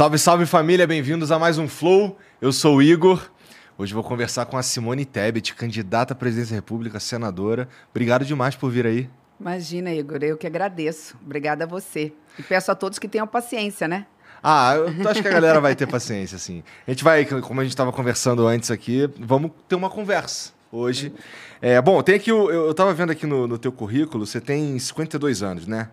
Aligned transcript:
Salve, 0.00 0.18
salve 0.18 0.46
família, 0.46 0.86
bem-vindos 0.86 1.30
a 1.30 1.38
mais 1.38 1.58
um 1.58 1.68
Flow. 1.68 2.16
Eu 2.40 2.52
sou 2.52 2.76
o 2.76 2.82
Igor. 2.82 3.30
Hoje 3.76 3.92
vou 3.92 4.02
conversar 4.02 4.46
com 4.46 4.56
a 4.56 4.62
Simone 4.62 5.04
Tebet, 5.04 5.54
candidata 5.54 6.14
à 6.14 6.16
presidência 6.16 6.52
da 6.52 6.56
República, 6.56 6.98
senadora. 6.98 7.68
Obrigado 7.90 8.24
demais 8.24 8.56
por 8.56 8.70
vir 8.70 8.86
aí. 8.86 9.10
Imagina, 9.38 9.92
Igor, 9.92 10.20
eu 10.22 10.38
que 10.38 10.46
agradeço. 10.46 11.18
Obrigada 11.22 11.64
a 11.64 11.66
você. 11.66 12.14
E 12.38 12.42
peço 12.42 12.72
a 12.72 12.74
todos 12.74 12.98
que 12.98 13.06
tenham 13.06 13.26
paciência, 13.26 13.86
né? 13.86 14.06
Ah, 14.42 14.72
eu 14.74 15.06
acho 15.06 15.20
que 15.20 15.28
a 15.28 15.32
galera 15.32 15.60
vai 15.60 15.76
ter 15.76 15.86
paciência, 15.86 16.38
sim. 16.38 16.62
A 16.86 16.92
gente 16.92 17.04
vai, 17.04 17.26
como 17.26 17.60
a 17.60 17.62
gente 17.62 17.72
estava 17.72 17.92
conversando 17.92 18.46
antes 18.46 18.70
aqui, 18.70 19.06
vamos 19.18 19.50
ter 19.68 19.74
uma 19.74 19.90
conversa 19.90 20.52
hoje. 20.72 21.12
É, 21.60 21.78
bom, 21.78 22.02
tem 22.02 22.14
aqui, 22.14 22.30
eu 22.30 22.70
estava 22.70 22.94
vendo 22.94 23.12
aqui 23.12 23.26
no, 23.26 23.46
no 23.46 23.58
teu 23.58 23.70
currículo, 23.70 24.26
você 24.26 24.40
tem 24.40 24.78
52 24.78 25.42
anos, 25.42 25.66
né? 25.66 25.90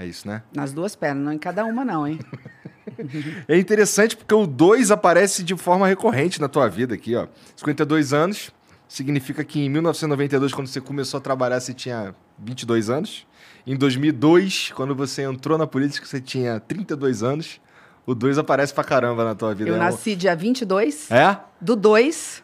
É 0.00 0.06
isso, 0.06 0.26
né? 0.26 0.42
Nas 0.54 0.72
duas 0.72 0.96
pernas, 0.96 1.22
não 1.22 1.32
em 1.32 1.38
cada 1.38 1.62
uma, 1.62 1.84
não, 1.84 2.08
hein? 2.08 2.18
é 3.46 3.58
interessante 3.58 4.16
porque 4.16 4.34
o 4.34 4.46
2 4.46 4.90
aparece 4.90 5.42
de 5.42 5.54
forma 5.54 5.86
recorrente 5.86 6.40
na 6.40 6.48
tua 6.48 6.68
vida 6.68 6.94
aqui, 6.94 7.14
ó. 7.14 7.26
52 7.54 8.14
anos 8.14 8.50
significa 8.88 9.44
que 9.44 9.60
em 9.60 9.68
1992, 9.68 10.54
quando 10.54 10.68
você 10.68 10.80
começou 10.80 11.18
a 11.18 11.20
trabalhar, 11.20 11.60
você 11.60 11.74
tinha 11.74 12.14
22 12.38 12.88
anos. 12.88 13.26
Em 13.66 13.76
2002, 13.76 14.72
quando 14.74 14.94
você 14.94 15.22
entrou 15.22 15.58
na 15.58 15.66
política, 15.66 16.06
você 16.06 16.18
tinha 16.18 16.58
32 16.58 17.22
anos. 17.22 17.60
O 18.06 18.14
2 18.14 18.38
aparece 18.38 18.72
pra 18.72 18.82
caramba 18.82 19.22
na 19.22 19.34
tua 19.34 19.54
vida. 19.54 19.68
Eu 19.68 19.76
é 19.76 19.78
nasci 19.78 20.16
dia 20.16 20.34
22. 20.34 21.10
É? 21.10 21.38
Do 21.60 21.76
2. 21.76 22.42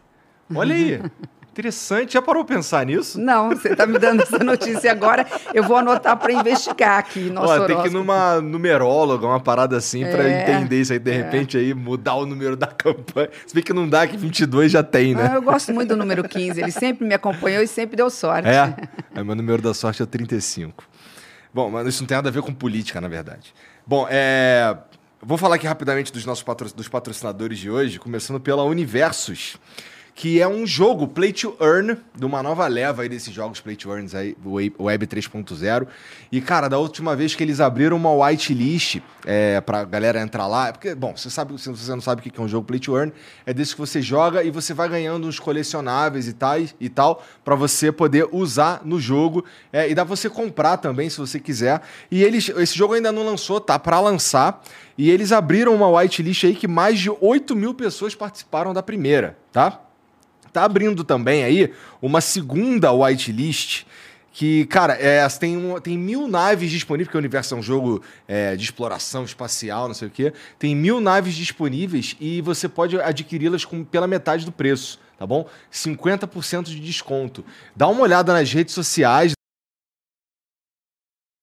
Olha 0.55 0.75
aí. 0.75 1.00
Interessante. 1.56 2.12
Já 2.12 2.21
parou 2.21 2.44
pensar 2.44 2.84
nisso? 2.84 3.19
Não, 3.19 3.49
você 3.49 3.71
está 3.71 3.87
me 3.87 3.99
dando 3.99 4.21
essa 4.21 4.39
notícia 4.39 4.93
agora. 4.93 5.27
Eu 5.55 5.65
vou 5.65 5.78
anotar 5.78 6.15
para 6.15 6.31
investigar 6.31 6.99
aqui. 6.99 7.31
Nosso 7.31 7.62
Ó, 7.62 7.67
tem 7.67 7.81
que 7.81 7.89
ir 7.89 7.91
numa 7.91 8.43
numeróloga, 8.43 9.27
uma 9.27 9.41
parada 9.41 9.75
assim, 9.75 10.05
é, 10.05 10.11
para 10.11 10.28
entender 10.28 10.83
isso 10.83 10.93
aí. 10.93 10.99
De 10.99 11.11
é. 11.11 11.15
repente, 11.15 11.56
aí 11.56 11.72
mudar 11.72 12.16
o 12.16 12.27
número 12.27 12.59
da 12.59 12.66
campanha. 12.66 13.31
Se 13.47 13.55
bem 13.55 13.65
que 13.65 13.72
não 13.72 13.89
dá, 13.89 14.06
que 14.06 14.19
22 14.19 14.71
já 14.71 14.83
tem, 14.83 15.15
né? 15.15 15.31
Ah, 15.33 15.37
eu 15.37 15.41
gosto 15.41 15.72
muito 15.72 15.89
do 15.89 15.97
número 15.97 16.28
15. 16.28 16.61
Ele 16.61 16.71
sempre 16.71 17.06
me 17.06 17.15
acompanhou 17.15 17.62
e 17.62 17.66
sempre 17.66 17.97
deu 17.97 18.11
sorte. 18.11 18.47
É? 18.50 18.77
é 19.15 19.25
meu 19.25 19.34
número 19.34 19.62
da 19.62 19.72
sorte 19.72 20.03
é 20.03 20.06
35. 20.06 20.84
Bom, 21.55 21.71
mas 21.71 21.87
isso 21.87 22.03
não 22.03 22.06
tem 22.06 22.19
nada 22.19 22.28
a 22.28 22.33
ver 22.33 22.43
com 22.43 22.53
política, 22.53 23.00
na 23.00 23.09
verdade. 23.09 23.55
Bom, 23.87 24.06
é... 24.11 24.77
Vou 25.22 25.39
falar 25.39 25.55
aqui 25.55 25.66
rapidamente 25.66 26.12
dos 26.12 26.27
nossos 26.27 26.45
patro... 26.45 26.71
dos 26.75 26.87
patrocinadores 26.87 27.59
de 27.59 27.71
hoje, 27.71 27.99
começando 27.99 28.39
pela 28.39 28.62
Universos 28.62 29.56
que 30.16 30.41
é 30.41 30.49
um 30.49 30.66
jogo 30.66 31.06
Play 31.06 31.31
to 31.31 31.54
Earn, 31.60 31.94
de 32.15 32.25
uma 32.25 32.43
nova 32.43 32.66
leva 32.66 33.03
aí 33.03 33.09
desses 33.09 33.34
jogos 33.34 33.60
Play 33.60 33.77
to 33.77 33.91
Earns 33.91 34.15
aí, 34.15 34.34
Web 34.81 35.06
3.0. 35.06 35.87
E, 36.32 36.41
cara, 36.41 36.69
da 36.69 36.78
última 36.78 37.15
vez 37.15 37.34
que 37.34 37.44
eles 37.44 37.60
abriram 37.60 37.99
uma 37.99 38.10
whitelist 38.10 39.03
é, 39.27 39.60
pra 39.60 39.84
galera 39.84 40.19
entrar 40.22 40.47
lá, 40.47 40.69
é 40.69 40.72
porque, 40.72 40.94
bom, 40.94 41.15
você 41.15 41.28
sabe, 41.28 41.60
se 41.60 41.69
você 41.69 41.91
não 41.91 42.00
sabe 42.00 42.22
o 42.22 42.25
que 42.25 42.41
é 42.41 42.43
um 42.43 42.49
jogo 42.49 42.66
Play 42.66 42.81
to 42.81 42.97
Earn, 42.97 43.12
é 43.44 43.53
desse 43.53 43.75
que 43.75 43.78
você 43.78 44.00
joga 44.00 44.43
e 44.43 44.50
você 44.50 44.72
vai 44.72 44.88
ganhando 44.88 45.28
uns 45.28 45.38
colecionáveis 45.38 46.27
e 46.27 46.33
tal, 46.33 46.59
e 46.81 46.88
tal 46.88 47.22
para 47.44 47.54
você 47.54 47.93
poder 47.93 48.27
usar 48.33 48.81
no 48.87 48.98
jogo. 48.98 49.44
É, 49.71 49.87
e 49.91 49.94
dá 49.94 50.03
pra 50.03 50.16
você 50.16 50.31
comprar 50.31 50.78
também, 50.78 51.10
se 51.10 51.19
você 51.19 51.38
quiser. 51.38 51.83
E 52.10 52.25
eles, 52.25 52.48
esse 52.48 52.75
jogo 52.75 52.94
ainda 52.94 53.12
não 53.12 53.22
lançou, 53.22 53.60
tá 53.60 53.78
para 53.78 54.00
lançar. 54.00 54.62
E 54.97 55.10
eles 55.10 55.31
abriram 55.31 55.75
uma 55.75 55.91
whitelist 55.91 56.44
aí 56.44 56.54
que 56.54 56.66
mais 56.66 56.98
de 56.98 57.10
8 57.10 57.54
mil 57.54 57.75
pessoas 57.75 58.15
participaram 58.15 58.72
da 58.72 58.83
primeira, 58.83 59.37
tá? 59.53 59.83
Tá 60.56 60.65
abrindo 60.65 61.05
também 61.05 61.44
aí 61.44 61.72
uma 62.00 62.22
segunda 62.22 62.91
whitelist 62.91 63.84
que, 64.33 64.67
cara, 64.67 64.94
é, 64.94 65.27
tem, 65.28 65.56
um, 65.56 65.81
tem 65.81 65.97
mil 65.97 66.28
naves 66.28 66.71
disponíveis, 66.71 67.09
porque 67.09 67.17
o 67.17 67.21
universo 67.21 67.55
é 67.55 67.59
um 67.59 67.62
jogo 67.62 68.03
é, 68.28 68.55
de 68.55 68.65
exploração 68.65 69.25
espacial, 69.25 69.87
não 69.87 69.95
sei 69.95 70.09
o 70.09 70.11
quê. 70.11 70.33
Tem 70.59 70.75
mil 70.75 71.00
naves 71.00 71.34
disponíveis 71.34 72.16
e 72.21 72.43
você 72.43 72.69
pode 72.69 73.00
adquiri-las 73.00 73.66
pela 73.91 74.06
metade 74.06 74.45
do 74.45 74.53
preço, 74.53 74.99
tá 75.19 75.27
bom? 75.27 75.47
50% 75.72 76.65
de 76.65 76.81
desconto. 76.81 77.45
Dá 77.75 77.89
uma 77.89 78.03
olhada 78.03 78.33
nas 78.33 78.53
redes 78.53 78.75
sociais 78.75 79.36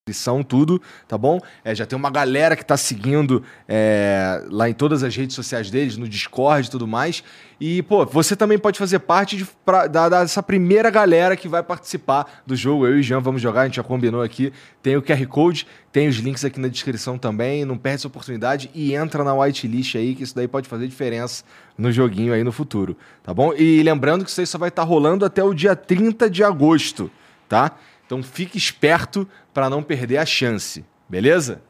descrição, 0.06 0.42
tudo, 0.42 0.82
tá 1.08 1.16
bom? 1.16 1.40
É, 1.64 1.74
já 1.74 1.86
tem 1.86 1.96
uma 1.96 2.10
galera 2.10 2.54
que 2.54 2.62
tá 2.62 2.76
seguindo 2.76 3.42
é, 3.66 4.44
lá 4.50 4.68
em 4.68 4.74
todas 4.74 5.02
as 5.02 5.16
redes 5.16 5.34
sociais 5.34 5.70
deles, 5.70 5.96
no 5.96 6.06
Discord 6.06 6.68
e 6.68 6.70
tudo 6.70 6.86
mais. 6.86 7.24
E, 7.58 7.82
pô, 7.84 8.04
você 8.04 8.36
também 8.36 8.58
pode 8.58 8.78
fazer 8.78 8.98
parte 8.98 9.34
de, 9.34 9.46
pra, 9.64 9.86
da, 9.86 10.10
dessa 10.10 10.42
primeira 10.42 10.90
galera 10.90 11.38
que 11.38 11.48
vai 11.48 11.62
participar 11.62 12.42
do 12.46 12.54
jogo. 12.54 12.86
Eu 12.86 12.98
e 12.98 13.02
Jean 13.02 13.20
vamos 13.20 13.40
jogar, 13.40 13.62
a 13.62 13.64
gente 13.64 13.76
já 13.76 13.82
combinou 13.82 14.20
aqui. 14.20 14.52
Tem 14.82 14.94
o 14.94 15.00
QR 15.00 15.26
Code, 15.26 15.66
tem 15.90 16.06
os 16.06 16.16
links 16.16 16.44
aqui 16.44 16.60
na 16.60 16.68
descrição 16.68 17.16
também. 17.16 17.64
Não 17.64 17.78
perde 17.78 18.00
essa 18.00 18.08
oportunidade 18.08 18.70
e 18.74 18.94
entra 18.94 19.24
na 19.24 19.34
whitelist 19.34 19.96
aí, 19.96 20.14
que 20.14 20.22
isso 20.22 20.34
daí 20.34 20.46
pode 20.46 20.68
fazer 20.68 20.86
diferença 20.86 21.44
no 21.78 21.90
joguinho 21.90 22.34
aí 22.34 22.44
no 22.44 22.52
futuro, 22.52 22.94
tá 23.22 23.32
bom? 23.32 23.54
E 23.54 23.82
lembrando 23.82 24.22
que 24.22 24.30
isso 24.30 24.40
aí 24.42 24.46
só 24.46 24.58
vai 24.58 24.68
estar 24.68 24.82
tá 24.82 24.86
rolando 24.88 25.24
até 25.24 25.42
o 25.42 25.54
dia 25.54 25.74
30 25.74 26.28
de 26.28 26.44
agosto, 26.44 27.10
tá? 27.48 27.72
Então 28.06 28.22
fique 28.22 28.58
esperto 28.58 29.28
para 29.52 29.70
não 29.70 29.82
perder 29.82 30.18
a 30.18 30.26
chance, 30.26 30.84
beleza? 31.08 31.62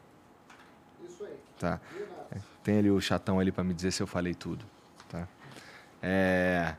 Isso 1.06 1.24
aí. 1.24 1.36
Tá. 1.58 1.80
Tem 2.62 2.78
ali 2.78 2.90
o 2.90 3.00
chatão 3.00 3.38
ali 3.38 3.52
para 3.52 3.62
me 3.62 3.74
dizer 3.74 3.92
se 3.92 4.02
eu 4.02 4.06
falei 4.06 4.34
tudo, 4.34 4.64
tá? 5.10 5.28
É... 6.02 6.74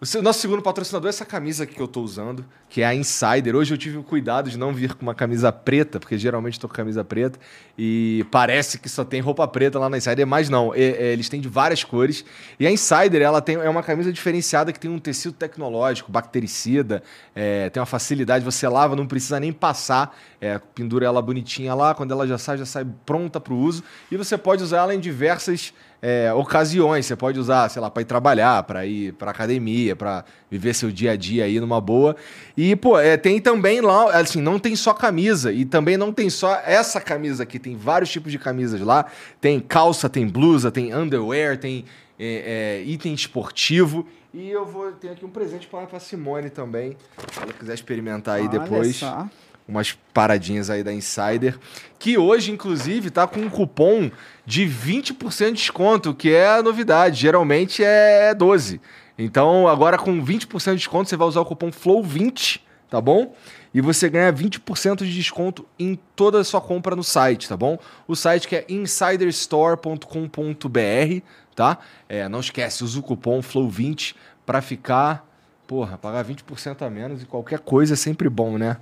O 0.00 0.22
nosso 0.22 0.40
segundo 0.40 0.62
patrocinador 0.62 1.08
é 1.08 1.10
essa 1.10 1.26
camisa 1.26 1.64
aqui 1.64 1.74
que 1.74 1.82
eu 1.82 1.84
estou 1.84 2.02
usando, 2.02 2.42
que 2.70 2.80
é 2.80 2.86
a 2.86 2.94
Insider. 2.94 3.54
Hoje 3.54 3.74
eu 3.74 3.76
tive 3.76 3.98
o 3.98 4.02
cuidado 4.02 4.48
de 4.48 4.56
não 4.56 4.72
vir 4.72 4.94
com 4.94 5.02
uma 5.02 5.14
camisa 5.14 5.52
preta, 5.52 6.00
porque 6.00 6.16
geralmente 6.16 6.54
estou 6.54 6.70
com 6.70 6.74
camisa 6.74 7.04
preta, 7.04 7.38
e 7.76 8.24
parece 8.30 8.78
que 8.78 8.88
só 8.88 9.04
tem 9.04 9.20
roupa 9.20 9.46
preta 9.46 9.78
lá 9.78 9.90
na 9.90 9.98
Insider, 9.98 10.26
mas 10.26 10.48
não, 10.48 10.74
é, 10.74 10.80
é, 10.80 11.12
eles 11.12 11.28
têm 11.28 11.38
de 11.38 11.50
várias 11.50 11.84
cores. 11.84 12.24
E 12.58 12.66
a 12.66 12.70
Insider 12.70 13.20
ela 13.20 13.42
tem, 13.42 13.56
é 13.56 13.68
uma 13.68 13.82
camisa 13.82 14.10
diferenciada 14.10 14.72
que 14.72 14.80
tem 14.80 14.90
um 14.90 14.98
tecido 14.98 15.34
tecnológico, 15.34 16.10
bactericida, 16.10 17.02
é, 17.34 17.68
tem 17.68 17.78
uma 17.78 17.84
facilidade, 17.84 18.42
você 18.42 18.66
lava, 18.66 18.96
não 18.96 19.06
precisa 19.06 19.38
nem 19.38 19.52
passar, 19.52 20.18
é, 20.40 20.58
pendura 20.74 21.04
ela 21.04 21.20
bonitinha 21.20 21.74
lá, 21.74 21.94
quando 21.94 22.12
ela 22.12 22.26
já 22.26 22.38
sai, 22.38 22.56
já 22.56 22.64
sai 22.64 22.86
pronta 23.04 23.38
para 23.38 23.52
o 23.52 23.58
uso, 23.58 23.84
e 24.10 24.16
você 24.16 24.38
pode 24.38 24.62
usar 24.62 24.78
ela 24.78 24.94
em 24.94 24.98
diversas 24.98 25.74
é, 26.02 26.32
ocasiões. 26.32 27.06
Você 27.06 27.16
pode 27.16 27.38
usar, 27.38 27.68
sei 27.68 27.80
lá, 27.80 27.90
para 27.90 28.02
ir 28.02 28.06
trabalhar, 28.06 28.62
para 28.62 28.86
ir 28.86 29.12
para 29.14 29.30
academia, 29.30 29.94
para 29.94 30.24
viver 30.50 30.74
seu 30.74 30.90
dia 30.90 31.12
a 31.12 31.16
dia 31.16 31.44
aí 31.44 31.60
numa 31.60 31.80
boa. 31.80 32.16
E, 32.56 32.74
pô, 32.76 32.98
é, 32.98 33.16
tem 33.16 33.40
também 33.40 33.80
lá, 33.80 34.12
assim, 34.12 34.40
não 34.40 34.58
tem 34.58 34.74
só 34.74 34.94
camisa. 34.94 35.52
E 35.52 35.64
também 35.64 35.96
não 35.96 36.12
tem 36.12 36.30
só 36.30 36.60
essa 36.64 37.00
camisa 37.00 37.42
aqui. 37.42 37.58
Tem 37.58 37.76
vários 37.76 38.10
tipos 38.10 38.32
de 38.32 38.38
camisas 38.38 38.80
lá. 38.80 39.06
Tem 39.40 39.60
calça, 39.60 40.08
tem 40.08 40.26
blusa, 40.26 40.70
tem 40.70 40.94
underwear, 40.94 41.58
tem 41.58 41.84
é, 42.18 42.80
é, 42.82 42.84
item 42.84 43.14
esportivo. 43.14 44.06
E 44.32 44.48
eu 44.48 44.64
vou 44.64 44.92
ter 44.92 45.08
aqui 45.08 45.24
um 45.24 45.30
presente 45.30 45.66
para 45.66 45.98
Simone 45.98 46.50
também. 46.50 46.96
Se 47.32 47.42
ela 47.42 47.52
quiser 47.52 47.74
experimentar 47.74 48.36
aí 48.36 48.46
Olha 48.46 48.60
depois. 48.60 48.96
só. 48.96 49.28
Umas 49.70 49.96
paradinhas 50.12 50.68
aí 50.68 50.82
da 50.82 50.92
Insider. 50.92 51.56
Que 51.98 52.18
hoje, 52.18 52.50
inclusive, 52.50 53.08
tá 53.08 53.26
com 53.26 53.40
um 53.40 53.48
cupom 53.48 54.10
de 54.44 54.66
20% 54.66 55.46
de 55.46 55.52
desconto, 55.52 56.12
que 56.12 56.30
é 56.30 56.48
a 56.48 56.62
novidade. 56.62 57.20
Geralmente 57.20 57.84
é 57.84 58.34
12%. 58.34 58.80
Então, 59.16 59.68
agora 59.68 59.98
com 59.98 60.24
20% 60.24 60.70
de 60.70 60.76
desconto, 60.76 61.08
você 61.08 61.16
vai 61.16 61.28
usar 61.28 61.40
o 61.40 61.44
cupom 61.44 61.70
FLOW20, 61.70 62.60
tá 62.88 63.00
bom? 63.00 63.34
E 63.72 63.80
você 63.80 64.08
ganha 64.08 64.32
20% 64.32 65.04
de 65.04 65.14
desconto 65.14 65.64
em 65.78 65.96
toda 66.16 66.40
a 66.40 66.44
sua 66.44 66.60
compra 66.60 66.96
no 66.96 67.04
site, 67.04 67.48
tá 67.48 67.56
bom? 67.56 67.78
O 68.08 68.16
site 68.16 68.48
que 68.48 68.56
é 68.56 68.66
insiderstore.com.br, 68.68 71.22
tá? 71.54 71.78
É, 72.08 72.28
não 72.28 72.40
esquece, 72.40 72.82
usa 72.82 72.98
o 72.98 73.02
cupom 73.02 73.40
FLOW20 73.40 74.16
para 74.44 74.60
ficar, 74.62 75.24
porra, 75.66 75.98
pagar 75.98 76.24
20% 76.24 76.82
a 76.82 76.90
menos 76.90 77.22
e 77.22 77.26
qualquer 77.26 77.60
coisa 77.60 77.92
é 77.92 77.96
sempre 77.96 78.28
bom, 78.28 78.58
né? 78.58 78.78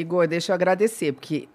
Igor, 0.00 0.26
deixa 0.28 0.52
eu 0.52 0.54
agradecer, 0.54 1.12
porque 1.12 1.48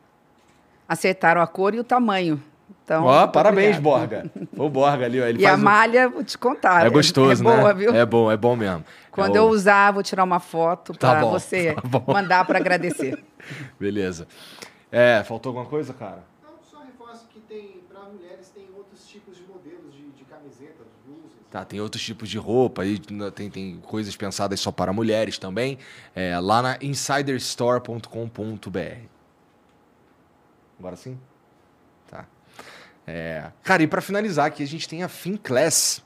acertaram 0.87 1.41
a 1.41 1.47
cor 1.47 1.73
e 1.75 1.79
o 1.79 1.83
tamanho. 1.83 2.41
Então, 2.83 3.05
Ó, 3.05 3.27
parabéns, 3.27 3.77
obrigada. 3.77 4.29
Borga. 4.29 4.31
O 4.57 4.69
Borga 4.69 5.05
ali, 5.05 5.21
ó. 5.21 5.25
Ele 5.25 5.41
E 5.41 5.45
a 5.45 5.55
malha, 5.55 6.09
vou 6.09 6.23
te 6.23 6.37
contar. 6.37 6.85
É 6.85 6.89
gostoso, 6.89 7.43
é, 7.43 7.47
né? 7.47 7.53
é 7.53 7.57
boa, 7.61 7.73
viu? 7.73 7.95
É 7.95 8.05
bom, 8.05 8.31
é 8.31 8.35
bom 8.37 8.55
mesmo. 8.55 8.83
Quando 9.11 9.35
É 9.35 9.39
eu 9.39 9.43
o- 9.45 9.49
usar, 9.49 9.91
vou 9.91 10.01
tirar 10.03 10.23
uma 10.23 10.39
foto 10.39 10.93
Tá 10.93 11.11
para 11.11 11.21
bom, 11.21 11.31
você 11.31 11.73
tá 11.75 11.81
bom. 11.87 12.03
mandar 12.11 12.45
para 12.45 12.57
agradecer. 12.59 13.23
Beleza. 13.79 14.27
É, 14.91 15.23
faltou 15.23 15.51
alguma 15.51 15.65
coisa, 15.65 15.93
cara? 15.93 16.23
Não, 16.43 16.57
só 16.63 16.83
reforço 16.83 17.27
que 17.31 17.39
tem, 17.41 17.81
para 17.87 18.03
mulheres, 18.09 18.49
tem 18.49 18.65
outros 18.75 19.07
tipos 19.07 19.37
de 19.37 19.43
modelos 19.43 19.93
de, 19.93 20.01
de 20.11 20.23
camisetas, 20.25 20.87
blusas. 21.05 21.40
Tá, 21.51 21.63
tem 21.65 21.81
outros 21.81 22.01
tipos 22.01 22.29
de 22.29 22.37
roupa, 22.37 22.83
aí 22.83 22.97
tem, 23.35 23.49
tem 23.49 23.77
coisas 23.81 24.15
pensadas 24.15 24.57
só 24.61 24.71
para 24.71 24.93
mulheres 24.93 25.37
também. 25.37 25.77
É, 26.15 26.39
lá 26.39 26.61
na 26.61 26.77
insiderstore.com.br. 26.81 28.99
Agora 30.79 30.95
sim? 30.95 31.19
Tá. 32.09 32.25
É, 33.05 33.51
cara, 33.63 33.83
e 33.83 33.87
para 33.87 33.99
finalizar 33.99 34.45
aqui, 34.45 34.63
a 34.63 34.67
gente 34.67 34.87
tem 34.87 35.03
a 35.03 35.09
FinClass. 35.09 36.01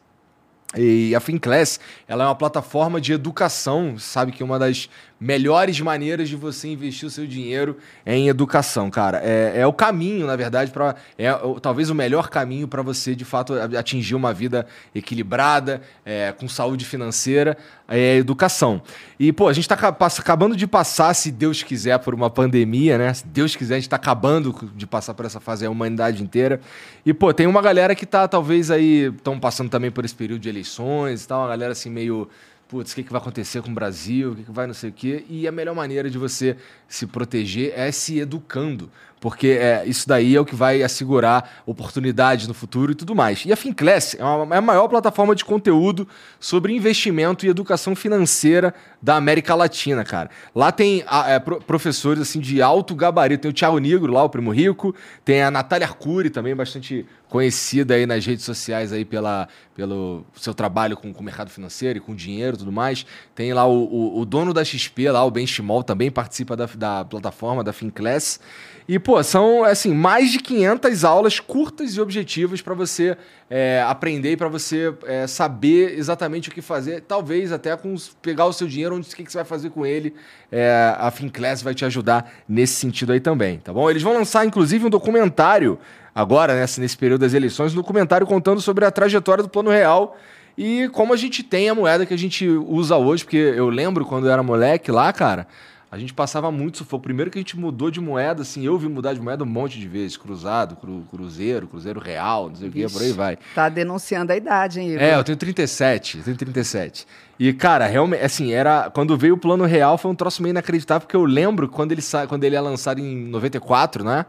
E 0.75 1.13
a 1.13 1.19
FinClass, 1.19 1.79
ela 2.07 2.23
é 2.23 2.27
uma 2.27 2.35
plataforma 2.35 2.99
de 2.99 3.13
educação, 3.13 3.99
sabe 3.99 4.31
que 4.31 4.43
uma 4.43 4.57
das 4.57 4.89
melhores 5.19 5.79
maneiras 5.79 6.27
de 6.27 6.35
você 6.35 6.67
investir 6.67 7.07
o 7.07 7.09
seu 7.09 7.25
dinheiro 7.25 7.77
em 8.05 8.27
educação, 8.27 8.89
cara. 8.89 9.21
É, 9.23 9.61
é 9.61 9.67
o 9.67 9.71
caminho, 9.71 10.27
na 10.27 10.35
verdade, 10.35 10.71
para 10.71 10.95
é 11.17 11.29
talvez 11.61 11.89
o 11.89 11.95
melhor 11.95 12.29
caminho 12.29 12.67
para 12.67 12.81
você, 12.81 13.15
de 13.15 13.23
fato, 13.23 13.53
atingir 13.53 14.15
uma 14.15 14.33
vida 14.33 14.67
equilibrada, 14.93 15.81
é, 16.05 16.33
com 16.33 16.47
saúde 16.47 16.83
financeira, 16.85 17.57
é 17.87 18.13
a 18.13 18.15
educação. 18.15 18.81
E, 19.19 19.31
pô, 19.31 19.47
a 19.47 19.53
gente 19.53 19.67
tá 19.67 19.91
pass- 19.91 20.19
acabando 20.19 20.55
de 20.55 20.67
passar, 20.67 21.13
se 21.13 21.31
Deus 21.31 21.63
quiser, 21.63 21.97
por 21.99 22.13
uma 22.13 22.29
pandemia, 22.29 22.97
né? 22.97 23.13
Se 23.13 23.25
Deus 23.25 23.55
quiser, 23.55 23.75
a 23.75 23.79
gente 23.79 23.89
tá 23.89 23.95
acabando 23.95 24.69
de 24.75 24.85
passar 24.85 25.13
por 25.13 25.25
essa 25.25 25.39
fase, 25.39 25.65
a 25.65 25.69
humanidade 25.69 26.21
inteira. 26.21 26.59
E, 27.05 27.13
pô, 27.13 27.33
tem 27.33 27.47
uma 27.47 27.61
galera 27.61 27.95
que 27.95 28.05
tá, 28.05 28.27
talvez, 28.27 28.69
aí, 28.69 29.13
estão 29.15 29.39
passando 29.39 29.69
também 29.69 29.91
por 29.91 30.03
esse 30.03 30.15
período 30.15 30.41
de 30.41 30.49
eleições 30.49 31.23
e 31.23 31.27
tal, 31.27 31.41
uma 31.41 31.49
galera 31.49 31.71
assim 31.71 31.89
meio. 31.89 32.27
Putz, 32.75 32.91
o 32.91 32.95
que, 32.95 33.03
que 33.03 33.11
vai 33.13 33.21
acontecer 33.21 33.61
com 33.61 33.71
o 33.71 33.73
Brasil? 33.73 34.33
O 34.33 34.35
que, 34.35 34.43
que 34.43 34.51
vai 34.51 34.67
não 34.67 34.73
sei 34.73 34.89
o 34.89 34.93
quê? 34.93 35.23
E 35.29 35.47
a 35.47 35.51
melhor 35.51 35.73
maneira 35.73 36.09
de 36.09 36.17
você 36.17 36.57
se 36.89 37.07
proteger 37.07 37.71
é 37.73 37.89
se 37.89 38.19
educando. 38.19 38.91
Porque 39.25 39.57
é, 39.59 39.83
isso 39.87 40.07
daí 40.07 40.35
é 40.35 40.39
o 40.39 40.45
que 40.45 40.53
vai 40.53 40.83
assegurar 40.83 41.63
oportunidades 41.65 42.47
no 42.47 42.53
futuro 42.53 42.91
e 42.91 42.95
tudo 42.95 43.15
mais. 43.15 43.43
E 43.43 43.51
a 43.51 43.55
FinClass 43.55 44.13
é, 44.19 44.23
uma- 44.23 44.53
é 44.53 44.59
a 44.59 44.61
maior 44.61 44.87
plataforma 44.87 45.33
de 45.33 45.43
conteúdo 45.43 46.07
sobre 46.39 46.75
investimento 46.75 47.43
e 47.43 47.49
educação 47.49 47.95
financeira 47.95 48.71
da 49.01 49.15
América 49.15 49.55
Latina, 49.55 50.03
cara. 50.03 50.29
Lá 50.53 50.71
tem 50.71 51.03
ah, 51.07 51.27
é, 51.27 51.39
pro- 51.39 51.59
professores 51.59 52.21
assim 52.21 52.39
de 52.39 52.61
alto 52.61 52.93
gabarito. 52.93 53.41
Tem 53.41 53.49
o 53.49 53.53
Thiago 53.53 53.79
Negro 53.79 54.13
lá, 54.13 54.23
o 54.23 54.29
Primo 54.29 54.51
Rico. 54.51 54.93
Tem 55.23 55.41
a 55.41 55.49
Natália 55.49 55.87
Arcuri, 55.87 56.29
também 56.29 56.55
bastante 56.55 57.03
conhecida 57.27 57.95
aí 57.95 58.05
nas 58.05 58.23
redes 58.23 58.45
sociais 58.45 58.93
aí 58.93 59.03
pela, 59.03 59.47
pelo 59.75 60.23
seu 60.35 60.53
trabalho 60.53 60.95
com, 60.95 61.09
o 61.11 61.23
mercado 61.23 61.49
financeiro 61.49 61.97
e 61.97 61.99
com 61.99 62.13
dinheiro 62.13 62.55
e 62.55 62.59
tudo 62.59 62.71
mais. 62.71 63.07
Tem 63.33 63.51
lá 63.53 63.65
o, 63.65 63.85
o, 63.85 64.19
o 64.19 64.25
dono 64.25 64.53
da 64.53 64.63
XP, 64.63 65.09
lá, 65.09 65.25
o 65.25 65.31
Ben 65.31 65.47
Chimol, 65.47 65.83
também 65.83 66.11
participa 66.11 66.55
da, 66.55 66.67
da 66.75 67.03
plataforma 67.03 67.63
da 67.63 67.73
FinClass. 67.73 68.39
E, 68.87 68.99
pô, 68.99 69.21
são, 69.23 69.63
assim, 69.63 69.93
mais 69.93 70.31
de 70.31 70.37
500 70.37 71.03
aulas 71.03 71.39
curtas 71.39 71.95
e 71.95 72.01
objetivas 72.01 72.61
para 72.61 72.75
você 72.75 73.17
é, 73.49 73.83
aprender 73.87 74.33
e 74.33 74.37
para 74.37 74.47
você 74.47 74.93
é, 75.05 75.25
saber 75.25 75.97
exatamente 75.97 76.49
o 76.49 76.51
que 76.51 76.61
fazer. 76.61 77.01
Talvez 77.01 77.51
até 77.51 77.75
com 77.75 77.95
pegar 78.21 78.45
o 78.45 78.53
seu 78.53 78.67
dinheiro, 78.67 78.95
onde 78.95 79.11
o 79.11 79.15
que, 79.15 79.23
você 79.23 79.39
vai 79.39 79.45
fazer 79.45 79.71
com 79.71 79.85
ele. 79.85 80.13
É, 80.51 80.95
a 80.99 81.09
FinClass 81.09 81.63
vai 81.63 81.73
te 81.73 81.83
ajudar 81.83 82.31
nesse 82.47 82.73
sentido 82.73 83.11
aí 83.11 83.19
também, 83.19 83.57
tá 83.57 83.73
bom? 83.73 83.89
Eles 83.89 84.03
vão 84.03 84.13
lançar, 84.13 84.45
inclusive, 84.45 84.85
um 84.85 84.89
documentário 84.89 85.79
agora, 86.13 86.53
nesse, 86.53 86.79
nesse 86.79 86.97
período 86.97 87.21
das 87.21 87.33
eleições, 87.33 87.73
um 87.73 87.77
documentário 87.77 88.27
contando 88.27 88.61
sobre 88.61 88.85
a 88.85 88.91
trajetória 88.91 89.43
do 89.43 89.49
Plano 89.49 89.71
Real 89.71 90.15
e 90.57 90.87
como 90.89 91.13
a 91.13 91.17
gente 91.17 91.43
tem 91.43 91.69
a 91.69 91.75
moeda 91.75 92.05
que 92.05 92.13
a 92.13 92.17
gente 92.17 92.47
usa 92.47 92.95
hoje, 92.95 93.23
porque 93.23 93.35
eu 93.35 93.67
lembro 93.67 94.05
quando 94.05 94.27
eu 94.27 94.31
era 94.31 94.41
moleque 94.41 94.91
lá, 94.91 95.11
cara, 95.11 95.47
a 95.95 95.97
gente 95.97 96.13
passava 96.13 96.51
muito 96.51 96.77
sufoco. 96.79 97.03
Primeiro 97.03 97.31
que 97.31 97.37
a 97.37 97.41
gente 97.41 97.57
mudou 97.57 97.89
de 97.89 98.01
moeda, 98.01 98.41
assim, 98.41 98.65
eu 98.65 98.77
vi 98.77 98.89
mudar 98.89 99.13
de 99.13 99.21
moeda 99.21 99.45
um 99.45 99.47
monte 99.47 99.79
de 99.79 99.87
vezes. 99.87 100.17
Cruzado, 100.17 100.75
cru- 100.75 101.05
cruzeiro, 101.09 101.67
cruzeiro 101.67 102.01
real, 102.01 102.49
não 102.49 102.55
sei 102.55 102.67
o 102.67 102.71
que, 102.71 102.85
por 102.89 103.01
aí 103.01 103.11
vai. 103.13 103.37
Tá 103.55 103.69
denunciando 103.69 104.33
a 104.33 104.35
idade, 104.35 104.81
hein, 104.81 104.89
Igor? 104.89 105.01
É, 105.01 105.15
eu 105.15 105.23
tenho 105.23 105.37
37, 105.37 106.17
eu 106.17 106.23
tenho 106.25 106.35
37. 106.37 107.07
E, 107.39 107.53
cara, 107.53 107.87
realmente, 107.87 108.23
assim, 108.23 108.51
era. 108.51 108.89
Quando 108.89 109.17
veio 109.17 109.35
o 109.35 109.37
plano 109.37 109.63
real, 109.63 109.97
foi 109.97 110.11
um 110.11 110.15
troço 110.15 110.41
meio 110.43 110.51
inacreditável, 110.51 111.01
porque 111.07 111.15
eu 111.15 111.23
lembro 111.23 111.69
quando 111.69 111.93
ele, 111.93 112.01
sa... 112.01 112.27
quando 112.27 112.43
ele 112.43 112.57
é 112.57 112.61
lançado 112.61 112.99
em 112.99 113.27
94, 113.29 114.03
né? 114.03 114.25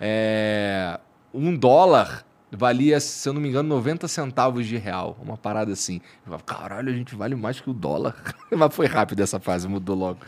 É... 0.00 0.98
Um 1.34 1.54
dólar 1.54 2.24
valia, 2.50 2.98
se 3.00 3.28
eu 3.28 3.32
não 3.32 3.40
me 3.40 3.48
engano, 3.48 3.68
90 3.68 4.08
centavos 4.08 4.66
de 4.66 4.76
real. 4.76 5.16
Uma 5.22 5.36
parada 5.36 5.72
assim. 5.72 6.00
Falava, 6.24 6.42
caralho, 6.42 6.90
a 6.90 6.92
gente 6.92 7.14
vale 7.14 7.34
mais 7.34 7.60
que 7.60 7.70
o 7.70 7.72
dólar. 7.72 8.16
Mas 8.50 8.74
foi 8.74 8.86
rápido 8.86 9.20
essa 9.20 9.38
fase, 9.38 9.68
mudou 9.68 9.96
logo. 9.96 10.20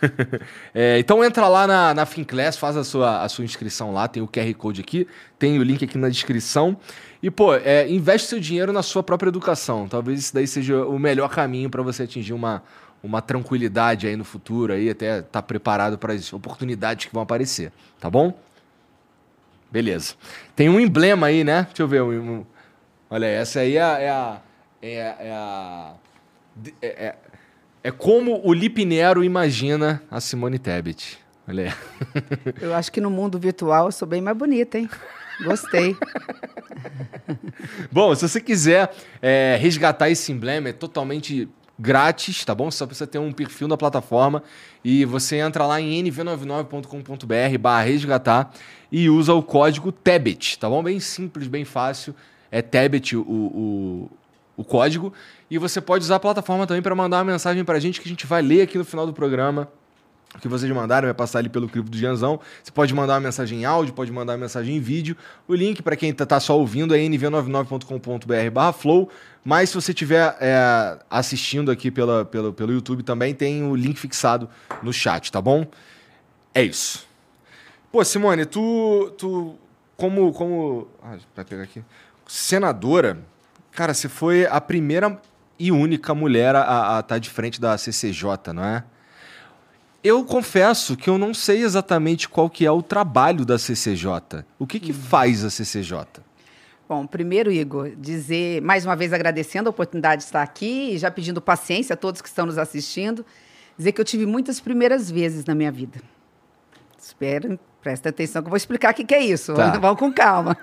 É, 0.74 0.98
então 0.98 1.22
entra 1.22 1.46
lá 1.46 1.66
na, 1.66 1.94
na 1.94 2.06
FinClass, 2.06 2.56
faz 2.56 2.76
a 2.76 2.82
sua, 2.82 3.22
a 3.22 3.28
sua 3.28 3.44
inscrição 3.44 3.92
lá, 3.92 4.08
tem 4.08 4.22
o 4.22 4.26
QR 4.26 4.52
Code 4.54 4.80
aqui, 4.80 5.06
tem 5.38 5.58
o 5.58 5.62
link 5.62 5.84
aqui 5.84 5.96
na 5.96 6.08
descrição. 6.08 6.76
E, 7.22 7.30
pô, 7.30 7.54
é, 7.54 7.88
investe 7.88 8.28
seu 8.28 8.40
dinheiro 8.40 8.72
na 8.72 8.82
sua 8.82 9.02
própria 9.02 9.28
educação. 9.28 9.86
Talvez 9.86 10.18
isso 10.18 10.34
daí 10.34 10.46
seja 10.46 10.84
o 10.84 10.98
melhor 10.98 11.28
caminho 11.28 11.70
para 11.70 11.82
você 11.82 12.04
atingir 12.04 12.32
uma, 12.32 12.62
uma 13.02 13.20
tranquilidade 13.20 14.06
aí 14.06 14.16
no 14.16 14.24
futuro, 14.24 14.72
aí 14.72 14.88
até 14.90 15.20
estar 15.20 15.42
preparado 15.42 15.98
para 15.98 16.14
as 16.14 16.32
oportunidades 16.32 17.06
que 17.06 17.12
vão 17.12 17.22
aparecer, 17.22 17.70
tá 18.00 18.08
bom? 18.08 18.34
Beleza. 19.74 20.14
Tem 20.54 20.68
um 20.68 20.78
emblema 20.78 21.26
aí, 21.26 21.42
né? 21.42 21.64
Deixa 21.64 21.82
eu 21.82 21.88
ver. 21.88 22.00
um- 22.00 22.46
Olha, 23.10 23.26
essa 23.26 23.58
aí 23.58 23.76
é 23.76 23.82
a. 23.82 23.98
É 23.98 24.08
a, 25.02 25.16
é 25.20 25.30
a, 25.32 25.94
é 26.80 26.86
é- 26.86 27.06
é- 27.06 27.14
é 27.82 27.90
como 27.90 28.40
o 28.46 28.52
Lipinero 28.54 29.24
imagina 29.24 30.00
a 30.08 30.20
Simone 30.20 30.60
Tebet. 30.60 31.18
Olha 31.48 31.64
aí. 31.64 31.72
Eu 32.62 32.72
acho 32.72 32.92
que 32.92 33.00
no 33.00 33.10
mundo 33.10 33.36
virtual 33.36 33.86
eu 33.86 33.92
sou 33.92 34.06
bem 34.06 34.20
mais 34.22 34.36
bonita, 34.36 34.78
hein? 34.78 34.88
Gostei. 35.42 35.96
Bom, 37.90 38.14
se 38.14 38.26
você 38.28 38.40
quiser 38.40 38.94
é, 39.20 39.56
resgatar 39.60 40.08
esse 40.08 40.30
emblema, 40.30 40.68
é 40.68 40.72
totalmente 40.72 41.48
grátis, 41.78 42.44
tá 42.44 42.54
bom? 42.54 42.70
Você 42.70 42.78
só 42.78 42.86
precisa 42.86 43.06
ter 43.08 43.18
um 43.18 43.32
perfil 43.32 43.66
na 43.66 43.76
plataforma 43.76 44.42
e 44.84 45.04
você 45.04 45.36
entra 45.36 45.66
lá 45.66 45.80
em 45.80 46.04
nv99.com.br 46.04 47.58
barra 47.58 47.82
resgatar 47.82 48.52
e 48.92 49.08
usa 49.08 49.32
o 49.32 49.42
código 49.42 49.90
TEBET, 49.90 50.58
tá 50.58 50.68
bom? 50.68 50.82
Bem 50.82 51.00
simples, 51.00 51.48
bem 51.48 51.64
fácil. 51.64 52.14
É 52.50 52.60
TEBET 52.60 53.16
o, 53.16 53.22
o, 53.22 54.10
o 54.56 54.62
código. 54.62 55.12
E 55.50 55.56
você 55.56 55.80
pode 55.80 56.04
usar 56.04 56.16
a 56.16 56.20
plataforma 56.20 56.66
também 56.66 56.82
para 56.82 56.94
mandar 56.94 57.18
uma 57.18 57.32
mensagem 57.32 57.64
pra 57.64 57.80
gente 57.80 58.00
que 58.00 58.06
a 58.06 58.10
gente 58.10 58.26
vai 58.26 58.42
ler 58.42 58.62
aqui 58.62 58.76
no 58.76 58.84
final 58.84 59.06
do 59.06 59.12
programa. 59.12 59.68
Que 60.40 60.48
vocês 60.48 60.70
mandaram 60.72 61.06
vai 61.06 61.14
passar 61.14 61.38
ali 61.38 61.48
pelo 61.48 61.68
clipe 61.68 61.88
do 61.88 61.96
Gianzão. 61.96 62.40
Você 62.62 62.72
pode 62.72 62.92
mandar 62.92 63.14
uma 63.14 63.20
mensagem 63.20 63.60
em 63.60 63.64
áudio, 63.64 63.94
pode 63.94 64.10
mandar 64.10 64.32
uma 64.32 64.38
mensagem 64.38 64.76
em 64.76 64.80
vídeo. 64.80 65.16
O 65.46 65.54
link, 65.54 65.80
para 65.80 65.94
quem 65.94 66.12
tá, 66.12 66.26
tá 66.26 66.40
só 66.40 66.58
ouvindo, 66.58 66.94
é 66.94 66.98
nv99.com.br 66.98 68.50
barra 68.52 68.72
flow. 68.72 69.08
Mas 69.44 69.68
se 69.68 69.74
você 69.74 69.92
estiver 69.92 70.36
assistindo 71.10 71.70
aqui 71.70 71.90
pela, 71.90 72.24
pelo, 72.24 72.52
pelo 72.52 72.72
YouTube 72.72 73.02
também, 73.02 73.34
tem 73.34 73.62
o 73.62 73.76
link 73.76 73.98
fixado 73.98 74.48
no 74.82 74.92
chat, 74.92 75.30
tá 75.30 75.40
bom? 75.40 75.66
É 76.54 76.62
isso. 76.62 77.06
Pô, 77.92 78.02
Simone, 78.04 78.46
tu. 78.46 79.12
tu 79.18 79.54
como. 79.96 80.32
como 80.32 80.88
ah, 81.02 81.18
vai 81.36 81.44
pegar 81.44 81.62
aqui. 81.62 81.84
senadora, 82.26 83.18
cara, 83.70 83.92
você 83.92 84.08
foi 84.08 84.46
a 84.46 84.60
primeira 84.60 85.20
e 85.58 85.70
única 85.70 86.14
mulher 86.14 86.56
a 86.56 86.60
estar 86.60 87.02
tá 87.02 87.18
de 87.18 87.28
frente 87.28 87.60
da 87.60 87.76
CCJ, 87.76 88.52
não 88.54 88.64
é? 88.64 88.84
Eu 90.02 90.24
confesso 90.24 90.96
que 90.96 91.08
eu 91.08 91.16
não 91.16 91.32
sei 91.32 91.62
exatamente 91.62 92.28
qual 92.28 92.50
que 92.50 92.66
é 92.66 92.70
o 92.70 92.82
trabalho 92.82 93.44
da 93.44 93.58
CCJ. 93.58 94.44
O 94.58 94.66
que, 94.66 94.78
que 94.78 94.92
uhum. 94.92 94.98
faz 94.98 95.44
a 95.44 95.50
CCJ? 95.50 96.23
Bom, 96.94 97.08
primeiro, 97.08 97.50
Igor, 97.50 97.90
dizer, 97.96 98.62
mais 98.62 98.86
uma 98.86 98.94
vez 98.94 99.12
agradecendo 99.12 99.68
a 99.68 99.70
oportunidade 99.70 100.20
de 100.20 100.26
estar 100.26 100.44
aqui 100.44 100.92
e 100.92 100.98
já 100.98 101.10
pedindo 101.10 101.42
paciência 101.42 101.94
a 101.94 101.96
todos 101.96 102.22
que 102.22 102.28
estão 102.28 102.46
nos 102.46 102.56
assistindo, 102.56 103.26
dizer 103.76 103.90
que 103.90 104.00
eu 104.00 104.04
tive 104.04 104.24
muitas 104.24 104.60
primeiras 104.60 105.10
vezes 105.10 105.44
na 105.44 105.56
minha 105.56 105.72
vida. 105.72 106.00
Espera, 106.96 107.58
presta 107.82 108.10
atenção 108.10 108.42
que 108.42 108.46
eu 108.46 108.50
vou 108.50 108.56
explicar 108.56 108.92
o 108.92 108.94
que, 108.94 109.04
que 109.04 109.12
é 109.12 109.20
isso. 109.20 109.54
Tá. 109.54 109.72
Vamos 109.82 109.98
com 109.98 110.12
calma. 110.12 110.56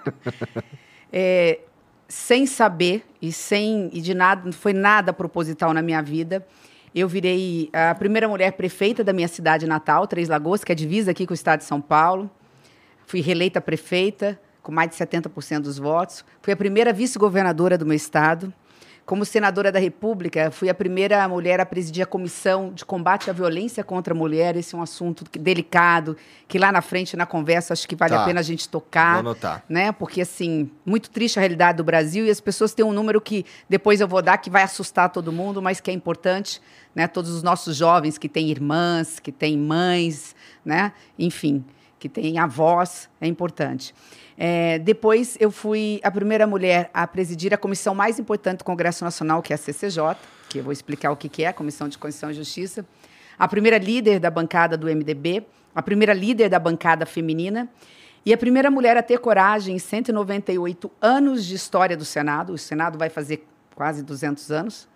é, 1.11 1.59
sem 2.07 2.45
saber 2.45 3.03
e 3.21 3.33
sem 3.33 3.89
e 3.91 3.99
de 3.99 4.13
nada, 4.13 4.43
não 4.45 4.53
foi 4.53 4.71
nada 4.71 5.11
proposital 5.11 5.73
na 5.73 5.81
minha 5.81 6.01
vida. 6.01 6.47
Eu 6.95 7.09
virei 7.09 7.69
a 7.73 7.93
primeira 7.93 8.29
mulher 8.29 8.53
prefeita 8.53 9.03
da 9.03 9.11
minha 9.11 9.27
cidade 9.27 9.67
natal, 9.67 10.07
Três 10.07 10.29
Lagoas, 10.29 10.63
que 10.63 10.71
é 10.71 10.75
divisa 10.75 11.11
aqui 11.11 11.27
com 11.27 11.33
o 11.33 11.35
estado 11.35 11.59
de 11.59 11.65
São 11.65 11.81
Paulo. 11.81 12.31
Fui 13.05 13.19
reeleita 13.19 13.59
prefeita 13.59 14.39
com 14.61 14.71
mais 14.71 14.89
de 14.89 14.95
70% 14.95 15.61
dos 15.61 15.77
votos. 15.77 16.23
Fui 16.41 16.53
a 16.53 16.57
primeira 16.57 16.93
vice-governadora 16.93 17.77
do 17.77 17.85
meu 17.85 17.95
estado. 17.95 18.53
Como 19.03 19.25
senadora 19.25 19.71
da 19.71 19.79
República, 19.79 20.51
fui 20.51 20.69
a 20.69 20.73
primeira 20.73 21.27
mulher 21.27 21.59
a 21.59 21.65
presidir 21.65 22.03
a 22.03 22.05
comissão 22.05 22.71
de 22.71 22.85
combate 22.85 23.29
à 23.29 23.33
violência 23.33 23.83
contra 23.83 24.13
a 24.13 24.17
mulher. 24.17 24.55
Esse 24.55 24.75
é 24.75 24.77
um 24.77 24.81
assunto 24.81 25.25
delicado, 25.37 26.15
que 26.47 26.59
lá 26.59 26.71
na 26.71 26.81
frente, 26.81 27.17
na 27.17 27.25
conversa, 27.25 27.73
acho 27.73 27.87
que 27.87 27.95
vale 27.95 28.13
tá. 28.13 28.21
a 28.21 28.25
pena 28.25 28.39
a 28.39 28.43
gente 28.43 28.69
tocar. 28.69 29.13
Vou 29.13 29.31
anotar. 29.31 29.63
Né? 29.67 29.91
Porque, 29.91 30.21
assim, 30.21 30.69
muito 30.85 31.09
triste 31.09 31.37
a 31.37 31.41
realidade 31.41 31.77
do 31.77 31.83
Brasil 31.83 32.25
e 32.25 32.29
as 32.29 32.39
pessoas 32.39 32.73
têm 32.73 32.85
um 32.85 32.93
número 32.93 33.19
que 33.19 33.45
depois 33.67 33.99
eu 33.99 34.07
vou 34.07 34.21
dar 34.21 34.37
que 34.37 34.49
vai 34.49 34.63
assustar 34.63 35.09
todo 35.09 35.31
mundo, 35.31 35.61
mas 35.61 35.81
que 35.81 35.89
é 35.89 35.93
importante. 35.93 36.61
Né? 36.95 37.07
Todos 37.07 37.31
os 37.31 37.43
nossos 37.43 37.75
jovens 37.75 38.17
que 38.17 38.29
têm 38.29 38.49
irmãs, 38.49 39.19
que 39.19 39.31
têm 39.31 39.57
mães, 39.57 40.35
né? 40.63 40.93
enfim, 41.17 41.65
que 41.99 42.07
têm 42.07 42.37
avós, 42.37 43.09
é 43.19 43.27
importante. 43.27 43.93
É, 44.43 44.79
depois 44.79 45.37
eu 45.39 45.51
fui 45.51 45.99
a 46.01 46.09
primeira 46.09 46.47
mulher 46.47 46.89
a 46.95 47.05
presidir 47.05 47.53
a 47.53 47.57
comissão 47.57 47.93
mais 47.93 48.17
importante 48.17 48.57
do 48.57 48.63
Congresso 48.63 49.03
Nacional, 49.03 49.39
que 49.39 49.53
é 49.53 49.55
a 49.55 49.57
CCJ, 49.57 50.17
que 50.49 50.57
eu 50.57 50.63
vou 50.63 50.73
explicar 50.73 51.11
o 51.11 51.15
que 51.15 51.43
é 51.43 51.47
a 51.49 51.53
Comissão 51.53 51.87
de 51.87 51.95
Constituição 51.95 52.31
e 52.31 52.33
Justiça. 52.33 52.83
A 53.37 53.47
primeira 53.47 53.77
líder 53.77 54.19
da 54.19 54.31
bancada 54.31 54.75
do 54.75 54.87
MDB, 54.87 55.45
a 55.75 55.83
primeira 55.83 56.11
líder 56.11 56.49
da 56.49 56.57
bancada 56.57 57.05
feminina 57.05 57.69
e 58.25 58.33
a 58.33 58.37
primeira 58.37 58.71
mulher 58.71 58.97
a 58.97 59.03
ter 59.03 59.19
coragem 59.19 59.75
em 59.75 59.79
198 59.79 60.91
anos 60.99 61.45
de 61.45 61.53
história 61.53 61.95
do 61.95 62.03
Senado. 62.03 62.53
O 62.53 62.57
Senado 62.57 62.97
vai 62.97 63.11
fazer 63.11 63.45
quase 63.75 64.01
200 64.01 64.51
anos, 64.51 64.87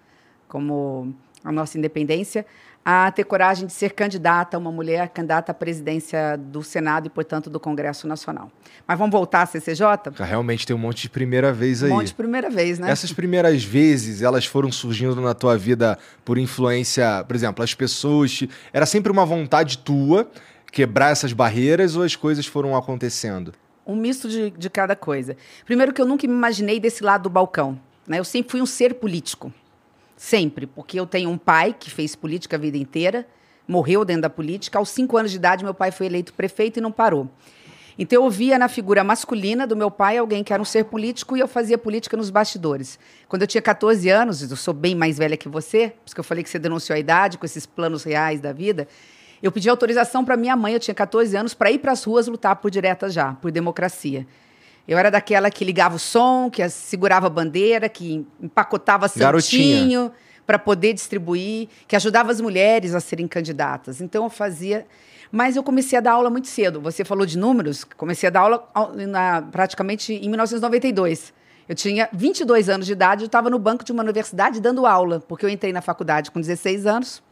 como 0.48 1.14
a 1.44 1.52
nossa 1.52 1.78
independência 1.78 2.48
a 2.88 3.12
ter 3.12 3.24
coragem 3.24 3.66
de 3.66 3.74
ser 3.74 3.94
candidata, 3.94 4.60
uma 4.60 4.72
mulher 4.72 5.10
candidata 5.10 5.52
à 5.52 5.56
presidência 5.56 6.38
do 6.38 6.62
Senado 6.62 7.08
e, 7.08 7.10
portanto, 7.10 7.50
do 7.50 7.60
Congresso 7.60 8.08
Nacional. 8.08 8.52
Mas 8.88 9.00
vamos 9.00 9.12
voltar 9.12 9.42
à 9.42 9.46
CCJ? 9.48 10.12
Realmente 10.20 10.68
tem 10.68 10.76
um 10.76 10.80
monte 10.80 11.02
de 11.02 11.10
primeira 11.10 11.52
vez 11.52 11.82
aí. 11.82 11.90
Um 11.90 11.96
monte 11.96 12.08
de 12.10 12.14
primeira 12.14 12.48
vez, 12.48 12.78
né? 12.78 12.92
Essas 12.92 13.12
primeiras 13.12 13.64
vezes, 13.64 14.22
elas 14.22 14.46
foram 14.46 14.72
surgindo 14.72 15.20
na 15.20 15.34
tua 15.34 15.58
vida 15.58 15.98
por 16.24 16.38
influência, 16.38 17.24
por 17.28 17.36
exemplo, 17.36 17.64
as 17.64 17.74
pessoas. 17.74 18.32
Te... 18.32 18.50
Era 18.72 18.86
sempre 18.86 19.12
uma 19.12 19.26
vontade 19.26 19.80
tua 19.80 20.30
quebrar 20.72 21.12
essas 21.12 21.34
barreiras 21.34 21.96
ou 21.96 22.04
as 22.04 22.16
coisas 22.16 22.46
foram 22.46 22.76
acontecendo? 22.76 23.54
Um 23.88 23.96
misto 23.96 24.30
de, 24.30 24.52
de 24.52 24.70
cada 24.70 24.96
coisa. 24.96 25.36
Primeiro 25.66 25.92
que 25.92 26.02
eu 26.02 26.06
nunca 26.06 26.28
me 26.28 26.34
imaginei 26.34 26.80
desse 26.80 27.04
lado 27.04 27.24
do 27.24 27.30
balcão. 27.30 27.80
Né? 28.08 28.20
Eu 28.20 28.24
sempre 28.24 28.52
fui 28.52 28.62
um 28.62 28.66
ser 28.66 28.96
político. 28.96 29.52
Sempre, 30.26 30.66
porque 30.66 31.00
eu 31.00 31.06
tenho 31.06 31.30
um 31.30 31.38
pai 31.38 31.72
que 31.80 31.92
fez 31.92 32.16
política 32.16 32.56
a 32.56 32.60
vida 32.60 32.80
inteira, 32.80 33.28
morreu 33.68 34.04
dentro 34.04 34.24
da 34.24 34.30
política. 34.30 34.80
Aos 34.80 34.90
cinco 34.90 35.18
anos 35.18 35.30
de 35.30 35.38
idade, 35.38 35.64
meu 35.64 35.72
pai 35.74 35.92
foi 35.92 36.08
eleito 36.08 36.34
prefeito 36.34 36.80
e 36.80 36.82
não 36.82 36.92
parou. 36.92 37.30
Então 37.96 38.24
eu 38.24 38.30
via 38.32 38.58
na 38.58 38.68
figura 38.68 39.04
masculina 39.04 39.68
do 39.68 39.76
meu 39.76 39.92
pai 39.92 40.18
alguém 40.18 40.44
que 40.44 40.52
era 40.52 40.60
um 40.60 40.66
ser 40.66 40.86
político 40.86 41.38
e 41.38 41.42
eu 41.42 41.48
fazia 41.48 41.78
política 41.78 42.18
nos 42.18 42.32
bastidores. 42.32 42.98
Quando 43.28 43.44
eu 43.44 43.48
tinha 43.48 43.62
14 43.62 44.10
anos, 44.10 44.50
eu 44.50 44.58
sou 44.58 44.74
bem 44.74 44.96
mais 44.96 45.20
velha 45.20 45.38
que 45.38 45.48
você, 45.48 45.90
por 45.90 46.08
isso 46.08 46.16
que 46.16 46.20
eu 46.20 46.24
falei 46.24 46.44
que 46.44 46.50
você 46.50 46.58
denunciou 46.58 46.96
a 46.96 47.00
idade 47.00 47.38
com 47.38 47.46
esses 47.46 47.68
planos 47.68 48.04
reais 48.04 48.42
da 48.42 48.52
vida, 48.52 48.88
eu 49.44 49.52
pedi 49.52 49.70
autorização 49.70 50.26
para 50.26 50.36
minha 50.36 50.56
mãe, 50.56 50.74
eu 50.74 50.80
tinha 50.80 50.96
14 50.96 51.38
anos, 51.38 51.54
para 51.54 51.70
ir 51.70 51.78
para 51.78 51.92
as 51.92 52.04
ruas 52.04 52.26
lutar 52.28 52.56
por 52.56 52.72
direta 52.72 53.10
já, 53.10 53.34
por 53.34 53.52
democracia. 53.52 54.26
Eu 54.88 54.98
era 54.98 55.10
daquela 55.10 55.50
que 55.50 55.66
ligava 55.66 55.96
o 55.96 56.00
som, 56.00 56.50
que 56.50 56.68
segurava 56.70 57.28
a 57.28 57.30
bandeira, 57.30 57.90
que 57.90 58.26
empacotava 58.42 59.08
santinho 59.08 60.12
para 60.46 60.60
poder 60.60 60.94
distribuir, 60.94 61.68
que 61.88 61.96
ajudava 61.96 62.32
as 62.32 62.40
mulheres 62.40 62.94
a 62.94 63.00
serem 63.00 63.28
candidatas. 63.28 64.00
Então 64.00 64.24
eu 64.24 64.30
fazia. 64.30 64.86
Mas 65.32 65.56
eu 65.56 65.64
comecei 65.64 65.98
a 65.98 66.02
dar 66.02 66.12
aula 66.12 66.30
muito 66.30 66.48
cedo. 66.48 66.80
Você 66.82 67.04
falou 67.04 67.26
de 67.26 67.38
números, 67.38 67.84
comecei 67.84 68.28
a 68.28 68.30
dar 68.30 68.42
aula 68.42 68.68
na, 69.08 69.42
praticamente 69.42 70.14
em 70.14 70.30
1992. 70.30 71.34
Eu 71.68 71.74
tinha 71.74 72.08
22 72.14 72.70
anos 72.70 72.86
de 72.86 72.94
idade, 72.94 73.24
eu 73.24 73.26
estava 73.26 73.50
no 73.50 73.58
banco 73.58 73.84
de 73.84 73.92
uma 73.92 74.04
universidade 74.04 74.62
dando 74.62 74.86
aula, 74.86 75.20
porque 75.28 75.44
eu 75.44 75.50
entrei 75.50 75.74
na 75.74 75.82
faculdade 75.82 76.30
com 76.30 76.40
16 76.40 76.86
anos, 76.86 77.24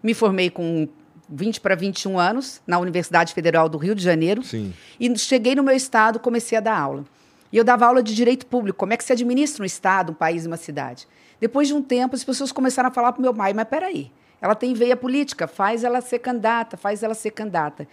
me 0.00 0.14
formei 0.14 0.50
com 0.50 0.88
20 1.28 1.60
para 1.60 1.74
21 1.74 2.18
anos, 2.18 2.60
na 2.66 2.78
Universidade 2.78 3.32
Federal 3.32 3.68
do 3.68 3.78
Rio 3.78 3.94
de 3.94 4.02
Janeiro. 4.02 4.42
Sim. 4.42 4.72
E 4.98 5.18
cheguei 5.18 5.54
no 5.54 5.62
meu 5.62 5.74
estado, 5.74 6.18
comecei 6.18 6.58
a 6.58 6.60
dar 6.60 6.78
aula. 6.78 7.04
E 7.52 7.56
eu 7.56 7.64
dava 7.64 7.86
aula 7.86 8.02
de 8.02 8.14
direito 8.14 8.46
público, 8.46 8.78
como 8.78 8.92
é 8.92 8.96
que 8.96 9.04
se 9.04 9.12
administra 9.12 9.62
um 9.62 9.66
estado, 9.66 10.12
um 10.12 10.14
país, 10.14 10.46
uma 10.46 10.56
cidade. 10.56 11.06
Depois 11.40 11.68
de 11.68 11.74
um 11.74 11.82
tempo, 11.82 12.14
as 12.14 12.24
pessoas 12.24 12.50
começaram 12.52 12.88
a 12.88 12.92
falar 12.92 13.12
para 13.12 13.18
o 13.18 13.22
meu 13.22 13.34
pai, 13.34 13.52
mas 13.52 13.68
peraí, 13.68 14.10
ela 14.40 14.54
tem 14.54 14.74
veia 14.74 14.96
política, 14.96 15.46
faz 15.46 15.84
ela 15.84 16.00
ser 16.00 16.18
candidata, 16.18 16.76
faz 16.76 17.02
ela 17.02 17.14
ser 17.14 17.30
candidata. 17.30 17.86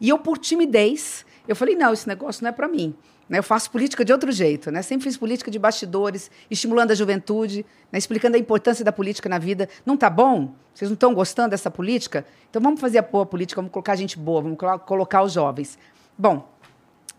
E 0.00 0.08
eu, 0.08 0.18
por 0.18 0.38
timidez, 0.38 1.24
eu 1.48 1.56
falei, 1.56 1.74
não, 1.74 1.92
esse 1.92 2.06
negócio 2.06 2.42
não 2.42 2.50
é 2.50 2.52
para 2.52 2.68
mim. 2.68 2.94
Né? 3.28 3.38
Eu 3.38 3.42
faço 3.42 3.70
política 3.70 4.04
de 4.04 4.12
outro 4.12 4.30
jeito. 4.30 4.70
Né? 4.70 4.82
Sempre 4.82 5.04
fiz 5.04 5.16
política 5.16 5.50
de 5.50 5.58
bastidores, 5.58 6.30
estimulando 6.50 6.92
a 6.92 6.94
juventude, 6.94 7.64
né? 7.90 7.98
explicando 7.98 8.36
a 8.36 8.38
importância 8.38 8.84
da 8.84 8.92
política 8.92 9.28
na 9.28 9.38
vida. 9.38 9.68
Não 9.84 9.94
está 9.94 10.08
bom? 10.08 10.54
Vocês 10.74 10.90
não 10.90 10.94
estão 10.94 11.14
gostando 11.14 11.50
dessa 11.50 11.70
política? 11.70 12.26
Então 12.50 12.60
vamos 12.60 12.80
fazer 12.80 12.98
a 12.98 13.02
boa 13.02 13.26
política, 13.26 13.60
vamos 13.60 13.72
colocar 13.72 13.96
gente 13.96 14.18
boa, 14.18 14.42
vamos 14.42 14.58
colocar 14.84 15.22
os 15.22 15.32
jovens. 15.32 15.78
Bom, 16.18 16.48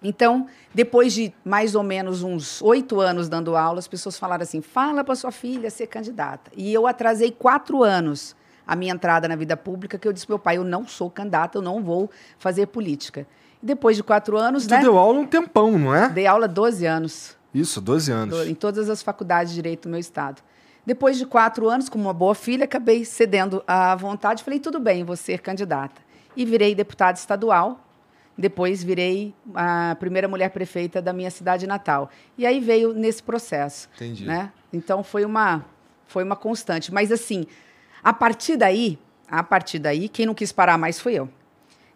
então, 0.01 0.47
depois 0.73 1.13
de 1.13 1.33
mais 1.43 1.73
ou 1.73 1.81
menos 1.83 2.21
uns 2.21 2.61
oito 2.61 2.99
anos 2.99 3.27
dando 3.27 3.55
aula, 3.55 3.79
as 3.79 3.87
pessoas 3.87 4.17
falaram 4.17 4.43
assim: 4.43 4.61
fala 4.61 5.03
para 5.03 5.15
sua 5.15 5.31
filha 5.31 5.69
ser 5.69 5.87
candidata. 5.87 6.51
E 6.55 6.71
eu 6.71 6.85
atrasei 6.85 7.31
quatro 7.31 7.83
anos 7.83 8.35
a 8.65 8.75
minha 8.75 8.93
entrada 8.93 9.27
na 9.27 9.35
vida 9.35 9.57
pública, 9.57 9.97
que 9.97 10.07
eu 10.07 10.13
disse 10.13 10.27
para 10.27 10.33
meu 10.33 10.39
pai: 10.39 10.57
eu 10.57 10.63
não 10.63 10.87
sou 10.87 11.09
candidata, 11.09 11.57
eu 11.57 11.61
não 11.61 11.83
vou 11.83 12.11
fazer 12.37 12.67
política. 12.67 13.25
Depois 13.61 13.95
de 13.95 14.03
quatro 14.03 14.37
anos, 14.37 14.65
tu 14.65 14.71
né? 14.71 14.81
deu 14.81 14.97
aula 14.97 15.19
um 15.19 15.25
tempão, 15.25 15.77
não 15.77 15.93
é? 15.93 16.09
Dei 16.09 16.27
aula 16.27 16.47
12 16.47 16.85
anos. 16.85 17.37
Isso, 17.53 17.81
12 17.81 18.11
anos. 18.11 18.47
Em 18.47 18.53
todas 18.53 18.89
as 18.89 19.01
faculdades 19.01 19.51
de 19.51 19.55
direito 19.55 19.83
do 19.83 19.89
meu 19.89 19.99
estado. 19.99 20.41
Depois 20.85 21.17
de 21.17 21.25
quatro 21.25 21.67
anos, 21.69 21.89
como 21.89 22.05
uma 22.05 22.13
boa 22.13 22.35
filha, 22.35 22.65
acabei 22.65 23.03
cedendo 23.03 23.63
à 23.67 23.95
vontade. 23.95 24.43
Falei, 24.43 24.59
tudo 24.59 24.79
bem, 24.79 25.03
vou 25.03 25.15
ser 25.15 25.41
candidata. 25.41 26.01
E 26.35 26.45
virei 26.45 26.73
deputada 26.75 27.17
estadual. 27.17 27.83
Depois 28.37 28.83
virei 28.83 29.33
a 29.55 29.97
primeira 29.99 30.27
mulher 30.27 30.49
prefeita 30.51 31.01
da 31.01 31.11
minha 31.11 31.31
cidade 31.31 31.65
natal. 31.65 32.09
E 32.37 32.45
aí 32.45 32.59
veio 32.59 32.93
nesse 32.93 33.23
processo. 33.23 33.89
Entendi. 33.95 34.25
Né? 34.25 34.51
Então 34.71 35.03
foi 35.03 35.25
uma, 35.25 35.65
foi 36.05 36.23
uma 36.23 36.35
constante. 36.35 36.93
Mas 36.93 37.11
assim, 37.11 37.45
a 38.03 38.13
partir 38.13 38.55
daí, 38.55 38.99
a 39.27 39.43
partir 39.43 39.79
daí, 39.79 40.07
quem 40.07 40.25
não 40.25 40.35
quis 40.35 40.51
parar 40.51 40.77
mais 40.77 40.99
foi 40.99 41.15
eu. 41.15 41.29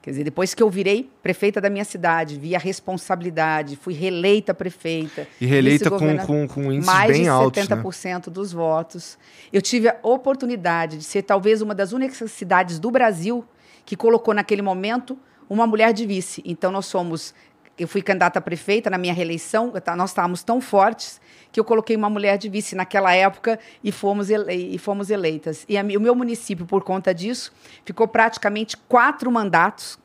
Quer 0.02 0.10
dizer, 0.12 0.24
depois 0.24 0.56
que 0.56 0.64
eu 0.64 0.70
virei 0.70 1.08
prefeita 1.22 1.62
da 1.62 1.70
minha 1.70 1.86
cidade, 1.86 2.40
vi 2.40 2.56
a 2.56 2.60
responsabilidade, 2.60 3.76
fui 3.76 3.94
reeleita 3.94 4.52
prefeita. 4.52 5.28
E 5.40 5.46
reeleita 5.46 5.92
com, 5.92 6.18
com, 6.18 6.48
com 6.48 6.74
índices 6.74 7.08
bem 7.08 7.28
altos, 7.28 7.68
Mais 7.68 7.70
de 7.70 7.76
70% 7.76 8.28
né? 8.28 8.34
dos 8.34 8.52
votos. 8.52 9.16
Eu 9.54 9.62
tive 9.62 9.90
a 9.90 9.98
oportunidade 10.02 10.98
de 10.98 11.04
ser 11.04 11.22
talvez 11.22 11.62
uma 11.62 11.76
das 11.76 11.94
únicas 11.94 12.32
cidades 12.32 12.80
do 12.80 12.90
Brasil 12.90 13.46
que 13.86 13.96
colocou 13.96 14.34
naquele 14.34 14.64
momento 14.64 15.16
uma 15.48 15.68
mulher 15.68 15.94
de 15.94 16.06
vice. 16.06 16.42
Então, 16.46 16.72
nós 16.72 16.88
somos... 16.88 17.34
Eu 17.82 17.88
fui 17.88 18.02
candidata 18.02 18.38
a 18.38 18.42
prefeita 18.42 18.90
na 18.90 18.98
minha 18.98 19.14
reeleição, 19.14 19.74
nós 19.98 20.12
estávamos 20.12 20.44
tão 20.44 20.62
fortes 20.62 21.20
que 21.52 21.60
eu 21.60 21.66
coloquei 21.66 21.96
uma 21.96 22.12
mulher 22.12 22.38
de 22.38 22.48
vice 22.48 22.76
naquela 22.76 23.12
época 23.14 23.60
e 23.84 23.92
fomos, 23.92 24.30
ele, 24.30 24.54
e 24.54 24.78
fomos 24.78 25.10
eleitas. 25.10 25.66
E 25.68 25.78
a, 25.78 25.82
o 25.82 26.00
meu 26.00 26.14
município, 26.14 26.66
por 26.66 26.84
conta 26.84 27.12
disso, 27.12 27.52
ficou 27.84 28.08
praticamente 28.08 28.78
quatro 28.78 29.32
mandatos 29.32 29.98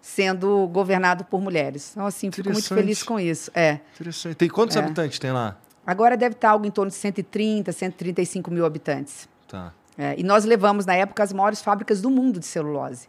sendo 0.00 0.68
governado 0.68 1.24
por 1.24 1.40
mulheres. 1.40 1.90
Então, 1.90 2.06
assim, 2.06 2.30
fico 2.30 2.50
muito 2.50 2.68
feliz 2.68 3.02
com 3.02 3.18
isso. 3.18 3.50
É. 3.52 3.80
Interessante. 3.94 4.36
Tem 4.36 4.48
quantos 4.48 4.76
é. 4.76 4.78
habitantes 4.78 5.18
tem 5.18 5.32
lá? 5.32 5.58
Agora 5.84 6.16
deve 6.16 6.36
estar 6.36 6.50
algo 6.50 6.64
em 6.64 6.70
torno 6.70 6.90
de 6.90 6.96
130, 6.96 7.72
135 7.72 8.50
mil 8.52 8.64
habitantes. 8.64 9.28
Tá. 9.48 9.72
É, 9.98 10.14
e 10.16 10.22
nós 10.22 10.44
levamos, 10.44 10.86
na 10.86 10.94
época, 10.94 11.24
as 11.24 11.32
maiores 11.32 11.60
fábricas 11.60 12.00
do 12.00 12.08
mundo 12.08 12.38
de 12.38 12.46
celulose. 12.46 13.08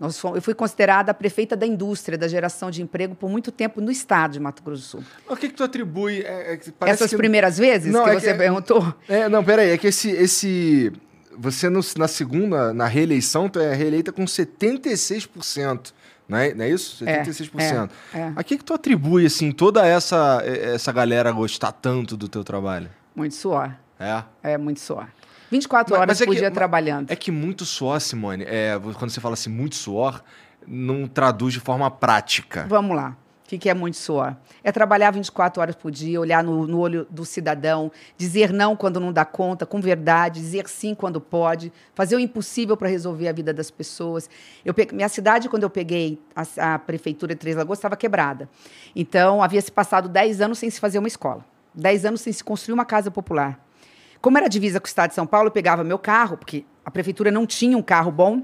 Nós 0.00 0.18
fomos, 0.18 0.36
eu 0.36 0.42
fui 0.42 0.54
considerada 0.54 1.10
a 1.10 1.14
prefeita 1.14 1.56
da 1.56 1.66
indústria, 1.66 2.16
da 2.16 2.28
geração 2.28 2.70
de 2.70 2.80
emprego, 2.82 3.14
por 3.16 3.28
muito 3.28 3.50
tempo 3.50 3.80
no 3.80 3.90
estado 3.90 4.32
de 4.32 4.40
Mato 4.40 4.62
Grosso 4.62 4.82
do 4.82 4.86
Sul. 4.86 5.04
O 5.28 5.36
que, 5.36 5.48
que 5.48 5.54
tu 5.54 5.64
atribui? 5.64 6.20
é- 6.22 6.54
é 6.54 6.60
Essas 6.88 7.10
que- 7.10 7.16
primeiras 7.16 7.58
vezes 7.58 7.92
Não, 7.92 8.04
que 8.04 8.10
é 8.10 8.20
você 8.20 8.32
que- 8.32 8.38
perguntou? 8.38 8.94
É, 9.08 9.28
não, 9.28 9.42
peraí, 9.42 9.70
é 9.70 9.78
que 9.78 9.88
esse. 9.88 10.10
esse 10.10 10.92
você 11.36 11.68
no- 11.68 11.80
na 11.96 12.06
segunda, 12.08 12.72
na 12.72 12.86
reeleição, 12.86 13.48
tu 13.48 13.58
é 13.60 13.74
reeleita 13.74 14.10
com 14.12 14.24
76%. 14.26 15.92
Não 16.28 16.36
é, 16.36 16.52
não 16.54 16.64
é 16.64 16.68
isso? 16.70 17.02
É, 17.08 17.24
76%. 17.24 17.90
é, 18.12 18.18
é. 18.18 18.32
A 18.36 18.42
que, 18.44 18.58
que 18.58 18.64
tu 18.64 18.74
atribui, 18.74 19.24
assim, 19.24 19.50
toda 19.50 19.86
essa, 19.86 20.42
essa 20.44 20.92
galera 20.92 21.32
gostar 21.32 21.72
tanto 21.72 22.16
do 22.16 22.28
teu 22.28 22.44
trabalho? 22.44 22.90
Muito 23.16 23.34
suor. 23.34 23.72
É. 23.98 24.22
É 24.42 24.58
muito 24.58 24.78
suor. 24.80 25.06
24 25.50 25.92
Mas- 25.92 26.00
horas 26.00 26.08
mas 26.08 26.20
é 26.20 26.24
por 26.24 26.32
que- 26.34 26.40
dia 26.40 26.50
trabalhando. 26.50 27.10
É 27.10 27.16
que 27.16 27.30
muito 27.30 27.64
suor, 27.64 28.00
Simone, 28.00 28.44
é, 28.46 28.78
quando 28.98 29.10
você 29.10 29.20
fala 29.20 29.34
assim, 29.34 29.50
muito 29.50 29.76
suor, 29.76 30.22
não 30.66 31.06
traduz 31.06 31.54
de 31.54 31.60
forma 31.60 31.90
prática. 31.90 32.66
Vamos 32.68 32.94
lá. 32.96 33.16
O 33.44 33.48
que, 33.48 33.56
que 33.56 33.70
é 33.70 33.72
muito 33.72 33.96
suor? 33.96 34.36
É 34.62 34.70
trabalhar 34.70 35.10
24 35.10 35.62
horas 35.62 35.74
por 35.74 35.90
dia, 35.90 36.20
olhar 36.20 36.44
no, 36.44 36.66
no 36.66 36.78
olho 36.78 37.06
do 37.08 37.24
cidadão, 37.24 37.90
dizer 38.14 38.52
não 38.52 38.76
quando 38.76 39.00
não 39.00 39.10
dá 39.10 39.24
conta, 39.24 39.64
com 39.64 39.80
verdade, 39.80 40.38
dizer 40.38 40.68
sim 40.68 40.94
quando 40.94 41.18
pode, 41.18 41.72
fazer 41.94 42.14
o 42.16 42.20
impossível 42.20 42.76
para 42.76 42.88
resolver 42.90 43.26
a 43.26 43.32
vida 43.32 43.54
das 43.54 43.70
pessoas. 43.70 44.28
Eu 44.62 44.74
pe- 44.74 44.90
Minha 44.92 45.08
cidade, 45.08 45.48
quando 45.48 45.62
eu 45.62 45.70
peguei 45.70 46.20
a, 46.36 46.74
a 46.74 46.78
prefeitura 46.78 47.34
de 47.34 47.38
Três 47.40 47.56
Lagoas, 47.56 47.78
estava 47.78 47.96
quebrada. 47.96 48.50
Então, 48.94 49.42
havia 49.42 49.62
se 49.62 49.72
passado 49.72 50.10
10 50.10 50.42
anos 50.42 50.58
sem 50.58 50.68
se 50.68 50.78
fazer 50.78 50.98
uma 50.98 51.08
escola, 51.08 51.42
10 51.74 52.04
anos 52.04 52.20
sem 52.20 52.32
se 52.34 52.44
construir 52.44 52.74
uma 52.74 52.84
casa 52.84 53.10
popular. 53.10 53.58
Como 54.20 54.36
era 54.38 54.48
divisa 54.48 54.80
com 54.80 54.86
o 54.86 54.88
estado 54.88 55.10
de 55.10 55.14
São 55.14 55.26
Paulo, 55.26 55.48
eu 55.48 55.52
pegava 55.52 55.84
meu 55.84 55.98
carro, 55.98 56.36
porque 56.36 56.64
a 56.84 56.90
prefeitura 56.90 57.30
não 57.30 57.46
tinha 57.46 57.76
um 57.76 57.82
carro 57.82 58.10
bom, 58.10 58.42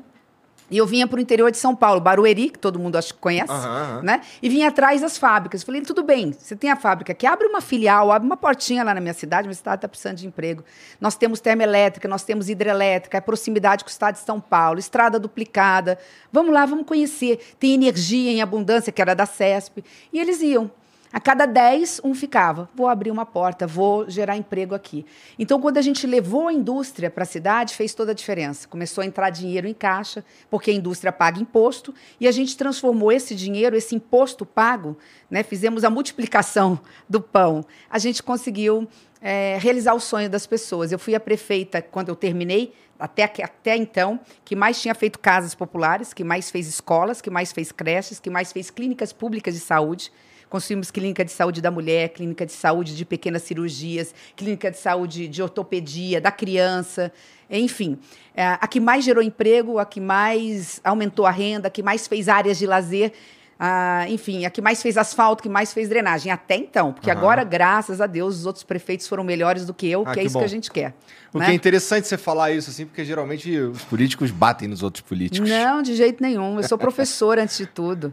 e 0.70 0.78
eu 0.78 0.86
vinha 0.86 1.06
para 1.06 1.18
o 1.18 1.20
interior 1.20 1.50
de 1.50 1.58
São 1.58 1.76
Paulo, 1.76 2.00
Barueri, 2.00 2.48
que 2.48 2.58
todo 2.58 2.78
mundo 2.78 2.96
acho 2.96 3.12
que 3.12 3.20
conhece, 3.20 3.52
Aham, 3.52 3.68
aham. 3.68 4.02
né? 4.02 4.22
E 4.42 4.48
vinha 4.48 4.68
atrás 4.68 5.02
das 5.02 5.18
fábricas. 5.18 5.62
Falei, 5.62 5.82
tudo 5.82 6.02
bem, 6.02 6.32
você 6.32 6.56
tem 6.56 6.70
a 6.70 6.76
fábrica 6.76 7.12
aqui, 7.12 7.26
abre 7.26 7.46
uma 7.46 7.60
filial, 7.60 8.10
abre 8.10 8.26
uma 8.26 8.36
portinha 8.36 8.82
lá 8.82 8.94
na 8.94 9.00
minha 9.00 9.12
cidade, 9.12 9.46
minha 9.46 9.54
cidade 9.54 9.76
está 9.76 9.88
precisando 9.88 10.16
de 10.16 10.26
emprego. 10.26 10.64
Nós 10.98 11.16
temos 11.16 11.38
termoelétrica, 11.38 12.08
nós 12.08 12.24
temos 12.24 12.48
hidrelétrica, 12.48 13.18
é 13.18 13.20
proximidade 13.20 13.84
com 13.84 13.88
o 13.88 13.92
estado 13.92 14.14
de 14.14 14.20
São 14.20 14.40
Paulo, 14.40 14.78
estrada 14.78 15.18
duplicada. 15.18 15.98
Vamos 16.32 16.52
lá, 16.52 16.64
vamos 16.64 16.86
conhecer. 16.86 17.38
Tem 17.58 17.74
energia 17.74 18.30
em 18.30 18.40
abundância, 18.40 18.90
que 18.90 19.02
era 19.02 19.14
da 19.14 19.26
CESP. 19.26 19.84
E 20.12 20.18
eles 20.18 20.40
iam. 20.40 20.70
A 21.14 21.20
cada 21.20 21.46
10, 21.46 22.00
um 22.02 22.12
ficava. 22.12 22.68
Vou 22.74 22.88
abrir 22.88 23.12
uma 23.12 23.24
porta, 23.24 23.68
vou 23.68 24.10
gerar 24.10 24.36
emprego 24.36 24.74
aqui. 24.74 25.06
Então, 25.38 25.60
quando 25.60 25.78
a 25.78 25.80
gente 25.80 26.08
levou 26.08 26.48
a 26.48 26.52
indústria 26.52 27.08
para 27.08 27.22
a 27.22 27.26
cidade, 27.26 27.72
fez 27.72 27.94
toda 27.94 28.10
a 28.10 28.14
diferença. 28.14 28.66
Começou 28.66 29.00
a 29.00 29.06
entrar 29.06 29.30
dinheiro 29.30 29.68
em 29.68 29.72
caixa, 29.72 30.24
porque 30.50 30.72
a 30.72 30.74
indústria 30.74 31.12
paga 31.12 31.40
imposto, 31.40 31.94
e 32.18 32.26
a 32.26 32.32
gente 32.32 32.56
transformou 32.56 33.12
esse 33.12 33.32
dinheiro, 33.32 33.76
esse 33.76 33.94
imposto 33.94 34.44
pago, 34.44 34.98
né, 35.30 35.44
fizemos 35.44 35.84
a 35.84 35.88
multiplicação 35.88 36.80
do 37.08 37.20
pão. 37.20 37.64
A 37.88 38.00
gente 38.00 38.20
conseguiu 38.20 38.88
eh, 39.22 39.56
realizar 39.60 39.94
o 39.94 40.00
sonho 40.00 40.28
das 40.28 40.48
pessoas. 40.48 40.90
Eu 40.90 40.98
fui 40.98 41.14
a 41.14 41.20
prefeita, 41.20 41.80
quando 41.80 42.08
eu 42.08 42.16
terminei, 42.16 42.74
até, 42.98 43.22
até 43.22 43.76
então, 43.76 44.18
que 44.44 44.56
mais 44.56 44.82
tinha 44.82 44.96
feito 44.96 45.20
casas 45.20 45.54
populares, 45.54 46.12
que 46.12 46.24
mais 46.24 46.50
fez 46.50 46.66
escolas, 46.66 47.20
que 47.20 47.30
mais 47.30 47.52
fez 47.52 47.70
creches, 47.70 48.18
que 48.18 48.30
mais 48.30 48.50
fez 48.50 48.68
clínicas 48.68 49.12
públicas 49.12 49.54
de 49.54 49.60
saúde. 49.60 50.10
Construímos 50.54 50.88
clínica 50.92 51.24
de 51.24 51.32
saúde 51.32 51.60
da 51.60 51.68
mulher, 51.68 52.10
clínica 52.10 52.46
de 52.46 52.52
saúde 52.52 52.94
de 52.94 53.04
pequenas 53.04 53.42
cirurgias, 53.42 54.14
clínica 54.36 54.70
de 54.70 54.78
saúde 54.78 55.26
de 55.26 55.42
ortopedia, 55.42 56.20
da 56.20 56.30
criança, 56.30 57.12
enfim. 57.50 57.98
É, 58.36 58.44
a 58.44 58.68
que 58.68 58.78
mais 58.78 59.04
gerou 59.04 59.20
emprego, 59.20 59.80
a 59.80 59.84
que 59.84 60.00
mais 60.00 60.80
aumentou 60.84 61.26
a 61.26 61.32
renda, 61.32 61.66
a 61.66 61.70
que 61.72 61.82
mais 61.82 62.06
fez 62.06 62.28
áreas 62.28 62.56
de 62.56 62.66
lazer, 62.68 63.12
ah, 63.58 64.04
enfim, 64.08 64.44
a 64.44 64.50
que 64.50 64.60
mais 64.60 64.82
fez 64.82 64.96
asfalto, 64.96 65.42
que 65.42 65.48
mais 65.48 65.72
fez 65.72 65.88
drenagem. 65.88 66.30
Até 66.32 66.56
então, 66.56 66.92
porque 66.92 67.10
Aham. 67.10 67.18
agora, 67.20 67.44
graças 67.44 68.00
a 68.00 68.06
Deus, 68.06 68.36
os 68.38 68.46
outros 68.46 68.64
prefeitos 68.64 69.06
foram 69.06 69.22
melhores 69.24 69.64
do 69.64 69.72
que 69.72 69.88
eu, 69.88 70.02
Ah, 70.06 70.12
que 70.12 70.20
é 70.20 70.22
que 70.22 70.26
isso 70.26 70.34
bom. 70.34 70.40
que 70.40 70.44
a 70.44 70.48
gente 70.48 70.70
quer. 70.70 70.94
O 71.32 71.38
né? 71.38 71.46
que 71.46 71.50
é 71.50 71.54
interessante 71.54 72.06
você 72.06 72.16
falar 72.16 72.52
isso, 72.52 72.70
assim, 72.70 72.86
porque 72.86 73.04
geralmente 73.04 73.56
os 73.58 73.82
políticos 73.84 74.30
batem 74.30 74.68
nos 74.68 74.82
outros 74.82 75.02
políticos. 75.02 75.48
Não, 75.48 75.82
de 75.82 75.94
jeito 75.96 76.22
nenhum. 76.22 76.56
Eu 76.58 76.62
sou 76.62 76.76
professora 76.78 77.42
antes 77.42 77.56
de 77.58 77.66
tudo. 77.66 78.12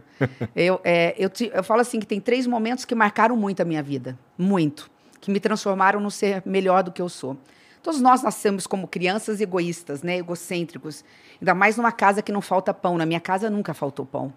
Eu, 0.56 0.80
é, 0.82 1.14
eu, 1.18 1.28
te- 1.30 1.50
eu 1.54 1.62
falo 1.62 1.80
assim 1.80 2.00
que 2.00 2.06
tem 2.06 2.20
três 2.20 2.46
momentos 2.46 2.84
que 2.84 2.94
marcaram 2.94 3.36
muito 3.36 3.60
a 3.62 3.64
minha 3.64 3.82
vida. 3.82 4.18
Muito. 4.36 4.90
Que 5.20 5.30
me 5.30 5.38
transformaram 5.38 6.00
no 6.00 6.10
ser 6.10 6.42
melhor 6.44 6.82
do 6.82 6.90
que 6.90 7.00
eu 7.00 7.08
sou. 7.08 7.36
Todos 7.80 8.00
nós 8.00 8.22
nascemos 8.22 8.66
como 8.66 8.86
crianças 8.88 9.40
egoístas, 9.40 10.02
né? 10.02 10.16
egocêntricos. 10.18 11.04
Ainda 11.40 11.54
mais 11.54 11.76
numa 11.76 11.90
casa 11.92 12.22
que 12.22 12.30
não 12.32 12.40
falta 12.40 12.72
pão. 12.74 12.96
Na 12.96 13.04
minha 13.06 13.20
casa 13.20 13.48
nunca 13.50 13.72
faltou 13.74 14.04
pão. 14.06 14.32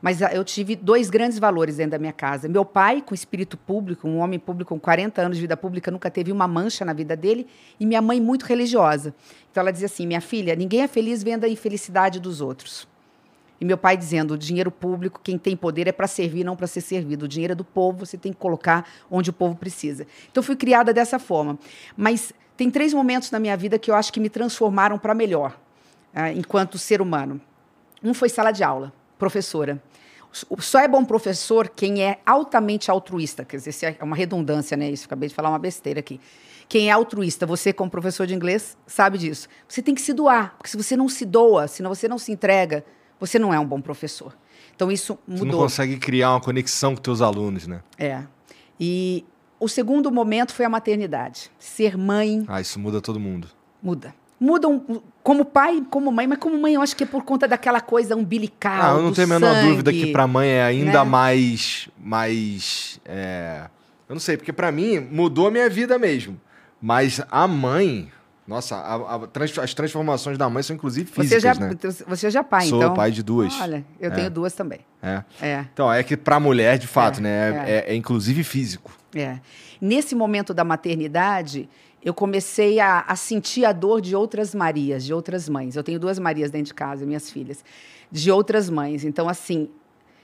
Mas 0.00 0.22
ah, 0.22 0.32
eu 0.32 0.42
tive 0.44 0.74
dois 0.74 1.10
grandes 1.10 1.38
valores 1.38 1.76
dentro 1.76 1.92
da 1.92 1.98
minha 1.98 2.12
casa. 2.12 2.48
Meu 2.48 2.64
pai, 2.64 3.02
com 3.02 3.14
espírito 3.14 3.56
público, 3.56 4.08
um 4.08 4.18
homem 4.18 4.38
público 4.38 4.74
com 4.74 4.80
40 4.80 5.20
anos 5.20 5.36
de 5.36 5.42
vida 5.42 5.56
pública, 5.56 5.90
nunca 5.90 6.10
teve 6.10 6.32
uma 6.32 6.48
mancha 6.48 6.84
na 6.84 6.92
vida 6.92 7.16
dele. 7.16 7.46
E 7.78 7.84
minha 7.84 8.00
mãe, 8.00 8.20
muito 8.20 8.44
religiosa. 8.44 9.14
Então 9.50 9.60
ela 9.60 9.70
dizia 9.70 9.86
assim: 9.86 10.06
minha 10.06 10.20
filha, 10.20 10.54
ninguém 10.54 10.82
é 10.82 10.88
feliz 10.88 11.22
vendo 11.22 11.44
a 11.44 11.48
infelicidade 11.48 12.18
dos 12.18 12.40
outros. 12.40 12.88
E 13.60 13.64
meu 13.64 13.76
pai 13.76 13.96
dizendo: 13.96 14.34
o 14.34 14.38
dinheiro 14.38 14.70
público, 14.70 15.20
quem 15.22 15.36
tem 15.36 15.54
poder 15.54 15.86
é 15.86 15.92
para 15.92 16.06
servir, 16.06 16.44
não 16.44 16.56
para 16.56 16.66
ser 16.66 16.80
servido. 16.80 17.26
O 17.26 17.28
dinheiro 17.28 17.52
é 17.52 17.54
do 17.54 17.64
povo, 17.64 18.06
você 18.06 18.16
tem 18.16 18.32
que 18.32 18.38
colocar 18.38 18.88
onde 19.10 19.28
o 19.28 19.32
povo 19.32 19.54
precisa. 19.54 20.06
Então, 20.30 20.42
fui 20.42 20.56
criada 20.56 20.94
dessa 20.94 21.18
forma. 21.18 21.58
Mas 21.94 22.32
tem 22.56 22.70
três 22.70 22.94
momentos 22.94 23.30
na 23.30 23.38
minha 23.38 23.56
vida 23.56 23.78
que 23.78 23.90
eu 23.90 23.94
acho 23.94 24.12
que 24.12 24.20
me 24.20 24.30
transformaram 24.30 24.98
para 24.98 25.14
melhor, 25.14 25.58
ah, 26.14 26.32
enquanto 26.32 26.78
ser 26.78 27.02
humano. 27.02 27.40
Um 28.02 28.14
foi 28.14 28.30
sala 28.30 28.50
de 28.50 28.64
aula, 28.64 28.92
professora. 29.20 29.80
Só 30.58 30.80
é 30.80 30.88
bom 30.88 31.04
professor 31.04 31.68
quem 31.68 32.02
é 32.02 32.18
altamente 32.24 32.90
altruísta. 32.90 33.44
Quer 33.44 33.58
dizer, 33.58 33.96
é 34.00 34.02
uma 34.04 34.16
redundância, 34.16 34.76
né? 34.76 34.90
Isso, 34.90 35.06
acabei 35.06 35.28
de 35.28 35.34
falar 35.34 35.48
uma 35.50 35.58
besteira 35.58 36.00
aqui. 36.00 36.20
Quem 36.68 36.88
é 36.88 36.92
altruísta, 36.92 37.44
você 37.46 37.72
como 37.72 37.90
professor 37.90 38.26
de 38.26 38.34
inglês 38.34 38.76
sabe 38.86 39.18
disso. 39.18 39.48
Você 39.68 39.82
tem 39.82 39.92
que 39.94 40.00
se 40.00 40.12
doar, 40.12 40.54
porque 40.56 40.70
se 40.70 40.76
você 40.76 40.96
não 40.96 41.08
se 41.08 41.24
doa, 41.26 41.66
se 41.68 41.82
não- 41.82 41.92
você 41.92 42.06
não 42.08 42.16
se 42.18 42.30
entrega, 42.32 42.84
você 43.18 43.38
não 43.40 43.52
é 43.52 43.58
um 43.58 43.66
bom 43.66 43.80
professor. 43.80 44.36
Então 44.74 44.90
isso 44.90 45.14
Tu 45.16 45.20
não 45.32 45.38
mudou. 45.38 45.60
consegue 45.62 45.96
criar 45.98 46.30
uma 46.30 46.40
conexão 46.40 46.94
com 46.94 47.02
teus 47.02 47.20
alunos, 47.20 47.66
né? 47.66 47.82
É. 47.98 48.22
E 48.78 49.24
o 49.58 49.66
segundo 49.68 50.12
momento 50.12 50.54
foi 50.54 50.64
a 50.64 50.68
maternidade. 50.68 51.50
Ser 51.58 51.98
mãe 51.98 52.44
Ah, 52.46 52.60
isso 52.60 52.78
muda 52.78 53.00
todo 53.00 53.18
mundo. 53.18 53.48
muda. 53.82 54.14
Mudam 54.40 54.82
como 55.22 55.44
pai, 55.44 55.82
como 55.90 56.10
mãe, 56.10 56.26
mas 56.26 56.38
como 56.38 56.58
mãe 56.58 56.72
eu 56.74 56.80
acho 56.80 56.96
que 56.96 57.04
é 57.04 57.06
por 57.06 57.22
conta 57.24 57.46
daquela 57.46 57.80
coisa 57.80 58.16
umbilical. 58.16 58.96
Ah, 58.96 58.96
eu 58.98 59.02
não 59.02 59.12
tenho 59.12 59.26
a 59.26 59.30
menor 59.38 59.54
sangue. 59.54 59.68
dúvida 59.68 59.92
que 59.92 60.10
pra 60.12 60.26
mãe 60.26 60.48
é 60.48 60.62
ainda 60.62 61.04
né? 61.04 61.10
mais. 61.10 61.88
mais 61.98 62.98
é, 63.04 63.64
Eu 64.08 64.14
não 64.14 64.20
sei, 64.20 64.36
porque 64.38 64.52
pra 64.52 64.72
mim 64.72 64.98
mudou 64.98 65.46
a 65.46 65.50
minha 65.50 65.68
vida 65.68 65.98
mesmo. 65.98 66.40
Mas 66.80 67.20
a 67.30 67.46
mãe. 67.46 68.10
Nossa, 68.48 68.74
a- 68.76 69.14
a 69.14 69.26
trans- 69.28 69.58
as 69.58 69.74
transformações 69.74 70.36
da 70.36 70.48
mãe 70.50 70.62
são 70.62 70.74
inclusive 70.74 71.08
Você 71.08 71.22
físicas, 71.22 71.42
já, 71.42 71.54
né? 71.54 71.76
você 72.08 72.30
já 72.30 72.40
é 72.40 72.42
pai, 72.42 72.66
Sou 72.66 72.78
então. 72.82 72.94
pai 72.94 73.12
de 73.12 73.22
duas. 73.22 73.54
Olha, 73.60 73.84
eu 74.00 74.10
É. 74.10 74.14
tenho 74.14 74.30
duas 74.30 74.52
também. 74.54 74.80
É. 75.00 75.22
É. 75.40 75.64
Então, 75.72 75.92
é 75.92 76.02
que 76.02 76.16
pra 76.16 76.40
mulher, 76.40 76.76
de 76.78 76.86
fato, 76.88 77.18
É, 77.18 77.22
né? 77.22 77.64
É, 77.66 77.70
é- 77.70 77.92
é 77.92 77.94
inclusive 77.94 78.42
físico. 78.42 78.90
É. 79.14 79.38
Nesse 79.80 80.14
momento 80.16 80.52
da 80.52 80.64
maternidade, 80.64 81.68
eu 82.02 82.14
comecei 82.14 82.80
a, 82.80 83.04
a 83.06 83.14
sentir 83.14 83.64
a 83.64 83.72
dor 83.72 84.00
de 84.00 84.16
outras 84.16 84.54
Marias, 84.54 85.04
de 85.04 85.12
outras 85.12 85.48
mães. 85.48 85.76
Eu 85.76 85.82
tenho 85.82 86.00
duas 86.00 86.18
Marias 86.18 86.50
dentro 86.50 86.68
de 86.68 86.74
casa, 86.74 87.04
minhas 87.04 87.30
filhas, 87.30 87.64
de 88.10 88.30
outras 88.30 88.70
mães. 88.70 89.04
Então, 89.04 89.28
assim, 89.28 89.68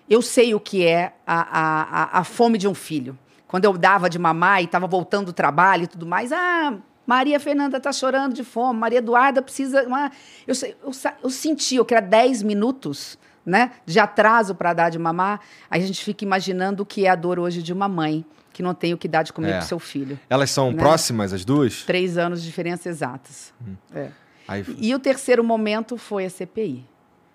eu 0.08 0.22
sei 0.22 0.54
o 0.54 0.60
que 0.60 0.86
é 0.86 1.14
a, 1.26 2.16
a, 2.16 2.20
a, 2.20 2.24
fome 2.24 2.56
de 2.56 2.66
um 2.66 2.74
filho. 2.74 3.18
Quando 3.46 3.64
eu 3.64 3.76
dava 3.76 4.08
de 4.08 4.18
mamar 4.18 4.62
e 4.62 4.64
estava 4.64 4.86
voltando 4.86 5.26
do 5.26 5.32
trabalho 5.32 5.84
e 5.84 5.86
tudo 5.86 6.06
mais, 6.06 6.32
ah, 6.32 6.78
Maria 7.06 7.38
Fernanda 7.38 7.76
está 7.76 7.92
chorando 7.92 8.32
de 8.34 8.42
fome, 8.42 8.80
Maria 8.80 8.98
Eduarda 8.98 9.42
precisa. 9.42 9.82
Uma... 9.86 10.10
Eu, 10.46 10.54
eu, 10.82 10.90
eu 11.22 11.30
senti, 11.30 11.76
eu 11.76 11.84
que 11.84 11.94
era 11.94 12.04
10 12.04 12.42
minutos 12.42 13.18
né, 13.44 13.72
de 13.84 14.00
atraso 14.00 14.54
para 14.54 14.72
dar 14.72 14.90
de 14.90 14.98
mamar, 14.98 15.40
aí 15.70 15.82
a 15.82 15.86
gente 15.86 16.02
fica 16.02 16.24
imaginando 16.24 16.82
o 16.82 16.86
que 16.86 17.06
é 17.06 17.10
a 17.10 17.14
dor 17.14 17.38
hoje 17.38 17.62
de 17.62 17.72
uma 17.72 17.88
mãe 17.88 18.24
que 18.56 18.62
não 18.62 18.72
tem 18.72 18.94
o 18.94 18.96
que 18.96 19.06
dar 19.06 19.22
de 19.22 19.34
comer 19.34 19.48
É. 19.50 19.52
para 19.58 19.60
seu 19.66 19.78
filho. 19.78 20.18
Elas 20.30 20.50
são 20.50 20.72
Né? 20.72 20.78
próximas, 20.78 21.30
as 21.34 21.44
duas? 21.44 21.82
Três 21.82 22.16
anos 22.16 22.40
de 22.40 22.46
diferença 22.48 22.88
exatas. 22.88 23.52
É. 23.94 24.08
Aí, 24.48 24.64
E 24.78 24.94
o 24.94 24.98
terceiro 24.98 25.44
momento 25.44 25.98
foi 25.98 26.24
a 26.24 26.30
CPI. 26.30 26.82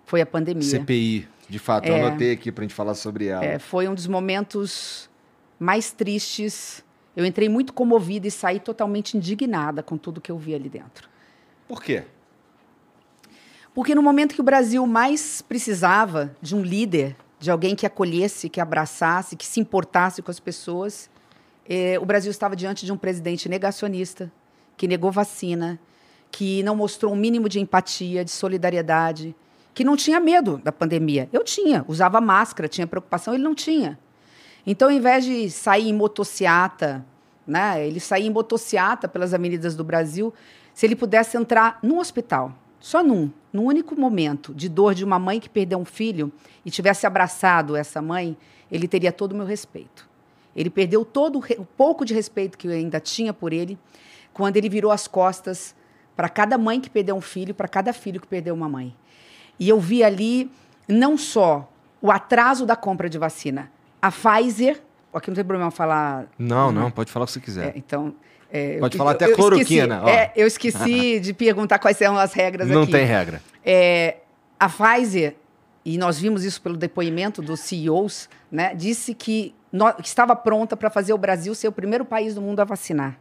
Foi 0.03 0.19
a 0.19 0.25
pandemia. 0.25 0.63
CPI, 0.63 1.27
de 1.47 1.59
fato, 1.59 1.87
eu 1.87 1.93
É. 1.95 2.01
anotei 2.07 2.31
aqui 2.31 2.51
pra 2.51 2.63
gente 2.63 2.73
falar 2.73 2.95
sobre 2.95 3.27
ela. 3.27 3.45
É, 3.45 3.59
foi 3.59 3.87
um 3.87 3.93
dos 3.93 4.07
momentos 4.07 5.07
mais 5.59 5.91
tristes. 5.91 6.83
Eu 7.15 7.23
entrei 7.23 7.47
muito 7.47 7.71
comovida 7.71 8.27
e 8.27 8.31
saí 8.31 8.59
totalmente 8.59 9.15
indignada 9.15 9.83
com 9.83 9.97
tudo 9.97 10.19
que 10.19 10.31
eu 10.31 10.39
vi 10.39 10.55
ali 10.55 10.69
dentro. 10.69 11.07
Por 11.67 11.83
quê? 11.83 12.03
Porque 13.75 13.93
no 13.93 14.01
momento 14.01 14.33
que 14.33 14.41
o 14.41 14.43
Brasil 14.43 14.85
mais 14.87 15.39
precisava 15.43 16.35
de 16.41 16.55
um 16.55 16.63
líder, 16.63 17.15
de 17.39 17.49
alguém 17.51 17.75
que 17.75 17.85
acolhesse, 17.85 18.49
que 18.49 18.59
abraçasse, 18.61 19.35
que 19.35 19.45
se 19.45 19.59
importasse 19.59 20.21
com 20.21 20.29
as 20.31 20.39
pessoas, 20.39 21.09
eh, 21.73 21.97
o 21.97 22.05
Brasil 22.05 22.29
estava 22.29 22.53
diante 22.53 22.85
de 22.85 22.91
um 22.91 22.97
presidente 22.97 23.47
negacionista, 23.47 24.29
que 24.75 24.89
negou 24.89 25.09
vacina, 25.09 25.79
que 26.29 26.61
não 26.63 26.75
mostrou 26.75 27.13
um 27.13 27.15
mínimo 27.15 27.47
de 27.47 27.61
empatia, 27.61 28.25
de 28.25 28.31
solidariedade, 28.31 29.33
que 29.73 29.85
não 29.85 29.95
tinha 29.95 30.19
medo 30.19 30.57
da 30.57 30.73
pandemia. 30.73 31.29
Eu 31.31 31.45
tinha, 31.45 31.85
usava 31.87 32.19
máscara, 32.19 32.67
tinha 32.67 32.85
preocupação, 32.85 33.33
ele 33.33 33.43
não 33.43 33.55
tinha. 33.55 33.97
Então, 34.67 34.89
ao 34.89 34.93
invés 34.93 35.23
de 35.23 35.49
sair 35.49 35.87
em 35.87 35.93
motociata, 35.93 37.05
né, 37.47 37.87
ele 37.87 38.01
saía 38.01 38.27
em 38.27 38.31
motociata 38.31 39.07
pelas 39.07 39.33
avenidas 39.33 39.73
do 39.73 39.83
Brasil, 39.85 40.33
se 40.73 40.85
ele 40.85 40.95
pudesse 40.95 41.37
entrar 41.37 41.79
num 41.81 41.99
hospital, 41.99 42.53
só 42.81 43.01
num, 43.01 43.31
num 43.53 43.63
único 43.63 43.97
momento 43.97 44.53
de 44.53 44.67
dor 44.67 44.93
de 44.93 45.05
uma 45.05 45.17
mãe 45.17 45.39
que 45.39 45.49
perdeu 45.49 45.79
um 45.79 45.85
filho 45.85 46.33
e 46.65 46.69
tivesse 46.69 47.07
abraçado 47.07 47.77
essa 47.77 48.01
mãe, 48.01 48.35
ele 48.69 48.89
teria 48.89 49.13
todo 49.13 49.31
o 49.31 49.35
meu 49.35 49.45
respeito. 49.45 50.10
Ele 50.55 50.69
perdeu 50.69 51.05
todo 51.05 51.39
o, 51.39 51.61
o 51.61 51.65
pouco 51.65 52.03
de 52.03 52.13
respeito 52.13 52.57
que 52.57 52.67
eu 52.67 52.71
ainda 52.71 52.99
tinha 52.99 53.33
por 53.33 53.53
ele 53.53 53.77
quando 54.33 54.57
ele 54.57 54.69
virou 54.69 54.91
as 54.91 55.07
costas 55.07 55.75
para 56.15 56.29
cada 56.29 56.57
mãe 56.57 56.79
que 56.79 56.89
perdeu 56.89 57.15
um 57.15 57.21
filho, 57.21 57.53
para 57.53 57.67
cada 57.67 57.93
filho 57.93 58.19
que 58.19 58.27
perdeu 58.27 58.53
uma 58.53 58.69
mãe. 58.69 58.95
E 59.59 59.69
eu 59.69 59.79
vi 59.79 60.03
ali 60.03 60.51
não 60.87 61.17
só 61.17 61.69
o 62.01 62.11
atraso 62.11 62.65
da 62.65 62.75
compra 62.75 63.09
de 63.09 63.17
vacina, 63.17 63.71
a 64.01 64.11
Pfizer, 64.11 64.81
aqui 65.13 65.29
não 65.29 65.35
tem 65.35 65.43
problema 65.43 65.71
falar. 65.71 66.25
Não, 66.37 66.71
não, 66.71 66.89
pode 66.89 67.11
falar 67.11 67.25
o 67.25 67.27
que 67.27 67.33
você 67.33 67.39
quiser. 67.39 67.67
É, 67.67 67.73
então, 67.75 68.15
é, 68.51 68.79
pode 68.79 68.95
eu, 68.95 68.97
falar 68.97 69.11
eu, 69.11 69.15
até 69.15 69.25
eu 69.25 69.35
cloroquina. 69.35 69.95
Esqueci, 69.97 70.17
é, 70.17 70.33
eu 70.35 70.47
esqueci 70.47 71.19
de 71.21 71.33
perguntar 71.33 71.79
quais 71.79 71.97
são 71.97 72.17
as 72.17 72.33
regras 72.33 72.67
não 72.67 72.83
aqui. 72.83 72.91
Não 72.91 72.99
tem 72.99 73.07
regra. 73.07 73.41
É, 73.63 74.17
a 74.59 74.67
Pfizer, 74.67 75.35
e 75.85 75.97
nós 75.97 76.19
vimos 76.19 76.43
isso 76.43 76.61
pelo 76.61 76.77
depoimento 76.77 77.41
dos 77.41 77.59
CEOs, 77.61 78.29
né, 78.51 78.73
disse 78.75 79.13
que, 79.13 79.53
que 80.01 80.07
estava 80.07 80.35
pronta 80.35 80.75
para 80.75 80.89
fazer 80.89 81.13
o 81.13 81.17
Brasil 81.17 81.55
ser 81.55 81.67
o 81.67 81.71
primeiro 81.71 82.05
país 82.05 82.35
do 82.35 82.41
mundo 82.41 82.59
a 82.59 82.63
vacinar. 82.65 83.17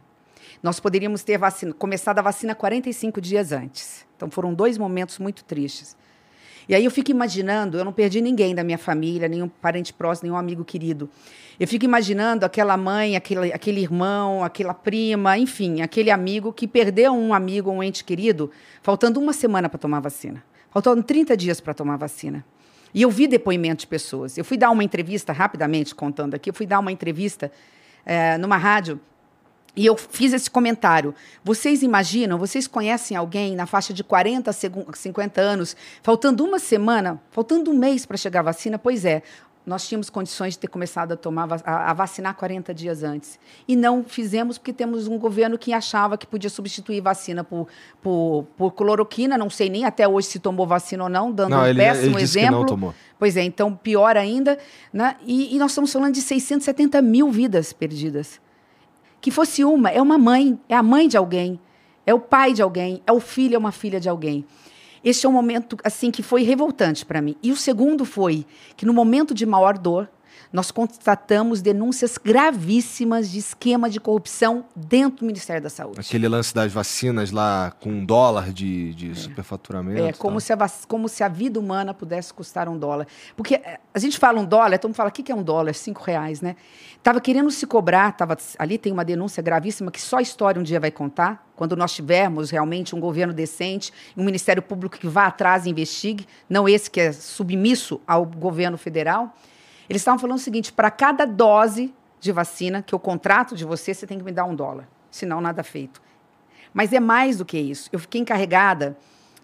Nós 0.61 0.79
poderíamos 0.79 1.23
ter 1.23 1.37
vacina, 1.37 1.73
começado 1.73 2.19
a 2.19 2.21
vacina 2.21 2.53
45 2.53 3.19
dias 3.21 3.51
antes. 3.51 4.05
Então 4.15 4.29
foram 4.29 4.53
dois 4.53 4.77
momentos 4.77 5.17
muito 5.17 5.43
tristes. 5.43 5.95
E 6.69 6.75
aí 6.75 6.85
eu 6.85 6.91
fico 6.91 7.09
imaginando, 7.09 7.77
eu 7.77 7.83
não 7.83 7.91
perdi 7.91 8.21
ninguém 8.21 8.53
da 8.53 8.63
minha 8.63 8.77
família, 8.77 9.27
nenhum 9.27 9.47
parente 9.47 9.91
próximo, 9.91 10.27
nenhum 10.27 10.37
amigo 10.37 10.63
querido. 10.63 11.09
Eu 11.59 11.67
fico 11.67 11.85
imaginando 11.85 12.45
aquela 12.45 12.77
mãe, 12.77 13.15
aquele, 13.15 13.51
aquele 13.51 13.81
irmão, 13.81 14.43
aquela 14.43 14.73
prima, 14.73 15.37
enfim, 15.37 15.81
aquele 15.81 16.11
amigo 16.11 16.53
que 16.53 16.67
perdeu 16.67 17.13
um 17.13 17.33
amigo, 17.33 17.71
um 17.71 17.81
ente 17.81 18.03
querido, 18.03 18.51
faltando 18.81 19.19
uma 19.19 19.33
semana 19.33 19.67
para 19.67 19.79
tomar 19.79 19.99
vacina. 19.99 20.43
Faltando 20.69 21.03
30 21.03 21.35
dias 21.35 21.59
para 21.59 21.73
tomar 21.73 21.97
vacina. 21.97 22.45
E 22.93 23.01
eu 23.01 23.09
vi 23.09 23.27
depoimentos 23.27 23.83
de 23.83 23.87
pessoas. 23.87 24.37
Eu 24.37 24.45
fui 24.45 24.57
dar 24.57 24.69
uma 24.71 24.83
entrevista, 24.83 25.31
rapidamente 25.31 25.95
contando 25.95 26.35
aqui, 26.35 26.49
eu 26.49 26.53
fui 26.53 26.65
dar 26.65 26.79
uma 26.79 26.91
entrevista 26.91 27.51
é, 28.05 28.37
numa 28.37 28.57
rádio 28.57 28.99
e 29.75 29.85
eu 29.85 29.95
fiz 29.95 30.33
esse 30.33 30.49
comentário. 30.49 31.15
Vocês 31.43 31.81
imaginam, 31.81 32.37
vocês 32.37 32.67
conhecem 32.67 33.15
alguém 33.15 33.55
na 33.55 33.65
faixa 33.65 33.93
de 33.93 34.03
40 34.03 34.49
a 34.49 34.53
50 34.53 35.39
anos, 35.39 35.75
faltando 36.03 36.43
uma 36.43 36.59
semana, 36.59 37.21
faltando 37.31 37.71
um 37.71 37.77
mês 37.77 38.05
para 38.05 38.17
chegar 38.17 38.41
a 38.41 38.43
vacina? 38.43 38.77
Pois 38.77 39.05
é, 39.05 39.23
nós 39.65 39.87
tínhamos 39.87 40.09
condições 40.09 40.53
de 40.53 40.59
ter 40.59 40.67
começado 40.67 41.11
a 41.11 41.15
tomar 41.15 41.47
a, 41.63 41.93
vacinar 41.93 42.35
40 42.35 42.73
dias 42.73 43.03
antes. 43.03 43.39
E 43.67 43.75
não 43.75 44.03
fizemos 44.03 44.57
porque 44.57 44.73
temos 44.73 45.07
um 45.07 45.17
governo 45.17 45.57
que 45.57 45.71
achava 45.71 46.17
que 46.17 46.25
podia 46.25 46.49
substituir 46.49 47.01
vacina 47.01 47.43
por, 47.43 47.67
por, 48.01 48.47
por 48.57 48.71
cloroquina. 48.71 49.37
Não 49.37 49.49
sei 49.49 49.69
nem 49.69 49.85
até 49.85 50.07
hoje 50.07 50.27
se 50.27 50.39
tomou 50.39 50.65
vacina 50.65 51.03
ou 51.03 51.09
não, 51.09 51.31
dando 51.31 51.51
não, 51.51 51.61
um 51.61 51.65
ele, 51.65 51.79
péssimo 51.79 52.17
ele 52.17 52.23
exemplo. 52.23 52.59
não 52.59 52.65
tomou. 52.65 52.95
Pois 53.19 53.37
é, 53.37 53.43
então 53.43 53.75
pior 53.75 54.17
ainda. 54.17 54.57
Né? 54.91 55.15
E, 55.25 55.55
e 55.55 55.59
nós 55.59 55.71
estamos 55.71 55.93
falando 55.93 56.13
de 56.13 56.21
670 56.21 57.01
mil 57.01 57.29
vidas 57.29 57.71
perdidas 57.71 58.39
que 59.21 59.29
fosse 59.29 59.63
uma, 59.63 59.89
é 59.91 60.01
uma 60.01 60.17
mãe, 60.17 60.59
é 60.67 60.75
a 60.75 60.81
mãe 60.81 61.07
de 61.07 61.15
alguém, 61.15 61.59
é 62.05 62.13
o 62.13 62.19
pai 62.19 62.53
de 62.53 62.61
alguém, 62.61 63.01
é 63.05 63.11
o 63.11 63.19
filho, 63.19 63.55
é 63.55 63.57
uma 63.57 63.71
filha 63.71 63.99
de 63.99 64.09
alguém. 64.09 64.43
Este 65.03 65.25
é 65.25 65.29
um 65.29 65.31
momento 65.31 65.77
assim 65.83 66.11
que 66.11 66.21
foi 66.21 66.43
revoltante 66.43 67.05
para 67.05 67.21
mim. 67.21 67.35
E 67.41 67.51
o 67.51 67.55
segundo 67.57 68.05
foi 68.05 68.45
que 68.77 68.85
no 68.85 68.93
momento 68.93 69.33
de 69.33 69.45
maior 69.45 69.77
dor, 69.77 70.09
nós 70.51 70.69
constatamos 70.69 71.61
denúncias 71.61 72.17
gravíssimas 72.17 73.31
de 73.31 73.39
esquema 73.39 73.89
de 73.89 73.99
corrupção 73.99 74.65
dentro 74.75 75.19
do 75.19 75.25
Ministério 75.25 75.61
da 75.61 75.69
Saúde. 75.69 75.99
Aquele 75.99 76.27
lance 76.27 76.53
das 76.53 76.71
vacinas 76.71 77.31
lá 77.31 77.71
com 77.79 77.89
um 77.89 78.05
dólar 78.05 78.51
de, 78.51 78.93
de 78.93 79.11
é. 79.11 79.15
superfaturamento. 79.15 80.03
É, 80.03 80.13
como 80.13 80.41
se, 80.41 80.51
a, 80.51 80.57
como 80.87 81.07
se 81.07 81.23
a 81.23 81.27
vida 81.27 81.59
humana 81.59 81.93
pudesse 81.93 82.33
custar 82.33 82.67
um 82.67 82.77
dólar. 82.77 83.07
Porque 83.35 83.55
eh, 83.55 83.79
a 83.93 83.99
gente 83.99 84.17
fala 84.17 84.39
um 84.39 84.45
dólar, 84.45 84.77
todo 84.77 84.89
mundo 84.89 84.95
fala, 84.95 85.09
o 85.09 85.11
que 85.11 85.31
é 85.31 85.35
um 85.35 85.43
dólar? 85.43 85.73
Cinco 85.73 86.03
reais, 86.03 86.41
né? 86.41 86.55
Estava 86.97 87.21
querendo 87.21 87.49
se 87.49 87.65
cobrar, 87.65 88.11
tava, 88.11 88.37
ali 88.59 88.77
tem 88.77 88.91
uma 88.91 89.05
denúncia 89.05 89.41
gravíssima 89.41 89.89
que 89.89 90.01
só 90.01 90.17
a 90.17 90.21
história 90.21 90.59
um 90.59 90.63
dia 90.63 90.79
vai 90.79 90.91
contar, 90.91 91.47
quando 91.55 91.75
nós 91.75 91.93
tivermos 91.93 92.49
realmente 92.49 92.95
um 92.95 92.99
governo 92.99 93.33
decente, 93.33 93.91
um 94.15 94.23
Ministério 94.23 94.61
Público 94.61 94.97
que 94.97 95.07
vá 95.07 95.27
atrás 95.27 95.65
e 95.65 95.69
investigue, 95.69 96.27
não 96.49 96.67
esse 96.67 96.91
que 96.91 96.99
é 96.99 97.11
submisso 97.11 98.01
ao 98.05 98.25
governo 98.25 98.77
federal. 98.77 99.35
Eles 99.91 100.01
estavam 100.01 100.17
falando 100.17 100.37
o 100.37 100.41
seguinte: 100.41 100.71
para 100.71 100.89
cada 100.89 101.25
dose 101.25 101.93
de 102.17 102.31
vacina 102.31 102.81
que 102.81 102.95
eu 102.95 102.99
contrato 102.99 103.57
de 103.57 103.65
você, 103.65 103.93
você 103.93 104.07
tem 104.07 104.17
que 104.17 104.23
me 104.23 104.31
dar 104.31 104.45
um 104.45 104.55
dólar. 104.55 104.87
Senão, 105.11 105.41
nada 105.41 105.63
feito. 105.63 106.01
Mas 106.73 106.93
é 106.93 106.99
mais 107.01 107.39
do 107.39 107.43
que 107.43 107.57
isso. 107.59 107.89
Eu 107.91 107.99
fiquei 107.99 108.21
encarregada 108.21 108.97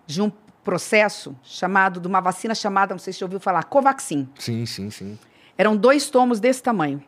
de 0.05 0.21
um 0.21 0.31
processo 0.63 1.35
chamado, 1.43 1.99
de 1.99 2.07
uma 2.07 2.21
vacina 2.21 2.55
chamada, 2.55 2.93
não 2.93 2.99
sei 2.99 3.11
se 3.11 3.19
você 3.19 3.25
ouviu 3.25 3.41
falar, 3.41 3.65
Covaxin. 3.65 4.29
Sim, 4.39 4.65
sim, 4.65 4.89
sim. 4.89 5.19
Eram 5.57 5.75
dois 5.75 6.09
tomos 6.09 6.39
desse 6.39 6.63
tamanho. 6.63 7.03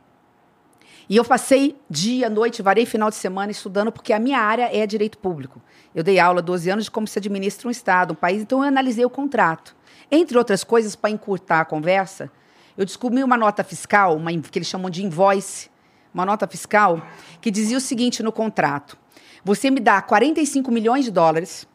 E 1.08 1.16
eu 1.16 1.24
passei 1.24 1.80
dia, 1.90 2.30
noite, 2.30 2.62
varei 2.62 2.86
final 2.86 3.10
de 3.10 3.16
semana 3.16 3.54
estudando, 3.54 3.90
porque 3.90 4.12
a 4.12 4.20
minha 4.20 4.40
área 4.40 4.70
é 4.76 4.86
direito 4.86 5.18
público. 5.18 5.62
Eu 5.96 6.04
dei 6.04 6.20
aula 6.20 6.42
12 6.42 6.70
anos 6.70 6.86
de 6.86 6.92
como 6.92 7.08
se 7.08 7.18
administra 7.18 7.70
um 7.70 7.72
Estado, 7.72 8.12
um 8.12 8.16
país, 8.16 8.42
então 8.42 8.60
eu 8.60 8.68
analisei 8.68 9.06
o 9.06 9.10
contrato. 9.10 9.74
Entre 10.12 10.38
outras 10.38 10.62
coisas, 10.62 10.94
para 10.94 11.10
encurtar 11.10 11.62
a 11.62 11.66
conversa, 11.66 12.30
eu 12.80 12.86
descobri 12.86 13.22
uma 13.22 13.36
nota 13.36 13.62
fiscal, 13.62 14.16
uma, 14.16 14.32
que 14.32 14.58
eles 14.58 14.70
chamam 14.70 14.90
de 14.90 15.04
invoice, 15.06 15.70
uma 16.14 16.26
nota 16.26 16.48
fiscal, 16.48 17.06
que 17.42 17.52
dizia 17.52 17.78
o 17.78 17.82
seguinte 17.82 18.24
no 18.24 18.32
contrato: 18.32 18.98
você 19.44 19.70
me 19.70 19.82
dá 19.82 20.02
45 20.02 20.72
milhões 20.72 21.04
de 21.04 21.12
dólares 21.12 21.68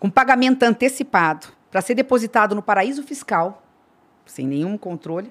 com 0.00 0.08
pagamento 0.08 0.62
antecipado 0.62 1.48
para 1.70 1.82
ser 1.82 1.94
depositado 1.94 2.54
no 2.54 2.62
paraíso 2.62 3.02
fiscal, 3.02 3.62
sem 4.24 4.46
nenhum 4.46 4.78
controle, 4.78 5.30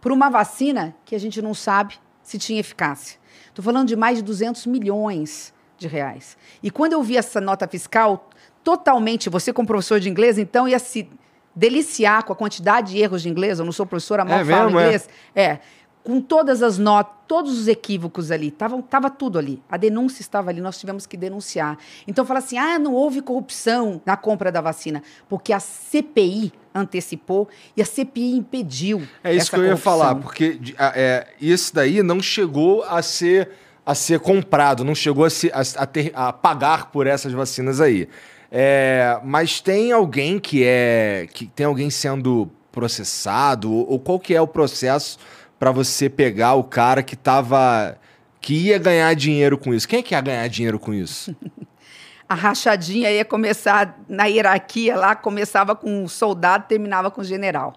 por 0.00 0.12
uma 0.12 0.30
vacina 0.30 0.96
que 1.04 1.14
a 1.14 1.20
gente 1.20 1.42
não 1.42 1.52
sabe 1.52 2.00
se 2.22 2.38
tinha 2.38 2.60
eficácia. 2.60 3.20
Estou 3.48 3.62
falando 3.62 3.88
de 3.88 3.96
mais 3.96 4.16
de 4.16 4.24
200 4.24 4.64
milhões 4.64 5.52
de 5.76 5.88
reais. 5.88 6.38
E 6.62 6.70
quando 6.70 6.94
eu 6.94 7.02
vi 7.02 7.18
essa 7.18 7.38
nota 7.38 7.68
fiscal, 7.68 8.30
totalmente, 8.62 9.28
você 9.28 9.52
como 9.52 9.68
professor 9.68 10.00
de 10.00 10.08
inglês, 10.08 10.38
então 10.38 10.66
ia 10.66 10.78
se 10.78 11.06
deliciar 11.54 12.24
com 12.24 12.32
a 12.32 12.36
quantidade 12.36 12.92
de 12.92 12.98
erros 12.98 13.22
de 13.22 13.28
inglês. 13.28 13.58
Eu 13.58 13.64
não 13.64 13.72
sou 13.72 13.86
professora, 13.86 14.24
mal 14.24 14.40
é 14.40 14.44
falo 14.44 14.64
mesmo, 14.66 14.80
inglês. 14.80 15.08
É. 15.34 15.42
é. 15.42 15.60
Com 16.02 16.20
todas 16.20 16.62
as 16.62 16.76
notas, 16.76 17.14
todos 17.26 17.58
os 17.58 17.66
equívocos 17.66 18.30
ali. 18.30 18.50
Tava, 18.50 18.82
tava 18.82 19.08
tudo 19.08 19.38
ali. 19.38 19.62
A 19.70 19.78
denúncia 19.78 20.20
estava 20.20 20.50
ali, 20.50 20.60
nós 20.60 20.78
tivemos 20.78 21.06
que 21.06 21.16
denunciar. 21.16 21.78
Então 22.06 22.26
fala 22.26 22.40
assim: 22.40 22.58
ah, 22.58 22.78
não 22.78 22.92
houve 22.92 23.22
corrupção 23.22 24.02
na 24.04 24.16
compra 24.16 24.52
da 24.52 24.60
vacina, 24.60 25.02
porque 25.28 25.52
a 25.52 25.60
CPI 25.60 26.52
antecipou 26.74 27.48
e 27.76 27.80
a 27.80 27.84
CPI 27.84 28.36
impediu. 28.36 29.02
É 29.22 29.34
isso 29.34 29.50
que 29.50 29.56
eu 29.56 29.64
ia 29.64 29.76
falar, 29.76 30.14
porque 30.16 30.60
é, 30.78 31.28
isso 31.40 31.74
daí 31.74 32.02
não 32.02 32.20
chegou 32.20 32.82
a 32.82 33.00
ser, 33.00 33.50
a 33.86 33.94
ser 33.94 34.18
comprado, 34.18 34.84
não 34.84 34.94
chegou 34.94 35.24
a, 35.24 35.30
se, 35.30 35.50
a, 35.52 35.62
a, 35.82 35.86
ter, 35.86 36.12
a 36.14 36.32
pagar 36.32 36.90
por 36.90 37.06
essas 37.06 37.32
vacinas 37.32 37.80
aí. 37.80 38.08
É, 38.56 39.18
mas 39.24 39.60
tem 39.60 39.90
alguém 39.90 40.38
que 40.38 40.62
é. 40.64 41.26
que 41.34 41.44
tem 41.44 41.66
alguém 41.66 41.90
sendo 41.90 42.48
processado? 42.70 43.72
Ou, 43.72 43.98
qual 43.98 44.20
que 44.20 44.32
é 44.32 44.40
o 44.40 44.46
processo 44.46 45.18
para 45.58 45.72
você 45.72 46.08
pegar 46.08 46.54
o 46.54 46.62
cara 46.62 47.02
que 47.02 47.16
tava. 47.16 47.98
que 48.40 48.54
ia 48.54 48.78
ganhar 48.78 49.12
dinheiro 49.14 49.58
com 49.58 49.74
isso? 49.74 49.88
Quem 49.88 49.98
é 49.98 50.02
que 50.02 50.14
ia 50.14 50.20
ganhar 50.20 50.46
dinheiro 50.46 50.78
com 50.78 50.94
isso? 50.94 51.34
a 52.28 52.34
rachadinha 52.36 53.10
ia 53.10 53.24
começar 53.24 53.98
na 54.08 54.26
hierarquia 54.26 54.94
lá, 54.94 55.16
começava 55.16 55.74
com 55.74 56.06
soldado, 56.06 56.66
terminava 56.68 57.10
com 57.10 57.24
general. 57.24 57.74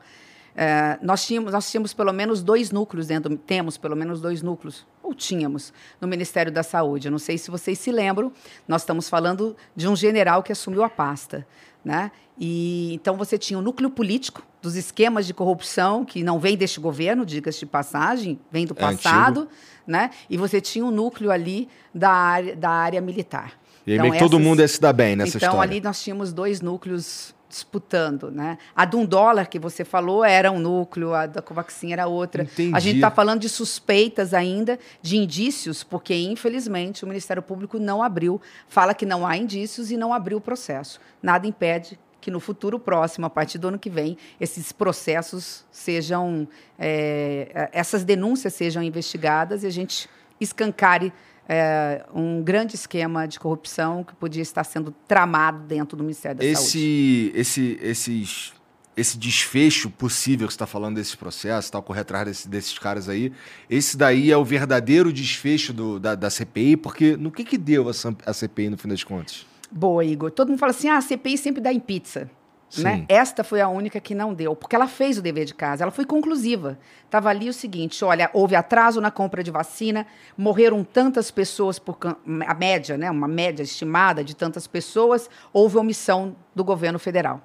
É, 0.55 0.99
nós, 1.01 1.25
tínhamos, 1.25 1.53
nós 1.53 1.71
tínhamos 1.71 1.91
pelo 1.91 2.13
menos 2.13 2.43
dois 2.43 2.69
núcleos 2.69 3.07
dentro, 3.07 3.35
temos 3.35 3.77
pelo 3.77 3.95
menos 3.95 4.21
dois 4.21 4.43
núcleos, 4.43 4.85
ou 5.07 5.13
tínhamos, 5.13 5.73
no 6.01 6.07
Ministério 6.07 6.51
da 6.51 6.63
Saúde. 6.63 7.07
Eu 7.07 7.11
não 7.11 7.19
sei 7.19 7.37
se 7.37 7.49
vocês 7.49 7.79
se 7.79 7.91
lembram, 7.91 8.31
nós 8.67 8.81
estamos 8.81 9.07
falando 9.07 9.55
de 9.75 9.87
um 9.87 9.95
general 9.95 10.43
que 10.43 10.51
assumiu 10.51 10.83
a 10.83 10.89
pasta. 10.89 11.47
Né? 11.83 12.11
E, 12.37 12.93
então 12.93 13.15
você 13.15 13.37
tinha 13.37 13.57
o 13.57 13.61
um 13.61 13.63
núcleo 13.63 13.89
político 13.89 14.43
dos 14.61 14.75
esquemas 14.75 15.25
de 15.25 15.33
corrupção, 15.33 16.03
que 16.03 16.23
não 16.23 16.39
vem 16.39 16.57
deste 16.57 16.79
governo, 16.79 17.25
diga-se 17.25 17.59
de 17.59 17.65
passagem, 17.65 18.37
vem 18.51 18.65
do 18.65 18.73
é 18.73 18.81
passado, 18.81 19.47
é 19.87 19.91
né? 19.91 20.09
e 20.29 20.35
você 20.35 20.59
tinha 20.59 20.85
um 20.85 20.91
núcleo 20.91 21.31
ali 21.31 21.69
da 21.95 22.11
área, 22.11 22.55
da 22.55 22.69
área 22.69 22.99
militar. 22.99 23.53
E 23.85 23.93
então, 23.93 24.03
meio 24.03 24.13
que 24.13 24.19
todo 24.19 24.37
mundo 24.37 24.59
ia 24.59 24.67
se 24.67 24.81
dar 24.81 24.91
bem 24.91 25.15
nessa 25.15 25.37
então, 25.37 25.47
história. 25.47 25.55
Então 25.55 25.61
ali 25.61 25.79
nós 25.79 26.01
tínhamos 26.01 26.33
dois 26.33 26.59
núcleos 26.59 27.33
disputando, 27.49 28.29
né? 28.29 28.57
A 28.75 28.85
de 28.85 28.95
um 28.95 29.05
dólar 29.05 29.47
que 29.47 29.57
você 29.57 29.85
falou 29.85 30.23
era 30.23 30.51
um 30.51 30.59
núcleo, 30.59 31.13
a 31.13 31.25
da 31.25 31.41
Covaxin 31.41 31.93
era 31.93 32.07
outra. 32.07 32.43
Entendi. 32.43 32.75
A 32.75 32.79
gente 32.79 32.95
está 32.95 33.09
falando 33.09 33.39
de 33.39 33.49
suspeitas 33.49 34.33
ainda, 34.33 34.77
de 35.01 35.17
indícios, 35.17 35.83
porque 35.83 36.13
infelizmente 36.13 37.03
o 37.03 37.07
Ministério 37.07 37.41
Público 37.41 37.79
não 37.79 38.03
abriu, 38.03 38.41
fala 38.67 38.93
que 38.93 39.05
não 39.05 39.25
há 39.25 39.37
indícios 39.37 39.91
e 39.91 39.97
não 39.97 40.13
abriu 40.13 40.37
o 40.37 40.41
processo. 40.41 40.99
Nada 41.21 41.47
impede 41.47 41.97
que 42.19 42.29
no 42.29 42.39
futuro 42.39 42.77
próximo, 42.77 43.25
a 43.25 43.29
partir 43.29 43.57
do 43.57 43.69
ano 43.69 43.79
que 43.79 43.89
vem, 43.89 44.17
esses 44.39 44.71
processos 44.73 45.63
sejam, 45.71 46.47
é, 46.77 47.69
essas 47.71 48.03
denúncias 48.03 48.53
sejam 48.53 48.83
investigadas 48.83 49.63
e 49.63 49.67
a 49.67 49.69
gente 49.69 50.09
escancare 50.39 51.13
é, 51.47 52.05
um 52.13 52.41
grande 52.41 52.75
esquema 52.75 53.27
de 53.27 53.39
corrupção 53.39 54.03
que 54.03 54.13
podia 54.15 54.41
estar 54.41 54.63
sendo 54.63 54.93
tramado 55.07 55.59
dentro 55.59 55.95
do 55.95 56.03
Ministério 56.03 56.37
da 56.37 56.45
esse, 56.45 56.55
Saúde. 56.55 57.31
Esse, 57.35 57.79
esses, 57.81 58.53
esse 58.95 59.17
desfecho 59.17 59.89
possível 59.89 60.47
que 60.47 60.53
você 60.53 60.55
está 60.55 60.67
falando 60.67 60.95
desses 60.95 61.15
processos, 61.15 61.69
tal, 61.69 61.81
correr 61.81 62.01
atrás 62.01 62.25
desse, 62.25 62.49
desses 62.49 62.77
caras 62.77 63.07
aí, 63.07 63.31
esse 63.69 63.95
daí 63.95 64.31
é 64.31 64.35
o 64.35 64.43
verdadeiro 64.43 65.13
desfecho 65.13 65.71
do, 65.71 65.99
da, 65.99 66.15
da 66.15 66.29
CPI, 66.29 66.75
porque 66.75 67.15
no 67.15 67.31
que, 67.31 67.43
que 67.43 67.57
deu 67.57 67.87
a, 67.87 67.91
a 68.25 68.33
CPI 68.33 68.69
no 68.69 68.77
fim 68.77 68.89
das 68.89 69.03
contas? 69.03 69.45
Boa, 69.71 70.03
Igor. 70.03 70.31
Todo 70.31 70.49
mundo 70.49 70.59
fala 70.59 70.71
assim: 70.71 70.89
ah, 70.89 70.97
a 70.97 71.01
CPI 71.01 71.37
sempre 71.37 71.61
dá 71.61 71.71
em 71.71 71.79
pizza. 71.79 72.29
Né? 72.77 73.05
Esta 73.07 73.45
foi 73.45 73.61
a 73.61 73.69
única 73.69 73.99
que 73.99 74.13
não 74.13 74.33
deu, 74.33 74.53
porque 74.53 74.75
ela 74.75 74.87
fez 74.87 75.17
o 75.17 75.21
dever 75.21 75.45
de 75.45 75.53
casa, 75.53 75.83
ela 75.83 75.91
foi 75.91 76.05
conclusiva. 76.05 76.77
Estava 77.05 77.29
ali 77.29 77.47
o 77.47 77.53
seguinte: 77.53 78.03
olha, 78.03 78.29
houve 78.33 78.55
atraso 78.55 78.99
na 78.99 79.09
compra 79.09 79.41
de 79.41 79.49
vacina, 79.49 80.05
morreram 80.37 80.83
tantas 80.83 81.31
pessoas, 81.31 81.79
por 81.79 81.97
a 82.45 82.53
média, 82.53 82.97
né, 82.97 83.09
uma 83.09 83.27
média 83.27 83.63
estimada 83.63 84.23
de 84.23 84.35
tantas 84.35 84.67
pessoas, 84.67 85.29
houve 85.53 85.77
omissão 85.77 86.35
do 86.53 86.63
governo 86.63 86.99
federal. 86.99 87.41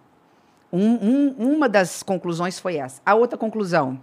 Um, 0.72 0.94
um, 0.94 1.54
uma 1.54 1.68
das 1.68 2.02
conclusões 2.02 2.58
foi 2.58 2.76
essa. 2.76 3.00
A 3.06 3.14
outra 3.14 3.38
conclusão: 3.38 4.00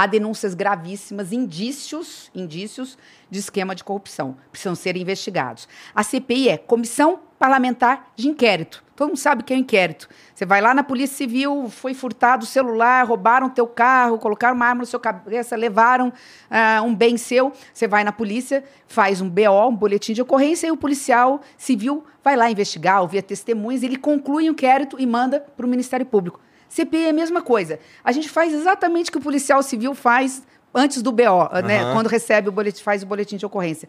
há 0.00 0.06
denúncias 0.06 0.54
gravíssimas, 0.54 1.32
indícios, 1.32 2.30
indícios 2.34 2.96
de 3.30 3.38
esquema 3.38 3.74
de 3.74 3.84
corrupção, 3.84 4.36
precisam 4.50 4.74
ser 4.74 4.96
investigados. 4.96 5.68
A 5.94 6.02
CPI 6.02 6.48
é 6.48 6.56
Comissão 6.56 7.20
Parlamentar 7.38 8.12
de 8.16 8.28
Inquérito 8.28 8.82
Todo 9.00 9.08
mundo 9.08 9.16
sabe 9.18 9.42
que 9.42 9.54
é 9.54 9.56
um 9.56 9.60
inquérito. 9.60 10.06
Você 10.34 10.44
vai 10.44 10.60
lá 10.60 10.74
na 10.74 10.82
Polícia 10.82 11.16
Civil, 11.16 11.70
foi 11.70 11.94
furtado 11.94 12.44
o 12.44 12.46
celular, 12.46 13.06
roubaram 13.06 13.48
teu 13.48 13.66
carro, 13.66 14.18
colocaram 14.18 14.54
uma 14.54 14.66
arma 14.66 14.80
na 14.80 14.84
sua 14.84 15.00
cabeça, 15.00 15.56
levaram 15.56 16.08
uh, 16.08 16.84
um 16.84 16.94
bem 16.94 17.16
seu. 17.16 17.50
Você 17.72 17.88
vai 17.88 18.04
na 18.04 18.12
polícia, 18.12 18.62
faz 18.86 19.22
um 19.22 19.30
BO, 19.30 19.68
um 19.70 19.74
boletim 19.74 20.12
de 20.12 20.20
ocorrência, 20.20 20.66
e 20.66 20.70
o 20.70 20.76
policial 20.76 21.40
civil 21.56 22.04
vai 22.22 22.36
lá 22.36 22.50
investigar, 22.50 23.00
ouvir 23.00 23.22
testemunhas, 23.22 23.82
ele 23.82 23.96
conclui 23.96 24.50
o 24.50 24.52
inquérito 24.52 25.00
e 25.00 25.06
manda 25.06 25.40
para 25.40 25.64
o 25.64 25.68
Ministério 25.70 26.04
Público. 26.04 26.38
CPI 26.70 27.06
é 27.06 27.10
a 27.10 27.12
mesma 27.12 27.42
coisa. 27.42 27.78
A 28.02 28.12
gente 28.12 28.28
faz 28.28 28.54
exatamente 28.54 29.10
o 29.10 29.12
que 29.12 29.18
o 29.18 29.20
policial 29.20 29.62
civil 29.62 29.94
faz 29.94 30.42
antes 30.72 31.02
do 31.02 31.10
BO, 31.10 31.22
uhum. 31.22 31.66
né? 31.66 31.92
Quando 31.92 32.06
recebe 32.06 32.48
o 32.48 32.52
boletim, 32.52 32.82
faz 32.82 33.02
o 33.02 33.06
boletim 33.06 33.36
de 33.36 33.44
ocorrência. 33.44 33.88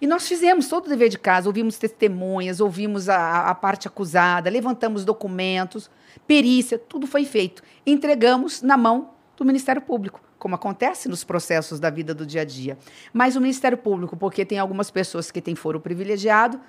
E 0.00 0.06
nós 0.06 0.26
fizemos 0.28 0.68
todo 0.68 0.86
o 0.86 0.88
dever 0.88 1.08
de 1.08 1.18
casa, 1.18 1.48
ouvimos 1.48 1.78
testemunhas, 1.78 2.60
ouvimos 2.60 3.08
a, 3.08 3.48
a 3.48 3.54
parte 3.54 3.86
acusada, 3.86 4.50
levantamos 4.50 5.04
documentos, 5.04 5.88
perícia, 6.26 6.78
tudo 6.78 7.06
foi 7.06 7.24
feito. 7.24 7.62
Entregamos 7.86 8.60
na 8.60 8.76
mão 8.76 9.10
do 9.36 9.44
Ministério 9.44 9.80
Público, 9.80 10.20
como 10.38 10.54
acontece 10.54 11.08
nos 11.08 11.24
processos 11.24 11.80
da 11.80 11.88
vida 11.88 12.12
do 12.12 12.26
dia 12.26 12.42
a 12.42 12.44
dia. 12.44 12.76
Mas 13.12 13.36
o 13.36 13.40
Ministério 13.40 13.78
Público, 13.78 14.16
porque 14.16 14.44
tem 14.44 14.58
algumas 14.58 14.90
pessoas 14.90 15.30
que 15.30 15.40
têm 15.40 15.54
foro 15.54 15.80
privilegiado, 15.80 16.60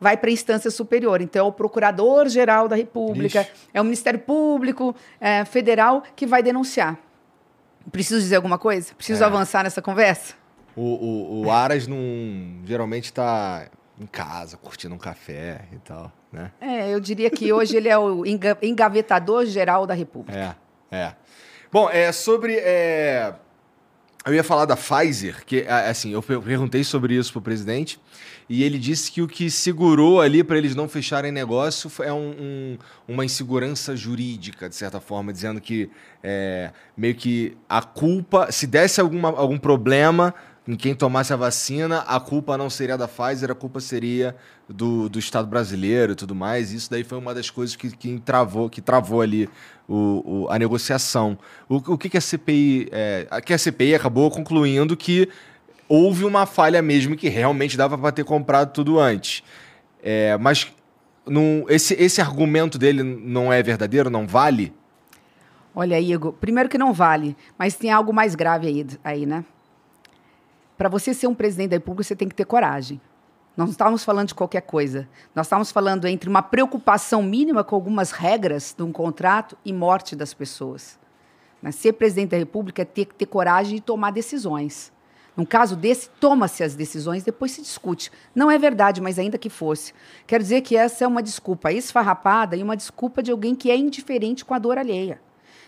vai 0.00 0.16
para 0.16 0.30
a 0.30 0.32
instância 0.32 0.70
superior. 0.70 1.20
Então, 1.20 1.46
é 1.46 1.48
o 1.48 1.52
Procurador-Geral 1.52 2.68
da 2.68 2.76
República, 2.76 3.42
Ixi. 3.42 3.50
é 3.74 3.80
o 3.80 3.84
Ministério 3.84 4.20
Público 4.20 4.94
é, 5.20 5.44
Federal 5.44 6.02
que 6.14 6.26
vai 6.26 6.42
denunciar. 6.42 6.98
Preciso 7.90 8.20
dizer 8.20 8.36
alguma 8.36 8.58
coisa? 8.58 8.94
Preciso 8.94 9.22
é. 9.22 9.26
avançar 9.26 9.64
nessa 9.64 9.80
conversa? 9.80 10.34
O, 10.76 10.82
o, 10.82 11.46
o 11.46 11.50
Aras 11.50 11.86
não 11.86 11.98
geralmente 12.64 13.06
está 13.06 13.68
em 14.00 14.06
casa, 14.06 14.56
curtindo 14.56 14.94
um 14.94 14.98
café 14.98 15.62
e 15.72 15.78
tal, 15.78 16.12
né? 16.32 16.52
É, 16.60 16.92
eu 16.92 17.00
diria 17.00 17.30
que 17.30 17.52
hoje 17.52 17.76
ele 17.76 17.88
é 17.88 17.98
o 17.98 18.24
engavetador 18.62 19.44
geral 19.46 19.86
da 19.86 19.94
República. 19.94 20.56
É, 20.90 20.96
é. 20.96 21.14
Bom, 21.72 21.90
é 21.90 22.12
sobre. 22.12 22.56
É... 22.56 23.34
Eu 24.24 24.34
ia 24.34 24.44
falar 24.44 24.66
da 24.66 24.76
Pfizer, 24.76 25.44
que 25.44 25.66
assim, 25.66 26.12
eu 26.12 26.22
perguntei 26.22 26.84
sobre 26.84 27.14
isso 27.14 27.32
pro 27.32 27.40
presidente 27.40 27.98
e 28.48 28.64
ele 28.64 28.78
disse 28.78 29.12
que 29.12 29.20
o 29.20 29.28
que 29.28 29.50
segurou 29.50 30.20
ali 30.20 30.42
para 30.42 30.56
eles 30.56 30.74
não 30.74 30.88
fecharem 30.88 31.30
negócio 31.30 31.90
é 32.02 32.12
um, 32.12 32.30
um, 32.30 32.78
uma 33.06 33.24
insegurança 33.24 33.94
jurídica, 33.94 34.68
de 34.68 34.74
certa 34.74 35.00
forma, 35.00 35.32
dizendo 35.32 35.60
que 35.60 35.90
é, 36.22 36.70
meio 36.96 37.14
que 37.14 37.56
a 37.68 37.82
culpa, 37.82 38.50
se 38.50 38.66
desse 38.66 39.00
alguma, 39.00 39.28
algum 39.28 39.58
problema, 39.58 40.34
em 40.68 40.76
quem 40.76 40.94
tomasse 40.94 41.32
a 41.32 41.36
vacina, 41.36 42.00
a 42.00 42.20
culpa 42.20 42.58
não 42.58 42.68
seria 42.68 42.96
da 42.96 43.08
Pfizer, 43.08 43.50
a 43.50 43.54
culpa 43.54 43.80
seria 43.80 44.36
do, 44.68 45.08
do 45.08 45.18
Estado 45.18 45.48
brasileiro 45.48 46.12
e 46.12 46.14
tudo 46.14 46.34
mais. 46.34 46.72
Isso 46.72 46.90
daí 46.90 47.02
foi 47.02 47.16
uma 47.16 47.34
das 47.34 47.48
coisas 47.48 47.74
que, 47.74 47.90
que, 47.90 48.20
travou, 48.20 48.68
que 48.68 48.82
travou 48.82 49.22
ali 49.22 49.48
o, 49.88 50.42
o 50.44 50.50
a 50.50 50.58
negociação. 50.58 51.38
O, 51.66 51.76
o 51.76 51.96
que, 51.96 52.10
que 52.10 52.18
a 52.18 52.20
CPI. 52.20 52.88
É, 52.92 53.40
que 53.40 53.54
a 53.54 53.58
CPI 53.58 53.94
acabou 53.94 54.30
concluindo 54.30 54.94
que 54.94 55.30
houve 55.88 56.24
uma 56.24 56.46
falha 56.46 56.82
mesmo 56.82 57.16
que 57.16 57.28
realmente 57.28 57.76
dava 57.76 57.96
para 57.96 58.12
ter 58.12 58.24
comprado 58.24 58.72
tudo 58.72 58.98
antes. 58.98 59.42
É, 60.02 60.36
mas 60.38 60.72
esse, 61.68 61.94
esse 61.94 62.20
argumento 62.20 62.78
dele 62.78 63.02
não 63.02 63.52
é 63.52 63.62
verdadeiro, 63.62 64.10
não 64.10 64.26
vale? 64.26 64.72
Olha, 65.74 66.00
Igor, 66.00 66.32
primeiro 66.32 66.68
que 66.68 66.78
não 66.78 66.92
vale, 66.92 67.36
mas 67.56 67.74
tem 67.74 67.90
algo 67.90 68.12
mais 68.12 68.34
grave 68.34 68.66
aí, 68.66 68.86
aí 69.04 69.26
né? 69.26 69.44
para 70.78 70.88
você 70.88 71.12
ser 71.12 71.26
um 71.26 71.34
presidente 71.34 71.70
da 71.70 71.76
República, 71.76 72.04
você 72.04 72.14
tem 72.14 72.28
que 72.28 72.34
ter 72.36 72.44
coragem. 72.44 73.00
Nós 73.56 73.66
não 73.66 73.72
estávamos 73.72 74.04
falando 74.04 74.28
de 74.28 74.34
qualquer 74.34 74.60
coisa. 74.60 75.08
Nós 75.34 75.46
estávamos 75.46 75.72
falando 75.72 76.06
entre 76.06 76.30
uma 76.30 76.40
preocupação 76.40 77.20
mínima 77.20 77.64
com 77.64 77.74
algumas 77.74 78.12
regras 78.12 78.72
de 78.76 78.84
um 78.84 78.92
contrato 78.92 79.58
e 79.64 79.72
morte 79.72 80.14
das 80.14 80.32
pessoas. 80.32 80.96
Mas 81.60 81.74
ser 81.74 81.94
presidente 81.94 82.30
da 82.30 82.36
República 82.36 82.82
é 82.82 82.84
ter 82.84 83.06
que 83.06 83.16
ter 83.16 83.26
coragem 83.26 83.74
de 83.74 83.80
tomar 83.80 84.12
decisões. 84.12 84.92
Num 85.38 85.44
caso 85.44 85.76
desse, 85.76 86.10
toma-se 86.18 86.64
as 86.64 86.74
decisões, 86.74 87.22
depois 87.22 87.52
se 87.52 87.62
discute. 87.62 88.10
Não 88.34 88.50
é 88.50 88.58
verdade, 88.58 89.00
mas 89.00 89.20
ainda 89.20 89.38
que 89.38 89.48
fosse. 89.48 89.94
Quero 90.26 90.42
dizer 90.42 90.62
que 90.62 90.76
essa 90.76 91.04
é 91.04 91.06
uma 91.06 91.22
desculpa 91.22 91.70
esfarrapada 91.70 92.56
e 92.56 92.62
uma 92.62 92.76
desculpa 92.76 93.22
de 93.22 93.30
alguém 93.30 93.54
que 93.54 93.70
é 93.70 93.76
indiferente 93.76 94.44
com 94.44 94.52
a 94.52 94.58
dor 94.58 94.76
alheia. 94.76 95.20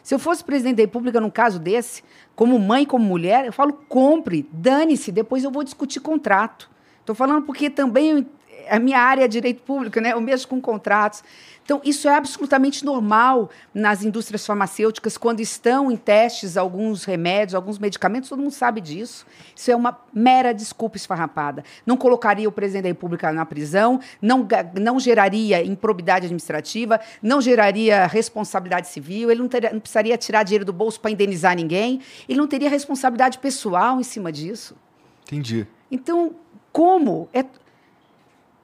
Se 0.02 0.12
eu 0.12 0.18
fosse 0.18 0.42
presidente 0.42 0.78
da 0.78 0.82
República 0.82 1.20
num 1.20 1.30
caso 1.30 1.60
desse, 1.60 2.02
como 2.34 2.58
mãe, 2.58 2.84
como 2.84 3.04
mulher, 3.04 3.46
eu 3.46 3.52
falo, 3.52 3.72
compre, 3.88 4.44
dane-se, 4.52 5.12
depois 5.12 5.44
eu 5.44 5.52
vou 5.52 5.62
discutir 5.62 6.00
contrato. 6.00 6.68
Estou 6.98 7.14
falando 7.14 7.46
porque 7.46 7.70
também 7.70 8.26
a 8.70 8.78
minha 8.78 9.00
área 9.00 9.24
é 9.24 9.28
direito 9.28 9.62
público, 9.62 10.00
né? 10.00 10.12
Eu 10.12 10.20
mexo 10.20 10.46
com 10.48 10.60
contratos. 10.60 11.22
Então, 11.70 11.80
isso 11.84 12.08
é 12.08 12.16
absolutamente 12.16 12.84
normal 12.84 13.48
nas 13.72 14.02
indústrias 14.02 14.44
farmacêuticas, 14.44 15.16
quando 15.16 15.38
estão 15.38 15.88
em 15.88 15.96
testes 15.96 16.56
alguns 16.56 17.04
remédios, 17.04 17.54
alguns 17.54 17.78
medicamentos, 17.78 18.28
todo 18.28 18.40
mundo 18.40 18.50
sabe 18.50 18.80
disso. 18.80 19.24
Isso 19.54 19.70
é 19.70 19.76
uma 19.76 19.96
mera 20.12 20.52
desculpa 20.52 20.96
esfarrapada. 20.96 21.62
Não 21.86 21.96
colocaria 21.96 22.48
o 22.48 22.52
presidente 22.52 22.82
da 22.82 22.88
República 22.88 23.30
na 23.30 23.46
prisão, 23.46 24.00
não, 24.20 24.48
não 24.80 24.98
geraria 24.98 25.64
improbidade 25.64 26.26
administrativa, 26.26 26.98
não 27.22 27.40
geraria 27.40 28.04
responsabilidade 28.06 28.88
civil, 28.88 29.30
ele 29.30 29.40
não, 29.40 29.48
teria, 29.48 29.72
não 29.72 29.78
precisaria 29.78 30.18
tirar 30.18 30.42
dinheiro 30.42 30.64
do 30.64 30.72
bolso 30.72 31.00
para 31.00 31.12
indenizar 31.12 31.54
ninguém, 31.54 32.00
ele 32.28 32.38
não 32.38 32.48
teria 32.48 32.68
responsabilidade 32.68 33.38
pessoal 33.38 34.00
em 34.00 34.04
cima 34.04 34.32
disso. 34.32 34.74
Entendi. 35.24 35.68
Então, 35.88 36.34
como? 36.72 37.28
É, 37.32 37.44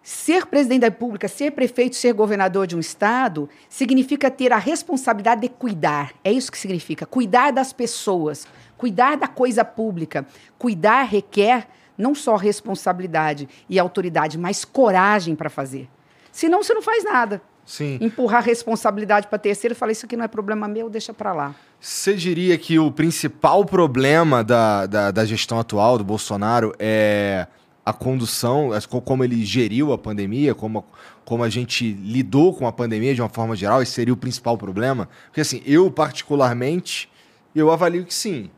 Ser 0.08 0.46
presidente 0.46 0.82
da 0.82 0.86
República, 0.86 1.26
ser 1.26 1.50
prefeito, 1.50 1.96
ser 1.96 2.12
governador 2.12 2.64
de 2.64 2.76
um 2.76 2.78
estado, 2.78 3.48
significa 3.68 4.30
ter 4.30 4.52
a 4.52 4.56
responsabilidade 4.56 5.40
de 5.40 5.48
cuidar. 5.48 6.12
É 6.22 6.30
isso 6.30 6.52
que 6.52 6.56
significa. 6.56 7.04
Cuidar 7.04 7.50
das 7.50 7.72
pessoas, 7.72 8.46
cuidar 8.76 9.16
da 9.16 9.26
coisa 9.26 9.64
pública. 9.64 10.24
Cuidar 10.56 11.02
requer 11.02 11.66
não 11.98 12.14
só 12.14 12.36
responsabilidade 12.36 13.48
e 13.68 13.80
autoridade, 13.80 14.38
mas 14.38 14.64
coragem 14.64 15.34
para 15.34 15.50
fazer. 15.50 15.88
Senão 16.30 16.62
você 16.62 16.72
não 16.72 16.82
faz 16.82 17.02
nada. 17.02 17.42
Sim. 17.64 17.98
Empurrar 18.00 18.44
responsabilidade 18.44 19.26
para 19.26 19.40
terceiro 19.40 19.72
e 19.72 19.76
falar 19.76 19.90
isso 19.90 20.06
aqui 20.06 20.16
não 20.16 20.24
é 20.24 20.28
problema 20.28 20.68
meu, 20.68 20.88
deixa 20.88 21.12
para 21.12 21.32
lá. 21.32 21.52
Você 21.80 22.14
diria 22.14 22.56
que 22.56 22.78
o 22.78 22.92
principal 22.92 23.64
problema 23.64 24.44
da, 24.44 24.86
da, 24.86 25.10
da 25.10 25.24
gestão 25.24 25.58
atual 25.58 25.98
do 25.98 26.04
Bolsonaro 26.04 26.72
é 26.78 27.48
a 27.86 27.92
condução, 27.92 28.70
como 29.04 29.22
ele 29.22 29.44
geriu 29.44 29.92
a 29.92 29.98
pandemia, 29.98 30.56
como, 30.56 30.84
como 31.24 31.44
a 31.44 31.48
gente 31.48 31.92
lidou 31.92 32.52
com 32.52 32.66
a 32.66 32.72
pandemia 32.72 33.14
de 33.14 33.22
uma 33.22 33.28
forma 33.28 33.54
geral, 33.54 33.80
esse 33.80 33.92
seria 33.92 34.12
o 34.12 34.16
principal 34.16 34.58
problema? 34.58 35.08
Porque 35.26 35.40
assim, 35.40 35.62
eu 35.64 35.88
particularmente, 35.88 37.08
eu 37.54 37.70
avalio 37.70 38.04
que 38.04 38.12
sim. 38.12 38.50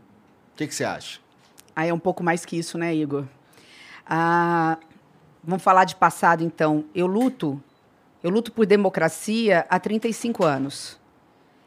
O 0.55 0.57
que, 0.57 0.67
que 0.67 0.75
você 0.75 0.83
acha? 0.83 1.21
Ah, 1.77 1.85
é 1.85 1.93
um 1.93 1.99
pouco 1.99 2.25
mais 2.25 2.47
que 2.47 2.57
isso, 2.57 2.79
né, 2.79 2.95
Igor? 2.95 3.27
Ah, 4.09 4.79
vamos 5.45 5.63
falar 5.63 5.85
de 5.85 5.95
passado, 5.95 6.43
então. 6.43 6.87
Eu 6.95 7.07
luto, 7.07 7.63
eu 8.23 8.31
luto 8.31 8.51
por 8.51 8.65
democracia 8.65 9.67
há 9.69 9.79
35 9.79 10.43
anos. 10.43 10.99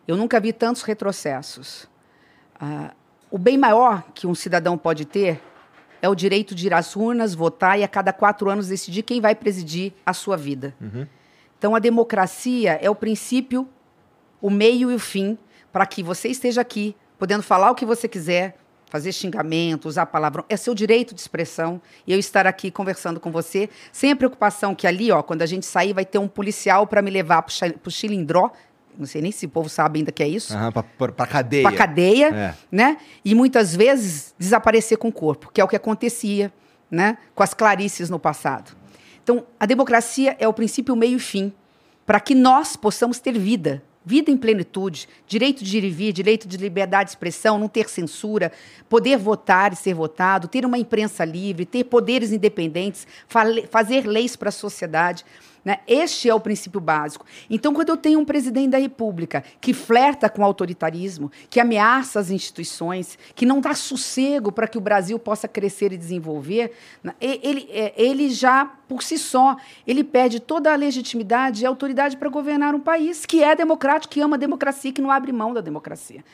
Eu 0.07 0.17
nunca 0.17 0.39
vi 0.39 0.51
tantos 0.51 0.81
retrocessos. 0.81 1.87
Ah, 2.59 2.91
o 3.29 3.37
bem 3.37 3.55
maior 3.55 4.03
que 4.15 4.25
um 4.25 4.33
cidadão 4.33 4.79
pode 4.79 5.05
ter 5.05 5.39
é 6.01 6.09
o 6.09 6.15
direito 6.15 6.55
de 6.55 6.67
ir 6.67 6.73
às 6.73 6.95
urnas, 6.95 7.33
votar 7.33 7.79
e 7.79 7.83
a 7.83 7.87
cada 7.87 8.11
quatro 8.11 8.49
anos 8.49 8.67
decidir 8.67 9.03
quem 9.03 9.21
vai 9.21 9.35
presidir 9.35 9.93
a 10.05 10.13
sua 10.13 10.35
vida. 10.35 10.73
Uhum. 10.81 11.05
Então, 11.57 11.75
a 11.75 11.79
democracia 11.79 12.79
é 12.81 12.89
o 12.89 12.95
princípio, 12.95 13.67
o 14.41 14.49
meio 14.49 14.89
e 14.91 14.95
o 14.95 14.99
fim 14.99 15.37
para 15.71 15.85
que 15.85 16.03
você 16.03 16.27
esteja 16.27 16.61
aqui, 16.61 16.95
podendo 17.17 17.43
falar 17.43 17.71
o 17.71 17.75
que 17.75 17.85
você 17.85 18.07
quiser, 18.07 18.57
fazer 18.91 19.13
xingamento, 19.13 19.87
usar 19.87 20.05
palavrão, 20.05 20.43
é 20.49 20.57
seu 20.57 20.75
direito 20.75 21.15
de 21.15 21.21
expressão. 21.21 21.81
E 22.05 22.11
eu 22.11 22.19
estar 22.19 22.45
aqui 22.45 22.69
conversando 22.69 23.21
com 23.21 23.31
você, 23.31 23.69
sem 23.91 24.11
a 24.11 24.15
preocupação 24.15 24.75
que 24.75 24.85
ali, 24.85 25.11
ó, 25.11 25.23
quando 25.23 25.43
a 25.43 25.45
gente 25.45 25.65
sair, 25.65 25.93
vai 25.93 26.03
ter 26.03 26.17
um 26.17 26.27
policial 26.27 26.85
para 26.85 27.01
me 27.01 27.09
levar 27.09 27.41
para 27.43 27.53
o 27.85 27.91
Chilindró. 27.91 28.51
Não 28.97 29.05
sei 29.05 29.21
nem 29.21 29.31
se 29.31 29.45
o 29.45 29.49
povo 29.49 29.69
sabe 29.69 29.99
ainda 29.99 30.11
que 30.11 30.21
é 30.23 30.27
isso. 30.27 30.53
Pra, 30.97 31.11
pra 31.11 31.27
cadeia. 31.27 31.63
Para 31.63 31.75
cadeia, 31.75 32.27
É. 32.33 32.53
né? 32.71 32.97
E 33.23 33.33
muitas 33.35 33.75
vezes 33.75 34.33
desaparecer 34.37 34.97
com 34.97 35.07
o 35.07 35.11
corpo, 35.11 35.51
que 35.53 35.59
é 35.61 35.63
o 35.63 35.67
que 35.67 35.75
acontecia, 35.75 36.51
né? 36.89 37.17
Com 37.35 37.43
as 37.43 37.53
Clarices 37.53 38.09
no 38.09 38.19
passado. 38.19 38.75
Então, 39.23 39.45
a 39.59 39.65
democracia 39.65 40.35
é 40.39 40.47
o 40.47 40.53
princípio, 40.53 40.95
meio 40.95 41.17
e 41.17 41.19
fim, 41.19 41.53
para 42.05 42.19
que 42.19 42.33
nós 42.35 42.75
possamos 42.75 43.19
ter 43.19 43.37
vida, 43.37 43.83
vida 44.03 44.31
em 44.31 44.35
plenitude, 44.35 45.07
direito 45.27 45.63
de 45.63 45.77
ir 45.77 45.83
e 45.83 45.89
vir, 45.91 46.11
direito 46.11 46.47
de 46.47 46.57
liberdade 46.57 47.05
de 47.05 47.11
expressão, 47.11 47.59
não 47.59 47.67
ter 47.67 47.87
censura, 47.87 48.51
poder 48.89 49.17
votar 49.17 49.71
e 49.71 49.75
ser 49.75 49.93
votado, 49.93 50.47
ter 50.47 50.65
uma 50.65 50.77
imprensa 50.77 51.23
livre, 51.23 51.65
ter 51.65 51.83
poderes 51.83 52.31
independentes, 52.31 53.05
fazer 53.69 54.07
leis 54.07 54.35
para 54.35 54.49
a 54.49 54.51
sociedade. 54.51 55.23
Né? 55.63 55.79
Este 55.87 56.27
é 56.27 56.33
o 56.33 56.39
princípio 56.39 56.81
básico. 56.81 57.23
Então, 57.47 57.71
quando 57.71 57.89
eu 57.89 57.97
tenho 57.97 58.19
um 58.19 58.25
presidente 58.25 58.71
da 58.71 58.79
República 58.79 59.43
que 59.59 59.73
flerta 59.73 60.27
com 60.27 60.41
o 60.41 60.45
autoritarismo, 60.45 61.31
que 61.51 61.59
ameaça 61.59 62.19
as 62.19 62.31
instituições, 62.31 63.17
que 63.35 63.45
não 63.45 63.61
dá 63.61 63.75
sossego 63.75 64.51
para 64.51 64.67
que 64.67 64.77
o 64.77 64.81
Brasil 64.81 65.19
possa 65.19 65.47
crescer 65.47 65.93
e 65.93 65.97
desenvolver, 65.97 66.73
né, 67.03 67.13
ele, 67.21 67.69
é, 67.71 67.93
ele 67.95 68.31
já, 68.31 68.65
por 68.87 69.03
si 69.03 69.19
só, 69.19 69.55
ele 69.85 70.03
perde 70.03 70.39
toda 70.39 70.73
a 70.73 70.75
legitimidade 70.75 71.61
e 71.61 71.65
autoridade 71.65 72.17
para 72.17 72.29
governar 72.29 72.73
um 72.73 72.79
país 72.79 73.25
que 73.25 73.43
é 73.43 73.55
democrático, 73.55 74.15
que 74.15 74.21
ama 74.21 74.37
a 74.37 74.39
democracia, 74.39 74.91
que 74.91 75.01
não 75.01 75.11
abre 75.11 75.31
mão 75.31 75.53
da 75.53 75.61
democracia. 75.61 76.25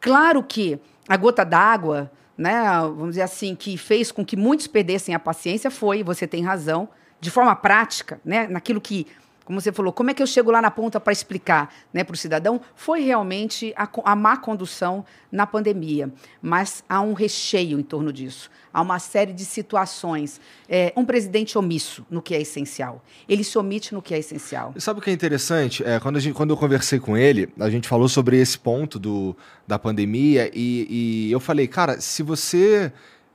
Claro 0.00 0.42
que 0.42 0.80
a 1.08 1.16
gota 1.16 1.44
d'água, 1.44 2.10
né, 2.36 2.60
vamos 2.80 3.10
dizer 3.10 3.22
assim, 3.22 3.54
que 3.54 3.76
fez 3.76 4.10
com 4.10 4.24
que 4.24 4.36
muitos 4.36 4.66
perdessem 4.66 5.14
a 5.14 5.18
paciência 5.18 5.70
foi, 5.70 6.02
você 6.02 6.26
tem 6.26 6.42
razão, 6.42 6.88
de 7.20 7.30
forma 7.30 7.54
prática, 7.56 8.20
né, 8.24 8.46
naquilo 8.46 8.80
que, 8.80 9.06
como 9.44 9.60
você 9.60 9.72
falou, 9.72 9.92
como 9.92 10.10
é 10.10 10.14
que 10.14 10.22
eu 10.22 10.26
chego 10.26 10.50
lá 10.50 10.60
na 10.60 10.70
ponta 10.70 11.00
para 11.00 11.12
explicar 11.12 11.74
né, 11.92 12.04
para 12.04 12.14
o 12.14 12.16
cidadão, 12.16 12.60
foi 12.76 13.00
realmente 13.00 13.72
a, 13.76 13.88
a 14.04 14.14
má 14.14 14.36
condução 14.36 15.04
na 15.32 15.46
pandemia. 15.46 16.12
Mas 16.42 16.84
há 16.88 17.00
um 17.00 17.14
recheio 17.14 17.78
em 17.78 17.82
torno 17.82 18.12
disso. 18.12 18.50
Há 18.72 18.82
uma 18.82 18.98
série 18.98 19.32
de 19.32 19.44
situações. 19.46 20.38
É, 20.68 20.92
um 20.94 21.04
presidente 21.04 21.56
omisso 21.56 22.06
no 22.10 22.20
que 22.20 22.34
é 22.34 22.40
essencial. 22.42 23.02
Ele 23.26 23.42
se 23.42 23.56
omite 23.58 23.94
no 23.94 24.02
que 24.02 24.12
é 24.14 24.18
essencial. 24.18 24.74
Sabe 24.76 25.00
o 25.00 25.02
que 25.02 25.08
é 25.08 25.12
interessante? 25.14 25.82
É, 25.82 25.98
quando, 25.98 26.20
gente- 26.20 26.34
quando 26.34 26.50
eu 26.50 26.56
conversei 26.56 27.00
com 27.00 27.16
ele, 27.16 27.48
a 27.58 27.70
gente 27.70 27.88
falou 27.88 28.08
sobre 28.08 28.38
esse 28.38 28.58
ponto 28.58 28.98
do, 28.98 29.34
da 29.66 29.78
pandemia 29.78 30.50
e, 30.54 30.86
e 31.28 31.32
eu 31.32 31.40
falei, 31.40 31.66
cara, 31.66 32.00
se 32.00 32.22
você 32.22 32.92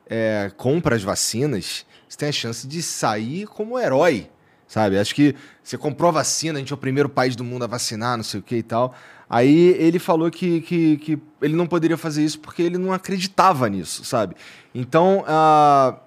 é, 0.07 0.51
compra 0.55 0.95
as 0.95 1.01
vacinas, 1.01 1.85
você 2.13 2.17
tem 2.17 2.30
a 2.30 2.32
chance 2.32 2.67
de 2.67 2.82
sair 2.84 3.47
como 3.47 3.80
herói, 3.80 4.30
sabe? 4.67 4.99
Acho 4.99 5.15
que 5.15 5.36
você 5.63 5.78
comprou 5.78 6.10
a 6.10 6.12
vacina, 6.12 6.58
a 6.58 6.60
gente 6.60 6.71
é 6.71 6.76
o 6.76 6.78
primeiro 6.78 7.10
país 7.10 7.36
do 7.36 7.43
mundo 7.43 7.63
a 7.63 7.67
vacinar, 7.67 8.15
não 8.17 8.23
sei 8.23 8.39
o 8.39 8.43
que 8.43 8.58
e 8.58 8.63
tal. 8.63 8.93
Aí 9.28 9.69
ele 9.80 9.97
falou 9.97 10.30
que, 10.30 10.62
que, 10.62 10.97
que 10.97 11.19
ele 11.41 11.56
não 11.56 11.65
poderia 11.65 11.97
fazer 11.97 12.23
isso 12.23 12.39
porque 12.39 12.62
ele 12.62 12.78
não 12.78 12.93
acreditava 12.93 13.67
nisso, 13.67 14.06
sabe? 14.06 14.36
Então, 14.76 15.23
ah, 15.28 15.97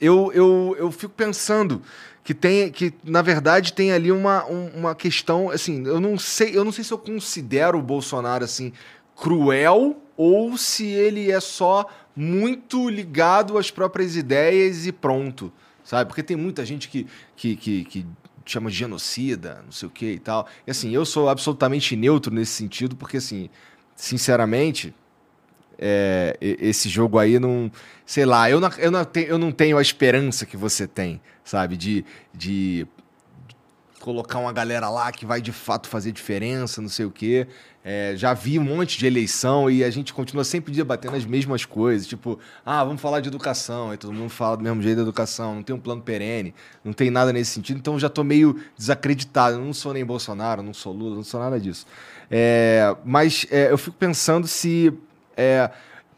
eu, 0.00 0.30
eu, 0.32 0.76
eu 0.78 0.92
fico 0.92 1.12
pensando 1.12 1.82
que 2.22 2.32
tem 2.32 2.70
que 2.70 2.94
na 3.02 3.20
verdade 3.22 3.72
tem 3.72 3.92
ali 3.92 4.12
uma, 4.12 4.44
um- 4.46 4.68
uma 4.74 4.94
questão 4.96 5.48
assim 5.50 5.86
eu 5.86 6.00
não 6.00 6.18
sei 6.18 6.56
eu 6.56 6.64
não 6.64 6.72
sei 6.72 6.82
se 6.82 6.92
eu 6.92 6.98
considero 6.98 7.78
o 7.78 7.82
Bolsonaro 7.82 8.44
assim 8.44 8.72
cruel 9.14 9.96
ou 10.16 10.56
se 10.58 10.86
ele 10.86 11.30
é 11.30 11.38
só 11.38 11.86
muito 12.16 12.88
ligado 12.88 13.58
às 13.58 13.70
próprias 13.70 14.16
ideias 14.16 14.86
e 14.86 14.92
pronto 14.92 15.52
sabe 15.84 16.08
porque 16.08 16.22
tem 16.22 16.36
muita 16.36 16.64
gente 16.64 16.88
que 16.88 17.06
que, 17.36 17.54
que, 17.54 17.84
que 17.84 18.06
chama 18.44 18.70
de 18.70 18.76
genocida 18.76 19.62
não 19.64 19.72
sei 19.72 19.86
o 19.86 19.90
que 19.90 20.12
e 20.12 20.18
tal 20.18 20.48
e 20.66 20.70
assim 20.70 20.94
eu 20.94 21.04
sou 21.04 21.28
absolutamente 21.28 21.94
neutro 21.94 22.32
nesse 22.32 22.52
sentido 22.52 22.96
porque 22.96 23.18
assim 23.18 23.50
sinceramente 23.94 24.94
é, 25.78 26.36
esse 26.40 26.88
jogo 26.88 27.18
aí 27.18 27.38
não. 27.38 27.70
Sei 28.04 28.24
lá, 28.24 28.50
eu 28.50 28.60
não, 28.60 28.70
eu, 28.78 28.90
não 28.90 29.04
tenho, 29.04 29.26
eu 29.26 29.38
não 29.38 29.52
tenho 29.52 29.78
a 29.78 29.82
esperança 29.82 30.46
que 30.46 30.56
você 30.56 30.86
tem, 30.86 31.20
sabe? 31.44 31.76
De, 31.76 32.04
de 32.32 32.86
colocar 34.06 34.38
uma 34.38 34.52
galera 34.52 34.88
lá 34.88 35.10
que 35.10 35.26
vai 35.26 35.42
de 35.42 35.50
fato 35.50 35.88
fazer 35.88 36.12
diferença, 36.12 36.80
não 36.80 36.88
sei 36.88 37.04
o 37.04 37.10
quê. 37.10 37.48
É, 37.84 38.12
já 38.16 38.32
vi 38.34 38.56
um 38.56 38.62
monte 38.62 38.96
de 38.96 39.04
eleição 39.04 39.68
e 39.68 39.82
a 39.82 39.90
gente 39.90 40.14
continua 40.14 40.44
sempre 40.44 40.72
debatendo 40.72 41.16
as 41.16 41.24
mesmas 41.24 41.64
coisas. 41.64 42.06
Tipo, 42.06 42.38
ah, 42.64 42.84
vamos 42.84 43.02
falar 43.02 43.18
de 43.18 43.26
educação. 43.26 43.90
Aí 43.90 43.96
todo 43.96 44.12
mundo 44.12 44.30
fala 44.30 44.56
do 44.56 44.62
mesmo 44.62 44.80
jeito 44.80 44.98
da 44.98 45.02
educação. 45.02 45.56
Não 45.56 45.62
tem 45.64 45.74
um 45.74 45.80
plano 45.80 46.02
perene, 46.02 46.54
não 46.84 46.92
tem 46.92 47.10
nada 47.10 47.32
nesse 47.32 47.50
sentido. 47.50 47.78
Então 47.78 47.98
já 47.98 48.08
tô 48.08 48.22
meio 48.22 48.60
desacreditado. 48.78 49.56
Eu 49.56 49.64
não 49.64 49.74
sou 49.74 49.92
nem 49.92 50.04
Bolsonaro, 50.04 50.62
não 50.62 50.72
sou 50.72 50.92
Lula, 50.92 51.16
não 51.16 51.24
sou 51.24 51.40
nada 51.40 51.58
disso. 51.58 51.84
É, 52.30 52.96
mas 53.04 53.44
é, 53.50 53.72
eu 53.72 53.78
fico 53.78 53.96
pensando 53.96 54.46
se. 54.46 54.92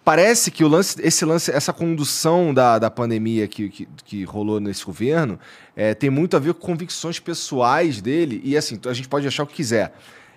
Parece 0.09 0.51
que 0.51 0.65
o 0.65 0.69
lance, 0.69 0.97
esse 1.03 1.23
lance, 1.27 1.51
essa 1.51 1.71
condução 1.71 2.55
da, 2.55 2.79
da 2.79 2.91
pandemia 2.91 3.47
que, 3.47 3.69
que, 3.69 3.87
que 4.07 4.25
rolou 4.25 4.59
nesse 4.59 4.83
governo 4.83 5.39
é, 5.77 5.93
tem 5.93 6.09
muito 6.09 6.35
a 6.35 6.41
ver 6.41 6.55
com 6.55 6.61
convicções 6.69 7.21
pessoais 7.21 8.01
dele. 8.01 8.41
E 8.43 8.57
assim, 8.57 8.81
a 8.87 8.95
gente 8.95 9.07
pode 9.07 9.27
achar 9.27 9.43
o 9.43 9.47
que 9.47 9.57
quiser. 9.57 9.93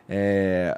É, 0.10 0.78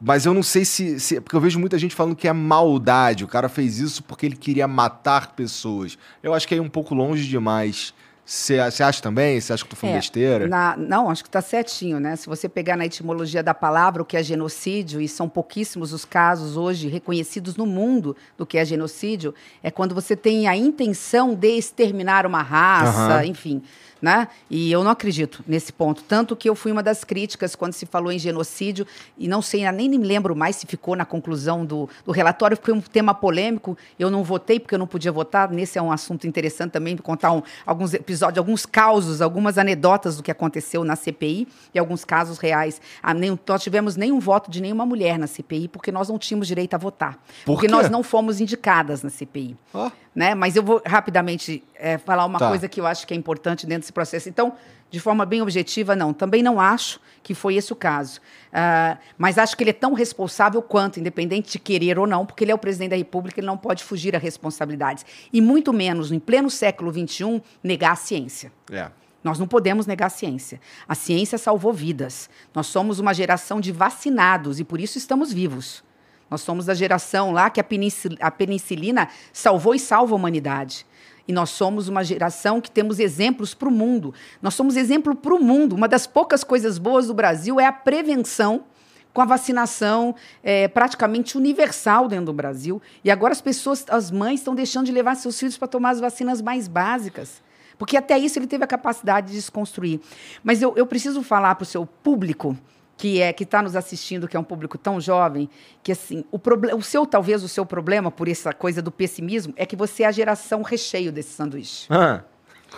mas 0.00 0.24
eu 0.24 0.32
não 0.32 0.42
sei 0.42 0.64
se, 0.64 0.98
se- 0.98 1.20
Porque 1.20 1.36
eu 1.36 1.40
vejo 1.42 1.58
muita 1.60 1.78
gente 1.78 1.94
falando 1.94 2.16
que 2.16 2.26
é 2.26 2.32
maldade. 2.32 3.22
O 3.22 3.28
cara 3.28 3.50
fez 3.50 3.78
isso 3.78 4.02
porque 4.02 4.24
ele 4.24 4.36
queria 4.36 4.66
matar 4.66 5.32
pessoas. 5.32 5.98
Eu 6.22 6.32
acho 6.32 6.48
que 6.48 6.54
é 6.54 6.62
um 6.62 6.70
pouco 6.70 6.94
longe 6.94 7.28
demais. 7.28 7.92
Você 8.26 8.58
acha 8.58 9.02
também? 9.02 9.38
Você 9.38 9.52
acha 9.52 9.62
que 9.62 9.66
eu 9.66 9.70
tô 9.70 9.76
falando 9.76 9.96
É, 9.96 9.98
besteira? 9.98 10.48
na- 10.48 10.74
não, 10.78 11.10
acho 11.10 11.22
que 11.22 11.28
está 11.28 11.42
certinho, 11.42 12.00
né? 12.00 12.16
Se 12.16 12.26
você 12.26 12.48
pegar 12.48 12.74
na 12.74 12.86
etimologia 12.86 13.42
da 13.42 13.52
palavra 13.52 14.00
o 14.00 14.04
que 14.04 14.16
é 14.16 14.22
genocídio, 14.22 14.98
e 15.00 15.06
são 15.06 15.28
pouquíssimos 15.28 15.92
os 15.92 16.06
casos 16.06 16.56
hoje 16.56 16.88
reconhecidos 16.88 17.54
no 17.56 17.66
mundo 17.66 18.16
do 18.38 18.46
que 18.46 18.56
é 18.56 18.64
genocídio, 18.64 19.34
é 19.62 19.70
quando 19.70 19.94
você 19.94 20.16
tem 20.16 20.48
a 20.48 20.56
intenção 20.56 21.34
de 21.34 21.48
exterminar 21.58 22.24
uma 22.24 22.40
raça, 22.40 23.16
Aham. 23.16 23.24
enfim. 23.26 23.62
Né? 24.04 24.28
E 24.50 24.70
eu 24.70 24.84
não 24.84 24.90
acredito 24.90 25.42
nesse 25.48 25.72
ponto. 25.72 26.02
Tanto 26.02 26.36
que 26.36 26.46
eu 26.46 26.54
fui 26.54 26.70
uma 26.70 26.82
das 26.82 27.04
críticas 27.04 27.56
quando 27.56 27.72
se 27.72 27.86
falou 27.86 28.12
em 28.12 28.18
genocídio, 28.18 28.86
e 29.16 29.26
não 29.26 29.40
sei, 29.40 29.70
nem 29.72 29.88
me 29.88 29.96
lembro 29.96 30.36
mais 30.36 30.56
se 30.56 30.66
ficou 30.66 30.94
na 30.94 31.06
conclusão 31.06 31.64
do, 31.64 31.88
do 32.04 32.12
relatório, 32.12 32.54
foi 32.60 32.74
um 32.74 32.82
tema 32.82 33.14
polêmico. 33.14 33.78
Eu 33.98 34.10
não 34.10 34.22
votei 34.22 34.60
porque 34.60 34.74
eu 34.74 34.78
não 34.78 34.86
podia 34.86 35.10
votar. 35.10 35.50
Nesse 35.50 35.78
é 35.78 35.82
um 35.82 35.90
assunto 35.90 36.26
interessante 36.26 36.72
também, 36.72 36.94
contar 36.98 37.32
um- 37.32 37.42
alguns 37.64 37.94
episódios, 37.94 38.36
alguns 38.36 38.66
causos, 38.66 39.22
algumas 39.22 39.56
anedotas 39.56 40.18
do 40.18 40.22
que 40.22 40.30
aconteceu 40.30 40.84
na 40.84 40.96
CPI 40.96 41.48
e 41.72 41.78
alguns 41.78 42.04
casos 42.04 42.36
reais. 42.36 42.82
Ah, 43.02 43.14
nem, 43.14 43.38
nós 43.48 43.62
tivemos 43.62 43.96
nenhum 43.96 44.20
voto 44.20 44.50
de 44.50 44.60
nenhuma 44.60 44.84
mulher 44.84 45.18
na 45.18 45.26
CPI, 45.26 45.66
porque 45.68 45.90
nós 45.90 46.10
não 46.10 46.18
tínhamos 46.18 46.46
direito 46.46 46.74
a 46.74 46.76
votar. 46.78 47.14
Por 47.46 47.54
porque 47.54 47.68
quê? 47.68 47.72
nós 47.72 47.88
não 47.88 48.02
fomos 48.02 48.38
indicadas 48.38 49.02
na 49.02 49.08
CPI 49.08 49.56
Ó. 49.72 49.90
né? 50.14 50.34
Mas 50.34 50.56
eu 50.56 50.62
vou 50.62 50.80
rapidamente 50.86 51.62
é, 51.74 51.98
falar 51.98 52.24
uma 52.24 52.38
Tá. 52.38 52.48
coisa 52.48 52.68
que 52.68 52.80
eu 52.80 52.86
acho 52.86 53.06
que 53.06 53.12
é 53.12 53.16
importante 53.16 53.66
dentro 53.66 53.80
desse 53.82 53.92
processo. 53.92 54.28
Então, 54.28 54.54
de 54.90 55.00
forma 55.00 55.26
bem 55.26 55.42
objetiva, 55.42 55.96
não. 55.96 56.12
Também 56.12 56.42
não 56.42 56.60
acho 56.60 57.00
que 57.22 57.34
foi 57.34 57.56
esse 57.56 57.72
o 57.72 57.76
caso. 57.76 58.20
Ah, 58.52 58.96
mas 59.18 59.38
acho 59.38 59.56
que 59.56 59.64
ele 59.64 59.70
é 59.70 59.74
tão 59.74 59.92
responsável 59.92 60.62
quanto, 60.62 61.00
independente 61.00 61.50
de 61.52 61.58
querer 61.58 61.98
ou 61.98 62.06
não, 62.06 62.24
porque 62.24 62.44
ele 62.44 62.52
é 62.52 62.54
o 62.54 62.58
presidente 62.58 62.90
da 62.90 62.96
República, 62.96 63.40
ele 63.40 63.46
não 63.46 63.56
pode 63.56 63.82
fugir 63.82 64.14
a 64.14 64.18
responsabilidades. 64.18 65.04
E 65.32 65.40
muito 65.40 65.72
menos, 65.72 66.12
em 66.12 66.20
pleno 66.20 66.48
século 66.48 66.92
XXI, 66.92 67.42
negar 67.62 67.92
a 67.92 67.96
ciência. 67.96 68.52
É. 68.70 68.88
Nós 69.24 69.38
não 69.38 69.48
podemos 69.48 69.86
negar 69.86 70.06
a 70.06 70.10
ciência. 70.10 70.60
A 70.86 70.94
ciência 70.94 71.38
salvou 71.38 71.72
vidas. 71.72 72.28
Nós 72.54 72.66
somos 72.66 73.00
uma 73.00 73.14
geração 73.14 73.60
de 73.60 73.72
vacinados 73.72 74.60
e 74.60 74.64
por 74.64 74.78
isso 74.80 74.98
estamos 74.98 75.32
vivos. 75.32 75.82
Nós 76.30 76.40
somos 76.40 76.66
da 76.66 76.74
geração 76.74 77.32
lá 77.32 77.50
que 77.50 77.60
a 77.60 77.64
penicil- 77.64 78.16
a 78.20 78.30
penicilina 78.30 79.08
salvou 79.32 79.74
e 79.74 79.78
salva 79.78 80.14
a 80.14 80.16
humanidade. 80.16 80.86
E 81.26 81.32
nós 81.32 81.50
somos 81.50 81.88
uma 81.88 82.04
geração 82.04 82.60
que 82.60 82.70
temos 82.70 82.98
exemplos 82.98 83.54
para 83.54 83.68
o 83.68 83.72
mundo. 83.72 84.12
Nós 84.42 84.54
somos 84.54 84.76
exemplo 84.76 85.14
para 85.14 85.34
o 85.34 85.42
mundo. 85.42 85.74
Uma 85.74 85.88
das 85.88 86.06
poucas 86.06 86.44
coisas 86.44 86.76
boas 86.76 87.06
do 87.06 87.14
Brasil 87.14 87.58
é 87.58 87.66
a 87.66 87.72
prevenção 87.72 88.64
com 89.12 89.22
a 89.22 89.24
vacinação 89.24 90.14
é, 90.42 90.66
praticamente 90.68 91.38
universal 91.38 92.08
dentro 92.08 92.26
do 92.26 92.32
Brasil. 92.32 92.82
E 93.02 93.10
agora 93.10 93.32
as 93.32 93.40
pessoas, 93.40 93.86
as 93.88 94.10
mães, 94.10 94.40
estão 94.40 94.54
deixando 94.54 94.86
de 94.86 94.92
levar 94.92 95.14
seus 95.14 95.38
filhos 95.38 95.56
para 95.56 95.68
tomar 95.68 95.90
as 95.90 96.00
vacinas 96.00 96.42
mais 96.42 96.68
básicas. 96.68 97.42
Porque 97.78 97.96
até 97.96 98.18
isso 98.18 98.38
ele 98.38 98.46
teve 98.46 98.64
a 98.64 98.66
capacidade 98.66 99.28
de 99.28 99.34
desconstruir. 99.34 100.00
Mas 100.42 100.60
eu, 100.60 100.74
eu 100.76 100.86
preciso 100.86 101.22
falar 101.22 101.54
para 101.54 101.62
o 101.62 101.66
seu 101.66 101.86
público, 101.86 102.56
que 102.96 103.20
é 103.20 103.32
que 103.32 103.42
está 103.44 103.60
nos 103.62 103.74
assistindo, 103.74 104.28
que 104.28 104.36
é 104.36 104.40
um 104.40 104.44
público 104.44 104.78
tão 104.78 105.00
jovem, 105.00 105.48
que 105.82 105.92
assim, 105.92 106.24
o, 106.30 106.40
o 106.76 106.82
seu, 106.82 107.04
talvez 107.04 107.42
o 107.42 107.48
seu 107.48 107.66
problema 107.66 108.10
por 108.10 108.28
essa 108.28 108.52
coisa 108.52 108.80
do 108.80 108.90
pessimismo, 108.90 109.52
é 109.56 109.66
que 109.66 109.74
você 109.76 110.04
é 110.04 110.06
a 110.06 110.12
geração 110.12 110.62
recheio 110.62 111.10
desse 111.10 111.30
sanduíche. 111.30 111.86
Ah, 111.90 112.22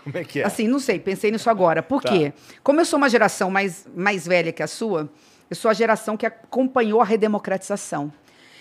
Como 0.02 0.16
é 0.16 0.24
que 0.24 0.40
é? 0.40 0.44
Assim, 0.46 0.66
não 0.68 0.78
sei, 0.78 0.98
pensei 0.98 1.30
nisso 1.30 1.48
agora. 1.50 1.82
Por 1.82 2.02
Tá. 2.02 2.10
quê? 2.10 2.32
Como 2.62 2.80
eu 2.80 2.84
sou 2.84 2.96
uma 2.96 3.08
geração 3.10 3.50
mais, 3.50 3.86
mais 3.94 4.26
velha 4.26 4.52
que 4.52 4.62
a 4.62 4.66
sua, 4.66 5.08
eu 5.50 5.56
sou 5.56 5.70
a 5.70 5.74
geração 5.74 6.16
que 6.16 6.24
acompanhou 6.26 7.00
a 7.00 7.04
redemocratização. 7.04 8.12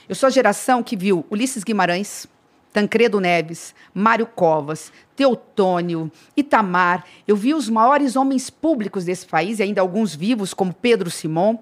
Eu 0.07 0.13
sou 0.15 0.27
a 0.27 0.29
geração 0.29 0.83
que 0.83 0.95
viu 0.95 1.25
Ulisses 1.31 1.63
Guimarães, 1.63 2.27
Tancredo 2.75 3.21
Neves, 3.21 3.73
Mário 3.93 4.25
Covas, 4.25 4.91
Teotônio, 5.15 6.11
Itamar. 6.35 7.05
Eu 7.25 7.37
vi 7.37 7.53
os 7.53 7.69
maiores 7.69 8.17
homens 8.17 8.49
públicos 8.49 9.05
desse 9.05 9.25
país, 9.25 9.59
e 9.59 9.63
ainda 9.63 9.79
alguns 9.79 10.13
vivos, 10.13 10.53
como 10.53 10.73
Pedro 10.73 11.09
Simon, 11.09 11.57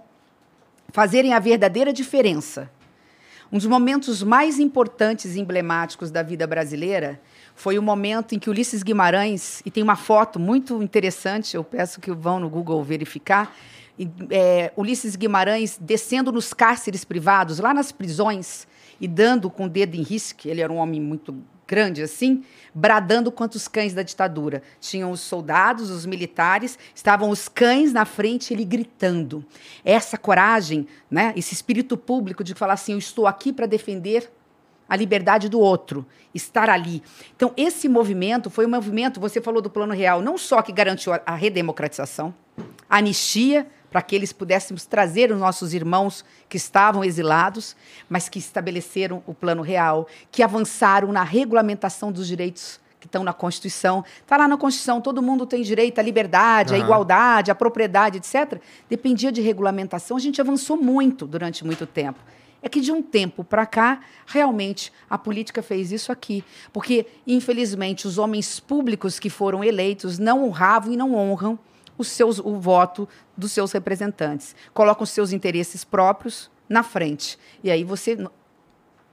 fazerem 0.89 1.31
a 1.31 1.37
verdadeira 1.37 1.93
diferença. 1.93 2.67
Um 3.51 3.59
dos 3.59 3.67
momentos 3.67 4.23
mais 4.23 4.57
importantes 4.57 5.35
e 5.35 5.39
emblemáticos 5.39 6.09
da 6.09 6.23
vida 6.23 6.47
brasileira 6.47 7.21
foi 7.53 7.77
o 7.77 7.83
momento 7.83 8.33
em 8.33 8.39
que 8.39 8.49
Ulisses 8.49 8.81
Guimarães, 8.81 9.61
e 9.63 9.69
tem 9.69 9.83
uma 9.83 9.95
foto 9.95 10.39
muito 10.39 10.81
interessante, 10.81 11.55
eu 11.55 11.63
peço 11.63 12.01
que 12.01 12.11
vão 12.11 12.39
no 12.39 12.49
Google 12.49 12.83
verificar, 12.83 13.55
é, 14.31 14.73
Ulisses 14.75 15.15
Guimarães 15.15 15.77
descendo 15.79 16.31
nos 16.31 16.55
cárceres 16.55 17.05
privados, 17.05 17.59
lá 17.59 17.71
nas 17.71 17.91
prisões, 17.91 18.65
e 19.03 19.07
dando 19.07 19.49
com 19.49 19.65
o 19.65 19.69
dedo 19.69 19.95
em 19.95 20.01
risco, 20.01 20.47
ele 20.47 20.61
era 20.61 20.71
um 20.71 20.77
homem 20.77 21.01
muito 21.01 21.35
grande 21.67 22.01
assim, 22.01 22.41
bradando 22.73 23.31
quanto 23.33 23.55
os 23.55 23.67
cães 23.67 23.93
da 23.93 24.01
ditadura. 24.01 24.61
Tinham 24.79 25.11
os 25.11 25.19
soldados, 25.19 25.89
os 25.89 26.05
militares, 26.05 26.79
estavam 26.95 27.29
os 27.29 27.49
cães 27.49 27.91
na 27.91 28.05
frente, 28.05 28.53
ele 28.53 28.63
gritando. 28.63 29.43
Essa 29.83 30.17
coragem, 30.17 30.87
né, 31.11 31.33
esse 31.35 31.53
espírito 31.53 31.97
público 31.97 32.45
de 32.45 32.53
falar 32.53 32.73
assim, 32.73 32.93
eu 32.93 32.97
estou 32.97 33.27
aqui 33.27 33.51
para 33.51 33.65
defender 33.65 34.31
a 34.87 34.95
liberdade 34.95 35.49
do 35.49 35.59
outro, 35.59 36.05
estar 36.33 36.69
ali. 36.69 37.03
Então, 37.35 37.51
esse 37.57 37.89
movimento 37.89 38.49
foi 38.49 38.65
um 38.65 38.69
movimento, 38.69 39.19
você 39.19 39.41
falou 39.41 39.61
do 39.61 39.69
Plano 39.69 39.93
Real, 39.93 40.21
não 40.21 40.37
só 40.37 40.61
que 40.61 40.71
garantiu 40.71 41.11
a- 41.13 41.35
redemocratização, 41.35 42.33
a 42.89 42.97
anistia, 42.97 43.67
para 43.93 44.01
que 44.01 44.15
eles 44.15 44.33
pudéssemos 44.33 44.85
trazer 44.85 45.31
os 45.31 45.37
nossos 45.37 45.71
irmãos 45.71 46.25
que 46.49 46.57
estavam 46.57 47.03
exilados, 47.03 47.75
mas 48.09 48.27
que 48.27 48.39
estabeleceram 48.39 49.21
o 49.27 49.35
Plano 49.35 49.61
Real, 49.61 50.07
que 50.31 50.41
avançaram 50.41 51.11
na 51.11 51.21
regulamentação 51.21 52.11
dos 52.11 52.27
direitos 52.27 52.81
que 52.99 53.05
estão 53.05 53.23
na 53.23 53.33
Constituição. 53.33 54.03
Está 54.19 54.35
lá 54.35 54.47
na 54.47 54.57
Constituição, 54.57 54.99
todo 54.99 55.21
mundo 55.21 55.45
tem 55.45 55.61
direito 55.61 55.99
à 55.99 56.01
liberdade, 56.01 56.73
à 56.73 56.79
igualdade, 56.79 57.51
à 57.51 57.55
propriedade, 57.55 58.17
etc. 58.17 58.59
Dependia 58.89 59.31
de 59.31 59.41
regulamentação. 59.41 60.17
A 60.17 60.19
gente 60.19 60.41
avançou 60.41 60.75
muito 60.75 61.27
durante 61.27 61.63
muito 61.63 61.85
tempo. 61.85 62.19
É 62.63 62.69
que 62.69 62.81
de 62.81 62.91
um 62.91 62.99
tempo 63.03 63.43
para 63.43 63.67
cá, 63.67 63.99
realmente, 64.25 64.91
a 65.07 65.19
política 65.19 65.61
fez 65.61 65.91
isso 65.91 66.11
aqui. 66.11 66.43
Porque, 66.71 67.05
infelizmente, 67.27 68.07
os 68.07 68.17
homens 68.17 68.59
públicos 68.59 69.19
que 69.19 69.29
foram 69.29 69.63
eleitos 69.63 70.17
não 70.17 70.43
honravam 70.43 70.91
e 70.91 70.97
não 70.97 71.13
honram 71.13 71.59
os 71.97 72.07
seus, 72.07 72.39
o 72.39 72.59
voto 72.59 73.07
dos 73.37 73.51
seus 73.51 73.71
representantes. 73.71 74.55
Colocam 74.73 75.03
os 75.03 75.09
seus 75.09 75.31
interesses 75.31 75.83
próprios 75.83 76.49
na 76.67 76.83
frente. 76.83 77.37
E 77.63 77.69
aí 77.71 77.83
você. 77.83 78.17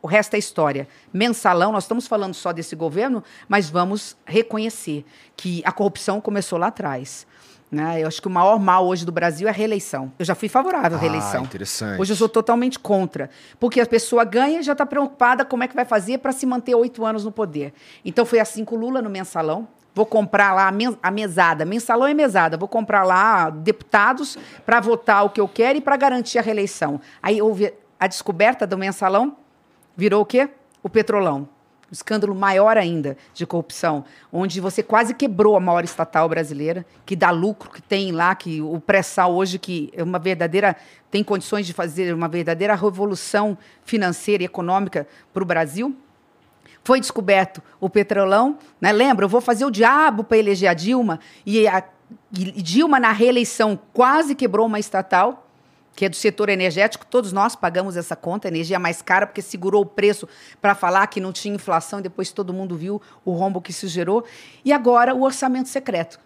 O 0.02 0.06
resto 0.06 0.34
é 0.34 0.38
história. 0.38 0.88
Mensalão, 1.12 1.72
nós 1.72 1.84
estamos 1.84 2.06
falando 2.06 2.32
só 2.32 2.52
desse 2.52 2.74
governo, 2.74 3.22
mas 3.46 3.68
vamos 3.68 4.16
reconhecer 4.24 5.04
que 5.36 5.60
a 5.64 5.70
corrupção 5.72 6.22
começou 6.22 6.58
lá 6.58 6.68
atrás. 6.68 7.26
Né? 7.70 8.02
Eu 8.02 8.08
acho 8.08 8.20
que 8.20 8.26
o 8.26 8.30
maior 8.30 8.58
mal 8.58 8.86
hoje 8.86 9.04
do 9.04 9.12
Brasil 9.12 9.46
é 9.46 9.50
a 9.50 9.54
reeleição. 9.54 10.10
Eu 10.18 10.24
já 10.24 10.34
fui 10.34 10.48
favorável 10.48 10.96
à 10.96 10.98
Ah, 10.98 11.02
reeleição. 11.02 11.44
interessante. 11.44 12.00
Hoje 12.00 12.12
eu 12.12 12.16
sou 12.16 12.28
totalmente 12.30 12.78
contra. 12.78 13.28
Porque 13.60 13.78
a 13.80 13.86
pessoa 13.86 14.24
ganha 14.24 14.58
e 14.60 14.62
já 14.62 14.72
está 14.72 14.86
preocupada 14.86 15.44
como 15.44 15.62
é 15.62 15.68
que 15.68 15.74
vai 15.76 15.84
fazer 15.84 16.18
para 16.18 16.32
se 16.32 16.46
manter 16.46 16.74
oito 16.74 17.04
anos 17.04 17.22
no 17.24 17.30
poder. 17.30 17.72
Então 18.04 18.24
foi 18.24 18.40
assim 18.40 18.64
com 18.64 18.74
o 18.76 18.78
Lula 18.78 19.00
no 19.02 19.10
mensalão. 19.10 19.68
Vou 20.00 20.06
comprar 20.06 20.54
lá 20.54 20.72
a, 21.02 21.10
mesada. 21.10 21.66
Mensalão 21.66 22.06
é 22.06 22.14
mesada. 22.14 22.56
Vou 22.56 22.66
comprar 22.66 23.04
lá 23.04 23.50
deputados 23.50 24.38
para 24.64 24.80
votar 24.80 25.26
o 25.26 25.28
que 25.28 25.38
eu 25.38 25.46
quero 25.46 25.76
e 25.76 25.80
para 25.82 25.94
garantir 25.94 26.38
a 26.38 26.40
reeleição. 26.40 26.98
Aí 27.22 27.42
houve 27.42 27.74
a 27.98 28.06
descoberta 28.06 28.66
do 28.66 28.78
mensalão, 28.78 29.36
virou 29.94 30.22
o 30.22 30.24
quê? 30.24 30.48
O 30.82 30.88
petrolão. 30.88 31.40
Um 31.40 31.92
escândalo 31.92 32.34
maior 32.34 32.78
ainda 32.78 33.14
de 33.34 33.44
corrupção, 33.44 34.02
onde 34.32 34.58
você 34.58 34.82
quase 34.82 35.12
quebrou 35.12 35.54
a 35.54 35.60
maior 35.60 35.84
estatal 35.84 36.26
brasileira, 36.30 36.86
que 37.04 37.14
dá 37.14 37.30
lucro, 37.30 37.68
que 37.70 37.82
tem 37.82 38.10
lá, 38.10 38.34
que 38.34 38.62
o 38.62 38.80
pré-sal 38.80 39.34
hoje, 39.34 39.58
que 39.58 39.92
é 39.94 40.02
uma 40.02 40.18
verdadeira, 40.18 40.76
tem 41.10 41.22
condições 41.22 41.66
de 41.66 41.74
fazer 41.74 42.14
uma 42.14 42.26
verdadeira 42.26 42.74
revolução 42.74 43.58
financeira 43.84 44.44
e 44.44 44.46
econômica 44.46 45.06
para 45.30 45.42
o 45.42 45.46
Brasil. 45.46 45.94
Foi 46.82 47.00
descoberto 47.00 47.62
o 47.78 47.88
petrolão, 47.88 48.58
né? 48.80 48.92
Lembra? 48.92 49.24
Eu 49.24 49.28
vou 49.28 49.40
fazer 49.40 49.64
o 49.64 49.70
diabo 49.70 50.24
para 50.24 50.38
eleger 50.38 50.68
a 50.68 50.74
Dilma. 50.74 51.20
E, 51.44 51.66
a, 51.68 51.82
e 52.32 52.62
Dilma, 52.62 52.98
na 52.98 53.12
reeleição, 53.12 53.78
quase 53.92 54.34
quebrou 54.34 54.66
uma 54.66 54.78
estatal, 54.78 55.46
que 55.94 56.04
é 56.04 56.08
do 56.08 56.16
setor 56.16 56.48
energético. 56.48 57.04
Todos 57.04 57.32
nós 57.32 57.54
pagamos 57.54 57.96
essa 57.96 58.16
conta, 58.16 58.48
energia 58.48 58.78
mais 58.78 59.02
cara, 59.02 59.26
porque 59.26 59.42
segurou 59.42 59.82
o 59.82 59.86
preço 59.86 60.26
para 60.60 60.74
falar 60.74 61.06
que 61.08 61.20
não 61.20 61.32
tinha 61.32 61.54
inflação 61.54 61.98
e 61.98 62.02
depois 62.02 62.32
todo 62.32 62.52
mundo 62.52 62.76
viu 62.76 63.00
o 63.24 63.32
rombo 63.32 63.60
que 63.60 63.70
isso 63.70 63.86
gerou. 63.86 64.24
E 64.64 64.72
agora 64.72 65.14
o 65.14 65.22
orçamento 65.22 65.68
secreto. 65.68 66.18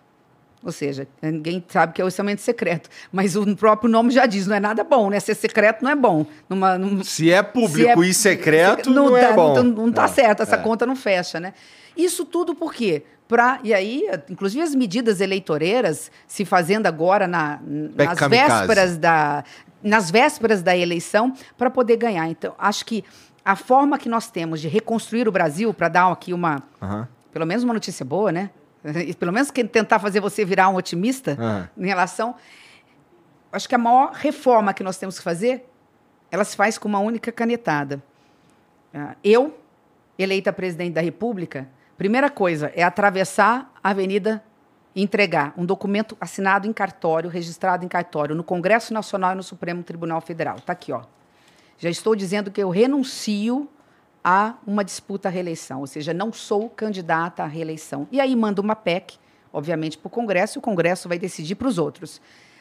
Ou 0.65 0.73
seja, 0.73 1.07
ninguém 1.21 1.63
sabe 1.69 1.93
que 1.93 2.01
é 2.01 2.05
orçamento 2.05 2.41
secreto, 2.41 2.89
mas 3.13 3.37
o 3.37 3.55
próprio 3.55 3.91
nome 3.91 4.11
já 4.11 4.25
diz, 4.25 4.47
não 4.47 4.57
é 4.57 4.61
nada 4.61 4.83
bom, 4.83 5.11
né? 5.11 5.21
Ser 5.21 5.35
secreto 5.35 5.83
não 5.83 5.91
é 5.91 5.95
bom. 5.95 6.25
Numa, 6.49 6.79
num- 6.79 7.05
Se 7.05 7.31
é 7.31 7.43
público 7.43 8.03
se 8.03 8.09
e 8.11 8.15
secreto, 8.15 8.91
não, 8.91 9.11
tá, 9.13 9.19
é 9.19 9.33
bom. 9.35 9.55
Não, 9.57 9.63
não 9.65 9.93
tá 9.93 10.05
É, 10.05 10.09
certo, 10.09 10.43
essa 10.43 10.55
é. 10.57 10.59
conta 10.59 10.87
não 10.87 10.97
fecha, 10.97 11.39
né? 11.39 11.53
Isso 11.97 12.25
tudo 12.25 12.55
por 12.55 12.73
quê? 12.73 13.03
Pra, 13.29 13.59
e 13.63 13.73
aí, 13.75 14.09
inclusive 14.31 14.63
as 14.63 14.75
medidas 14.75 15.21
eleitoreiras 15.21 16.11
se 16.27 16.45
fazendo 16.45 16.87
agora 16.87 17.27
na, 17.27 17.59
Pec 17.97 18.09
nas 18.09 18.29
vésperas 18.31 18.97
da 18.99 19.45
nas 19.83 20.11
vésperas 20.11 20.63
da 20.63 20.75
eleição 20.75 21.35
para 21.59 21.71
poder 21.71 21.99
ganhar. 21.99 22.27
Então, 22.29 22.55
acho 22.59 22.87
que 22.87 23.05
a 23.45 23.55
forma 23.55 23.99
que 23.99 24.09
nós 24.09 24.31
temos 24.31 24.63
de 24.63 24.69
reconstruir 24.69 25.29
o 25.29 25.33
Brasil, 25.33 25.75
para 25.75 25.89
dar 25.89 26.11
aqui 26.11 26.33
uma, 26.33 26.63
Aham. 26.81 27.07
pelo 27.31 27.45
menos 27.45 27.63
uma 27.65 27.75
notícia 27.75 28.03
boa, 28.03 28.33
né? 28.33 28.49
Pelo 29.19 29.33
menos 29.33 29.51
que 29.51 29.65
tentar 29.65 29.99
fazer 29.99 30.21
você 30.21 30.45
virar 30.45 30.69
um 30.69 30.77
otimista 30.77 31.33
Aham. 31.33 31.69
em 31.77 31.87
relação. 31.87 32.35
Acho 33.51 33.69
que 33.69 33.75
a 33.75 33.79
maior 33.79 34.13
reforma 34.13 34.75
que 34.75 34.83
nós 34.83 34.97
temos 34.99 35.19
que 35.19 35.25
fazer, 35.25 35.69
ela 36.31 36.45
se 36.45 36.57
faz 36.57 36.77
com 36.77 36.89
uma 36.89 36.99
única 36.99 37.33
canetada. 37.33 38.03
Ah, 38.93 39.15
Eu, 39.23 39.59
eleita 40.19 40.53
presidente 40.53 40.95
da 40.95 41.01
República, 41.01 41.69
primeira 41.97 42.29
coisa 42.29 42.73
é 42.75 42.83
atravessar 42.83 43.73
a 43.83 43.91
avenida 43.91 44.43
e 44.95 45.03
entregar 45.03 45.53
um 45.57 45.65
documento 45.65 46.17
assinado 46.21 46.69
em 46.69 46.73
cartório, 46.73 47.29
registrado 47.29 47.85
em 47.85 47.89
cartório, 47.89 48.35
no 48.35 48.45
Congresso 48.45 48.95
Nacional 48.95 49.33
e 49.33 49.35
no 49.37 49.43
Supremo 49.43 49.83
Tribunal 49.83 50.21
Federal. 50.21 50.57
Está 50.57 50.73
aqui, 50.73 50.93
ó. 50.93 51.03
Já 51.79 51.91
estou 51.91 52.15
dizendo 52.15 52.51
que 52.51 52.63
eu 52.63 52.71
renuncio 52.71 53.69
a 54.25 54.55
uma 54.67 54.83
disputa 54.83 55.29
à 55.29 55.31
reeleição, 55.31 55.81
ou 55.81 55.87
seja, 55.87 56.15
não 56.15 56.33
sou 56.33 56.71
candidata 56.71 57.43
à 57.43 57.47
reeleição. 57.47 58.09
E 58.11 58.19
aí 58.21 58.35
manda 58.35 58.61
uma 58.63 58.75
PEC, 58.75 59.19
obviamente, 59.53 59.99
para 59.99 60.07
o 60.09 60.11
Congresso, 60.11 60.57
e 60.57 60.61
o 60.61 60.63
Congresso 60.63 61.09
vai 61.09 61.19
decidir 61.19 61.55
para 61.57 61.69
os 61.69 61.77
outros. 61.77 62.21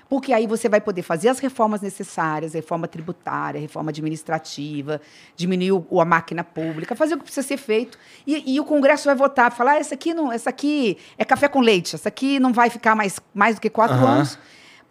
Porque 0.09 0.33
aí 0.33 0.45
você 0.45 0.67
vai 0.67 0.81
poder 0.81 1.01
fazer 1.01 1.29
as 1.29 1.39
reformas 1.39 1.81
necessárias, 1.81 2.53
reforma 2.53 2.87
tributária, 2.87 3.59
reforma 3.59 3.89
administrativa, 3.89 4.99
diminuir 5.35 5.71
o- 5.89 6.01
a 6.01 6.05
máquina 6.05 6.43
pública, 6.43 6.95
fazer 6.95 7.13
o 7.15 7.17
que 7.17 7.23
precisa 7.23 7.47
ser 7.47 7.57
feito. 7.57 7.97
E, 8.27 8.53
e 8.55 8.59
o 8.59 8.65
Congresso 8.65 9.05
vai 9.05 9.15
votar, 9.15 9.51
falar, 9.51 9.71
ah, 9.71 9.77
essa 9.77 9.95
aqui, 9.95 10.13
não, 10.13 10.31
essa 10.31 10.49
aqui 10.49 10.97
é 11.17 11.23
café 11.23 11.47
com 11.47 11.61
leite, 11.61 11.95
essa 11.95 12.09
aqui 12.09 12.39
não 12.39 12.51
vai 12.51 12.69
ficar 12.69 12.93
mais, 12.93 13.19
mais 13.33 13.55
do 13.55 13.61
que 13.61 13.69
quatro 13.69 13.95
Aham. 13.95 14.15
anos. 14.15 14.37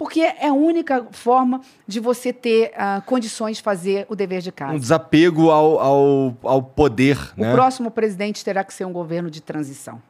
Porque 0.03 0.21
é 0.21 0.49
a 0.49 0.53
única 0.53 1.07
forma 1.13 1.61
de 1.87 2.01
você 2.01 2.33
ter 2.33 2.73
ah, 2.77 3.01
condições 3.07 3.59
de 3.59 3.63
fazer 3.63 4.05
o 4.09 4.17
dever 4.17 4.43
de 4.43 4.51
casa. 4.51 4.75
Um 4.75 4.79
desapego 4.81 5.49
ao, 5.53 5.79
ao, 5.79 6.37
ao 6.43 6.61
poder, 6.61 7.17
O 7.39 7.43
né? 7.43 7.53
próximo 7.53 7.89
presidente 7.89 8.45
terá 8.45 8.65
que 8.65 8.75
ser 8.75 8.85
um 8.85 8.93
governo 8.93 9.31
de 9.31 9.41
transição. 9.41 10.03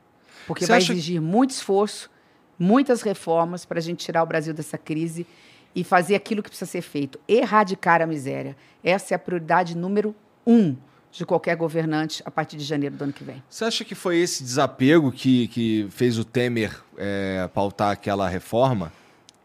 Porque 0.46 0.64
Você 0.64 0.72
vai 0.72 0.78
acha- 0.78 0.94
exigir 0.94 1.20
muito 1.20 1.50
esforço, 1.50 2.10
muitas 2.58 3.02
reformas 3.02 3.66
para 3.66 3.78
a 3.80 3.82
gente 3.82 4.02
tirar 4.02 4.22
o 4.22 4.26
Brasil 4.26 4.54
dessa 4.54 4.78
crise 4.78 5.26
e 5.74 5.84
fazer 5.84 6.14
aquilo 6.14 6.42
que 6.42 6.48
precisa 6.48 6.70
ser 6.70 6.80
feito. 6.80 7.20
Erradicar 7.28 8.00
a 8.00 8.06
miséria. 8.06 8.56
Essa 8.82 9.12
é 9.12 9.16
a 9.16 9.18
prioridade 9.18 9.76
número 9.76 10.14
um 10.46 10.74
de 11.10 11.26
qualquer 11.26 11.54
governante 11.54 12.22
a 12.24 12.30
partir 12.30 12.56
de 12.56 12.64
janeiro 12.64 12.96
do 12.96 13.04
ano 13.04 13.12
que 13.12 13.22
vem. 13.24 13.42
Você 13.46 13.66
acha 13.66 13.84
que 13.84 13.94
foi 13.94 14.16
esse 14.16 14.42
desapego 14.42 15.12
que, 15.12 15.48
que 15.48 15.86
fez 15.90 16.18
o 16.18 16.24
Temer 16.24 16.82
é, 16.96 17.46
pautar 17.52 17.90
aquela 17.90 18.26
reforma? 18.26 18.90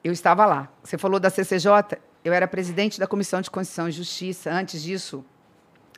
Eu 0.08 0.14
estava 0.14 0.46
lá. 0.46 0.70
Você 0.82 0.98
falou 0.98 1.20
da 1.20 1.30
CCJ, 1.30 1.98
eu 2.24 2.32
era 2.32 2.48
presidente 2.48 2.98
da 2.98 3.06
Comissão 3.06 3.42
de 3.42 3.52
Constituição 3.52 3.90
e 3.90 3.92
Justiça. 3.92 4.50
Antes 4.50 4.82
disso, 4.82 5.22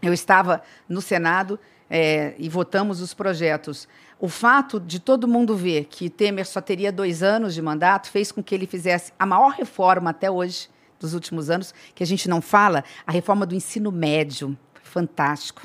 eu 0.01 0.11
estava 0.11 0.63
no 0.89 0.99
Senado 0.99 1.59
eh, 1.87 2.33
e 2.39 2.49
votamos 2.49 3.01
os 3.01 3.13
projetos. 3.13 3.87
O 4.19 4.27
fato 4.27 4.79
de 4.79 4.99
todo 4.99 5.27
mundo 5.27 5.55
ver 5.55 5.85
que 5.85 6.09
Temer 6.09 6.47
só 6.47 6.59
teria 6.59 6.91
dois 6.91 7.21
anos 7.21 7.53
de 7.53 7.61
mandato 7.61 8.09
fez 8.09 8.31
com 8.31 8.41
que 8.41 8.55
ele 8.55 8.65
fizesse 8.65 9.13
a 9.19 9.27
maior 9.27 9.49
reforma 9.49 10.09
até 10.09 10.31
hoje, 10.31 10.69
dos 10.99 11.13
últimos 11.13 11.51
anos, 11.51 11.71
que 11.93 12.01
a 12.01 12.07
gente 12.07 12.27
não 12.27 12.41
fala, 12.41 12.83
a 13.05 13.11
reforma 13.11 13.45
do 13.45 13.53
ensino 13.53 13.91
médio. 13.91 14.57
Fantástico. 14.81 15.61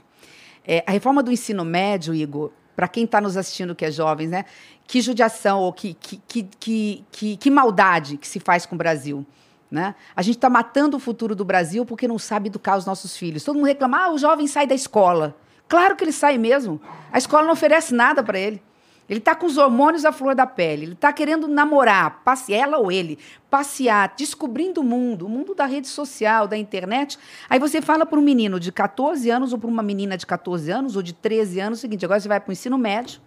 Eh, 0.66 0.84
a 0.86 0.92
reforma 0.92 1.22
do 1.22 1.32
ensino 1.32 1.64
médio, 1.64 2.14
Igor, 2.14 2.52
para 2.74 2.88
quem 2.88 3.04
está 3.04 3.20
nos 3.20 3.36
assistindo 3.36 3.74
que 3.74 3.84
é 3.84 3.90
jovens, 3.90 4.30
né? 4.30 4.44
Que 4.86 5.00
judiação 5.00 5.60
ou 5.60 5.72
que, 5.72 5.94
que, 5.94 6.20
que, 6.28 6.42
que, 6.58 7.04
que, 7.10 7.36
que 7.36 7.50
maldade 7.50 8.16
que 8.16 8.26
se 8.26 8.40
faz 8.40 8.66
com 8.66 8.74
o 8.74 8.78
Brasil. 8.78 9.24
Né? 9.70 9.94
A 10.14 10.22
gente 10.22 10.36
está 10.36 10.48
matando 10.48 10.96
o 10.96 11.00
futuro 11.00 11.34
do 11.34 11.44
Brasil 11.44 11.84
porque 11.84 12.06
não 12.06 12.18
sabe 12.18 12.48
educar 12.48 12.76
os 12.76 12.86
nossos 12.86 13.16
filhos. 13.16 13.42
Todo 13.42 13.56
mundo 13.56 13.66
reclama, 13.66 14.04
ah, 14.04 14.12
o 14.12 14.18
jovem 14.18 14.46
sai 14.46 14.66
da 14.66 14.74
escola. 14.74 15.36
Claro 15.66 15.96
que 15.96 16.04
ele 16.04 16.12
sai 16.12 16.38
mesmo. 16.38 16.80
A 17.10 17.18
escola 17.18 17.44
não 17.44 17.52
oferece 17.52 17.94
nada 17.94 18.22
para 18.22 18.38
ele. 18.38 18.62
Ele 19.08 19.18
está 19.18 19.34
com 19.34 19.46
os 19.46 19.58
hormônios 19.58 20.04
à 20.04 20.12
flor 20.12 20.34
da 20.34 20.46
pele. 20.46 20.84
Ele 20.84 20.92
está 20.92 21.12
querendo 21.12 21.46
namorar, 21.46 22.22
passear, 22.24 22.60
ela 22.60 22.78
ou 22.78 22.90
ele, 22.90 23.18
passear, 23.50 24.14
descobrindo 24.16 24.80
o 24.80 24.84
mundo, 24.84 25.26
o 25.26 25.28
mundo 25.28 25.54
da 25.54 25.66
rede 25.66 25.88
social, 25.88 26.48
da 26.48 26.56
internet. 26.56 27.18
Aí 27.48 27.58
você 27.58 27.82
fala 27.82 28.06
para 28.06 28.18
um 28.18 28.22
menino 28.22 28.58
de 28.58 28.72
14 28.72 29.30
anos 29.30 29.52
ou 29.52 29.58
para 29.58 29.68
uma 29.68 29.82
menina 29.82 30.16
de 30.16 30.26
14 30.26 30.70
anos 30.70 30.96
ou 30.96 31.02
de 31.02 31.12
13 31.12 31.60
anos 31.60 31.78
o 31.78 31.82
seguinte: 31.82 32.04
agora 32.04 32.20
você 32.20 32.28
vai 32.28 32.40
para 32.40 32.50
o 32.50 32.52
ensino 32.52 32.78
médio. 32.78 33.20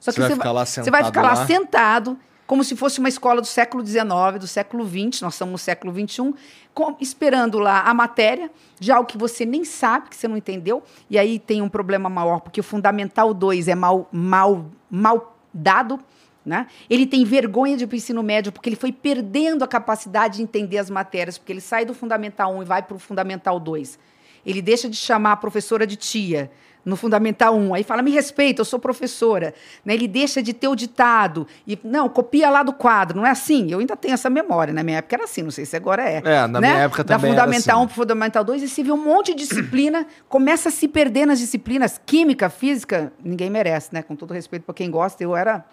Só 0.00 0.12
que 0.12 0.20
você, 0.20 0.28
vai, 0.28 0.36
ficar 0.36 0.52
lá 0.52 0.64
você 0.64 0.90
vai 0.90 1.04
ficar 1.04 1.22
lá, 1.22 1.34
lá 1.34 1.46
sentado, 1.46 2.18
como 2.48 2.64
se 2.64 2.74
fosse 2.74 2.98
uma 2.98 3.10
escola 3.10 3.42
do 3.42 3.46
século 3.46 3.86
XIX, 3.86 4.40
do 4.40 4.46
século 4.46 4.82
XX, 4.82 5.20
nós 5.20 5.34
estamos 5.34 5.52
no 5.52 5.58
século 5.58 5.92
XXI, 5.92 6.34
com, 6.72 6.96
esperando 6.98 7.58
lá 7.58 7.82
a 7.82 7.92
matéria 7.92 8.50
de 8.80 8.90
algo 8.90 9.06
que 9.06 9.18
você 9.18 9.44
nem 9.44 9.66
sabe, 9.66 10.08
que 10.08 10.16
você 10.16 10.26
não 10.26 10.34
entendeu, 10.34 10.82
e 11.10 11.18
aí 11.18 11.38
tem 11.38 11.60
um 11.60 11.68
problema 11.68 12.08
maior, 12.08 12.40
porque 12.40 12.58
o 12.58 12.62
Fundamental 12.62 13.34
2 13.34 13.68
é 13.68 13.74
mal, 13.74 14.08
mal, 14.10 14.64
mal 14.90 15.36
dado, 15.52 16.00
né? 16.42 16.66
Ele 16.88 17.06
tem 17.06 17.22
vergonha 17.22 17.76
de 17.76 17.84
ir 17.84 17.86
para 17.86 17.94
o 17.94 17.98
ensino 17.98 18.22
médio 18.22 18.50
porque 18.50 18.70
ele 18.70 18.76
foi 18.76 18.92
perdendo 18.92 19.62
a 19.62 19.68
capacidade 19.68 20.38
de 20.38 20.42
entender 20.42 20.78
as 20.78 20.88
matérias, 20.88 21.36
porque 21.36 21.52
ele 21.52 21.60
sai 21.60 21.84
do 21.84 21.92
Fundamental 21.92 22.56
1 22.56 22.62
e 22.62 22.64
vai 22.64 22.82
para 22.82 22.96
o 22.96 22.98
Fundamental 22.98 23.60
2. 23.60 23.98
Ele 24.46 24.62
deixa 24.62 24.88
de 24.88 24.96
chamar 24.96 25.32
a 25.32 25.36
professora 25.36 25.86
de 25.86 25.96
tia, 25.96 26.50
no 26.88 26.96
Fundamental 26.96 27.54
1. 27.54 27.74
Aí 27.74 27.84
fala, 27.84 28.02
me 28.02 28.10
respeita, 28.10 28.62
eu 28.62 28.64
sou 28.64 28.78
professora. 28.78 29.54
Né? 29.84 29.94
Ele 29.94 30.08
deixa 30.08 30.42
de 30.42 30.52
ter 30.52 30.68
o 30.68 30.74
ditado. 30.74 31.46
E, 31.66 31.78
não, 31.84 32.08
copia 32.08 32.48
lá 32.50 32.62
do 32.62 32.72
quadro. 32.72 33.18
Não 33.18 33.26
é 33.26 33.30
assim? 33.30 33.70
Eu 33.70 33.78
ainda 33.78 33.96
tenho 33.96 34.14
essa 34.14 34.30
memória. 34.30 34.72
Na 34.72 34.82
minha 34.82 34.98
época 34.98 35.16
era 35.16 35.24
assim, 35.24 35.42
não 35.42 35.50
sei 35.50 35.64
se 35.64 35.76
agora 35.76 36.02
é. 36.02 36.22
É, 36.24 36.46
na 36.46 36.60
né? 36.60 36.68
minha 36.68 36.82
época 36.84 37.04
da 37.04 37.16
também 37.16 37.34
Da 37.34 37.42
Fundamental 37.42 37.76
assim. 37.76 37.84
1 37.84 37.86
para 37.86 37.94
Fundamental 37.94 38.44
2, 38.44 38.62
e 38.62 38.68
se 38.68 38.82
vê 38.82 38.92
um 38.92 39.04
monte 39.04 39.34
de 39.34 39.46
disciplina, 39.46 40.06
começa 40.28 40.70
a 40.70 40.72
se 40.72 40.88
perder 40.88 41.26
nas 41.26 41.38
disciplinas. 41.38 42.00
Química, 42.04 42.48
física, 42.48 43.12
ninguém 43.22 43.50
merece, 43.50 43.90
né? 43.92 44.02
Com 44.02 44.16
todo 44.16 44.32
respeito 44.32 44.62
para 44.62 44.74
quem 44.74 44.90
gosta, 44.90 45.22
eu 45.22 45.36
era 45.36 45.64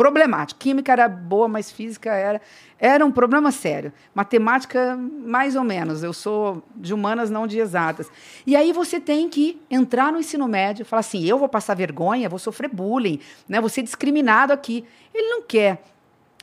problemático. 0.00 0.58
Química 0.58 0.92
era 0.92 1.06
boa, 1.06 1.46
mas 1.46 1.70
física 1.70 2.10
era 2.10 2.40
era 2.78 3.04
um 3.04 3.12
problema 3.12 3.52
sério. 3.52 3.92
Matemática 4.14 4.96
mais 4.96 5.54
ou 5.54 5.62
menos. 5.62 6.02
Eu 6.02 6.14
sou 6.14 6.62
de 6.74 6.94
humanas, 6.94 7.28
não 7.28 7.46
de 7.46 7.58
exatas. 7.58 8.10
E 8.46 8.56
aí 8.56 8.72
você 8.72 8.98
tem 8.98 9.28
que 9.28 9.60
entrar 9.70 10.10
no 10.10 10.18
ensino 10.18 10.48
médio, 10.48 10.86
falar 10.86 11.00
assim: 11.00 11.22
eu 11.26 11.38
vou 11.38 11.50
passar 11.50 11.74
vergonha, 11.74 12.30
vou 12.30 12.38
sofrer 12.38 12.70
bullying, 12.70 13.20
né? 13.46 13.60
Vou 13.60 13.68
ser 13.68 13.82
discriminado 13.82 14.54
aqui. 14.54 14.86
Ele 15.12 15.28
não 15.28 15.42
quer. 15.42 15.82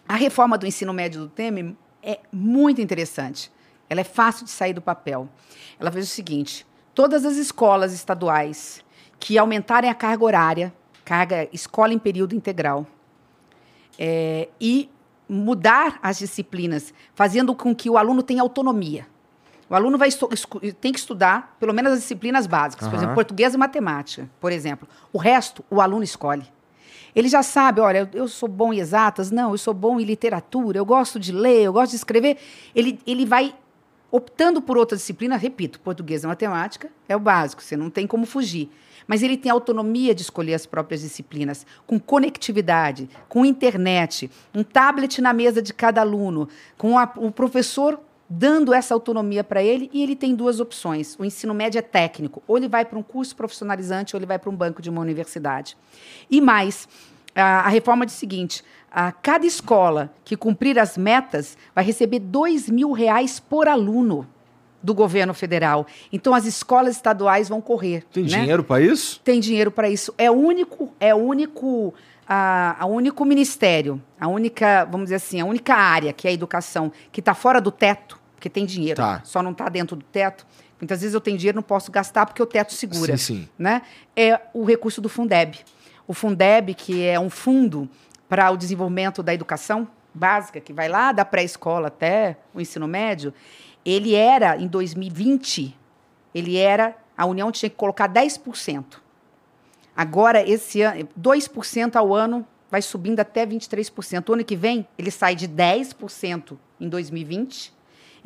A 0.08 0.14
reforma 0.14 0.56
do 0.56 0.68
ensino 0.68 0.94
médio 0.94 1.22
do 1.22 1.28
Temer 1.28 1.74
é 2.04 2.20
muito 2.32 2.80
interessante. 2.80 3.52
Ela 3.90 4.02
é 4.02 4.04
fácil 4.04 4.46
de 4.46 4.52
sair 4.52 4.74
do 4.74 4.84
papel. 4.84 5.28
Ela 5.80 5.92
fez 5.92 6.06
o 6.06 6.12
seguinte: 6.12 6.64
todas 6.94 7.26
as 7.26 7.38
escolas 7.38 7.92
estaduais 7.92 8.86
que 9.20 9.36
aumentarem 9.36 9.90
a 9.90 9.96
carga 9.96 10.24
horária, 10.24 10.74
carga 11.04 11.50
escola 11.52 11.92
em 11.92 11.98
período 11.98 12.36
integral, 12.36 12.86
é, 13.98 14.50
e 14.60 14.90
mudar 15.28 16.00
as 16.02 16.20
disciplinas, 16.20 16.94
fazendo 17.14 17.54
com 17.54 17.76
que 17.76 17.90
o 17.90 17.98
aluno 17.98 18.24
tenha 18.24 18.42
autonomia. 18.42 19.06
O 19.70 19.76
aluno 19.76 19.98
vai 19.98 20.10
tem 20.80 20.94
que 20.94 21.00
estudar 21.00 21.58
pelo 21.60 21.74
menos 21.74 21.92
as 21.92 22.00
disciplinas 22.00 22.48
básicas, 22.48 22.86
uhum. 22.86 22.90
por 22.90 22.98
exemplo, 22.98 23.16
português 23.16 23.54
e 23.54 23.58
matemática, 23.58 24.30
por 24.40 24.52
exemplo. 24.52 24.88
O 25.12 25.18
resto, 25.18 25.64
o 25.70 25.82
aluno 25.82 26.04
escolhe. 26.04 26.46
Ele 27.14 27.28
já 27.28 27.44
sabe, 27.44 27.82
olha, 27.82 28.10
eu 28.14 28.28
sou 28.28 28.48
bom 28.48 28.72
em 28.72 28.80
exatas, 28.80 29.32
não, 29.32 29.52
eu 29.52 29.58
sou 29.58 29.74
bom 29.74 30.00
em 30.00 30.04
literatura, 30.04 30.78
eu 30.78 30.86
gosto 30.86 31.20
de 31.20 31.32
ler, 31.32 31.64
eu 31.64 31.74
gosto 31.74 31.92
de 31.92 31.98
escrever. 31.98 32.38
Ele, 32.74 33.00
ele 33.06 33.26
vai 33.26 33.54
optando 34.10 34.62
por 34.62 34.78
outra 34.78 34.96
disciplina, 34.96 35.36
repito, 35.36 35.80
português 35.82 36.24
e 36.24 36.28
matemática 36.28 36.90
é 37.10 37.16
o 37.16 37.20
básico, 37.20 37.62
você 37.62 37.76
não 37.76 37.90
tem 37.90 38.08
como 38.08 38.26
fugir 38.26 38.70
mas 39.08 39.24
ele 39.24 39.38
tem 39.38 39.52
autonomia 39.52 40.14
de 40.14 40.22
escolher 40.22 40.54
as 40.54 40.66
próprias 40.66 41.02
disciplinas, 41.02 41.66
com 41.86 42.00
conectividade, 42.00 43.10
com 43.30 43.46
internet, 43.46 44.30
um 44.54 44.64
tablet 44.64 45.22
na 45.22 45.34
mesa 45.34 45.62
de 45.62 45.74
cada 45.74 46.02
aluno, 46.02 46.50
com 46.78 47.00
a, 47.00 47.12
o 47.16 47.32
professor 47.32 48.00
dando 48.30 48.74
essa 48.74 48.94
autonomia 48.94 49.44
para 49.44 49.64
ele, 49.64 49.90
e 49.94 50.04
ele 50.04 50.16
tem 50.16 50.36
duas 50.36 50.60
opções. 50.60 51.16
O 51.18 51.24
ensino 51.24 51.54
médio 51.54 51.80
é 51.80 51.82
técnico, 51.82 52.44
ou 52.46 52.58
ele 52.58 52.68
vai 52.68 52.84
para 52.84 53.00
um 53.00 53.04
curso 53.04 53.36
profissionalizante, 53.36 54.16
ou 54.16 54.20
ele 54.20 54.26
vai 54.26 54.38
para 54.38 54.50
um 54.50 54.56
banco 54.56 54.82
de 54.82 54.90
uma 54.90 55.02
universidade. 55.02 55.78
E 56.30 56.42
mais, 56.42 56.90
a, 57.34 57.70
reforma 57.70 58.06
diz 58.06 58.16
o 58.16 58.20
seguinte: 58.20 58.64
a 58.92 59.12
cada 59.12 59.46
escola 59.46 60.14
que 60.26 60.36
cumprir 60.36 60.78
as 60.78 60.98
metas 60.98 61.58
vai 61.74 61.84
receber 61.84 62.20
dois 62.20 62.70
mil 62.70 62.92
reais 62.92 63.40
por 63.40 63.68
aluno 63.68 64.28
do 64.82 64.94
governo 64.94 65.34
federal. 65.34 65.86
Então 66.12 66.34
as 66.34 66.46
escolas 66.46 66.96
estaduais 66.96 67.50
vão 67.50 67.62
correr. 67.62 68.06
Tem 68.12 68.24
né? 68.24 68.30
dinheiro 68.30 68.64
para 68.64 68.82
isso? 68.82 69.20
Tem 69.24 69.40
dinheiro 69.40 69.72
para 69.72 69.90
isso. 69.90 70.14
É 70.18 70.30
único, 70.30 70.94
é 71.00 71.14
único 71.14 71.94
a, 72.28 72.76
a 72.80 72.86
único 72.86 73.24
ministério, 73.24 74.02
a 74.20 74.28
única, 74.28 74.86
vamos 74.86 75.06
dizer 75.06 75.16
assim, 75.16 75.40
a 75.40 75.46
única 75.46 75.74
área 75.74 76.12
que 76.12 76.28
é 76.28 76.32
a 76.32 76.34
educação 76.34 76.92
que 77.12 77.22
está 77.22 77.34
fora 77.34 77.62
do 77.62 77.72
teto, 77.72 78.20
porque 78.36 78.50
tem 78.50 78.66
dinheiro, 78.66 78.98
tá. 78.98 79.22
só 79.24 79.42
não 79.42 79.52
está 79.52 79.70
dentro 79.70 79.96
do 79.96 80.04
teto. 80.04 80.46
Muitas 80.80 81.02
vezes 81.02 81.14
eu 81.14 81.22
tenho 81.22 81.38
dinheiro, 81.38 81.56
não 81.56 81.64
posso 81.64 81.92
gastar 81.92 82.26
porque 82.26 82.42
o 82.42 82.46
teto 82.46 82.74
segura. 82.74 83.18
Sim, 83.18 83.42
sim. 83.42 83.50
Né? 83.58 83.82
É 84.16 84.40
o 84.54 84.64
recurso 84.64 85.02
do 85.02 85.10
Fundeb. 85.10 85.58
O 86.06 86.14
Fundeb, 86.14 86.76
que 86.76 87.04
é 87.04 87.20
um 87.20 87.30
fundo 87.30 87.90
para 88.30 88.52
o 88.52 88.58
desenvolvimento 88.58 89.24
da 89.24 89.34
educação 89.34 89.88
básica, 90.14 90.60
que 90.60 90.74
vai 90.74 90.88
lá 90.88 91.12
da 91.12 91.26
pré-escola 91.26 91.88
até 91.88 92.38
o 92.54 92.62
ensino 92.62 92.88
médio, 92.88 93.34
ele 93.88 94.14
era, 94.14 94.58
em 94.58 94.68
2020, 94.68 95.74
ele 96.36 96.58
era, 96.58 96.94
a 97.18 97.26
União 97.26 97.50
tinha 97.54 97.70
que 97.70 97.76
colocar 97.78 98.10
10%. 98.10 98.98
Agora, 99.96 100.48
esse 100.48 100.82
ano, 100.82 101.08
2% 101.18 101.96
ao 101.96 102.14
ano 102.14 102.46
vai 102.70 102.82
subindo 102.82 103.22
até 103.22 103.46
23%. 103.46 104.28
O 104.28 104.34
ano 104.34 104.44
que 104.44 104.58
vem, 104.58 104.86
ele 104.98 105.10
sai 105.10 105.36
de 105.36 105.48
10% 105.48 106.58
em 106.82 106.90
2020 106.90 107.74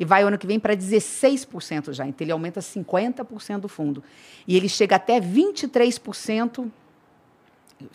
e 0.00 0.04
vai 0.04 0.24
o 0.24 0.26
ano 0.26 0.36
que 0.36 0.48
vem 0.48 0.58
para 0.58 0.76
16% 0.76 1.92
já. 1.92 2.08
Então, 2.08 2.24
ele 2.24 2.32
aumenta 2.32 2.58
50% 2.58 3.60
do 3.60 3.68
fundo. 3.68 4.02
E 4.48 4.56
ele 4.56 4.68
chega 4.68 4.96
até 4.96 5.20
23%, 5.20 6.68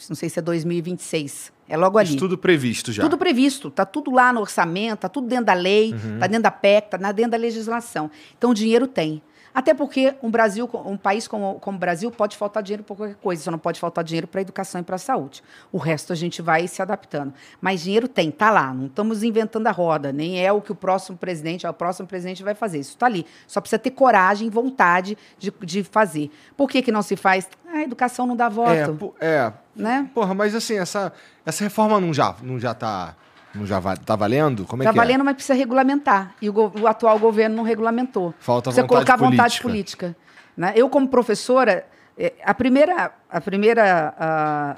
não 0.10 0.16
sei 0.16 0.30
se 0.30 0.40
é 0.40 0.42
2026. 0.42 1.52
É 1.70 1.76
logo 1.76 1.98
ali. 1.98 2.10
Isso 2.10 2.18
tudo 2.18 2.38
previsto 2.38 2.92
já. 2.92 3.04
Tudo 3.04 3.18
previsto. 3.18 3.68
Está 3.68 3.86
tudo 3.86 4.12
lá 4.12 4.32
no 4.32 4.42
orçamento, 4.42 4.96
está 4.96 5.10
tudo 5.10 5.28
dentro 5.28 5.46
da 5.46 5.54
lei, 5.54 5.94
está 5.94 6.08
uhum. 6.08 6.20
dentro 6.20 6.44
da 6.44 6.52
PEC, 6.52 6.96
está 6.96 7.12
dentro 7.12 7.32
da 7.32 7.38
legislação. 7.38 8.10
Então, 8.38 8.52
o 8.52 8.54
dinheiro 8.54 8.88
tem. 8.88 9.22
Até 9.58 9.74
porque 9.74 10.14
um 10.22 10.30
Brasil, 10.30 10.70
um 10.86 10.96
país 10.96 11.28
como, 11.28 11.56
como 11.56 11.78
o 11.78 11.80
Brasil 11.80 12.12
pode 12.12 12.38
faltar 12.38 12.62
dinheiro 12.62 12.84
para 12.84 12.96
qualquer 12.96 13.16
coisa, 13.16 13.42
só 13.42 13.50
não 13.50 13.58
pode 13.58 13.80
faltar 13.80 14.04
dinheiro 14.04 14.28
para 14.28 14.40
a 14.40 14.44
educação 14.44 14.80
e 14.82 14.84
para 14.84 14.98
a 14.98 15.00
saúde. 15.00 15.42
O 15.72 15.80
resto 15.80 16.14
a 16.14 16.16
gente 16.16 16.44
vai 16.44 16.68
se 16.68 16.80
adaptando. 16.80 17.34
Mas 17.60 17.82
dinheiro 17.82 18.08
tem, 18.08 18.30
tá 18.30 18.52
lá. 18.52 18.72
Não 18.72 18.86
estamos 18.86 19.24
inventando 19.24 19.66
a 19.66 19.72
roda, 19.72 20.14
nem 20.14 20.40
é 20.40 20.52
o 20.52 20.62
que 20.62 20.72
o 20.72 20.76
próximo 20.76 21.18
presidente, 21.18 21.66
o 21.66 21.74
próximo 21.74 22.08
presidente 22.08 22.44
vai 22.44 22.54
fazer. 22.54 22.78
Isso 22.78 22.92
está 22.92 23.08
ali. 23.08 23.26
Só 23.48 23.60
precisa 23.60 23.80
ter 23.80 23.90
coragem, 23.90 24.48
vontade 24.48 25.18
de, 25.40 25.52
de 25.62 25.84
fazer. 25.84 26.30
Por 26.56 26.70
que, 26.70 26.84
que 26.84 26.92
não 26.92 27.02
se 27.02 27.16
faz? 27.16 27.50
A 27.68 27.82
educação 27.82 28.28
não 28.28 28.36
dá 28.36 28.50
voto. 28.50 29.16
É, 29.20 29.28
é. 29.28 29.54
Né? 29.76 30.08
Porra, 30.14 30.36
mas 30.36 30.54
assim, 30.54 30.78
essa, 30.78 31.12
essa 31.44 31.64
reforma 31.64 32.00
não 32.00 32.14
já, 32.14 32.36
não 32.44 32.60
já 32.60 32.76
tá 32.76 33.16
não 33.58 33.66
já 33.66 33.80
va 33.80 33.96
tá 33.96 34.16
valendo? 34.16 34.66
Como 34.66 34.84
é 34.84 34.86
tá 34.86 34.94
que 34.94 34.98
é? 34.98 35.02
valendo, 35.02 35.24
mas 35.24 35.34
precisa 35.36 35.54
regulamentar. 35.54 36.36
E 36.42 36.50
o, 36.50 36.72
o, 36.82 36.88
atual 36.88 37.20
governo 37.20 37.56
não 37.56 37.64
regulamentou. 37.64 38.34
Falta 38.40 38.70
precisa 38.70 38.84
vontade 38.84 38.88
colocar 38.88 39.18
política. 39.18 39.44
vontade 39.44 39.62
política. 39.62 40.16
Né? 40.56 40.74
Eu, 40.76 40.90
como 40.90 41.08
professora, 41.08 41.86
é, 42.18 42.34
a 42.44 42.54
primeira, 42.54 43.12
a 43.30 43.42
primeira 43.42 44.16
a 44.18 44.76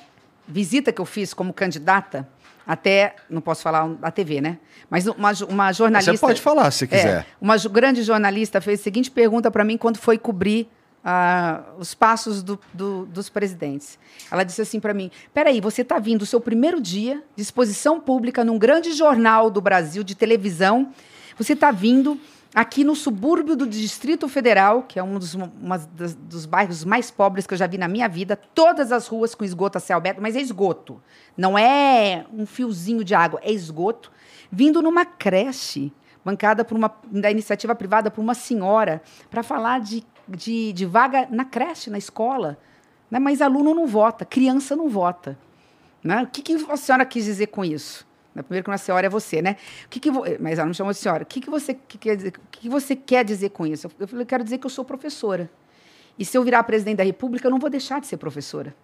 visita 0.48 0.92
que 0.92 1.00
eu 1.00 1.06
fiz 1.06 1.34
como 1.34 1.54
candidata, 1.54 2.28
até, 2.66 3.16
não 3.30 3.42
posso 3.42 3.64
falar 3.64 3.88
da 3.88 4.12
TV, 4.12 4.42
né? 4.42 4.60
Mas 4.90 5.08
uma, 5.08 5.32
uma 5.48 5.72
jornalista... 5.72 6.12
Você 6.12 6.20
pode 6.20 6.42
falar, 6.42 6.70
se 6.72 6.88
quiser. 6.88 7.22
É, 7.22 7.26
uma 7.42 7.58
grande 7.58 8.04
jornalista 8.04 8.62
fez 8.62 8.80
a 8.80 8.84
seguinte 8.84 9.10
pergunta 9.10 9.50
para 9.50 9.64
mim 9.64 9.78
quando 9.78 9.98
foi 9.98 10.18
cobrir 10.18 10.70
ah, 11.04 11.64
os 11.78 11.94
passos 11.94 12.44
do, 12.44 12.60
do, 12.74 13.06
dos 13.06 13.30
presidentes. 13.30 13.98
Ela 14.30 14.44
disse 14.44 14.62
assim 14.62 14.80
para 14.80 14.94
mim: 14.94 15.10
peraí, 15.34 15.62
você 15.62 15.82
está 15.82 16.00
vindo 16.00 16.24
o 16.24 16.26
seu 16.26 16.42
primeiro 16.42 16.82
dia 16.82 17.24
de 17.36 17.42
exposição 17.42 18.00
pública 18.00 18.44
num 18.44 18.58
grande 18.58 18.92
jornal 18.94 19.50
do 19.50 19.62
Brasil 19.62 20.04
de 20.04 20.16
televisão, 20.16 20.92
você 21.38 21.54
está 21.54 21.72
vindo 21.72 22.20
aqui 22.54 22.84
no 22.84 22.96
subúrbio 22.96 23.56
do 23.56 23.68
Distrito 23.68 24.28
Federal, 24.28 24.84
que 24.84 24.98
é 24.98 25.04
um 25.04 25.20
dos, 25.20 25.36
uma, 25.36 25.78
das, 25.78 26.16
dos 26.16 26.46
bairros 26.46 26.84
mais 26.84 27.12
pobres 27.12 27.46
que 27.46 27.54
eu 27.54 27.58
já 27.58 27.68
vi 27.68 27.78
na 27.78 27.88
minha 27.88 28.10
vida, 28.10 28.36
todas 28.36 28.92
as 28.92 29.08
ruas 29.08 29.36
com 29.36 29.46
esgoto 29.46 29.78
a 29.78 29.82
céu 29.82 29.98
aberto, 29.98 30.22
mas 30.22 30.36
é 30.36 30.42
esgoto, 30.42 31.02
não 31.38 31.58
é 31.58 32.26
um 32.34 32.46
fiozinho 32.46 33.04
de 33.04 33.14
água, 33.14 33.40
é 33.44 33.52
esgoto, 33.52 34.12
vindo 34.52 34.82
numa 34.82 35.06
creche 35.06 35.94
bancada 36.26 36.66
por 36.66 36.78
uma 36.78 36.94
da 37.06 37.32
iniciativa 37.32 37.74
privada 37.74 38.12
por 38.12 38.22
uma 38.22 38.34
senhora 38.34 39.02
para 39.30 39.42
falar 39.42 39.80
de 39.80 40.04
de, 40.30 40.74
de 40.74 40.86
vaga 40.86 41.28
na 41.30 41.46
creche, 41.46 41.90
na 41.90 41.98
escola. 41.98 42.58
Né? 43.10 43.20
Mas 43.20 43.42
aluno 43.42 43.74
não 43.74 43.88
vota, 43.88 44.26
criança 44.26 44.76
não 44.76 44.90
vota. 44.90 45.38
Né? 46.04 46.24
O 46.24 46.28
que, 46.28 46.42
que 46.42 46.54
a 46.70 46.78
senhora 46.78 47.06
quis 47.06 47.26
dizer 47.26 47.48
com 47.48 47.64
isso? 47.66 48.08
Né, 48.34 48.44
primeiro 48.44 48.64
que 48.64 48.70
uma 48.70 48.78
senhora 48.78 49.08
é 49.08 49.10
você, 49.10 49.42
né? 49.42 49.58
O 49.86 49.90
que 49.90 50.00
que 50.00 50.12
vo... 50.12 50.24
Mas 50.40 50.60
ela 50.60 50.68
me 50.68 50.74
chamou 50.74 50.94
de 50.94 51.00
senhora. 51.00 51.24
O 51.24 51.26
que, 51.26 51.42
que, 51.42 51.50
você, 51.50 51.74
que 51.74 51.98
quer 51.98 52.16
dizer, 52.16 52.34
o 52.38 52.50
que, 52.52 52.70
você 52.70 52.96
quer 52.96 53.26
dizer 53.26 53.50
com 53.50 53.66
isso? 53.66 53.90
Eu 54.00 54.08
falei, 54.08 54.24
eu 54.24 54.28
quero 54.28 54.44
dizer 54.44 54.60
que 54.60 54.66
eu 54.66 54.70
sou 54.70 54.86
professora. 54.86 55.50
E 56.18 56.24
se 56.24 56.38
eu 56.38 56.44
virar 56.44 56.64
presidente 56.64 56.98
da 56.98 57.04
República, 57.04 57.48
eu 57.48 57.52
não 57.52 57.60
vou 57.60 57.70
deixar 57.70 58.00
de 58.00 58.08
ser 58.08 58.18
professora. 58.18 58.76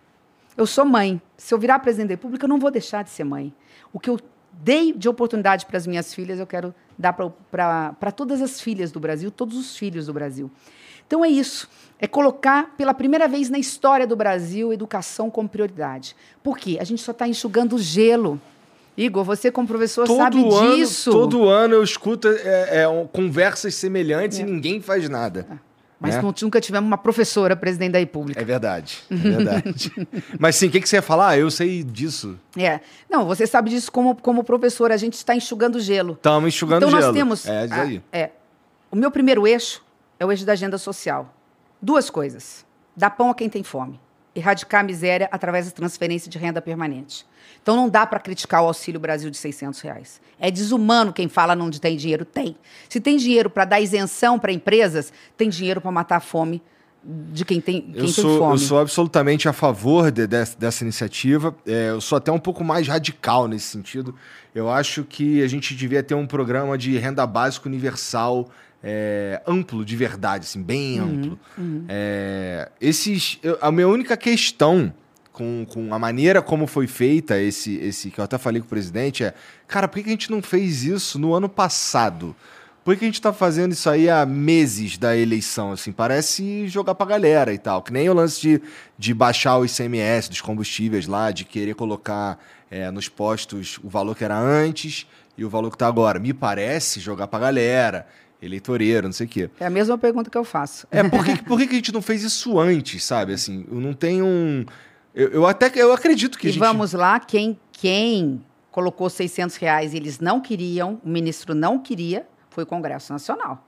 Eu 0.58 0.66
sou 0.66 0.86
mãe. 0.86 1.22
Se 1.38 1.54
eu 1.54 1.60
virar 1.60 1.80
presidente 1.80 2.10
da 2.10 2.14
República, 2.14 2.46
eu 2.46 2.50
não 2.50 2.60
vou 2.60 2.72
deixar 2.72 3.04
de 3.04 3.10
ser 3.10 3.24
mãe. 3.24 3.54
O 3.94 4.00
que 4.00 4.10
eu 4.10 4.20
dei 4.52 4.94
de 4.94 5.08
oportunidade 5.08 5.66
para 5.66 5.78
as 5.78 5.86
minhas 5.86 6.14
filhas, 6.14 6.40
eu 6.40 6.48
quero 6.48 6.74
dar 6.98 7.14
para 7.14 8.12
todas 8.12 8.42
as 8.42 8.62
filhas 8.62 8.92
do 8.92 9.00
Brasil, 9.00 9.30
todos 9.30 9.58
os 9.58 9.78
filhos 9.78 10.08
do 10.08 10.14
Brasil. 10.14 10.50
Então 11.08 11.24
é 11.24 11.30
isso. 11.30 11.70
É 12.00 12.08
colocar 12.08 12.76
pela 12.78 12.94
primeira 12.94 13.28
vez 13.28 13.50
na 13.50 13.58
história 13.58 14.06
do 14.06 14.16
Brasil 14.16 14.74
educação 14.74 15.30
como 15.30 15.48
prioridade. 15.48 16.16
Por 16.44 16.58
quê? 16.58 16.78
A 16.80 16.84
gente 16.84 17.02
só 17.02 17.12
está 17.12 17.28
enxugando 17.28 17.78
gelo. 17.78 18.40
Igor, 18.98 19.24
você 19.24 19.52
como 19.52 19.68
professor 19.68 20.06
todo 20.06 20.18
sabe 20.18 20.40
ano, 20.42 20.76
disso. 20.76 21.12
Todo 21.12 21.48
ano 21.48 21.76
eu 21.76 21.84
escuto 21.84 22.28
é, 22.28 22.84
é, 22.84 23.08
conversas 23.12 23.76
semelhantes 23.76 24.40
é. 24.40 24.42
e 24.42 24.46
ninguém 24.46 24.82
faz 24.82 25.08
nada. 25.10 25.48
É. 25.50 25.76
Mas 26.00 26.16
né? 26.16 26.34
nunca 26.42 26.60
tivemos 26.60 26.88
uma 26.88 26.98
professora 26.98 27.56
presidente 27.56 27.94
da 27.94 28.00
República. 28.00 28.40
É 28.40 28.44
verdade, 28.44 29.00
é 29.10 29.16
verdade. 29.16 29.92
Mas 30.38 30.56
sim, 30.58 30.68
o 30.68 30.72
que, 30.72 30.82
que 30.82 30.90
você 30.90 30.98
ia 30.98 31.02
falar? 31.02 31.30
Ah, 31.30 31.38
eu 31.38 31.50
sei 31.50 31.84
disso. 31.84 32.38
É. 32.58 32.82
Não, 33.10 33.26
você 33.26 33.48
sabe 33.48 33.70
disso 33.70 33.92
como, 33.92 34.16
como 34.16 34.44
professora. 34.44 34.94
A 34.94 34.98
gente 34.98 35.14
está 35.14 35.34
enxugando 35.36 35.80
gelo. 35.80 36.14
Estamos 36.14 36.50
enxugando 36.50 36.86
então, 36.86 36.90
gelo. 36.90 37.16
Então 37.16 37.26
nós 37.28 37.44
temos... 37.44 37.48
É, 37.48 37.66
isso 37.66 37.74
aí. 37.74 38.04
A, 38.12 38.18
é, 38.18 38.32
o 38.92 38.96
meu 38.96 39.10
primeiro 39.10 39.48
eixo 39.48 39.85
é 40.20 40.26
o 40.26 40.32
eixo 40.32 40.46
da 40.46 40.54
agenda 40.54 40.78
social. 40.78 41.34
Duas 41.82 42.10
coisas. 42.10 42.66
Dar 42.96 43.10
pão 43.10 43.30
a 43.30 43.36
quem 43.36 43.50
tem 43.50 43.64
fome. 43.64 44.00
Erradicar 44.34 44.82
a 44.82 44.84
miséria 44.84 45.30
através 45.32 45.66
da 45.66 45.72
transferência 45.72 46.30
de 46.30 46.38
renda 46.38 46.62
permanente. 46.62 47.26
Então 47.62 47.76
não 47.76 47.90
dá 47.90 48.06
para 48.06 48.20
criticar 48.20 48.64
o 48.64 48.68
Auxílio 48.68 49.00
Brasil 49.00 49.30
de 49.30 49.38
600 49.38 49.80
reais. 49.82 50.22
É 50.40 50.52
desumano 50.52 51.14
quem 51.14 51.28
fala 51.28 51.56
não 51.56 51.70
de 51.70 51.80
tem 51.80 51.96
dinheiro. 51.96 52.26
Tem. 52.26 52.58
Se 52.90 53.00
tem 53.00 53.18
dinheiro 53.18 53.50
para 53.50 53.66
dar 53.66 53.80
isenção 53.80 54.38
para 54.38 54.52
empresas, 54.52 55.12
tem 55.38 55.50
dinheiro 55.50 55.80
para 55.80 55.92
matar 55.92 56.18
a 56.18 56.20
fome 56.20 56.62
de 57.06 57.46
quem 57.46 57.62
tem, 57.62 57.82
quem 57.82 58.02
eu 58.02 58.08
sou, 58.08 58.40
fome. 58.40 58.54
Eu 58.54 58.58
sou 58.58 58.80
absolutamente 58.80 59.48
a 59.48 59.54
favor 59.54 60.10
de, 60.10 60.26
de, 60.26 60.46
dessa 60.58 60.84
iniciativa. 60.84 61.56
É, 61.66 61.90
eu 61.90 62.02
sou 62.02 62.18
até 62.18 62.32
um 62.32 62.40
pouco 62.40 62.64
mais 62.64 62.88
radical 62.88 63.48
nesse 63.48 63.68
sentido. 63.68 64.16
Eu 64.54 64.70
acho 64.70 65.04
que 65.04 65.44
a 65.44 65.48
gente 65.48 65.76
devia 65.76 66.02
ter 66.02 66.16
um 66.16 66.26
programa 66.26 66.78
de 66.78 66.98
renda 66.98 67.26
básica 67.28 67.70
universal 67.70 68.50
é, 68.88 69.42
amplo 69.48 69.84
de 69.84 69.96
verdade, 69.96 70.46
assim, 70.46 70.62
bem 70.62 71.02
uhum, 71.02 71.08
amplo. 71.08 71.40
Uhum. 71.58 71.86
É, 71.90 72.70
esses, 72.80 73.40
eu, 73.42 73.58
a 73.60 73.72
minha 73.72 73.88
única 73.88 74.16
questão 74.16 74.94
com, 75.34 75.66
com 75.68 75.92
a 75.92 75.98
maneira 75.98 76.40
como 76.40 76.68
foi 76.68 76.86
feita 76.86 77.42
esse, 77.42 77.78
esse 77.78 78.12
que 78.12 78.20
eu 78.20 78.24
até 78.24 78.38
falei 78.38 78.62
com 78.62 78.68
o 78.68 78.70
presidente 78.70 79.24
é, 79.24 79.34
cara, 79.68 79.88
por 79.88 80.02
que 80.02 80.08
a 80.08 80.12
gente 80.12 80.30
não 80.30 80.40
fez 80.40 80.84
isso 80.84 81.18
no 81.18 81.34
ano 81.34 81.50
passado? 81.50 82.36
Por 82.84 82.96
que 82.96 83.04
a 83.04 83.08
gente 83.08 83.16
está 83.16 83.34
fazendo 83.34 83.72
isso 83.72 83.90
aí 83.90 84.08
há 84.08 84.24
meses 84.28 84.96
da 84.96 85.18
eleição? 85.18 85.72
Assim, 85.72 85.92
parece 85.92 86.68
jogar 86.68 86.94
pra 86.94 87.08
galera 87.08 87.52
e 87.52 87.58
tal. 87.58 87.82
Que 87.82 87.92
nem 87.92 88.08
o 88.08 88.14
lance 88.14 88.40
de, 88.40 88.62
de 88.96 89.12
baixar 89.12 89.58
o 89.58 89.66
ICMS 89.66 90.30
dos 90.30 90.40
combustíveis 90.40 91.08
lá, 91.08 91.32
de 91.32 91.46
querer 91.46 91.74
colocar 91.74 92.38
é, 92.70 92.92
nos 92.92 93.10
postos 93.10 93.80
o 93.84 93.90
valor 93.90 94.16
que 94.16 94.24
era 94.24 94.38
antes 94.38 95.08
e 95.36 95.44
o 95.44 95.50
valor 95.50 95.72
que 95.72 95.76
está 95.76 95.88
agora. 95.88 96.20
Me 96.20 96.32
parece 96.32 97.00
jogar 97.00 97.26
pra 97.26 97.40
galera 97.40 98.06
eleitoreiro, 98.42 99.08
não 99.08 99.14
sei 99.14 99.26
o 99.26 99.30
quê. 99.30 99.50
É 99.60 99.66
a 99.66 99.70
mesma 99.70 99.98
pergunta 99.98 100.30
que 100.30 100.38
eu 100.38 100.44
faço. 100.44 100.88
É, 100.92 101.04
por 101.04 101.24
que, 101.24 101.44
por 101.44 101.58
que 101.58 101.64
a 101.66 101.74
gente 101.74 101.92
não 101.92 102.02
fez 102.02 102.24
isso 102.24 102.60
antes, 102.60 103.04
sabe? 103.04 103.34
Assim, 103.34 103.66
eu 103.72 103.80
não 103.80 103.94
tenho 103.94 104.26
um... 104.26 104.66
Eu, 105.14 105.30
eu 105.30 105.48
até 105.48 105.72
eu 105.76 105.94
acredito 105.94 106.38
que 106.38 106.48
e 106.48 106.50
a 106.50 106.54
gente... 106.54 106.60
vamos 106.60 106.94
lá, 106.94 107.20
quem, 107.20 107.60
quem 107.72 108.44
colocou 108.72 109.10
600 109.10 109.56
reais 109.56 109.94
e 109.94 109.98
eles 109.98 110.20
não 110.20 110.42
queriam, 110.42 111.00
o 111.04 111.10
ministro 111.10 111.56
não 111.56 111.80
queria, 111.80 112.28
foi 112.50 112.64
o 112.64 112.68
Congresso 112.68 113.14
Nacional. 113.14 113.66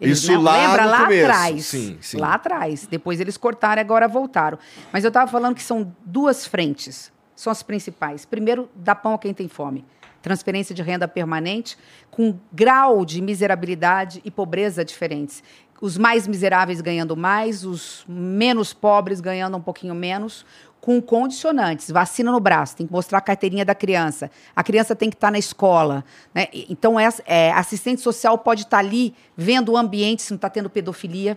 Eles, 0.00 0.18
Isso 0.18 0.32
não, 0.32 0.42
lá 0.42 0.56
lembra 0.56 0.84
lá 0.84 1.02
começo. 1.04 1.24
atrás. 1.24 1.66
Sim, 1.66 1.98
sim. 2.00 2.16
Lá 2.18 2.34
atrás. 2.34 2.86
Depois 2.90 3.20
eles 3.20 3.36
cortaram 3.36 3.80
e 3.80 3.84
agora 3.84 4.08
voltaram. 4.08 4.58
Mas 4.92 5.04
eu 5.04 5.08
estava 5.08 5.30
falando 5.30 5.54
que 5.54 5.62
são 5.62 5.94
duas 6.04 6.44
frentes, 6.44 7.12
são 7.36 7.50
as 7.50 7.62
principais. 7.62 8.24
Primeiro, 8.24 8.68
dar 8.74 8.96
pão 8.96 9.14
a 9.14 9.18
quem 9.18 9.32
tem 9.32 9.46
fome. 9.48 9.84
Transferência 10.22 10.74
de 10.74 10.82
renda 10.82 11.06
permanente 11.06 11.76
com 12.10 12.38
grau 12.52 13.04
de 13.04 13.20
miserabilidade 13.20 14.22
e 14.24 14.30
pobreza 14.30 14.84
diferentes 14.84 15.42
os 15.82 15.98
mais 15.98 16.28
miseráveis 16.28 16.80
ganhando 16.80 17.16
mais, 17.16 17.64
os 17.64 18.04
menos 18.06 18.72
pobres 18.72 19.20
ganhando 19.20 19.56
um 19.56 19.60
pouquinho 19.60 19.96
menos, 19.96 20.46
com 20.80 21.02
condicionantes. 21.02 21.90
Vacina 21.90 22.30
no 22.30 22.38
braço, 22.38 22.76
tem 22.76 22.86
que 22.86 22.92
mostrar 22.92 23.18
a 23.18 23.20
carteirinha 23.20 23.64
da 23.64 23.74
criança. 23.74 24.30
A 24.54 24.62
criança 24.62 24.94
tem 24.94 25.10
que 25.10 25.16
estar 25.16 25.32
na 25.32 25.40
escola. 25.40 26.04
Né? 26.32 26.46
Então, 26.68 26.96
é, 27.00 27.50
assistente 27.50 28.00
social 28.00 28.38
pode 28.38 28.62
estar 28.62 28.78
ali 28.78 29.12
vendo 29.36 29.72
o 29.72 29.76
ambiente 29.76 30.22
se 30.22 30.30
não 30.30 30.36
está 30.36 30.48
tendo 30.48 30.70
pedofilia, 30.70 31.36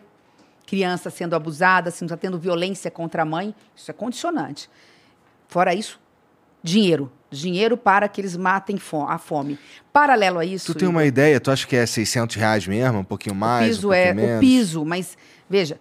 criança 0.68 1.10
sendo 1.10 1.36
abusada, 1.36 1.90
se 1.90 2.04
não 2.04 2.08
está 2.08 2.18
tendo 2.18 2.38
violência 2.38 2.92
contra 2.92 3.24
a 3.24 3.26
mãe. 3.26 3.54
Isso 3.76 3.90
é 3.90 3.94
condicionante. 3.96 4.70
Fora 5.48 5.74
isso, 5.74 6.00
dinheiro. 6.66 7.12
Dinheiro 7.30 7.78
para 7.78 8.08
que 8.08 8.20
eles 8.22 8.36
matem 8.36 8.78
a 9.08 9.18
fome. 9.18 9.60
Paralelo 9.94 10.40
a 10.40 10.46
isso. 10.46 10.74
Tu 10.74 10.80
tem 10.80 10.88
uma 10.88 11.06
ideia? 11.06 11.40
Tu 11.40 11.52
acha 11.52 11.68
que 11.68 11.76
é 11.76 11.86
600 11.86 12.36
reais 12.36 12.68
mesmo? 12.68 13.00
Um 13.00 13.04
pouquinho 13.04 13.36
mais? 13.36 13.68
O 13.68 13.70
piso 13.76 13.90
um 13.90 13.94
é 13.94 14.14
menos? 14.14 14.38
o 14.38 14.40
piso, 14.40 14.86
mas 14.86 15.18
veja, 15.50 15.80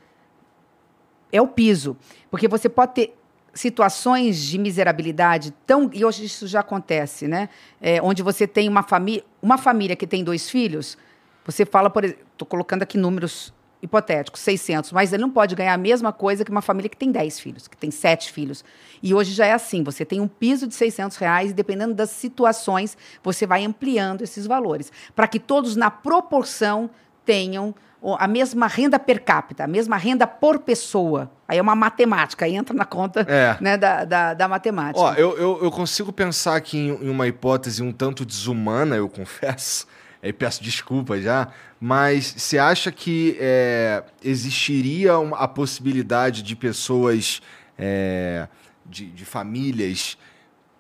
é 1.33 1.41
o 1.41 1.47
piso. 1.47 1.97
Porque 2.31 2.49
você 2.49 2.69
pode 2.69 2.95
ter 2.95 3.15
situações 3.55 4.43
de 4.43 4.59
miserabilidade 4.59 5.55
tão 5.65 5.89
e 5.93 6.05
hoje 6.05 6.25
isso 6.25 6.47
já 6.47 6.61
acontece, 6.61 7.29
né? 7.29 7.49
É, 7.81 8.03
onde 8.03 8.23
você 8.23 8.47
tem 8.47 8.69
uma 8.69 8.83
família, 8.83 9.25
uma 9.41 9.57
família 9.57 9.95
que 9.95 10.07
tem 10.07 10.25
dois 10.25 10.51
filhos, 10.51 10.99
você 11.47 11.65
fala, 11.65 11.89
por 11.89 12.05
exemplo, 12.05 12.25
estou 12.33 12.47
colocando 12.47 12.83
aqui 12.83 12.99
números 12.99 13.54
hipotéticos, 13.85 14.41
600, 14.41 14.93
mas 14.93 15.13
ele 15.13 15.21
não 15.21 15.31
pode 15.31 15.55
ganhar 15.55 15.75
a 15.75 15.79
mesma 15.79 16.11
coisa 16.11 16.43
que 16.43 16.51
uma 16.51 16.63
família 16.63 16.89
que 16.89 16.97
tem 16.97 17.13
10 17.13 17.39
filhos, 17.39 17.69
que 17.69 17.77
tem 17.77 17.91
7 17.91 18.33
filhos. 18.33 18.65
E 19.03 19.13
hoje 19.13 19.33
já 19.33 19.45
é 19.47 19.53
assim, 19.53 19.85
você 19.85 20.07
tem 20.07 20.21
um 20.21 20.27
piso 20.27 20.67
de 20.67 20.75
600 20.75 21.19
reais 21.19 21.51
e 21.51 21.55
dependendo 21.55 21.93
das 21.93 22.09
situações, 22.09 22.97
você 23.23 23.47
vai 23.47 23.63
ampliando 23.63 24.23
esses 24.23 24.47
valores, 24.47 24.91
para 25.15 25.29
que 25.29 25.39
todos 25.39 25.77
na 25.77 25.91
proporção 25.91 26.89
tenham 27.27 27.75
a 28.19 28.27
mesma 28.29 28.67
renda 28.67 28.99
per 28.99 29.23
capita, 29.23 29.65
a 29.65 29.67
mesma 29.67 29.97
renda 29.97 30.27
por 30.27 30.59
pessoa. 30.59 31.31
Aí 31.49 31.59
é 31.59 31.63
uma 31.63 31.75
matemática, 31.75 32.45
aí 32.45 32.55
entra 32.55 32.75
na 32.75 32.85
conta 32.85 33.21
é. 33.21 33.57
né, 33.61 33.77
da, 33.77 34.05
da, 34.05 34.35
da, 34.35 34.49
matemática. 34.49 35.01
Ó, 35.01 35.15
eu, 35.15 35.37
eu, 35.39 35.59
eu, 35.63 35.71
consigo 35.71 36.13
pensar 36.13 36.57
aqui 36.57 36.77
em, 36.77 37.07
em, 37.07 37.09
uma 37.09 37.27
hipótese 37.27 37.83
um 37.83 37.93
tanto 37.93 38.25
desumana, 38.25 38.97
eu 38.97 39.09
confesso, 39.09 39.87
aí 40.25 40.33
peço 40.33 40.63
desculpa 40.63 41.21
já, 41.21 41.49
mas 41.79 42.35
você 42.39 42.57
acha 42.57 42.91
que 42.91 43.37
é, 43.39 44.03
existiria 44.23 45.19
uma, 45.19 45.37
a 45.37 45.47
possibilidade 45.47 46.43
de 46.43 46.57
pessoas, 46.57 47.43
é, 47.79 48.49
de, 48.87 49.11
de 49.11 49.25
famílias, 49.27 50.17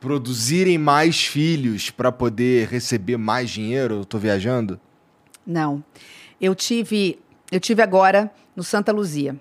produzirem 0.01 0.79
mais 0.79 1.27
filhos 1.27 1.91
para 1.91 2.11
poder 2.11 2.69
receber 2.69 3.19
mais 3.19 3.51
dinheiro? 3.51 3.97
Eu 3.97 4.03
estou 4.03 4.19
viajando? 4.19 4.81
Não. 5.47 5.85
Eu 6.41 6.55
tive, 6.55 7.21
eu 7.53 7.61
tive 7.61 7.83
agora 7.83 8.33
no 8.57 8.65
Santa 8.65 8.93
Luzia. 8.93 9.37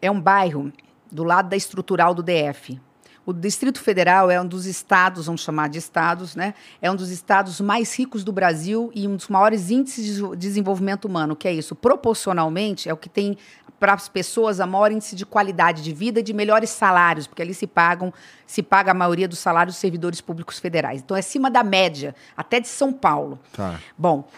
É 0.00 0.08
um 0.08 0.20
bairro 0.20 0.72
do 1.10 1.24
lado 1.24 1.48
da 1.48 1.56
estrutural 1.56 2.14
do 2.14 2.22
DF. 2.22 2.80
O 3.26 3.32
Distrito 3.32 3.80
Federal 3.80 4.30
é 4.30 4.40
um 4.40 4.46
dos 4.46 4.66
estados, 4.66 5.26
vamos 5.26 5.40
chamar 5.40 5.68
de 5.68 5.78
estados, 5.78 6.36
né? 6.36 6.54
É 6.80 6.88
um 6.88 6.94
dos 6.94 7.10
estados 7.10 7.60
mais 7.60 7.92
ricos 7.98 8.22
do 8.22 8.30
Brasil 8.30 8.88
e 8.94 9.08
um 9.08 9.16
dos 9.16 9.26
maiores 9.26 9.68
índices 9.68 10.16
de 10.16 10.36
desenvolvimento 10.36 11.06
humano, 11.06 11.34
que 11.34 11.48
é 11.48 11.52
isso. 11.52 11.74
Proporcionalmente, 11.74 12.88
é 12.88 12.92
o 12.92 12.96
que 12.96 13.08
tem 13.08 13.36
para 13.80 13.94
as 13.94 14.08
pessoas 14.08 14.60
a 14.60 14.66
maior 14.66 14.92
índice 14.92 15.16
de 15.16 15.26
qualidade 15.26 15.82
de 15.82 15.92
vida 15.92 16.20
e 16.20 16.22
de 16.22 16.32
melhores 16.32 16.70
salários, 16.70 17.26
porque 17.26 17.42
ali 17.42 17.52
se 17.52 17.66
pagam, 17.66 18.14
se 18.46 18.62
paga 18.62 18.92
a 18.92 18.94
maioria 18.94 19.26
dos 19.26 19.40
salários 19.40 19.74
dos 19.74 19.80
servidores 19.80 20.20
públicos 20.20 20.60
federais. 20.60 21.00
Então 21.00 21.16
é 21.16 21.20
acima 21.20 21.50
da 21.50 21.64
média, 21.64 22.14
até 22.36 22.60
de 22.60 22.68
São 22.68 22.92
Paulo. 22.92 23.40
Tá. 23.52 23.80
Bom, 23.98 24.28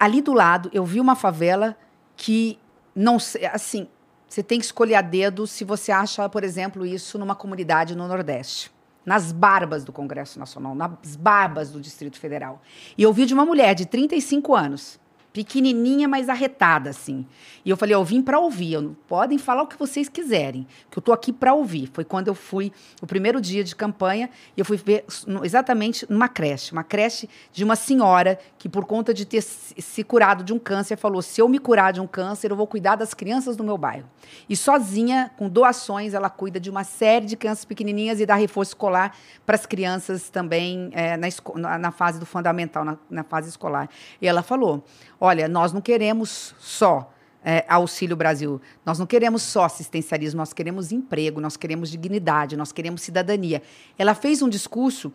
ali 0.00 0.22
do 0.22 0.32
lado 0.32 0.70
eu 0.72 0.84
vi 0.84 0.98
uma 0.98 1.14
favela 1.14 1.76
que 2.16 2.58
não 2.94 3.18
sei, 3.18 3.44
assim, 3.46 3.88
você 4.34 4.42
tem 4.42 4.58
que 4.58 4.64
escolher 4.64 4.96
a 4.96 5.00
dedo 5.00 5.46
se 5.46 5.62
você 5.62 5.92
acha, 5.92 6.28
por 6.28 6.42
exemplo, 6.42 6.84
isso 6.84 7.16
numa 7.18 7.36
comunidade 7.36 7.94
no 7.94 8.08
Nordeste. 8.08 8.68
Nas 9.06 9.30
barbas 9.30 9.84
do 9.84 9.92
Congresso 9.92 10.40
Nacional, 10.40 10.74
nas 10.74 11.14
barbas 11.14 11.70
do 11.70 11.80
Distrito 11.80 12.18
Federal. 12.18 12.60
E 12.98 13.02
eu 13.04 13.12
vi 13.12 13.26
de 13.26 13.34
uma 13.34 13.44
mulher 13.44 13.76
de 13.76 13.86
35 13.86 14.56
anos, 14.56 14.98
pequenininha, 15.34 16.06
mas 16.06 16.28
arretada, 16.28 16.90
assim. 16.90 17.26
E 17.64 17.68
eu 17.68 17.76
falei, 17.76 17.92
eu 17.92 18.04
vim 18.04 18.22
para 18.22 18.38
ouvir, 18.38 18.78
podem 19.08 19.36
falar 19.36 19.64
o 19.64 19.66
que 19.66 19.76
vocês 19.76 20.08
quiserem, 20.08 20.64
que 20.88 20.96
eu 20.96 21.02
tô 21.02 21.12
aqui 21.12 21.32
para 21.32 21.52
ouvir. 21.52 21.90
Foi 21.92 22.04
quando 22.04 22.28
eu 22.28 22.36
fui, 22.36 22.70
o 23.02 23.06
primeiro 23.06 23.40
dia 23.40 23.64
de 23.64 23.74
campanha, 23.74 24.30
e 24.56 24.60
eu 24.60 24.64
fui 24.64 24.76
ver 24.76 25.04
exatamente 25.42 26.06
numa 26.08 26.28
creche, 26.28 26.70
uma 26.70 26.84
creche 26.84 27.28
de 27.52 27.64
uma 27.64 27.74
senhora 27.74 28.38
que, 28.56 28.68
por 28.68 28.84
conta 28.84 29.12
de 29.12 29.26
ter 29.26 29.42
se 29.42 30.04
curado 30.04 30.44
de 30.44 30.52
um 30.52 30.58
câncer, 30.58 30.96
falou, 30.96 31.20
se 31.20 31.40
eu 31.40 31.48
me 31.48 31.58
curar 31.58 31.92
de 31.92 32.00
um 32.00 32.06
câncer, 32.06 32.52
eu 32.52 32.56
vou 32.56 32.68
cuidar 32.68 32.94
das 32.94 33.12
crianças 33.12 33.56
do 33.56 33.64
meu 33.64 33.76
bairro. 33.76 34.08
E 34.48 34.54
sozinha, 34.54 35.32
com 35.36 35.48
doações, 35.48 36.14
ela 36.14 36.30
cuida 36.30 36.60
de 36.60 36.70
uma 36.70 36.84
série 36.84 37.26
de 37.26 37.36
crianças 37.36 37.64
pequenininhas 37.64 38.20
e 38.20 38.26
dá 38.26 38.36
reforço 38.36 38.70
escolar 38.70 39.16
para 39.44 39.56
as 39.56 39.66
crianças 39.66 40.30
também 40.30 40.90
é, 40.92 41.16
na, 41.16 41.78
na, 41.78 41.90
fase 41.90 42.20
do 42.20 42.26
fundamental, 42.26 42.84
na, 42.84 42.96
na 43.10 43.24
fase 43.24 43.48
escolar. 43.48 43.88
E 44.22 44.28
ela 44.28 44.42
falou, 44.42 44.84
olha, 45.24 45.48
nós 45.48 45.72
não 45.72 45.80
queremos 45.80 46.54
só 46.60 47.10
é, 47.42 47.64
Auxílio 47.66 48.14
Brasil. 48.14 48.60
Nós 48.84 48.98
não 48.98 49.06
queremos 49.06 49.42
só 49.42 49.64
assistencialismo, 49.64 50.36
nós 50.38 50.52
queremos 50.52 50.92
emprego, 50.92 51.40
nós 51.40 51.56
queremos 51.56 51.90
dignidade, 51.90 52.56
nós 52.56 52.72
queremos 52.72 53.00
cidadania. 53.00 53.62
Ela 53.98 54.14
fez 54.14 54.42
um 54.42 54.48
discurso 54.48 55.10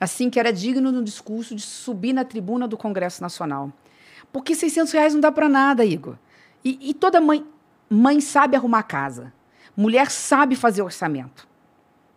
assim 0.00 0.30
que 0.30 0.40
era 0.40 0.50
digno 0.50 0.90
de 0.90 0.98
um 0.98 1.04
discurso 1.04 1.54
de 1.54 1.60
subir 1.60 2.14
na 2.14 2.24
tribuna 2.24 2.66
do 2.66 2.76
Congresso 2.76 3.20
Nacional. 3.20 3.70
Porque 4.32 4.54
600 4.54 4.92
reais 4.92 5.12
não 5.12 5.20
dá 5.20 5.30
para 5.30 5.48
nada, 5.48 5.84
Igor. 5.84 6.16
E, 6.64 6.78
e 6.80 6.94
toda 6.94 7.20
mãe, 7.20 7.44
mãe 7.88 8.18
sabe 8.20 8.56
arrumar 8.56 8.84
casa. 8.84 9.30
Mulher 9.76 10.10
sabe 10.10 10.56
fazer 10.56 10.80
orçamento. 10.80 11.46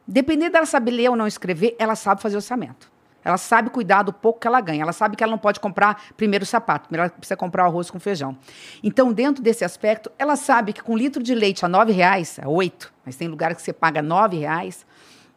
Dependendo 0.07 0.53
dela 0.53 0.65
saber 0.65 0.91
ler 0.91 1.09
ou 1.09 1.15
não 1.17 1.27
escrever, 1.27 1.75
ela 1.77 1.95
sabe 1.95 2.21
fazer 2.21 2.37
orçamento. 2.37 2.92
Ela 3.23 3.37
sabe 3.37 3.69
cuidar 3.69 4.03
do 4.03 4.11
pouco 4.11 4.39
que 4.39 4.47
ela 4.47 4.59
ganha. 4.61 4.81
Ela 4.81 4.93
sabe 4.93 5.15
que 5.15 5.23
ela 5.23 5.31
não 5.31 5.37
pode 5.37 5.59
comprar 5.59 6.01
primeiro 6.17 6.43
o 6.43 6.45
sapato. 6.45 6.87
Primeiro 6.87 7.03
ela 7.03 7.17
precisa 7.17 7.37
comprar 7.37 7.63
o 7.63 7.67
arroz 7.67 7.89
com 7.89 7.99
feijão. 7.99 8.37
Então, 8.83 9.13
dentro 9.13 9.43
desse 9.43 9.63
aspecto, 9.63 10.11
ela 10.17 10.35
sabe 10.35 10.73
que 10.73 10.81
com 10.81 10.93
um 10.93 10.97
litro 10.97 11.23
de 11.23 11.33
leite 11.33 11.65
a 11.65 11.67
nove 11.67 11.91
reais, 11.91 12.39
a 12.41 12.49
oito, 12.49 12.93
mas 13.05 13.15
tem 13.15 13.27
lugares 13.27 13.57
que 13.57 13.63
você 13.63 13.73
paga 13.73 14.01
nove 14.01 14.37
reais, 14.37 14.85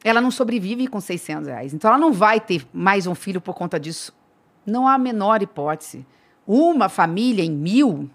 ela 0.05 0.21
não 0.21 0.31
sobrevive 0.31 0.87
com 0.87 1.01
600 1.01 1.49
reais. 1.49 1.75
Então, 1.75 1.89
ela 1.89 1.99
não 1.99 2.13
vai 2.13 2.41
ter 2.41 2.67
mais 2.73 3.07
um 3.07 3.15
filho 3.15 3.41
por 3.41 3.55
conta 3.55 3.79
disso. 3.79 4.15
Não 4.65 4.87
há 4.87 4.95
a 4.95 4.99
menor 4.99 5.43
hipótese. 5.43 6.07
Uma 6.47 6.89
família 6.89 7.45
em 7.45 7.51
mil, 7.51 8.11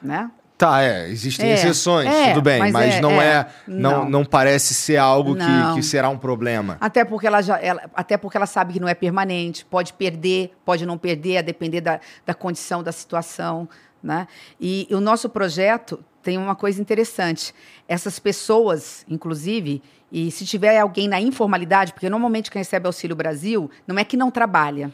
né? 0.00 0.30
Tá, 0.56 0.82
é, 0.82 1.08
existem 1.10 1.50
é, 1.50 1.54
exceções, 1.54 2.06
é, 2.06 2.28
tudo 2.28 2.42
bem, 2.42 2.60
mas, 2.60 2.72
mas 2.72 2.94
é, 2.94 3.00
não 3.00 3.20
é, 3.20 3.26
é, 3.26 3.46
não, 3.66 4.04
não, 4.04 4.10
não 4.10 4.24
parece 4.24 4.72
ser 4.72 4.96
algo 4.98 5.34
que, 5.34 5.74
que, 5.74 5.82
será 5.82 6.08
um 6.08 6.16
problema. 6.16 6.76
Até 6.80 7.04
porque 7.04 7.26
ela 7.26 7.42
já, 7.42 7.58
ela, 7.58 7.82
até 7.92 8.16
porque 8.16 8.36
ela 8.36 8.46
sabe 8.46 8.72
que 8.72 8.78
não 8.78 8.86
é 8.86 8.94
permanente, 8.94 9.64
pode 9.64 9.92
perder, 9.92 10.52
pode 10.64 10.86
não 10.86 10.96
perder, 10.96 11.38
a 11.38 11.42
depender 11.42 11.80
da, 11.80 11.98
da 12.24 12.34
condição, 12.34 12.84
da 12.84 12.92
situação, 12.92 13.68
né? 14.00 14.28
E, 14.60 14.86
e 14.88 14.94
o 14.94 15.00
nosso 15.00 15.28
projeto 15.28 15.98
tem 16.22 16.38
uma 16.38 16.54
coisa 16.54 16.80
interessante. 16.80 17.52
Essas 17.88 18.20
pessoas, 18.20 19.04
inclusive, 19.08 19.82
e 20.10 20.30
se 20.30 20.46
tiver 20.46 20.78
alguém 20.78 21.08
na 21.08 21.20
informalidade, 21.20 21.92
porque 21.92 22.08
normalmente 22.08 22.48
quem 22.48 22.60
recebe 22.60 22.86
Auxílio 22.86 23.16
Brasil 23.16 23.68
não 23.88 23.98
é 23.98 24.04
que 24.04 24.16
não 24.16 24.30
trabalha, 24.30 24.92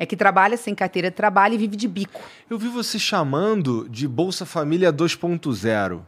é 0.00 0.06
que 0.06 0.16
trabalha 0.16 0.56
sem 0.56 0.74
carteira 0.74 1.10
de 1.10 1.16
trabalho 1.16 1.54
e 1.54 1.58
vive 1.58 1.76
de 1.76 1.86
bico. 1.86 2.22
Eu 2.48 2.58
vi 2.58 2.68
você 2.68 2.98
chamando 2.98 3.86
de 3.90 4.08
Bolsa 4.08 4.46
Família 4.46 4.90
2.0. 4.90 6.00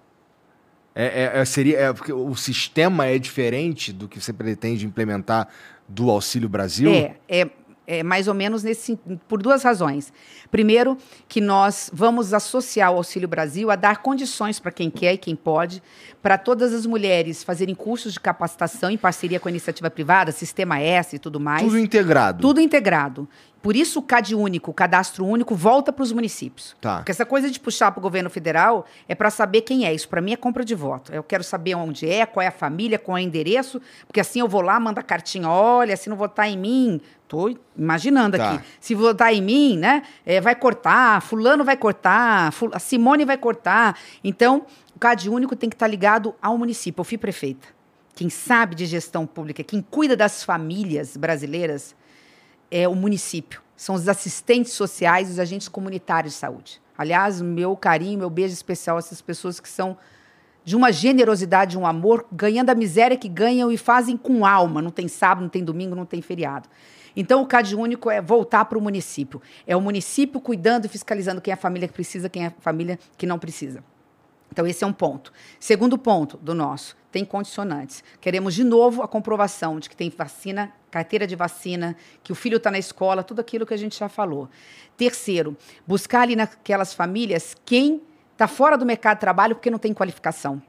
É, 0.94 1.04
é, 1.04 1.40
é, 1.40 1.44
seria, 1.44 1.78
é, 1.78 1.92
porque 1.92 2.10
o 2.10 2.34
sistema 2.34 3.04
é 3.04 3.18
diferente 3.18 3.92
do 3.92 4.08
que 4.08 4.18
você 4.18 4.32
pretende 4.32 4.86
implementar 4.86 5.46
do 5.86 6.10
Auxílio 6.10 6.48
Brasil? 6.48 6.90
É, 6.90 7.16
é, 7.28 7.50
é 7.86 8.02
mais 8.02 8.28
ou 8.28 8.34
menos 8.34 8.62
nesse, 8.62 8.98
por 9.28 9.42
duas 9.42 9.62
razões. 9.62 10.12
Primeiro, 10.50 10.96
que 11.28 11.40
nós 11.40 11.90
vamos 11.92 12.32
associar 12.32 12.92
o 12.92 12.96
Auxílio 12.96 13.28
Brasil 13.28 13.70
a 13.70 13.76
dar 13.76 13.98
condições 14.02 14.58
para 14.58 14.70
quem 14.70 14.90
quer 14.90 15.14
e 15.14 15.18
quem 15.18 15.34
pode, 15.34 15.82
para 16.22 16.38
todas 16.38 16.72
as 16.72 16.86
mulheres 16.86 17.42
fazerem 17.42 17.74
cursos 17.74 18.12
de 18.12 18.20
capacitação 18.20 18.90
em 18.90 18.96
parceria 18.96 19.40
com 19.40 19.48
a 19.48 19.50
iniciativa 19.50 19.90
privada, 19.90 20.30
Sistema 20.30 20.78
S 20.80 21.16
e 21.16 21.18
tudo 21.18 21.40
mais. 21.40 21.62
Tudo 21.62 21.78
integrado. 21.78 22.40
Tudo 22.40 22.60
integrado. 22.60 23.28
Por 23.62 23.76
isso 23.76 24.00
o 24.00 24.02
CAD 24.02 24.34
único, 24.34 24.72
o 24.72 24.74
cadastro 24.74 25.24
único, 25.24 25.54
volta 25.54 25.92
para 25.92 26.02
os 26.02 26.10
municípios. 26.10 26.74
Tá. 26.80 26.96
Porque 26.96 27.12
essa 27.12 27.24
coisa 27.24 27.48
de 27.48 27.60
puxar 27.60 27.92
para 27.92 28.00
o 28.00 28.02
governo 28.02 28.28
federal 28.28 28.84
é 29.08 29.14
para 29.14 29.30
saber 29.30 29.62
quem 29.62 29.86
é. 29.86 29.94
Isso 29.94 30.08
para 30.08 30.20
mim 30.20 30.32
é 30.32 30.36
compra 30.36 30.64
de 30.64 30.74
voto. 30.74 31.12
Eu 31.12 31.22
quero 31.22 31.44
saber 31.44 31.76
onde 31.76 32.08
é, 32.08 32.26
qual 32.26 32.42
é 32.42 32.48
a 32.48 32.52
família, 32.52 32.98
qual 32.98 33.16
é 33.16 33.20
o 33.20 33.24
endereço, 33.24 33.80
porque 34.06 34.18
assim 34.18 34.40
eu 34.40 34.48
vou 34.48 34.60
lá, 34.60 34.80
mando 34.80 34.98
a 34.98 35.02
cartinha, 35.02 35.48
olha, 35.48 35.96
se 35.96 36.10
não 36.10 36.16
votar 36.16 36.48
em 36.48 36.58
mim, 36.58 37.00
tô 37.28 37.56
imaginando 37.78 38.36
tá. 38.36 38.54
aqui. 38.54 38.64
Se 38.80 38.96
votar 38.96 39.32
em 39.32 39.40
mim, 39.40 39.78
né, 39.78 40.02
é, 40.26 40.40
vai 40.40 40.56
cortar, 40.56 41.22
fulano 41.22 41.62
vai 41.62 41.76
cortar, 41.76 42.52
a 42.72 42.78
Simone 42.80 43.24
vai 43.24 43.36
cortar. 43.36 43.96
Então, 44.24 44.66
o 44.96 44.98
CAD 44.98 45.30
único 45.30 45.54
tem 45.54 45.70
que 45.70 45.76
estar 45.76 45.86
tá 45.86 45.90
ligado 45.90 46.34
ao 46.42 46.58
município. 46.58 47.00
Eu 47.00 47.04
fui 47.04 47.16
prefeita. 47.16 47.68
Quem 48.14 48.28
sabe 48.28 48.74
de 48.74 48.86
gestão 48.86 49.24
pública, 49.24 49.62
quem 49.62 49.80
cuida 49.80 50.16
das 50.16 50.42
famílias 50.44 51.16
brasileiras 51.16 51.94
é 52.72 52.88
o 52.88 52.94
município. 52.94 53.60
São 53.76 53.94
os 53.94 54.08
assistentes 54.08 54.72
sociais, 54.72 55.30
os 55.30 55.38
agentes 55.38 55.68
comunitários 55.68 56.32
de 56.32 56.38
saúde. 56.38 56.80
Aliás, 56.96 57.42
meu 57.42 57.76
carinho, 57.76 58.18
meu 58.18 58.30
beijo 58.30 58.54
especial 58.54 58.96
a 58.96 58.98
essas 58.98 59.20
pessoas 59.20 59.60
que 59.60 59.68
são 59.68 59.96
de 60.64 60.74
uma 60.74 60.90
generosidade, 60.92 61.76
um 61.76 61.86
amor, 61.86 62.24
ganhando 62.32 62.70
a 62.70 62.74
miséria 62.74 63.16
que 63.16 63.28
ganham 63.28 63.70
e 63.70 63.76
fazem 63.76 64.16
com 64.16 64.46
alma. 64.46 64.80
Não 64.80 64.90
tem 64.90 65.08
sábado, 65.08 65.42
não 65.42 65.48
tem 65.48 65.62
domingo, 65.62 65.94
não 65.94 66.06
tem 66.06 66.22
feriado. 66.22 66.68
Então, 67.14 67.42
o 67.42 67.46
CAD 67.46 67.74
único 67.76 68.10
é 68.10 68.22
voltar 68.22 68.64
para 68.64 68.78
o 68.78 68.80
município. 68.80 69.42
É 69.66 69.76
o 69.76 69.80
município 69.80 70.40
cuidando 70.40 70.86
e 70.86 70.88
fiscalizando 70.88 71.40
quem 71.40 71.50
é 71.50 71.54
a 71.54 71.58
família 71.58 71.88
que 71.88 71.92
precisa, 71.92 72.28
quem 72.28 72.44
é 72.44 72.46
a 72.46 72.52
família 72.60 72.98
que 73.18 73.26
não 73.26 73.38
precisa. 73.38 73.84
Então, 74.52 74.66
esse 74.66 74.84
é 74.84 74.86
um 74.86 74.92
ponto. 74.92 75.32
Segundo 75.58 75.96
ponto 75.96 76.36
do 76.36 76.54
nosso, 76.54 76.94
tem 77.10 77.24
condicionantes. 77.24 78.04
Queremos, 78.20 78.54
de 78.54 78.62
novo, 78.62 79.02
a 79.02 79.08
comprovação 79.08 79.80
de 79.80 79.88
que 79.88 79.96
tem 79.96 80.10
vacina, 80.10 80.70
carteira 80.90 81.26
de 81.26 81.34
vacina, 81.34 81.96
que 82.22 82.32
o 82.32 82.34
filho 82.34 82.58
está 82.58 82.70
na 82.70 82.78
escola, 82.78 83.22
tudo 83.22 83.40
aquilo 83.40 83.64
que 83.64 83.72
a 83.72 83.78
gente 83.78 83.98
já 83.98 84.10
falou. 84.10 84.50
Terceiro, 84.94 85.56
buscar 85.86 86.20
ali 86.20 86.36
naquelas 86.36 86.92
famílias 86.92 87.56
quem 87.64 88.02
está 88.32 88.46
fora 88.46 88.76
do 88.76 88.84
mercado 88.84 89.16
de 89.16 89.20
trabalho 89.20 89.54
porque 89.54 89.70
não 89.70 89.78
tem 89.78 89.94
qualificação. 89.94 90.62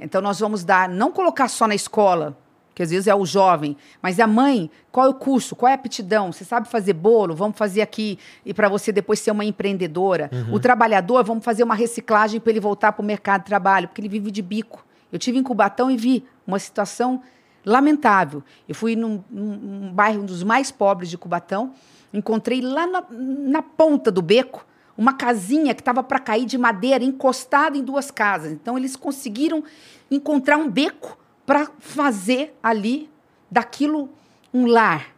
Então, 0.00 0.22
nós 0.22 0.40
vamos 0.40 0.64
dar, 0.64 0.88
não 0.88 1.12
colocar 1.12 1.48
só 1.48 1.68
na 1.68 1.74
escola, 1.74 2.34
que 2.74 2.82
às 2.82 2.90
vezes 2.90 3.06
é 3.06 3.14
o 3.14 3.24
jovem, 3.24 3.76
mas 4.00 4.18
a 4.18 4.26
mãe, 4.26 4.70
qual 4.90 5.06
é 5.06 5.08
o 5.10 5.14
curso, 5.14 5.54
qual 5.54 5.68
é 5.68 5.72
a 5.72 5.74
aptidão? 5.74 6.32
Você 6.32 6.44
sabe 6.44 6.68
fazer 6.68 6.92
bolo? 6.92 7.34
Vamos 7.34 7.56
fazer 7.56 7.82
aqui 7.82 8.18
e 8.44 8.54
para 8.54 8.68
você 8.68 8.92
depois 8.92 9.20
ser 9.20 9.30
uma 9.30 9.44
empreendedora. 9.44 10.30
Uhum. 10.32 10.54
O 10.54 10.60
trabalhador, 10.60 11.22
vamos 11.24 11.44
fazer 11.44 11.62
uma 11.62 11.74
reciclagem 11.74 12.40
para 12.40 12.50
ele 12.50 12.60
voltar 12.60 12.92
para 12.92 13.02
o 13.02 13.06
mercado 13.06 13.42
de 13.42 13.46
trabalho, 13.46 13.88
porque 13.88 14.00
ele 14.00 14.08
vive 14.08 14.30
de 14.30 14.42
bico. 14.42 14.84
Eu 15.12 15.18
tive 15.18 15.38
em 15.38 15.42
Cubatão 15.42 15.90
e 15.90 15.96
vi 15.96 16.24
uma 16.46 16.58
situação 16.58 17.22
lamentável. 17.64 18.42
Eu 18.68 18.74
fui 18.74 18.96
num, 18.96 19.22
num 19.30 19.92
bairro 19.92 20.22
um 20.22 20.26
dos 20.26 20.42
mais 20.42 20.70
pobres 20.70 21.10
de 21.10 21.18
Cubatão, 21.18 21.72
encontrei 22.12 22.60
lá 22.60 22.86
na, 22.86 23.04
na 23.10 23.62
ponta 23.62 24.10
do 24.10 24.22
beco 24.22 24.66
uma 24.96 25.14
casinha 25.14 25.74
que 25.74 25.80
estava 25.80 26.02
para 26.02 26.18
cair 26.18 26.44
de 26.44 26.58
madeira, 26.58 27.02
encostada 27.02 27.76
em 27.76 27.82
duas 27.82 28.10
casas. 28.10 28.52
Então 28.52 28.76
eles 28.76 28.96
conseguiram 28.96 29.64
encontrar 30.10 30.56
um 30.58 30.70
beco 30.70 31.18
para 31.46 31.68
fazer 31.78 32.56
ali 32.62 33.10
daquilo 33.50 34.08
um 34.52 34.66
lar, 34.66 35.08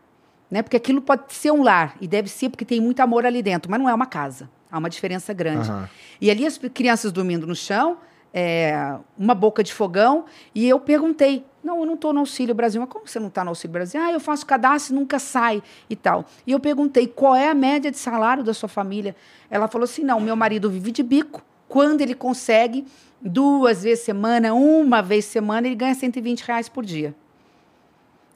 né? 0.51 0.62
Porque 0.62 0.77
aquilo 0.77 1.01
pode 1.01 1.33
ser 1.33 1.51
um 1.51 1.62
lar 1.62 1.97
e 2.01 2.07
deve 2.07 2.29
ser 2.29 2.49
porque 2.49 2.64
tem 2.64 2.81
muito 2.81 3.01
amor 3.01 3.27
ali 3.27 3.43
dentro, 3.43 3.70
mas 3.70 3.81
não 3.81 3.89
é 3.89 3.95
uma 3.95 4.07
casa. 4.07 4.49
Há 4.70 4.79
uma 4.79 4.91
diferença 4.91 5.33
grande. 5.33 5.70
Uhum. 5.70 5.85
E 6.20 6.31
ali 6.31 6.45
as 6.45 6.59
crianças 6.59 7.12
dormindo 7.12 7.47
no 7.47 7.55
chão, 7.55 7.99
é, 8.33 8.97
uma 9.16 9.35
boca 9.35 9.62
de 9.62 9.72
fogão, 9.72 10.25
e 10.53 10.68
eu 10.68 10.81
perguntei: 10.81 11.45
não, 11.62 11.79
eu 11.79 11.87
não 11.87 11.95
estou 11.95 12.12
no 12.12 12.20
Auxílio 12.20 12.55
Brasil. 12.55 12.81
Mas 12.81 12.91
como 12.91 13.07
você 13.07 13.20
não 13.20 13.29
está 13.29 13.45
no 13.45 13.51
Auxílio 13.51 13.72
Brasil? 13.72 14.01
Ah, 14.01 14.11
eu 14.11 14.18
faço 14.18 14.45
cadastro 14.45 14.93
e 14.93 14.99
nunca 14.99 15.20
sai 15.20 15.62
e 15.89 15.95
tal. 15.95 16.25
E 16.45 16.51
eu 16.51 16.59
perguntei: 16.59 17.07
qual 17.07 17.37
é 17.37 17.49
a 17.49 17.55
média 17.55 17.91
de 17.91 17.97
salário 17.97 18.43
da 18.43 18.53
sua 18.53 18.68
família? 18.68 19.14
Ela 19.49 19.68
falou 19.68 19.85
assim: 19.85 20.03
não, 20.03 20.18
meu 20.18 20.35
marido 20.35 20.68
vive 20.68 20.91
de 20.91 21.03
bico. 21.05 21.43
Quando 21.68 22.01
ele 22.01 22.14
consegue, 22.14 22.85
duas 23.25 23.83
vezes 23.83 24.05
semana, 24.05 24.53
uma 24.53 25.01
vez 25.01 25.25
semana, 25.25 25.66
ele 25.66 25.75
ganha 25.75 25.95
120 25.95 26.43
reais 26.43 26.68
por 26.68 26.85
dia. 26.85 27.14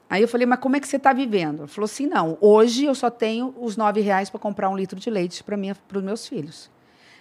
Aí 0.09 0.23
eu 0.23 0.27
falei, 0.27 0.47
mas 0.47 0.59
como 0.59 0.75
é 0.75 0.79
que 0.79 0.87
você 0.87 0.97
está 0.97 1.13
vivendo? 1.13 1.61
Ele 1.61 1.67
falou 1.67 1.85
assim, 1.85 2.07
não, 2.07 2.35
hoje 2.41 2.85
eu 2.85 2.95
só 2.95 3.11
tenho 3.11 3.53
os 3.59 3.77
nove 3.77 4.01
reais 4.01 4.29
para 4.29 4.39
comprar 4.39 4.67
um 4.67 4.75
litro 4.75 4.99
de 4.99 5.07
leite 5.09 5.43
para 5.43 5.55
os 5.55 6.03
meus 6.03 6.27
filhos. 6.27 6.69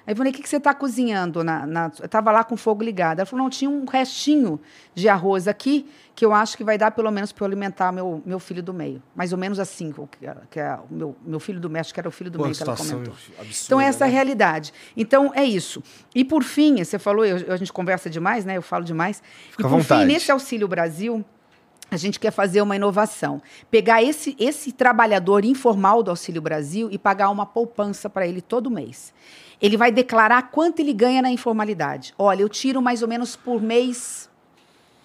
Aí 0.08 0.12
eu 0.12 0.16
falei, 0.16 0.32
o 0.32 0.34
que, 0.34 0.40
que 0.40 0.48
você 0.48 0.56
está 0.56 0.72
cozinhando? 0.72 1.44
Na, 1.44 1.66
na... 1.66 1.92
Eu 1.98 2.06
estava 2.06 2.32
lá 2.32 2.42
com 2.42 2.54
o 2.54 2.56
fogo 2.56 2.82
ligado. 2.82 3.18
Ela 3.18 3.26
falou, 3.26 3.44
não, 3.44 3.50
tinha 3.50 3.68
um 3.68 3.84
restinho 3.84 4.58
de 4.94 5.06
arroz 5.06 5.46
aqui 5.46 5.86
que 6.14 6.24
eu 6.24 6.32
acho 6.32 6.56
que 6.56 6.64
vai 6.64 6.78
dar 6.78 6.92
pelo 6.92 7.10
menos 7.10 7.30
para 7.30 7.44
eu 7.44 7.46
alimentar 7.46 7.92
meu, 7.92 8.22
meu 8.24 8.40
filho 8.40 8.62
do 8.62 8.72
meio. 8.72 9.02
Mais 9.14 9.32
ou 9.32 9.38
menos 9.38 9.60
assim, 9.60 9.92
que, 9.92 10.26
é, 10.26 10.60
é 10.60 10.78
o 10.90 10.94
meu, 10.94 11.16
meu 11.22 11.38
filho 11.38 11.60
do 11.60 11.68
meio, 11.68 11.82
acho 11.82 11.92
que 11.92 12.00
era 12.00 12.08
o 12.08 12.10
filho 12.10 12.30
do 12.30 12.38
Pô, 12.38 12.44
meio 12.44 12.56
que 12.56 12.62
ela 12.62 12.74
comentou. 12.74 13.12
Absurda, 13.38 13.64
então, 13.66 13.78
essa 13.78 14.06
é 14.06 14.08
né? 14.08 14.10
a 14.10 14.14
realidade. 14.14 14.72
Então, 14.96 15.30
é 15.34 15.44
isso. 15.44 15.82
E 16.14 16.24
por 16.24 16.42
fim, 16.42 16.82
você 16.82 16.98
falou, 16.98 17.26
eu, 17.26 17.52
a 17.52 17.56
gente 17.58 17.70
conversa 17.70 18.08
demais, 18.08 18.46
né? 18.46 18.56
Eu 18.56 18.62
falo 18.62 18.84
demais. 18.84 19.22
Fica 19.50 19.68
e 19.68 19.70
por 19.70 19.82
fim, 19.82 20.06
nesse 20.06 20.32
Auxílio 20.32 20.66
Brasil, 20.66 21.22
a 21.90 21.98
gente 21.98 22.18
quer 22.18 22.30
fazer 22.30 22.62
uma 22.62 22.74
inovação. 22.74 23.42
Pegar 23.70 24.02
esse, 24.02 24.34
esse 24.40 24.72
trabalhador 24.72 25.44
informal 25.44 26.02
do 26.02 26.08
Auxílio 26.10 26.40
Brasil 26.40 26.88
e 26.90 26.96
pagar 26.96 27.28
uma 27.28 27.44
poupança 27.44 28.08
para 28.08 28.26
ele 28.26 28.40
todo 28.40 28.70
mês. 28.70 29.12
Ele 29.60 29.76
vai 29.76 29.90
declarar 29.90 30.42
quanto 30.50 30.80
ele 30.80 30.92
ganha 30.92 31.20
na 31.22 31.30
informalidade. 31.30 32.14
Olha, 32.18 32.42
eu 32.42 32.48
tiro 32.48 32.80
mais 32.80 33.02
ou 33.02 33.08
menos 33.08 33.34
por 33.36 33.60
mês 33.60 34.28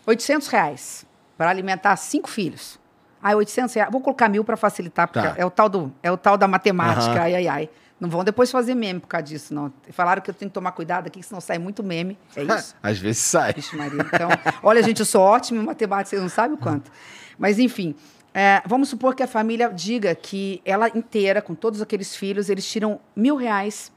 800 0.06 0.47
reais 0.47 1.06
para 1.38 1.49
alimentar 1.49 1.95
cinco 1.95 2.30
filhos. 2.30 2.80
Ah, 3.22 3.36
800 3.36 3.74
reais. 3.74 3.91
Vou 3.91 4.01
colocar 4.01 4.28
mil 4.30 4.43
para 4.43 4.58
facilitar, 4.58 5.08
porque 5.08 5.26
Tá. 5.28 5.34
é, 5.38 5.45
o 5.45 5.49
tal 5.49 5.70
do, 5.70 5.93
é 6.04 6.12
o 6.12 6.18
tal 6.18 6.38
da 6.38 6.47
matemática. 6.47 7.12
Aham. 7.14 7.22
Ai, 7.22 7.36
ai, 7.36 7.47
ai. 7.47 7.70
Não 7.99 8.10
vão 8.10 8.22
depois 8.24 8.51
fazer 8.51 8.76
meme 8.76 8.99
por 8.99 9.08
causa 9.08 9.24
disso, 9.26 9.54
não. 9.54 9.72
Falaram 9.91 10.22
que 10.22 10.30
eu 10.30 10.34
tenho 10.34 10.49
que 10.49 10.54
tomar 10.54 10.74
cuidado 10.74 11.08
aqui, 11.08 11.24
senão 11.24 11.39
sai 11.39 11.58
muito 11.58 11.82
meme. 11.82 12.18
É 12.36 12.43
isso? 12.58 12.76
Às 12.84 12.97
vezes 12.99 13.22
sai. 13.22 13.54
Vixe, 13.54 13.76
Maria. 13.78 14.01
Então, 14.01 14.28
olha, 14.62 14.84
gente, 14.84 14.99
eu 14.99 15.06
sou 15.06 15.22
ótima 15.22 15.62
em 15.62 15.66
matemática, 15.66 16.10
vocês 16.10 16.22
não 16.22 16.28
sabem 16.30 16.56
o 16.56 16.58
quanto. 16.60 16.91
Mas, 17.39 17.60
enfim, 17.60 17.95
é, 18.34 18.62
vamos 18.66 18.89
supor 18.89 19.16
que 19.16 19.24
a 19.24 19.28
família 19.28 19.70
diga 19.70 20.14
que 20.16 20.62
ela 20.66 20.89
inteira, 20.89 21.41
com 21.41 21.56
todos 21.56 21.82
aqueles 21.82 22.14
filhos, 22.14 22.49
eles 22.49 22.70
tiram 22.70 22.99
mil 23.16 23.38
reais 23.38 23.89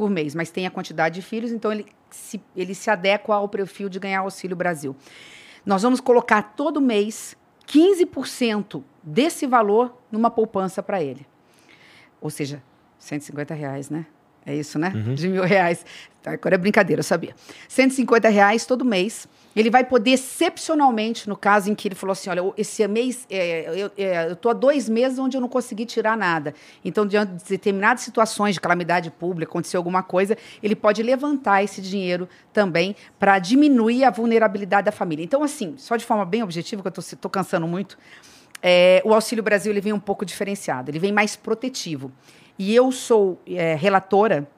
por 0.00 0.08
mês, 0.08 0.34
mas 0.34 0.50
tem 0.50 0.66
a 0.66 0.70
quantidade 0.70 1.16
de 1.16 1.20
filhos, 1.20 1.52
então 1.52 1.70
ele 1.70 1.84
se, 2.08 2.40
ele 2.56 2.74
se 2.74 2.88
adequa 2.88 3.34
ao 3.34 3.46
perfil 3.46 3.86
de 3.86 3.98
ganhar 3.98 4.20
Auxílio 4.20 4.56
Brasil. 4.56 4.96
Nós 5.64 5.82
vamos 5.82 6.00
colocar 6.00 6.54
todo 6.56 6.80
mês 6.80 7.36
15% 7.68 8.82
desse 9.02 9.46
valor 9.46 9.94
numa 10.10 10.30
poupança 10.30 10.82
para 10.82 11.02
ele. 11.02 11.26
Ou 12.18 12.30
seja, 12.30 12.62
150 12.98 13.52
reais, 13.52 13.90
né? 13.90 14.06
É 14.46 14.54
isso, 14.54 14.78
né? 14.78 14.88
De 15.14 15.28
mil 15.28 15.44
reais. 15.44 15.84
Agora 16.24 16.54
é 16.54 16.58
brincadeira, 16.58 17.00
eu 17.00 17.04
sabia. 17.04 17.34
150 17.68 18.26
reais 18.30 18.64
todo 18.64 18.82
mês. 18.82 19.28
Ele 19.54 19.68
vai 19.68 19.84
poder, 19.84 20.12
excepcionalmente, 20.12 21.28
no 21.28 21.36
caso 21.36 21.70
em 21.70 21.74
que 21.74 21.88
ele 21.88 21.94
falou 21.94 22.12
assim: 22.12 22.30
olha, 22.30 22.40
esse 22.56 22.86
mês, 22.86 23.26
é, 23.28 23.64
eu 23.76 23.90
é, 23.98 24.32
estou 24.32 24.50
há 24.50 24.54
dois 24.54 24.88
meses 24.88 25.18
onde 25.18 25.36
eu 25.36 25.40
não 25.40 25.48
consegui 25.48 25.84
tirar 25.84 26.16
nada. 26.16 26.54
Então, 26.84 27.04
diante 27.04 27.32
de 27.32 27.44
determinadas 27.44 28.02
situações 28.02 28.54
de 28.54 28.60
calamidade 28.60 29.10
pública, 29.10 29.50
aconteceu 29.50 29.78
alguma 29.78 30.02
coisa, 30.02 30.38
ele 30.62 30.76
pode 30.76 31.02
levantar 31.02 31.64
esse 31.64 31.82
dinheiro 31.82 32.28
também 32.52 32.94
para 33.18 33.38
diminuir 33.38 34.04
a 34.04 34.10
vulnerabilidade 34.10 34.84
da 34.84 34.92
família. 34.92 35.24
Então, 35.24 35.42
assim, 35.42 35.74
só 35.76 35.96
de 35.96 36.04
forma 36.04 36.24
bem 36.24 36.42
objetiva, 36.42 36.82
que 36.82 36.88
eu 36.88 37.00
estou 37.00 37.30
cansando 37.30 37.66
muito, 37.66 37.98
é, 38.62 39.02
o 39.04 39.12
Auxílio 39.12 39.42
Brasil 39.42 39.72
ele 39.72 39.80
vem 39.80 39.92
um 39.92 40.00
pouco 40.00 40.24
diferenciado, 40.24 40.90
ele 40.90 40.98
vem 40.98 41.12
mais 41.12 41.34
protetivo. 41.34 42.12
E 42.58 42.74
eu 42.74 42.92
sou 42.92 43.40
é, 43.46 43.74
relatora 43.74 44.48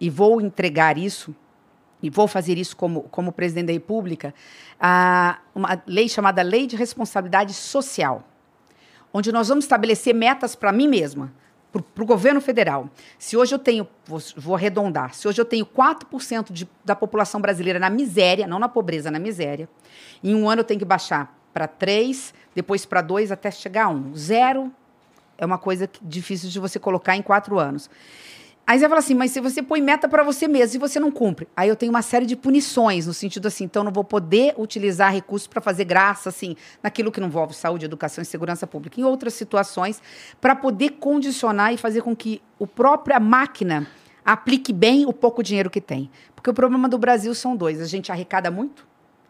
e 0.00 0.08
vou 0.10 0.40
entregar 0.40 0.98
isso, 0.98 1.34
e 2.02 2.10
vou 2.10 2.26
fazer 2.26 2.58
isso 2.58 2.76
como, 2.76 3.02
como 3.04 3.32
presidente 3.32 3.66
da 3.66 3.72
República, 3.72 4.34
a 4.80 5.38
uma 5.54 5.80
lei 5.86 6.08
chamada 6.08 6.42
Lei 6.42 6.66
de 6.66 6.76
Responsabilidade 6.76 7.54
Social, 7.54 8.24
onde 9.12 9.30
nós 9.30 9.48
vamos 9.48 9.64
estabelecer 9.64 10.14
metas 10.14 10.54
para 10.54 10.72
mim 10.72 10.88
mesma, 10.88 11.32
para 11.94 12.02
o 12.02 12.06
governo 12.06 12.40
federal. 12.40 12.90
Se 13.18 13.36
hoje 13.36 13.54
eu 13.54 13.58
tenho, 13.58 13.86
vou, 14.04 14.20
vou 14.36 14.54
arredondar, 14.56 15.14
se 15.14 15.26
hoje 15.26 15.40
eu 15.40 15.44
tenho 15.44 15.64
4% 15.64 16.52
de, 16.52 16.68
da 16.84 16.94
população 16.94 17.40
brasileira 17.40 17.78
na 17.78 17.88
miséria, 17.88 18.46
não 18.46 18.58
na 18.58 18.68
pobreza, 18.68 19.10
na 19.10 19.18
miséria, 19.18 19.68
em 20.22 20.34
um 20.34 20.50
ano 20.50 20.60
eu 20.60 20.64
tenho 20.64 20.78
que 20.80 20.84
baixar 20.84 21.38
para 21.52 21.66
3, 21.66 22.34
depois 22.54 22.84
para 22.84 23.00
2, 23.00 23.30
até 23.32 23.50
chegar 23.50 23.84
a 23.84 23.88
1. 23.88 24.16
Zero 24.16 24.72
é 25.38 25.46
uma 25.46 25.58
coisa 25.58 25.86
que- 25.86 26.00
difícil 26.04 26.48
de 26.50 26.58
você 26.58 26.78
colocar 26.78 27.16
em 27.16 27.22
quatro 27.22 27.58
anos. 27.58 27.88
Aí 28.64 28.78
você 28.78 28.88
fala 28.88 29.00
assim, 29.00 29.14
mas 29.14 29.32
se 29.32 29.40
você 29.40 29.60
põe 29.60 29.80
meta 29.80 30.08
para 30.08 30.22
você 30.22 30.46
mesmo 30.46 30.76
e 30.76 30.78
você 30.78 31.00
não 31.00 31.10
cumpre, 31.10 31.48
aí 31.56 31.68
eu 31.68 31.74
tenho 31.74 31.90
uma 31.90 32.00
série 32.00 32.24
de 32.24 32.36
punições, 32.36 33.06
no 33.06 33.12
sentido 33.12 33.48
assim, 33.48 33.64
então 33.64 33.80
eu 33.80 33.84
não 33.84 33.92
vou 33.92 34.04
poder 34.04 34.54
utilizar 34.56 35.12
recursos 35.12 35.48
para 35.48 35.60
fazer 35.60 35.84
graça, 35.84 36.28
assim, 36.28 36.56
naquilo 36.80 37.10
que 37.10 37.20
não 37.20 37.26
envolve 37.26 37.54
saúde, 37.54 37.84
educação 37.84 38.22
e 38.22 38.24
segurança 38.24 38.66
pública, 38.66 39.00
em 39.00 39.04
outras 39.04 39.34
situações, 39.34 40.00
para 40.40 40.54
poder 40.54 40.90
condicionar 40.90 41.74
e 41.74 41.76
fazer 41.76 42.02
com 42.02 42.14
que 42.14 42.40
a 42.60 42.66
própria 42.66 43.18
máquina 43.18 43.88
aplique 44.24 44.72
bem 44.72 45.06
o 45.06 45.12
pouco 45.12 45.42
dinheiro 45.42 45.68
que 45.68 45.80
tem. 45.80 46.08
Porque 46.34 46.48
o 46.48 46.54
problema 46.54 46.88
do 46.88 46.96
Brasil 46.96 47.34
são 47.34 47.56
dois: 47.56 47.80
a 47.80 47.86
gente 47.86 48.12
arrecada 48.12 48.50
muito 48.50 48.86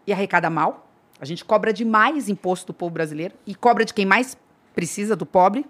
e 0.06 0.12
arrecada 0.12 0.50
mal. 0.50 0.88
A 1.18 1.24
gente 1.24 1.44
cobra 1.44 1.72
demais 1.72 2.28
imposto 2.28 2.66
do 2.66 2.74
povo 2.74 2.92
brasileiro 2.92 3.34
e 3.46 3.54
cobra 3.54 3.84
de 3.84 3.94
quem 3.94 4.04
mais 4.04 4.36
precisa, 4.74 5.16
do 5.16 5.24
pobre. 5.24 5.64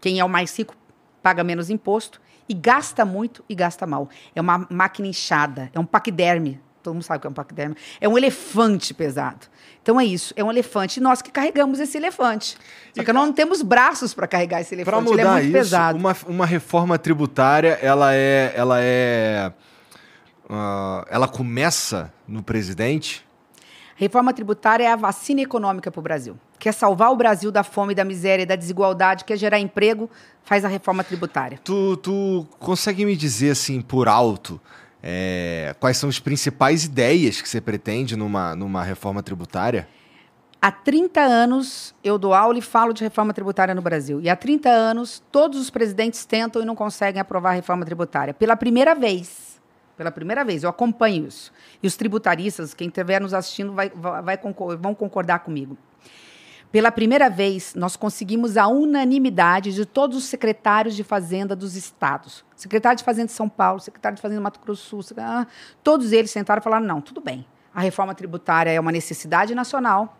Quem 0.00 0.18
é 0.18 0.24
o 0.24 0.28
mais 0.28 0.56
rico 0.56 0.74
paga 1.22 1.42
menos 1.42 1.70
imposto 1.70 2.20
e 2.48 2.54
gasta 2.54 3.04
muito 3.04 3.44
e 3.48 3.54
gasta 3.54 3.86
mal. 3.86 4.08
É 4.34 4.40
uma 4.40 4.66
máquina 4.70 5.08
inchada, 5.08 5.70
é 5.74 5.80
um 5.80 5.84
paquiderme. 5.84 6.60
Todo 6.82 6.94
mundo 6.94 7.02
sabe 7.02 7.18
o 7.18 7.20
que 7.20 7.26
é 7.26 7.30
um 7.30 7.34
paquiderme. 7.34 7.76
É 8.00 8.08
um 8.08 8.16
elefante 8.16 8.94
pesado. 8.94 9.46
Então 9.82 10.00
é 10.00 10.04
isso, 10.04 10.32
é 10.36 10.44
um 10.44 10.50
elefante. 10.50 11.00
E 11.00 11.02
nós 11.02 11.20
que 11.20 11.30
carregamos 11.30 11.80
esse 11.80 11.96
elefante. 11.96 12.56
Só 12.94 13.02
que 13.02 13.12
nós 13.12 13.26
não 13.26 13.32
temos 13.32 13.60
braços 13.62 14.14
para 14.14 14.28
carregar 14.28 14.60
esse 14.60 14.70
Para 14.84 14.98
elefante. 14.98 15.12
Ele 15.12 15.20
é 15.20 15.24
mudar 15.24 15.32
muito 15.32 15.44
isso, 15.46 15.52
pesado. 15.52 15.98
uma, 15.98 16.16
uma 16.26 16.46
reforma 16.46 16.96
tributária, 16.98 17.78
ela 17.82 18.14
é, 18.14 18.52
ela 18.54 18.78
é, 18.80 19.52
ah, 20.48 21.04
ela 21.10 21.26
começa 21.26 22.12
no 22.26 22.42
presidente. 22.42 23.26
Reforma 23.96 24.32
tributária 24.32 24.84
é 24.84 24.92
a 24.92 24.96
vacina 24.96 25.40
econômica 25.40 25.90
para 25.90 25.98
o 25.98 26.02
Brasil. 26.02 26.38
Quer 26.58 26.72
salvar 26.72 27.10
o 27.10 27.16
Brasil 27.16 27.50
da 27.50 27.64
fome, 27.64 27.94
da 27.94 28.04
miséria 28.04 28.42
e 28.42 28.46
da 28.46 28.54
desigualdade, 28.54 29.24
quer 29.24 29.38
gerar 29.38 29.58
emprego, 29.58 30.10
faz 30.44 30.66
a 30.66 30.68
reforma 30.68 31.02
tributária. 31.02 31.58
Tu, 31.64 31.96
tu 31.96 32.46
consegue 32.58 33.06
me 33.06 33.16
dizer 33.16 33.50
assim 33.50 33.80
por 33.80 34.06
alto 34.06 34.60
é, 35.02 35.74
quais 35.78 35.96
são 35.96 36.08
as 36.08 36.18
principais 36.18 36.84
ideias 36.84 37.40
que 37.40 37.48
você 37.48 37.60
pretende 37.60 38.16
numa, 38.16 38.56
numa 38.56 38.82
reforma 38.82 39.22
tributária? 39.22 39.88
Há 40.60 40.72
30 40.72 41.20
anos 41.20 41.94
eu 42.02 42.18
dou 42.18 42.34
aula 42.34 42.58
e 42.58 42.62
falo 42.62 42.92
de 42.92 43.04
reforma 43.04 43.32
tributária 43.32 43.74
no 43.74 43.80
Brasil. 43.80 44.20
E 44.20 44.28
há 44.28 44.34
30 44.34 44.68
anos 44.68 45.22
todos 45.30 45.60
os 45.60 45.70
presidentes 45.70 46.24
tentam 46.24 46.60
e 46.60 46.64
não 46.64 46.74
conseguem 46.74 47.20
aprovar 47.20 47.50
a 47.50 47.54
reforma 47.54 47.84
tributária. 47.84 48.34
Pela 48.34 48.56
primeira 48.56 48.94
vez, 48.94 49.60
pela 49.96 50.10
primeira 50.10 50.44
vez, 50.44 50.62
eu 50.62 50.70
acompanho 50.70 51.26
isso. 51.26 51.52
E 51.82 51.86
os 51.86 51.96
tributaristas, 51.96 52.74
quem 52.74 52.88
estiver 52.88 53.20
nos 53.20 53.32
assistindo, 53.32 53.72
vai, 53.72 53.90
vai, 53.90 54.38
vão 54.78 54.94
concordar 54.94 55.38
comigo. 55.40 55.76
Pela 56.70 56.92
primeira 56.92 57.30
vez, 57.30 57.74
nós 57.74 57.96
conseguimos 57.96 58.56
a 58.56 58.66
unanimidade 58.66 59.72
de 59.72 59.86
todos 59.86 60.18
os 60.18 60.24
secretários 60.24 60.94
de 60.94 61.02
Fazenda 61.02 61.56
dos 61.56 61.76
estados. 61.76 62.44
Secretário 62.54 62.98
de 62.98 63.04
Fazenda 63.04 63.28
de 63.28 63.32
São 63.32 63.48
Paulo, 63.48 63.80
secretário 63.80 64.16
de 64.16 64.22
Fazenda 64.22 64.40
do 64.40 64.44
Mato 64.44 64.60
Grosso 64.60 65.02
Sul, 65.02 65.16
ah, 65.18 65.46
todos 65.82 66.12
eles 66.12 66.30
sentaram 66.30 66.60
e 66.60 66.62
falaram: 66.62 66.84
não, 66.84 67.00
tudo 67.00 67.20
bem. 67.20 67.46
A 67.74 67.80
reforma 67.80 68.14
tributária 68.14 68.70
é 68.70 68.78
uma 68.78 68.92
necessidade 68.92 69.54
nacional. 69.54 70.18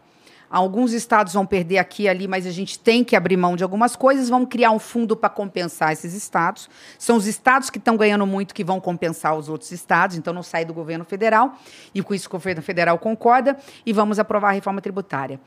Alguns 0.51 0.92
estados 0.92 1.32
vão 1.32 1.44
perder 1.44 1.78
aqui 1.78 2.05
e 2.05 2.09
ali, 2.09 2.28
mas 2.28 2.47
a 2.47 2.51
gente 2.51 2.78
tem 2.78 3.03
que 3.03 3.16
abrir 3.16 3.36
mão 3.36 3.57
de 3.57 3.64
algumas 3.64 3.97
coisas. 3.97 4.28
Vamos 4.28 4.49
criar 4.49 4.70
um 4.70 4.78
fundo 4.78 5.16
para 5.16 5.28
compensar 5.28 5.92
esses 5.92 6.14
estados. 6.14 6.68
São 6.99 7.16
os 7.16 7.26
estados 7.26 7.68
que 7.68 7.78
estão 7.78 7.97
ganhando 7.97 8.26
muito 8.26 8.55
que 8.55 8.62
vão 8.64 8.80
compensar 8.80 9.36
os 9.36 9.49
outros 9.49 9.72
estados, 9.72 10.16
então 10.16 10.32
não 10.32 10.42
sai 10.42 10.64
do 10.64 10.72
governo 10.72 11.05
federal. 11.05 11.59
E 11.94 12.03
com 12.03 12.14
isso 12.14 12.28
o 12.28 12.30
governo 12.30 12.62
federal 12.62 12.99
concorda. 12.99 13.57
E 13.84 13.92
vamos 13.92 14.18
aprovar 14.18 14.51
a 14.51 14.53
reforma 14.53 14.80
tributária. 14.80 15.40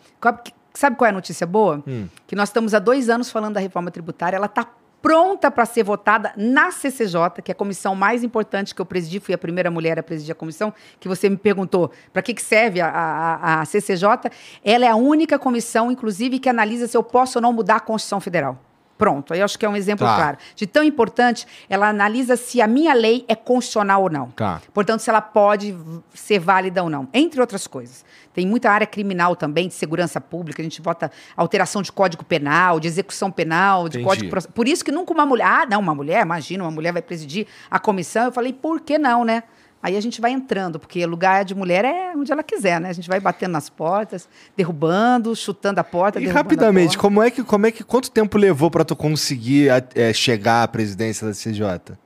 Sabe 0.74 0.95
qual 0.95 1.08
é 1.08 1.10
a 1.10 1.14
notícia 1.14 1.47
boa? 1.47 1.84
Que 2.28 2.36
nós 2.36 2.50
estamos 2.50 2.74
há 2.74 2.80
dois 2.80 3.10
anos 3.10 3.32
falando 3.32 3.56
da 3.56 3.60
reforma 3.60 3.89
tributária. 3.89 4.38
Ela 4.38 4.45
está 4.45 4.68
pronta 5.02 5.50
para 5.50 5.66
ser 5.66 5.84
votada 5.84 6.34
na 6.36 6.72
CCJ, 6.72 7.41
que 7.43 7.52
é 7.52 7.54
a 7.54 7.56
comissão 7.56 7.95
mais 7.95 8.24
importante 8.24 8.74
que 8.76 8.82
eu 8.82 8.86
presidi, 8.86 9.20
fui 9.20 9.34
a 9.34 9.38
primeira 9.38 9.72
mulher 9.72 9.97
a 10.00 10.04
presidir 10.04 10.32
a 10.32 10.36
comissão, 10.36 10.74
que 11.00 11.08
você 11.08 11.30
me 11.30 11.38
perguntou 11.38 11.91
para 12.12 12.22
que, 12.22 12.34
que 12.34 12.41
serve 12.41 12.82
a, 12.82 12.88
a, 12.89 13.62
a 13.62 13.66
CCJ. 13.66 14.32
Ela 14.64 14.86
é 14.86 14.89
a 14.89 14.95
única 14.95 15.39
comissão, 15.39 15.91
inclusive, 15.91 16.39
que 16.39 16.50
analisa 16.50 16.88
se 16.88 16.95
eu 16.95 17.04
posso 17.04 17.38
ou 17.38 17.41
não 17.41 17.54
mudar 17.54 17.78
a 17.78 17.80
Constituição 17.80 18.20
Federal. 18.20 18.68
Pronto, 19.00 19.34
aí 19.34 19.39
eu 19.39 19.45
acho 19.45 19.58
que 19.58 19.66
é 19.66 19.70
um 19.70 19.78
exemplo 19.78 20.06
Tá. 20.06 20.14
claro. 20.18 20.38
De 20.58 20.68
tão 20.68 20.84
importante, 20.84 21.47
ela 21.70 21.88
analisa 21.88 22.36
se 22.36 22.62
a 22.62 22.68
minha 22.68 22.93
lei 22.93 23.24
é 23.30 23.34
constitucional 23.34 24.04
ou 24.04 24.10
não. 24.10 24.30
Tá. 24.32 24.62
Portanto, 24.74 25.00
se 25.00 25.10
ela 25.10 25.22
pode 25.22 25.74
ser 26.14 26.38
válida 26.38 26.84
ou 26.84 26.89
não, 26.89 27.08
entre 27.14 27.39
outras 27.39 27.66
coisas. 27.66 28.04
Tem 28.34 28.45
muita 28.45 28.70
área 28.70 28.86
criminal 28.86 29.38
também, 29.38 29.70
de 29.70 29.74
segurança 29.74 30.20
pública, 30.20 30.62
a 30.62 30.64
gente 30.64 30.82
vota 30.82 31.10
alteração 31.38 31.82
de 31.82 31.93
código 31.93 32.26
penal, 32.26 32.78
de 32.78 32.89
execução 32.89 33.32
penal, 33.32 33.88
de 33.88 34.02
Entendi. 34.02 34.28
código. 34.30 34.52
Por 34.52 34.68
isso 34.68 34.84
que 34.84 34.91
nunca 34.91 35.14
uma 35.14 35.26
mulher. 35.26 35.45
Ah, 35.45 35.66
não, 35.66 35.80
uma 35.80 35.95
mulher, 35.95 36.22
imagina, 36.22 36.62
uma 36.66 36.72
mulher 36.72 36.91
vai 36.91 37.02
presidir 37.02 37.47
a 37.72 37.80
comissão. 37.80 38.26
Eu 38.26 38.32
falei, 38.34 38.52
por 38.52 38.82
que 38.82 38.97
não, 38.97 39.24
né? 39.24 39.43
Aí 39.82 39.95
a 39.95 40.01
gente 40.01 40.19
vai 40.19 40.32
entrando, 40.32 40.77
porque 40.77 41.05
lugar 41.05 41.45
de 41.45 41.55
mulher 41.55 41.86
é 41.86 42.13
onde 42.15 42.32
ela 42.32 42.43
quiser, 42.43 42.82
né? 42.82 42.89
A 42.89 42.93
gente 42.93 43.07
vai 43.07 43.19
batendo 43.19 43.51
nas 43.51 43.69
portas, 43.69 44.27
derrubando, 44.55 45.34
chutando 45.36 45.80
a 45.80 45.84
porta. 45.84 46.19
E 46.19 46.27
rapidamente, 46.27 46.97
porta. 46.97 47.01
como 47.01 47.23
é 47.23 47.32
que, 47.32 47.43
como 47.43 47.65
é 47.65 47.71
que, 47.71 47.84
quanto 47.84 48.11
tempo 48.11 48.38
levou 48.38 48.69
para 48.69 48.84
tu 48.84 48.93
conseguir 48.93 49.69
é, 49.95 50.11
chegar 50.11 50.63
à 50.63 50.67
presidência 50.67 51.25
da 51.25 51.34
CJ? 51.34 51.97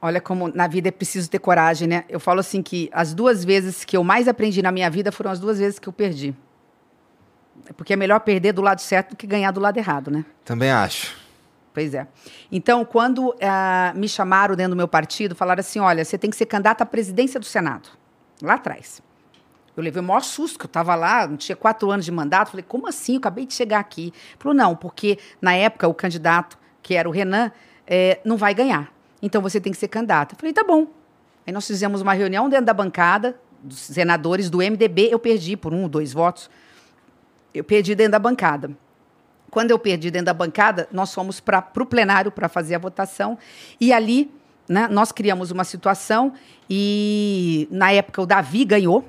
Olha 0.00 0.20
como 0.20 0.48
na 0.48 0.66
vida 0.66 0.88
é 0.88 0.90
preciso 0.90 1.28
ter 1.28 1.38
coragem, 1.38 1.88
né? 1.88 2.04
Eu 2.08 2.20
falo 2.20 2.40
assim 2.40 2.62
que 2.62 2.88
as 2.92 3.12
duas 3.12 3.44
vezes 3.44 3.84
que 3.84 3.96
eu 3.96 4.02
mais 4.02 4.26
aprendi 4.26 4.62
na 4.62 4.72
minha 4.72 4.88
vida 4.88 5.12
foram 5.12 5.30
as 5.30 5.38
duas 5.38 5.58
vezes 5.58 5.78
que 5.78 5.88
eu 5.88 5.92
perdi. 5.92 6.34
Porque 7.76 7.92
é 7.92 7.96
melhor 7.96 8.20
perder 8.20 8.52
do 8.52 8.62
lado 8.62 8.80
certo 8.80 9.10
do 9.10 9.16
que 9.16 9.26
ganhar 9.26 9.50
do 9.50 9.60
lado 9.60 9.76
errado, 9.76 10.10
né? 10.10 10.24
Também 10.44 10.70
acho. 10.70 11.23
Pois 11.74 11.92
é. 11.92 12.06
Então, 12.52 12.84
quando 12.84 13.34
ah, 13.42 13.92
me 13.96 14.08
chamaram 14.08 14.54
dentro 14.54 14.70
do 14.70 14.76
meu 14.76 14.86
partido, 14.86 15.34
falaram 15.34 15.58
assim: 15.58 15.80
olha, 15.80 16.04
você 16.04 16.16
tem 16.16 16.30
que 16.30 16.36
ser 16.36 16.46
candidata 16.46 16.84
à 16.84 16.86
presidência 16.86 17.40
do 17.40 17.44
Senado. 17.44 17.88
Lá 18.40 18.54
atrás. 18.54 19.02
Eu 19.76 19.82
levei 19.82 20.00
o 20.00 20.04
maior 20.04 20.20
susto, 20.20 20.56
que 20.56 20.66
eu 20.66 20.68
estava 20.68 20.94
lá, 20.94 21.26
não 21.26 21.36
tinha 21.36 21.56
quatro 21.56 21.90
anos 21.90 22.04
de 22.04 22.12
mandato. 22.12 22.52
Falei, 22.52 22.64
como 22.66 22.86
assim? 22.86 23.14
Eu 23.14 23.18
acabei 23.18 23.44
de 23.44 23.52
chegar 23.52 23.80
aqui. 23.80 24.12
Falou, 24.38 24.56
não, 24.56 24.76
porque 24.76 25.18
na 25.42 25.52
época 25.52 25.88
o 25.88 25.94
candidato, 25.94 26.56
que 26.80 26.94
era 26.94 27.08
o 27.08 27.12
Renan, 27.12 27.50
é, 27.84 28.20
não 28.24 28.36
vai 28.36 28.54
ganhar. 28.54 28.92
Então 29.20 29.42
você 29.42 29.60
tem 29.60 29.72
que 29.72 29.78
ser 29.78 29.88
candidato. 29.88 30.34
Eu 30.34 30.38
falei, 30.38 30.52
tá 30.52 30.62
bom. 30.62 30.86
Aí 31.44 31.52
nós 31.52 31.66
fizemos 31.66 32.02
uma 32.02 32.12
reunião 32.12 32.48
dentro 32.48 32.66
da 32.66 32.72
bancada 32.72 33.36
dos 33.60 33.80
senadores 33.80 34.48
do 34.48 34.58
MDB. 34.58 35.08
Eu 35.10 35.18
perdi 35.18 35.56
por 35.56 35.74
um, 35.74 35.88
dois 35.88 36.12
votos. 36.12 36.48
Eu 37.52 37.64
perdi 37.64 37.96
dentro 37.96 38.12
da 38.12 38.20
bancada. 38.20 38.70
Quando 39.54 39.70
eu 39.70 39.78
perdi 39.78 40.10
dentro 40.10 40.26
da 40.26 40.34
bancada, 40.34 40.88
nós 40.90 41.14
fomos 41.14 41.38
para 41.38 41.64
o 41.76 41.86
plenário 41.86 42.32
para 42.32 42.48
fazer 42.48 42.74
a 42.74 42.78
votação. 42.78 43.38
E 43.80 43.92
ali 43.92 44.28
né, 44.68 44.88
nós 44.90 45.12
criamos 45.12 45.52
uma 45.52 45.62
situação 45.62 46.32
e, 46.68 47.68
na 47.70 47.92
época, 47.92 48.20
o 48.20 48.26
Davi 48.26 48.64
ganhou. 48.64 49.08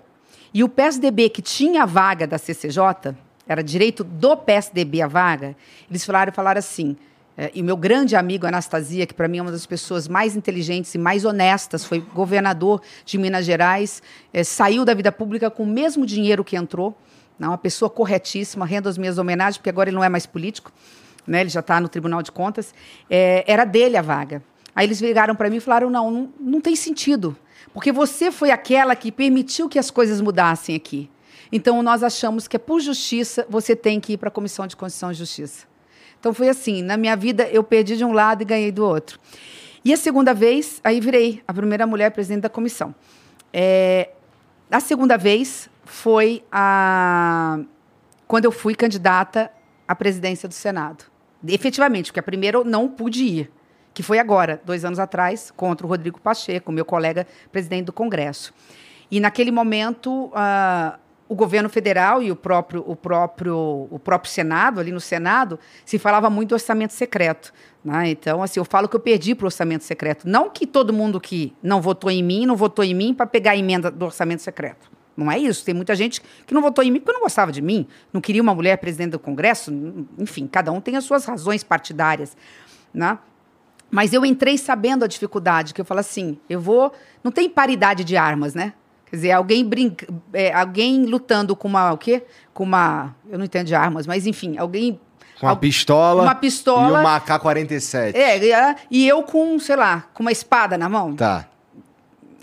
E 0.54 0.64
o 0.64 0.70
PSDB, 0.70 1.30
que 1.30 1.42
tinha 1.42 1.82
a 1.82 1.86
vaga 1.88 2.28
da 2.28 2.38
CCJ, 2.38 3.16
era 3.48 3.64
direito 3.64 4.04
do 4.04 4.38
PSDB 4.38 5.02
a 5.02 5.08
vaga, 5.08 5.56
eles 5.90 6.06
falaram, 6.06 6.32
falaram 6.32 6.60
assim, 6.60 6.96
é, 7.36 7.50
e 7.56 7.64
o 7.64 7.66
meu 7.66 7.76
grande 7.76 8.16
amigo 8.16 8.46
Anastasia, 8.46 9.08
que 9.08 9.16
para 9.16 9.28
mim 9.28 9.40
é 9.40 9.42
uma 9.42 9.52
das 9.52 9.66
pessoas 9.66 10.08
mais 10.08 10.36
inteligentes 10.36 10.94
e 10.94 11.00
mais 11.00 11.26
honestas, 11.26 11.84
foi 11.84 12.02
governador 12.02 12.84
de 13.04 13.18
Minas 13.18 13.46
Gerais, 13.48 14.04
é, 14.32 14.44
saiu 14.44 14.86
da 14.86 14.94
vida 14.94 15.12
pública 15.12 15.50
com 15.50 15.64
o 15.64 15.68
mesmo 15.68 16.06
dinheiro 16.06 16.44
que 16.44 16.56
entrou, 16.56 16.96
né, 17.38 17.48
uma 17.48 17.58
pessoa 17.58 17.90
corretíssima, 17.90 18.66
rendo 18.66 18.90
as 18.90 18.98
minhas 18.98 19.18
homenagens, 19.18 19.58
porque 19.58 19.70
agora 19.70 19.90
ele 19.90 19.96
não 19.96 20.04
é 20.04 20.10
mais 20.10 20.26
político, 20.26 20.72
né, 21.26 21.42
ele 21.42 21.50
já 21.50 21.60
está 21.60 21.80
no 21.80 21.90
Tribunal 21.90 22.22
de 22.22 22.32
Contas, 22.32 22.74
é, 23.10 23.44
era 23.48 23.66
dele 23.66 23.98
a 23.98 24.02
vaga. 24.02 24.44
Aí 24.76 24.86
eles 24.86 25.00
ligaram 25.00 25.36
para 25.36 25.50
mim 25.50 25.58
e 25.58 25.62
falaram: 25.62 25.90
não, 25.90 26.12
não, 26.12 26.34
não 26.40 26.62
tem 26.62 26.76
sentido, 26.76 27.36
porque 27.74 27.92
você 27.92 28.32
foi 28.32 28.52
aquela 28.52 28.96
que 28.96 29.12
permitiu 29.12 29.70
que 29.70 29.80
as 29.80 29.90
coisas 29.90 30.20
mudassem 30.20 30.76
aqui. 30.76 31.10
Então 31.52 31.82
nós 31.82 32.04
achamos 32.04 32.48
que 32.48 32.56
é 32.58 32.60
por 32.60 32.82
justiça 32.82 33.46
você 33.50 33.76
tem 33.76 34.00
que 34.00 34.14
ir 34.14 34.18
para 34.18 34.28
a 34.28 34.32
Comissão 34.32 34.68
de 34.68 34.76
Constituição 34.76 35.12
e 35.12 35.16
Justiça. 35.16 35.66
Então 36.20 36.34
foi 36.34 36.50
assim, 36.50 36.82
na 36.82 36.98
minha 36.98 37.16
vida 37.16 37.48
eu 37.50 37.64
perdi 37.64 37.96
de 37.96 38.04
um 38.04 38.12
lado 38.12 38.42
e 38.42 38.46
ganhei 38.46 38.72
do 38.72 38.84
outro. 38.84 39.20
E 39.84 39.94
a 39.94 39.98
segunda 39.98 40.34
vez, 40.34 40.82
aí 40.84 41.00
virei 41.00 41.44
a 41.48 41.54
primeira 41.54 41.86
mulher 41.86 42.10
presidente 42.10 42.42
da 42.42 42.50
comissão. 42.50 42.96
É, 43.54 44.10
a 44.72 44.80
segunda 44.80 45.16
vez 45.18 45.70
foi 45.86 46.44
a, 46.52 47.60
quando 48.28 48.46
eu 48.46 48.52
fui 48.52 48.76
candidata 48.76 49.52
à 49.88 49.96
presidência 49.96 50.50
do 50.50 50.54
Senado. 50.54 51.06
Efetivamente, 51.48 52.08
porque 52.08 52.20
a 52.20 52.24
primeira 52.24 52.58
eu 52.58 52.66
não 52.66 52.90
pude 52.90 53.24
ir, 53.24 53.52
que 53.94 54.02
foi 54.02 54.20
agora, 54.20 54.60
dois 54.66 54.84
anos 54.84 55.00
atrás, 55.00 55.52
contra 55.56 55.86
o 55.86 55.90
Rodrigo 55.90 56.20
Pacheco, 56.20 56.72
meu 56.72 56.84
colega 56.84 57.28
presidente 57.52 57.86
do 57.86 57.94
Congresso. 57.94 58.54
E 59.12 59.20
naquele 59.20 59.52
momento, 59.52 60.26
uh, 60.26 60.98
o 61.30 61.36
governo 61.36 61.70
federal 61.70 62.22
e 62.22 62.32
o 62.32 62.36
próprio, 62.36 62.84
o, 62.86 62.96
próprio, 62.96 63.88
o 63.90 64.00
próprio 64.00 64.32
Senado, 64.32 64.80
ali 64.80 64.92
no 64.92 65.00
Senado, 65.00 65.60
se 65.86 66.00
falava 66.00 66.30
muito 66.30 66.50
do 66.50 66.56
orçamento 66.56 66.94
secreto. 66.94 67.54
Né? 67.84 68.10
Então, 68.10 68.42
assim, 68.42 68.60
eu 68.60 68.66
falo 68.66 68.90
que 68.90 68.96
eu 68.96 69.00
perdi 69.00 69.36
para 69.36 69.46
o 69.46 69.48
orçamento 69.48 69.84
secreto. 69.84 70.28
Não 70.28 70.50
que 70.50 70.66
todo 70.66 70.92
mundo 70.92 71.22
que 71.22 71.56
não 71.62 71.80
votou 71.80 72.10
em 72.10 72.24
mim, 72.24 72.46
não 72.46 72.56
votou 72.56 72.84
em 72.84 72.94
mim 72.94 73.14
para 73.14 73.28
pegar 73.28 73.52
a 73.52 73.58
emenda 73.58 73.92
do 73.92 74.06
orçamento 74.06 74.42
secreto. 74.42 74.95
Não 75.16 75.32
é 75.32 75.38
isso. 75.38 75.64
Tem 75.64 75.74
muita 75.74 75.96
gente 75.96 76.22
que 76.46 76.54
não 76.54 76.62
votou 76.62 76.84
em 76.84 76.92
mim 76.92 77.00
porque 77.00 77.14
não 77.14 77.22
gostava 77.22 77.52
de 77.52 77.62
mim, 77.62 77.88
não 78.12 78.20
queria 78.20 78.42
uma 78.42 78.54
mulher 78.54 78.78
presidente 78.78 79.12
do 79.12 79.20
Congresso. 79.20 79.72
Enfim, 80.18 80.48
cada 80.48 80.72
um 80.72 80.82
tem 80.82 80.96
as 80.96 81.04
suas 81.04 81.26
razões 81.26 81.64
partidárias. 81.64 82.36
Né? 82.94 83.18
Mas 83.90 84.14
eu 84.14 84.26
entrei 84.26 84.58
sabendo 84.58 85.06
a 85.06 85.08
dificuldade, 85.08 85.74
que 85.74 85.82
eu 85.82 85.86
falo 85.86 86.00
assim, 86.00 86.38
eu 86.50 86.60
vou... 86.60 86.92
Não 87.24 87.32
tem 87.32 87.50
paridade 87.50 88.04
de 88.04 88.18
armas, 88.18 88.54
né? 88.54 88.74
Quer 89.06 89.16
dizer, 89.18 89.32
alguém 89.32 89.64
brinca, 89.64 90.08
é, 90.34 90.52
alguém 90.52 91.06
lutando 91.06 91.56
com 91.56 91.68
uma 91.68 91.94
o 91.94 91.98
quê? 91.98 92.26
Com 92.54 92.64
uma, 92.64 93.16
eu 93.30 93.38
não 93.38 93.46
entendo 93.46 93.68
de 93.68 93.76
armas, 93.76 94.08
mas 94.08 94.26
enfim, 94.26 94.58
alguém 94.58 95.00
com 95.40 95.48
uma 95.48 95.56
pistola, 95.56 96.24
uma 96.24 96.36
pistola 96.36 97.00
e 97.00 97.02
uma 97.02 97.16
AK-47. 97.18 98.16
É, 98.16 98.76
e 98.90 99.08
eu 99.08 99.22
com, 99.24 99.60
sei 99.60 99.76
lá, 99.76 100.06
com 100.14 100.24
uma 100.24 100.32
espada 100.32 100.78
na 100.78 100.88
mão. 100.88 101.14
Tá. 101.16 101.46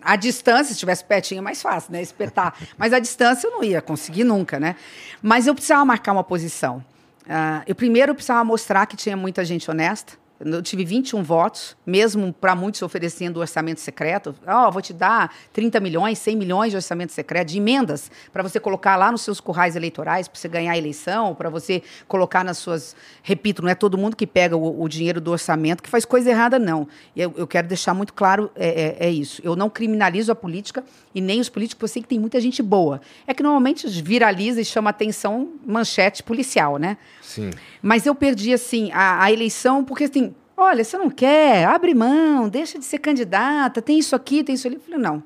A 0.05 0.17
distância, 0.17 0.67
se 0.67 0.73
estivesse 0.73 1.05
pertinho, 1.05 1.39
é 1.39 1.43
mais 1.43 1.63
fácil, 1.63 1.93
né? 1.93 2.03
Espetar. 2.03 2.55
Mas 2.77 2.93
a 2.93 2.99
distância 2.99 3.47
eu 3.47 3.53
não 3.53 3.65
ia 3.65 3.81
conseguir 3.81 4.25
nunca, 4.25 4.59
né? 4.59 4.77
Mas 5.23 5.47
eu 5.47 5.55
precisava 5.55 5.85
marcar 5.85 6.13
uma 6.13 6.25
posição. 6.25 6.85
Uh, 7.23 7.63
eu 7.67 7.75
primeiro 7.75 8.15
precisava 8.15 8.45
mostrar 8.45 8.87
que 8.87 8.97
tinha 8.97 9.17
muita 9.17 9.45
gente 9.45 9.71
honesta. 9.71 10.15
Eu 10.45 10.61
tive 10.61 10.85
21 10.85 11.23
votos, 11.23 11.77
mesmo 11.87 12.33
para 12.33 12.55
muitos 12.57 12.83
oferecendo 12.83 13.39
orçamento 13.39 13.81
secreto. 13.81 14.35
Ó, 14.47 14.69
oh, 14.69 14.73
vou 14.73 14.83
te 14.83 14.93
dar 14.93 15.33
30 15.53 15.79
milhões, 15.79 16.19
100 16.19 16.37
milhões 16.37 16.71
de 16.71 16.77
orçamento 16.77 17.13
secreto, 17.13 17.49
de 17.49 17.59
emendas, 17.59 18.11
para 18.33 18.43
você 18.43 18.59
colocar 18.59 18.97
lá 18.97 19.13
nos 19.13 19.23
seus 19.23 19.41
currais 19.41 19.77
eleitorais, 19.77 20.27
para 20.27 20.39
você 20.39 20.49
ganhar 20.49 20.73
a 20.73 20.79
eleição, 20.79 21.35
para 21.35 21.49
você 21.49 21.83
colocar 22.09 22.45
nas 22.45 22.59
suas. 22.59 22.97
Repito, 23.23 23.63
não 23.63 23.69
é 23.69 23.75
todo 23.75 23.97
mundo 23.97 24.17
que 24.17 24.27
pega 24.27 24.57
o, 24.57 24.83
o 24.83 24.89
dinheiro 24.89 25.21
do 25.21 25.31
orçamento 25.31 25.83
que 25.83 25.89
faz 25.89 26.05
coisa 26.05 26.31
errada, 26.31 26.59
não. 26.59 26.89
Eu, 27.17 27.33
eu 27.37 27.47
quero 27.47 27.69
deixar 27.69 27.95
muito 27.95 28.13
claro: 28.13 28.51
é, 28.57 28.69
é, 28.69 29.07
é, 29.07 29.11
isso. 29.11 29.41
Eu 29.45 29.55
não 29.55 29.71
criminalizo 29.71 30.33
a 30.33 30.35
política 30.35 30.85
e 31.15 31.21
nem 31.21 31.41
os 31.41 31.49
políticos, 31.49 31.91
eu 31.91 31.93
sei 31.93 32.03
que 32.03 32.09
tem 32.09 32.19
muita 32.19 32.41
gente 32.41 32.63
boa. 32.63 33.01
É 33.27 33.35
que 33.35 33.43
normalmente 33.43 33.87
viraliza 34.03 34.61
e 34.61 34.65
chama 34.65 34.91
atenção 34.91 35.53
manchete 35.67 36.23
policial, 36.23 36.79
né? 36.79 36.97
Sim. 37.21 37.51
Mas 37.81 38.07
eu 38.07 38.15
perdi, 38.15 38.53
assim, 38.53 38.91
a, 38.93 39.25
a 39.25 39.33
eleição, 39.33 39.85
porque, 39.85 40.05
assim, 40.05 40.35
olha, 40.57 40.83
você 40.85 40.97
não 40.97 41.11
quer, 41.11 41.67
abre 41.67 41.95
mão, 41.95 42.49
deixa 42.49 42.79
de 42.79 42.85
ser 42.85 42.99
candidata, 42.99 43.83
tem 43.83 43.99
isso 43.99 44.17
aqui, 44.17 44.43
tem 44.43 44.55
isso 44.55 44.67
ali. 44.67 44.77
Eu 44.77 44.81
falei, 44.81 45.01
não. 45.01 45.23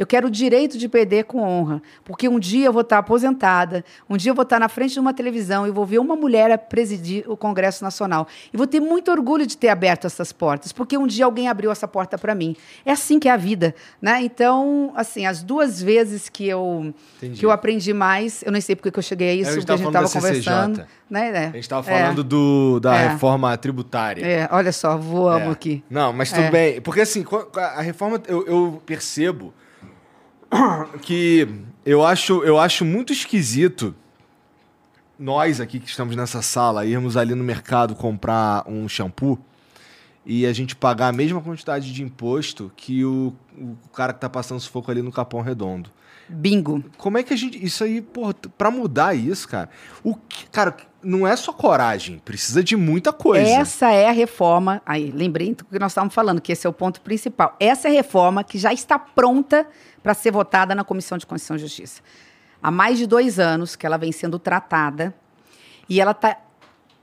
Eu 0.00 0.06
quero 0.06 0.28
o 0.28 0.30
direito 0.30 0.78
de 0.78 0.88
perder 0.88 1.24
com 1.24 1.42
honra, 1.42 1.82
porque 2.02 2.26
um 2.26 2.40
dia 2.40 2.64
eu 2.64 2.72
vou 2.72 2.80
estar 2.80 2.96
aposentada, 2.96 3.84
um 4.08 4.16
dia 4.16 4.30
eu 4.30 4.34
vou 4.34 4.44
estar 4.44 4.58
na 4.58 4.66
frente 4.66 4.94
de 4.94 4.98
uma 4.98 5.12
televisão 5.12 5.66
e 5.66 5.70
vou 5.70 5.84
ver 5.84 5.98
uma 5.98 6.16
mulher 6.16 6.56
presidir 6.56 7.30
o 7.30 7.36
Congresso 7.36 7.84
Nacional. 7.84 8.26
E 8.50 8.56
vou 8.56 8.66
ter 8.66 8.80
muito 8.80 9.10
orgulho 9.10 9.46
de 9.46 9.58
ter 9.58 9.68
aberto 9.68 10.06
essas 10.06 10.32
portas, 10.32 10.72
porque 10.72 10.96
um 10.96 11.06
dia 11.06 11.26
alguém 11.26 11.48
abriu 11.48 11.70
essa 11.70 11.86
porta 11.86 12.16
para 12.16 12.34
mim. 12.34 12.56
É 12.82 12.92
assim 12.92 13.20
que 13.20 13.28
é 13.28 13.32
a 13.32 13.36
vida, 13.36 13.74
né? 14.00 14.22
Então, 14.22 14.90
assim, 14.96 15.26
as 15.26 15.42
duas 15.42 15.82
vezes 15.82 16.30
que 16.30 16.48
eu 16.48 16.94
que 17.34 17.44
eu 17.44 17.50
aprendi 17.50 17.92
mais, 17.92 18.42
eu 18.42 18.50
nem 18.50 18.62
sei 18.62 18.74
porque 18.74 18.90
que 18.90 18.98
eu 18.98 19.02
cheguei 19.02 19.28
a 19.28 19.34
isso, 19.34 19.54
porque 19.58 19.70
a 19.70 19.76
gente 19.76 19.86
estava 19.86 20.08
conversando, 20.08 20.82
né? 21.10 21.28
É. 21.28 21.38
A 21.40 21.50
gente 21.50 21.58
estava 21.58 21.82
falando 21.82 22.22
é. 22.22 22.24
do, 22.24 22.80
da 22.80 22.96
é. 22.96 23.08
reforma 23.08 23.54
tributária. 23.58 24.24
É, 24.24 24.48
olha 24.50 24.72
só, 24.72 24.96
voamos 24.96 25.48
é. 25.48 25.52
aqui. 25.52 25.84
Não, 25.90 26.10
mas 26.10 26.30
tudo 26.30 26.44
é. 26.44 26.50
bem, 26.50 26.80
porque 26.80 27.02
assim, 27.02 27.22
a 27.54 27.82
reforma 27.82 28.18
eu, 28.26 28.46
eu 28.46 28.82
percebo 28.86 29.52
que 31.02 31.48
eu 31.84 32.04
acho, 32.04 32.42
eu 32.44 32.58
acho 32.58 32.84
muito 32.84 33.12
esquisito 33.12 33.94
nós 35.18 35.60
aqui 35.60 35.78
que 35.78 35.88
estamos 35.88 36.16
nessa 36.16 36.40
sala 36.40 36.86
irmos 36.86 37.16
ali 37.16 37.34
no 37.34 37.44
mercado 37.44 37.94
comprar 37.94 38.64
um 38.66 38.88
shampoo 38.88 39.38
e 40.24 40.46
a 40.46 40.52
gente 40.52 40.76
pagar 40.76 41.08
a 41.08 41.12
mesma 41.12 41.40
quantidade 41.40 41.92
de 41.92 42.02
imposto 42.02 42.72
que 42.76 43.04
o, 43.04 43.34
o 43.56 43.76
cara 43.92 44.12
que 44.12 44.18
está 44.18 44.28
passando 44.28 44.60
sufoco 44.60 44.90
ali 44.90 45.02
no 45.02 45.12
Capão 45.12 45.40
Redondo. 45.40 45.90
Bingo. 46.28 46.84
Como 46.96 47.18
é 47.18 47.22
que 47.22 47.34
a 47.34 47.36
gente. 47.36 47.62
Isso 47.62 47.82
aí, 47.82 48.00
porra, 48.00 48.34
pra 48.56 48.70
mudar 48.70 49.14
isso, 49.14 49.48
cara. 49.48 49.68
O 50.04 50.14
que, 50.14 50.48
cara, 50.48 50.76
não 51.02 51.26
é 51.26 51.34
só 51.36 51.52
coragem, 51.52 52.18
precisa 52.18 52.62
de 52.62 52.76
muita 52.76 53.12
coisa. 53.12 53.48
Essa 53.48 53.90
é 53.90 54.08
a 54.08 54.12
reforma. 54.12 54.82
Aí, 54.84 55.10
lembrei 55.10 55.54
do 55.54 55.64
que 55.64 55.78
nós 55.78 55.92
estávamos 55.92 56.14
falando, 56.14 56.40
que 56.40 56.52
esse 56.52 56.66
é 56.66 56.70
o 56.70 56.72
ponto 56.72 57.00
principal. 57.00 57.56
Essa 57.58 57.88
é 57.88 57.90
a 57.90 57.94
reforma 57.94 58.44
que 58.44 58.58
já 58.58 58.72
está 58.72 58.98
pronta 58.98 59.66
para 60.02 60.14
ser 60.14 60.30
votada 60.30 60.74
na 60.74 60.84
Comissão 60.84 61.16
de 61.18 61.26
Constituição 61.26 61.56
e 61.56 61.58
Justiça. 61.60 62.02
Há 62.62 62.70
mais 62.70 62.98
de 62.98 63.06
dois 63.06 63.38
anos 63.38 63.76
que 63.76 63.86
ela 63.86 63.96
vem 63.96 64.12
sendo 64.12 64.38
tratada 64.38 65.14
e 65.88 66.00
ela 66.00 66.10
está 66.12 66.36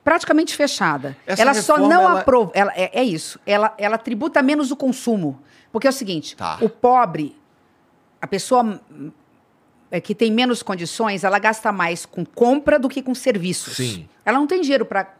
praticamente 0.03 0.55
fechada. 0.55 1.17
Essa 1.25 1.41
ela 1.41 1.51
reforma, 1.51 1.83
só 1.83 1.89
não 1.89 2.03
ela... 2.03 2.19
aprova. 2.19 2.51
Ela, 2.53 2.71
é, 2.75 3.01
é, 3.01 3.03
isso. 3.03 3.39
Ela, 3.45 3.73
ela 3.77 3.97
tributa 3.97 4.41
menos 4.41 4.71
o 4.71 4.75
consumo. 4.75 5.41
Porque 5.71 5.87
é 5.87 5.89
o 5.89 5.93
seguinte: 5.93 6.35
tá. 6.35 6.57
o 6.61 6.69
pobre, 6.69 7.35
a 8.21 8.27
pessoa 8.27 8.79
é, 9.89 10.01
que 10.01 10.13
tem 10.13 10.31
menos 10.31 10.61
condições, 10.61 11.23
ela 11.23 11.39
gasta 11.39 11.71
mais 11.71 12.05
com 12.05 12.25
compra 12.25 12.77
do 12.77 12.89
que 12.89 13.01
com 13.01 13.15
serviços. 13.15 13.77
Sim. 13.77 14.07
Ela 14.25 14.37
não 14.37 14.47
tem 14.47 14.61
dinheiro 14.61 14.85
para 14.85 15.15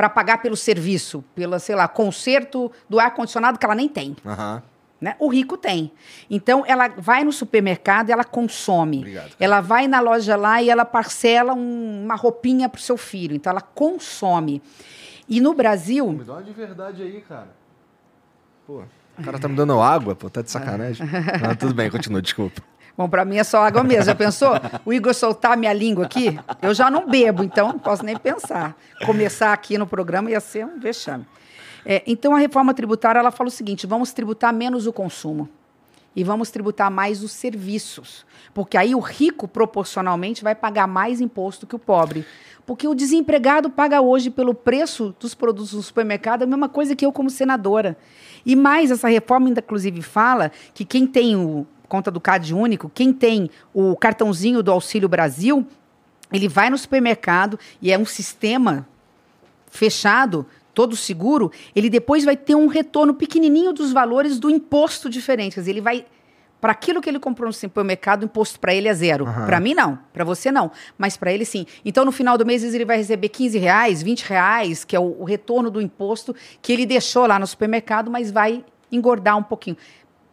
para 0.00 0.08
pagar 0.08 0.40
pelo 0.40 0.56
serviço, 0.56 1.22
pelo, 1.34 1.58
sei 1.58 1.74
lá, 1.74 1.86
conserto 1.86 2.72
do 2.88 2.98
ar-condicionado 2.98 3.58
que 3.58 3.66
ela 3.66 3.74
nem 3.74 3.86
tem. 3.86 4.16
Uhum. 4.24 4.62
Né? 4.98 5.14
O 5.18 5.28
rico 5.28 5.58
tem. 5.58 5.92
Então, 6.30 6.64
ela 6.66 6.88
vai 6.88 7.22
no 7.22 7.30
supermercado 7.30 8.08
e 8.08 8.12
ela 8.12 8.24
consome. 8.24 8.98
Obrigado, 9.00 9.32
ela 9.38 9.60
vai 9.60 9.86
na 9.86 10.00
loja 10.00 10.36
lá 10.36 10.62
e 10.62 10.70
ela 10.70 10.86
parcela 10.86 11.52
um, 11.52 12.04
uma 12.04 12.14
roupinha 12.14 12.66
para 12.66 12.78
o 12.78 12.80
seu 12.80 12.96
filho. 12.96 13.36
Então, 13.36 13.50
ela 13.50 13.60
consome. 13.60 14.62
E 15.28 15.38
no 15.38 15.52
Brasil. 15.52 16.10
Me 16.10 16.24
dá 16.24 16.32
uma 16.32 16.42
de 16.42 16.52
verdade 16.52 17.02
aí, 17.02 17.20
cara. 17.20 17.50
Pô, 18.66 18.82
o 19.18 19.22
cara 19.22 19.38
tá 19.38 19.48
me 19.48 19.54
dando 19.54 19.78
água, 19.82 20.14
pô, 20.14 20.30
tá 20.30 20.40
de 20.40 20.50
sacanagem. 20.50 21.06
ah, 21.46 21.54
tudo 21.54 21.74
bem, 21.74 21.90
continua, 21.90 22.22
desculpa. 22.22 22.62
Bom, 23.00 23.08
para 23.08 23.24
mim 23.24 23.38
é 23.38 23.44
só 23.44 23.62
água 23.62 23.82
mesmo. 23.82 24.04
Já 24.04 24.14
pensou? 24.14 24.50
O 24.84 24.92
Igor 24.92 25.14
soltar 25.14 25.56
minha 25.56 25.72
língua 25.72 26.04
aqui? 26.04 26.38
Eu 26.60 26.74
já 26.74 26.90
não 26.90 27.08
bebo, 27.08 27.42
então 27.42 27.68
não 27.68 27.78
posso 27.78 28.04
nem 28.04 28.14
pensar. 28.14 28.76
Começar 29.06 29.54
aqui 29.54 29.78
no 29.78 29.86
programa 29.86 30.30
ia 30.30 30.38
ser 30.38 30.66
um 30.66 30.78
vexame. 30.78 31.24
É, 31.82 32.02
então, 32.06 32.34
a 32.34 32.38
reforma 32.38 32.74
tributária 32.74 33.18
ela 33.18 33.30
fala 33.30 33.48
o 33.48 33.50
seguinte: 33.50 33.86
vamos 33.86 34.12
tributar 34.12 34.52
menos 34.52 34.86
o 34.86 34.92
consumo. 34.92 35.48
e 36.14 36.22
vamos 36.22 36.50
tributar 36.50 36.90
mais 36.90 37.22
os 37.22 37.32
serviços. 37.32 38.26
Porque 38.52 38.76
aí 38.76 38.94
o 38.94 38.98
rico, 38.98 39.48
proporcionalmente, 39.48 40.44
vai 40.44 40.54
pagar 40.54 40.86
mais 40.86 41.22
imposto 41.22 41.66
que 41.66 41.76
o 41.76 41.78
pobre. 41.78 42.26
Porque 42.66 42.86
o 42.86 42.94
desempregado 42.94 43.70
paga 43.70 44.02
hoje 44.02 44.28
pelo 44.28 44.52
preço 44.52 45.14
dos 45.18 45.34
produtos 45.34 45.70
do 45.72 45.82
supermercado 45.82 46.42
a 46.42 46.46
mesma 46.46 46.68
coisa 46.68 46.94
que 46.94 47.06
eu 47.06 47.12
como 47.12 47.30
senadora. 47.30 47.96
E 48.44 48.54
mais, 48.54 48.90
essa 48.90 49.08
reforma, 49.08 49.48
inclusive, 49.48 50.02
fala 50.02 50.52
que 50.74 50.84
quem 50.84 51.06
tem 51.06 51.34
o 51.34 51.66
conta 51.90 52.10
do 52.10 52.20
CAD 52.20 52.54
único, 52.54 52.88
quem 52.88 53.12
tem 53.12 53.50
o 53.74 53.96
cartãozinho 53.96 54.62
do 54.62 54.70
Auxílio 54.70 55.08
Brasil, 55.08 55.66
ele 56.32 56.48
vai 56.48 56.70
no 56.70 56.78
supermercado 56.78 57.58
e 57.82 57.92
é 57.92 57.98
um 57.98 58.06
sistema 58.06 58.86
fechado, 59.68 60.46
todo 60.72 60.94
seguro, 60.94 61.50
ele 61.74 61.90
depois 61.90 62.24
vai 62.24 62.36
ter 62.36 62.54
um 62.54 62.68
retorno 62.68 63.12
pequenininho 63.12 63.72
dos 63.72 63.92
valores 63.92 64.38
do 64.38 64.48
imposto 64.48 65.10
diferente. 65.10 65.54
Quer 65.54 65.60
dizer, 65.60 65.72
ele 65.72 65.80
vai 65.80 66.06
para 66.60 66.72
aquilo 66.72 67.00
que 67.00 67.08
ele 67.08 67.18
comprou 67.18 67.48
no 67.48 67.52
supermercado, 67.52 68.22
o 68.22 68.24
imposto 68.26 68.60
para 68.60 68.72
ele 68.72 68.86
é 68.86 68.94
zero. 68.94 69.26
Aham. 69.26 69.46
Para 69.46 69.58
mim, 69.58 69.74
não. 69.74 69.98
Para 70.12 70.24
você, 70.24 70.52
não. 70.52 70.70
Mas 70.96 71.16
para 71.16 71.32
ele, 71.32 71.44
sim. 71.44 71.66
Então, 71.84 72.04
no 72.04 72.12
final 72.12 72.38
do 72.38 72.46
mês, 72.46 72.62
ele 72.62 72.84
vai 72.84 72.98
receber 72.98 73.30
15 73.30 73.58
reais, 73.58 74.02
20 74.02 74.22
reais, 74.22 74.84
que 74.84 74.94
é 74.94 75.00
o, 75.00 75.16
o 75.20 75.24
retorno 75.24 75.70
do 75.70 75.80
imposto 75.80 76.36
que 76.62 76.72
ele 76.72 76.86
deixou 76.86 77.26
lá 77.26 77.38
no 77.38 77.46
supermercado, 77.46 78.10
mas 78.10 78.30
vai 78.30 78.64
engordar 78.92 79.36
um 79.36 79.42
pouquinho. 79.42 79.76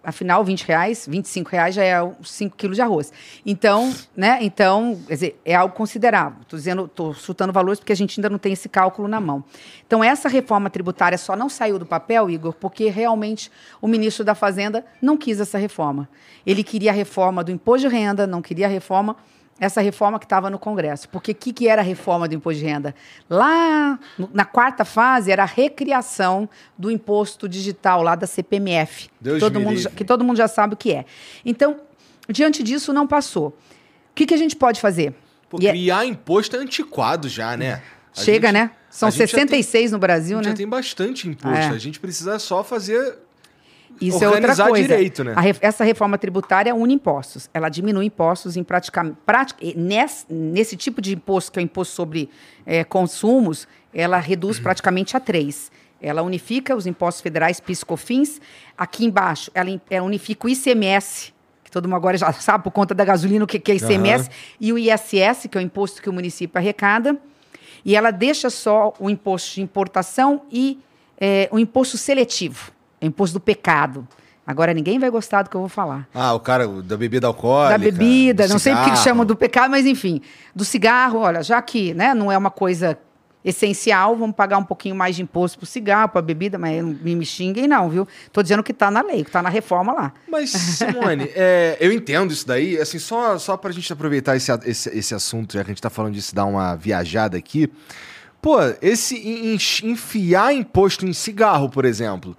Afinal, 0.03 0.43
20 0.43 0.63
reais, 0.63 1.05
25 1.09 1.49
reais 1.49 1.75
já 1.75 1.83
é 1.83 2.11
5 2.23 2.55
quilos 2.55 2.77
de 2.77 2.81
arroz. 2.81 3.11
Então, 3.45 3.93
né? 4.15 4.39
Então, 4.41 4.97
quer 5.07 5.13
dizer, 5.13 5.41
é 5.43 5.53
algo 5.53 5.75
considerável. 5.75 6.39
Estou 6.41 6.57
dizendo, 6.57 6.85
estou 6.85 7.13
chutando 7.13 7.51
valores 7.51 7.79
porque 7.79 7.91
a 7.91 7.95
gente 7.95 8.19
ainda 8.19 8.29
não 8.29 8.37
tem 8.37 8.53
esse 8.53 8.69
cálculo 8.69 9.07
na 9.07 9.19
mão. 9.19 9.43
Então, 9.85 10.03
essa 10.03 10.29
reforma 10.29 10.69
tributária 10.69 11.17
só 11.17 11.35
não 11.35 11.49
saiu 11.49 11.77
do 11.77 11.85
papel, 11.85 12.29
Igor, 12.29 12.53
porque 12.53 12.89
realmente 12.89 13.51
o 13.81 13.87
ministro 13.87 14.23
da 14.23 14.33
Fazenda 14.33 14.85
não 15.01 15.17
quis 15.17 15.41
essa 15.41 15.57
reforma. 15.57 16.07
Ele 16.45 16.63
queria 16.63 16.91
a 16.91 16.93
reforma 16.93 17.43
do 17.43 17.51
imposto 17.51 17.89
de 17.89 17.93
renda, 17.93 18.25
não 18.25 18.41
queria 18.41 18.67
a 18.67 18.69
reforma 18.69 19.17
essa 19.59 19.81
reforma 19.81 20.19
que 20.19 20.25
estava 20.25 20.49
no 20.49 20.59
Congresso. 20.59 21.09
Porque 21.09 21.31
o 21.31 21.35
que, 21.35 21.51
que 21.51 21.67
era 21.67 21.81
a 21.81 21.85
reforma 21.85 22.27
do 22.27 22.35
imposto 22.35 22.59
de 22.59 22.65
renda? 22.65 22.93
Lá 23.29 23.99
na 24.33 24.45
quarta 24.45 24.85
fase 24.85 25.31
era 25.31 25.43
a 25.43 25.45
recriação 25.47 26.47
do 26.77 26.91
imposto 26.91 27.47
digital 27.49 28.01
lá 28.03 28.15
da 28.15 28.27
CPMF. 28.27 29.09
Que, 29.23 29.39
todo 29.39 29.59
mundo, 29.59 29.77
já- 29.77 29.89
que 29.89 30.05
todo 30.05 30.23
mundo 30.23 30.37
já 30.37 30.47
sabe 30.47 30.73
o 30.73 30.77
que 30.77 30.91
é. 30.93 31.05
Então, 31.45 31.77
diante 32.29 32.61
disso, 32.63 32.91
não 32.93 33.07
passou. 33.07 33.47
O 33.49 34.13
que, 34.15 34.25
que 34.25 34.33
a 34.33 34.37
gente 34.37 34.55
pode 34.55 34.79
fazer? 34.81 35.13
Pô, 35.49 35.57
E 35.61 35.67
é- 35.67 35.71
criar 35.71 36.05
imposto 36.05 36.55
é 36.55 36.59
antiquado 36.59 37.29
já, 37.29 37.55
né? 37.55 37.81
A 38.15 38.21
Chega, 38.21 38.47
gente- 38.47 38.53
né? 38.53 38.71
São 38.89 39.07
a 39.07 39.11
gente 39.11 39.19
já 39.27 39.37
tem- 39.37 39.47
66 39.47 39.91
no 39.91 39.99
Brasil, 39.99 40.37
né? 40.37 40.43
já 40.45 40.53
tem 40.53 40.67
bastante 40.67 41.27
imposto. 41.29 41.57
É. 41.57 41.67
A 41.69 41.77
gente 41.77 41.99
precisa 41.99 42.39
só 42.39 42.63
fazer. 42.63 43.17
Isso 43.99 44.23
é 44.23 44.27
outra 44.27 44.41
organizar 44.41 44.69
coisa. 44.69 44.87
direito, 44.87 45.23
né? 45.23 45.33
Re- 45.37 45.57
essa 45.61 45.83
reforma 45.83 46.17
tributária 46.17 46.73
une 46.75 46.93
impostos. 46.93 47.49
Ela 47.53 47.69
diminui 47.69 48.05
impostos 48.05 48.55
em 48.57 48.63
praticamente. 48.63 49.17
nesse, 49.75 50.25
nesse 50.31 50.75
tipo 50.75 51.01
de 51.01 51.13
imposto, 51.15 51.51
que 51.51 51.59
é 51.59 51.61
o 51.61 51.63
imposto 51.63 51.93
sobre 51.95 52.29
eh, 52.65 52.83
consumos, 52.83 53.67
ela 53.93 54.17
reduz 54.19 54.59
praticamente 54.59 55.15
a 55.17 55.19
três. 55.19 55.71
Ela 56.01 56.21
unifica 56.21 56.75
os 56.75 56.85
impostos 56.85 57.21
federais, 57.21 57.59
PIS, 57.59 57.83
COFINS. 57.83 58.39
Aqui 58.77 59.05
embaixo, 59.05 59.49
ela, 59.53 59.69
ela 59.89 60.05
unifica 60.05 60.45
o 60.45 60.49
ICMS, 60.49 61.33
que 61.63 61.71
todo 61.71 61.85
mundo 61.87 61.95
agora 61.97 62.17
já 62.17 62.31
sabe 62.33 62.63
por 62.63 62.71
conta 62.71 62.93
da 62.93 63.03
gasolina 63.03 63.43
o 63.43 63.47
que, 63.47 63.57
que 63.59 63.71
é 63.71 63.75
ICMS, 63.75 64.27
Aham. 64.29 64.37
e 64.61 64.73
o 64.73 64.77
ISS, 64.77 65.47
que 65.49 65.57
é 65.57 65.59
o 65.59 65.61
imposto 65.61 66.01
que 66.01 66.09
o 66.09 66.13
município 66.13 66.57
arrecada. 66.57 67.17
E 67.83 67.95
ela 67.95 68.11
deixa 68.11 68.49
só 68.49 68.93
o 68.99 69.09
imposto 69.09 69.55
de 69.55 69.61
importação 69.61 70.41
e 70.51 70.79
eh, 71.19 71.47
o 71.51 71.57
imposto 71.57 71.97
seletivo, 71.97 72.71
o 73.01 73.05
imposto 73.05 73.33
do 73.35 73.39
pecado. 73.39 74.07
Agora 74.45 74.73
ninguém 74.73 74.97
vai 74.97 75.09
gostar 75.09 75.41
do 75.43 75.49
que 75.49 75.55
eu 75.57 75.61
vou 75.61 75.69
falar. 75.69 76.07
Ah, 76.13 76.33
o 76.33 76.39
cara 76.39 76.67
o 76.69 76.81
da 76.81 76.95
bebida 76.95 77.27
alcoólica. 77.27 77.77
da 77.77 77.83
bebida, 77.83 78.47
não 78.47 78.57
sei 78.57 78.71
porque 78.73 78.91
que 78.91 78.95
cigarro. 78.97 79.03
chamam 79.09 79.25
do 79.25 79.35
pecado, 79.35 79.69
mas 79.71 79.85
enfim. 79.85 80.21
Do 80.55 80.63
cigarro, 80.63 81.19
olha, 81.19 81.43
já 81.43 81.61
que 81.61 81.93
né, 81.93 82.13
não 82.13 82.31
é 82.31 82.37
uma 82.37 82.49
coisa 82.49 82.97
essencial, 83.43 84.15
vamos 84.15 84.35
pagar 84.35 84.57
um 84.57 84.63
pouquinho 84.63 84.95
mais 84.95 85.15
de 85.15 85.21
imposto 85.21 85.57
para 85.57 85.63
o 85.63 85.67
cigarro, 85.67 86.09
para 86.09 86.19
a 86.19 86.21
bebida, 86.21 86.57
mas 86.57 86.81
não 86.83 86.93
me, 87.01 87.25
xinguem 87.25 87.67
não, 87.67 87.89
viu? 87.89 88.07
Tô 88.31 88.41
dizendo 88.43 88.61
que 88.63 88.71
está 88.73 88.91
na 88.91 89.01
lei, 89.01 89.23
que 89.23 89.29
está 89.29 89.41
na 89.41 89.49
reforma 89.49 89.93
lá. 89.93 90.13
Mas, 90.29 90.49
Simone, 90.51 91.29
é, 91.35 91.77
eu 91.79 91.91
entendo 91.93 92.31
isso 92.33 92.45
daí. 92.47 92.77
Assim, 92.77 92.99
só, 92.99 93.37
só 93.37 93.55
pra 93.55 93.71
gente 93.71 93.91
aproveitar 93.93 94.35
esse, 94.35 94.51
esse, 94.65 94.89
esse 94.97 95.15
assunto, 95.15 95.53
já 95.53 95.63
que 95.63 95.69
a 95.71 95.73
gente 95.73 95.81
tá 95.81 95.89
falando 95.89 96.13
disso, 96.13 96.33
dar 96.35 96.45
uma 96.45 96.75
viajada 96.75 97.37
aqui. 97.37 97.69
Pô, 98.41 98.57
esse 98.81 99.15
en- 99.17 99.55
en- 99.55 99.91
enfiar 99.91 100.53
imposto 100.53 101.05
em 101.05 101.13
cigarro, 101.13 101.69
por 101.69 101.85
exemplo. 101.85 102.35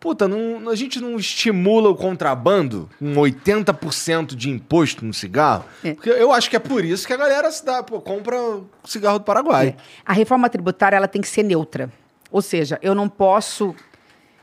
Puta, 0.00 0.26
não- 0.26 0.70
a 0.70 0.74
gente 0.74 0.98
não 0.98 1.16
estimula 1.16 1.90
o 1.90 1.94
contrabando 1.94 2.88
com 2.98 3.14
80% 3.20 4.34
de 4.34 4.48
imposto 4.48 5.04
no 5.04 5.12
cigarro? 5.12 5.66
É. 5.84 5.92
Porque 5.92 6.08
eu 6.08 6.32
acho 6.32 6.48
que 6.48 6.56
é 6.56 6.58
por 6.58 6.82
isso 6.84 7.06
que 7.06 7.12
a 7.12 7.16
galera 7.18 7.50
se 7.52 7.62
dá, 7.64 7.82
pô, 7.82 8.00
compra 8.00 8.36
cigarro 8.84 9.18
do 9.18 9.24
Paraguai. 9.26 9.76
É. 9.78 9.82
A 10.04 10.14
reforma 10.14 10.48
tributária 10.48 10.96
ela 10.96 11.06
tem 11.06 11.20
que 11.20 11.28
ser 11.28 11.42
neutra. 11.42 11.92
Ou 12.32 12.40
seja, 12.40 12.78
eu 12.80 12.94
não 12.94 13.08
posso 13.10 13.74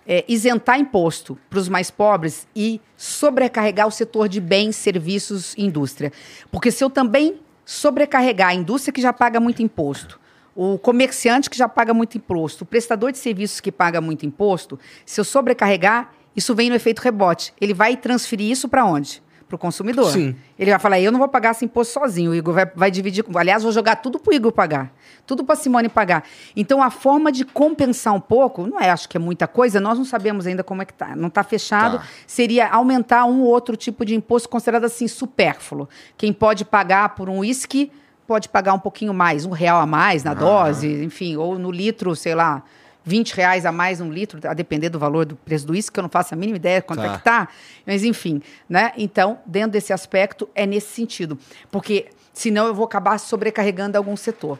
é, 0.05 0.23
isentar 0.27 0.79
imposto 0.79 1.37
para 1.49 1.57
os 1.59 1.67
mais 1.67 1.89
pobres 1.89 2.47
e 2.55 2.79
sobrecarregar 2.95 3.87
o 3.87 3.91
setor 3.91 4.29
de 4.29 4.39
bens, 4.39 4.75
serviços 4.75 5.53
e 5.57 5.65
indústria. 5.65 6.13
Porque 6.51 6.69
se 6.71 6.83
eu 6.83 6.89
também 6.89 7.39
sobrecarregar 7.65 8.49
a 8.49 8.53
indústria 8.53 8.93
que 8.93 9.01
já 9.01 9.11
paga 9.11 9.39
muito 9.39 9.61
imposto, 9.61 10.19
o 10.57 10.75
comerciante 10.79 11.51
que 11.51 11.55
já 11.57 11.69
paga 11.69 11.93
muito 11.93 12.17
imposto, 12.17 12.63
o 12.63 12.67
prestador 12.67 13.11
de 13.11 13.19
serviços 13.19 13.59
que 13.59 13.71
paga 13.71 14.01
muito 14.01 14.25
imposto, 14.25 14.79
se 15.05 15.21
eu 15.21 15.23
sobrecarregar, 15.23 16.11
isso 16.35 16.55
vem 16.55 16.67
no 16.67 16.75
efeito 16.75 16.99
rebote. 16.99 17.53
Ele 17.61 17.75
vai 17.75 17.95
transferir 17.95 18.49
isso 18.49 18.67
para 18.67 18.83
onde? 18.83 19.21
Para 19.47 19.55
o 19.55 19.59
consumidor. 19.59 20.11
Sim. 20.11 20.35
Ele 20.57 20.71
vai 20.71 20.79
falar, 20.79 20.99
eu 20.99 21.11
não 21.11 21.19
vou 21.19 21.27
pagar 21.29 21.51
esse 21.51 21.63
imposto 21.63 21.93
sozinho, 21.93 22.31
o 22.31 22.35
Igor 22.35 22.55
vai, 22.55 22.65
vai 22.65 22.89
dividir. 22.89 23.23
Aliás, 23.35 23.61
vou 23.61 23.71
jogar 23.71 23.97
tudo 23.97 24.17
para 24.17 24.31
o 24.31 24.33
Igor 24.33 24.51
pagar, 24.51 24.91
tudo 25.27 25.43
para 25.45 25.53
a 25.53 25.55
Simone 25.55 25.89
pagar. 25.89 26.23
Então, 26.55 26.81
a 26.81 26.89
forma 26.89 27.31
de 27.31 27.45
compensar 27.45 28.13
um 28.15 28.19
pouco, 28.19 28.65
não 28.65 28.79
é, 28.79 28.89
acho 28.89 29.07
que 29.07 29.15
é 29.15 29.19
muita 29.19 29.47
coisa, 29.47 29.79
nós 29.79 29.97
não 29.99 30.05
sabemos 30.05 30.47
ainda 30.47 30.63
como 30.63 30.81
é 30.81 30.85
que 30.85 30.93
tá, 30.93 31.15
não 31.15 31.27
está 31.27 31.43
fechado, 31.43 31.99
Tá. 31.99 32.03
seria 32.25 32.67
aumentar 32.67 33.25
um 33.25 33.41
ou 33.41 33.47
outro 33.47 33.77
tipo 33.77 34.03
de 34.03 34.15
imposto 34.15 34.49
considerado 34.49 34.85
assim 34.85 35.07
supérfluo. 35.07 35.87
Quem 36.17 36.33
pode 36.33 36.65
pagar 36.65 37.09
por 37.15 37.29
um 37.29 37.39
uísque 37.39 37.91
pode 38.27 38.49
pagar 38.49 38.73
um 38.73 38.79
pouquinho 38.79 39.13
mais, 39.13 39.45
um 39.45 39.51
real 39.51 39.79
a 39.79 39.85
mais 39.85 40.23
na 40.23 40.33
dose, 40.33 40.87
enfim, 41.03 41.37
ou 41.37 41.57
no 41.57 41.71
litro, 41.71 42.15
sei 42.15 42.35
lá, 42.35 42.61
20 43.05 43.31
reais 43.35 43.65
a 43.65 43.71
mais 43.71 44.01
um 44.01 44.11
litro, 44.11 44.39
a 44.47 44.53
depender 44.53 44.89
do 44.89 44.99
valor 44.99 45.25
do 45.25 45.35
preço 45.37 45.65
do 45.65 45.71
uísque, 45.71 45.93
que 45.93 45.99
eu 45.99 46.03
não 46.03 46.09
faço 46.09 46.33
a 46.33 46.37
mínima 46.37 46.57
ideia 46.57 46.81
quanto 46.81 47.01
Tá. 47.01 47.05
é 47.13 47.17
que 47.17 47.23
tá. 47.23 47.47
Mas, 47.85 48.03
enfim, 48.03 48.41
né? 48.67 48.91
Então, 48.97 49.39
dentro 49.45 49.71
desse 49.71 49.93
aspecto, 49.93 50.49
é 50.53 50.65
nesse 50.65 50.89
sentido. 50.93 51.39
Porque, 51.71 52.07
senão, 52.33 52.67
eu 52.67 52.75
vou 52.75 52.83
acabar 52.83 53.17
sobrecarregando 53.17 53.97
algum 53.97 54.17
setor. 54.17 54.59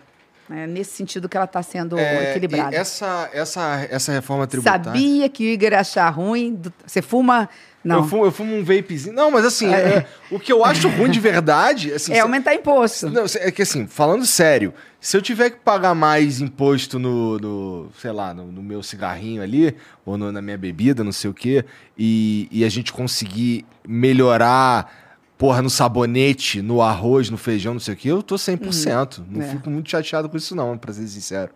É 0.49 0.65
nesse 0.65 0.91
sentido 0.91 1.27
que 1.27 1.35
ela 1.35 1.43
está 1.43 1.61
sendo 1.61 1.99
É, 1.99 2.29
equilibrada. 2.31 2.73
essa, 2.73 3.29
essa, 3.33 3.85
essa 3.91 4.13
reforma 4.13 4.47
tributária. 4.47 4.81
Sabia 4.85 5.27
que 5.27 5.43
o 5.43 5.45
Igor 5.47 5.73
ia 5.73 5.81
achar 5.81 6.09
ruim? 6.09 6.57
Você 6.85 7.01
fuma. 7.01 7.49
Não. 7.87 7.97
Eu 7.97 8.03
fumo, 8.07 8.25
eu 8.25 8.31
fumo 8.31 8.55
um 8.55 8.63
vapezinho. 8.63 9.15
Não, 9.15 9.31
mas 9.31 9.45
assim, 9.45 9.67
é, 9.73 10.05
o 10.31 10.39
que 10.39 10.51
eu 10.51 10.63
acho 10.65 10.87
ruim 10.89 11.09
de 11.09 11.19
verdade. 11.19 11.91
Assim, 11.97 12.11
É 12.11 12.15
se- 12.15 12.21
aumentar 12.21 12.53
imposto. 12.53 13.09
Não, 13.09 13.25
é 13.39 13.51
que 13.51 13.61
assim, 13.61 13.87
falando 13.87 14.25
sério, 14.25 14.73
se 14.99 15.15
eu 15.15 15.21
tiver 15.21 15.49
que 15.51 15.57
pagar 15.57 15.95
mais 15.95 16.41
imposto 16.41 16.99
no, 16.99 17.37
no, 17.39 17.89
sei 17.99 18.11
lá, 18.11 18.33
no, 18.33 18.51
no 18.51 18.61
meu 18.61 18.83
cigarrinho 18.83 19.41
ali, 19.41 19.75
ou 20.05 20.17
no- 20.17 20.31
na 20.31 20.41
minha 20.41 20.57
bebida, 20.57 21.03
não 21.03 21.11
sei 21.11 21.29
o 21.29 21.33
quê, 21.33 21.63
e, 21.97 22.47
e 22.51 22.63
a 22.65 22.69
gente 22.69 22.91
conseguir 22.91 23.65
melhorar, 23.87 24.91
porra, 25.37 25.61
no 25.61 25.69
sabonete, 25.69 26.61
no 26.61 26.81
arroz, 26.81 27.29
no 27.29 27.37
feijão, 27.37 27.73
não 27.73 27.79
sei 27.79 27.93
o 27.93 27.97
quê, 27.97 28.09
eu 28.09 28.23
tô 28.23 28.35
100%. 28.35 29.23
Não 29.29 29.41
É. 29.41 29.47
fico 29.49 29.69
muito 29.69 29.89
chateado 29.89 30.27
com 30.27 30.35
isso 30.37 30.55
não, 30.55 30.77
pra 30.77 30.91
ser 30.93 31.07
sincero. 31.07 31.51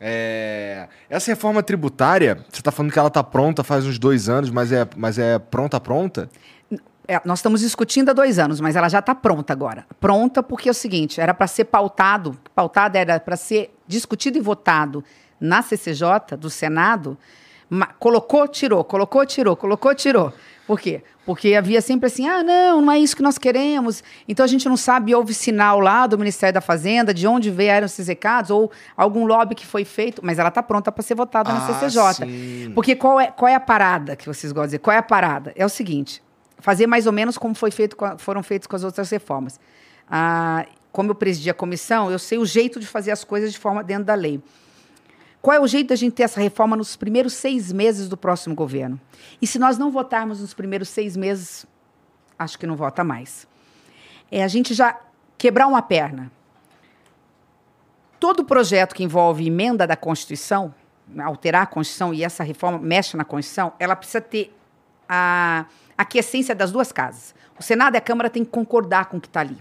É, 0.00 0.88
essa 1.08 1.30
reforma 1.30 1.62
tributária, 1.62 2.44
você 2.50 2.60
tá 2.60 2.70
falando 2.70 2.92
que 2.92 2.98
ela 2.98 3.10
tá 3.10 3.24
pronta 3.24 3.64
faz 3.64 3.86
uns 3.86 3.98
dois 3.98 4.28
anos, 4.28 4.50
mas 4.50 4.70
é, 4.70 4.86
mas 4.96 5.18
é 5.18 5.38
pronta, 5.38 5.80
pronta? 5.80 6.28
É, 7.08 7.20
nós 7.24 7.38
estamos 7.38 7.60
discutindo 7.60 8.10
há 8.10 8.12
dois 8.12 8.38
anos, 8.38 8.60
mas 8.60 8.74
ela 8.74 8.88
já 8.88 8.98
está 8.98 9.14
pronta 9.14 9.52
agora. 9.52 9.86
Pronta 10.00 10.42
porque 10.42 10.68
é 10.68 10.72
o 10.72 10.74
seguinte: 10.74 11.20
era 11.20 11.32
para 11.32 11.46
ser 11.46 11.66
pautado, 11.66 12.36
pautada 12.54 12.98
era 12.98 13.20
para 13.20 13.36
ser 13.36 13.74
discutido 13.86 14.36
e 14.36 14.40
votado 14.40 15.04
na 15.40 15.62
CCJ 15.62 16.36
do 16.38 16.50
Senado. 16.50 17.16
colocou, 17.98 18.48
tirou, 18.48 18.82
colocou, 18.84 19.24
tirou, 19.24 19.56
colocou, 19.56 19.94
tirou. 19.94 20.32
Por 20.66 20.80
quê? 20.80 21.02
Porque 21.24 21.54
havia 21.54 21.80
sempre 21.80 22.06
assim: 22.08 22.26
ah, 22.28 22.42
não, 22.42 22.80
não 22.82 22.92
é 22.92 22.98
isso 22.98 23.14
que 23.14 23.22
nós 23.22 23.38
queremos. 23.38 24.02
Então 24.26 24.44
a 24.44 24.48
gente 24.48 24.68
não 24.68 24.76
sabe, 24.76 25.14
houve 25.14 25.32
sinal 25.32 25.78
lá 25.80 26.06
do 26.06 26.18
Ministério 26.18 26.54
da 26.54 26.60
Fazenda, 26.60 27.14
de 27.14 27.26
onde 27.26 27.50
vieram 27.50 27.86
esses 27.86 28.08
recados, 28.08 28.50
ou 28.50 28.70
algum 28.96 29.26
lobby 29.26 29.54
que 29.54 29.64
foi 29.64 29.84
feito, 29.84 30.20
mas 30.24 30.38
ela 30.38 30.48
está 30.48 30.62
pronta 30.62 30.90
para 30.90 31.02
ser 31.02 31.14
votada 31.14 31.52
na 31.52 31.64
Ah, 31.68 31.74
CCJ. 31.80 32.26
sim. 32.26 32.72
Porque 32.74 32.96
qual 32.96 33.20
é, 33.20 33.28
qual 33.30 33.48
é 33.48 33.54
a 33.54 33.60
parada 33.60 34.16
que 34.16 34.26
vocês 34.26 34.52
gostam 34.52 34.62
de 34.64 34.68
dizer? 34.70 34.78
Qual 34.80 34.94
é 34.94 34.98
a 34.98 35.02
parada? 35.02 35.52
É 35.54 35.64
o 35.64 35.68
seguinte: 35.68 36.20
fazer 36.58 36.86
mais 36.88 37.06
ou 37.06 37.12
menos 37.12 37.38
como 37.38 37.54
foi 37.54 37.70
feito 37.70 37.96
foram 38.18 38.42
feitos 38.42 38.66
com 38.66 38.74
as 38.74 38.82
outras 38.82 39.08
reformas. 39.10 39.60
Ah, 40.10 40.66
como 40.90 41.10
eu 41.10 41.14
presidi 41.14 41.50
a 41.50 41.54
comissão, 41.54 42.10
eu 42.10 42.18
sei 42.18 42.38
o 42.38 42.46
jeito 42.46 42.80
de 42.80 42.86
fazer 42.86 43.10
as 43.10 43.22
coisas 43.22 43.52
de 43.52 43.58
forma 43.58 43.84
dentro 43.84 44.04
da 44.04 44.14
lei. 44.14 44.40
Qual 45.40 45.56
é 45.56 45.60
o 45.60 45.66
jeito 45.66 45.88
da 45.88 45.96
gente 45.96 46.14
ter 46.14 46.24
essa 46.24 46.40
reforma 46.40 46.76
nos 46.76 46.96
primeiros 46.96 47.34
seis 47.34 47.72
meses 47.72 48.08
do 48.08 48.16
próximo 48.16 48.54
governo? 48.54 49.00
E 49.40 49.46
se 49.46 49.58
nós 49.58 49.78
não 49.78 49.90
votarmos 49.90 50.40
nos 50.40 50.52
primeiros 50.52 50.88
seis 50.88 51.16
meses, 51.16 51.66
acho 52.38 52.58
que 52.58 52.66
não 52.66 52.76
vota 52.76 53.04
mais. 53.04 53.46
É 54.30 54.42
a 54.42 54.48
gente 54.48 54.74
já 54.74 54.98
quebrar 55.38 55.66
uma 55.66 55.82
perna. 55.82 56.32
Todo 58.18 58.44
projeto 58.44 58.94
que 58.94 59.04
envolve 59.04 59.46
emenda 59.46 59.86
da 59.86 59.96
Constituição, 59.96 60.74
alterar 61.22 61.62
a 61.62 61.66
Constituição 61.66 62.12
e 62.12 62.24
essa 62.24 62.42
reforma 62.42 62.78
mexe 62.78 63.16
na 63.16 63.24
Constituição, 63.24 63.72
ela 63.78 63.94
precisa 63.94 64.20
ter 64.20 64.56
a 65.08 65.66
aquiescência 65.96 66.54
das 66.54 66.72
duas 66.72 66.90
casas. 66.90 67.34
O 67.58 67.62
Senado 67.62 67.94
e 67.94 67.98
a 67.98 68.00
Câmara 68.00 68.28
têm 68.28 68.44
que 68.44 68.50
concordar 68.50 69.06
com 69.06 69.16
o 69.16 69.20
que 69.20 69.28
está 69.28 69.40
ali. 69.40 69.56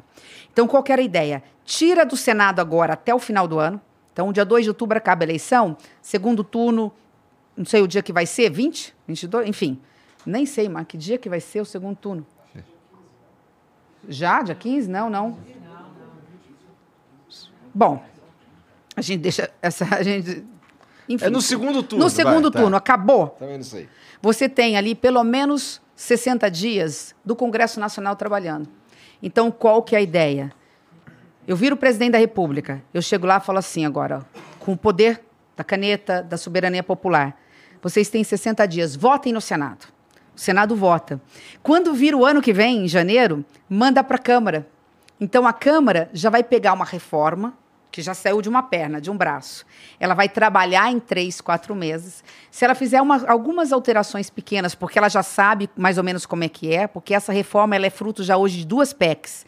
Então, 0.51 0.67
qual 0.67 0.83
era 0.89 1.01
a 1.01 1.05
ideia? 1.05 1.43
Tira 1.63 2.05
do 2.05 2.17
Senado 2.17 2.59
agora 2.59 2.93
até 2.93 3.13
o 3.13 3.19
final 3.19 3.47
do 3.47 3.59
ano. 3.59 3.81
Então, 4.15 4.31
dia 4.31 4.45
2 4.45 4.63
de 4.63 4.69
outubro 4.69 4.97
acaba 4.97 5.23
a 5.23 5.25
eleição, 5.25 5.75
segundo 6.01 6.41
turno, 6.41 6.89
não 7.57 7.65
sei 7.65 7.81
o 7.81 7.87
dia 7.87 8.01
que 8.01 8.13
vai 8.13 8.25
ser, 8.25 8.49
20? 8.49 8.95
22? 9.05 9.49
Enfim, 9.49 9.77
nem 10.25 10.45
sei, 10.45 10.69
mas 10.69 10.87
que 10.87 10.97
dia 10.97 11.17
que 11.17 11.27
vai 11.27 11.41
ser 11.41 11.59
o 11.59 11.65
segundo 11.65 11.97
turno? 11.97 12.25
Já? 14.07 14.41
Dia 14.41 14.55
15? 14.55 14.89
Não, 14.89 15.09
não. 15.09 15.37
Bom, 17.73 18.01
a 18.95 19.01
gente 19.01 19.19
deixa 19.19 19.51
essa. 19.61 19.83
A 19.93 20.01
gente, 20.01 20.45
enfim, 21.09 21.25
É 21.25 21.29
no 21.29 21.41
segundo 21.41 21.83
turno. 21.83 22.05
no 22.05 22.09
segundo 22.09 22.43
vai, 22.43 22.51
tá. 22.51 22.59
turno, 22.61 22.77
acabou. 22.77 23.27
Tá 23.27 23.45
vendo 23.45 23.63
isso 23.63 23.75
aí? 23.75 23.89
Você 24.21 24.47
tem 24.47 24.77
ali 24.77 24.95
pelo 24.95 25.25
menos 25.25 25.81
60 25.93 26.49
dias 26.49 27.13
do 27.25 27.35
Congresso 27.35 27.81
Nacional 27.81 28.15
trabalhando. 28.15 28.69
Então, 29.21 29.51
qual 29.51 29.83
que 29.83 29.93
é 29.93 29.97
a 29.97 30.01
ideia? 30.01 30.53
Eu 31.47 31.55
viro 31.55 31.75
o 31.75 31.77
presidente 31.77 32.13
da 32.13 32.17
República, 32.17 32.81
eu 32.93 33.01
chego 33.01 33.27
lá 33.27 33.37
e 33.37 33.41
falo 33.41 33.59
assim 33.59 33.85
agora, 33.85 34.19
ó, 34.19 34.39
com 34.59 34.73
o 34.73 34.77
poder 34.77 35.21
da 35.55 35.63
caneta, 35.63 36.23
da 36.23 36.37
soberania 36.37 36.81
popular. 36.83 37.37
Vocês 37.81 38.09
têm 38.09 38.23
60 38.23 38.65
dias, 38.67 38.95
votem 38.95 39.31
no 39.31 39.39
Senado. 39.39 39.85
O 40.35 40.39
Senado 40.39 40.75
vota. 40.75 41.21
Quando 41.61 41.93
vira 41.93 42.17
o 42.17 42.25
ano 42.25 42.41
que 42.41 42.51
vem, 42.51 42.85
em 42.85 42.87
janeiro, 42.87 43.45
manda 43.69 44.03
para 44.03 44.15
a 44.15 44.19
Câmara. 44.19 44.67
Então 45.21 45.45
a 45.47 45.53
Câmara 45.53 46.09
já 46.11 46.29
vai 46.29 46.43
pegar 46.43 46.73
uma 46.73 46.83
reforma 46.83 47.53
que 47.91 48.01
já 48.01 48.13
saiu 48.13 48.41
de 48.41 48.49
uma 48.49 48.61
perna, 48.63 48.99
de 48.99 49.09
um 49.09 49.15
braço. 49.15 49.65
Ela 49.97 50.13
vai 50.13 50.27
trabalhar 50.27 50.91
em 50.91 50.99
três, 50.99 51.39
quatro 51.39 51.73
meses. 51.73 52.21
Se 52.51 52.65
ela 52.65 52.75
fizer 52.75 53.01
uma- 53.01 53.23
algumas 53.29 53.71
alterações 53.71 54.29
pequenas, 54.29 54.75
porque 54.75 54.97
ela 54.99 55.07
já 55.07 55.23
sabe 55.23 55.69
mais 55.77 55.97
ou 55.97 56.03
menos 56.03 56.25
como 56.25 56.43
é 56.43 56.49
que 56.49 56.73
é, 56.73 56.87
porque 56.87 57.13
essa 57.13 57.31
reforma 57.31 57.73
ela 57.75 57.85
é 57.85 57.89
fruto 57.89 58.21
já 58.23 58.35
hoje 58.35 58.57
de 58.57 58.65
duas 58.65 58.91
PECs. 58.91 59.45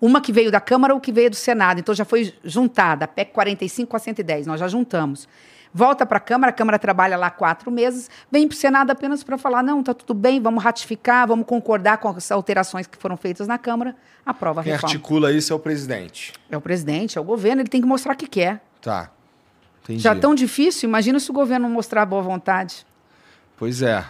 Uma 0.00 0.20
que 0.20 0.32
veio 0.32 0.50
da 0.50 0.60
Câmara 0.60 0.94
ou 0.94 1.00
que 1.00 1.12
veio 1.12 1.30
do 1.30 1.36
Senado. 1.36 1.80
Então 1.80 1.94
já 1.94 2.04
foi 2.04 2.34
juntada, 2.42 3.04
a 3.04 3.08
PEC 3.08 3.32
45 3.32 3.90
com 3.90 3.96
a 3.96 4.00
110, 4.00 4.46
nós 4.46 4.58
já 4.58 4.68
juntamos. 4.68 5.28
Volta 5.72 6.04
para 6.04 6.16
a 6.16 6.20
Câmara, 6.20 6.50
a 6.50 6.52
Câmara 6.52 6.78
trabalha 6.78 7.16
lá 7.16 7.30
quatro 7.30 7.70
meses, 7.70 8.10
vem 8.30 8.48
para 8.48 8.54
o 8.54 8.56
Senado 8.56 8.90
apenas 8.90 9.22
para 9.22 9.38
falar: 9.38 9.62
não, 9.62 9.80
está 9.80 9.94
tudo 9.94 10.14
bem, 10.14 10.40
vamos 10.40 10.64
ratificar, 10.64 11.28
vamos 11.28 11.46
concordar 11.46 11.98
com 11.98 12.08
as 12.08 12.30
alterações 12.32 12.86
que 12.86 12.98
foram 12.98 13.16
feitas 13.16 13.46
na 13.46 13.56
Câmara, 13.56 13.94
aprova 14.26 14.62
a 14.62 14.64
Quem 14.64 14.72
reforma. 14.72 14.92
articula 14.94 15.32
isso 15.32 15.52
é 15.52 15.56
o 15.56 15.60
presidente. 15.60 16.32
É 16.50 16.56
o 16.56 16.60
presidente, 16.60 17.18
é 17.18 17.20
o 17.20 17.24
governo, 17.24 17.62
ele 17.62 17.68
tem 17.68 17.80
que 17.80 17.86
mostrar 17.86 18.16
que 18.16 18.26
quer. 18.26 18.60
Tá. 18.80 19.10
Entendi. 19.84 20.00
Já 20.00 20.14
tão 20.14 20.34
difícil, 20.34 20.88
imagina 20.88 21.20
se 21.20 21.30
o 21.30 21.34
governo 21.34 21.68
não 21.68 21.74
mostrar 21.74 22.04
boa 22.04 22.22
vontade. 22.22 22.84
Pois 23.56 23.80
é. 23.80 24.04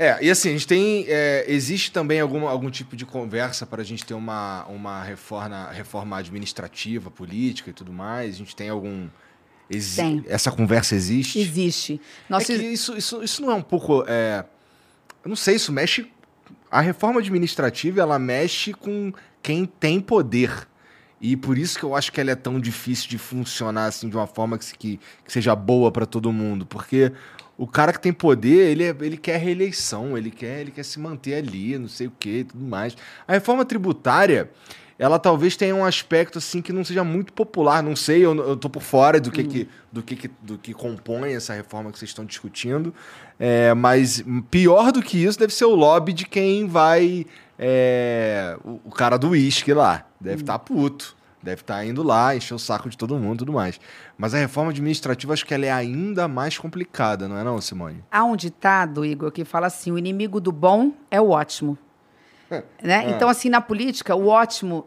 É, 0.00 0.16
e 0.24 0.30
assim, 0.30 0.50
a 0.50 0.52
gente 0.52 0.66
tem. 0.66 1.04
é, 1.08 1.44
existe 1.48 1.90
também 1.90 2.20
algum, 2.20 2.46
algum 2.46 2.70
tipo 2.70 2.94
de 2.94 3.04
conversa 3.04 3.66
para 3.66 3.82
a 3.82 3.84
gente 3.84 4.06
ter 4.06 4.14
uma, 4.14 4.64
uma 4.66 5.02
reforma, 5.02 5.70
reforma 5.72 6.16
administrativa, 6.16 7.10
política 7.10 7.70
e 7.70 7.72
tudo 7.72 7.92
mais? 7.92 8.36
A 8.36 8.38
gente 8.38 8.54
tem 8.54 8.68
algum. 8.68 9.08
exi- 9.68 9.96
Tem. 10.00 10.24
Essa 10.28 10.52
conversa 10.52 10.94
existe? 10.94 11.40
Existe. 11.40 12.00
Nós 12.28 12.48
é 12.48 12.54
isso, 12.54 12.96
isso, 12.96 13.24
isso 13.24 13.42
não 13.42 13.50
é 13.50 13.54
um 13.56 13.62
pouco. 13.62 14.04
é, 14.06 14.44
eu 15.24 15.28
não 15.28 15.36
sei, 15.36 15.56
isso 15.56 15.72
mexe. 15.72 16.08
A 16.70 16.80
reforma 16.80 17.18
administrativa 17.18 18.00
ela 18.00 18.20
mexe 18.20 18.72
com 18.72 19.12
quem 19.42 19.66
tem 19.66 20.00
poder. 20.00 20.68
E 21.20 21.36
por 21.36 21.58
isso 21.58 21.76
que 21.76 21.84
eu 21.84 21.96
acho 21.96 22.12
que 22.12 22.20
ela 22.20 22.30
é 22.30 22.36
tão 22.36 22.60
difícil 22.60 23.08
de 23.08 23.18
funcionar 23.18 23.86
assim 23.86 24.08
de 24.08 24.14
uma 24.16 24.28
forma 24.28 24.56
que, 24.56 24.78
que, 24.78 25.00
que 25.24 25.32
seja 25.32 25.56
boa 25.56 25.90
para 25.90 26.06
todo 26.06 26.32
mundo. 26.32 26.64
Porque 26.64 27.10
o 27.58 27.66
cara 27.66 27.92
que 27.92 28.00
tem 28.00 28.12
poder, 28.12 28.70
ele, 28.70 28.84
é- 28.84 28.96
ele 29.00 29.16
quer 29.18 29.36
reeleição, 29.38 30.16
ele 30.16 30.30
quer, 30.30 30.60
ele 30.60 30.70
quer 30.70 30.84
se 30.84 30.98
manter 30.98 31.34
ali, 31.34 31.76
não 31.76 31.88
sei 31.88 32.06
o 32.06 32.12
que 32.18 32.38
e 32.38 32.44
tudo 32.44 32.64
mais. 32.64 32.96
A 33.26 33.32
reforma 33.32 33.64
tributária, 33.64 34.48
ela 34.98 35.18
talvez 35.18 35.56
tenha 35.56 35.74
um 35.74 35.84
aspecto 35.84 36.38
assim 36.38 36.62
que 36.62 36.72
não 36.72 36.84
seja 36.84 37.02
muito 37.04 37.32
popular, 37.32 37.82
não 37.82 37.94
sei, 37.96 38.24
eu, 38.24 38.34
eu 38.36 38.56
tô 38.56 38.70
por 38.70 38.82
fora 38.82 39.20
do 39.20 39.30
que, 39.32 39.42
que, 39.44 39.68
do, 39.92 40.02
que, 40.02 40.16
que- 40.16 40.30
do 40.40 40.56
que 40.56 40.72
compõe 40.72 41.34
essa 41.34 41.52
reforma 41.52 41.90
que 41.92 41.98
vocês 41.98 42.10
estão 42.10 42.24
discutindo. 42.24 42.94
É, 43.38 43.74
mas 43.74 44.24
pior 44.50 44.90
do 44.92 45.02
que 45.02 45.22
isso 45.22 45.38
deve 45.38 45.52
ser 45.52 45.64
o 45.66 45.74
lobby 45.74 46.12
de 46.12 46.24
quem 46.26 46.66
vai. 46.66 47.26
é, 47.58 48.56
o, 48.64 48.80
o 48.84 48.90
cara 48.90 49.16
do 49.18 49.30
uísque 49.30 49.72
lá. 49.74 50.06
Deve 50.20 50.42
estar 50.42 50.58
puto. 50.60 51.16
Deve 51.42 51.60
estar 51.60 51.84
indo 51.84 52.02
lá, 52.02 52.34
encher 52.34 52.54
o 52.54 52.58
saco 52.58 52.88
de 52.88 52.98
todo 52.98 53.16
mundo 53.16 53.36
e 53.36 53.38
tudo 53.38 53.52
mais. 53.52 53.80
Mas 54.16 54.34
a 54.34 54.38
reforma 54.38 54.70
administrativa, 54.70 55.32
acho 55.32 55.46
que 55.46 55.54
ela 55.54 55.66
é 55.66 55.70
ainda 55.70 56.26
mais 56.26 56.58
complicada, 56.58 57.28
não 57.28 57.38
é 57.38 57.44
não, 57.44 57.60
Simone? 57.60 58.02
Há 58.10 58.24
um 58.24 58.34
ditado, 58.34 59.04
Igor, 59.04 59.30
que 59.30 59.44
fala 59.44 59.68
assim: 59.68 59.92
o 59.92 59.98
inimigo 59.98 60.40
do 60.40 60.50
bom 60.50 60.92
é 61.10 61.20
o 61.20 61.30
ótimo. 61.30 61.78
né? 62.82 63.06
É. 63.06 63.10
Então, 63.10 63.28
assim, 63.28 63.48
na 63.48 63.60
política, 63.60 64.16
o 64.16 64.26
ótimo 64.26 64.86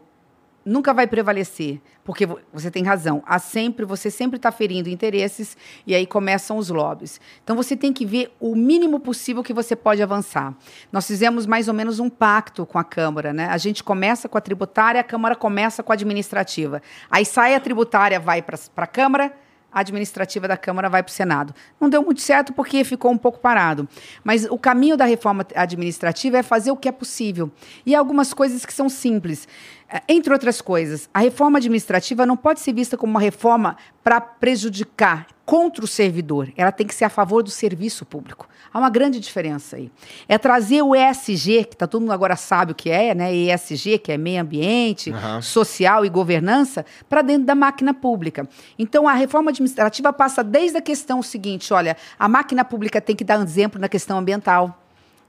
nunca 0.64 0.92
vai 0.94 1.06
prevalecer, 1.06 1.80
porque 2.04 2.26
vo- 2.26 2.38
você 2.52 2.70
tem 2.70 2.82
razão. 2.82 3.22
Há 3.26 3.38
sempre, 3.38 3.84
você 3.84 4.10
sempre 4.10 4.36
está 4.36 4.50
ferindo 4.52 4.88
interesses 4.88 5.56
e 5.86 5.94
aí 5.94 6.06
começam 6.06 6.56
os 6.56 6.68
lobbies. 6.68 7.20
Então, 7.42 7.54
você 7.56 7.76
tem 7.76 7.92
que 7.92 8.04
ver 8.06 8.34
o 8.40 8.54
mínimo 8.54 9.00
possível 9.00 9.42
que 9.42 9.52
você 9.52 9.74
pode 9.76 10.02
avançar. 10.02 10.54
Nós 10.90 11.06
fizemos 11.06 11.46
mais 11.46 11.68
ou 11.68 11.74
menos 11.74 11.98
um 11.98 12.08
pacto 12.08 12.64
com 12.64 12.78
a 12.78 12.84
Câmara, 12.84 13.32
né? 13.32 13.46
A 13.46 13.58
gente 13.58 13.82
começa 13.82 14.28
com 14.28 14.38
a 14.38 14.40
tributária, 14.40 15.00
a 15.00 15.04
Câmara 15.04 15.34
começa 15.36 15.82
com 15.82 15.92
a 15.92 15.94
administrativa. 15.94 16.80
Aí 17.10 17.24
sai 17.24 17.54
a 17.54 17.60
tributária, 17.60 18.18
vai 18.20 18.42
para 18.42 18.58
a 18.76 18.86
Câmara, 18.86 19.32
administrativa 19.72 20.46
da 20.46 20.56
Câmara 20.56 20.88
vai 20.88 21.02
para 21.02 21.10
o 21.10 21.12
Senado. 21.12 21.54
Não 21.80 21.88
deu 21.88 22.02
muito 22.02 22.20
certo 22.20 22.52
porque 22.52 22.84
ficou 22.84 23.10
um 23.10 23.18
pouco 23.18 23.38
parado. 23.38 23.88
Mas 24.22 24.44
o 24.44 24.58
caminho 24.58 24.96
da 24.96 25.04
reforma 25.04 25.46
administrativa 25.54 26.38
é 26.38 26.42
fazer 26.42 26.70
o 26.70 26.76
que 26.76 26.88
é 26.88 26.92
possível. 26.92 27.50
E 27.84 27.94
algumas 27.94 28.34
coisas 28.34 28.66
que 28.66 28.72
são 28.72 28.88
simples. 28.88 29.48
Eh, 29.88 30.02
Entre 30.08 30.32
outras 30.32 30.60
coisas, 30.60 31.08
a 31.12 31.20
reforma 31.20 31.58
administrativa 31.58 32.26
não 32.26 32.36
pode 32.36 32.60
ser 32.60 32.72
vista 32.72 32.96
como 32.96 33.12
uma 33.12 33.20
reforma 33.20 33.76
para 34.02 34.20
prejudicar 34.20 35.26
contra 35.44 35.84
o 35.84 35.88
servidor. 35.88 36.52
Ela 36.56 36.72
tem 36.72 36.86
que 36.86 36.94
ser 36.94 37.04
a 37.04 37.10
favor 37.10 37.42
do 37.42 37.50
serviço 37.50 38.06
público. 38.06 38.48
Há 38.74 38.78
uma 38.78 38.88
grande 38.88 39.20
diferença 39.20 39.76
aí. 39.76 39.90
É 40.26 40.38
trazer 40.38 40.80
o 40.82 40.96
ESG, 40.96 41.64
que 41.64 41.76
tá 41.76 41.86
todo 41.86 42.00
mundo 42.00 42.12
agora 42.12 42.36
sabe 42.36 42.72
o 42.72 42.74
que 42.74 42.90
é, 42.90 43.14
né? 43.14 43.34
ESG, 43.34 43.98
que 43.98 44.12
é 44.12 44.16
meio 44.16 44.40
ambiente, 44.40 45.10
Aham. 45.10 45.42
social 45.42 46.06
e 46.06 46.08
governança 46.08 46.86
para 47.08 47.20
dentro 47.20 47.44
da 47.44 47.54
máquina 47.54 47.92
pública. 47.92 48.48
Então, 48.78 49.06
a 49.06 49.12
reforma 49.12 49.50
administrativa 49.50 50.12
passa 50.12 50.42
desde 50.42 50.78
a 50.78 50.80
questão 50.80 51.22
seguinte: 51.22 51.74
olha, 51.74 51.96
a 52.18 52.28
máquina 52.28 52.64
pública 52.64 53.00
tem 53.00 53.14
que 53.14 53.24
dar 53.24 53.38
um 53.38 53.42
exemplo 53.42 53.80
na 53.80 53.88
questão 53.88 54.18
ambiental. 54.18 54.78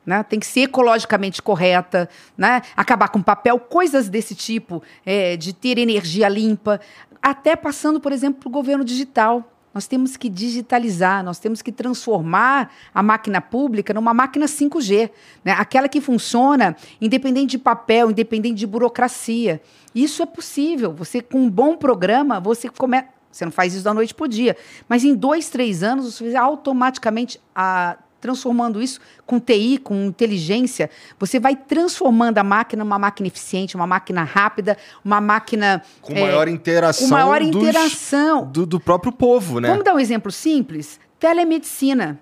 Né? 0.05 0.21
Tem 0.23 0.39
que 0.39 0.45
ser 0.45 0.61
ecologicamente 0.61 1.41
correta, 1.41 2.09
né? 2.37 2.61
acabar 2.75 3.07
com 3.07 3.21
papel, 3.21 3.57
coisas 3.57 4.09
desse 4.09 4.35
tipo, 4.35 4.83
é, 5.05 5.37
de 5.37 5.53
ter 5.53 5.77
energia 5.77 6.27
limpa, 6.27 6.79
até 7.21 7.55
passando, 7.55 8.01
por 8.01 8.11
exemplo, 8.11 8.41
para 8.41 8.49
o 8.49 8.51
governo 8.51 8.83
digital. 8.83 9.52
Nós 9.73 9.87
temos 9.87 10.15
que 10.15 10.29
digitalizar, 10.29 11.23
nós 11.23 11.39
temos 11.39 11.61
que 11.61 11.71
transformar 11.71 12.71
a 12.93 13.01
máquina 13.01 13.41
pública 13.41 13.93
numa 13.93 14.13
máquina 14.13 14.45
5G, 14.45 15.09
né? 15.43 15.53
aquela 15.53 15.89
que 15.89 15.99
funciona 15.99 16.75
independente 17.01 17.51
de 17.51 17.57
papel, 17.57 18.11
independente 18.11 18.55
de 18.55 18.67
burocracia. 18.67 19.61
Isso 19.95 20.21
é 20.21 20.25
possível. 20.25 20.93
Você, 20.93 21.21
com 21.21 21.39
um 21.39 21.49
bom 21.49 21.75
programa, 21.75 22.39
você 22.39 22.69
começa. 22.69 23.07
Você 23.31 23.45
não 23.45 23.51
faz 23.51 23.73
isso 23.73 23.83
da 23.83 23.95
noite 23.95 24.13
para 24.13 24.25
o 24.25 24.27
dia, 24.27 24.55
mas 24.87 25.03
em 25.03 25.15
dois, 25.15 25.49
três 25.49 25.81
anos, 25.81 26.19
você 26.19 26.35
automaticamente 26.35 27.41
a, 27.55 27.97
transformando 28.23 28.81
isso 28.81 29.01
com 29.25 29.37
TI, 29.37 29.77
com 29.77 30.05
inteligência, 30.05 30.89
você 31.19 31.41
vai 31.41 31.57
transformando 31.57 32.37
a 32.37 32.43
máquina 32.43 32.81
numa 32.85 32.97
máquina 32.97 33.27
eficiente, 33.27 33.75
uma 33.75 33.85
máquina 33.85 34.23
rápida, 34.23 34.77
uma 35.03 35.19
máquina 35.19 35.83
Com 36.01 36.13
é, 36.13 36.21
maior 36.21 36.47
interação. 36.47 37.09
com 37.09 37.13
maior 37.13 37.41
dos- 37.41 37.49
interação. 37.63 38.45
do, 38.49 38.65
do 38.65 38.79
próprio 38.79 39.11
povo, 39.11 39.59
né? 39.59 39.67
Vamos 39.67 39.83
dar 39.83 39.93
um 39.93 39.99
exemplo 39.99 40.31
simples? 40.31 40.97
Telemedicina. 41.19 42.17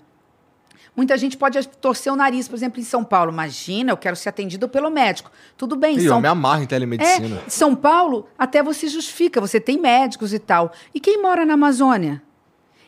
Muita 0.95 1.15
gente 1.18 1.38
pode 1.38 1.65
torcer 1.80 2.11
o 2.11 2.15
nariz, 2.15 2.48
por 2.48 2.56
exemplo, 2.56 2.80
em 2.80 2.84
São 2.84 3.03
Paulo. 3.03 3.32
Imagina, 3.32 3.91
eu 3.91 3.98
quero 3.98 4.15
ser 4.15 4.30
atendido 4.30 4.68
pelo 4.68 4.90
médico. 4.90 5.32
Tudo 5.56 5.76
bem, 5.76 5.95
Ih, 5.98 6.02
São 6.07 6.18
eu 6.18 6.22
me 6.22 6.28
amarro 6.28 6.64
em 6.64 6.65
telemedicina. 6.65 7.41
é, 7.45 7.49
São 7.49 7.73
Paulo, 7.76 8.28
até 8.38 8.61
você 8.61 8.88
justifica, 8.88 9.40
você 9.40 9.60
tem 9.60 9.80
médicos 9.80 10.34
e 10.34 10.40
tal. 10.40 10.72
E 10.94 10.99
quem 10.99 11.22
mora 11.22 11.45
na 11.45 11.53
Amazônia? 11.53 12.22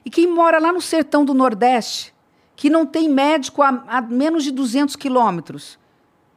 E 0.05 0.09
quem 0.09 0.27
mora 0.27 0.59
lá 0.59 0.73
no 0.73 0.81
sertão 0.81 1.23
do 1.23 1.33
Nordeste, 1.33 2.12
que 2.55 2.69
não 2.69 2.85
tem 2.85 3.09
médico 3.09 3.61
a, 3.61 3.83
a 3.87 4.01
menos 4.01 4.43
de 4.43 4.51
200 4.51 4.95
quilômetros, 4.95 5.77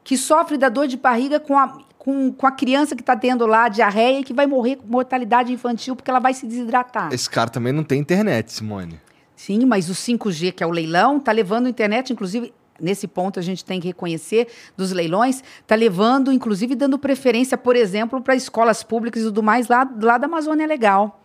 que 0.02 0.16
sofre 0.16 0.56
da 0.56 0.68
dor 0.68 0.86
de 0.86 0.96
barriga 0.96 1.38
com, 1.40 1.58
a- 1.58 1.78
com 1.98 2.32
com, 2.32 2.46
a 2.46 2.52
criança 2.52 2.94
que 2.94 3.02
está 3.02 3.16
tendo 3.16 3.46
lá 3.46 3.68
diarreia 3.68 4.20
e 4.20 4.24
que 4.24 4.32
vai 4.32 4.46
morrer 4.46 4.76
com 4.76 4.86
mortalidade 4.86 5.52
infantil 5.52 5.96
porque 5.96 6.10
ela 6.10 6.20
vai 6.20 6.32
se 6.32 6.46
desidratar. 6.46 7.12
Esse 7.12 7.28
cara 7.28 7.50
também 7.50 7.72
não 7.72 7.82
tem 7.82 8.00
internet, 8.00 8.52
Simone. 8.52 9.00
Sim, 9.34 9.66
mas 9.66 9.90
o 9.90 9.92
5G, 9.92 10.52
que 10.52 10.62
é 10.62 10.66
o 10.66 10.70
leilão, 10.70 11.18
está 11.18 11.32
levando 11.32 11.66
a 11.66 11.68
internet, 11.68 12.12
inclusive, 12.12 12.54
nesse 12.80 13.06
ponto 13.06 13.38
a 13.38 13.42
gente 13.42 13.64
tem 13.64 13.80
que 13.80 13.88
reconhecer 13.88 14.48
dos 14.76 14.92
leilões, 14.92 15.42
está 15.60 15.74
levando, 15.74 16.32
inclusive, 16.32 16.74
dando 16.74 16.98
preferência, 16.98 17.58
por 17.58 17.76
exemplo, 17.76 18.20
para 18.22 18.34
escolas 18.34 18.82
públicas 18.82 19.22
e 19.22 19.26
tudo 19.26 19.42
mais 19.42 19.68
lá, 19.68 19.88
lá 20.00 20.16
da 20.16 20.26
Amazônia 20.26 20.66
Legal. 20.66 21.20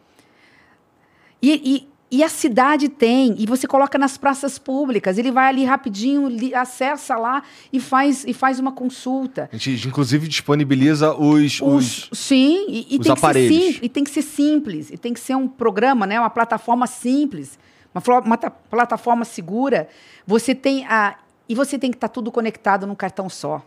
E, 1.42 1.52
e, 1.76 1.91
e, 2.12 2.24
a 2.24 2.30
cidade 2.30 2.90
tem, 2.90 3.36
e 3.38 3.46
você 3.46 3.66
coloca 3.66 3.98
nas 3.98 4.18
praças 4.18 4.60
públicas, 4.60 5.18
ele 5.18 5.32
vai 5.32 5.48
ali 5.48 5.64
rapidinho, 5.64 6.28
li, 6.28 6.54
acessa 6.54 7.16
lá 7.16 7.42
e 7.72 7.80
faz, 7.80 8.26
e 8.28 8.34
faz 8.34 8.60
uma 8.60 8.72
consulta. 8.72 9.50
A 9.52 9.58
gente, 9.58 9.88
inclusive, 9.88 10.28
disponibiliza 10.28 11.14
os. 11.14 11.62
os, 11.62 12.10
os 12.12 12.20
sim, 12.20 12.66
e, 12.68 12.96
e 12.96 12.98
os 12.98 13.06
tem 13.06 13.12
aparelhos. 13.12 13.50
Que 13.58 13.64
ser 13.64 13.74
sim, 13.74 13.80
e 13.82 13.90
tem 13.90 14.04
que 14.04 14.12
ser 14.12 14.22
simples, 14.22 14.90
e 14.92 14.98
tem 14.98 15.14
que 15.14 15.20
ser 15.20 15.36
um 15.36 15.48
programa, 15.48 16.06
né, 16.06 16.20
uma 16.20 16.30
plataforma 16.30 16.86
simples, 16.86 17.58
uma, 17.96 18.20
uma 18.20 18.38
plataforma 18.38 19.24
segura. 19.26 19.88
Você 20.28 20.54
tem 20.54 20.86
a. 20.86 21.16
E 21.48 21.56
você 21.56 21.78
tem 21.78 21.92
que 21.92 21.98
estar 21.98 22.08
tá 22.08 22.14
tudo 22.14 22.32
conectado 22.32 22.86
num 22.86 22.96
cartão 22.96 23.30
só. 23.30 23.66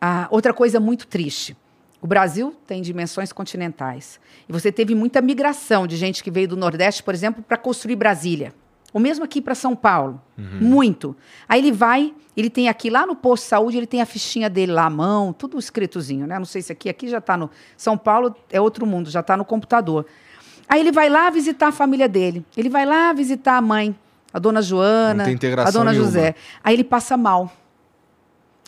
Ah, 0.00 0.28
outra 0.30 0.54
coisa 0.54 0.80
muito 0.80 1.06
triste. 1.06 1.56
O 2.02 2.06
Brasil 2.06 2.54
tem 2.66 2.80
dimensões 2.80 3.32
continentais. 3.32 4.18
E 4.48 4.52
você 4.52 4.72
teve 4.72 4.94
muita 4.94 5.20
migração 5.20 5.86
de 5.86 5.96
gente 5.96 6.24
que 6.24 6.30
veio 6.30 6.48
do 6.48 6.56
Nordeste, 6.56 7.02
por 7.02 7.12
exemplo, 7.12 7.42
para 7.42 7.56
construir 7.56 7.96
Brasília. 7.96 8.54
O 8.92 8.98
mesmo 8.98 9.24
aqui 9.24 9.40
para 9.40 9.54
São 9.54 9.76
Paulo. 9.76 10.20
Uhum. 10.36 10.58
Muito. 10.60 11.16
Aí 11.48 11.60
ele 11.60 11.70
vai, 11.70 12.12
ele 12.36 12.50
tem 12.50 12.68
aqui 12.68 12.90
lá 12.90 13.06
no 13.06 13.14
posto 13.14 13.44
de 13.44 13.48
saúde, 13.50 13.76
ele 13.76 13.86
tem 13.86 14.00
a 14.00 14.06
fichinha 14.06 14.48
dele 14.50 14.72
lá 14.72 14.86
à 14.86 14.90
mão, 14.90 15.32
tudo 15.32 15.58
escritozinho, 15.58 16.26
né? 16.26 16.38
Não 16.38 16.46
sei 16.46 16.62
se 16.62 16.72
aqui, 16.72 16.88
aqui 16.88 17.08
já 17.08 17.18
está 17.18 17.36
no. 17.36 17.50
São 17.76 17.96
Paulo 17.96 18.34
é 18.50 18.60
outro 18.60 18.86
mundo, 18.86 19.10
já 19.10 19.20
está 19.20 19.36
no 19.36 19.44
computador. 19.44 20.06
Aí 20.68 20.80
ele 20.80 20.90
vai 20.90 21.08
lá 21.08 21.30
visitar 21.30 21.68
a 21.68 21.72
família 21.72 22.08
dele. 22.08 22.44
Ele 22.56 22.68
vai 22.68 22.86
lá 22.86 23.12
visitar 23.12 23.58
a 23.58 23.60
mãe, 23.60 23.94
a 24.32 24.38
dona 24.38 24.62
Joana, 24.62 25.24
a 25.24 25.70
dona 25.70 25.90
nenhuma. 25.90 26.06
José. 26.06 26.34
Aí 26.64 26.74
ele 26.74 26.84
passa 26.84 27.16
mal. 27.16 27.52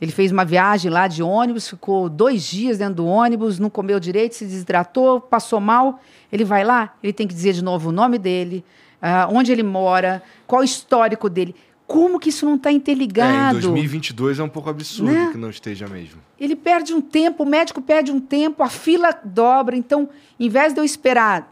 Ele 0.03 0.11
fez 0.11 0.33
uma 0.33 0.45
viagem 0.45 0.91
lá 0.91 1.07
de 1.07 1.23
ônibus, 1.23 1.69
ficou 1.69 2.09
dois 2.09 2.43
dias 2.43 2.77
dentro 2.79 2.97
do 2.97 3.07
ônibus, 3.07 3.61
não 3.61 3.71
comeu 3.71 4.01
direito, 4.01 4.35
se 4.35 4.45
desidratou, 4.45 5.21
passou 5.21 5.61
mal. 5.61 6.01
Ele 6.33 6.45
vai 6.45 6.65
lá, 6.65 6.93
ele 7.01 7.13
tem 7.13 7.29
que 7.29 7.33
dizer 7.33 7.53
de 7.53 7.63
novo 7.63 7.91
o 7.91 7.93
nome 7.93 8.19
dele, 8.19 8.65
uh, 9.01 9.33
onde 9.33 9.53
ele 9.53 9.63
mora, 9.63 10.21
qual 10.45 10.63
o 10.63 10.65
histórico 10.65 11.31
dele. 11.31 11.55
Como 11.87 12.19
que 12.19 12.31
isso 12.31 12.45
não 12.45 12.57
está 12.57 12.73
interligado? 12.73 13.59
É, 13.59 13.59
em 13.59 13.61
2022 13.61 14.41
é 14.41 14.43
um 14.43 14.49
pouco 14.49 14.71
absurdo 14.71 15.13
né? 15.13 15.29
que 15.31 15.39
não 15.39 15.51
esteja 15.51 15.87
mesmo. 15.87 16.21
Ele 16.37 16.57
perde 16.57 16.93
um 16.93 17.01
tempo, 17.01 17.45
o 17.45 17.47
médico 17.47 17.81
perde 17.81 18.11
um 18.11 18.19
tempo, 18.19 18.65
a 18.65 18.69
fila 18.69 19.17
dobra. 19.23 19.77
Então, 19.77 20.09
em 20.41 20.49
vez 20.49 20.75
de 20.75 20.81
eu 20.81 20.85
esperar 20.85 21.43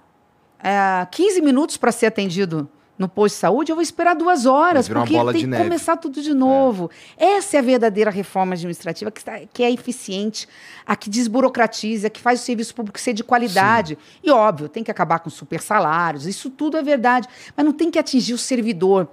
uh, 0.59 1.07
15 1.09 1.41
minutos 1.41 1.77
para 1.77 1.93
ser 1.93 2.07
atendido 2.07 2.69
no 3.01 3.09
posto 3.09 3.35
de 3.37 3.41
saúde, 3.41 3.73
eu 3.73 3.77
vou 3.77 3.83
esperar 3.83 4.15
duas 4.15 4.45
horas, 4.45 4.87
porque 4.87 5.15
tem 5.15 5.33
que 5.33 5.47
neve. 5.47 5.65
começar 5.65 5.97
tudo 5.97 6.21
de 6.21 6.35
novo. 6.35 6.91
É. 7.17 7.39
Essa 7.39 7.57
é 7.57 7.61
a 7.61 7.63
verdadeira 7.63 8.11
reforma 8.11 8.53
administrativa, 8.53 9.11
que, 9.11 9.21
está, 9.21 9.41
que 9.55 9.63
é 9.63 9.71
eficiente, 9.73 10.47
a 10.87 10.95
que 10.95 11.09
desburocratiza, 11.09 12.09
a 12.09 12.11
que 12.11 12.21
faz 12.21 12.43
o 12.43 12.45
serviço 12.45 12.75
público 12.75 13.01
ser 13.01 13.15
de 13.15 13.25
qualidade. 13.25 13.95
Sim. 13.95 14.21
E, 14.25 14.31
óbvio, 14.31 14.69
tem 14.69 14.85
que 14.85 14.91
acabar 14.91 15.21
com 15.21 15.31
super 15.31 15.63
salários, 15.63 16.27
isso 16.27 16.51
tudo 16.51 16.77
é 16.77 16.83
verdade. 16.83 17.27
Mas 17.57 17.65
não 17.65 17.73
tem 17.73 17.91
que 17.91 17.99
atingir 17.99 18.35
o 18.35 18.39
servidor. 18.39 19.09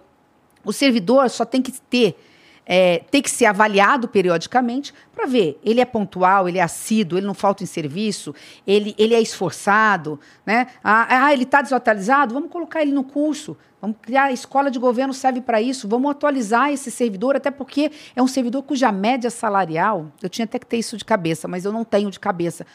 O 0.65 0.73
servidor 0.73 1.29
só 1.29 1.45
tem 1.45 1.61
que 1.61 1.71
ter 1.71 2.19
é, 2.69 2.99
tem 3.09 3.21
que 3.21 3.31
ser 3.31 3.45
avaliado 3.45 4.09
periodicamente 4.09 4.93
para 5.15 5.25
ver. 5.25 5.57
Ele 5.63 5.79
é 5.79 5.85
pontual, 5.85 6.49
ele 6.49 6.57
é 6.57 6.61
assíduo, 6.61 7.17
ele 7.17 7.25
não 7.25 7.33
falta 7.33 7.63
em 7.63 7.65
serviço, 7.65 8.35
ele, 8.67 8.93
ele 8.97 9.15
é 9.15 9.21
esforçado. 9.21 10.19
Né? 10.45 10.67
Ah, 10.83 11.27
ah 11.27 11.33
ele 11.33 11.43
está 11.43 11.61
desatualizado? 11.61 12.33
Vamos 12.33 12.51
colocar 12.51 12.81
ele 12.81 12.91
no 12.91 13.05
curso. 13.05 13.55
Vamos 13.79 13.97
criar 14.01 14.25
a 14.25 14.31
escola 14.33 14.69
de 14.69 14.77
governo 14.77 15.13
serve 15.13 15.39
para 15.39 15.61
isso. 15.61 15.87
Vamos 15.87 16.11
atualizar 16.11 16.69
esse 16.71 16.91
servidor, 16.91 17.37
até 17.37 17.49
porque 17.49 17.89
é 18.13 18.21
um 18.21 18.27
servidor 18.27 18.63
cuja 18.63 18.91
média 18.91 19.29
salarial, 19.29 20.11
eu 20.21 20.27
tinha 20.27 20.45
até 20.45 20.59
que 20.59 20.65
ter 20.65 20.77
isso 20.77 20.97
de 20.97 21.05
cabeça, 21.05 21.47
mas 21.47 21.63
eu 21.63 21.71
não 21.71 21.85
tenho 21.85 22.11
de 22.11 22.19
cabeça. 22.19 22.65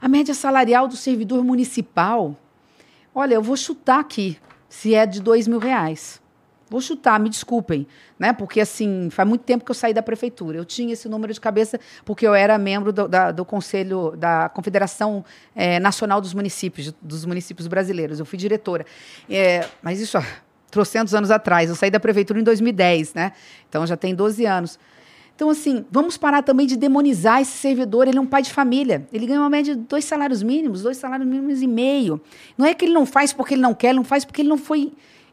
A 0.00 0.08
média 0.08 0.34
salarial 0.34 0.88
do 0.88 0.96
servidor 0.96 1.44
municipal, 1.44 2.36
olha, 3.14 3.34
eu 3.34 3.42
vou 3.42 3.56
chutar 3.56 4.00
aqui, 4.00 4.38
se 4.68 4.94
é 4.94 5.04
de 5.04 5.20
dois 5.20 5.46
mil 5.46 5.58
reais. 5.58 6.21
Vou 6.72 6.80
chutar, 6.80 7.20
me 7.20 7.28
desculpem, 7.28 7.86
né? 8.18 8.32
Porque 8.32 8.58
assim, 8.58 9.10
faz 9.10 9.28
muito 9.28 9.42
tempo 9.42 9.62
que 9.62 9.70
eu 9.70 9.74
saí 9.74 9.92
da 9.92 10.02
prefeitura. 10.02 10.56
Eu 10.56 10.64
tinha 10.64 10.94
esse 10.94 11.06
número 11.06 11.30
de 11.30 11.38
cabeça 11.38 11.78
porque 12.02 12.26
eu 12.26 12.34
era 12.34 12.56
membro 12.56 12.90
do, 12.94 13.06
da, 13.06 13.30
do 13.30 13.44
Conselho 13.44 14.16
da 14.16 14.48
Confederação 14.48 15.22
é, 15.54 15.78
Nacional 15.78 16.18
dos 16.18 16.32
Municípios, 16.32 16.94
dos 17.02 17.26
municípios 17.26 17.68
brasileiros. 17.68 18.18
Eu 18.18 18.24
fui 18.24 18.38
diretora. 18.38 18.86
É, 19.28 19.68
mas 19.82 20.00
isso 20.00 20.16
há 20.16 20.24
trocentos 20.70 21.14
anos 21.14 21.30
atrás. 21.30 21.68
Eu 21.68 21.76
saí 21.76 21.90
da 21.90 22.00
prefeitura 22.00 22.40
em 22.40 22.42
2010, 22.42 23.12
né? 23.12 23.32
Então 23.68 23.86
já 23.86 23.94
tem 23.94 24.14
12 24.14 24.46
anos. 24.46 24.78
Então, 25.36 25.50
assim, 25.50 25.84
vamos 25.90 26.16
parar 26.16 26.42
também 26.42 26.66
de 26.66 26.76
demonizar 26.76 27.42
esse 27.42 27.52
servidor. 27.52 28.08
Ele 28.08 28.16
é 28.16 28.20
um 28.20 28.26
pai 28.26 28.40
de 28.40 28.50
família. 28.50 29.06
Ele 29.12 29.26
ganha 29.26 29.40
uma 29.40 29.50
média 29.50 29.76
de 29.76 29.82
dois 29.82 30.06
salários 30.06 30.42
mínimos, 30.42 30.82
dois 30.82 30.96
salários 30.96 31.28
mínimos 31.28 31.60
e 31.60 31.66
meio. 31.66 32.18
Não 32.56 32.64
é 32.64 32.72
que 32.72 32.86
ele 32.86 32.94
não 32.94 33.04
faz 33.04 33.34
porque 33.34 33.52
ele 33.52 33.60
não 33.60 33.74
quer, 33.74 33.88
ele 33.88 33.96
não 33.96 34.04
faz 34.04 34.24
porque 34.24 34.40
ele 34.40 34.48
não 34.48 34.56
foi 34.56 34.92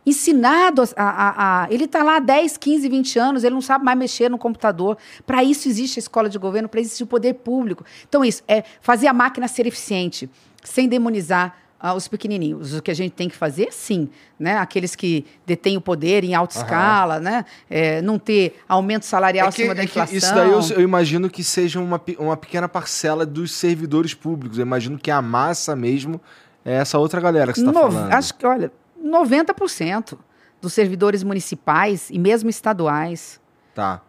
ensinado 0.09 0.83
a. 0.95 1.03
a, 1.03 1.63
a 1.63 1.67
ele 1.71 1.85
está 1.85 2.03
lá 2.03 2.17
há 2.17 2.19
10, 2.19 2.57
15, 2.57 2.89
20 2.89 3.19
anos, 3.19 3.43
ele 3.43 3.53
não 3.53 3.61
sabe 3.61 3.85
mais 3.85 3.97
mexer 3.97 4.29
no 4.29 4.37
computador. 4.37 4.97
Para 5.25 5.43
isso 5.43 5.67
existe 5.67 5.99
a 5.99 6.01
escola 6.01 6.29
de 6.29 6.37
governo, 6.37 6.67
para 6.67 6.81
isso 6.81 6.89
existe 6.89 7.03
o 7.03 7.07
poder 7.07 7.35
público. 7.35 7.85
Então, 8.07 8.23
isso 8.25 8.43
é 8.47 8.63
fazer 8.81 9.07
a 9.07 9.13
máquina 9.13 9.47
ser 9.47 9.65
eficiente, 9.67 10.29
sem 10.63 10.87
demonizar 10.87 11.55
ah, 11.79 11.93
os 11.93 12.07
pequenininhos. 12.07 12.75
O 12.75 12.81
que 12.81 12.91
a 12.91 12.93
gente 12.93 13.13
tem 13.13 13.29
que 13.29 13.35
fazer, 13.35 13.71
sim, 13.71 14.09
né? 14.37 14.57
Aqueles 14.57 14.95
que 14.95 15.25
detêm 15.45 15.77
o 15.77 15.81
poder 15.81 16.23
em 16.23 16.35
alta 16.35 16.57
uhum. 16.57 16.65
escala, 16.65 17.19
né? 17.19 17.45
É, 17.69 18.01
não 18.01 18.19
ter 18.19 18.59
aumento 18.67 19.05
salarial 19.05 19.47
é 19.47 19.51
que, 19.51 19.61
acima 19.61 19.75
da 19.75 19.83
inflação. 19.83 20.13
É 20.13 20.17
isso 20.17 20.35
daí 20.35 20.51
eu, 20.51 20.59
eu, 20.77 20.81
imagino 20.81 21.29
que 21.29 21.43
seja 21.43 21.79
uma, 21.79 22.01
uma 22.17 22.35
pequena 22.35 22.67
parcela 22.67 23.25
dos 23.25 23.53
servidores 23.53 24.13
públicos. 24.13 24.57
Eu 24.57 24.63
imagino 24.63 24.97
que 24.97 25.09
a 25.09 25.21
massa 25.21 25.75
mesmo 25.75 26.19
é 26.65 26.73
essa 26.75 26.97
outra 26.97 27.21
galera 27.21 27.53
que 27.53 27.59
você 27.59 27.67
está 27.67 27.79
falando. 27.79 28.11
Acho 28.11 28.33
que, 28.33 28.45
olha, 28.45 28.71
90% 29.03 30.17
dos 30.61 30.73
servidores 30.73 31.23
municipais 31.23 32.09
e 32.09 32.19
mesmo 32.19 32.49
estaduais. 32.49 33.39
Tá. 33.73 34.01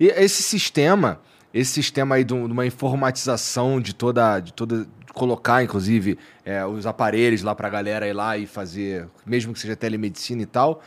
E 0.00 0.06
esse 0.08 0.42
sistema, 0.42 1.20
esse 1.52 1.72
sistema 1.72 2.16
aí 2.16 2.24
de 2.24 2.34
uma 2.34 2.66
informatização 2.66 3.80
de 3.80 3.94
toda, 3.94 4.40
de 4.40 4.52
toda 4.52 4.86
colocar, 5.14 5.64
inclusive, 5.64 6.18
é, 6.44 6.64
os 6.66 6.86
aparelhos 6.86 7.42
lá 7.42 7.54
para 7.54 7.68
a 7.68 7.70
galera 7.70 8.06
ir 8.06 8.12
lá 8.12 8.36
e 8.36 8.46
fazer, 8.46 9.08
mesmo 9.24 9.54
que 9.54 9.58
seja 9.58 9.74
telemedicina 9.74 10.42
e 10.42 10.46
tal, 10.46 10.82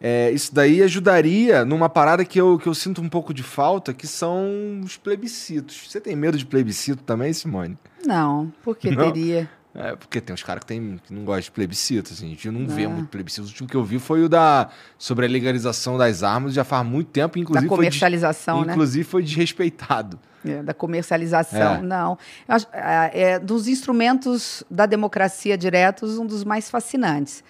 é, 0.00 0.30
isso 0.30 0.54
daí 0.54 0.82
ajudaria 0.82 1.64
numa 1.64 1.88
parada 1.88 2.24
que 2.24 2.40
eu, 2.40 2.58
que 2.58 2.66
eu 2.66 2.74
sinto 2.74 3.02
um 3.02 3.08
pouco 3.08 3.32
de 3.34 3.42
falta, 3.42 3.92
que 3.92 4.06
são 4.06 4.80
os 4.82 4.96
plebiscitos. 4.96 5.86
Você 5.88 6.00
tem 6.00 6.16
medo 6.16 6.38
de 6.38 6.46
plebiscito 6.46 7.02
também, 7.02 7.32
Simone? 7.32 7.78
Não, 8.04 8.52
por 8.62 8.76
que 8.76 8.90
Não? 8.90 9.12
teria? 9.12 9.48
É, 9.76 9.96
porque 9.96 10.20
tem 10.20 10.32
uns 10.32 10.42
caras 10.42 10.60
que, 10.60 10.66
tem, 10.66 11.00
que 11.04 11.12
não 11.12 11.24
gostam 11.24 11.42
de 11.42 11.50
plebiscito, 11.50 12.12
assim, 12.12 12.26
a 12.26 12.28
gente 12.28 12.48
não, 12.48 12.68
vê 12.68 12.86
muito 12.86 13.08
plebiscito. 13.08 13.42
O 13.42 13.46
último 13.46 13.68
que 13.68 13.74
eu 13.74 13.82
vi 13.82 13.98
foi 13.98 14.22
o 14.22 14.28
da 14.28 14.68
sobre 14.96 15.26
a 15.26 15.28
legalização 15.28 15.98
das 15.98 16.22
armas, 16.22 16.54
já 16.54 16.62
faz 16.62 16.86
muito 16.86 17.08
tempo, 17.08 17.40
inclusive. 17.40 17.68
Da 17.68 17.76
comercialização, 17.76 18.58
foi, 18.58 18.66
né? 18.68 18.72
Inclusive 18.72 19.04
foi 19.04 19.22
desrespeitado. 19.24 20.20
É, 20.46 20.62
da 20.62 20.72
comercialização, 20.72 21.76
é. 21.76 21.82
não. 21.82 22.16
Acho, 22.46 22.68
é, 22.72 23.10
é, 23.12 23.38
dos 23.40 23.66
instrumentos 23.66 24.62
da 24.70 24.86
democracia 24.86 25.58
diretos, 25.58 26.18
um 26.18 26.26
dos 26.26 26.44
mais 26.44 26.70
fascinantes. 26.70 27.42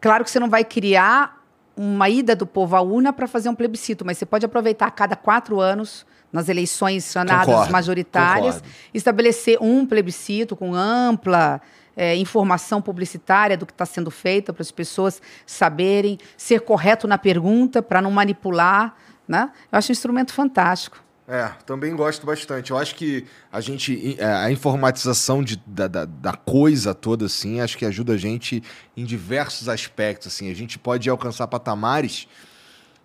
Claro 0.00 0.24
que 0.24 0.30
você 0.30 0.40
não 0.40 0.50
vai 0.50 0.64
criar 0.64 1.40
uma 1.76 2.08
ida 2.08 2.34
do 2.34 2.46
povo 2.46 2.74
à 2.74 2.80
urna 2.80 3.12
para 3.12 3.28
fazer 3.28 3.48
um 3.48 3.54
plebiscito, 3.54 4.04
mas 4.04 4.18
você 4.18 4.26
pode 4.26 4.44
aproveitar 4.44 4.86
a 4.86 4.90
cada 4.90 5.14
quatro 5.14 5.60
anos 5.60 6.04
nas 6.32 6.48
eleições 6.48 7.10
chamadas 7.10 7.46
concordo, 7.46 7.72
majoritárias, 7.72 8.54
concordo. 8.56 8.76
estabelecer 8.94 9.58
um 9.60 9.84
plebiscito 9.84 10.54
com 10.54 10.74
ampla 10.74 11.60
é, 11.96 12.16
informação 12.16 12.80
publicitária 12.80 13.56
do 13.56 13.66
que 13.66 13.72
está 13.72 13.84
sendo 13.84 14.10
feito 14.10 14.52
para 14.52 14.62
as 14.62 14.70
pessoas 14.70 15.20
saberem, 15.44 16.18
ser 16.36 16.60
correto 16.60 17.06
na 17.06 17.18
pergunta 17.18 17.82
para 17.82 18.00
não 18.00 18.10
manipular. 18.10 18.96
Né? 19.28 19.50
Eu 19.70 19.78
acho 19.78 19.90
um 19.90 19.92
instrumento 19.92 20.32
fantástico. 20.32 21.02
É, 21.28 21.52
também 21.64 21.94
gosto 21.94 22.26
bastante. 22.26 22.72
Eu 22.72 22.78
acho 22.78 22.96
que 22.96 23.24
a 23.52 23.60
gente. 23.60 24.16
É, 24.18 24.24
a 24.24 24.50
informatização 24.50 25.44
de, 25.44 25.62
da, 25.64 25.86
da, 25.86 26.04
da, 26.04 26.32
coisa 26.32 26.92
toda, 26.92 27.26
assim, 27.26 27.60
acho 27.60 27.78
que 27.78 27.84
ajuda 27.84 28.14
a 28.14 28.16
gente 28.16 28.64
em 28.96 29.04
diversos 29.04 29.68
aspectos. 29.68 30.26
Assim. 30.26 30.50
A 30.50 30.54
gente 30.54 30.76
pode 30.76 31.08
alcançar 31.08 31.46
patamares 31.46 32.26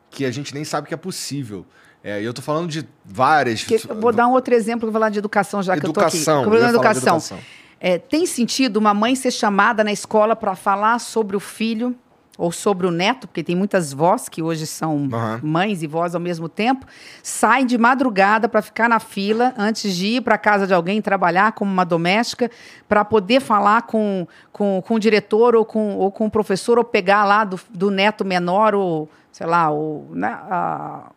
que 0.09 0.25
a 0.25 0.31
gente 0.31 0.55
nem 0.55 0.63
sabe 0.63 0.87
que 0.87 0.93
é 0.93 0.97
possível. 0.97 1.67
É, 2.05 2.21
eu 2.21 2.31
tô 2.35 2.41
falando 2.43 2.67
de 2.69 2.87
várias. 3.03 3.63
Que, 3.63 3.79
vou 3.79 4.11
dar 4.13 4.27
um 4.27 4.33
outro 4.33 4.53
exemplo, 4.53 4.81
vou 4.81 4.93
falar 4.93 5.09
de 5.09 5.17
educação, 5.17 5.63
já 5.63 5.75
educação, 5.75 5.91
que 5.93 5.99
eu 5.99 6.51
tô 6.51 6.55
aqui. 6.55 6.69
Educação. 6.69 7.15
educação. 7.15 7.39
É, 7.79 7.97
tem 7.97 8.27
sentido 8.27 8.77
uma 8.77 8.93
mãe 8.93 9.15
ser 9.15 9.31
chamada 9.31 9.83
na 9.83 9.91
escola 9.91 10.35
para 10.35 10.55
falar 10.55 10.99
sobre 10.99 11.35
o 11.35 11.39
filho 11.39 11.95
ou 12.37 12.51
sobre 12.51 12.85
o 12.85 12.91
neto, 12.91 13.27
porque 13.27 13.43
tem 13.43 13.55
muitas 13.55 13.91
vós 13.91 14.29
que 14.29 14.43
hoje 14.43 14.67
são 14.67 15.09
Aham. 15.11 15.39
mães 15.41 15.81
e 15.81 15.87
vós 15.87 16.13
ao 16.13 16.21
mesmo 16.21 16.47
tempo, 16.47 16.85
saem 17.23 17.65
de 17.65 17.75
madrugada 17.75 18.47
para 18.47 18.61
ficar 18.61 18.87
na 18.87 18.99
fila 18.99 19.51
antes 19.57 19.95
de 19.95 20.05
ir 20.17 20.21
para 20.21 20.37
casa 20.37 20.67
de 20.67 20.75
alguém 20.75 21.01
trabalhar 21.01 21.53
como 21.53 21.71
uma 21.71 21.85
doméstica, 21.85 22.51
para 22.87 23.03
poder 23.03 23.41
falar 23.41 23.83
com, 23.83 24.27
com, 24.51 24.79
com 24.85 24.93
o 24.93 24.99
diretor 24.99 25.55
ou 25.55 25.65
com, 25.65 25.95
ou 25.95 26.11
com 26.11 26.27
o 26.27 26.29
professor, 26.29 26.77
ou 26.77 26.83
pegar 26.83 27.25
lá 27.25 27.43
do, 27.43 27.59
do 27.71 27.89
neto 27.89 28.23
menor, 28.23 28.75
ou 28.75 29.09
sei 29.31 29.47
lá, 29.47 29.71
ou, 29.71 30.07
né, 30.11 30.27
a- 30.27 31.09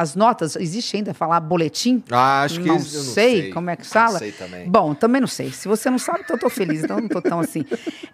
as 0.00 0.14
notas. 0.14 0.54
Existe 0.54 0.96
ainda 0.96 1.12
falar 1.12 1.40
boletim? 1.40 2.04
Ah, 2.08 2.42
acho 2.44 2.60
que 2.60 2.68
não, 2.68 2.76
eu 2.76 2.80
sei, 2.80 3.50
como 3.52 3.68
é 3.68 3.74
que 3.74 3.82
Não 3.82 3.90
fala. 3.90 4.16
sei 4.20 4.30
também. 4.30 4.68
Bom, 4.70 4.94
também 4.94 5.20
não 5.20 5.26
sei. 5.26 5.50
Se 5.50 5.66
você 5.66 5.90
não 5.90 5.98
sabe, 5.98 6.20
então 6.22 6.36
eu 6.36 6.40
tô 6.40 6.48
feliz. 6.48 6.84
Então 6.84 6.98
eu 6.98 7.02
não 7.02 7.08
tô 7.08 7.20
tão 7.20 7.40
assim. 7.40 7.64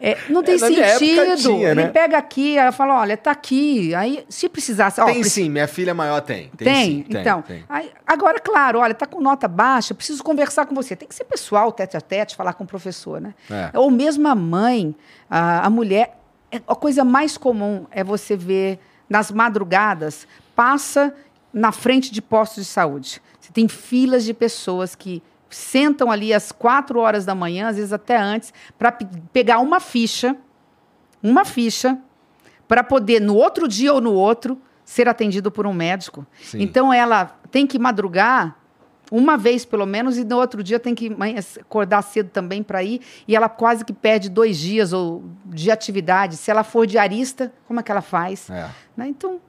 É, 0.01 0.17
não 0.31 0.43
tem 0.43 0.57
minha 0.57 0.97
sentido. 0.99 1.37
tinha, 1.37 1.69
Ele 1.73 1.83
né? 1.85 1.89
pega 1.89 2.17
aqui, 2.17 2.57
ela 2.57 2.73
fala, 2.73 2.99
olha, 3.01 3.19
tá 3.19 3.31
aqui. 3.33 3.95
Aí, 3.95 4.25
se 4.31 4.49
precisasse... 4.49 4.99
ó, 4.99 5.05
Tem 5.05 5.17
preci- 5.21 5.43
sim, 5.43 5.51
minha 5.51 5.69
filha 5.69 5.93
maior 5.93 6.23
tem. 6.23 6.49
Tem, 6.57 6.65
tem, 6.67 6.85
sim, 6.87 7.03
tem, 7.03 7.21
então. 7.21 7.43
tem. 7.43 7.63
aí- 7.69 7.91
agora, 8.07 8.41
claro, 8.41 8.79
olha, 8.79 8.95
tá 8.95 9.05
com 9.05 9.21
nota 9.21 9.47
baixa, 9.47 9.95
preciso 9.95 10.25
conversar 10.25 10.65
com 10.65 10.75
você. 10.75 10.97
Tem 10.97 11.07
que 11.07 11.15
ser 11.15 11.25
pessoal, 11.25 11.71
tete 11.71 11.99
a 11.99 12.01
tete, 12.01 12.35
falar 12.35 12.55
com 12.55 12.65
o 12.65 12.67
professor, 12.67 13.21
né? 13.21 13.35
É. 13.51 13.79
Ou 13.79 13.91
mesmo 13.91 14.27
a 14.27 14.35
mãe, 14.35 14.95
a, 15.31 15.67
a 15.67 15.69
mulher. 15.69 16.17
é- 16.51 16.63
a 16.67 16.75
coisa 16.75 17.05
mais 17.05 17.37
comum 17.37 17.85
é 17.91 18.03
você 18.03 18.35
ver 18.37 18.79
nas 19.07 19.31
madrugadas, 19.31 20.27
passa 20.57 21.13
na 21.55 21.71
frente 21.71 22.13
de 22.13 22.21
postos 22.21 22.65
de 22.65 22.71
saúde. 22.71 23.23
Você 23.41 23.53
tem 23.53 23.69
filas 23.69 24.25
de 24.25 24.35
pessoas 24.35 24.95
que 24.95 25.23
sentam 25.49 26.11
ali 26.11 26.35
às 26.35 26.51
quatro 26.51 26.99
horas 26.99 27.25
da 27.25 27.35
manhã, 27.35 27.69
às 27.69 27.77
vezes 27.77 27.93
até 27.93 28.17
antes, 28.17 28.53
para 28.77 28.91
pegar 29.33 29.61
uma 29.61 29.79
ficha, 29.79 30.37
uma 31.23 31.45
ficha, 31.45 31.97
para 32.67 32.83
poder, 32.83 33.21
no 33.21 33.37
outro 33.37 33.69
dia 33.69 33.93
ou 33.93 34.01
no 34.01 34.13
outro, 34.13 34.61
ser 34.85 35.09
atendido 35.09 35.51
por 35.51 35.67
um 35.67 35.73
médico. 35.73 36.27
Sim. 36.43 36.61
Então, 36.61 36.93
ela 36.93 37.39
tem 37.51 37.67
que 37.67 37.79
madrugar 37.79 38.57
uma 39.11 39.37
vez, 39.37 39.65
pelo 39.65 39.87
menos, 39.87 40.19
e 40.19 40.25
no 40.25 40.37
outro 40.37 40.63
dia 40.63 40.81
tem 40.81 40.95
que 40.95 41.15
acordar 41.61 42.03
cedo 42.03 42.31
também 42.31 42.63
para 42.63 42.83
ir. 42.83 43.01
E 43.29 43.37
ela 43.37 43.49
quase 43.49 43.85
que 43.85 43.93
perde 43.93 44.29
dois 44.29 44.59
dias 44.59 44.93
ou 44.93 45.23
de 45.47 45.71
atividade. 45.71 46.37
Se 46.37 46.51
ela 46.51 46.65
for 46.65 46.87
diarista, 46.87 47.53
como 47.67 47.79
é 47.79 47.83
que 47.83 47.93
ela 47.93 48.01
faz? 48.01 48.51
É. 48.51 48.69
Né? 48.97 49.09
Então, 49.09 49.41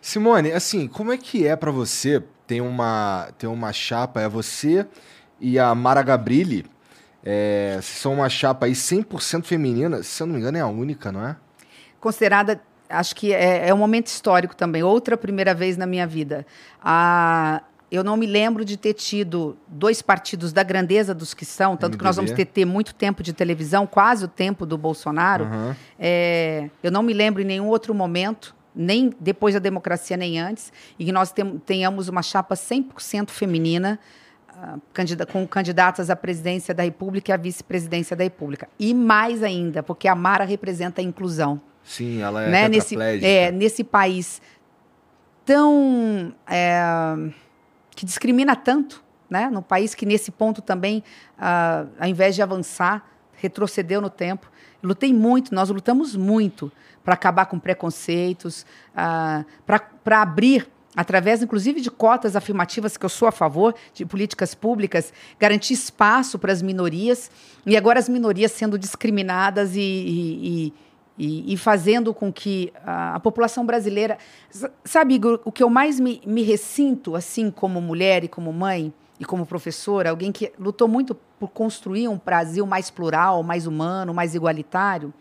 Simone, 0.00 0.52
assim, 0.52 0.86
como 0.86 1.12
é 1.12 1.18
que 1.18 1.46
é 1.46 1.56
pra 1.56 1.70
você 1.70 2.22
ter 2.46 2.60
uma, 2.60 3.28
ter 3.38 3.46
uma 3.46 3.72
chapa? 3.72 4.20
É 4.20 4.28
você 4.28 4.86
e 5.40 5.58
a 5.58 5.74
Mara 5.74 6.02
Gabrilli. 6.02 6.64
É, 7.24 7.78
são 7.82 8.14
uma 8.14 8.28
chapa 8.28 8.66
aí 8.66 8.72
100% 8.72 9.44
feminina. 9.44 10.02
Se 10.02 10.22
eu 10.22 10.26
não 10.26 10.34
me 10.34 10.40
engano, 10.40 10.56
é 10.56 10.60
a 10.60 10.66
única, 10.66 11.12
não 11.12 11.26
é? 11.26 11.36
considerada, 12.00 12.60
acho 12.88 13.14
que 13.14 13.32
é, 13.32 13.68
é 13.68 13.74
um 13.74 13.78
momento 13.78 14.06
histórico 14.06 14.56
também, 14.56 14.82
outra 14.82 15.16
primeira 15.16 15.54
vez 15.54 15.76
na 15.76 15.86
minha 15.86 16.06
vida. 16.06 16.46
Ah, 16.82 17.62
eu 17.90 18.04
não 18.04 18.16
me 18.16 18.26
lembro 18.26 18.64
de 18.64 18.76
ter 18.76 18.92
tido 18.92 19.56
dois 19.66 20.02
partidos 20.02 20.52
da 20.52 20.62
grandeza 20.62 21.14
dos 21.14 21.32
que 21.32 21.44
são, 21.44 21.76
tanto 21.76 21.96
que 21.96 22.04
nós 22.04 22.16
vamos 22.16 22.30
MDB. 22.30 22.44
ter, 22.44 22.60
ter 22.60 22.64
muito 22.64 22.94
tempo 22.94 23.22
de 23.22 23.32
televisão, 23.32 23.86
quase 23.86 24.26
o 24.26 24.28
tempo 24.28 24.66
do 24.66 24.76
Bolsonaro. 24.76 25.44
Aham. 25.44 25.76
É, 25.98 26.70
eu 26.82 26.90
não 26.90 27.02
me 27.02 27.12
lembro 27.12 27.42
em 27.42 27.46
nenhum 27.46 27.66
outro 27.66 27.94
momento, 27.94 28.54
nem 28.78 29.12
depois 29.18 29.54
da 29.54 29.60
democracia, 29.60 30.16
nem 30.16 30.38
antes, 30.38 30.72
e 30.98 31.04
que 31.04 31.12
nós 31.12 31.34
tenhamos 31.66 32.08
uma 32.08 32.22
chapa 32.22 32.54
100% 32.54 33.30
feminina, 33.30 33.98
ah, 34.48 34.78
com 35.32 35.46
candidatas 35.46 36.08
à 36.08 36.16
presidência 36.16 36.72
da 36.72 36.84
República 36.84 37.32
e 37.32 37.34
à 37.34 37.36
vice-presidência 37.36 38.14
da 38.16 38.22
República. 38.22 38.68
E 38.78 38.94
mais 38.94 39.42
ainda, 39.42 39.82
porque 39.82 40.06
a 40.06 40.14
Mara 40.14 40.44
representa 40.44 41.00
a 41.00 41.04
inclusão 41.04 41.60
Sim, 41.88 42.20
ela 42.20 42.42
é 42.42 42.50
né? 42.50 42.68
nesse, 42.68 42.96
é, 43.00 43.50
nesse 43.50 43.82
país 43.82 44.42
tão 45.44 46.34
é, 46.46 46.76
que 47.96 48.04
discrimina 48.04 48.54
tanto, 48.54 49.02
né? 49.30 49.48
No 49.48 49.62
país 49.62 49.94
que 49.94 50.04
nesse 50.04 50.30
ponto 50.30 50.60
também, 50.60 51.02
ah, 51.38 51.86
ao 51.98 52.06
invés 52.06 52.34
de 52.34 52.42
avançar, 52.42 53.08
retrocedeu 53.32 54.00
no 54.00 54.10
tempo. 54.10 54.50
Lutei 54.82 55.14
muito, 55.14 55.54
nós 55.54 55.70
lutamos 55.70 56.14
muito 56.14 56.70
para 57.08 57.14
acabar 57.14 57.46
com 57.46 57.58
preconceitos, 57.58 58.66
para 58.94 60.20
abrir 60.20 60.68
através, 60.94 61.42
inclusive, 61.42 61.80
de 61.80 61.90
cotas 61.90 62.36
afirmativas, 62.36 62.98
que 62.98 63.04
eu 63.06 63.08
sou 63.08 63.26
a 63.26 63.32
favor, 63.32 63.74
de 63.94 64.04
políticas 64.04 64.54
públicas, 64.54 65.10
garantir 65.40 65.72
espaço 65.72 66.38
para 66.38 66.52
as 66.52 66.60
minorias, 66.60 67.30
e 67.64 67.78
agora 67.78 67.98
as 67.98 68.10
minorias 68.10 68.52
sendo 68.52 68.78
discriminadas 68.78 69.74
e, 69.74 69.80
e- 69.80 70.72
e- 71.18 71.54
e, 71.54 71.56
fazendo 71.56 72.12
com 72.12 72.30
que 72.30 72.70
a, 72.84 73.14
a 73.14 73.20
população 73.20 73.64
brasileira. 73.64 74.18
Sabe, 74.84 75.14
Igor, 75.14 75.40
o 75.46 75.50
que 75.50 75.62
eu 75.62 75.70
mais 75.70 75.98
me, 75.98 76.20
me 76.26 76.42
ressinto, 76.42 77.16
assim, 77.16 77.50
como 77.50 77.80
mulher 77.80 78.22
e 78.22 78.28
como 78.28 78.52
mãe 78.52 78.92
e 79.18 79.24
como 79.24 79.46
professora, 79.46 80.10
alguém 80.10 80.30
que 80.30 80.52
lutou 80.58 80.86
muito 80.86 81.14
por 81.40 81.48
construir 81.48 82.06
um 82.06 82.20
Brasil 82.22 82.66
mais 82.66 82.90
plural, 82.90 83.42
mais 83.42 83.66
humano, 83.66 84.12
mais 84.12 84.34
igualitário, 84.34 85.12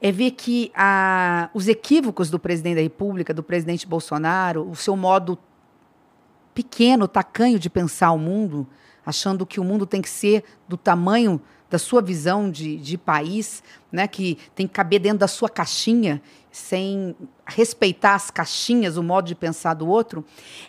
é 0.00 0.12
ver 0.12 0.32
que 0.32 0.70
a, 0.74 1.50
os 1.54 1.68
equívocos 1.68 2.30
do 2.30 2.38
presidente 2.38 2.76
da 2.76 2.82
República, 2.82 3.32
do 3.32 3.42
presidente 3.42 3.86
Bolsonaro, 3.86 4.68
o 4.68 4.76
seu 4.76 4.96
modo 4.96 5.38
pequeno, 6.54 7.08
tacanho 7.08 7.58
de 7.58 7.68
pensar 7.68 8.12
o 8.12 8.18
mundo, 8.18 8.66
achando 9.04 9.44
que 9.44 9.58
o 9.58 9.64
mundo 9.64 9.86
tem 9.86 10.00
que 10.00 10.08
ser 10.08 10.44
do 10.68 10.76
tamanho 10.76 11.40
da 11.68 11.78
sua 11.78 12.00
visão 12.00 12.50
de, 12.50 12.76
de 12.76 12.96
país, 12.96 13.62
né, 13.90 14.06
que 14.06 14.38
tem 14.54 14.66
que 14.66 14.72
caber 14.72 15.00
dentro 15.00 15.18
da 15.18 15.26
sua 15.26 15.48
caixinha, 15.48 16.22
sem 16.52 17.16
respeitar 17.44 18.14
as 18.14 18.30
caixinhas, 18.30 18.96
o 18.96 19.02
modo 19.02 19.26
de 19.26 19.34
pensar 19.34 19.74
do 19.74 19.88
outro, 19.88 20.24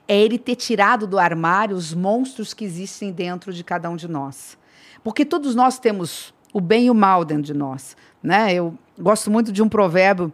é 0.08 0.20
ele 0.20 0.40
ter 0.40 0.56
tirado 0.56 1.06
do 1.06 1.20
armário 1.20 1.76
os 1.76 1.94
monstros 1.94 2.56
que 2.56 2.66
existem 2.66 3.12
dentro 3.12 3.54
de 3.54 3.64
cada 3.64 3.88
um 3.88 3.96
de 3.96 4.08
nós. 4.08 4.58
Porque 5.04 5.24
todos 5.24 5.54
nós 5.54 5.78
temos 5.78 6.34
o 6.52 6.60
bem 6.60 6.86
e 6.86 6.90
o 6.90 6.96
mal 6.96 7.24
dentro 7.24 7.44
de 7.44 7.54
nós. 7.54 7.96
Né? 8.24 8.56
Eu 8.56 8.76
gosto 9.00 9.30
muito 9.32 9.52
de 9.52 9.62
um 9.62 9.70
provérbio 9.70 10.32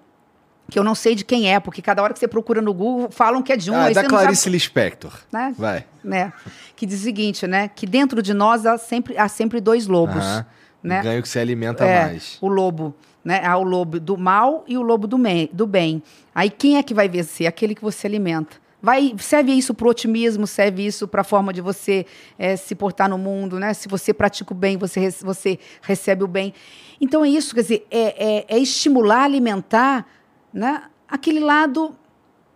que 0.69 0.79
eu 0.79 0.83
não 0.85 0.95
sei 0.95 1.15
de 1.15 1.25
quem 1.25 1.53
é, 1.53 1.59
porque 1.59 1.81
cada 1.81 2.01
hora 2.01 2.13
que 2.13 2.19
você 2.19 2.27
procura 2.29 2.61
no 2.61 2.73
Google, 2.73 3.11
falam 3.11 3.41
que 3.41 3.51
é 3.51 3.57
de 3.57 3.69
um, 3.69 3.75
Ah, 3.75 3.85
aí 3.85 3.93
da 3.93 4.03
não 4.03 4.09
sabe 4.09 4.21
Clarice 4.23 4.49
Lispector. 4.49 5.11
né? 5.31 5.53
Vai. 5.57 5.85
né? 6.01 6.31
Que 6.77 6.85
diz 6.85 7.01
o 7.01 7.03
seguinte, 7.03 7.45
né? 7.45 7.67
Que 7.67 7.85
dentro 7.85 8.21
de 8.21 8.33
nós 8.33 8.65
há 8.65 8.77
sempre, 8.77 9.17
há 9.17 9.27
sempre 9.27 9.59
dois 9.59 9.85
lobos, 9.87 10.23
Aham. 10.23 10.45
né? 10.81 11.01
Ganho 11.03 11.21
que 11.21 11.27
se 11.27 11.37
alimenta 11.39 11.83
É, 11.83 12.05
mais. 12.05 12.37
o 12.39 12.47
lobo, 12.47 12.95
né? 13.23 13.41
Há 13.45 13.57
o 13.57 13.63
lobo 13.63 13.99
do 13.99 14.17
mal 14.17 14.63
e 14.65 14.77
o 14.77 14.81
lobo 14.81 15.07
do, 15.07 15.17
do 15.51 15.67
bem. 15.67 16.01
Aí 16.33 16.49
quem 16.49 16.77
é 16.77 16.83
que 16.83 16.93
vai 16.93 17.09
vencer? 17.09 17.47
Aquele 17.47 17.75
que 17.75 17.81
você 17.81 18.07
alimenta. 18.07 18.55
Vai, 18.81 19.13
serve 19.19 19.51
isso 19.51 19.73
para 19.75 19.85
o 19.85 19.91
otimismo, 19.91 20.47
serve 20.47 20.85
isso 20.85 21.07
para 21.07 21.21
a 21.21 21.23
forma 21.23 21.53
de 21.53 21.61
você 21.61 22.05
eh, 22.39 22.55
se 22.55 22.73
portar 22.73 23.07
no 23.07 23.17
mundo, 23.17 23.59
né? 23.59 23.73
Se 23.75 23.87
você 23.87 24.11
pratica 24.11 24.53
o 24.53 24.55
bem, 24.55 24.75
você, 24.75 25.11
você 25.21 25.59
recebe 25.81 26.23
o 26.23 26.27
bem. 26.27 26.51
Então 26.99 27.23
é 27.23 27.29
isso, 27.29 27.53
quer 27.53 27.61
dizer, 27.61 27.87
é, 27.91 28.37
é- 28.37 28.45
é 28.47 28.57
estimular, 28.57 29.23
alimentar, 29.25 30.07
né? 30.51 30.83
Aquele 31.07 31.39
lado 31.39 31.95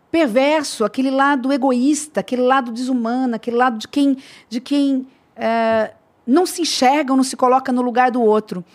perverso, 0.10 0.84
aquele 0.84 1.12
lado 1.12 1.54
egoísta, 1.54 2.22
aquele 2.22 2.42
lado 2.42 2.72
desumano, 2.72 3.36
aquele 3.36 3.58
lado 3.58 3.78
de 3.78 3.88
quem, 3.88 4.18
de 4.50 4.60
quem 4.60 5.06
eh, 5.36 5.92
não 6.26 6.46
se 6.48 6.62
enxerga, 6.64 7.14
ou 7.14 7.18
não 7.18 7.24
se 7.24 7.36
coloca 7.36 7.72
no 7.72 7.84
lugar 7.84 8.10
do 8.10 8.22
outro. 8.22 8.66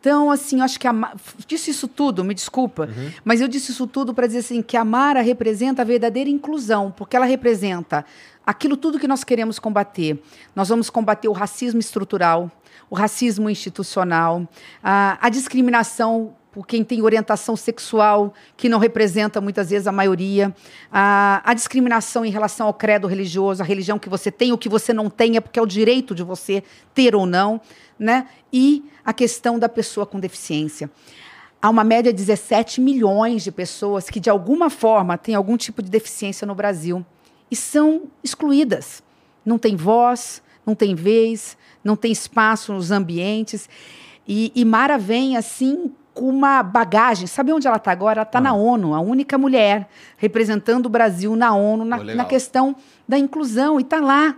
Então, 0.00 0.30
assim, 0.30 0.58
eu 0.58 0.64
acho 0.64 0.78
que 0.78 0.86
a 0.86 0.92
Ma- 0.92 1.12
disse 1.46 1.70
isso 1.70 1.88
tudo, 1.88 2.24
me 2.24 2.32
desculpa, 2.32 2.88
mas 3.24 3.40
eu 3.40 3.48
disse 3.48 3.72
isso 3.72 3.86
tudo 3.86 4.14
para 4.14 4.26
dizer 4.26 4.38
assim 4.40 4.62
que 4.62 4.76
a 4.76 4.84
Mara 4.84 5.20
representa 5.20 5.82
a 5.82 5.84
verdadeira 5.84 6.30
inclusão, 6.30 6.92
porque 6.96 7.16
ela 7.16 7.26
representa 7.26 8.04
aquilo 8.46 8.76
tudo 8.76 8.98
que 8.98 9.08
nós 9.08 9.24
queremos 9.24 9.58
combater. 9.58 10.22
Nós 10.54 10.68
vamos 10.68 10.88
combater 10.88 11.28
o 11.28 11.32
racismo 11.32 11.80
estrutural, 11.80 12.50
o 12.88 12.94
racismo 12.94 13.50
institucional, 13.50 14.48
a, 14.82 15.18
a 15.20 15.28
discriminação 15.28 16.34
por 16.50 16.66
quem 16.66 16.82
tem 16.82 17.02
orientação 17.02 17.54
sexual, 17.54 18.32
que 18.56 18.68
não 18.68 18.78
representa 18.78 19.40
muitas 19.40 19.70
vezes 19.70 19.86
a 19.86 19.92
maioria, 19.92 20.52
a, 20.90 21.42
a 21.44 21.54
discriminação 21.54 22.24
em 22.24 22.30
relação 22.30 22.66
ao 22.66 22.74
credo 22.74 23.06
religioso, 23.06 23.62
a 23.62 23.66
religião 23.66 23.98
que 23.98 24.08
você 24.08 24.30
tem 24.30 24.50
ou 24.50 24.58
que 24.58 24.68
você 24.68 24.92
não 24.92 25.10
tem, 25.10 25.36
é 25.36 25.40
porque 25.40 25.58
é 25.58 25.62
o 25.62 25.66
direito 25.66 26.14
de 26.14 26.22
você 26.22 26.64
ter 26.94 27.14
ou 27.14 27.26
não, 27.26 27.60
né? 27.98 28.26
E 28.52 28.84
a 29.04 29.12
questão 29.12 29.58
da 29.58 29.68
pessoa 29.68 30.06
com 30.06 30.20
deficiência. 30.20 30.90
Há 31.60 31.68
uma 31.68 31.82
média 31.82 32.12
de 32.12 32.18
17 32.18 32.80
milhões 32.80 33.42
de 33.42 33.50
pessoas 33.50 34.08
que, 34.08 34.20
de 34.20 34.30
alguma 34.30 34.70
forma, 34.70 35.18
têm 35.18 35.34
algum 35.34 35.56
tipo 35.56 35.82
de 35.82 35.90
deficiência 35.90 36.46
no 36.46 36.54
Brasil 36.54 37.04
e 37.50 37.56
são 37.56 38.02
excluídas. 38.22 39.02
Não 39.44 39.58
tem 39.58 39.74
voz, 39.74 40.42
não 40.64 40.74
tem 40.74 40.94
vez, 40.94 41.56
não 41.82 41.96
tem 41.96 42.12
espaço 42.12 42.72
nos 42.72 42.90
ambientes. 42.90 43.68
E, 44.26 44.52
e 44.54 44.64
Mara 44.64 44.98
vem 44.98 45.36
assim 45.36 45.90
com 46.14 46.28
uma 46.28 46.62
bagagem. 46.62 47.26
Sabe 47.26 47.52
onde 47.52 47.66
ela 47.66 47.76
está 47.76 47.90
agora? 47.90 48.20
Ela 48.20 48.28
está 48.28 48.40
na 48.40 48.52
ONU, 48.52 48.94
a 48.94 49.00
única 49.00 49.38
mulher 49.38 49.88
representando 50.16 50.86
o 50.86 50.88
Brasil 50.90 51.34
na 51.34 51.54
ONU, 51.54 51.84
na, 51.84 51.96
legal. 51.96 52.16
na 52.16 52.24
questão 52.24 52.76
da 53.06 53.18
inclusão, 53.18 53.80
e 53.80 53.82
está 53.82 54.00
lá. 54.00 54.36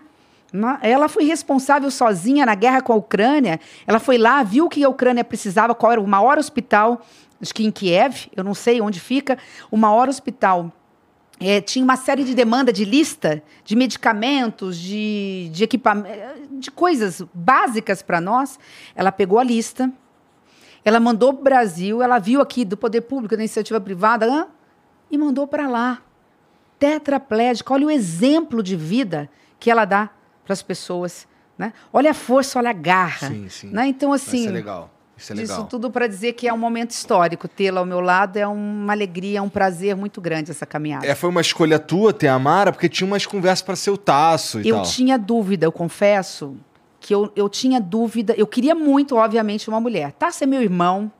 Ela 0.83 1.09
foi 1.09 1.25
responsável 1.25 1.91
sozinha 1.91 2.45
na 2.45 2.55
guerra 2.55 2.83
com 2.83 2.93
a 2.93 2.97
Ucrânia. 2.97 3.61
Ela 3.87 4.01
foi 4.01 4.19
lá, 4.19 4.43
viu 4.43 4.67
o 4.67 4.69
que 4.69 4.83
a 4.83 4.89
Ucrânia 4.89 5.23
precisava, 5.23 5.75
qual 5.75 5.93
era 5.93 6.01
o 6.01 6.07
maior 6.07 6.39
hospital 6.39 7.03
acho 7.41 7.55
que 7.55 7.65
em 7.65 7.71
Kiev, 7.71 8.29
eu 8.37 8.45
não 8.45 8.55
sei 8.55 8.81
onde 8.81 9.01
fica, 9.01 9.39
o 9.71 9.77
maior 9.77 10.09
hospital 10.09 10.71
é, 11.39 11.61
tinha 11.61 11.83
uma 11.83 11.97
série 11.97 12.23
de 12.23 12.35
demanda 12.35 12.73
de 12.73 12.85
lista 12.85 13.43
de 13.65 13.75
medicamentos, 13.75 14.79
de, 14.79 15.49
de 15.51 15.65
equipamentos, 15.65 16.21
de 16.53 16.71
coisas 16.71 17.23
básicas 17.33 18.03
para 18.03 18.21
nós. 18.21 18.59
Ela 18.95 19.11
pegou 19.11 19.39
a 19.39 19.45
lista, 19.45 19.91
ela 20.85 21.01
mandou 21.01 21.33
para 21.33 21.41
o 21.41 21.45
Brasil, 21.45 22.03
ela 22.03 22.19
viu 22.19 22.43
aqui 22.43 22.63
do 22.65 22.77
poder 22.77 23.03
público, 23.03 23.35
da 23.35 23.43
iniciativa 23.43 23.81
privada, 23.81 24.49
e 25.11 25.17
mandou 25.17 25.47
para 25.47 25.67
lá. 25.67 26.03
Tetraplégica, 26.79 27.73
olha 27.73 27.87
o 27.87 27.91
exemplo 27.91 28.63
de 28.63 28.77
vida 28.77 29.31
que 29.59 29.71
ela 29.71 29.87
dá 29.87 30.11
para 30.45 30.53
as 30.53 30.63
pessoas. 30.63 31.27
Né? 31.57 31.73
Olha 31.93 32.11
a 32.11 32.15
força, 32.15 32.59
olha 32.59 32.71
a 32.71 32.75
garra. 32.75 33.29
Sim, 33.29 33.49
sim. 33.49 33.71
Né? 33.71 33.87
Então, 33.87 34.13
assim. 34.13 34.41
Isso 34.41 34.49
é 34.49 34.53
legal. 34.53 34.91
Isso, 35.17 35.33
é 35.33 35.37
legal. 35.37 35.59
isso 35.59 35.67
tudo 35.67 35.91
para 35.91 36.07
dizer 36.07 36.33
que 36.33 36.49
é 36.49 36.53
um 36.53 36.59
momento 36.59 36.93
histórico. 36.93 37.47
Tê-la 37.47 37.81
ao 37.81 37.87
meu 37.87 38.01
lado 38.01 38.39
é 38.39 38.47
uma 38.47 38.93
alegria, 38.93 39.39
é 39.39 39.43
um 39.43 39.51
prazer 39.51 39.95
muito 39.95 40.21
grande 40.21 40.51
essa 40.51 40.65
caminhada. 40.65 41.07
É, 41.07 41.15
foi 41.15 41.29
uma 41.29 41.43
escolha 41.43 41.79
tua 41.79 42.13
ter 42.13 42.29
a 42.29 42.39
Mara, 42.39 42.73
porque 42.73 42.89
tinha 42.89 43.07
umas 43.07 43.27
conversas 43.27 43.61
para 43.61 43.77
ser 43.77 43.91
o 43.91 43.99
Taço 43.99 44.61
e 44.61 44.69
eu 44.69 44.77
tal. 44.77 44.85
Eu 44.85 44.91
tinha 44.91 45.19
dúvida, 45.19 45.67
eu 45.67 45.73
confesso, 45.73 46.57
que 46.99 47.15
eu, 47.15 47.31
eu 47.37 47.49
tinha 47.51 47.79
dúvida. 47.79 48.35
Eu 48.37 48.47
queria 48.47 48.75
muito, 48.75 49.17
obviamente, 49.17 49.69
uma 49.69 49.81
mulher. 49.81 50.13
Taço 50.13 50.43
é 50.43 50.47
meu 50.47 50.63
irmão, 50.63 51.13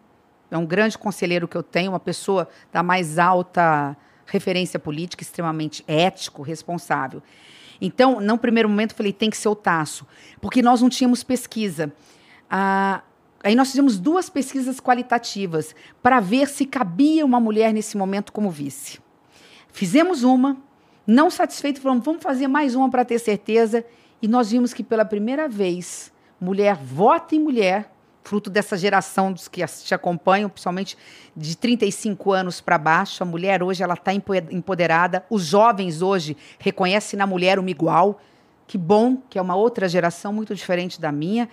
é 0.51 0.57
um 0.57 0.65
grande 0.65 0.97
conselheiro 0.97 1.47
que 1.47 1.57
eu 1.57 1.63
tenho, 1.63 1.93
uma 1.93 2.01
pessoa 2.01 2.49
da 2.73 2.83
mais 2.83 3.19
alta 3.19 3.95
referência 4.25 4.79
política, 4.79 5.23
extremamente 5.23 5.85
ético, 5.87 6.43
responsável. 6.43 7.23
Então, 7.81 8.21
no 8.21 8.37
primeiro 8.37 8.69
momento, 8.69 8.93
eu 8.93 8.97
falei, 8.97 9.13
tem 9.13 9.31
que 9.31 9.37
ser 9.37 9.49
o 9.49 9.55
Taço, 9.55 10.07
porque 10.41 10.63
nós 10.63 10.83
não 10.83 10.89
tínhamos 10.89 11.23
pesquisa. 11.23 11.93
Ah, 12.49 13.03
aí 13.43 13.55
nós 13.55 13.71
fizemos 13.71 13.99
duas 13.99 14.29
pesquisas 14.29 14.81
qualitativas 14.81 15.75
para 16.03 16.21
ver 16.21 16.49
se 16.49 16.67
cabia 16.67 17.25
uma 17.25 17.41
mulher 17.41 17.73
nesse 17.73 17.97
momento 17.97 18.33
como 18.33 18.51
vice. 18.51 18.99
Fizemos 19.73 20.23
uma, 20.23 20.57
não 21.07 21.31
satisfeito, 21.31 21.81
falamos, 21.81 22.05
vamos 22.05 22.23
fazer 22.23 22.49
mais 22.49 22.75
uma 22.75 22.91
para 22.91 23.05
ter 23.05 23.19
certeza, 23.19 23.85
e 24.21 24.29
nós 24.29 24.51
vimos 24.51 24.75
que 24.75 24.83
pela 24.83 25.05
primeira 25.05 25.49
vez, 25.49 26.13
mulher 26.41 26.77
vota 26.77 27.35
em 27.35 27.41
mulher, 27.41 27.90
fruto 28.23 28.51
dessa 28.51 28.77
geração 28.77 29.33
dos 29.33 29.49
que 29.49 29.65
te 29.67 29.95
acompanham, 29.95 30.49
principalmente 30.49 30.97
de 31.37 31.57
35 31.57 32.33
anos 32.33 32.61
para 32.61 32.79
baixo. 32.79 33.23
A 33.23 33.27
mulher 33.27 33.63
hoje 33.63 33.83
ela 33.83 33.95
está 33.95 34.13
empoderada. 34.13 35.25
Os 35.31 35.45
jovens 35.45 36.03
hoje 36.03 36.37
reconhecem 36.59 37.19
na 37.19 37.27
mulher 37.27 37.59
uma 37.59 37.71
igual. 37.71 38.21
Que 38.67 38.79
bom, 38.79 39.17
que 39.29 39.39
é 39.39 39.43
uma 39.43 39.57
outra 39.57 39.89
geração 39.89 40.33
muito 40.33 40.55
diferente 40.55 41.01
da 41.01 41.11
minha. 41.11 41.49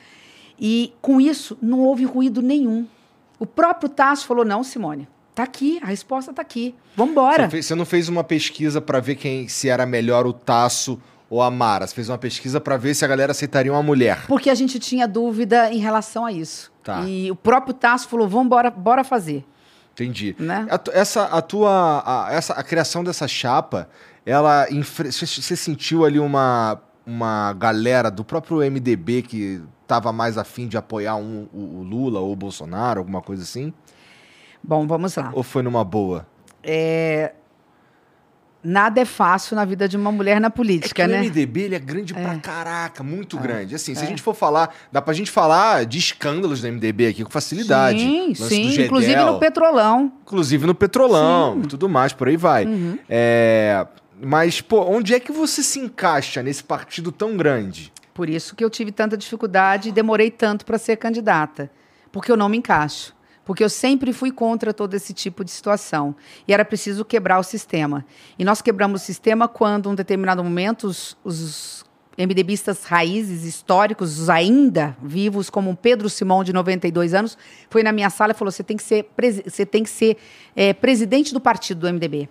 E 0.60 0.94
com 1.02 1.20
isso 1.20 1.58
não 1.62 1.80
houve 1.80 2.06
ruído 2.06 2.42
nenhum. 2.42 2.86
O 3.40 3.46
próprio 3.46 3.90
Tasso 3.90 4.26
falou: 4.26 4.46
não, 4.46 4.64
Simone, 4.64 5.08
Tá 5.38 5.44
aqui, 5.44 5.78
a 5.84 5.86
resposta 5.86 6.34
tá 6.34 6.42
aqui. 6.42 6.74
Vamos 6.96 7.12
embora. 7.12 7.48
Você, 7.48 7.76
não 7.76 7.86
fez 7.86 8.10
uma 8.10 8.24
pesquisa 8.24 8.82
para 8.82 9.00
ver 9.00 9.18
quem 9.18 9.48
se 9.48 9.70
era 9.70 9.86
melhor 9.86 10.26
o 10.26 10.34
Tasso 10.34 11.00
ou 11.30 11.42
a 11.42 11.52
Mara? 11.52 11.86
Você 11.86 11.94
fez 11.94 12.10
uma 12.10 12.18
pesquisa 12.18 12.60
para 12.60 12.78
ver 12.78 12.94
se 12.94 13.04
a 13.04 13.08
galera 13.08 13.32
aceitaria 13.32 13.72
uma 13.72 13.84
mulher? 13.84 14.26
Porque 14.28 14.50
a 14.50 14.56
gente 14.56 14.80
tinha 14.80 15.08
dúvida 15.08 15.72
em 15.72 15.78
relação 15.78 16.26
a 16.26 16.32
isso. 16.32 16.72
Tá. 16.84 17.02
E 17.02 17.30
o 17.30 17.36
próprio 17.36 17.74
Tasso 17.74 18.08
falou: 18.08 18.28
vamos 18.28 18.48
bora, 18.48 18.72
bora 18.72 19.04
fazer. 19.04 19.46
Entendi. 19.94 20.36
Né? 20.38 20.68
A, 20.70 20.80
essa, 20.92 21.24
a 21.24 21.42
tua, 21.42 22.04
a, 22.06 22.34
essa, 22.34 22.54
a 22.54 22.64
criação 22.64 23.04
dessa 23.04 23.28
chapa, 23.28 23.90
ela 24.26 24.68
você 24.70 25.56
sentiu 25.56 26.06
ali 26.06 26.20
uma, 26.20 26.80
uma 27.06 27.52
galera 27.54 28.12
do 28.12 28.24
próprio 28.24 28.60
MDB 28.60 29.24
que 29.24 29.62
estava 29.82 30.14
mais 30.14 30.38
afim 30.38 30.68
de 30.68 30.78
apoiar 30.78 31.16
um, 31.16 31.48
o, 31.52 31.80
o 31.80 31.84
Lula 31.84 32.20
ou 32.20 32.32
o 32.32 32.36
Bolsonaro, 32.36 33.00
alguma 33.00 33.22
coisa 33.22 33.42
assim? 33.42 33.74
Bom, 34.62 34.86
vamos 34.86 35.16
lá. 35.16 35.32
Ou 35.34 35.42
foi 35.42 35.64
numa 35.64 35.84
boa? 35.84 36.28
É, 36.62 37.34
nada 38.64 39.02
é 39.02 39.06
fácil 39.06 39.56
na 39.56 39.64
vida 39.66 39.88
de 39.88 39.96
uma 39.96 40.12
mulher 40.12 40.42
na 40.42 40.50
política, 40.50 41.04
é 41.04 41.06
que 41.06 41.12
né? 41.12 41.22
O 41.22 41.26
MDB 41.26 41.62
ele 41.62 41.76
é 41.76 41.80
grande 41.80 42.14
é. 42.14 42.22
pra 42.22 42.36
caraca, 42.38 43.04
muito 43.04 43.38
é. 43.38 43.42
grande. 43.42 43.76
Assim, 43.76 43.94
se 43.94 44.02
a 44.02 44.06
é. 44.06 44.08
gente 44.08 44.22
for 44.22 44.34
falar, 44.34 44.74
dá 44.92 45.02
pra 45.02 45.14
gente 45.14 45.32
falar 45.32 45.86
de 45.86 45.98
escândalos 45.98 46.62
do 46.62 46.72
MDB 46.72 47.08
aqui 47.08 47.24
com 47.24 47.30
facilidade. 47.30 48.00
Sim, 48.00 48.34
sim. 48.36 48.82
Inclusive 48.84 49.16
no 49.16 49.40
Petrolão. 49.40 50.12
Inclusive 50.22 50.66
no 50.66 50.76
Petrolão 50.76 51.62
e 51.64 51.68
tudo 51.68 51.88
mais, 51.88 52.14
por 52.14 52.28
aí 52.28 52.38
vai. 52.38 52.66
Uhum. 52.66 52.98
É, 53.10 53.86
mas, 54.22 54.62
pô, 54.62 54.82
onde 54.84 55.14
é 55.14 55.20
que 55.20 55.32
você 55.32 55.62
se 55.62 55.80
encaixa 55.80 56.42
nesse 56.42 56.64
partido 56.64 57.12
tão 57.12 57.38
grande? 57.38 57.94
Por 58.14 58.30
isso 58.30 58.56
que 58.56 58.64
eu 58.64 58.70
tive 58.70 58.92
tanta 58.92 59.16
dificuldade 59.16 59.90
e 59.90 59.92
demorei 59.92 60.32
tanto 60.32 60.66
para 60.66 60.78
ser 60.78 60.98
candidata. 60.98 61.70
Porque 62.12 62.32
eu 62.32 62.38
não 62.38 62.50
me 62.50 62.58
encaixo 62.58 63.17
porque 63.48 63.64
eu 63.64 63.70
sempre 63.70 64.12
fui 64.12 64.30
contra 64.30 64.74
todo 64.74 64.94
esse 64.94 65.14
tipo 65.14 65.42
de 65.42 65.52
situação. 65.52 66.14
E 66.46 66.54
era 66.54 66.66
preciso 66.66 67.06
quebrar 67.06 67.40
o 67.40 67.44
sistema. 67.44 68.06
E 68.38 68.44
nós 68.44 68.62
quebramos 68.62 69.02
o 69.02 69.06
sistema 69.06 69.48
quando, 69.48 69.88
em 69.88 69.94
um 69.94 69.96
determinado 69.96 70.44
momento, 70.44 70.84
os, 70.84 71.18
os 71.24 71.86
MDBistas 72.18 72.84
raízes 72.84 73.46
históricos, 73.46 74.20
os 74.20 74.30
ainda 74.30 74.98
vivos, 75.02 75.50
como 75.50 75.74
Pedro 75.78 76.10
Simão, 76.10 76.44
de 76.44 76.52
92 76.52 77.14
anos, 77.14 77.38
foi 77.70 77.84
na 77.84 77.94
minha 77.94 78.10
sala 78.10 78.34
e 78.34 78.36
falou: 78.36 78.52
você 78.52 78.64
tem 78.64 78.76
que 78.76 78.84
ser, 78.84 79.10
você 79.46 79.66
tem 79.66 79.82
que 79.82 79.90
ser 79.90 80.18
é, 80.54 80.74
presidente 80.74 81.34
do 81.34 81.40
partido 81.40 81.80
do 81.80 81.94
MDB. 81.94 82.28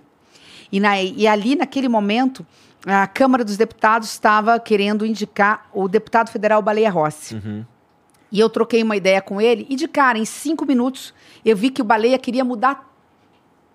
E, 0.70 0.78
na, 0.78 1.02
e 1.02 1.26
ali, 1.26 1.56
naquele 1.56 1.88
momento, 1.88 2.46
a 2.84 3.06
Câmara 3.06 3.42
dos 3.42 3.56
Deputados 3.56 4.10
estava 4.10 4.60
querendo 4.60 5.06
indicar 5.06 5.66
o 5.72 5.88
deputado 5.88 6.28
federal 6.28 6.60
Baleia 6.60 6.90
Rossi. 6.90 7.36
Uhum. 7.36 7.64
E 8.30 8.40
eu 8.40 8.50
troquei 8.50 8.82
uma 8.82 8.96
ideia 8.96 9.20
com 9.22 9.40
ele, 9.40 9.66
e 9.68 9.76
de 9.76 9.86
cara, 9.86 10.18
em 10.18 10.24
cinco 10.24 10.66
minutos, 10.66 11.14
eu 11.44 11.56
vi 11.56 11.70
que 11.70 11.80
o 11.80 11.84
Baleia 11.84 12.18
queria 12.18 12.44
mudar 12.44 12.92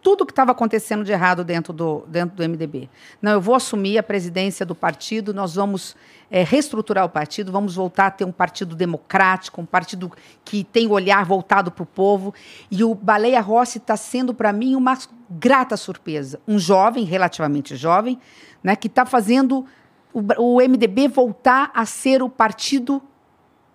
tudo 0.01 0.21
o 0.21 0.25
que 0.25 0.31
estava 0.31 0.51
acontecendo 0.51 1.03
de 1.03 1.11
errado 1.11 1.43
dentro 1.43 1.71
do, 1.71 2.03
dentro 2.07 2.35
do 2.35 2.43
MDB. 2.43 2.89
Não, 3.21 3.33
eu 3.33 3.41
vou 3.41 3.55
assumir 3.55 3.97
a 3.97 4.03
presidência 4.03 4.65
do 4.65 4.73
partido, 4.73 5.33
nós 5.33 5.55
vamos 5.55 5.95
é, 6.29 6.43
reestruturar 6.43 7.05
o 7.05 7.09
partido, 7.09 7.51
vamos 7.51 7.75
voltar 7.75 8.07
a 8.07 8.11
ter 8.11 8.25
um 8.25 8.31
partido 8.31 8.75
democrático, 8.75 9.61
um 9.61 9.65
partido 9.65 10.11
que 10.43 10.63
tem 10.63 10.87
o 10.87 10.91
olhar 10.91 11.23
voltado 11.23 11.71
para 11.71 11.83
o 11.83 11.85
povo. 11.85 12.33
E 12.69 12.83
o 12.83 12.95
Baleia 12.95 13.41
Rossi 13.41 13.77
está 13.77 13.95
sendo, 13.95 14.33
para 14.33 14.51
mim, 14.51 14.75
uma 14.75 14.97
grata 15.29 15.77
surpresa. 15.77 16.39
Um 16.47 16.57
jovem, 16.57 17.03
relativamente 17.03 17.75
jovem, 17.75 18.19
né, 18.63 18.75
que 18.75 18.87
está 18.87 19.05
fazendo 19.05 19.65
o, 20.13 20.21
o 20.37 20.57
MDB 20.57 21.07
voltar 21.07 21.71
a 21.73 21.85
ser 21.85 22.23
o 22.23 22.29
partido 22.29 23.01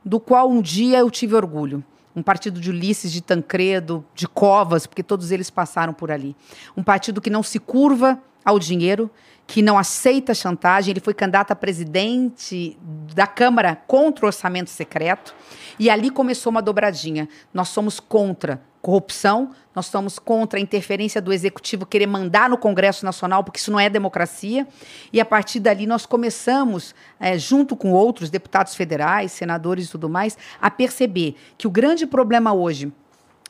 do 0.06 0.20
qual 0.20 0.48
um 0.48 0.62
dia 0.62 0.98
eu 0.98 1.10
tive 1.10 1.34
orgulho. 1.34 1.84
Um 2.14 2.22
partido 2.22 2.60
de 2.60 2.70
Ulisses, 2.70 3.12
de 3.12 3.20
Tancredo, 3.20 4.04
de 4.14 4.28
Covas, 4.28 4.86
porque 4.86 5.02
todos 5.02 5.32
eles 5.32 5.50
passaram 5.50 5.92
por 5.92 6.12
ali. 6.12 6.34
Um 6.76 6.82
partido 6.82 7.20
que 7.20 7.28
não 7.28 7.42
se 7.42 7.58
curva 7.58 8.18
ao 8.44 8.58
dinheiro, 8.58 9.10
que 9.46 9.60
não 9.60 9.76
aceita 9.76 10.32
chantagem. 10.32 10.92
Ele 10.92 11.00
foi 11.00 11.12
candidato 11.12 11.50
a 11.50 11.56
presidente 11.56 12.78
da 13.14 13.26
Câmara 13.26 13.76
contra 13.86 14.24
o 14.24 14.28
orçamento 14.28 14.70
secreto. 14.70 15.34
E 15.78 15.90
ali 15.90 16.08
começou 16.08 16.52
uma 16.52 16.62
dobradinha. 16.62 17.28
Nós 17.52 17.68
somos 17.68 18.00
contra 18.00 18.62
corrupção, 18.86 19.50
nós 19.74 19.86
somos 19.86 20.16
contra 20.16 20.60
a 20.60 20.62
interferência 20.62 21.20
do 21.20 21.32
executivo 21.32 21.84
querer 21.84 22.06
mandar 22.06 22.48
no 22.48 22.56
Congresso 22.56 23.04
Nacional, 23.04 23.42
porque 23.42 23.58
isso 23.58 23.72
não 23.72 23.80
é 23.80 23.90
democracia. 23.90 24.64
E 25.12 25.20
a 25.20 25.24
partir 25.24 25.58
dali 25.58 25.88
nós 25.88 26.06
começamos, 26.06 26.94
é, 27.18 27.36
junto 27.36 27.74
com 27.74 27.90
outros 27.90 28.30
deputados 28.30 28.76
federais, 28.76 29.32
senadores 29.32 29.88
e 29.88 29.90
tudo 29.90 30.08
mais, 30.08 30.38
a 30.62 30.70
perceber 30.70 31.34
que 31.58 31.66
o 31.66 31.70
grande 31.70 32.06
problema 32.06 32.54
hoje 32.54 32.92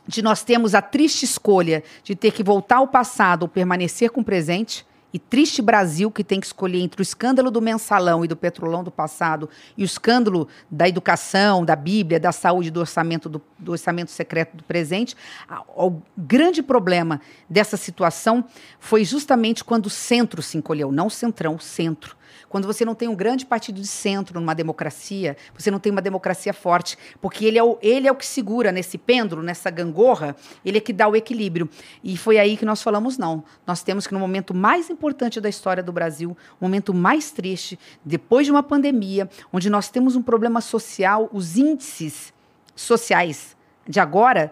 de 0.08 0.22
nós 0.22 0.42
termos 0.42 0.74
a 0.74 0.80
triste 0.80 1.24
escolha 1.24 1.84
de 2.02 2.16
ter 2.16 2.32
que 2.32 2.42
voltar 2.42 2.76
ao 2.76 2.88
passado 2.88 3.42
ou 3.42 3.48
permanecer 3.48 4.08
com 4.08 4.22
o 4.22 4.24
presente 4.24 4.86
e 5.12 5.18
triste 5.18 5.62
Brasil 5.62 6.10
que 6.10 6.24
tem 6.24 6.40
que 6.40 6.46
escolher 6.46 6.80
entre 6.80 7.00
o 7.00 7.02
escândalo 7.02 7.50
do 7.50 7.60
mensalão 7.62 8.24
e 8.24 8.28
do 8.28 8.36
petrolão 8.36 8.84
do 8.84 8.90
passado 8.90 9.48
e 9.76 9.82
o 9.82 9.84
escândalo 9.84 10.48
da 10.70 10.88
educação, 10.88 11.64
da 11.64 11.76
Bíblia, 11.76 12.20
da 12.20 12.32
saúde, 12.32 12.70
do 12.70 12.80
orçamento 12.80 13.28
do, 13.28 13.40
do 13.58 13.72
orçamento 13.72 14.10
secreto 14.10 14.56
do 14.56 14.64
presente, 14.64 15.16
o 15.74 16.00
grande 16.16 16.62
problema 16.62 17.20
dessa 17.48 17.76
situação 17.76 18.44
foi 18.78 19.04
justamente 19.04 19.64
quando 19.64 19.86
o 19.86 19.90
centro 19.90 20.42
se 20.42 20.58
encolheu, 20.58 20.92
não 20.92 21.06
o 21.06 21.10
centrão, 21.10 21.54
o 21.54 21.60
centro. 21.60 22.16
Quando 22.56 22.64
você 22.64 22.86
não 22.86 22.94
tem 22.94 23.06
um 23.06 23.14
grande 23.14 23.44
partido 23.44 23.78
de 23.78 23.86
centro 23.86 24.40
numa 24.40 24.54
democracia, 24.54 25.36
você 25.54 25.70
não 25.70 25.78
tem 25.78 25.92
uma 25.92 26.00
democracia 26.00 26.54
forte, 26.54 26.96
porque 27.20 27.44
ele 27.44 27.58
é 27.58 27.62
o, 27.62 27.76
ele 27.82 28.08
é 28.08 28.10
o 28.10 28.14
que 28.14 28.24
segura 28.24 28.72
nesse 28.72 28.96
pêndulo, 28.96 29.42
nessa 29.42 29.68
gangorra, 29.68 30.34
ele 30.64 30.78
é 30.78 30.80
que 30.80 30.90
dá 30.90 31.06
o 31.06 31.14
equilíbrio. 31.14 31.68
E 32.02 32.16
foi 32.16 32.38
aí 32.38 32.56
que 32.56 32.64
nós 32.64 32.82
falamos: 32.82 33.18
não, 33.18 33.44
nós 33.66 33.82
temos 33.82 34.06
que, 34.06 34.14
no 34.14 34.18
momento 34.18 34.54
mais 34.54 34.88
importante 34.88 35.38
da 35.38 35.50
história 35.50 35.82
do 35.82 35.92
Brasil, 35.92 36.34
o 36.58 36.64
momento 36.64 36.94
mais 36.94 37.30
triste, 37.30 37.78
depois 38.02 38.46
de 38.46 38.52
uma 38.52 38.62
pandemia, 38.62 39.28
onde 39.52 39.68
nós 39.68 39.90
temos 39.90 40.16
um 40.16 40.22
problema 40.22 40.62
social, 40.62 41.28
os 41.34 41.58
índices 41.58 42.32
sociais 42.74 43.54
de 43.86 44.00
agora 44.00 44.50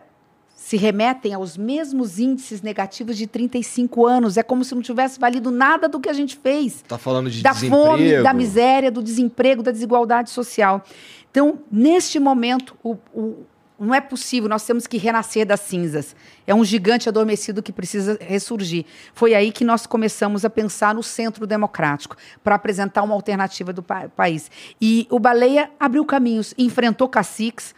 se 0.65 0.79
remetem 0.79 1.35
aos 1.35 1.59
mesmos 1.59 2.19
índices 2.19 2.63
negativos 2.63 3.19
de 3.19 3.27
35 3.27 4.07
anos. 4.07 4.39
É 4.39 4.43
como 4.43 4.65
se 4.65 4.75
não 4.75 4.81
tivesse 4.81 5.21
valido 5.21 5.51
nada 5.51 5.91
do 5.91 6.01
que 6.01 6.09
a 6.09 6.13
gente 6.15 6.39
fez. 6.39 6.77
Está 6.77 6.97
falando 6.97 7.31
de 7.31 7.43
da 7.43 7.53
desemprego. 7.53 7.85
fome, 7.85 8.23
da 8.23 8.33
miséria, 8.33 8.91
do 8.91 9.03
desemprego, 9.03 9.63
da 9.63 9.71
desigualdade 9.71 10.31
social. 10.31 10.83
Então, 11.31 11.59
neste 11.71 12.19
momento, 12.19 12.75
o, 12.83 12.97
o, 13.13 13.45
não 13.79 13.95
é 13.95 14.01
possível, 14.01 14.49
nós 14.49 14.65
temos 14.65 14.87
que 14.87 14.97
renascer 14.97 15.45
das 15.45 15.61
cinzas. 15.61 16.17
É 16.47 16.55
um 16.55 16.65
gigante 16.65 17.11
adormecido 17.11 17.63
que 17.63 17.71
precisa 17.71 18.17
ressurgir. 18.19 18.87
Foi 19.13 19.35
aí 19.35 19.53
que 19.53 19.67
nós 19.67 19.85
começamos 19.85 20.47
a 20.47 20.51
pensar 20.51 20.95
no 20.95 21.03
centro 21.03 21.47
democrático, 21.47 22.17
para 22.43 22.55
apresentar 22.55 23.03
uma 23.03 23.15
alternativa 23.15 23.71
do 23.71 23.83
pa 23.83 24.09
país. 24.09 24.51
E 24.81 25.07
o 25.11 25.19
Baleia 25.19 25.71
abriu 25.79 26.07
caminhos, 26.07 26.55
enfrentou 26.57 27.07
caciques, 27.07 27.75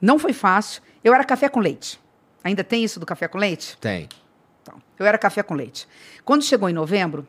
não 0.00 0.20
foi 0.20 0.32
fácil. 0.32 0.80
Eu 1.02 1.12
era 1.12 1.24
café 1.24 1.48
com 1.48 1.58
leite. 1.58 1.98
Ainda 2.48 2.64
tem 2.64 2.82
isso 2.82 2.98
do 2.98 3.04
café 3.04 3.28
com 3.28 3.36
leite? 3.36 3.76
Tem. 3.78 4.08
Então, 4.62 4.80
eu 4.98 5.04
era 5.04 5.18
café 5.18 5.42
com 5.42 5.54
leite. 5.54 5.86
Quando 6.24 6.42
chegou 6.42 6.68
em 6.68 6.72
novembro, 6.72 7.28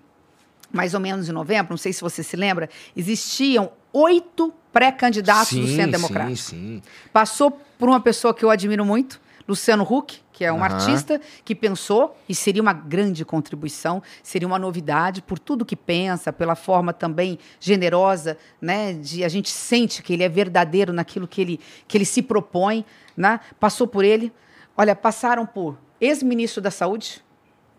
mais 0.72 0.94
ou 0.94 1.00
menos 1.00 1.28
em 1.28 1.34
novembro, 1.34 1.74
não 1.74 1.78
sei 1.78 1.92
se 1.92 2.02
você 2.02 2.24
se 2.24 2.38
lembra, 2.38 2.70
existiam 2.96 3.72
oito 3.92 4.54
pré-candidatos 4.72 5.58
do 5.58 5.68
Centro 5.68 5.92
Democrático. 5.92 6.38
Sim, 6.38 6.82
sim. 6.82 6.82
Passou 7.12 7.52
por 7.78 7.90
uma 7.90 8.00
pessoa 8.00 8.34
que 8.34 8.46
eu 8.46 8.50
admiro 8.50 8.86
muito, 8.86 9.20
Luciano 9.46 9.84
Huck, 9.84 10.22
que 10.32 10.46
é 10.46 10.54
um 10.54 10.64
Aham. 10.64 10.74
artista 10.74 11.20
que 11.44 11.54
pensou 11.54 12.16
e 12.30 12.34
seria 12.34 12.62
uma 12.62 12.72
grande 12.72 13.26
contribuição, 13.26 14.02
seria 14.24 14.48
uma 14.48 14.60
novidade 14.60 15.22
por 15.22 15.38
tudo 15.38 15.66
que 15.66 15.76
pensa, 15.76 16.32
pela 16.32 16.56
forma 16.56 16.94
também 16.94 17.38
generosa, 17.60 18.38
né, 18.62 18.94
de 18.94 19.26
a 19.26 19.28
gente 19.28 19.50
sente 19.50 20.02
que 20.02 20.14
ele 20.14 20.24
é 20.24 20.30
verdadeiro 20.30 20.94
naquilo 20.94 21.28
que 21.28 21.42
ele 21.42 21.60
que 21.88 21.98
ele 21.98 22.06
se 22.06 22.22
propõe, 22.22 22.86
né? 23.18 23.42
Passou 23.60 23.86
por 23.86 24.06
ele. 24.06 24.32
Olha, 24.80 24.96
passaram 24.96 25.46
por 25.46 25.78
ex-ministro 26.00 26.62
da 26.62 26.72
Saúde, 26.72 27.22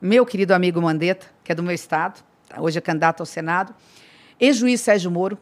meu 0.03 0.27
querido 0.27 0.53
amigo 0.53 0.83
Mandetta, 0.83 1.29
que 1.43 1.51
é 1.51 1.55
do 1.55 1.63
meu 1.63 1.75
estado, 1.75 2.23
hoje 2.59 2.77
é 2.77 2.81
candidato 2.83 3.21
ao 3.21 3.25
Senado, 3.25 3.75
ex-juiz 4.39 4.83
Sérgio 4.83 5.11
Moro, 5.11 5.39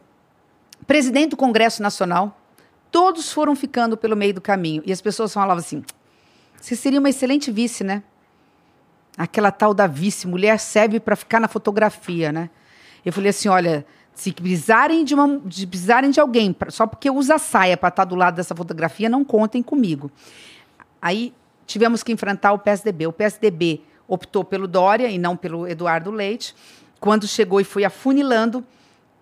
presidente 0.87 1.31
do 1.31 1.35
Congresso 1.35 1.83
Nacional, 1.83 2.39
todos 2.89 3.33
foram 3.33 3.57
ficando 3.57 3.97
pelo 3.97 4.15
meio 4.15 4.33
do 4.35 4.39
caminho. 4.39 4.81
E 4.85 4.91
as 4.93 5.01
pessoas 5.01 5.33
falavam 5.33 5.57
assim: 5.57 5.83
você 6.55 6.77
seria 6.77 6.97
uma 6.97 7.09
excelente 7.09 7.51
vice, 7.51 7.83
né? 7.83 8.03
Aquela 9.17 9.51
tal 9.51 9.73
da 9.73 9.85
vice, 9.85 10.29
mulher 10.29 10.57
serve 10.59 10.97
para 10.97 11.17
ficar 11.17 11.41
na 11.41 11.49
fotografia, 11.49 12.31
né? 12.31 12.49
Eu 13.03 13.11
falei 13.11 13.31
assim: 13.31 13.49
olha, 13.49 13.85
se 14.13 14.31
precisarem 14.31 15.03
de, 15.03 15.13
uma, 15.13 15.41
precisarem 15.41 16.09
de 16.09 16.21
alguém, 16.21 16.53
pra- 16.53 16.71
só 16.71 16.87
porque 16.87 17.11
usa 17.11 17.37
saia 17.37 17.75
para 17.75 17.89
estar 17.89 18.05
do 18.05 18.15
lado 18.15 18.35
dessa 18.35 18.55
fotografia, 18.55 19.09
não 19.09 19.25
contem 19.25 19.61
comigo. 19.61 20.09
Aí 21.01 21.33
tivemos 21.69 22.01
que 22.01 22.11
enfrentar 22.11 22.51
o 22.51 22.59
PSDB. 22.59 23.05
O 23.05 23.13
PSDB 23.13 23.81
optou 24.07 24.43
pelo 24.43 24.67
Dória 24.67 25.07
e 25.07 25.19
não 25.19 25.37
pelo 25.37 25.67
Eduardo 25.67 26.09
Leite. 26.09 26.55
Quando 26.99 27.27
chegou 27.27 27.61
e 27.61 27.63
foi 27.63 27.85
afunilando, 27.85 28.65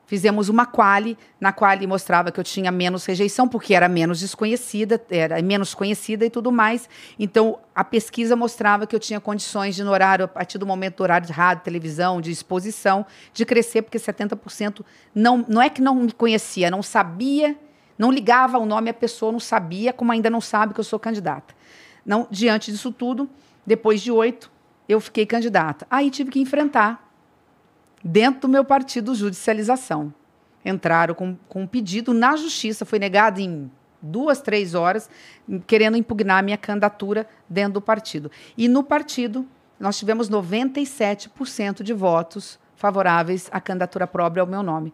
fizemos 0.06 0.48
uma 0.48 0.66
quali, 0.66 1.18
na 1.42 1.52
quali 1.52 1.86
mostrava 1.86 2.32
que 2.32 2.40
eu 2.40 2.44
tinha 2.44 2.72
menos 2.72 3.06
rejeição, 3.06 3.50
porque 3.50 3.74
era 3.74 3.90
menos 3.90 4.22
desconhecida, 4.22 5.00
era 5.10 5.42
menos 5.42 5.76
conhecida 5.76 6.26
e 6.26 6.30
tudo 6.30 6.50
mais. 6.50 6.90
Então, 7.20 7.60
a 7.76 7.84
pesquisa 7.84 8.34
mostrava 8.34 8.88
que 8.88 8.96
eu 8.96 9.00
tinha 9.00 9.20
condições 9.20 9.76
de, 9.76 9.84
no 9.84 9.92
horário, 9.92 10.24
a 10.24 10.28
partir 10.28 10.58
do 10.58 10.66
momento 10.66 10.96
do 10.96 11.04
horário 11.04 11.28
de 11.28 11.34
rádio, 11.34 11.66
televisão, 11.66 12.22
de 12.22 12.32
exposição, 12.32 13.06
de 13.34 13.46
crescer, 13.46 13.82
porque 13.82 13.98
70% 13.98 14.86
não, 15.14 15.46
não 15.48 15.62
é 15.62 15.70
que 15.70 15.82
não 15.82 15.96
me 15.96 16.14
conhecia, 16.14 16.72
não 16.72 16.82
sabia, 16.82 17.58
não 17.98 18.10
ligava 18.10 18.58
o 18.58 18.66
nome 18.66 18.90
à 18.90 18.94
pessoa, 18.94 19.34
não 19.34 19.40
sabia, 19.40 19.92
como 19.92 20.14
ainda 20.14 20.30
não 20.30 20.40
sabe 20.40 20.74
que 20.74 20.80
eu 20.80 20.84
sou 20.86 20.98
candidata. 20.98 21.58
Não, 22.08 22.26
diante 22.32 22.72
disso 22.72 22.90
tudo, 22.90 23.30
depois 23.66 24.02
de 24.02 24.10
oito, 24.10 24.50
eu 24.88 25.02
fiquei 25.02 25.26
candidata. 25.26 25.86
Aí 25.92 26.10
tive 26.10 26.32
que 26.32 26.40
enfrentar 26.40 27.06
dentro 28.02 28.42
do 28.42 28.48
meu 28.48 28.64
partido 28.64 29.14
judicialização. 29.14 30.14
Entraram 30.64 31.14
com, 31.14 31.36
com 31.50 31.64
um 31.64 31.68
pedido 31.68 32.14
na 32.14 32.38
justiça, 32.38 32.86
foi 32.86 32.98
negado 32.98 33.42
em 33.42 33.70
duas, 34.02 34.40
três 34.40 34.74
horas, 34.74 35.10
querendo 35.66 35.98
impugnar 35.98 36.40
a 36.40 36.42
minha 36.42 36.58
candidatura 36.58 37.28
dentro 37.50 37.74
do 37.74 37.82
partido. 37.82 38.32
E 38.58 38.70
no 38.70 38.84
partido, 38.84 39.46
nós 39.78 39.98
tivemos 39.98 40.30
97% 40.30 41.84
de 41.84 41.92
votos 41.92 42.58
favoráveis 42.76 43.50
à 43.52 43.60
candidatura 43.60 44.08
própria 44.08 44.42
ao 44.42 44.48
meu 44.48 44.64
nome. 44.64 44.94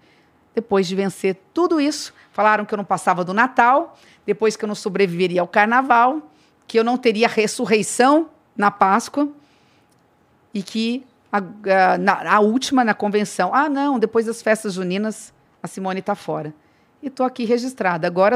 Depois 0.56 0.88
de 0.88 0.96
vencer 0.96 1.40
tudo 1.54 1.80
isso, 1.80 2.14
falaram 2.32 2.66
que 2.66 2.74
eu 2.74 2.78
não 2.78 2.86
passava 2.86 3.24
do 3.24 3.34
Natal, 3.34 3.98
depois 4.26 4.56
que 4.56 4.66
eu 4.66 4.68
não 4.68 4.76
sobreviveria 4.76 5.42
ao 5.42 5.48
Carnaval, 5.48 6.33
que 6.68 6.80
eu 6.80 6.84
não 6.84 6.98
teria 6.98 7.28
ressurreição 7.28 8.30
na 8.56 8.72
Páscoa 8.72 9.28
e 10.54 10.62
que 10.64 11.04
a, 11.32 11.38
a- 11.38 11.98
na, 11.98 12.36
a 12.36 12.40
última 12.40 12.84
na 12.84 12.94
convenção, 12.94 13.54
ah, 13.54 13.68
não, 13.70 13.98
depois 14.00 14.26
das 14.26 14.42
festas 14.42 14.74
juninas, 14.74 15.34
a 15.62 15.68
Simone 15.68 16.00
está 16.00 16.16
fora. 16.16 16.54
E 17.02 17.08
estou 17.08 17.26
aqui 17.26 17.44
registrada. 17.46 18.08
Agora, 18.08 18.36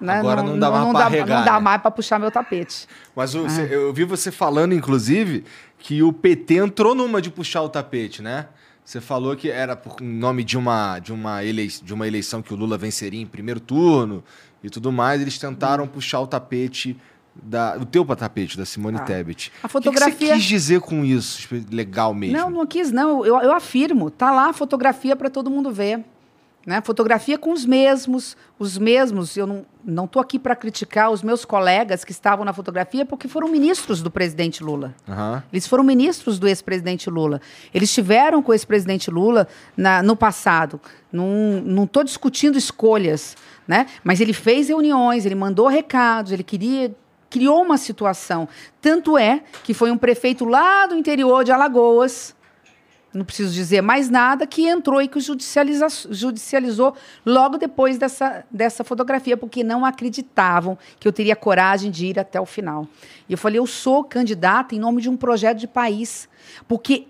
né, 0.00 0.18
Agora 0.18 0.42
não 0.42 0.58
dá 0.58 0.70
mais 0.70 0.82
não 0.84 0.90
pra 0.92 1.00
dá, 1.00 1.06
arregar, 1.06 1.38
não 1.38 1.44
dá 1.44 1.52
né? 1.54 1.60
mais 1.60 1.82
para 1.82 1.90
puxar 1.90 2.18
meu 2.18 2.30
tapete. 2.30 2.86
Mas 3.14 3.34
o- 3.34 3.44
Ah. 3.46 3.48
cê- 3.48 3.68
eu 3.70 3.92
vi 3.92 4.04
você 4.04 4.30
falando, 4.30 4.74
inclusive, 4.74 5.44
que 5.78 6.02
o 6.02 6.12
PT 6.12 6.54
entrou 6.56 6.94
numa 6.94 7.20
de 7.20 7.30
puxar 7.30 7.62
o 7.62 7.68
tapete, 7.68 8.20
né? 8.22 8.46
Você 8.84 9.00
falou 9.00 9.36
que 9.36 9.48
era 9.50 9.76
por 9.76 10.00
em 10.02 10.06
nome 10.06 10.42
de 10.42 10.58
uma, 10.58 10.98
de, 10.98 11.12
uma 11.12 11.40
de 11.44 11.94
uma 11.94 12.08
eleição 12.08 12.42
que 12.42 12.52
o 12.52 12.56
Lula 12.56 12.76
venceria 12.76 13.20
em 13.20 13.26
primeiro 13.26 13.60
turno 13.60 14.24
e 14.62 14.70
tudo 14.70 14.90
mais. 14.92 15.20
Eles 15.20 15.38
tentaram 15.38 15.86
puxar 15.86 16.20
o 16.20 16.26
tapete, 16.26 16.96
da, 17.34 17.76
o 17.80 17.84
teu 17.86 18.04
tapete, 18.16 18.56
da 18.58 18.64
Simone 18.64 18.98
Ah. 18.98 19.00
Tebet. 19.04 19.50
A 19.50 19.58
O 19.58 19.60
que 19.60 19.66
que 19.66 19.72
fotografia. 19.72 20.26
você 20.28 20.34
quis 20.34 20.42
dizer 20.44 20.80
com 20.80 21.04
isso, 21.04 21.48
legal 21.70 22.12
mesmo? 22.12 22.36
Não, 22.36 22.50
não 22.50 22.66
quis, 22.66 22.90
não. 22.90 23.24
Eu, 23.24 23.40
eu 23.40 23.52
afirmo. 23.54 24.10
Tá 24.10 24.30
lá 24.30 24.48
a 24.50 24.52
fotografia 24.52 25.14
para 25.16 25.30
todo 25.30 25.50
mundo 25.50 25.70
ver. 25.72 26.04
Né? 26.66 26.80
Fotografia 26.82 27.38
com 27.38 27.52
os 27.52 27.64
mesmos, 27.64 28.36
os 28.58 28.76
mesmos. 28.76 29.36
Eu 29.36 29.46
não 29.46 29.66
não 29.82 30.04
estou 30.04 30.20
aqui 30.20 30.38
para 30.38 30.54
criticar 30.54 31.10
os 31.10 31.22
meus 31.22 31.42
colegas 31.42 32.04
que 32.04 32.12
estavam 32.12 32.44
na 32.44 32.52
fotografia 32.52 33.06
porque 33.06 33.26
foram 33.26 33.48
ministros 33.48 34.02
do 34.02 34.10
presidente 34.10 34.62
Lula. 34.62 34.94
Aham. 35.08 35.42
Eles 35.50 35.66
foram 35.66 35.82
ministros 35.82 36.38
do 36.38 36.46
ex-presidente 36.46 37.08
Lula. 37.08 37.40
Eles 37.72 37.88
estiveram 37.88 38.42
com 38.42 38.50
o 38.52 38.54
ex-presidente 38.54 39.10
Lula 39.10 39.48
na- 39.74 40.02
no 40.02 40.14
passado. 40.14 40.78
Não 41.10 41.84
estou 41.84 42.04
discutindo 42.04 42.58
escolhas, 42.58 43.36
né? 43.66 43.86
mas 44.04 44.20
ele 44.20 44.34
fez 44.34 44.68
reuniões, 44.68 45.24
ele 45.24 45.34
mandou 45.34 45.66
recados, 45.66 46.30
ele 46.30 46.42
queria 46.44 46.94
criou 47.30 47.62
uma 47.62 47.78
situação. 47.78 48.48
Tanto 48.82 49.16
é 49.16 49.42
que 49.64 49.72
foi 49.72 49.90
um 49.90 49.96
prefeito 49.96 50.44
lá 50.44 50.86
do 50.86 50.96
interior 50.96 51.42
de 51.44 51.52
Alagoas, 51.52 52.34
não 53.12 53.24
preciso 53.24 53.52
dizer 53.52 53.80
mais 53.80 54.08
nada, 54.08 54.46
que 54.46 54.68
entrou 54.68 55.02
e 55.02 55.08
que 55.08 55.18
judicializa, 55.18 55.88
judicializou 56.10 56.94
logo 57.26 57.58
depois 57.58 57.98
dessa, 57.98 58.44
dessa 58.50 58.84
fotografia, 58.84 59.36
porque 59.36 59.64
não 59.64 59.84
acreditavam 59.84 60.78
que 60.98 61.08
eu 61.08 61.12
teria 61.12 61.34
coragem 61.34 61.90
de 61.90 62.06
ir 62.06 62.18
até 62.18 62.40
o 62.40 62.46
final. 62.46 62.86
E 63.28 63.32
eu 63.32 63.38
falei, 63.38 63.58
eu 63.58 63.66
sou 63.66 64.04
candidata 64.04 64.74
em 64.74 64.78
nome 64.78 65.02
de 65.02 65.08
um 65.08 65.16
projeto 65.16 65.58
de 65.58 65.66
país, 65.66 66.28
porque 66.68 67.06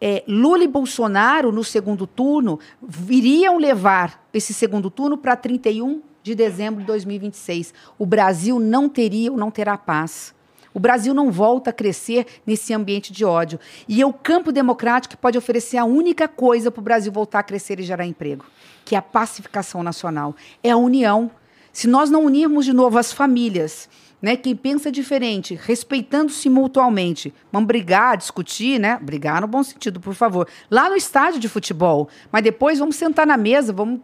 é, 0.00 0.24
Lula 0.26 0.64
e 0.64 0.68
Bolsonaro, 0.68 1.52
no 1.52 1.62
segundo 1.62 2.06
turno, 2.06 2.58
viriam 2.82 3.58
levar 3.58 4.26
esse 4.32 4.54
segundo 4.54 4.90
turno 4.90 5.16
para 5.18 5.36
31 5.36 6.02
de 6.22 6.34
dezembro 6.34 6.80
de 6.80 6.86
2026. 6.86 7.74
O 7.98 8.06
Brasil 8.06 8.58
não 8.58 8.88
teria 8.88 9.30
ou 9.30 9.38
não 9.38 9.50
terá 9.50 9.76
paz. 9.76 10.34
O 10.72 10.78
Brasil 10.78 11.12
não 11.12 11.30
volta 11.30 11.70
a 11.70 11.72
crescer 11.72 12.26
nesse 12.46 12.72
ambiente 12.72 13.12
de 13.12 13.24
ódio. 13.24 13.58
E 13.88 14.00
é 14.00 14.06
o 14.06 14.12
campo 14.12 14.52
democrático 14.52 15.16
que 15.16 15.20
pode 15.20 15.36
oferecer 15.36 15.76
a 15.76 15.84
única 15.84 16.28
coisa 16.28 16.70
para 16.70 16.80
o 16.80 16.84
Brasil 16.84 17.12
voltar 17.12 17.40
a 17.40 17.42
crescer 17.42 17.80
e 17.80 17.82
gerar 17.82 18.06
emprego, 18.06 18.44
que 18.84 18.94
é 18.94 18.98
a 18.98 19.02
pacificação 19.02 19.82
nacional. 19.82 20.34
É 20.62 20.70
a 20.70 20.76
união. 20.76 21.30
Se 21.72 21.88
nós 21.88 22.10
não 22.10 22.24
unirmos 22.24 22.64
de 22.64 22.72
novo 22.72 22.98
as 22.98 23.12
famílias, 23.12 23.88
né, 24.20 24.36
quem 24.36 24.54
pensa 24.54 24.92
diferente, 24.92 25.54
respeitando-se 25.54 26.48
mutualmente, 26.50 27.32
vamos 27.50 27.66
brigar, 27.66 28.16
discutir, 28.16 28.78
né? 28.78 28.98
Brigar 29.00 29.40
no 29.40 29.46
bom 29.46 29.62
sentido, 29.62 29.98
por 29.98 30.14
favor. 30.14 30.46
Lá 30.70 30.90
no 30.90 30.96
estádio 30.96 31.40
de 31.40 31.48
futebol. 31.48 32.08
Mas 32.30 32.44
depois 32.44 32.78
vamos 32.78 32.96
sentar 32.96 33.26
na 33.26 33.36
mesa, 33.36 33.72
vamos 33.72 34.00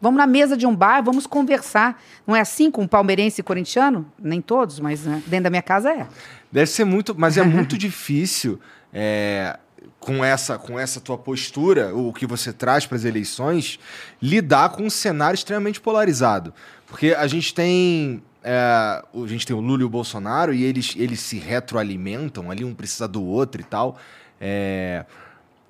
Vamos 0.00 0.18
na 0.18 0.26
mesa 0.26 0.56
de 0.56 0.66
um 0.66 0.74
bar, 0.74 1.02
vamos 1.02 1.26
conversar. 1.26 2.00
Não 2.26 2.34
é 2.36 2.40
assim 2.40 2.70
com 2.70 2.86
palmeirense 2.86 3.40
e 3.40 3.44
corintiano? 3.44 4.06
Nem 4.18 4.40
todos, 4.40 4.78
mas 4.78 5.04
né, 5.04 5.22
dentro 5.26 5.44
da 5.44 5.50
minha 5.50 5.62
casa 5.62 5.90
é. 5.92 6.06
Deve 6.52 6.70
ser 6.70 6.84
muito, 6.84 7.14
mas 7.18 7.36
é 7.36 7.42
muito 7.44 7.76
difícil 7.76 8.60
é, 8.92 9.58
com 9.98 10.24
essa 10.24 10.56
com 10.58 10.78
essa 10.78 11.00
tua 11.00 11.18
postura, 11.18 11.94
o 11.94 12.12
que 12.12 12.26
você 12.26 12.52
traz 12.52 12.86
para 12.86 12.96
as 12.96 13.04
eleições, 13.04 13.78
lidar 14.22 14.68
com 14.70 14.84
um 14.84 14.90
cenário 14.90 15.34
extremamente 15.34 15.80
polarizado, 15.80 16.54
porque 16.86 17.14
a 17.18 17.26
gente 17.26 17.52
tem 17.52 18.22
é, 18.44 19.02
o- 19.12 19.24
a 19.24 19.26
gente 19.26 19.44
tem 19.44 19.54
o 19.56 19.60
Lula 19.60 19.82
e 19.82 19.84
o 19.84 19.88
Bolsonaro 19.90 20.54
e 20.54 20.62
eles 20.62 20.94
eles 20.96 21.18
se 21.20 21.38
retroalimentam 21.38 22.50
ali 22.52 22.64
um 22.64 22.72
precisa 22.72 23.08
do 23.08 23.22
outro 23.22 23.60
e 23.60 23.64
tal. 23.64 23.98
É, 24.40 25.04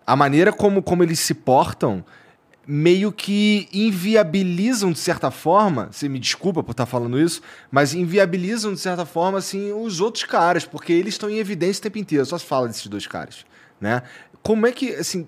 a 0.07 0.15
maneira 0.15 0.53
como 0.53 0.83
como 0.83 1.03
eles 1.03 1.19
se 1.19 1.33
portam 1.35 2.05
meio 2.71 3.11
que 3.11 3.67
inviabilizam 3.73 4.93
de 4.93 4.99
certa 4.99 5.31
forma, 5.31 5.89
você 5.91 6.07
me 6.07 6.19
desculpa 6.19 6.63
por 6.63 6.73
estar 6.73 6.85
falando 6.85 7.19
isso, 7.19 7.41
mas 7.71 7.95
inviabilizam 7.95 8.75
de 8.75 8.79
certa 8.79 9.07
forma 9.07 9.39
assim 9.39 9.73
os 9.73 10.03
outros 10.03 10.25
caras, 10.25 10.67
porque 10.67 10.93
eles 10.93 11.15
estão 11.15 11.31
em 11.31 11.39
evidência 11.39 11.81
o 11.81 11.83
tempo 11.85 11.97
inteiro, 11.97 12.27
só 12.27 12.37
se 12.37 12.45
fala 12.45 12.69
desses 12.69 12.87
dois 12.87 13.07
caras, 13.07 13.47
né? 13.81 14.03
Como 14.43 14.67
é 14.67 14.73
que 14.73 14.95
assim, 14.95 15.27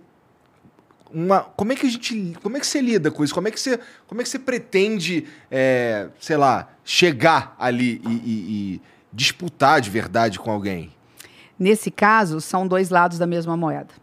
uma. 1.10 1.40
Como 1.40 1.72
é 1.72 1.76
que 1.76 1.86
a 1.86 1.90
gente. 1.90 2.36
Como 2.42 2.58
é 2.58 2.60
que 2.60 2.66
você 2.66 2.82
lida 2.82 3.10
com 3.10 3.24
isso? 3.24 3.32
Como 3.32 3.48
é 3.48 3.50
que 3.50 3.58
você, 3.58 3.80
como 4.06 4.20
é 4.20 4.24
que 4.24 4.28
você 4.28 4.38
pretende, 4.38 5.26
é, 5.50 6.08
sei 6.20 6.36
lá, 6.36 6.68
chegar 6.84 7.56
ali 7.58 8.02
e, 8.06 8.10
e, 8.10 8.74
e 8.74 8.82
disputar 9.10 9.80
de 9.80 9.88
verdade 9.88 10.38
com 10.38 10.50
alguém? 10.50 10.92
Nesse 11.58 11.90
caso, 11.90 12.38
são 12.38 12.66
dois 12.66 12.90
lados 12.90 13.18
da 13.18 13.26
mesma 13.26 13.56
moeda. 13.56 13.94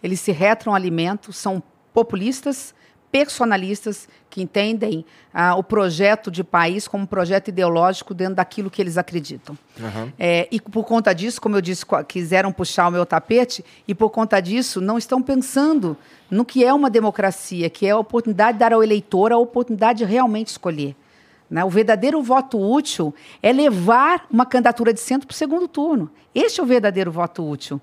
Eles 0.00 0.20
se 0.20 0.30
retroalimentam, 0.30 1.32
são 1.32 1.60
populistas, 1.96 2.74
personalistas, 3.10 4.06
que 4.28 4.42
entendem 4.42 5.02
ah, 5.32 5.56
o 5.56 5.62
projeto 5.62 6.30
de 6.30 6.44
país 6.44 6.86
como 6.86 7.04
um 7.04 7.06
projeto 7.06 7.48
ideológico 7.48 8.12
dentro 8.12 8.34
daquilo 8.34 8.68
que 8.68 8.82
eles 8.82 8.98
acreditam. 8.98 9.56
Uhum. 9.80 10.12
É, 10.18 10.46
e 10.52 10.60
por 10.60 10.84
conta 10.84 11.14
disso, 11.14 11.40
como 11.40 11.56
eu 11.56 11.62
disse, 11.62 11.86
quiseram 12.06 12.52
puxar 12.52 12.88
o 12.88 12.90
meu 12.90 13.06
tapete, 13.06 13.64
e 13.88 13.94
por 13.94 14.10
conta 14.10 14.38
disso, 14.40 14.78
não 14.78 14.98
estão 14.98 15.22
pensando 15.22 15.96
no 16.30 16.44
que 16.44 16.62
é 16.62 16.74
uma 16.74 16.90
democracia, 16.90 17.70
que 17.70 17.86
é 17.86 17.92
a 17.92 17.98
oportunidade 17.98 18.52
de 18.52 18.58
dar 18.58 18.74
ao 18.74 18.84
eleitor 18.84 19.32
a 19.32 19.38
oportunidade 19.38 20.00
de 20.00 20.04
realmente 20.04 20.48
escolher. 20.48 20.94
Né? 21.48 21.64
O 21.64 21.70
verdadeiro 21.70 22.20
voto 22.20 22.60
útil 22.60 23.14
é 23.42 23.54
levar 23.54 24.26
uma 24.30 24.44
candidatura 24.44 24.92
de 24.92 25.00
centro 25.00 25.26
para 25.26 25.34
o 25.34 25.36
segundo 25.36 25.66
turno. 25.66 26.10
Este 26.34 26.60
é 26.60 26.62
o 26.62 26.66
verdadeiro 26.66 27.10
voto 27.10 27.48
útil. 27.48 27.80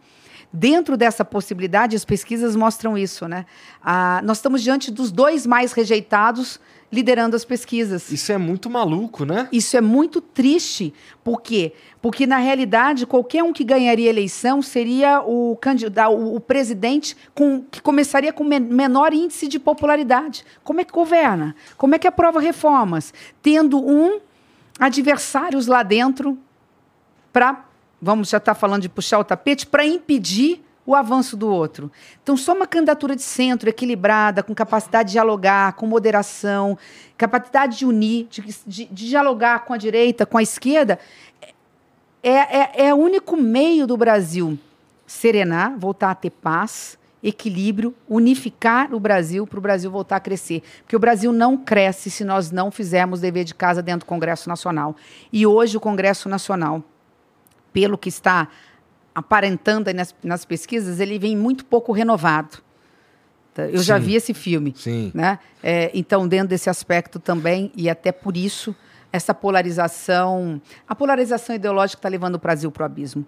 Dentro 0.56 0.96
dessa 0.96 1.26
possibilidade, 1.26 1.96
as 1.96 2.06
pesquisas 2.06 2.56
mostram 2.56 2.96
isso. 2.96 3.28
Né? 3.28 3.46
Ah, 3.84 4.22
nós 4.24 4.38
estamos 4.38 4.62
diante 4.62 4.92
dos 4.92 5.12
dois 5.12 5.48
mais 5.48 5.74
rejeitados 5.74 6.60
liderando 6.94 7.36
as 7.36 7.44
pesquisas. 7.44 8.12
Isso 8.12 8.32
é 8.32 8.38
muito 8.38 8.70
maluco, 8.70 9.26
né? 9.26 9.50
Isso 9.52 9.76
é 9.76 9.82
muito 9.82 10.22
triste. 10.22 10.94
Por 11.24 11.42
quê? 11.42 11.74
Porque, 12.00 12.28
na 12.28 12.38
realidade, 12.38 13.08
qualquer 13.08 13.44
um 13.44 13.52
que 13.52 13.64
ganharia 13.64 14.08
a 14.08 14.14
eleição 14.14 14.62
seria 14.62 15.20
o, 15.22 15.58
candidato, 15.60 16.14
o, 16.14 16.36
o 16.36 16.40
presidente 16.40 17.18
com, 17.34 17.64
que 17.64 17.82
começaria 17.82 18.32
com 18.32 18.44
men 18.44 18.60
menor 18.60 19.12
índice 19.12 19.48
de 19.48 19.58
popularidade. 19.58 20.46
Como 20.64 20.82
é 20.82 20.84
que 20.84 20.94
governa? 20.94 21.56
Como 21.78 21.96
é 21.96 21.98
que 21.98 22.08
aprova 22.08 22.40
reformas? 22.40 23.12
Tendo 23.42 23.84
um 23.84 24.20
adversários 24.80 25.66
lá 25.66 25.82
dentro 25.82 26.38
para, 27.32 27.66
vamos 28.04 28.30
já 28.30 28.38
estar 28.38 28.54
tá 28.54 28.60
falando 28.60 28.82
de 28.82 28.90
puxar 28.90 29.20
o 29.20 29.24
tapete, 29.24 29.66
para 29.66 29.86
impedir 29.86 30.64
o 30.86 30.94
avanço 30.94 31.38
do 31.38 31.48
outro. 31.48 31.92
Então, 32.22 32.36
só 32.36 32.54
uma 32.54 32.68
candidatura 32.68 33.16
de 33.16 33.22
centro, 33.22 33.70
equilibrada, 33.70 34.44
com 34.44 34.54
capacidade 34.54 35.08
de 35.08 35.14
dialogar, 35.14 35.74
com 35.74 35.88
moderação, 35.88 36.78
capacidade 37.18 37.78
de 37.78 37.86
unir, 37.86 38.28
de, 38.30 38.42
de, 38.42 38.86
de 38.86 39.08
dialogar 39.08 39.64
com 39.64 39.74
a 39.74 39.78
direita, 39.78 40.26
com 40.26 40.38
a 40.38 40.44
esquerda, 40.44 41.00
é, 42.22 42.32
é, 42.32 42.88
é 42.88 42.94
o 42.94 42.98
único 42.98 43.38
meio 43.38 43.88
do 43.88 43.96
Brasil 43.96 44.60
serenar, 45.06 45.78
voltar 45.78 46.12
a 46.12 46.16
ter 46.16 46.30
paz, 46.30 46.98
equilíbrio, 47.24 47.96
unificar 48.08 48.94
o 48.94 49.00
Brasil 49.00 49.48
para 49.48 49.58
o 49.58 49.62
Brasil 49.62 49.90
voltar 49.90 50.18
a 50.18 50.20
crescer. 50.20 50.62
Porque 50.82 50.96
o 50.96 51.00
Brasil 51.00 51.32
não 51.32 51.56
cresce 51.56 52.12
se 52.12 52.26
nós 52.26 52.52
não 52.52 52.70
fizermos 52.70 53.22
dever 53.22 53.46
de 53.46 53.56
casa 53.56 53.82
dentro 53.82 54.02
do 54.02 54.10
Congresso 54.10 54.50
Nacional. 54.50 54.96
E 55.32 55.48
hoje 55.48 55.78
o 55.78 55.80
Congresso 55.80 56.28
Nacional, 56.28 56.84
pelo 57.74 57.98
que 57.98 58.08
está 58.08 58.48
aparentando 59.14 59.94
nas, 59.94 60.16
nas 60.24 60.46
pesquisas, 60.46 61.00
ele 61.00 61.20
vem 61.20 61.36
muito 61.36 61.66
pouco 61.66 61.92
renovado. 61.92 62.60
Tá? 63.54 63.64
Eu 63.64 63.80
Sim. 63.80 63.84
já 63.84 63.98
vi 63.98 64.16
esse 64.16 64.34
filme. 64.34 64.74
Sim. 64.76 65.12
Né? 65.14 65.40
É, 65.62 65.92
então, 65.94 66.28
dentro 66.28 66.48
desse 66.48 66.70
aspecto 66.70 67.20
também, 67.20 67.72
e 67.76 67.90
até 67.90 68.12
por 68.12 68.38
isso, 68.38 68.76
essa 69.12 69.34
polarização. 69.34 70.62
A 70.88 70.96
polarização 70.96 71.56
ideológica 71.56 72.00
está 72.00 72.10
levando 72.10 72.36
o 72.36 72.40
Brasil 72.40 72.72
para 72.72 72.84
o 72.84 72.86
abismo. 72.86 73.26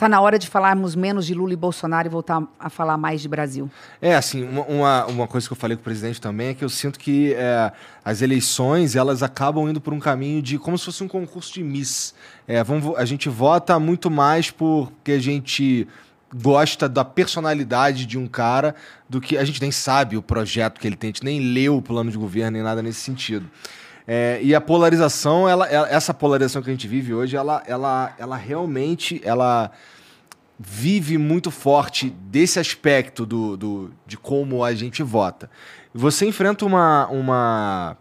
Está 0.00 0.08
na 0.08 0.18
hora 0.18 0.38
de 0.38 0.48
falarmos 0.48 0.96
menos 0.96 1.26
de 1.26 1.34
Lula 1.34 1.52
e 1.52 1.56
Bolsonaro 1.56 2.08
e 2.08 2.10
voltar 2.10 2.42
a 2.58 2.70
falar 2.70 2.96
mais 2.96 3.20
de 3.20 3.28
Brasil. 3.28 3.70
É, 4.00 4.16
assim, 4.16 4.48
uma, 4.66 5.04
uma 5.04 5.28
coisa 5.28 5.46
que 5.46 5.52
eu 5.52 5.56
falei 5.58 5.76
com 5.76 5.82
o 5.82 5.84
presidente 5.84 6.18
também 6.18 6.48
é 6.48 6.54
que 6.54 6.64
eu 6.64 6.70
sinto 6.70 6.98
que 6.98 7.34
é, 7.34 7.70
as 8.02 8.22
eleições 8.22 8.96
elas 8.96 9.22
acabam 9.22 9.68
indo 9.68 9.78
por 9.78 9.92
um 9.92 10.00
caminho 10.00 10.40
de 10.40 10.58
como 10.58 10.78
se 10.78 10.86
fosse 10.86 11.04
um 11.04 11.06
concurso 11.06 11.52
de 11.52 11.62
Miss. 11.62 12.14
É, 12.48 12.64
vamos, 12.64 12.96
a 12.96 13.04
gente 13.04 13.28
vota 13.28 13.78
muito 13.78 14.10
mais 14.10 14.50
porque 14.50 15.12
a 15.12 15.18
gente 15.18 15.86
gosta 16.34 16.88
da 16.88 17.04
personalidade 17.04 18.06
de 18.06 18.16
um 18.16 18.26
cara 18.26 18.74
do 19.06 19.20
que 19.20 19.36
a 19.36 19.44
gente 19.44 19.60
nem 19.60 19.70
sabe 19.70 20.16
o 20.16 20.22
projeto 20.22 20.80
que 20.80 20.86
ele 20.86 20.96
tem, 20.96 21.08
a 21.08 21.12
gente 21.12 21.24
nem 21.24 21.52
leu 21.52 21.76
o 21.76 21.82
plano 21.82 22.10
de 22.10 22.16
governo 22.16 22.52
nem 22.52 22.62
nada 22.62 22.82
nesse 22.82 23.00
sentido. 23.00 23.50
É, 24.06 24.40
e 24.42 24.54
a 24.54 24.60
polarização, 24.60 25.48
ela, 25.48 25.68
essa 25.68 26.12
polarização 26.12 26.62
que 26.62 26.70
a 26.70 26.72
gente 26.72 26.88
vive 26.88 27.14
hoje, 27.14 27.36
ela, 27.36 27.62
ela, 27.66 28.14
ela 28.18 28.36
realmente 28.36 29.20
ela 29.24 29.70
vive 30.58 31.16
muito 31.16 31.50
forte 31.50 32.10
desse 32.10 32.58
aspecto 32.58 33.24
do, 33.24 33.56
do, 33.56 33.90
de 34.06 34.18
como 34.18 34.62
a 34.62 34.74
gente 34.74 35.02
vota. 35.02 35.50
Você 35.94 36.26
enfrenta 36.26 36.66
uma, 36.66 37.06
uma, 37.06 37.96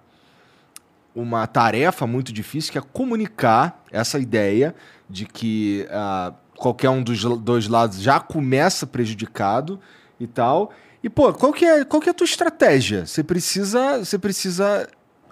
uma 1.16 1.48
tarefa 1.48 2.06
muito 2.06 2.34
difícil 2.34 2.72
que 2.72 2.78
é 2.78 2.82
comunicar 2.82 3.82
essa 3.90 4.20
ideia 4.20 4.76
de 5.10 5.26
que 5.26 5.88
uh, 5.90 6.36
qualquer 6.58 6.90
um 6.90 7.02
dos 7.02 7.24
dois 7.40 7.68
lados 7.68 8.02
já 8.02 8.20
começa 8.20 8.86
prejudicado 8.86 9.80
e 10.20 10.28
tal. 10.28 10.72
E, 11.02 11.10
pô, 11.10 11.32
qual 11.34 11.54
que 11.54 11.64
é, 11.64 11.86
qual 11.86 12.02
que 12.02 12.10
é 12.10 12.12
a 12.12 12.14
tua 12.14 12.26
estratégia? 12.26 13.06
Você 13.06 13.24
precisa, 13.24 14.00
você 14.00 14.20
precisa 14.20 14.86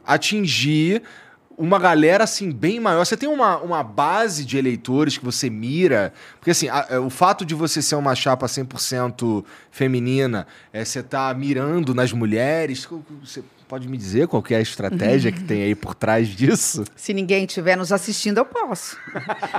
atingir 0.08 1.04
uma 1.58 1.80
galera 1.80 2.24
assim 2.24 2.52
bem 2.52 2.80
maior. 2.80 3.04
Você 3.04 3.18
tem 3.18 3.28
uma, 3.28 3.58
uma 3.58 3.84
base 3.84 4.46
de 4.46 4.58
eleitores 4.58 5.18
que 5.18 5.26
você 5.26 5.50
mira? 5.50 6.14
Porque 6.40 6.52
assim, 6.52 6.70
a, 6.70 6.86
é, 6.90 7.00
o 7.00 7.10
fato 7.10 7.44
de 7.44 7.56
você 7.56 7.82
ser 7.82 7.96
uma 7.96 8.14
chapa 8.14 8.46
100% 8.46 9.44
feminina, 9.72 10.46
é, 10.72 10.86
você 10.86 11.02
tá 11.02 11.34
mirando 11.34 11.96
nas 11.96 12.14
mulheres, 12.14 12.88
você 13.22 13.44
pode 13.68 13.88
me 13.90 13.98
dizer 13.98 14.28
qual 14.28 14.44
é 14.52 14.56
a 14.56 14.62
estratégia 14.62 15.32
que 15.32 15.44
tem 15.44 15.64
aí 15.64 15.76
por 15.76 15.96
trás 15.96 16.28
disso? 16.28 16.86
Se 16.96 17.12
ninguém 17.12 17.46
estiver 17.46 17.76
nos 17.76 17.92
assistindo, 17.92 18.38
eu 18.38 18.46
posso. 18.46 18.96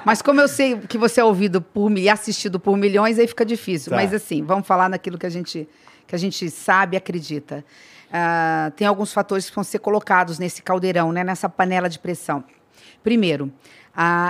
Mas 0.04 0.22
como 0.22 0.40
eu 0.40 0.48
sei 0.48 0.78
que 0.78 0.96
você 0.96 1.20
é 1.20 1.24
ouvido 1.24 1.60
por 1.60 1.90
e 1.98 2.08
assistido 2.08 2.60
por 2.60 2.76
milhões, 2.76 3.18
aí 3.18 3.26
fica 3.26 3.44
difícil. 3.44 3.90
Tá. 3.90 3.96
Mas 3.96 4.14
assim, 4.14 4.44
vamos 4.44 4.66
falar 4.66 4.88
naquilo 4.88 5.18
que 5.18 5.26
a 5.26 5.30
gente, 5.30 5.68
que 6.06 6.14
a 6.14 6.18
gente 6.18 6.48
sabe 6.48 6.94
e 6.94 6.98
acredita. 6.98 7.64
Uh, 8.08 8.70
tem 8.72 8.86
alguns 8.86 9.12
fatores 9.12 9.48
que 9.48 9.54
vão 9.54 9.64
ser 9.64 9.78
colocados 9.78 10.38
nesse 10.38 10.62
caldeirão, 10.62 11.12
né, 11.12 11.22
nessa 11.22 11.48
panela 11.48 11.88
de 11.88 11.98
pressão. 11.98 12.42
Primeiro, 13.02 13.52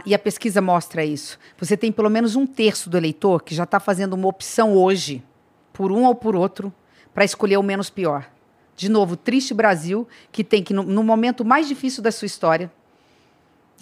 e 0.07 0.15
a 0.15 0.19
pesquisa 0.19 0.63
mostra 0.63 1.05
isso, 1.05 1.39
você 1.59 1.77
tem 1.77 1.93
pelo 1.93 2.09
menos 2.09 2.35
um 2.35 2.47
terço 2.47 2.89
do 2.89 2.97
eleitor 2.97 3.43
que 3.43 3.55
já 3.55 3.65
está 3.65 3.79
fazendo 3.79 4.15
uma 4.15 4.27
opção 4.27 4.75
hoje, 4.75 5.23
por 5.73 5.93
um 5.93 6.05
ou 6.05 6.15
por 6.15 6.35
outro, 6.35 6.73
para 7.13 7.25
escolher 7.25 7.59
o 7.59 7.63
menos 7.63 7.91
pior. 7.91 8.27
De 8.75 8.89
novo, 8.89 9.17
triste 9.17 9.53
Brasil, 9.53 10.09
que 10.33 10.43
tem 10.43 10.63
que, 10.63 10.73
no, 10.73 10.83
no 10.83 11.03
momento 11.03 11.45
mais 11.45 11.69
difícil 11.69 12.03
da 12.03 12.11
sua 12.11 12.27
história, 12.27 12.71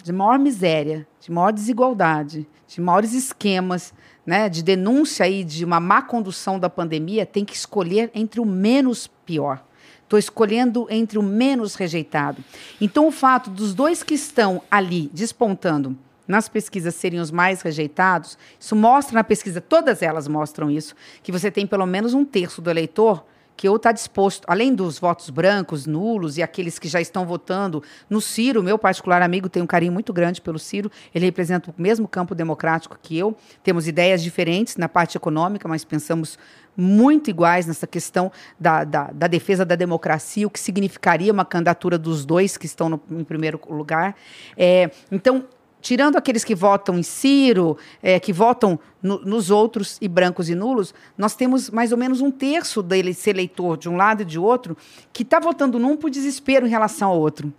de 0.03 0.11
maior 0.11 0.37
miséria, 0.37 1.07
de 1.19 1.31
maior 1.31 1.51
desigualdade, 1.51 2.47
de 2.67 2.81
maiores 2.81 3.13
esquemas, 3.13 3.93
né, 4.25 4.49
de 4.49 4.61
denúncia 4.61 5.25
aí 5.25 5.43
de 5.43 5.63
uma 5.63 5.79
má 5.79 6.01
condução 6.01 6.59
da 6.59 6.69
pandemia, 6.69 7.25
tem 7.25 7.45
que 7.45 7.55
escolher 7.55 8.11
entre 8.13 8.41
o 8.41 8.45
menos 8.45 9.07
pior. 9.07 9.63
Estou 10.07 10.17
escolhendo 10.17 10.87
entre 10.89 11.19
o 11.19 11.21
menos 11.21 11.75
rejeitado. 11.75 12.41
Então, 12.79 13.09
o 13.09 13.11
fato 13.11 13.49
dos 13.49 13.73
dois 13.73 14.03
que 14.03 14.13
estão 14.13 14.61
ali 14.71 15.11
despontando 15.13 15.97
nas 16.25 16.47
pesquisas 16.47 16.95
serem 16.95 17.19
os 17.19 17.29
mais 17.29 17.61
rejeitados, 17.61 18.37
isso 18.57 18.73
mostra 18.73 19.15
na 19.15 19.23
pesquisa, 19.25 19.59
todas 19.59 20.01
elas 20.01 20.25
mostram 20.25 20.71
isso, 20.71 20.95
que 21.21 21.29
você 21.29 21.51
tem 21.51 21.67
pelo 21.67 21.85
menos 21.85 22.13
um 22.13 22.23
terço 22.23 22.61
do 22.61 22.69
eleitor 22.69 23.25
que 23.57 23.67
ou 23.67 23.75
está 23.75 23.91
disposto, 23.91 24.45
além 24.47 24.73
dos 24.73 24.99
votos 24.99 25.31
brancos, 25.31 25.87
nulos 25.87 26.37
e 26.37 26.43
aqueles 26.43 26.77
que 26.77 26.87
já 26.87 27.01
estão 27.01 27.25
votando 27.25 27.81
no 28.07 28.21
Ciro, 28.21 28.61
meu 28.61 28.77
particular 28.77 29.21
amigo 29.23 29.49
tem 29.49 29.63
um 29.63 29.67
carinho 29.67 29.91
muito 29.91 30.13
grande 30.13 30.39
pelo 30.39 30.59
Ciro, 30.59 30.91
ele 31.13 31.25
representa 31.25 31.71
o 31.71 31.73
mesmo 31.75 32.07
campo 32.07 32.35
democrático 32.35 32.97
que 33.01 33.17
eu, 33.17 33.35
temos 33.63 33.87
ideias 33.87 34.21
diferentes 34.21 34.77
na 34.77 34.87
parte 34.87 35.17
econômica, 35.17 35.67
mas 35.67 35.83
pensamos 35.83 36.37
muito 36.77 37.29
iguais 37.31 37.65
nessa 37.65 37.87
questão 37.87 38.31
da, 38.59 38.83
da, 38.83 39.09
da, 39.11 39.25
defesa 39.27 39.65
da 39.65 39.75
democracia, 39.75 40.45
o 40.45 40.49
que 40.49 40.59
significaria 40.59 41.33
uma 41.33 41.43
candidatura 41.43 41.97
dos 41.97 42.23
dois 42.23 42.55
que 42.55 42.67
estão 42.67 42.87
no, 42.87 43.01
em 43.09 43.23
primeiro 43.23 43.59
lugar. 43.67 44.15
É, 44.55 44.91
então, 45.11 45.45
tirando 45.81 46.15
aqueles 46.15 46.43
que 46.43 46.53
votam 46.53 46.97
em 46.97 47.03
Ciro, 47.03 47.77
é, 48.01 48.19
que 48.19 48.31
votam 48.31 48.79
no, 49.01 49.19
nos 49.25 49.49
outros 49.49 49.97
e 49.99 50.07
brancos 50.07 50.49
e 50.49 50.55
nulos, 50.55 50.93
nós 51.17 51.35
temos 51.35 51.71
mais 51.71 51.91
ou 51.91 51.97
menos 51.97 52.21
um 52.21 52.29
terço 52.29 52.83
desse 52.83 53.29
eleitor 53.29 53.77
de 53.77 53.89
um 53.89 53.95
lado 53.95 54.21
e 54.21 54.25
de 54.25 54.37
outro 54.37 54.77
que 55.11 55.23
está 55.23 55.39
votando 55.39 55.79
num 55.79 55.97
por 55.97 56.11
desespero 56.11 56.67
em 56.67 56.69
relação 56.69 57.09
ao 57.09 57.19
outro 57.19 57.51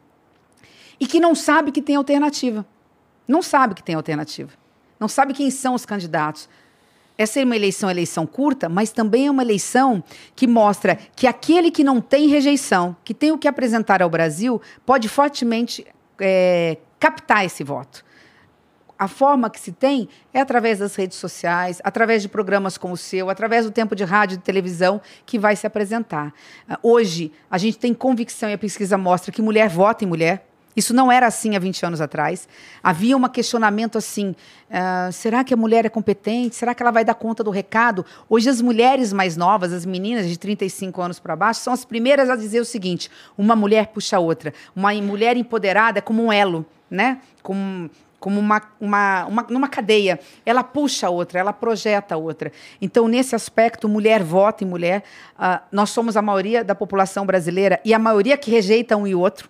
e 1.00 1.06
que 1.06 1.18
não 1.18 1.34
sabe 1.34 1.72
que 1.72 1.82
tem 1.82 1.96
alternativa. 1.96 2.66
Não 3.26 3.42
sabe 3.42 3.74
que 3.74 3.82
tem 3.82 3.94
alternativa. 3.94 4.52
Não 4.98 5.06
sabe 5.06 5.32
quem 5.32 5.50
são 5.50 5.74
os 5.74 5.84
candidatos 5.84 6.48
essa 7.18 7.40
é 7.40 7.44
uma 7.44 7.56
eleição, 7.56 7.90
eleição 7.90 8.24
curta, 8.24 8.68
mas 8.68 8.92
também 8.92 9.26
é 9.26 9.30
uma 9.30 9.42
eleição 9.42 10.02
que 10.36 10.46
mostra 10.46 10.96
que 11.16 11.26
aquele 11.26 11.68
que 11.68 11.82
não 11.82 12.00
tem 12.00 12.28
rejeição, 12.28 12.96
que 13.02 13.12
tem 13.12 13.32
o 13.32 13.38
que 13.38 13.48
apresentar 13.48 14.00
ao 14.00 14.08
Brasil, 14.08 14.62
pode 14.86 15.08
fortemente 15.08 15.84
é, 16.20 16.78
captar 17.00 17.44
esse 17.44 17.64
voto. 17.64 18.04
a 18.98 19.06
forma 19.06 19.48
que 19.48 19.60
se 19.60 19.70
tem 19.70 20.08
é 20.34 20.40
através 20.40 20.80
das 20.80 20.96
redes 20.96 21.16
sociais, 21.18 21.80
através 21.84 22.20
de 22.20 22.28
programas 22.28 22.76
como 22.76 22.94
o 22.94 22.96
seu, 22.96 23.30
através 23.30 23.64
do 23.64 23.70
tempo 23.70 23.94
de 23.94 24.02
rádio 24.02 24.34
e 24.34 24.38
televisão 24.38 25.00
que 25.24 25.38
vai 25.38 25.54
se 25.54 25.66
apresentar. 25.66 26.34
Ah, 26.68 26.78
hoje, 26.82 27.30
a 27.48 27.58
gente 27.58 27.78
tem 27.78 27.94
convicção, 27.94 28.50
e 28.50 28.54
a 28.54 28.58
pesquisa 28.58 28.98
mostra, 28.98 29.30
que 29.30 29.40
mulher 29.40 29.68
vota 29.68 30.04
em 30.04 30.08
mulher. 30.08 30.47
Isso 30.78 30.94
não 30.94 31.10
era 31.10 31.26
assim 31.26 31.56
há 31.56 31.58
20 31.58 31.86
anos 31.86 32.00
atrás. 32.00 32.48
Havia 32.80 33.16
um 33.16 33.28
questionamento 33.28 33.98
assim: 33.98 34.28
uh, 34.70 35.12
será 35.12 35.42
que 35.42 35.52
a 35.52 35.56
mulher 35.56 35.84
é 35.84 35.88
competente? 35.88 36.54
Será 36.54 36.72
que 36.72 36.80
ela 36.80 36.92
vai 36.92 37.04
dar 37.04 37.14
conta 37.14 37.42
do 37.42 37.50
recado? 37.50 38.06
Hoje, 38.30 38.48
as 38.48 38.62
mulheres 38.62 39.12
mais 39.12 39.36
novas, 39.36 39.72
as 39.72 39.84
meninas 39.84 40.28
de 40.28 40.38
35 40.38 41.02
anos 41.02 41.18
para 41.18 41.34
baixo, 41.34 41.62
são 41.62 41.72
as 41.72 41.84
primeiras 41.84 42.30
a 42.30 42.36
dizer 42.36 42.60
o 42.60 42.64
seguinte: 42.64 43.10
uma 43.36 43.56
mulher 43.56 43.88
puxa 43.88 44.18
a 44.18 44.20
outra. 44.20 44.54
Uma 44.76 44.92
mulher 44.94 45.36
empoderada 45.36 45.98
é 45.98 46.00
como 46.00 46.22
um 46.22 46.32
elo, 46.32 46.64
né? 46.88 47.18
Como 47.42 47.90
como 48.20 48.40
uma, 48.40 48.60
uma, 48.80 49.26
uma, 49.26 49.46
numa 49.48 49.68
cadeia. 49.68 50.18
Ela 50.44 50.64
puxa 50.64 51.06
a 51.06 51.10
outra, 51.10 51.38
ela 51.38 51.52
projeta 51.52 52.16
a 52.16 52.18
outra. 52.18 52.50
Então, 52.82 53.06
nesse 53.06 53.36
aspecto, 53.36 53.88
mulher 53.88 54.24
vota 54.24 54.64
em 54.64 54.66
mulher. 54.66 55.04
Uh, 55.38 55.60
nós 55.70 55.90
somos 55.90 56.16
a 56.16 56.22
maioria 56.22 56.64
da 56.64 56.74
população 56.74 57.24
brasileira 57.24 57.80
e 57.84 57.94
a 57.94 57.98
maioria 57.98 58.36
que 58.36 58.50
rejeita 58.50 58.96
um 58.96 59.06
e 59.06 59.14
outro. 59.14 59.48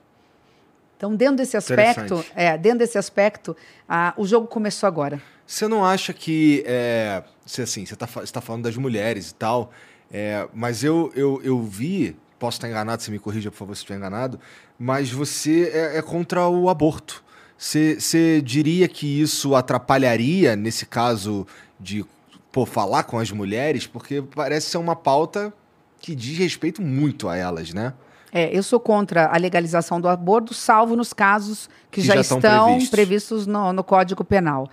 Então, 0.98 1.14
dentro 1.14 1.36
desse 1.36 1.56
aspecto, 1.56 2.24
é, 2.34 2.58
dentro 2.58 2.80
desse 2.80 2.98
aspecto, 2.98 3.56
uh, 3.88 4.20
o 4.20 4.26
jogo 4.26 4.48
começou 4.48 4.88
agora. 4.88 5.22
Você 5.46 5.68
não 5.68 5.84
acha 5.84 6.12
que, 6.12 6.64
é, 6.66 7.22
se 7.46 7.62
assim, 7.62 7.86
você 7.86 7.94
está 7.94 8.06
tá 8.06 8.40
falando 8.40 8.64
das 8.64 8.76
mulheres 8.76 9.30
e 9.30 9.34
tal, 9.36 9.70
é, 10.10 10.48
mas 10.52 10.82
eu, 10.82 11.12
eu, 11.14 11.40
eu 11.44 11.62
vi, 11.62 12.16
posso 12.36 12.56
estar 12.56 12.68
enganado, 12.68 13.00
você 13.00 13.12
me 13.12 13.18
corrija, 13.20 13.48
por 13.48 13.56
favor, 13.56 13.76
se 13.76 13.82
estiver 13.82 13.96
enganado, 13.96 14.40
mas 14.76 15.08
você 15.08 15.70
é, 15.72 15.98
é 15.98 16.02
contra 16.02 16.48
o 16.48 16.68
aborto. 16.68 17.22
Você 17.56 18.42
diria 18.44 18.88
que 18.88 19.20
isso 19.20 19.54
atrapalharia, 19.54 20.56
nesse 20.56 20.84
caso, 20.84 21.46
de 21.78 22.04
pô, 22.50 22.66
falar 22.66 23.04
com 23.04 23.20
as 23.20 23.30
mulheres? 23.30 23.86
Porque 23.86 24.20
parece 24.20 24.70
ser 24.70 24.78
uma 24.78 24.96
pauta 24.96 25.52
que 26.00 26.14
diz 26.14 26.36
respeito 26.38 26.82
muito 26.82 27.28
a 27.28 27.36
elas, 27.36 27.72
né? 27.72 27.94
É, 28.32 28.56
eu 28.56 28.62
sou 28.62 28.78
contra 28.78 29.26
a 29.26 29.36
legalização 29.36 30.00
do 30.00 30.08
aborto, 30.08 30.52
salvo 30.52 30.94
nos 30.94 31.12
casos 31.12 31.68
que, 31.90 32.00
que 32.00 32.06
já, 32.06 32.14
já, 32.14 32.20
estão 32.20 32.66
previstos, 32.66 32.90
previstos 32.90 33.46
no, 33.46 33.72
no, 33.72 33.82
Código 33.82 34.24
Penal. 34.24 34.68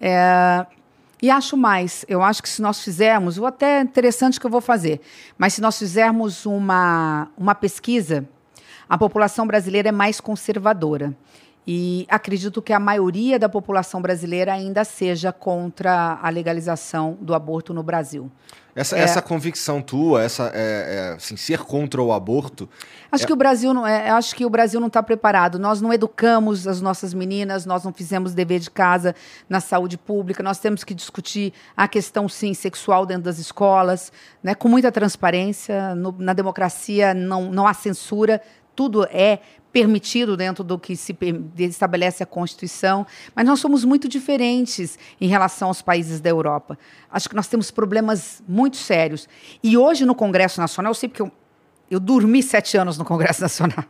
É, 0.00 0.66
e 1.20 1.30
acho 1.30 1.56
mais, 1.56 2.04
eu 2.08 2.22
acho 2.22 2.42
que 2.42 2.48
se 2.48 2.60
nós 2.60 2.82
fizermos, 2.82 3.38
ou 3.38 3.46
até 3.46 3.80
interessante 3.80 4.40
que 4.40 4.46
eu 4.46 4.50
vou 4.50 4.60
fazer, 4.60 5.00
mas 5.38 5.54
se 5.54 5.60
nós 5.60 5.78
fizermos 5.78 6.46
uma, 6.46 7.28
uma 7.36 7.54
pesquisa, 7.54 8.26
a 8.88 8.98
população 8.98 9.46
brasileira 9.46 9.88
é 9.88 9.92
mais 9.92 10.20
conservadora. 10.20 11.16
E 11.66 12.06
acredito 12.10 12.60
que 12.60 12.74
a 12.74 12.78
maioria 12.78 13.38
da 13.38 13.48
população 13.48 14.02
brasileira 14.02 14.52
ainda 14.52 14.84
seja 14.84 15.32
contra 15.32 16.18
a 16.22 16.28
legalização 16.28 17.16
do 17.20 17.34
aborto 17.34 17.72
no 17.72 17.82
Brasil. 17.82 18.30
Essa, 18.76 18.96
é, 18.96 19.02
essa 19.02 19.22
convicção 19.22 19.80
tua, 19.80 20.22
essa 20.22 20.50
é, 20.52 21.12
é, 21.12 21.14
assim, 21.16 21.36
ser 21.36 21.60
contra 21.60 22.02
o 22.02 22.12
aborto. 22.12 22.68
Acho 23.10 23.22
é 23.22 23.26
que 23.28 23.32
o 23.32 23.36
Brasil 23.36 23.72
não 23.72 23.86
é, 23.86 24.10
acho 24.10 24.34
que 24.34 24.44
o 24.44 24.50
Brasil 24.50 24.80
não 24.80 24.88
está 24.88 25.00
preparado. 25.02 25.58
Nós 25.58 25.80
não 25.80 25.92
educamos 25.92 26.66
as 26.66 26.80
nossas 26.80 27.14
meninas, 27.14 27.64
nós 27.64 27.84
não 27.84 27.92
fizemos 27.92 28.34
dever 28.34 28.58
de 28.58 28.70
casa 28.70 29.14
na 29.48 29.60
saúde 29.60 29.96
pública. 29.96 30.42
Nós 30.42 30.58
temos 30.58 30.82
que 30.82 30.92
discutir 30.92 31.52
a 31.76 31.86
questão 31.86 32.28
sim 32.28 32.52
sexual 32.52 33.06
dentro 33.06 33.22
das 33.22 33.38
escolas, 33.38 34.12
né, 34.42 34.54
com 34.54 34.68
muita 34.68 34.90
transparência. 34.90 35.94
No, 35.94 36.12
na 36.18 36.32
democracia 36.32 37.14
não, 37.14 37.52
não 37.52 37.66
há 37.68 37.74
censura, 37.74 38.42
tudo 38.74 39.04
é 39.10 39.40
permitido 39.74 40.36
dentro 40.36 40.62
do 40.62 40.78
que 40.78 40.94
se 40.94 41.16
estabelece 41.58 42.22
a 42.22 42.26
Constituição, 42.26 43.04
mas 43.34 43.44
nós 43.44 43.58
somos 43.58 43.84
muito 43.84 44.08
diferentes 44.08 44.96
em 45.20 45.26
relação 45.26 45.66
aos 45.66 45.82
países 45.82 46.20
da 46.20 46.30
Europa. 46.30 46.78
Acho 47.10 47.28
que 47.28 47.34
nós 47.34 47.48
temos 47.48 47.72
problemas 47.72 48.40
muito 48.46 48.76
sérios. 48.76 49.28
E 49.62 49.76
hoje 49.76 50.06
no 50.06 50.14
Congresso 50.14 50.60
Nacional, 50.60 50.90
eu 50.90 50.94
sei 50.94 51.08
porque 51.08 51.22
eu, 51.22 51.32
eu 51.90 51.98
dormi 51.98 52.40
sete 52.40 52.76
anos 52.76 52.96
no 52.96 53.04
Congresso 53.04 53.42
Nacional. 53.42 53.84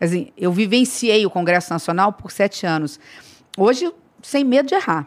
Assim, 0.00 0.32
eu 0.34 0.50
vivenciei 0.50 1.26
o 1.26 1.30
Congresso 1.30 1.70
Nacional 1.74 2.14
por 2.14 2.32
sete 2.32 2.64
anos. 2.64 2.98
Hoje, 3.54 3.92
sem 4.22 4.42
medo 4.44 4.68
de 4.68 4.76
errar. 4.76 5.06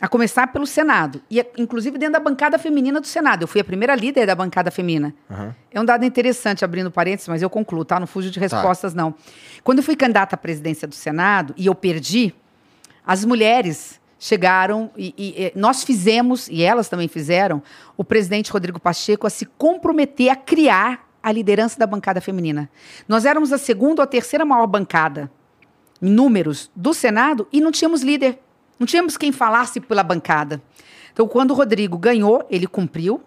A 0.00 0.08
começar 0.08 0.48
pelo 0.48 0.66
Senado. 0.66 1.22
E, 1.30 1.44
inclusive, 1.56 1.96
dentro 1.96 2.14
da 2.14 2.20
bancada 2.20 2.58
feminina 2.58 3.00
do 3.00 3.06
Senado. 3.06 3.42
Eu 3.42 3.48
fui 3.48 3.60
a 3.60 3.64
primeira 3.64 3.94
líder 3.94 4.26
da 4.26 4.34
bancada 4.34 4.70
feminina. 4.70 5.14
Uhum. 5.30 5.54
É 5.70 5.80
um 5.80 5.84
dado 5.84 6.04
interessante, 6.04 6.64
abrindo 6.64 6.90
parênteses, 6.90 7.28
mas 7.28 7.40
eu 7.40 7.48
concluo, 7.48 7.84
tá? 7.84 7.98
Não 7.98 8.06
fujo 8.06 8.30
de 8.30 8.38
tá. 8.38 8.40
respostas, 8.40 8.92
tá. 8.92 9.00
não. 9.00 9.14
Quando 9.64 9.78
eu 9.78 9.84
fui 9.84 9.96
candidata 9.96 10.34
à 10.34 10.38
presidência 10.38 10.86
do 10.86 10.94
Senado 10.94 11.54
e 11.56 11.66
eu 11.66 11.74
perdi, 11.74 12.34
as 13.06 13.24
mulheres 13.24 14.00
chegaram 14.18 14.90
e, 14.96 15.14
e, 15.16 15.44
e, 15.44 15.52
nós 15.54 15.84
fizemos, 15.84 16.48
e 16.48 16.62
elas 16.62 16.88
também 16.88 17.08
fizeram, 17.08 17.62
o 17.96 18.04
presidente 18.04 18.50
Rodrigo 18.50 18.80
Pacheco 18.80 19.26
a 19.26 19.30
se 19.30 19.46
comprometer 19.46 20.30
a 20.30 20.36
criar 20.36 21.06
a 21.22 21.32
liderança 21.32 21.78
da 21.78 21.86
bancada 21.86 22.20
feminina. 22.20 22.70
Nós 23.08 23.24
éramos 23.24 23.52
a 23.52 23.58
segunda 23.58 24.00
ou 24.00 24.04
a 24.04 24.06
terceira 24.06 24.44
maior 24.44 24.66
bancada 24.66 25.30
em 26.00 26.10
números 26.10 26.70
do 26.74 26.94
Senado 26.94 27.48
e 27.52 27.60
não 27.60 27.72
tínhamos 27.72 28.02
líder. 28.02 28.38
Não 28.78 28.86
tínhamos 28.86 29.16
quem 29.16 29.32
falasse 29.32 29.80
pela 29.80 30.02
bancada. 30.02 30.62
Então, 31.12 31.26
quando 31.26 31.52
o 31.52 31.54
Rodrigo 31.54 31.96
ganhou, 31.96 32.46
ele 32.50 32.66
cumpriu, 32.66 33.22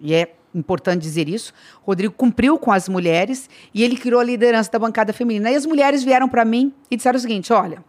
e 0.00 0.14
é 0.14 0.34
importante 0.54 1.00
dizer 1.00 1.28
isso. 1.28 1.52
O 1.82 1.86
Rodrigo 1.86 2.12
cumpriu 2.14 2.58
com 2.58 2.70
as 2.70 2.88
mulheres 2.88 3.48
e 3.72 3.82
ele 3.82 3.96
criou 3.96 4.20
a 4.20 4.24
liderança 4.24 4.70
da 4.70 4.78
bancada 4.78 5.12
feminina. 5.12 5.50
E 5.50 5.54
as 5.54 5.64
mulheres 5.64 6.02
vieram 6.02 6.28
para 6.28 6.44
mim 6.44 6.74
e 6.90 6.96
disseram 6.96 7.16
o 7.16 7.20
seguinte: 7.20 7.52
olha. 7.52 7.82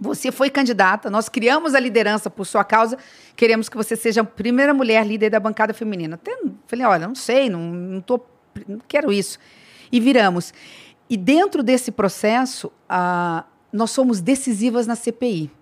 Você 0.00 0.32
foi 0.32 0.50
candidata, 0.50 1.08
nós 1.08 1.28
criamos 1.28 1.76
a 1.76 1.78
liderança 1.78 2.28
por 2.28 2.44
sua 2.44 2.64
causa, 2.64 2.98
queremos 3.36 3.68
que 3.68 3.76
você 3.76 3.94
seja 3.94 4.22
a 4.22 4.24
primeira 4.24 4.74
mulher 4.74 5.06
líder 5.06 5.30
da 5.30 5.38
bancada 5.38 5.72
feminina. 5.72 6.16
Até 6.16 6.36
falei, 6.66 6.84
olha, 6.84 7.06
não 7.06 7.14
sei, 7.14 7.48
não, 7.48 7.60
não, 7.60 8.00
tô, 8.00 8.20
não 8.66 8.80
quero 8.88 9.12
isso. 9.12 9.38
E 9.92 10.00
viramos. 10.00 10.52
E 11.08 11.16
dentro 11.16 11.62
desse 11.62 11.92
processo, 11.92 12.72
ah, 12.88 13.44
nós 13.72 13.92
somos 13.92 14.20
decisivas 14.20 14.88
na 14.88 14.96
CPI. 14.96 15.52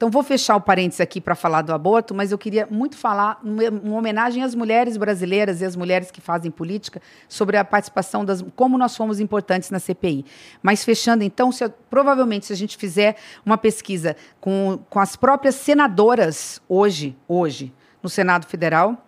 Então, 0.00 0.10
vou 0.10 0.22
fechar 0.22 0.56
o 0.56 0.62
parênteses 0.62 0.98
aqui 0.98 1.20
para 1.20 1.34
falar 1.34 1.60
do 1.60 1.74
aborto, 1.74 2.14
mas 2.14 2.32
eu 2.32 2.38
queria 2.38 2.66
muito 2.70 2.96
falar, 2.96 3.38
uma 3.44 3.98
homenagem 3.98 4.42
às 4.42 4.54
mulheres 4.54 4.96
brasileiras 4.96 5.60
e 5.60 5.64
às 5.66 5.76
mulheres 5.76 6.10
que 6.10 6.22
fazem 6.22 6.50
política, 6.50 7.02
sobre 7.28 7.58
a 7.58 7.64
participação 7.66 8.24
das. 8.24 8.42
como 8.56 8.78
nós 8.78 8.96
fomos 8.96 9.20
importantes 9.20 9.70
na 9.70 9.78
CPI. 9.78 10.24
Mas 10.62 10.82
fechando, 10.82 11.22
então, 11.22 11.52
se, 11.52 11.68
provavelmente, 11.90 12.46
se 12.46 12.52
a 12.54 12.56
gente 12.56 12.78
fizer 12.78 13.14
uma 13.44 13.58
pesquisa 13.58 14.16
com, 14.40 14.80
com 14.88 14.98
as 14.98 15.16
próprias 15.16 15.56
senadoras 15.56 16.62
hoje, 16.66 17.14
hoje, 17.28 17.70
no 18.02 18.08
Senado 18.08 18.46
Federal, 18.46 19.04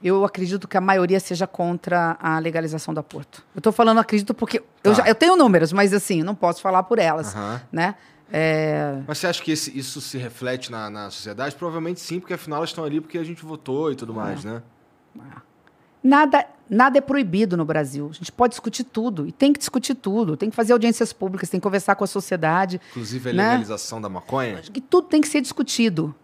eu 0.00 0.24
acredito 0.24 0.68
que 0.68 0.76
a 0.76 0.80
maioria 0.80 1.18
seja 1.18 1.48
contra 1.48 2.16
a 2.20 2.38
legalização 2.38 2.94
do 2.94 3.00
aborto. 3.00 3.44
Eu 3.56 3.58
estou 3.58 3.72
falando 3.72 3.98
acredito 3.98 4.32
porque 4.32 4.60
tá. 4.60 4.66
eu, 4.84 4.94
já, 4.94 5.08
eu 5.08 5.16
tenho 5.16 5.34
números, 5.34 5.72
mas 5.72 5.92
assim, 5.92 6.22
não 6.22 6.36
posso 6.36 6.62
falar 6.62 6.84
por 6.84 7.00
elas, 7.00 7.34
uhum. 7.34 7.58
né? 7.72 7.96
É... 8.32 9.02
Mas 9.06 9.18
você 9.18 9.26
acha 9.26 9.42
que 9.42 9.52
esse, 9.52 9.76
isso 9.76 10.00
se 10.00 10.18
reflete 10.18 10.70
na, 10.70 10.90
na 10.90 11.10
sociedade? 11.10 11.54
Provavelmente 11.54 12.00
sim, 12.00 12.20
porque 12.20 12.34
afinal 12.34 12.58
elas 12.58 12.70
estão 12.70 12.84
ali 12.84 13.00
porque 13.00 13.18
a 13.18 13.24
gente 13.24 13.44
votou 13.44 13.90
e 13.90 13.96
tudo 13.96 14.12
mais, 14.12 14.44
é. 14.44 14.48
né? 14.48 14.62
Nada, 16.02 16.46
nada 16.70 16.98
é 16.98 17.00
proibido 17.00 17.56
no 17.56 17.64
Brasil. 17.64 18.08
A 18.10 18.14
gente 18.14 18.30
pode 18.30 18.52
discutir 18.52 18.84
tudo 18.84 19.26
e 19.26 19.32
tem 19.32 19.52
que 19.52 19.58
discutir 19.58 19.94
tudo. 19.94 20.36
Tem 20.36 20.50
que 20.50 20.56
fazer 20.56 20.72
audiências 20.72 21.12
públicas, 21.12 21.48
tem 21.48 21.58
que 21.58 21.64
conversar 21.64 21.96
com 21.96 22.04
a 22.04 22.06
sociedade. 22.06 22.80
Inclusive 22.90 23.30
a 23.30 23.32
né? 23.32 23.48
legalização 23.50 24.00
da 24.00 24.08
maconha? 24.08 24.58
Que 24.58 24.80
tudo 24.80 25.08
tem 25.08 25.20
que 25.20 25.28
ser 25.28 25.40
discutido. 25.40 26.14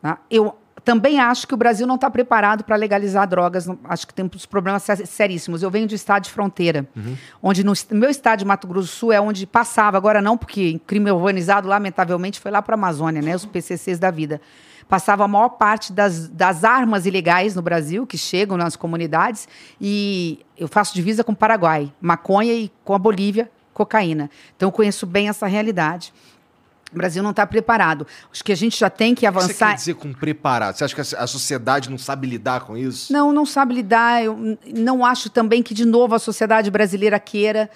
Tá? 0.00 0.18
Eu 0.30 0.56
também 0.84 1.20
acho 1.20 1.46
que 1.46 1.54
o 1.54 1.56
Brasil 1.56 1.86
não 1.86 1.94
está 1.94 2.10
preparado 2.10 2.64
para 2.64 2.74
legalizar 2.76 3.26
drogas. 3.26 3.68
Acho 3.84 4.06
que 4.06 4.12
tem 4.12 4.28
uns 4.34 4.46
problemas 4.46 4.84
seríssimos. 5.04 5.62
Eu 5.62 5.70
venho 5.70 5.86
de 5.86 5.94
estado 5.94 6.24
de 6.24 6.30
fronteira, 6.30 6.86
uhum. 6.96 7.16
onde 7.42 7.64
no 7.64 7.72
meu 7.92 8.10
estado 8.10 8.40
de 8.40 8.44
Mato 8.44 8.66
Grosso 8.66 8.88
do 8.88 8.90
Sul 8.90 9.12
é 9.12 9.20
onde 9.20 9.46
passava, 9.46 9.96
agora 9.96 10.20
não, 10.20 10.36
porque 10.36 10.80
crime 10.86 11.10
urbanizado, 11.10 11.68
lamentavelmente, 11.68 12.40
foi 12.40 12.50
lá 12.50 12.60
para 12.60 12.74
a 12.74 12.78
Amazônia, 12.78 13.22
né, 13.22 13.34
os 13.36 13.46
PCCs 13.46 13.98
da 13.98 14.10
vida. 14.10 14.40
Passava 14.88 15.24
a 15.24 15.28
maior 15.28 15.50
parte 15.50 15.92
das, 15.92 16.28
das 16.28 16.64
armas 16.64 17.06
ilegais 17.06 17.54
no 17.54 17.62
Brasil, 17.62 18.06
que 18.06 18.18
chegam 18.18 18.56
nas 18.56 18.76
comunidades, 18.76 19.48
e 19.80 20.40
eu 20.58 20.66
faço 20.68 20.94
divisa 20.94 21.22
com 21.22 21.32
o 21.32 21.36
Paraguai, 21.36 21.92
maconha 22.00 22.52
e 22.52 22.70
com 22.84 22.94
a 22.94 22.98
Bolívia, 22.98 23.48
cocaína. 23.72 24.28
Então 24.56 24.68
eu 24.68 24.72
conheço 24.72 25.06
bem 25.06 25.28
essa 25.28 25.46
realidade. 25.46 26.12
O 26.92 26.96
Brasil 26.96 27.22
não 27.22 27.30
está 27.30 27.46
preparado. 27.46 28.06
Acho 28.30 28.44
que 28.44 28.52
a 28.52 28.56
gente 28.56 28.78
já 28.78 28.90
tem 28.90 29.14
que 29.14 29.26
avançar. 29.26 29.46
O 29.46 29.48
que 29.48 29.54
você 29.54 29.64
quer 29.64 29.74
dizer 29.74 29.94
com 29.94 30.12
preparado? 30.12 30.76
Você 30.76 30.84
acha 30.84 30.94
que 30.94 31.16
a 31.16 31.26
sociedade 31.26 31.90
não 31.90 31.98
sabe 31.98 32.26
lidar 32.26 32.60
com 32.60 32.76
isso? 32.76 33.12
Não, 33.12 33.32
não 33.32 33.46
sabe 33.46 33.74
lidar. 33.74 34.22
Eu 34.22 34.58
não 34.74 35.04
acho 35.04 35.30
também 35.30 35.62
que, 35.62 35.72
de 35.72 35.84
novo, 35.84 36.14
a 36.14 36.18
sociedade 36.18 36.70
brasileira 36.70 37.18
queira. 37.18 37.70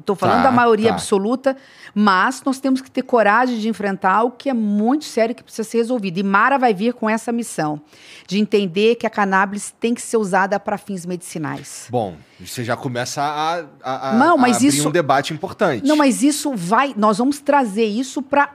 Estou 0.00 0.16
falando 0.16 0.38
tá, 0.38 0.44
da 0.44 0.50
maioria 0.50 0.88
tá. 0.88 0.94
absoluta, 0.94 1.56
mas 1.94 2.42
nós 2.44 2.58
temos 2.58 2.80
que 2.80 2.90
ter 2.90 3.02
coragem 3.02 3.58
de 3.58 3.68
enfrentar 3.68 4.22
o 4.22 4.30
que 4.30 4.48
é 4.48 4.54
muito 4.54 5.04
sério 5.04 5.34
que 5.34 5.42
precisa 5.42 5.68
ser 5.68 5.78
resolvido. 5.78 6.18
E 6.18 6.22
Mara 6.22 6.58
vai 6.58 6.72
vir 6.72 6.94
com 6.94 7.08
essa 7.10 7.30
missão 7.30 7.80
de 8.26 8.38
entender 8.38 8.94
que 8.94 9.06
a 9.06 9.10
cannabis 9.10 9.74
tem 9.78 9.94
que 9.94 10.00
ser 10.00 10.16
usada 10.16 10.58
para 10.58 10.78
fins 10.78 11.04
medicinais. 11.04 11.88
Bom, 11.90 12.16
você 12.40 12.64
já 12.64 12.76
começa 12.76 13.22
a, 13.22 13.64
a, 13.82 14.10
a, 14.10 14.12
não, 14.14 14.38
mas 14.38 14.54
a 14.54 14.56
abrir 14.56 14.68
isso, 14.68 14.88
um 14.88 14.92
debate 14.92 15.34
importante. 15.34 15.86
Não, 15.86 15.96
mas 15.96 16.22
isso 16.22 16.54
vai. 16.54 16.94
Nós 16.96 17.18
vamos 17.18 17.40
trazer 17.40 17.84
isso 17.84 18.22
para 18.22 18.50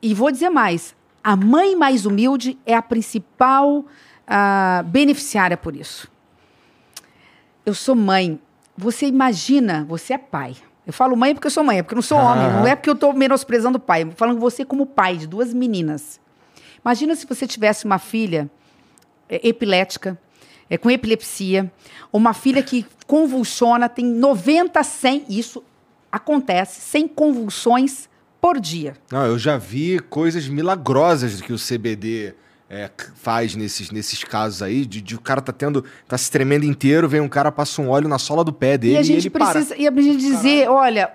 e 0.00 0.14
vou 0.14 0.30
dizer 0.30 0.50
mais: 0.50 0.94
A 1.22 1.34
mãe 1.36 1.74
mais 1.74 2.06
humilde 2.06 2.58
é 2.64 2.74
a 2.74 2.82
principal 2.82 3.84
ah, 4.26 4.82
beneficiária 4.86 5.56
por 5.56 5.76
isso. 5.76 6.10
Eu 7.64 7.74
sou 7.74 7.94
mãe. 7.94 8.40
Você 8.76 9.06
imagina, 9.06 9.84
você 9.88 10.14
é 10.14 10.18
pai. 10.18 10.56
Eu 10.86 10.92
falo 10.92 11.16
mãe 11.16 11.34
porque 11.34 11.46
eu 11.46 11.50
sou 11.50 11.62
mãe, 11.62 11.78
é 11.78 11.82
porque 11.82 11.94
eu 11.94 11.96
não 11.96 12.02
sou 12.02 12.18
homem. 12.18 12.44
Não 12.50 12.66
é 12.66 12.74
porque 12.74 12.90
eu 12.90 12.94
estou 12.94 13.12
menosprezando 13.12 13.78
o 13.78 13.80
pai. 13.80 14.10
Falando 14.16 14.40
você 14.40 14.64
como 14.64 14.84
pai 14.84 15.16
de 15.16 15.26
duas 15.26 15.54
meninas. 15.54 16.20
Imagina 16.84 17.14
se 17.14 17.26
você 17.26 17.46
tivesse 17.46 17.84
uma 17.84 17.98
filha 17.98 18.50
é, 19.28 19.46
epilética, 19.48 20.18
é, 20.68 20.76
com 20.76 20.90
epilepsia, 20.90 21.70
uma 22.12 22.34
filha 22.34 22.62
que 22.62 22.84
convulsiona, 23.06 23.88
tem 23.88 24.04
90, 24.04 24.82
100, 24.82 25.26
isso 25.28 25.62
acontece, 26.10 26.80
100 26.80 27.08
convulsões 27.08 28.08
por 28.40 28.58
dia. 28.58 28.94
Não, 29.10 29.24
eu 29.24 29.38
já 29.38 29.56
vi 29.56 30.00
coisas 30.00 30.48
milagrosas 30.48 31.40
que 31.40 31.52
o 31.52 31.56
CBD 31.56 32.34
é, 32.74 32.90
faz 33.16 33.54
nesses, 33.54 33.90
nesses 33.90 34.24
casos 34.24 34.62
aí, 34.62 34.86
de, 34.86 35.02
de 35.02 35.14
o 35.14 35.20
cara 35.20 35.42
tá 35.42 35.52
tendo, 35.52 35.84
tá 36.08 36.16
se 36.16 36.30
tremendo 36.30 36.64
inteiro, 36.64 37.06
vem 37.06 37.20
um 37.20 37.28
cara, 37.28 37.52
passa 37.52 37.82
um 37.82 37.90
óleo 37.90 38.08
na 38.08 38.18
sola 38.18 38.42
do 38.42 38.50
pé 38.52 38.78
dele 38.78 38.94
E 38.94 38.96
a 38.96 39.02
gente 39.02 39.18
ele 39.24 39.30
para. 39.30 39.50
precisa 39.50 39.76
e 39.76 39.86
a 39.86 39.90
gente 39.90 40.16
dizer, 40.16 40.70
olha, 40.70 41.12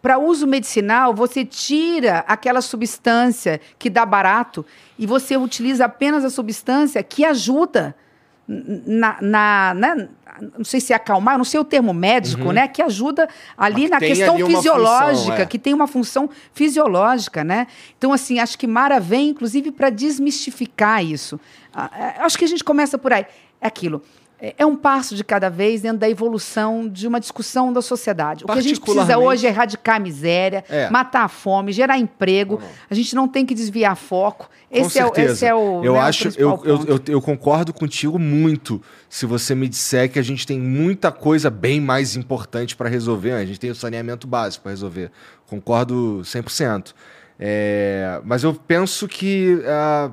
para 0.00 0.16
uso 0.18 0.46
medicinal, 0.46 1.12
você 1.12 1.44
tira 1.44 2.20
aquela 2.28 2.60
substância 2.60 3.60
que 3.80 3.90
dá 3.90 4.06
barato 4.06 4.64
e 4.96 5.04
você 5.04 5.36
utiliza 5.36 5.86
apenas 5.86 6.24
a 6.24 6.30
substância 6.30 7.02
que 7.02 7.24
ajuda 7.24 7.96
na, 8.46 9.18
na- 9.20 9.74
na- 9.74 10.08
não 10.40 10.64
sei 10.64 10.80
se 10.80 10.92
é 10.92 10.96
acalmar, 10.96 11.36
não 11.36 11.44
sei 11.44 11.60
o 11.60 11.64
termo 11.64 11.92
médico, 11.92 12.52
né? 12.52 12.66
Que 12.66 12.80
ajuda 12.80 13.28
ali 13.56 13.82
Mas 13.82 13.90
na 13.90 13.98
questão 13.98 14.34
ali 14.34 14.46
fisiológica, 14.46 15.30
função, 15.30 15.36
é. 15.36 15.46
que 15.46 15.58
tem 15.58 15.74
uma 15.74 15.86
função 15.86 16.30
fisiológica, 16.54 17.44
né? 17.44 17.66
Então, 17.98 18.12
assim, 18.12 18.38
acho 18.38 18.58
que 18.58 18.66
Mara 18.66 18.98
vem, 18.98 19.28
inclusive, 19.28 19.70
para 19.70 19.90
desmistificar 19.90 21.04
isso. 21.04 21.38
Ah, 21.74 21.90
é, 21.94 22.22
Acho 22.22 22.38
que 22.38 22.44
a 22.44 22.48
gente 22.48 22.64
começa 22.64 22.96
por 22.96 23.12
aí. 23.12 23.26
É 23.60 23.66
aquilo. 23.66 24.02
É 24.44 24.54
é 24.58 24.66
um 24.66 24.74
passo 24.74 25.14
de 25.14 25.22
cada 25.22 25.48
vez 25.48 25.82
dentro 25.82 25.98
da 25.98 26.10
evolução 26.10 26.88
de 26.88 27.06
uma 27.06 27.20
discussão 27.20 27.72
da 27.72 27.80
sociedade. 27.80 28.42
O 28.42 28.48
que 28.48 28.58
a 28.58 28.60
gente 28.60 28.80
precisa 28.80 29.16
hoje 29.16 29.46
é 29.46 29.50
erradicar 29.50 29.96
a 29.96 29.98
miséria, 30.00 30.64
É. 30.68 30.90
matar 30.90 31.22
a 31.24 31.28
fome, 31.28 31.70
gerar 31.72 31.96
emprego. 31.96 32.60
A 32.90 32.94
gente 32.94 33.14
não 33.14 33.28
tem 33.28 33.46
que 33.46 33.54
desviar 33.54 33.94
foco. 33.96 34.50
Esse 34.68 34.98
é, 34.98 35.06
o- 35.06 35.12
esse 35.16 35.46
é 35.46 35.54
o. 35.54 35.84
eu 35.84 35.92
né, 35.92 35.98
o 36.00 36.02
acho, 36.02 36.22
principal 36.24 36.60
eu, 36.64 36.76
eu, 36.76 36.86
eu, 36.96 37.00
eu 37.06 37.22
concordo 37.22 37.72
contigo 37.72 38.18
muito 38.18 38.82
se 39.08 39.26
você 39.26 39.54
me 39.54 39.68
disser 39.68 40.10
que 40.10 40.18
a 40.18 40.22
gente 40.22 40.44
tem 40.44 40.58
muita 40.58 41.12
coisa 41.12 41.48
bem 41.48 41.80
mais 41.80 42.16
importante 42.16 42.74
para 42.74 42.88
resolver. 42.88 43.32
A 43.32 43.44
gente 43.46 43.60
tem 43.60 43.70
o 43.70 43.74
saneamento 43.76 44.26
básico 44.26 44.64
para 44.64 44.70
resolver. 44.72 45.12
Concordo 45.46 46.22
100%. 46.24 46.94
É, 47.38 48.20
mas 48.24 48.44
eu 48.44 48.54
penso 48.54 49.06
que 49.08 49.62
ah, 49.66 50.10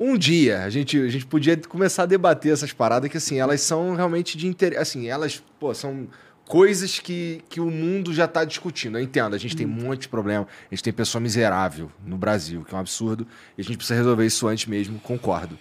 um 0.00 0.16
dia 0.16 0.62
a 0.64 0.70
gente, 0.70 0.98
a 0.98 1.08
gente 1.08 1.26
podia 1.26 1.54
começar 1.58 2.04
a 2.04 2.06
debater 2.06 2.54
essas 2.54 2.72
paradas 2.72 3.10
que 3.10 3.18
assim 3.18 3.38
elas 3.38 3.60
são 3.60 3.94
realmente 3.94 4.38
de 4.38 4.46
interesse. 4.46 4.80
Assim, 4.80 5.08
elas 5.08 5.42
pô, 5.60 5.74
são 5.74 6.08
coisas 6.48 6.98
que, 6.98 7.44
que 7.50 7.60
o 7.60 7.70
mundo 7.70 8.14
já 8.14 8.24
está 8.24 8.42
discutindo. 8.44 8.96
Eu 8.96 9.02
entendo, 9.02 9.36
a 9.36 9.38
gente 9.38 9.54
tem 9.54 9.66
um 9.66 9.70
monte 9.70 10.02
de 10.02 10.08
problema. 10.08 10.48
A 10.70 10.74
gente 10.74 10.82
tem 10.82 10.92
pessoa 10.92 11.20
miserável 11.20 11.92
no 12.04 12.16
Brasil, 12.16 12.64
que 12.64 12.74
é 12.74 12.76
um 12.78 12.80
absurdo. 12.80 13.26
E 13.58 13.60
a 13.60 13.64
gente 13.64 13.76
precisa 13.76 13.94
resolver 13.94 14.24
isso 14.24 14.48
antes 14.48 14.66
mesmo, 14.66 14.98
concordo. 15.00 15.58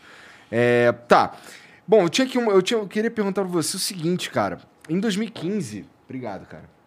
É, 0.49 0.91
tá. 0.91 1.37
Bom, 1.85 2.03
eu 2.03 2.09
tinha 2.09 2.25
que 2.25 2.37
eu, 2.37 2.61
tinha, 2.61 2.79
eu 2.79 2.87
queria 2.87 3.11
perguntar 3.11 3.41
pra 3.41 3.51
você 3.51 3.75
o 3.75 3.79
seguinte, 3.79 4.31
cara. 4.31 4.59
Em 4.87 4.99
2015, 4.99 5.85
obrigado, 6.05 6.47
cara. 6.47 6.78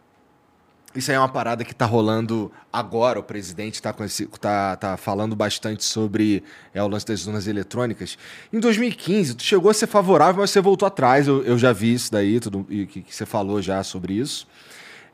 Isso 0.95 1.11
aí 1.11 1.17
é 1.17 1.19
uma 1.19 1.29
parada 1.29 1.65
que 1.65 1.75
tá 1.75 1.87
rolando 1.87 2.53
agora. 2.73 3.19
O 3.19 3.23
presidente 3.23 3.81
tá, 3.81 3.95
esse, 4.05 4.27
tá, 4.27 4.77
tá 4.77 4.97
falando 4.99 5.35
bastante 5.35 5.85
sobre 5.85 6.43
é, 6.75 6.83
o 6.83 6.87
lance 6.89 7.07
das 7.07 7.27
urnas 7.27 7.47
eletrônicas. 7.47 8.19
Em 8.53 8.61
2015, 8.61 9.35
tu 9.37 9.43
chegou 9.43 9.71
a 9.71 9.75
ser 9.75 9.87
favorável, 9.87 10.41
mas 10.43 10.51
você 10.51 10.61
voltou 10.61 10.87
atrás. 10.87 11.27
Eu, 11.27 11.43
eu 11.45 11.57
já 11.59 11.73
vi 11.73 11.95
isso 11.95 12.13
daí, 12.13 12.39
tudo, 12.39 12.67
e 12.69 12.87
que, 12.87 13.01
que 13.03 13.15
você 13.15 13.25
falou 13.25 13.63
já 13.63 13.83
sobre 13.83 14.13
isso. 14.15 14.47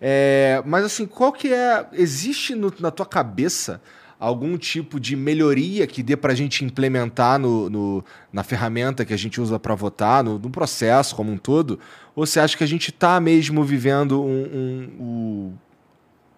É, 0.01 0.63
mas 0.67 0.85
assim, 0.85 1.07
qual 1.07 1.33
que 1.33 1.53
é. 1.53 1.87
Existe 1.93 2.55
no- 2.55 2.73
na 2.81 2.91
tua 2.91 3.07
cabeça 3.07 3.81
algum 4.21 4.59
tipo 4.59 4.99
de 4.99 5.15
melhoria 5.15 5.87
que 5.87 6.03
dê 6.03 6.17
pra 6.17 6.35
gente 6.35 6.65
implementar 6.65 7.39
no, 7.39 7.71
no- 7.71 8.05
na 8.33 8.43
ferramenta 8.43 9.05
que 9.05 9.15
a 9.15 9.17
gente 9.17 9.41
usa 9.41 9.61
para 9.61 9.77
votar, 9.77 10.25
no, 10.25 10.41
no 10.41 10.51
processo 10.51 11.15
como 11.15 11.31
um 11.31 11.39
todo? 11.39 11.79
Ou 12.17 12.27
você 12.27 12.41
acha 12.41 12.57
que 12.57 12.65
a 12.65 12.67
gente 12.67 12.91
tá 12.91 13.21
mesmo 13.21 13.63
vivendo 13.63 14.21
um, 14.25 14.43
um- 14.43 14.97
o- 15.01 15.53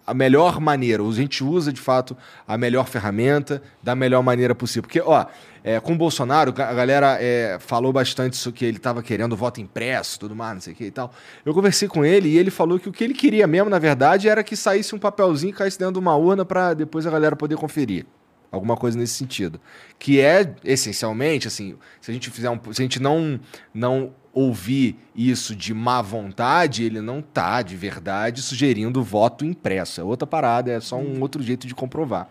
a 0.05 0.13
melhor 0.13 0.59
maneira? 0.59 1.03
A 1.03 1.11
gente 1.11 1.43
usa 1.43 1.71
de 1.71 1.79
fato 1.79 2.15
a 2.47 2.57
melhor 2.57 2.87
ferramenta 2.87 3.61
da 3.81 3.95
melhor 3.95 4.23
maneira 4.23 4.55
possível? 4.55 4.83
Porque, 4.83 5.01
ó, 5.01 5.25
é, 5.63 5.79
com 5.79 5.93
o 5.93 5.95
Bolsonaro, 5.95 6.51
a 6.51 6.73
galera 6.73 7.17
é, 7.19 7.57
falou 7.59 7.93
bastante 7.93 8.33
isso 8.33 8.51
que 8.51 8.65
ele 8.65 8.77
estava 8.77 9.03
querendo 9.03 9.35
voto 9.35 9.61
impresso, 9.61 10.19
tudo 10.19 10.35
mais, 10.35 10.53
não 10.53 10.61
sei 10.61 10.73
o 10.73 10.75
que 10.75 10.85
e 10.85 10.91
tal. 10.91 11.13
Eu 11.45 11.53
conversei 11.53 11.87
com 11.87 12.03
ele 12.03 12.29
e 12.29 12.37
ele 12.37 12.49
falou 12.49 12.79
que 12.79 12.89
o 12.89 12.91
que 12.91 13.03
ele 13.03 13.13
queria 13.13 13.45
mesmo, 13.45 13.69
na 13.69 13.79
verdade, 13.79 14.27
era 14.27 14.43
que 14.43 14.55
saísse 14.55 14.95
um 14.95 14.99
papelzinho 14.99 15.51
e 15.51 15.53
caísse 15.53 15.77
dentro 15.77 15.93
de 15.93 15.99
uma 15.99 16.15
urna 16.15 16.43
para 16.43 16.73
depois 16.73 17.05
a 17.05 17.11
galera 17.11 17.35
poder 17.35 17.57
conferir. 17.57 18.05
Alguma 18.51 18.75
coisa 18.75 18.97
nesse 18.97 19.13
sentido. 19.13 19.61
Que 19.97 20.19
é, 20.19 20.53
essencialmente, 20.63 21.47
assim, 21.47 21.77
se 22.01 22.11
a 22.11 22.13
gente 22.13 22.29
fizer 22.29 22.49
um. 22.49 22.59
Se 22.73 22.81
a 22.81 22.83
gente 22.83 23.01
não, 23.01 23.39
não 23.73 24.13
ouvir 24.33 24.97
isso 25.15 25.55
de 25.55 25.73
má 25.73 26.01
vontade, 26.01 26.83
ele 26.83 27.01
não 27.01 27.21
tá, 27.21 27.61
de 27.61 27.75
verdade, 27.75 28.41
sugerindo 28.41 29.03
voto 29.03 29.43
impresso. 29.45 29.99
É 30.01 30.03
outra 30.03 30.25
parada, 30.25 30.71
é 30.71 30.79
só 30.79 30.97
um 30.97 31.19
outro 31.21 31.43
jeito 31.43 31.67
de 31.67 31.75
comprovar. 31.75 32.29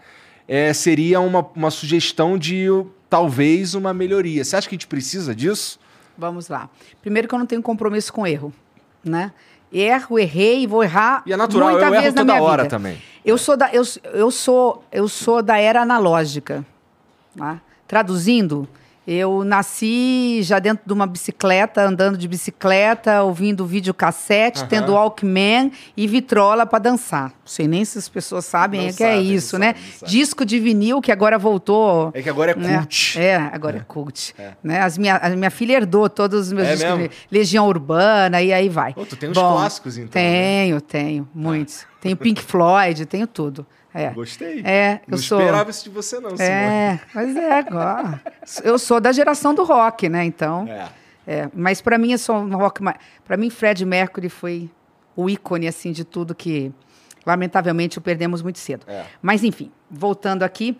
É, 0.48 0.72
seria 0.72 1.20
uma, 1.20 1.47
uma 1.55 1.70
sugestão 1.70 2.36
de 2.39 2.66
talvez 3.09 3.74
uma 3.74 3.93
melhoria. 3.93 4.43
Você 4.44 4.56
acha 4.56 4.68
que 4.68 4.74
a 4.74 4.77
gente 4.77 4.86
precisa 4.86 5.35
disso? 5.35 5.78
Vamos 6.16 6.48
lá. 6.48 6.68
Primeiro 7.01 7.28
que 7.28 7.35
eu 7.35 7.39
não 7.39 7.47
tenho 7.47 7.62
compromisso 7.62 8.12
com 8.12 8.27
erro, 8.27 8.52
né? 9.05 9.32
Erro, 9.72 10.18
errei 10.18 10.66
vou 10.66 10.82
errar 10.82 11.22
E 11.24 11.32
é 11.32 11.36
natural, 11.36 11.70
muita 11.70 11.86
eu 11.86 11.90
vez 11.93 12.05
erro 12.06 12.14
na 12.16 12.20
toda 12.22 12.32
minha 12.32 12.43
hora 12.43 12.62
vida. 12.64 12.77
também. 12.77 12.98
Eu 13.24 13.39
sou 13.39 13.56
da 13.56 13.72
eu, 13.72 13.82
eu 14.12 14.31
sou 14.31 14.85
eu 14.90 15.06
sou 15.06 15.40
da 15.43 15.59
era 15.59 15.82
analógica. 15.82 16.66
tá? 17.36 17.60
Traduzindo, 17.86 18.68
eu 19.06 19.43
nasci 19.44 20.40
já 20.43 20.59
dentro 20.59 20.85
de 20.86 20.93
uma 20.93 21.06
bicicleta, 21.06 21.82
andando 21.82 22.16
de 22.18 22.28
bicicleta, 22.28 23.22
ouvindo 23.22 23.64
videocassete, 23.66 24.60
Aham. 24.60 24.68
tendo 24.68 24.93
Walkman 24.93 25.72
e 25.97 26.06
vitrola 26.06 26.66
para 26.66 26.78
dançar. 26.78 27.31
Não 27.31 27.32
sei 27.47 27.66
nem 27.66 27.85
se 27.85 27.98
as 27.98 28.09
pessoas 28.09 28.44
sabem 28.44 28.82
Não 28.82 28.89
é 28.89 28.93
que 28.93 29.02
é 29.02 29.12
sabem, 29.12 29.24
não 29.27 29.35
isso, 29.35 29.59
né? 29.59 29.74
sabem. 29.94 30.09
Disco 30.14 30.44
de 30.44 30.59
vinil 30.60 31.01
que 31.01 31.10
agora 31.10 31.39
voltou 31.39 32.10
É 32.14 32.22
que 32.22 32.28
agora 32.28 32.52
é 32.52 32.55
né? 32.55 32.78
cult. 32.78 33.18
É, 33.18 33.36
agora 33.36 33.78
é, 33.78 33.81
cult. 33.81 34.35
Né? 34.62 34.81
As 34.81 34.97
minha, 34.98 35.16
a 35.16 35.31
minha 35.31 35.51
filha 35.51 35.74
herdou 35.74 36.09
todos 36.09 36.47
os 36.47 36.52
meus 36.52 36.68
É 36.68 36.74
discos 36.77 36.98
mesmo? 36.98 37.14
Legião 37.31 37.66
Urbana 37.66 38.43
e 38.43 38.52
aí 38.52 38.68
vai. 38.68 38.93
Pô, 38.93 39.05
tu 39.06 39.16
tem 39.16 39.31
uns 39.31 39.35
clássicos, 39.39 39.97
então, 39.97 40.20
né? 40.22 40.28
Tenho, 40.28 40.81
tenho, 40.81 41.28
muitos. 41.35 41.85
Tenho 42.01 42.16
Pink 42.16 42.43
Floyd, 42.43 43.06
tenho 43.06 43.27
tudo. 43.27 43.66
É. 43.92 44.10
Gostei. 44.10 44.60
É, 44.64 45.00
Não 45.06 45.16
eu 45.16 45.22
sou. 45.22 45.40
esperava 45.40 45.70
isso 45.70 45.84
de 45.84 45.90
você, 45.90 46.20
não, 46.20 46.30
Simone. 46.30 46.44
É, 46.44 47.00
mas 47.14 47.36
é 47.36 47.52
agora. 47.52 48.20
Eu 48.62 48.78
sou 48.78 49.00
da 49.00 49.10
geração 49.12 49.54
do 49.54 49.64
rock, 49.64 50.08
né? 50.08 50.24
Então. 50.24 50.66
É. 50.68 50.88
É, 51.26 51.48
mas 51.54 51.80
para 51.80 51.98
mim 51.98 52.12
é 52.12 52.16
só 52.16 52.38
um 52.40 52.56
rock. 52.56 52.80
Para 53.24 53.36
mim, 53.36 53.50
Fred 53.50 53.84
Mercury 53.84 54.28
foi 54.28 54.70
o 55.14 55.28
ícone 55.28 55.68
assim 55.68 55.92
de 55.92 56.04
tudo 56.04 56.34
que, 56.34 56.72
lamentavelmente, 57.26 57.98
o 57.98 58.00
perdemos 58.00 58.42
muito 58.42 58.58
cedo. 58.58 58.84
É. 58.88 59.04
Mas 59.20 59.44
enfim, 59.44 59.70
voltando 59.90 60.42
aqui, 60.42 60.76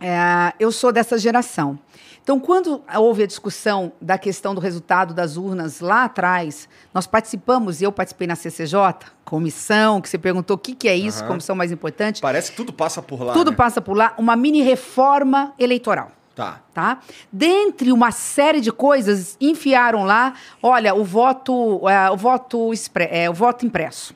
é, 0.00 0.54
eu 0.58 0.72
sou 0.72 0.90
dessa 0.90 1.18
geração. 1.18 1.78
Então, 2.22 2.38
quando 2.38 2.82
houve 2.96 3.22
a 3.22 3.26
discussão 3.26 3.92
da 4.00 4.16
questão 4.16 4.54
do 4.54 4.60
resultado 4.60 5.12
das 5.12 5.36
urnas 5.36 5.80
lá 5.80 6.04
atrás, 6.04 6.68
nós 6.92 7.06
participamos, 7.06 7.80
e 7.80 7.84
eu 7.84 7.92
participei 7.92 8.26
na 8.26 8.36
CCJ, 8.36 8.76
comissão, 9.24 10.00
que 10.00 10.08
você 10.08 10.18
perguntou 10.18 10.56
o 10.56 10.58
que, 10.58 10.74
que 10.74 10.88
é 10.88 10.94
isso, 10.94 11.20
Aham. 11.20 11.28
comissão 11.28 11.56
mais 11.56 11.72
importante. 11.72 12.20
Parece 12.20 12.50
que 12.50 12.56
tudo 12.56 12.72
passa 12.72 13.02
por 13.02 13.22
lá. 13.22 13.32
Tudo 13.32 13.50
né? 13.50 13.56
passa 13.56 13.80
por 13.80 13.96
lá, 13.96 14.14
uma 14.18 14.36
mini 14.36 14.62
reforma 14.62 15.52
eleitoral 15.58 16.12
Tá. 16.34 16.60
tá? 16.72 17.00
Dentre 17.30 17.92
uma 17.92 18.10
série 18.12 18.60
de 18.60 18.72
coisas, 18.72 19.36
enfiaram 19.40 20.04
lá, 20.04 20.34
olha, 20.62 20.94
o 20.94 21.04
voto, 21.04 21.86
é, 21.88 22.10
o 22.10 22.16
voto, 22.16 22.70
é, 23.10 23.28
o 23.28 23.34
voto 23.34 23.66
impresso. 23.66 24.14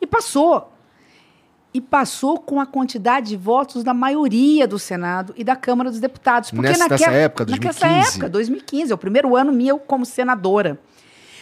E 0.00 0.06
passou. 0.06 0.72
E 1.72 1.80
passou 1.80 2.38
com 2.38 2.60
a 2.60 2.66
quantidade 2.66 3.28
de 3.28 3.36
votos 3.36 3.84
da 3.84 3.94
maioria 3.94 4.66
do 4.66 4.78
Senado 4.78 5.32
e 5.36 5.44
da 5.44 5.54
Câmara 5.54 5.88
dos 5.90 6.00
Deputados. 6.00 6.50
Porque 6.50 6.68
Nessa- 6.68 6.88
naquela, 6.88 7.12
época, 7.12 7.44
Naquela 7.44 7.72
2015? 7.72 8.10
época, 8.10 8.28
2015, 8.28 8.90
é 8.90 8.94
o 8.94 8.98
primeiro 8.98 9.36
ano 9.36 9.52
meu 9.52 9.78
como 9.78 10.04
senadora. 10.04 10.80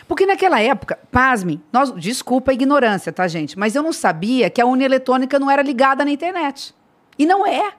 Porque 0.07 0.27
naquela 0.27 0.61
época, 0.61 0.99
pasmem, 1.11 1.63
nós, 1.73 1.93
desculpa 1.95 2.51
a 2.51 2.55
ignorância, 2.55 3.13
tá, 3.13 3.27
gente? 3.29 3.59
Mas 3.59 3.75
eu 3.75 3.83
não 3.83 3.93
sabia 3.93 4.49
que 4.51 4.61
a 4.61 4.67
urna 4.67 4.85
eletrônica 4.85 5.39
não 5.39 5.51
era 5.51 5.63
ligada 5.63 6.05
na 6.05 6.11
internet. 6.11 6.75
E 7.19 7.25
não 7.27 7.47
é. 7.47 7.73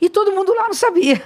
E 0.00 0.08
todo 0.08 0.32
mundo 0.32 0.52
lá 0.54 0.64
não 0.64 0.74
sabia. 0.74 1.20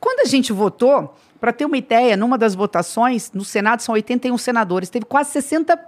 Quando 0.00 0.20
a 0.20 0.24
gente 0.24 0.52
votou, 0.52 1.14
para 1.40 1.52
ter 1.52 1.64
uma 1.64 1.76
ideia, 1.76 2.16
numa 2.16 2.36
das 2.38 2.54
votações, 2.54 3.30
no 3.32 3.44
Senado 3.44 3.80
são 3.82 3.94
81 3.94 4.36
senadores, 4.38 4.88
teve 4.90 5.04
quase 5.04 5.30
60, 5.30 5.78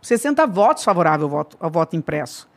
60 0.00 0.46
votos 0.46 0.84
favoráveis 0.84 1.22
ao 1.24 1.28
voto, 1.28 1.56
ao 1.60 1.70
voto 1.70 1.96
impresso. 1.96 2.48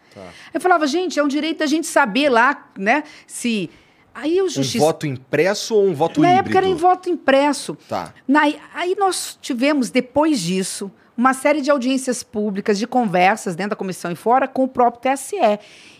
Eu 0.54 0.62
falava, 0.62 0.86
gente, 0.88 1.20
é 1.20 1.24
um 1.24 1.28
direito 1.28 1.60
da 1.60 1.66
gente 1.66 1.88
saber 1.88 2.30
lá, 2.30 2.70
né, 2.78 3.04
se 3.28 3.70
Aí 4.18 4.40
o 4.42 4.46
Um 4.46 4.50
justiça. 4.50 4.80
voto 4.86 5.06
impresso 5.06 5.76
ou 5.76 5.88
um 5.88 5.94
voto 5.94 6.22
Na 6.22 6.30
híbrido? 6.30 6.46
época 6.48 6.58
era 6.60 6.68
em 6.68 6.74
voto 6.76 7.10
impresso. 7.10 7.78
Tá. 7.90 8.14
Na- 8.26 8.44
aí 8.74 8.96
nós 8.98 9.38
tivemos, 9.42 9.90
depois 9.90 10.40
disso, 10.40 10.90
uma 11.18 11.34
série 11.34 11.60
de 11.60 11.70
audiências 11.70 12.24
públicas, 12.24 12.80
de 12.80 12.88
conversas 12.88 13.58
dentro 13.58 13.72
da 13.72 13.76
comissão 13.76 14.10
e 14.10 14.16
fora 14.16 14.48
com 14.48 14.64
o 14.64 14.68
próprio 14.70 15.02
TSE. 15.02 15.36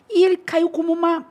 E 0.10 0.24
ele 0.24 0.38
caiu 0.38 0.70
como 0.70 0.94
uma. 0.94 1.26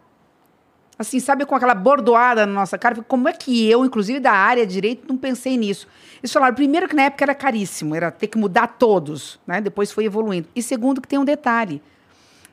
Assim, 0.99 1.19
sabe, 1.21 1.47
com 1.47 1.55
aquela 1.57 1.75
bordoada 1.75 2.45
na 2.45 2.53
nossa 2.53 2.77
cara. 2.77 3.03
Como 3.03 3.29
é 3.29 3.33
que 3.33 3.67
eu, 3.69 3.83
inclusive 3.85 4.21
da 4.21 4.33
área 4.33 4.67
de 4.67 4.75
direito, 4.75 5.07
não 5.09 5.17
pensei 5.17 5.57
nisso? 5.57 5.89
Eles 6.23 6.31
falaram, 6.33 6.55
primeiro, 6.55 6.87
que 6.87 6.95
na 6.95 7.05
época 7.05 7.25
era 7.25 7.35
caríssimo, 7.35 7.95
era 7.95 8.11
ter 8.11 8.27
que 8.29 8.37
mudar 8.37 8.67
todos, 8.79 9.41
né? 9.47 9.59
Depois 9.61 9.91
foi 9.91 10.05
evoluindo. 10.05 10.49
E 10.55 10.63
segundo, 10.63 11.01
que 11.01 11.09
tem 11.09 11.19
um 11.19 11.25
detalhe. 11.25 11.83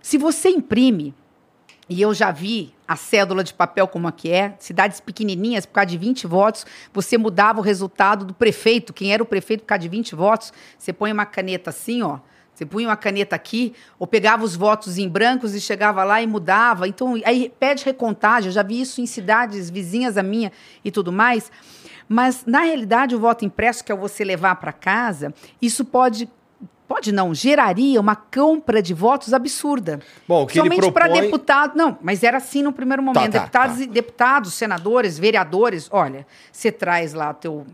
Se 0.01 0.17
você 0.17 0.49
imprime, 0.49 1.13
e 1.87 2.01
eu 2.01 2.13
já 2.13 2.31
vi 2.31 2.73
a 2.87 2.95
cédula 2.95 3.43
de 3.43 3.53
papel 3.53 3.87
como 3.87 4.07
é 4.07 4.11
que 4.11 4.31
é, 4.31 4.55
cidades 4.59 4.99
pequenininhas, 4.99 5.65
por 5.65 5.73
causa 5.73 5.87
de 5.87 5.97
20 5.97 6.25
votos, 6.27 6.65
você 6.93 7.17
mudava 7.17 7.59
o 7.59 7.61
resultado 7.61 8.25
do 8.25 8.33
prefeito, 8.33 8.93
quem 8.93 9.13
era 9.13 9.21
o 9.21 9.25
prefeito 9.25 9.61
por 9.61 9.67
causa 9.67 9.81
de 9.81 9.89
20 9.89 10.15
votos, 10.15 10.53
você 10.77 10.93
põe 10.93 11.11
uma 11.11 11.25
caneta 11.25 11.69
assim, 11.69 12.01
ó, 12.01 12.19
você 12.53 12.65
punha 12.65 12.89
uma 12.89 12.97
caneta 12.97 13.35
aqui, 13.35 13.73
ou 13.97 14.05
pegava 14.05 14.43
os 14.43 14.55
votos 14.55 14.97
em 14.97 15.09
brancos 15.09 15.55
e 15.55 15.59
chegava 15.59 16.03
lá 16.03 16.21
e 16.21 16.27
mudava. 16.27 16.87
Então, 16.87 17.19
aí 17.25 17.51
pede 17.59 17.83
recontagem, 17.83 18.49
eu 18.49 18.53
já 18.53 18.61
vi 18.61 18.79
isso 18.79 19.01
em 19.01 19.05
cidades 19.05 19.69
vizinhas 19.69 20.17
a 20.17 20.21
minha 20.21 20.51
e 20.83 20.91
tudo 20.91 21.11
mais. 21.11 21.51
Mas, 22.07 22.45
na 22.45 22.59
realidade, 22.59 23.15
o 23.15 23.19
voto 23.19 23.45
impresso, 23.45 23.83
que 23.83 23.91
é 23.91 23.95
você 23.95 24.23
levar 24.23 24.55
para 24.57 24.71
casa, 24.71 25.33
isso 25.61 25.83
pode 25.83 26.29
pode 26.93 27.11
não, 27.11 27.33
geraria 27.33 27.99
uma 27.99 28.15
compra 28.15 28.81
de 28.81 28.93
votos 28.93 29.33
absurda. 29.33 29.99
Bom, 30.27 30.43
o 30.43 30.47
que 30.47 30.55
Somente 30.57 30.91
para 30.91 31.05
propõe- 31.05 31.21
deputado. 31.21 31.75
Não, 31.75 31.97
mas 32.01 32.23
era 32.23 32.37
assim 32.37 32.61
no 32.61 32.73
primeiro 32.73 33.01
momento. 33.01 33.31
tá, 33.31 33.39
deputados, 33.39 33.79
tá. 33.79 33.85
deputados, 33.91 34.53
senadores, 34.53 35.17
vereadores, 35.19 35.87
olha, 35.91 36.25
você 36.51 36.71
traz 36.71 37.13
lá 37.13 37.33
teu 37.33 37.65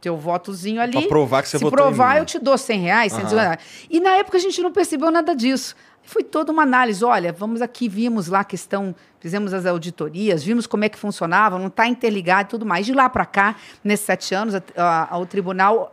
teu 0.00 0.16
votozinho 0.16 0.80
ali. 0.80 0.92
Pra 0.92 1.02
provar 1.08 1.42
que 1.42 1.48
você 1.48 1.58
Se 1.58 1.64
votou 1.64 1.76
provar, 1.78 2.14
mim. 2.14 2.18
eu 2.20 2.24
te 2.24 2.38
dou 2.38 2.56
100 2.56 2.80
reais, 2.80 3.12
150 3.12 3.34
Aham. 3.40 3.44
reais. 3.56 3.86
E 3.90 3.98
na 3.98 4.10
época 4.16 4.36
a 4.36 4.40
gente 4.40 4.60
não 4.62 4.70
percebeu 4.70 5.10
nada 5.10 5.34
disso. 5.34 5.74
Foi 6.04 6.22
toda 6.22 6.52
uma 6.52 6.62
análise. 6.62 7.04
Olha, 7.04 7.32
vamos 7.32 7.60
aqui, 7.60 7.88
vimos 7.88 8.28
lá 8.28 8.40
a 8.40 8.44
questão, 8.44 8.94
fizemos 9.18 9.52
as 9.52 9.66
auditorias, 9.66 10.44
vimos 10.44 10.64
como 10.66 10.84
é 10.84 10.88
que 10.88 10.96
funcionava, 10.98 11.58
não 11.58 11.66
está 11.66 11.88
interligado 11.88 12.46
e 12.46 12.50
tudo 12.50 12.64
mais. 12.64 12.86
De 12.86 12.92
lá 12.92 13.08
para 13.08 13.26
cá, 13.26 13.56
nesses 13.82 14.06
sete 14.06 14.32
anos, 14.32 14.54
a- 14.54 15.08
a- 15.10 15.18
o 15.18 15.26
tribunal 15.26 15.92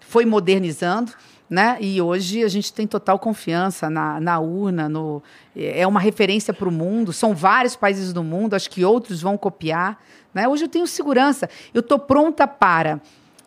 foi 0.00 0.24
modernizando, 0.24 1.12
né? 1.50 1.76
E 1.80 2.00
hoje 2.00 2.44
a 2.44 2.48
gente 2.48 2.72
tem 2.72 2.86
total 2.86 3.18
confiança 3.18 3.90
na, 3.90 4.20
na 4.20 4.38
urna, 4.38 4.88
no, 4.88 5.20
é 5.56 5.84
uma 5.84 5.98
referência 5.98 6.54
para 6.54 6.68
o 6.68 6.72
mundo. 6.72 7.12
São 7.12 7.34
vários 7.34 7.74
países 7.74 8.12
do 8.12 8.22
mundo, 8.22 8.54
acho 8.54 8.70
que 8.70 8.84
outros 8.84 9.20
vão 9.20 9.36
copiar. 9.36 10.00
Né? 10.32 10.46
Hoje 10.46 10.64
eu 10.64 10.68
tenho 10.68 10.86
segurança. 10.86 11.50
Eu 11.74 11.80
estou 11.80 11.98
pronta 11.98 12.46
para 12.46 13.00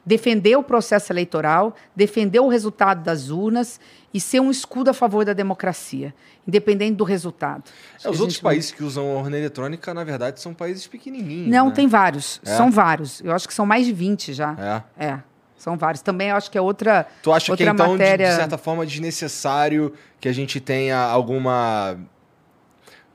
defender 0.05 0.57
o 0.57 0.63
processo 0.63 1.13
eleitoral, 1.13 1.73
defender 1.95 2.41
o 2.41 2.49
resultado 2.49 3.01
das 3.01 3.29
urnas 3.29 3.79
e 4.13 4.19
ser 4.19 4.41
um 4.41 4.51
escudo 4.51 4.89
a 4.89 4.93
favor 4.93 5.23
da 5.23 5.31
democracia, 5.31 6.13
independente 6.45 6.95
do 6.97 7.05
resultado. 7.05 7.63
É, 8.03 8.09
os 8.09 8.19
a 8.19 8.21
outros 8.21 8.37
não- 8.37 8.49
países 8.49 8.71
que 8.71 8.83
usam 8.83 9.15
urna 9.15 9.37
eletrônica, 9.37 9.93
na 9.93 10.03
verdade, 10.03 10.41
são 10.41 10.53
países 10.53 10.85
pequenininhos. 10.85 11.47
Não, 11.47 11.69
né? 11.69 11.73
tem 11.73 11.87
vários. 11.87 12.41
É? 12.45 12.57
São 12.57 12.69
vários. 12.69 13.21
Eu 13.21 13.31
acho 13.31 13.47
que 13.47 13.53
são 13.53 13.65
mais 13.65 13.85
de 13.85 13.93
20 13.93 14.33
já. 14.33 14.83
É. 14.99 15.05
É, 15.05 15.19
são 15.63 15.77
vários. 15.77 16.01
Também 16.01 16.29
acho 16.31 16.51
que 16.51 16.57
é 16.57 16.61
outra, 16.61 17.07
Tu 17.21 17.31
acha 17.31 17.51
outra 17.51 17.65
que 17.65 17.71
então, 17.71 17.85
de- 17.85 17.91
matéria... 17.93 18.29
de, 18.29 18.35
certa 18.35 18.57
forma, 18.57 18.85
desnecessário 18.85 19.93
que 20.19 20.27
a 20.27 20.33
gente 20.33 20.59
tenha 20.59 20.97
alguma 20.97 21.97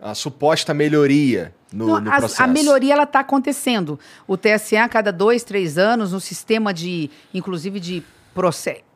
a 0.00 0.14
suposta 0.14 0.72
melhoria 0.72 1.52
no, 1.72 1.86
Não, 1.88 2.00
no 2.00 2.10
a- 2.12 2.18
processo? 2.18 2.42
a, 2.42 2.46
melhoria 2.46 2.92
ela 2.94 3.02
está 3.02 3.20
acontecendo. 3.20 3.98
O 4.26 4.36
TSE 4.36 4.76
a 4.76 4.88
cada 4.88 5.12
dois, 5.12 5.42
três 5.44 5.76
anos, 5.76 6.12
no 6.12 6.20
sistema 6.20 6.72
de, 6.72 7.10
inclusive 7.34 7.78
de 7.80 8.02
processo. 8.34 8.86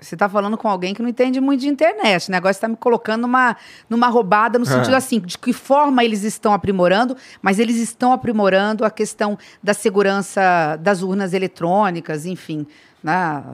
Você 0.00 0.14
está 0.16 0.28
falando 0.28 0.56
com 0.58 0.68
alguém 0.68 0.92
que 0.92 1.00
não 1.00 1.08
entende 1.08 1.40
muito 1.40 1.60
de 1.62 1.68
internet. 1.68 2.28
O 2.28 2.32
negócio 2.32 2.52
está 2.58 2.68
me 2.68 2.76
colocando 2.76 3.22
numa, 3.22 3.56
numa 3.88 4.08
roubada 4.08 4.58
no 4.58 4.66
sentido 4.66 4.94
assim, 4.94 5.18
de 5.18 5.38
que 5.38 5.52
forma 5.52 6.04
eles 6.04 6.24
estão 6.24 6.52
aprimorando, 6.52 7.16
mas 7.40 7.58
eles 7.58 7.76
estão 7.76 8.12
aprimorando 8.12 8.84
a 8.84 8.90
questão 8.90 9.38
da 9.62 9.72
segurança 9.72 10.76
das 10.80 11.00
urnas 11.00 11.32
eletrônicas, 11.32 12.26
enfim. 12.26 12.66
Né? 13.04 13.44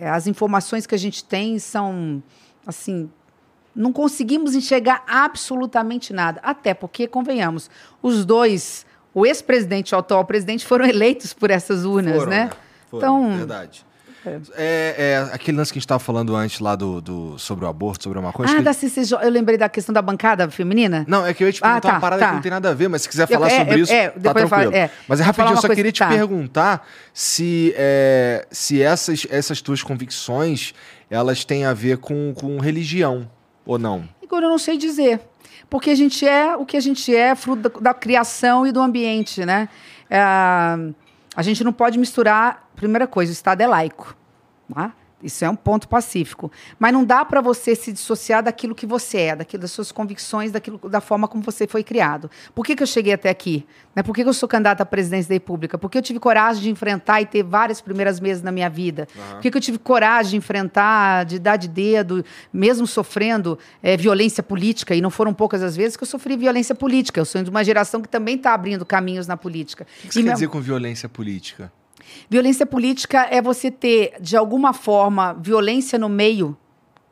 É, 0.00 0.08
As 0.08 0.26
informações 0.26 0.86
que 0.86 0.94
a 0.94 0.98
gente 0.98 1.22
tem 1.22 1.58
são, 1.58 2.22
assim, 2.66 3.10
não 3.76 3.92
conseguimos 3.92 4.54
enxergar 4.54 5.02
absolutamente 5.06 6.12
nada. 6.12 6.40
Até 6.42 6.72
porque, 6.72 7.06
convenhamos, 7.06 7.68
os 8.02 8.24
dois, 8.24 8.86
o 9.12 9.26
ex-presidente 9.26 9.90
e 9.90 9.94
o 9.94 9.98
atual 9.98 10.24
presidente, 10.24 10.64
foram 10.64 10.86
eleitos 10.86 11.34
por 11.34 11.50
essas 11.50 11.84
urnas, 11.84 12.16
Foram, 12.16 12.30
né? 12.30 12.50
Foram, 12.90 13.24
Então- 13.26 13.36
verdade. 13.38 13.84
É, 14.24 14.94
é, 15.28 15.34
aquele 15.34 15.56
lance 15.56 15.72
que 15.72 15.78
a 15.78 15.80
gente 15.80 15.84
estava 15.86 15.98
falando 15.98 16.34
antes 16.36 16.60
lá 16.60 16.76
do, 16.76 17.00
do- 17.00 17.38
sobre 17.38 17.64
o 17.64 17.68
aborto, 17.68 18.04
sobre 18.04 18.18
a 18.18 18.22
maconha. 18.22 18.46
acho 18.46 18.54
Ah, 18.54 18.58
que- 18.58 18.64
da 18.64 18.72
CCJ, 18.72 19.18
eu 19.22 19.30
lembrei 19.30 19.58
da 19.58 19.68
questão 19.68 19.92
da 19.92 20.00
bancada 20.02 20.48
feminina. 20.50 21.04
Não, 21.08 21.26
é 21.26 21.34
que 21.34 21.42
eu 21.42 21.48
ia 21.48 21.52
te 21.52 21.58
Ah, 21.62 21.66
perguntar 21.68 21.88
tá, 21.88 21.94
uma 21.94 22.00
parada 22.00 22.22
tá. 22.22 22.28
que 22.28 22.34
não 22.36 22.42
tem 22.42 22.50
nada 22.50 22.70
a 22.70 22.74
ver, 22.74 22.88
mas 22.88 23.02
se 23.02 23.08
quiser 23.08 23.24
Eu- 23.24 23.28
falar 23.28 23.48
é, 23.50 23.58
sobre 23.58 23.80
isso, 23.80 23.92
é, 23.92 24.08
tá 24.10 24.16
eu 24.16 24.22
falo- 24.22 24.34
tranquilo. 24.48 24.74
é. 24.76 24.90
Mas 25.08 25.20
é 25.20 25.22
rapidinho, 25.24 25.48
eu 25.52 25.54
uma 25.56 25.60
só 25.60 25.66
coisa- 25.68 25.74
queria 25.76 25.92
te 25.92 25.98
tá. 25.98 26.08
perguntar 26.08 26.86
se, 27.12 27.74
é, 27.76 28.46
se 28.50 28.80
essas, 28.82 29.26
essas 29.30 29.60
tuas 29.60 29.82
convicções, 29.82 30.72
elas 31.10 31.44
têm 31.44 31.64
a 31.64 31.74
ver 31.74 31.98
com, 31.98 32.32
com 32.34 32.58
religião, 32.58 33.28
ou 33.66 33.78
não? 33.78 34.08
Igor, 34.22 34.42
eu 34.42 34.48
não 34.48 34.58
sei 34.58 34.76
dizer. 34.78 35.20
Porque 35.68 35.90
a 35.90 35.94
gente 35.94 36.26
é 36.26 36.54
o 36.56 36.66
que 36.66 36.76
a 36.76 36.80
gente 36.80 37.14
é, 37.14 37.34
fruto 37.34 37.68
da, 37.70 37.80
da 37.80 37.94
criação 37.94 38.66
e 38.66 38.72
do 38.72 38.80
ambiente, 38.80 39.44
né? 39.44 39.68
É, 40.10 40.18
a 40.20 41.42
gente 41.42 41.64
não 41.64 41.72
pode 41.72 41.98
misturar. 41.98 42.68
Primeira 42.82 43.06
coisa, 43.06 43.30
o 43.30 43.32
Estado 43.32 43.60
é 43.60 43.66
laico. 43.66 44.16
tá? 44.74 44.92
Isso 45.22 45.44
é 45.44 45.48
um 45.48 45.54
ponto 45.54 45.86
pacífico. 45.88 46.50
Mas 46.80 46.92
não 46.92 47.04
dá 47.04 47.24
para 47.24 47.40
você 47.40 47.76
se 47.76 47.92
dissociar 47.92 48.42
daquilo 48.42 48.74
que 48.74 48.84
você 48.84 49.18
é, 49.18 49.36
daquilo, 49.36 49.60
das 49.60 49.70
suas 49.70 49.92
convicções, 49.92 50.50
daquilo, 50.50 50.80
da 50.88 51.00
forma 51.00 51.28
como 51.28 51.44
você 51.44 51.64
foi 51.64 51.84
criado. 51.84 52.28
Por 52.52 52.66
que, 52.66 52.74
que 52.74 52.82
eu 52.82 52.86
cheguei 52.88 53.12
até 53.12 53.30
aqui? 53.30 53.64
Né? 53.94 54.02
Por 54.02 54.12
que, 54.16 54.24
que 54.24 54.28
eu 54.28 54.32
sou 54.34 54.48
candidata 54.48 54.82
à 54.82 54.86
presidência 54.86 55.28
da 55.28 55.34
República? 55.36 55.78
Porque 55.78 55.96
eu 55.96 56.02
tive 56.02 56.18
coragem 56.18 56.64
de 56.64 56.70
enfrentar 56.70 57.20
e 57.22 57.26
ter 57.26 57.44
várias 57.44 57.80
primeiras 57.80 58.18
mesas 58.18 58.42
na 58.42 58.50
minha 58.50 58.68
vida. 58.68 59.06
Por 59.30 59.40
que, 59.42 59.48
que 59.52 59.56
eu 59.56 59.62
tive 59.62 59.78
coragem 59.78 60.32
de 60.32 60.36
enfrentar, 60.38 61.24
de 61.24 61.38
dar 61.38 61.54
de 61.56 61.68
dedo, 61.68 62.24
mesmo 62.52 62.84
sofrendo 62.84 63.56
eh, 63.80 63.96
violência 63.96 64.42
política? 64.42 64.92
E 64.92 65.00
não 65.00 65.08
foram 65.10 65.32
poucas 65.32 65.62
as 65.62 65.76
vezes 65.76 65.96
que 65.96 66.02
eu 66.02 66.08
sofri 66.08 66.36
violência 66.36 66.74
política. 66.74 67.20
Eu 67.20 67.24
sou 67.24 67.40
de 67.44 67.48
uma 67.48 67.62
geração 67.62 68.02
que 68.02 68.08
também 68.08 68.34
está 68.34 68.54
abrindo 68.54 68.84
caminhos 68.84 69.28
na 69.28 69.36
política. 69.36 69.86
O 70.02 70.08
que 70.08 70.12
você 70.14 70.18
E 70.18 70.22
quer 70.24 70.26
meu- 70.26 70.34
dizer 70.34 70.48
com 70.48 70.60
violência 70.60 71.08
política? 71.08 71.70
Violência 72.28 72.66
política 72.66 73.26
é 73.30 73.40
você 73.40 73.70
ter, 73.70 74.14
de 74.20 74.36
alguma 74.36 74.72
forma, 74.72 75.34
violência 75.34 75.98
no 75.98 76.08
meio 76.08 76.56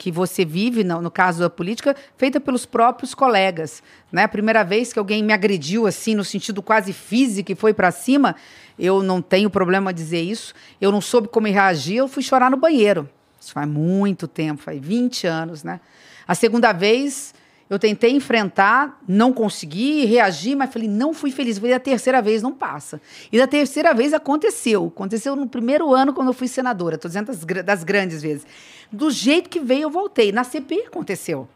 que 0.00 0.10
você 0.10 0.46
vive, 0.46 0.82
no, 0.82 1.02
no 1.02 1.10
caso 1.10 1.40
da 1.40 1.50
política, 1.50 1.94
feita 2.16 2.40
pelos 2.40 2.64
próprios 2.64 3.14
colegas. 3.14 3.82
Né? 4.10 4.22
A 4.22 4.28
primeira 4.28 4.64
vez 4.64 4.94
que 4.94 4.98
alguém 4.98 5.22
me 5.22 5.32
agrediu, 5.32 5.86
assim, 5.86 6.14
no 6.14 6.24
sentido 6.24 6.62
quase 6.62 6.94
físico 6.94 7.52
e 7.52 7.54
foi 7.54 7.74
para 7.74 7.90
cima, 7.90 8.34
eu 8.78 9.02
não 9.02 9.20
tenho 9.20 9.50
problema 9.50 9.92
dizer 9.92 10.22
isso, 10.22 10.54
eu 10.80 10.90
não 10.90 11.02
soube 11.02 11.28
como 11.28 11.46
reagir, 11.46 11.96
eu 11.96 12.08
fui 12.08 12.22
chorar 12.22 12.50
no 12.50 12.56
banheiro. 12.56 13.06
Isso 13.38 13.52
faz 13.52 13.68
muito 13.68 14.26
tempo, 14.26 14.62
faz 14.62 14.80
20 14.80 15.26
anos, 15.26 15.62
né? 15.62 15.80
A 16.26 16.34
segunda 16.34 16.72
vez, 16.72 17.34
eu 17.70 17.78
tentei 17.78 18.10
enfrentar, 18.10 19.00
não 19.06 19.32
consegui 19.32 20.04
reagir, 20.04 20.56
mas 20.56 20.72
falei, 20.72 20.88
não 20.88 21.14
fui 21.14 21.30
feliz. 21.30 21.56
Foi 21.56 21.72
a 21.72 21.78
terceira 21.78 22.20
vez, 22.20 22.42
não 22.42 22.52
passa. 22.52 23.00
E 23.30 23.38
da 23.38 23.46
terceira 23.46 23.94
vez 23.94 24.12
aconteceu. 24.12 24.86
Aconteceu 24.92 25.36
no 25.36 25.48
primeiro 25.48 25.94
ano, 25.94 26.12
quando 26.12 26.26
eu 26.28 26.34
fui 26.34 26.48
senadora. 26.48 26.96
Estou 26.96 27.08
dizendo 27.08 27.26
das, 27.26 27.44
das 27.64 27.84
grandes 27.84 28.20
vezes. 28.20 28.44
Do 28.90 29.08
jeito 29.08 29.48
que 29.48 29.60
veio, 29.60 29.82
eu 29.82 29.90
voltei. 29.90 30.32
Na 30.32 30.42
CPI 30.42 30.86
aconteceu. 30.88 31.48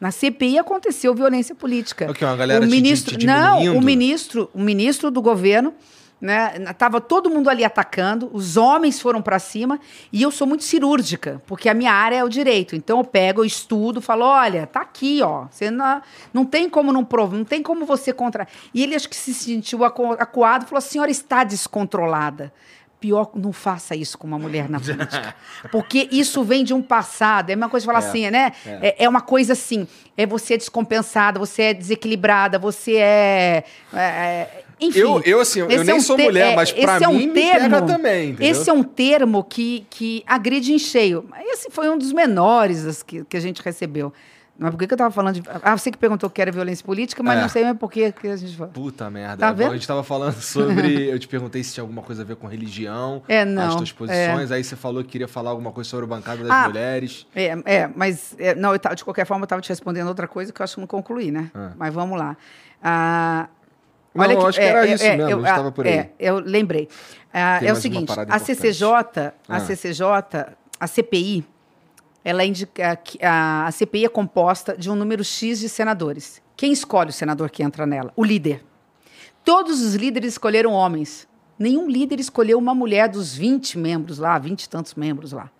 Na 0.00 0.10
CPI 0.10 0.58
aconteceu 0.58 1.14
violência 1.14 1.54
política. 1.54 2.10
O 2.10 2.14
quê? 2.14 2.24
Uma 2.24 2.36
galera 2.36 2.64
o 2.64 2.66
te- 2.66 2.70
ministro, 2.70 3.18
te 3.18 3.26
não, 3.26 3.58
diminuindo? 3.58 3.82
o 3.82 3.84
ministro, 3.84 4.50
o 4.54 4.60
ministro 4.60 5.10
do 5.10 5.20
governo, 5.20 5.74
né? 6.20 6.50
Tava 6.76 7.00
todo 7.00 7.30
mundo 7.30 7.48
ali 7.48 7.64
atacando, 7.64 8.28
os 8.32 8.56
homens 8.56 9.00
foram 9.00 9.22
para 9.22 9.38
cima 9.38 9.78
e 10.12 10.20
eu 10.22 10.30
sou 10.30 10.46
muito 10.46 10.64
cirúrgica, 10.64 11.40
porque 11.46 11.68
a 11.68 11.74
minha 11.74 11.92
área 11.92 12.16
é 12.16 12.24
o 12.24 12.28
direito. 12.28 12.74
Então 12.74 12.98
eu 12.98 13.04
pego, 13.04 13.40
eu 13.42 13.44
estudo, 13.44 14.00
falo, 14.00 14.24
olha, 14.24 14.66
tá 14.66 14.80
aqui, 14.80 15.20
ó. 15.22 15.46
Você 15.50 15.70
não, 15.70 16.02
não 16.34 16.44
tem 16.44 16.68
como 16.68 16.92
não 16.92 17.04
provar, 17.04 17.36
não 17.36 17.44
tem 17.44 17.62
como 17.62 17.84
você 17.86 18.12
contra. 18.12 18.48
E 18.74 18.82
ele 18.82 18.94
acho 18.96 19.08
que 19.08 19.14
se 19.16 19.32
sentiu 19.32 19.84
acu- 19.84 20.12
acuado, 20.18 20.64
falou: 20.66 20.78
"A 20.78 20.80
senhora 20.80 21.10
está 21.10 21.44
descontrolada". 21.44 22.52
Pior, 23.00 23.30
não 23.36 23.52
faça 23.52 23.94
isso 23.94 24.18
com 24.18 24.26
uma 24.26 24.40
mulher 24.40 24.68
na 24.68 24.80
política. 24.80 25.32
Porque 25.70 26.08
isso 26.10 26.42
vem 26.42 26.64
de 26.64 26.74
um 26.74 26.82
passado. 26.82 27.48
É 27.50 27.54
uma 27.54 27.68
coisa 27.68 27.82
de 27.84 27.86
falar 27.86 28.04
É, 28.04 28.08
assim, 28.08 28.28
né? 28.28 28.52
É. 28.66 29.04
é 29.04 29.08
uma 29.08 29.20
coisa 29.20 29.52
assim. 29.52 29.86
É 30.16 30.26
você 30.26 30.54
é 30.54 30.56
descompensada, 30.56 31.38
você 31.38 31.62
é 31.62 31.74
desequilibrada, 31.74 32.58
você 32.58 32.96
é. 32.96 33.64
É, 34.80 34.84
é, 34.84 34.88
enfim. 34.88 34.98
Eu, 34.98 35.22
eu, 35.24 35.40
assim, 35.40 35.60
eu 35.60 35.68
nem 35.68 35.90
é 35.90 35.94
um 35.94 36.00
sou 36.00 36.16
mulher, 36.18 36.52
é, 36.52 36.56
mas 36.56 36.74
esse 36.76 37.04
é 37.04 37.08
um 37.08 37.14
mim 37.14 37.30
pega 37.32 37.82
também, 37.82 38.30
entendeu? 38.30 38.50
Esse 38.50 38.68
é 38.70 38.72
um 38.72 38.82
termo 38.82 39.42
que, 39.44 39.86
que 39.90 40.22
agride 40.26 40.72
em 40.72 40.78
cheio. 40.78 41.28
Esse 41.46 41.70
foi 41.70 41.88
um 41.90 41.98
dos 41.98 42.12
menores 42.12 42.84
as 42.84 43.02
que, 43.02 43.24
que 43.24 43.36
a 43.36 43.40
gente 43.40 43.62
recebeu. 43.62 44.12
Mas 44.60 44.72
por 44.72 44.78
que, 44.78 44.88
que 44.88 44.94
eu 44.94 44.98
tava 44.98 45.12
falando 45.12 45.36
de. 45.36 45.42
Ah, 45.62 45.78
você 45.78 45.88
que 45.88 45.96
perguntou 45.96 46.28
que 46.28 46.42
era 46.42 46.50
violência 46.50 46.84
política, 46.84 47.22
mas 47.22 47.38
É. 47.38 47.42
não 47.42 47.48
sei 47.48 47.62
mais 47.62 47.78
por 47.78 47.88
que 47.92 48.12
a 48.24 48.36
gente 48.36 48.56
fala. 48.56 48.70
Puta 48.70 49.08
merda. 49.08 49.36
Tá 49.36 49.48
É, 49.50 49.52
vendo? 49.52 49.70
A 49.70 49.74
gente 49.74 49.86
tava 49.86 50.02
falando 50.02 50.34
sobre. 50.40 51.06
eu 51.08 51.16
te 51.16 51.28
perguntei 51.28 51.62
se 51.62 51.74
tinha 51.74 51.82
alguma 51.82 52.02
coisa 52.02 52.22
a 52.22 52.24
ver 52.24 52.34
com 52.34 52.48
religião. 52.48 53.22
É, 53.28 53.44
não, 53.44 53.68
As 53.68 53.76
tuas 53.76 53.92
posições. 53.92 54.50
Aí 54.50 54.64
você 54.64 54.74
falou 54.74 55.04
que 55.04 55.10
queria 55.10 55.28
falar 55.28 55.50
alguma 55.50 55.70
coisa 55.70 55.88
sobre 55.88 56.06
a 56.06 56.08
bancada 56.08 56.42
das 56.42 56.50
Ah, 56.50 56.66
mulheres. 56.66 57.24
É, 57.36 57.56
é 57.64 57.90
mas 57.94 58.34
é, 58.36 58.52
não, 58.56 58.72
eu 58.74 58.80
de 58.96 59.04
qualquer 59.04 59.26
forma 59.26 59.42
eu 59.42 59.46
estava 59.46 59.62
te 59.62 59.68
respondendo 59.68 60.08
outra 60.08 60.26
coisa 60.26 60.52
que 60.52 60.60
eu 60.60 60.64
acho 60.64 60.74
que 60.74 60.80
não 60.80 60.88
concluí, 60.88 61.30
né? 61.30 61.52
Ah. 61.54 61.70
Mas 61.76 61.94
vamos 61.94 62.18
lá. 62.18 62.36
Ah, 62.82 63.48
Não, 64.26 64.30
eu 64.30 64.46
acho 64.46 64.58
que 64.58 64.64
era 64.64 64.86
isso 64.86 65.04
mesmo, 65.04 65.24
a 65.24 65.30
eu, 65.30 65.38
gente 65.38 65.46
tava 65.54 65.72
por 65.72 65.86
aí. 65.86 65.92
É, 65.92 66.10
eu 66.18 66.38
lembrei. 66.38 66.88
Ah, 67.32 67.60
é 67.62 67.72
o 67.72 67.76
seguinte, 67.76 68.12
a. 68.28 68.38
CCJ, 68.38 68.84
a 68.88 69.32
Ah. 69.48 69.60
CCJ, 69.60 70.04
a 70.80 70.86
CPI, 70.86 71.44
ela 72.24 72.44
indica 72.44 72.96
que 72.96 73.18
a, 73.24 73.66
a 73.66 73.70
CPI 73.70 74.04
é 74.06 74.08
composta 74.08 74.76
de 74.76 74.90
um 74.90 74.94
número 74.94 75.22
X 75.24 75.60
de 75.60 75.68
senadores. 75.68 76.42
Quem 76.56 76.72
escolhe 76.72 77.10
o 77.10 77.12
senador 77.12 77.50
que 77.50 77.62
entra 77.62 77.86
nela? 77.86 78.12
O 78.16 78.24
líder. 78.24 78.64
Todos 79.44 79.80
os 79.80 79.94
líderes 79.94 80.32
escolheram 80.32 80.72
homens. 80.72 81.26
Nenhum 81.58 81.88
líder 81.88 82.20
escolheu 82.20 82.58
uma 82.58 82.74
mulher 82.74 83.08
dos 83.08 83.34
20 83.34 83.78
membros 83.78 84.18
lá, 84.18 84.38
20 84.38 84.62
e 84.64 84.68
tantos 84.68 84.94
membros 84.94 85.32
lá. 85.32 85.50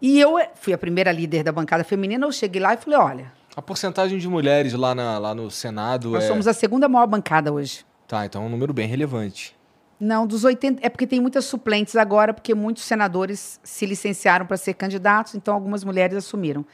E 0.00 0.20
eu 0.20 0.36
fui 0.54 0.72
a 0.72 0.78
primeira 0.78 1.10
líder 1.10 1.42
da 1.42 1.52
bancada 1.52 1.82
feminina, 1.84 2.26
eu 2.26 2.32
cheguei 2.32 2.60
lá 2.60 2.74
e 2.74 2.76
falei, 2.76 2.98
olha, 2.98 3.32
A 3.56 3.62
porcentagem 3.62 4.18
de 4.18 4.28
mulheres 4.28 4.74
lá, 4.74 4.94
na- 4.94 5.18
lá 5.18 5.34
no 5.34 5.50
Senado 5.50 6.10
nós 6.10 6.24
é. 6.24 6.28
somos 6.28 6.46
a 6.46 6.52
segunda 6.52 6.88
maior 6.88 7.06
bancada 7.06 7.50
hoje. 7.52 7.84
Tá, 8.06 8.24
então 8.26 8.42
é 8.42 8.46
um 8.46 8.50
número 8.50 8.72
bem 8.74 8.86
relevante. 8.86 9.56
Não, 9.98 10.26
dos 10.26 10.44
80. 10.44 10.86
É 10.86 10.90
porque 10.90 11.06
tem 11.06 11.20
muitas 11.20 11.46
suplentes 11.46 11.96
agora, 11.96 12.34
porque 12.34 12.54
muitos 12.54 12.84
senadores 12.84 13.58
se 13.64 13.86
licenciaram 13.86 14.44
para 14.44 14.58
ser 14.58 14.74
candidatos, 14.74 15.34
então 15.34 15.54
algumas 15.54 15.82
mulheres 15.84 16.14
assumiram. 16.16 16.66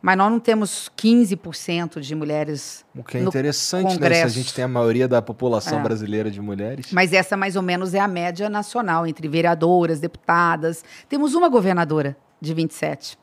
Mas 0.00 0.16
nós 0.16 0.32
não 0.32 0.40
temos 0.40 0.90
15% 0.96 2.00
de 2.00 2.14
mulheres. 2.14 2.86
O 2.96 3.04
que 3.04 3.18
é 3.18 3.20
interessante, 3.20 4.00
né? 4.00 4.14
Se 4.14 4.22
a 4.22 4.28
gente 4.28 4.54
tem 4.54 4.64
a 4.64 4.68
maioria 4.68 5.06
da 5.06 5.20
população 5.20 5.78
É. 5.78 5.82
brasileira 5.82 6.30
de 6.30 6.40
mulheres. 6.40 6.86
Mas 6.90 7.12
essa, 7.12 7.36
mais 7.36 7.54
ou 7.54 7.60
menos, 7.60 7.92
é 7.92 8.00
a 8.00 8.08
média 8.08 8.48
nacional, 8.48 9.06
entre 9.06 9.28
vereadoras, 9.28 10.00
deputadas. 10.00 10.82
Temos 11.06 11.34
uma 11.34 11.50
governadora 11.50 12.16
de 12.40 12.54
27. 12.54 13.18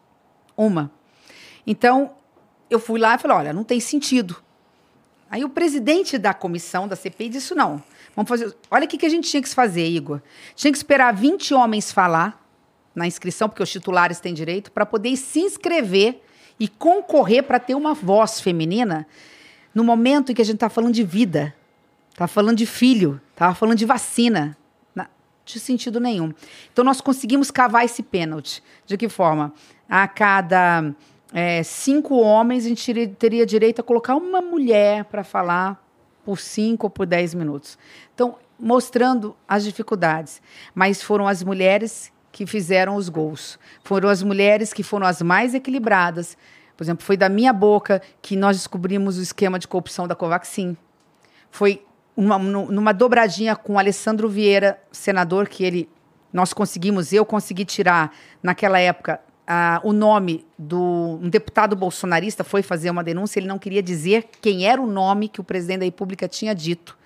Uma. 0.55 0.91
Então, 1.65 2.11
eu 2.69 2.79
fui 2.79 2.99
lá 2.99 3.15
e 3.15 3.17
falei: 3.17 3.37
olha, 3.37 3.53
não 3.53 3.63
tem 3.63 3.79
sentido. 3.79 4.35
Aí 5.29 5.43
o 5.43 5.49
presidente 5.49 6.17
da 6.17 6.33
comissão 6.33 6.87
da 6.87 6.95
CPI 6.95 7.29
disse: 7.29 7.53
não. 7.53 7.81
Vamos 8.15 8.29
fazer. 8.29 8.55
Olha 8.71 8.85
o 8.85 8.87
que 8.87 8.97
que 8.97 9.05
a 9.05 9.09
gente 9.09 9.29
tinha 9.29 9.41
que 9.41 9.49
fazer, 9.49 9.87
Igor. 9.87 10.21
Tinha 10.55 10.71
que 10.71 10.77
esperar 10.77 11.13
20 11.13 11.53
homens 11.53 11.91
falar 11.91 12.43
na 12.95 13.05
inscrição, 13.05 13.47
porque 13.47 13.61
os 13.61 13.71
titulares 13.71 14.19
têm 14.19 14.33
direito, 14.33 14.71
para 14.71 14.83
poder 14.83 15.15
se 15.15 15.39
inscrever 15.39 16.23
e 16.59 16.67
concorrer 16.67 17.43
para 17.43 17.59
ter 17.59 17.75
uma 17.75 17.93
voz 17.93 18.41
feminina 18.41 19.05
no 19.73 19.83
momento 19.83 20.31
em 20.31 20.35
que 20.35 20.41
a 20.41 20.45
gente 20.45 20.55
está 20.55 20.69
falando 20.69 20.95
de 20.95 21.03
vida, 21.03 21.53
está 22.09 22.27
falando 22.27 22.57
de 22.57 22.65
filho, 22.65 23.21
estava 23.31 23.53
falando 23.53 23.77
de 23.77 23.85
vacina. 23.85 24.57
Não 24.95 25.05
tinha 25.45 25.61
sentido 25.61 25.99
nenhum. 25.99 26.33
Então 26.73 26.83
nós 26.83 26.99
conseguimos 26.99 27.51
cavar 27.51 27.85
esse 27.85 28.01
pênalti. 28.01 28.63
De 28.87 28.97
que 28.97 29.07
forma? 29.07 29.53
A 29.87 30.07
cada 30.07 30.91
é, 31.33 31.61
cinco 31.63 32.15
homens, 32.17 32.65
a 32.65 32.69
gente 32.69 33.07
teria- 33.19 33.45
direito 33.45 33.81
a 33.81 33.83
colocar 33.83 34.15
uma 34.15 34.41
mulher 34.41 35.05
para 35.05 35.23
falar 35.23 35.83
por 36.23 36.39
cinco 36.39 36.87
ou 36.87 36.89
por 36.89 37.05
dez 37.05 37.33
minutos. 37.33 37.77
Então, 38.13 38.35
mostrando 38.59 39.35
as 39.47 39.63
dificuldades. 39.63 40.41
Mas 40.73 41.01
foram 41.01 41.27
as 41.27 41.43
mulheres 41.43 42.11
que 42.31 42.45
fizeram 42.45 42.95
os 42.95 43.09
gols. 43.09 43.57
Foram 43.83 44.09
as 44.09 44.21
mulheres 44.23 44.73
que 44.73 44.83
foram 44.83 45.05
as 45.07 45.21
mais 45.21 45.53
equilibradas. 45.53 46.37
Por 46.75 46.83
exemplo, 46.83 47.05
foi 47.05 47.17
da 47.17 47.29
minha 47.29 47.51
boca 47.53 48.01
que 48.21 48.35
nós 48.35 48.57
descobrimos 48.57 49.17
o 49.17 49.21
esquema 49.21 49.57
de 49.57 49.67
corrupção 49.67 50.07
da 50.07 50.15
Covaxin. 50.15 50.75
Foi 51.49 51.83
uma, 52.15 52.37
nu- 52.37 52.71
numa 52.71 52.93
dobradinha 52.93 53.55
com 53.55 53.73
o 53.73 53.79
Alessandro 53.79 54.27
Vieira, 54.29 54.79
senador, 54.91 55.47
que 55.47 55.63
ele 55.63 55.89
nós 56.31 56.53
conseguimos, 56.53 57.13
eu 57.13 57.25
consegui 57.25 57.63
tirar 57.63 58.11
naquela 58.43 58.77
época 58.79 59.19
ah, 59.47 59.79
o 59.83 59.93
nome 59.93 60.45
do 60.59 61.19
um 61.21 61.29
deputado 61.29 61.75
bolsonarista 61.75 62.43
foi 62.43 62.61
fazer 62.61 62.89
uma 62.89 63.03
denúncia, 63.03 63.39
ele 63.39 63.47
não 63.47 63.57
queria 63.57 63.81
dizer 63.81 64.27
quem 64.41 64.67
era 64.67 64.81
o 64.81 64.85
nome 64.85 65.29
que 65.29 65.39
o 65.39 65.43
presidente 65.43 65.79
da 65.79 65.85
República 65.85 66.27
tinha 66.27 66.53
dito. 66.53 66.97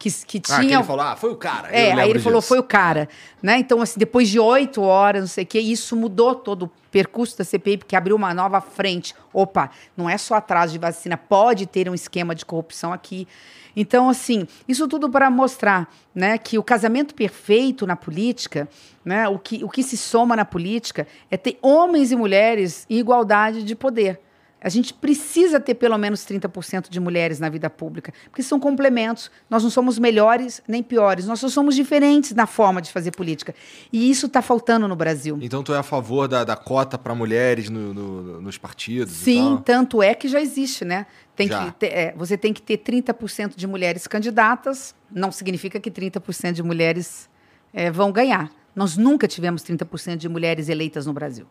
Que, 0.00 0.10
que 0.10 0.38
Ah, 0.38 0.40
que 0.40 0.40
tinha 0.40 0.78
ele 0.78 0.82
falou, 0.82 1.04
ah, 1.04 1.14
foi 1.14 1.30
o 1.30 1.36
cara. 1.36 1.68
é, 1.68 1.92
aí 1.92 2.08
ele 2.08 2.18
falou, 2.18 2.40
disso. 2.40 2.48
foi 2.48 2.58
o 2.58 2.62
cara. 2.62 3.06
Né? 3.42 3.58
Então, 3.58 3.82
assim, 3.82 4.00
depois 4.00 4.30
de 4.30 4.40
oito 4.40 4.80
horas, 4.80 5.20
não 5.20 5.28
sei 5.28 5.44
o 5.44 5.46
quê, 5.46 5.60
isso 5.60 5.94
mudou 5.94 6.34
todo 6.34 6.62
o 6.62 6.70
percurso 6.90 7.36
da 7.36 7.44
CPI, 7.44 7.76
porque 7.76 7.94
abriu 7.94 8.16
uma 8.16 8.32
nova 8.32 8.62
frente. 8.62 9.14
Opa, 9.30 9.70
não 9.94 10.08
é 10.08 10.16
só 10.16 10.36
atraso 10.36 10.72
de 10.72 10.78
vacina, 10.78 11.18
pode 11.18 11.66
ter 11.66 11.86
um 11.86 11.94
esquema 11.94 12.34
de 12.34 12.46
corrupção 12.46 12.94
aqui. 12.94 13.28
Então, 13.76 14.08
assim, 14.08 14.48
isso 14.66 14.88
tudo 14.88 15.10
para 15.10 15.30
mostrar 15.30 15.92
né, 16.14 16.38
que 16.38 16.58
o 16.58 16.62
casamento 16.62 17.14
perfeito 17.14 17.86
na 17.86 17.94
política, 17.94 18.66
né, 19.04 19.28
o, 19.28 19.38
que, 19.38 19.62
o 19.62 19.68
que 19.68 19.82
se 19.82 19.98
soma 19.98 20.34
na 20.34 20.46
política, 20.46 21.06
é 21.30 21.36
ter 21.36 21.58
homens 21.60 22.10
e 22.10 22.16
mulheres 22.16 22.86
em 22.88 22.98
igualdade 22.98 23.62
de 23.62 23.74
poder. 23.74 24.18
A 24.62 24.68
gente 24.68 24.92
precisa 24.92 25.58
ter 25.58 25.74
pelo 25.74 25.96
menos 25.96 26.20
30% 26.26 26.90
de 26.90 27.00
mulheres 27.00 27.40
na 27.40 27.48
vida 27.48 27.70
pública, 27.70 28.12
porque 28.24 28.42
são 28.42 28.60
complementos. 28.60 29.30
Nós 29.48 29.62
não 29.62 29.70
somos 29.70 29.98
melhores 29.98 30.62
nem 30.68 30.82
piores, 30.82 31.26
nós 31.26 31.40
só 31.40 31.48
somos 31.48 31.74
diferentes 31.74 32.32
na 32.34 32.46
forma 32.46 32.82
de 32.82 32.92
fazer 32.92 33.10
política. 33.12 33.54
E 33.92 34.10
isso 34.10 34.26
está 34.26 34.42
faltando 34.42 34.86
no 34.86 34.94
Brasil. 34.94 35.38
Então 35.40 35.62
tu 35.62 35.72
é 35.72 35.78
a 35.78 35.82
favor 35.82 36.28
da, 36.28 36.44
da 36.44 36.56
cota 36.56 36.98
para 36.98 37.14
mulheres 37.14 37.70
no- 37.70 37.94
no- 37.94 38.40
nos 38.42 38.58
partidos? 38.58 39.12
Sim, 39.14 39.60
tanto 39.64 40.02
é 40.02 40.14
que 40.14 40.28
já 40.28 40.40
existe, 40.40 40.84
né? 40.84 41.06
Tem 41.34 41.48
Já. 41.48 41.70
que 41.72 41.86
é, 41.86 42.12
você 42.14 42.36
tem 42.36 42.52
que 42.52 42.60
ter 42.60 42.76
30% 42.78 43.56
de 43.56 43.66
mulheres 43.66 44.06
candidatas, 44.06 44.94
não 45.10 45.32
significa 45.32 45.80
que 45.80 45.90
30% 45.90 46.52
de 46.52 46.62
mulheres 46.62 47.30
é, 47.72 47.90
vão 47.90 48.12
ganhar. 48.12 48.50
Nós 48.76 48.96
nunca 48.96 49.26
tivemos 49.26 49.62
30% 49.62 50.16
de 50.16 50.28
mulheres 50.28 50.68
eleitas 50.68 51.06
no 51.06 51.12
Brasil. 51.14 51.46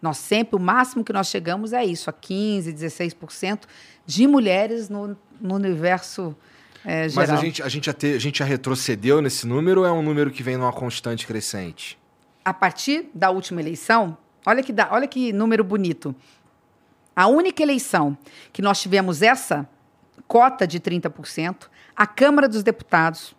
Nós 0.00 0.18
sempre, 0.18 0.56
o 0.56 0.60
máximo 0.60 1.02
que 1.04 1.12
nós 1.12 1.26
chegamos 1.28 1.72
é 1.72 1.84
isso, 1.84 2.08
a 2.08 2.12
15%, 2.12 2.72
16% 2.72 3.60
de 4.06 4.26
mulheres 4.26 4.88
no, 4.88 5.16
no 5.40 5.54
universo 5.54 6.36
é, 6.84 7.08
geral. 7.08 7.26
Mas 7.26 7.30
a 7.30 7.36
gente, 7.44 7.62
a, 7.62 7.68
gente 7.68 7.86
já 7.86 7.92
te- 7.92 8.14
a 8.14 8.18
gente 8.18 8.38
já 8.38 8.44
retrocedeu 8.44 9.20
nesse 9.20 9.46
número 9.46 9.80
ou 9.80 9.86
é 9.86 9.90
um 9.92 10.02
número 10.02 10.30
que 10.30 10.42
vem 10.42 10.56
numa 10.56 10.72
constante 10.72 11.26
crescente? 11.26 11.98
a 12.44 12.54
partir 12.54 13.10
da 13.12 13.28
última 13.30 13.60
eleição, 13.60 14.16
olha 14.46 14.62
que, 14.62 14.72
dá- 14.72 14.88
olha 14.90 15.06
que 15.06 15.34
número 15.34 15.62
bonito. 15.62 16.14
A 17.14 17.26
única 17.26 17.62
eleição 17.62 18.16
que 18.54 18.62
nós 18.62 18.80
tivemos 18.80 19.20
essa 19.20 19.68
cota 20.26 20.66
de 20.66 20.80
30%, 20.80 21.68
a 21.94 22.06
Câmara 22.06 22.48
dos 22.48 22.62
Deputados, 22.62 23.34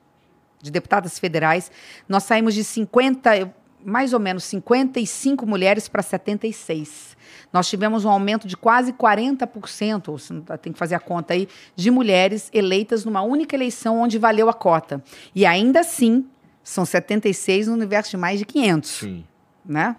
de 0.62 0.70
deputadas 0.70 1.18
federais, 1.18 1.72
nós 2.08 2.24
saímos 2.24 2.54
de 2.54 2.64
50, 2.64 3.36
eu- 3.38 3.52
mais 3.84 4.14
ou 4.14 4.20
menos 4.20 4.44
55 4.46 5.46
mulheres 5.46 5.88
para 5.88 6.02
76. 6.02 7.18
Nós 7.52 7.68
tivemos 7.70 8.06
um 8.06 8.10
aumento 8.10 8.48
de 8.48 8.56
quase 8.58 8.94
40%, 8.94 10.10
ou 10.10 10.18
se 10.18 10.34
não 10.34 10.42
dá- 10.42 10.58
tem 10.58 10.72
que 10.74 10.78
fazer 10.80 10.96
a 10.96 11.00
conta 11.00 11.34
aí, 11.34 11.48
de 11.76 11.90
mulheres 11.90 12.50
eleitas 12.54 13.06
numa 13.06 13.22
única 13.22 13.56
eleição 13.56 14.00
onde 14.00 14.18
valeu 14.20 14.50
a 14.50 14.54
cota. 14.54 15.04
E 15.34 15.46
ainda 15.46 15.80
assim, 15.80 16.26
são 16.64 16.86
76 16.86 17.68
no 17.68 17.74
universo 17.74 18.12
de 18.12 18.18
mais 18.18 18.38
de 18.40 18.46
500, 18.46 18.90
Sim, 18.90 19.26
né? 19.66 19.96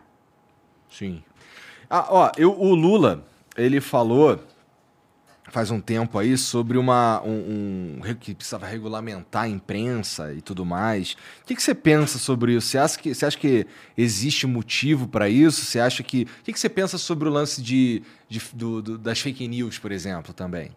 sim. 0.90 1.22
Ah, 1.88 2.06
ó, 2.08 2.30
eu, 2.36 2.52
o 2.56 2.74
Lula, 2.74 3.24
ele 3.56 3.80
falou 3.80 4.38
faz 5.50 5.70
um 5.70 5.80
tempo 5.80 6.18
aí 6.18 6.36
sobre 6.38 6.78
uma 6.78 7.20
um, 7.22 7.98
um- 8.00 8.14
que 8.18 8.34
precisava 8.34 8.66
regulamentar 8.66 9.42
a 9.44 9.48
imprensa 9.48 10.32
e 10.32 10.40
tudo 10.40 10.64
mais. 10.64 11.12
O 11.42 11.46
que, 11.46 11.54
que 11.54 11.62
você 11.62 11.74
pensa 11.74 12.18
sobre 12.18 12.54
isso? 12.54 12.68
Você 12.68 12.78
acha 12.78 12.98
que, 12.98 13.14
você 13.14 13.26
acha 13.26 13.38
que 13.38 13.66
existe 13.96 14.46
motivo 14.46 15.08
para 15.08 15.28
isso? 15.28 15.64
Você 15.64 15.80
acha 15.80 16.02
que 16.02 16.22
o 16.40 16.44
que, 16.44 16.52
que 16.52 16.60
você 16.60 16.68
pensa 16.68 16.96
sobre 16.98 17.28
o 17.28 17.32
lance 17.32 17.60
de, 17.62 18.02
de- 18.28 18.40
do- 18.54 18.80
do- 18.82 18.98
das 18.98 19.20
fake 19.20 19.46
news, 19.48 19.78
por 19.78 19.92
exemplo, 19.92 20.32
também? 20.32 20.70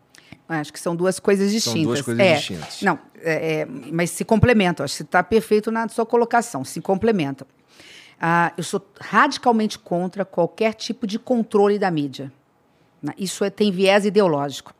Acho 0.49 0.73
que 0.73 0.79
são 0.79 0.95
duas 0.95 1.19
coisas 1.19 1.51
distintas. 1.51 1.73
São 1.81 1.83
duas 1.83 2.01
coisas 2.01 2.23
É, 2.25 2.35
distintas. 2.35 2.81
Não, 2.81 2.99
é, 3.21 3.61
é, 3.61 3.65
mas 3.65 4.09
se 4.11 4.25
complementam. 4.25 4.83
Acho 4.83 4.97
que 4.97 5.03
está 5.03 5.23
perfeito 5.23 5.71
na 5.71 5.87
sua 5.87 6.05
colocação. 6.05 6.65
Se 6.65 6.81
complementam. 6.81 7.47
Ah, 8.19 8.53
eu 8.57 8.63
sou 8.63 8.85
radicalmente 8.99 9.77
contra 9.79 10.23
qualquer 10.25 10.73
tipo 10.73 11.05
de 11.07 11.17
controle 11.19 11.77
da 11.79 11.89
mídia. 11.91 12.31
Né? 13.03 13.13
Isso 13.17 13.43
é, 13.43 13.49
tem 13.49 13.71
viés 13.71 14.05
ideológico. 14.05 14.73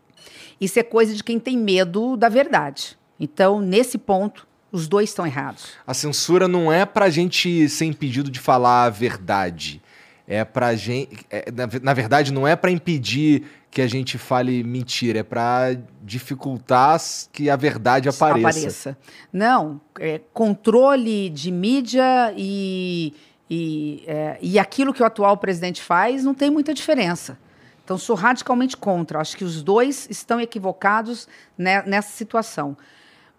Isso 0.60 0.80
é 0.80 0.84
coisa 0.84 1.14
de 1.14 1.24
quem 1.24 1.40
tem 1.40 1.58
medo 1.58 2.16
da 2.16 2.30
verdade. 2.30 2.98
Então, 3.20 3.60
nesse 3.60 3.98
ponto, 3.98 4.48
os 4.72 4.88
dois 4.88 5.10
estão 5.10 5.28
errados. 5.28 5.72
A 5.86 5.94
censura 5.94 6.48
não 6.48 6.72
é 6.72 6.86
pra 6.86 7.10
gente 7.10 7.68
ser 7.70 7.86
impedido 7.86 8.32
de 8.32 8.40
falar 8.40 8.86
a 8.86 8.90
verdade. 8.90 9.82
É 10.26 10.46
pra 10.46 10.74
gente. 10.74 11.26
é, 11.30 11.52
na, 11.52 11.68
na 11.82 11.94
verdade, 11.94 12.32
não 12.32 12.48
é 12.48 12.56
pra 12.56 12.72
impedir 12.72 13.44
que 13.70 13.82
a 13.82 13.88
gente 13.88 14.18
fale 14.18 14.64
mentira, 14.64 15.20
é 15.20 15.24
pra 15.24 15.76
dificultar 16.02 17.02
que 17.32 17.50
a 17.50 17.56
verdade 17.56 18.08
apareça. 18.08 18.96
Não, 19.32 19.82
é, 20.00 20.22
controle 20.32 21.30
de 21.30 21.52
mídia 21.52 22.34
e, 22.38 23.14
e, 23.50 24.04
é, 24.06 24.38
e 24.42 24.60
aquilo 24.60 24.94
que 24.94 25.02
o 25.02 25.06
atual 25.06 25.36
presidente 25.38 25.82
faz 25.82 26.24
não 26.24 26.36
tem 26.36 26.52
muita 26.52 26.74
diferença. 26.74 27.38
Então, 27.84 27.98
sou 27.98 28.16
radicalmente 28.16 28.78
contra. 28.78 29.20
Acho 29.20 29.36
que 29.36 29.44
os 29.44 29.62
dois 29.62 30.08
estão 30.10 30.40
equivocados 30.40 31.28
né, 31.58 31.84
nessa 31.84 32.12
situação. 32.12 32.78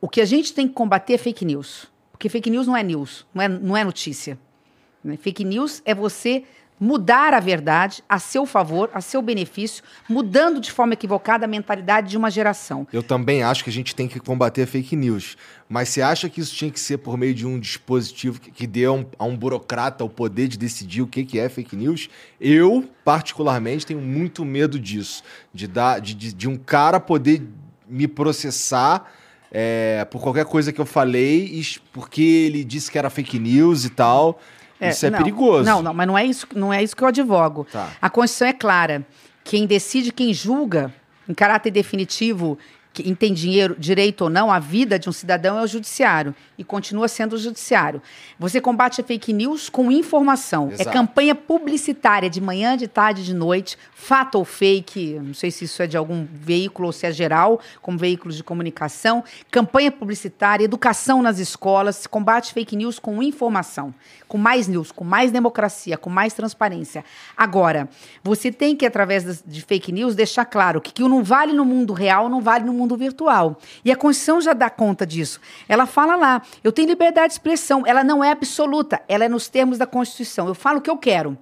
O 0.01 0.09
que 0.09 0.21
a 0.21 0.25
gente 0.25 0.53
tem 0.53 0.69
que 0.69 0.75
combater 0.75 1.15
é 1.15 1.19
fake 1.19 1.45
news. 1.45 1.91
Porque 2.12 2.29
fake 2.29 2.51
news 2.51 2.66
não 2.66 2.77
é 2.77 2.83
news, 2.83 3.27
não 3.35 3.43
é, 3.43 3.49
não 3.49 3.77
é 3.77 3.85
notícia. 3.85 4.39
Né? 5.03 5.16
Fake 5.16 5.45
news 5.45 5.83
é 5.85 5.95
você 5.95 6.45
mudar 6.79 7.33
a 7.33 7.41
verdade 7.41 8.03
a 8.09 8.19
seu 8.19 8.45
favor, 8.45 8.91
a 8.93 9.01
seu 9.01 9.23
benefício, 9.23 9.83
mudando 10.09 10.61
de 10.61 10.73
forma 10.73 10.95
equivocada 10.95 11.45
a 11.45 11.49
mentalidade 11.49 12.11
de 12.11 12.17
uma 12.17 12.31
geração. 12.31 12.87
Eu 12.93 13.03
também 13.03 13.43
acho 13.43 13.63
que 13.63 13.71
a 13.71 13.73
gente 13.73 13.95
tem 13.95 14.09
que 14.09 14.19
combater 14.19 14.67
fake 14.67 14.97
news. 14.97 15.37
Mas 15.69 15.89
você 15.89 16.03
acha 16.03 16.29
que 16.29 16.41
isso 16.41 16.55
tinha 16.55 16.71
que 16.71 16.79
ser 16.79 16.99
por 16.99 17.17
meio 17.17 17.35
de 17.35 17.47
um 17.47 17.59
dispositivo 17.59 18.41
que, 18.41 18.51
que 18.51 18.67
dê 18.67 18.85
a 18.85 18.93
um, 18.93 19.07
a 19.19 19.25
um 19.25 19.37
burocrata 19.37 20.05
o 20.05 20.11
poder 20.11 20.49
de 20.49 20.59
decidir 20.59 21.03
o 21.03 21.07
que, 21.07 21.25
que 21.25 21.39
é 21.39 21.49
fake 21.49 21.77
news? 21.77 22.09
Eu, 22.41 22.89
particularmente, 23.05 23.87
tenho 23.87 24.01
muito 24.01 24.45
medo 24.45 24.79
disso. 24.79 25.23
De, 25.53 25.67
dar, 25.67 26.01
de, 26.01 26.15
de, 26.15 26.33
de 26.33 26.49
um 26.49 26.57
cara 26.57 27.01
poder 27.01 27.43
me 27.89 28.07
processar 28.09 29.11
é, 29.51 30.05
por 30.11 30.21
qualquer 30.21 30.45
coisa 30.45 30.73
que 30.73 30.81
eu 30.81 30.87
falei, 30.87 31.63
porque 31.93 32.23
ele 32.23 32.65
disse 32.65 32.91
que 32.91 32.99
era 32.99 33.09
fake 33.09 33.39
news 33.39 33.85
e 33.85 33.91
tal. 33.91 34.41
É, 34.86 34.90
isso 34.90 35.06
é 35.06 35.11
não, 35.11 35.19
perigoso. 35.19 35.65
Não, 35.65 35.82
não, 35.82 35.94
mas 35.94 36.06
não 36.06 36.19
é 36.19 36.24
isso, 36.24 36.47
não 36.55 36.73
é 36.73 36.82
isso 36.82 36.97
que 36.97 37.02
eu 37.02 37.09
advogo. 37.09 37.66
Tá. 37.70 37.90
A 38.01 38.11
Constituição 38.11 38.48
é 38.48 38.52
clara. 38.52 39.06
Quem 39.43 39.66
decide, 39.66 40.12
quem 40.12 40.32
julga, 40.32 40.93
em 41.28 41.35
caráter 41.35 41.70
definitivo, 41.70 42.59
que, 42.95 43.09
em 43.09 43.15
tem 43.15 43.35
dinheiro, 43.35 43.75
direito 43.77 44.23
ou 44.23 44.31
não, 44.31 44.53
a 44.53 44.61
vida 44.61 44.99
de 44.99 45.09
um 45.09 45.12
cidadão 45.12 45.59
é 45.59 45.62
o 45.62 45.66
judiciário 45.66 46.33
e 46.57 46.62
continua 46.62 47.09
sendo 47.09 47.35
o 47.35 47.39
judiciário. 47.39 48.01
Você 48.39 48.61
combate 48.61 49.01
a 49.01 49.05
fake 49.05 49.33
news 49.33 49.69
com 49.69 49.91
informação. 49.91 50.69
É 50.71 50.75
Exato. 50.75 50.91
É 50.91 50.93
campanha 50.93 51.35
publicitária 51.35 52.31
de 52.31 52.41
manhã, 52.41 52.77
de 52.77 52.87
tarde, 52.87 53.25
de 53.25 53.35
noite, 53.35 53.77
fato 53.93 54.37
ou 54.37 54.45
fake, 54.45 55.19
não 55.21 55.35
sei 55.35 55.51
se 55.51 55.65
isso 55.65 55.83
é 55.83 55.87
de 55.87 55.97
algum 55.97 56.27
veículo 56.31 56.87
ou 56.87 56.93
se 56.93 57.07
é 57.07 57.11
geral, 57.11 57.59
como 57.81 57.99
veículos 57.99 58.37
de 58.37 58.45
comunicação, 58.45 59.25
campanha 59.51 59.91
publicitária, 59.91 60.65
educação 60.65 61.23
nas 61.23 61.39
escolas, 61.39 62.07
combate 62.07 62.53
fake 62.53 62.77
news 62.77 62.99
com 62.99 63.23
informação, 63.23 63.95
com 64.29 64.37
mais 64.37 64.69
news, 64.69 64.93
com 64.93 65.05
mais 65.05 65.33
democracia, 65.33 65.97
com 65.97 66.11
mais 66.11 66.35
transparência. 66.35 67.05
Agora, 67.37 67.89
você 68.23 68.53
tem 68.53 68.77
que, 68.77 68.87
através 68.87 69.43
de 69.45 69.62
fake 69.62 69.91
news, 69.91 70.15
deixar 70.15 70.45
claro 70.45 70.81
que 70.81 70.91
o 70.91 70.93
que 70.93 71.03
não 71.03 71.25
vale 71.25 71.53
no 71.53 71.65
mundo 71.65 71.93
real 71.93 72.29
não 72.29 72.43
vale 72.43 72.65
no 72.65 72.73
mundo 72.75 72.84
virtual. 72.97 73.59
E 73.85 73.90
a 73.90 73.97
Constituição 73.97 74.40
já 74.40 74.52
dá 74.52 74.69
conta 74.69 75.06
disso. 75.06 75.40
Ela 75.69 75.86
fala 75.86 76.15
lá, 76.16 76.43
eu 76.62 76.70
tenho 76.70 76.89
liberdade 76.89 77.28
de 77.28 77.32
expressão, 77.35 77.82
ela 77.86 78.05
não 78.05 78.23
é 78.23 78.31
absoluta, 78.31 79.01
ela 79.09 79.24
é 79.24 79.28
nos 79.28 79.48
termos 79.48 79.78
da 79.78 79.86
Constituição. 79.86 80.47
Eu 80.47 80.55
falo 80.55 80.78
o 80.78 80.81
que 80.82 80.90
eu 80.90 80.98
quero. 80.98 81.36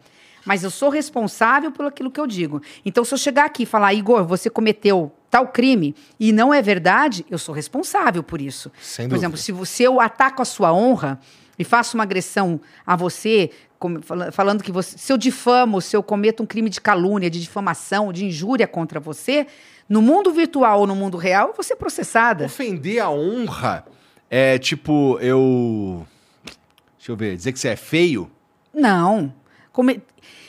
Mas 0.44 0.64
eu 0.64 0.70
sou 0.70 0.88
responsável 0.88 1.70
por 1.70 1.86
aquilo 1.86 2.10
que 2.10 2.18
eu 2.18 2.26
digo. 2.26 2.60
Então, 2.84 3.04
se 3.04 3.14
eu 3.14 3.18
chegar 3.18 3.44
aqui 3.44 3.62
e 3.62 3.66
falar, 3.66 3.94
Igor, 3.94 4.24
você 4.24 4.50
cometeu 4.50 5.12
tal 5.30 5.46
crime 5.48 5.94
e 6.18 6.32
não 6.32 6.52
é 6.52 6.60
verdade, 6.60 7.24
eu 7.30 7.38
sou 7.38 7.54
responsável 7.54 8.24
por 8.24 8.40
isso. 8.40 8.70
Sem 8.80 9.06
por 9.06 9.10
dúvida. 9.10 9.20
exemplo, 9.26 9.38
se 9.38 9.52
você 9.52 9.84
eu 9.86 10.00
ataco 10.00 10.42
a 10.42 10.44
sua 10.44 10.72
honra 10.72 11.20
e 11.56 11.62
faço 11.62 11.96
uma 11.96 12.02
agressão 12.02 12.60
a 12.84 12.96
você, 12.96 13.50
como- 13.78 14.00
falando 14.32 14.64
que 14.64 14.72
você, 14.72 14.98
se 14.98 15.12
eu 15.12 15.16
difamo, 15.16 15.80
se 15.80 15.94
eu 15.96 16.02
cometo 16.02 16.42
um 16.42 16.46
crime 16.46 16.68
de 16.68 16.80
calúnia, 16.80 17.30
de 17.30 17.40
difamação, 17.40 18.12
de 18.12 18.24
injúria 18.24 18.66
contra 18.66 18.98
você, 18.98 19.46
no 19.92 20.00
mundo 20.00 20.32
virtual 20.32 20.80
ou 20.80 20.86
no 20.86 20.96
mundo 20.96 21.18
real, 21.18 21.52
vou 21.54 21.62
ser 21.62 21.76
processada. 21.76 22.46
Ofender 22.46 22.98
a 23.02 23.10
honra 23.10 23.84
é 24.30 24.58
tipo, 24.58 25.18
eu. 25.20 26.06
Deixa 26.96 27.12
eu 27.12 27.16
ver, 27.16 27.36
dizer 27.36 27.52
que 27.52 27.58
você 27.58 27.68
é 27.68 27.76
feio? 27.76 28.30
Não. 28.72 29.34
Come- 29.70 30.00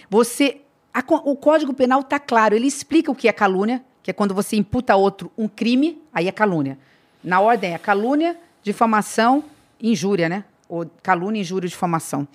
Você. 0.09 0.61
a 0.93 1.03
o 1.25 1.35
Código 1.35 1.73
Penal 1.73 1.99
está 1.99 2.19
claro, 2.19 2.55
ele 2.55 2.67
explica 2.67 3.11
o 3.11 3.15
que 3.15 3.27
é 3.27 3.33
calúnia, 3.33 3.83
que 4.01 4.09
é 4.09 4.13
quando 4.13 4.33
você 4.33 4.55
imputa 4.55 4.93
a 4.93 4.95
outro 4.95 5.29
um 5.37 5.49
crime, 5.49 6.01
aí 6.13 6.27
é 6.29 6.31
calúnia. 6.31 6.77
Na 7.21 7.41
ordem 7.41 7.73
é 7.73 7.77
calúnia, 7.77 8.37
difamação, 8.61 9.43
injúria, 9.81 10.29
né? 10.29 10.45
Ou 10.69 10.85
calúnia, 11.01 11.41
injúria, 11.41 11.67
difamação. 11.67 12.25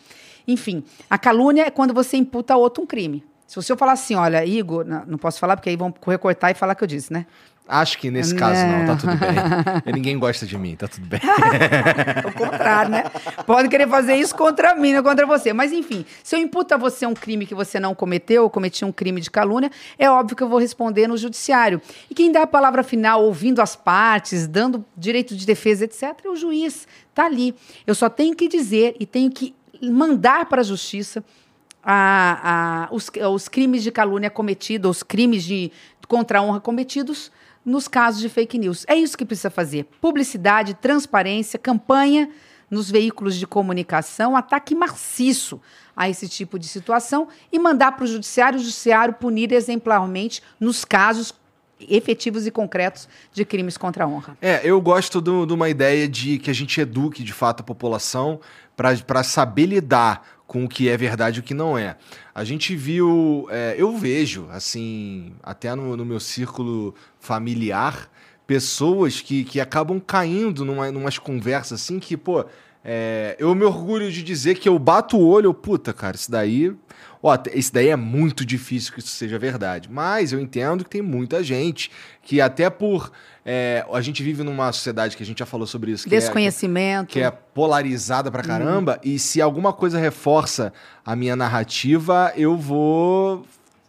Enfim, 0.46 0.84
a 1.08 1.16
calúnia 1.16 1.62
é 1.66 1.70
quando 1.70 1.94
você 1.94 2.18
imputa 2.18 2.52
a 2.52 2.56
outro 2.58 2.82
um 2.82 2.86
crime. 2.86 3.24
Se 3.48 3.56
você 3.56 3.74
falar 3.74 3.92
assim, 3.92 4.14
olha, 4.14 4.44
Igor, 4.44 4.84
não, 4.84 5.04
não 5.06 5.18
posso 5.18 5.40
falar 5.40 5.56
porque 5.56 5.70
aí 5.70 5.76
vão 5.76 5.92
recortar 6.06 6.50
e 6.50 6.54
falar 6.54 6.74
que 6.74 6.84
eu 6.84 6.88
disse, 6.88 7.10
né? 7.10 7.26
Acho 7.66 7.98
que 7.98 8.10
nesse 8.10 8.34
caso 8.34 8.60
não, 8.66 8.86
tá 8.86 8.96
tudo 8.96 9.14
bem. 9.16 9.30
Ninguém 9.94 10.18
gosta 10.18 10.46
de 10.46 10.56
mim, 10.56 10.76
tá 10.76 10.86
tudo 10.86 11.06
bem. 11.06 11.20
Ao 12.24 12.32
contrário, 12.32 12.90
né? 12.90 13.04
Pode 13.46 13.70
querer 13.70 13.88
fazer 13.88 14.16
isso 14.16 14.34
contra 14.34 14.74
mim, 14.74 14.92
não 14.92 15.02
contra 15.02 15.26
você. 15.26 15.54
Mas, 15.54 15.72
enfim, 15.72 16.04
se 16.22 16.36
eu 16.36 16.40
imputo 16.40 16.74
a 16.74 16.76
você 16.76 17.06
um 17.06 17.14
crime 17.14 17.46
que 17.46 17.54
você 17.54 17.80
não 17.80 17.94
cometeu, 17.94 18.42
ou 18.42 18.50
cometi 18.50 18.84
um 18.84 18.92
crime 18.92 19.20
de 19.20 19.30
calúnia, 19.30 19.70
é 19.98 20.10
óbvio 20.10 20.36
que 20.36 20.42
eu 20.42 20.48
vou 20.48 20.58
responder 20.58 21.06
no 21.06 21.16
judiciário. 21.16 21.80
E 22.10 22.14
quem 22.14 22.30
dá 22.30 22.42
a 22.42 22.46
palavra 22.46 22.82
final, 22.82 23.24
ouvindo 23.24 23.60
as 23.60 23.74
partes, 23.74 24.46
dando 24.46 24.84
direito 24.96 25.34
de 25.34 25.46
defesa, 25.46 25.84
etc., 25.84 26.14
é 26.24 26.28
o 26.28 26.36
juiz. 26.36 26.86
Tá 27.14 27.24
ali. 27.24 27.54
Eu 27.86 27.94
só 27.94 28.08
tenho 28.10 28.34
que 28.34 28.46
dizer 28.46 28.94
e 29.00 29.06
tenho 29.06 29.30
que 29.30 29.54
mandar 29.82 30.46
para 30.46 30.60
a 30.60 30.64
justiça 30.64 31.22
a- 31.90 32.84
a- 32.90 32.94
os, 32.94 33.10
os 33.32 33.48
crimes 33.48 33.82
de 33.82 33.90
calúnia 33.90 34.28
cometidos, 34.28 34.98
os 34.98 35.02
crimes 35.02 35.42
de 35.42 35.72
contra 36.06 36.38
a 36.38 36.42
honra 36.42 36.60
cometidos 36.60 37.32
nos 37.64 37.88
casos 37.88 38.20
de 38.20 38.28
fake 38.28 38.58
news. 38.58 38.84
É 38.86 38.94
isso 38.94 39.16
que 39.16 39.24
precisa 39.24 39.48
fazer. 39.50 39.84
Publicidade, 40.00 40.74
transparência, 40.74 41.58
campanha 41.58 42.28
nos 42.70 42.90
veículos 42.90 43.36
de 43.36 43.46
comunicação, 43.46 44.36
ataque 44.36 44.74
maciço 44.74 45.60
a 45.96 46.08
esse 46.08 46.28
tipo 46.28 46.58
de 46.58 46.68
situação 46.68 47.28
e 47.50 47.58
mandar 47.58 47.92
para 47.92 48.04
o 48.04 48.06
judiciário, 48.06 48.58
o 48.58 48.62
judiciário 48.62 49.14
punir 49.14 49.50
exemplarmente 49.52 50.42
nos 50.60 50.84
casos 50.84 51.34
efetivos 51.80 52.46
e 52.46 52.50
concretos 52.50 53.08
de 53.32 53.44
crimes 53.44 53.76
contra 53.78 54.04
a 54.04 54.06
honra. 54.06 54.36
É, 54.42 54.60
eu 54.64 54.78
gosto 54.80 55.22
de 55.22 55.30
uma 55.30 55.68
ideia 55.68 56.06
de 56.08 56.38
que 56.38 56.50
a 56.50 56.54
gente 56.54 56.78
eduque 56.80 57.22
de 57.22 57.32
fato 57.32 57.60
a 57.60 57.64
população 57.64 58.40
para 58.76 59.22
saber 59.22 59.66
lidar 59.66 60.37
com 60.48 60.64
o 60.64 60.68
que 60.68 60.88
é 60.88 60.96
verdade 60.96 61.38
e 61.38 61.40
o 61.40 61.42
que 61.42 61.52
não 61.52 61.76
é. 61.76 61.96
A 62.34 62.42
gente 62.42 62.74
viu, 62.74 63.46
é, 63.50 63.76
eu 63.78 63.96
vejo, 63.96 64.48
assim, 64.50 65.34
até 65.42 65.74
no, 65.74 65.94
no 65.94 66.06
meu 66.06 66.18
círculo 66.18 66.94
familiar, 67.20 68.10
pessoas 68.48 69.20
que, 69.20 69.44
que 69.44 69.60
acabam 69.60 70.00
caindo 70.00 70.64
numa, 70.64 70.90
numas 70.90 71.18
conversas 71.18 71.82
assim 71.82 72.00
que, 72.00 72.16
pô, 72.16 72.46
é, 72.82 73.36
eu 73.38 73.54
me 73.54 73.62
orgulho 73.64 74.10
de 74.10 74.22
dizer 74.22 74.54
que 74.54 74.66
eu 74.66 74.78
bato 74.78 75.18
o 75.18 75.26
olho, 75.28 75.52
puta, 75.52 75.92
cara, 75.92 76.16
isso 76.16 76.30
daí. 76.30 76.74
Ó, 77.22 77.36
isso 77.52 77.74
daí 77.74 77.88
é 77.88 77.96
muito 77.96 78.46
difícil 78.46 78.94
que 78.94 79.00
isso 79.00 79.08
seja 79.08 79.38
verdade. 79.38 79.90
Mas 79.92 80.32
eu 80.32 80.40
entendo 80.40 80.82
que 80.82 80.88
tem 80.88 81.02
muita 81.02 81.42
gente 81.42 81.90
que, 82.22 82.40
até 82.40 82.70
por. 82.70 83.12
é, 83.44 83.84
a 83.92 84.00
gente 84.00 84.22
vive 84.22 84.42
numa 84.42 84.72
sociedade 84.72 85.14
que 85.14 85.22
a 85.22 85.26
gente 85.26 85.40
já 85.40 85.46
falou 85.46 85.66
sobre 85.66 85.90
isso. 85.90 86.08
Que 86.08 86.14
é- 86.14 86.18
Desconhecimento. 86.18 87.08
que 87.08 87.20
é 87.20 87.30
polarizada 87.30 88.30
pra 88.30 88.42
caramba, 88.42 88.98
e 89.04 89.18
se 89.18 89.42
alguma 89.42 89.72
coisa 89.74 89.98
reforça 89.98 90.72
a 91.04 91.14
minha 91.14 91.36
narrativa, 91.36 92.32
eu 92.34 92.56
vou 92.56 93.44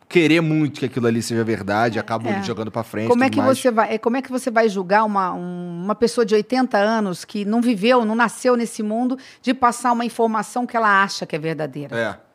querer 0.10 0.42
muito 0.42 0.80
que 0.80 0.88
aquilo 0.88 1.06
ali 1.06 1.22
seja 1.22 1.44
verdade, 1.44 2.00
acabo 2.00 2.28
É. 2.28 2.42
jogando 2.42 2.72
pra 2.72 2.84
frente. 2.84 3.08
Como 3.10 3.24
é 3.24 3.30
que 3.30 3.38
mais. 3.38 3.58
você 3.60 3.70
vai, 3.70 3.94
é, 3.94 3.98
como 4.00 4.18
é 4.18 4.22
que 4.24 4.32
você 4.32 4.50
vai 4.50 4.68
julgar 4.68 5.06
uma, 5.06 5.32
um- 5.34 5.84
uma 5.86 5.94
pessoa 5.94 6.26
de 6.26 6.34
80 6.34 6.78
anos 6.80 7.24
que 7.24 7.46
não 7.46 7.62
viveu, 7.62 8.04
não 8.04 8.16
nasceu 8.16 8.58
nesse 8.58 8.82
mundo, 8.82 9.18
de 9.42 9.54
passar 9.54 9.92
uma 9.92 10.04
informação 10.04 10.66
que 10.66 10.76
ela 10.76 11.04
acha 11.04 11.28
que 11.28 11.36
é 11.36 11.40
verdadeira? 11.40 11.96
É. 11.96 12.29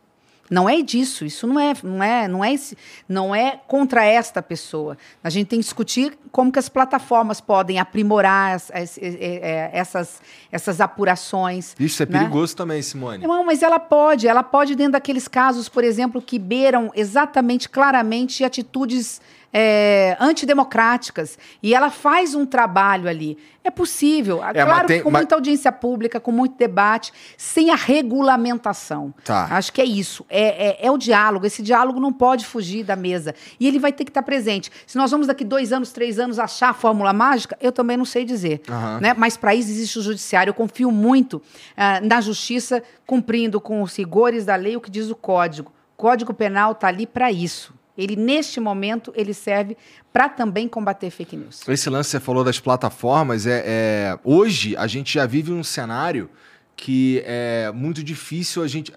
Não 0.51 0.69
é 0.69 0.83
disso, 0.83 1.25
isso 1.25 1.47
não 1.47 1.59
é, 1.59 1.73
não 1.83 2.03
é, 2.03 2.29
não 2.29 2.45
é, 2.45 2.53
esse- 2.53 2.77
não 3.09 3.35
é 3.35 3.59
contra 3.67 4.05
esta 4.05 4.43
pessoa. 4.43 4.97
A 5.23 5.31
gente 5.31 5.49
tem 5.49 5.59
que 5.59 5.65
discutir 5.65 6.19
como 6.31 6.53
que 6.53 6.59
as 6.59 6.69
plataformas 6.69 7.41
podem 7.41 7.79
aprimorar 7.79 8.55
as- 8.57 8.71
as- 8.71 8.99
é, 8.99 9.09
é, 9.11 9.71
essas, 9.73 10.21
essas 10.53 10.81
apurações. 10.83 11.75
Isso 11.81 12.03
é 12.03 12.07
né? 12.07 12.19
perigoso 12.19 12.55
também, 12.57 12.83
Simone. 12.83 13.27
Não, 13.27 13.45
mas 13.45 13.63
ela 13.63 13.79
pode, 13.81 14.29
ela 14.29 14.43
pode 14.43 14.75
dentro 14.75 14.93
daqueles 14.93 15.27
casos, 15.29 15.69
por 15.69 15.83
exemplo, 15.83 16.21
que 16.21 16.39
beiram 16.39 16.91
exatamente, 16.95 17.69
claramente 17.69 18.45
atitudes 18.45 19.21
é, 19.57 20.17
antidemocráticas. 20.19 21.39
E 21.63 21.73
ela 21.73 21.89
faz 21.89 22.35
um 22.35 22.45
trabalho 22.45 23.09
ali. 23.09 23.39
É 23.63 23.71
possível. 23.71 24.41
mas 24.43 24.53
claro 24.65 24.87
tem- 24.89 24.99
que 24.99 25.05
com 25.05 25.11
mas- 25.11 25.21
muita 25.23 25.37
audiência 25.37 25.71
pública, 25.73 26.19
com 26.21 26.33
muito 26.33 26.57
debate, 26.59 27.13
sem 27.39 27.71
a 27.71 27.77
regulamentação. 27.77 29.15
Tá. 29.25 29.47
Acho 29.51 29.73
que 29.73 29.81
é 29.81 29.85
isso. 29.85 30.27
É, 30.29 30.69
é- 30.83 30.87
é 30.87 30.91
o 30.91 30.99
diálogo. 30.99 31.47
Esse 31.47 31.63
diálogo 31.63 32.01
não 32.01 32.13
pode 32.13 32.45
fugir 32.45 32.85
da 32.85 32.97
mesa. 32.97 33.35
E 33.59 33.67
ele 33.67 33.79
vai 33.79 33.93
ter 33.93 34.05
que 34.05 34.11
estar 34.11 34.23
presente. 34.23 34.71
Se 34.87 34.99
nós 34.99 35.11
vamos 35.11 35.27
daqui 35.29 35.45
dois 35.45 35.73
anos, 35.73 35.93
três 35.93 36.19
anos 36.19 36.39
achar 36.39 36.71
a 36.71 36.75
fórmula 36.75 37.13
mágica, 37.13 37.57
eu 37.61 37.73
também 37.73 37.97
não 37.97 38.05
sei 38.05 38.25
dizer. 38.25 38.61
Aham. 38.69 39.01
né? 39.01 39.15
Mas 39.17 39.37
para 39.37 39.55
isso 39.55 39.71
existe 39.71 39.99
o 39.99 40.03
judiciário. 40.03 40.51
Eu 40.51 40.55
confio 40.55 40.91
muito 40.91 41.41
ah, 41.77 42.01
na 42.03 42.21
justiça 42.21 42.83
cumprindo 43.07 43.61
com 43.61 43.83
os 43.83 43.97
rigores 43.97 44.45
da 44.45 44.57
lei 44.57 44.77
o 44.77 44.81
que 44.81 44.91
diz 44.91 45.09
o 45.11 45.15
código. 45.17 45.73
O 45.97 45.97
Código 45.97 46.35
Penal 46.35 46.73
está 46.73 46.89
ali 46.89 47.07
para 47.07 47.31
isso. 47.31 47.73
Ele, 47.97 48.17
neste 48.17 48.59
momento, 48.59 49.13
ele 49.17 49.33
serve 49.33 49.77
para 50.13 50.29
também 50.29 50.69
combater 50.69 51.11
fake 51.11 51.37
news. 51.37 51.67
Esse 51.69 51.89
lance 51.89 52.11
você 52.11 52.21
falou 52.21 52.43
das 52.43 52.59
plataformas, 52.59 53.47
é, 53.47 53.63
é- 53.65 54.19
hoje 54.25 54.77
a 54.77 54.87
gente 54.87 55.15
já 55.15 55.27
vive 55.27 55.53
um 55.53 55.63
cenário 55.63 56.29
que 56.77 57.23
é 57.25 57.71
muito 57.73 58.03
difícil 58.03 58.63
a 58.63 58.69
gente. 58.69 58.93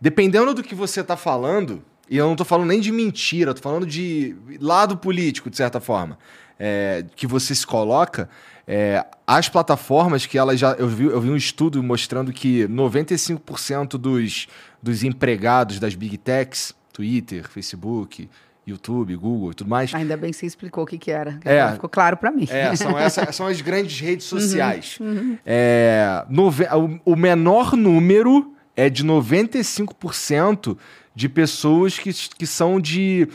Dependendo 0.00 0.54
do 0.54 0.62
que 0.62 0.74
você 0.74 1.00
está 1.00 1.16
falando, 1.16 1.82
e 2.08 2.16
eu 2.16 2.26
não 2.26 2.36
tô 2.36 2.44
falando 2.44 2.68
nem 2.68 2.80
de 2.80 2.90
mentira, 2.92 3.54
tô 3.54 3.62
falando 3.62 3.86
de 3.86 4.34
lado 4.60 4.96
político, 4.96 5.50
de 5.50 5.56
certa 5.56 5.80
forma, 5.80 6.18
é, 6.58 7.04
que 7.14 7.26
você 7.26 7.54
se 7.54 7.66
coloca, 7.66 8.28
é, 8.66 9.04
as 9.26 9.48
plataformas 9.48 10.26
que 10.26 10.38
elas 10.38 10.58
já. 10.58 10.72
Eu 10.72 10.88
vi, 10.88 11.04
eu 11.04 11.20
vi 11.20 11.30
um 11.30 11.36
estudo 11.36 11.82
mostrando 11.82 12.32
que 12.32 12.66
95% 12.68 13.98
dos, 13.98 14.46
dos 14.82 15.02
empregados 15.02 15.78
das 15.78 15.94
big 15.94 16.16
techs, 16.18 16.74
Twitter, 16.94 17.46
Facebook, 17.48 18.30
YouTube, 18.66 19.14
Google 19.16 19.50
e 19.50 19.54
tudo 19.54 19.68
mais. 19.68 19.92
Ainda 19.94 20.16
bem 20.16 20.30
que 20.30 20.36
você 20.38 20.46
explicou 20.46 20.84
o 20.84 20.86
que, 20.86 20.96
que 20.96 21.10
era. 21.10 21.34
que 21.34 21.46
É. 21.46 21.72
Ficou 21.72 21.90
claro 21.90 22.16
para 22.16 22.30
mim. 22.30 22.46
É, 22.48 22.74
são, 22.76 22.96
essa- 22.98 23.30
são 23.32 23.46
as 23.46 23.60
grandes 23.60 24.00
redes 24.00 24.24
sociais. 24.24 24.98
É, 25.44 26.24
nove- 26.30 26.66
o, 27.04 27.12
o 27.12 27.16
menor 27.16 27.76
número 27.76 28.54
é 28.74 28.88
de 28.88 29.04
95% 29.04 30.76
de 31.14 31.28
pessoas 31.28 31.98
que, 31.98 32.10
que 32.12 32.46
são 32.46 32.80
de, 32.80 33.28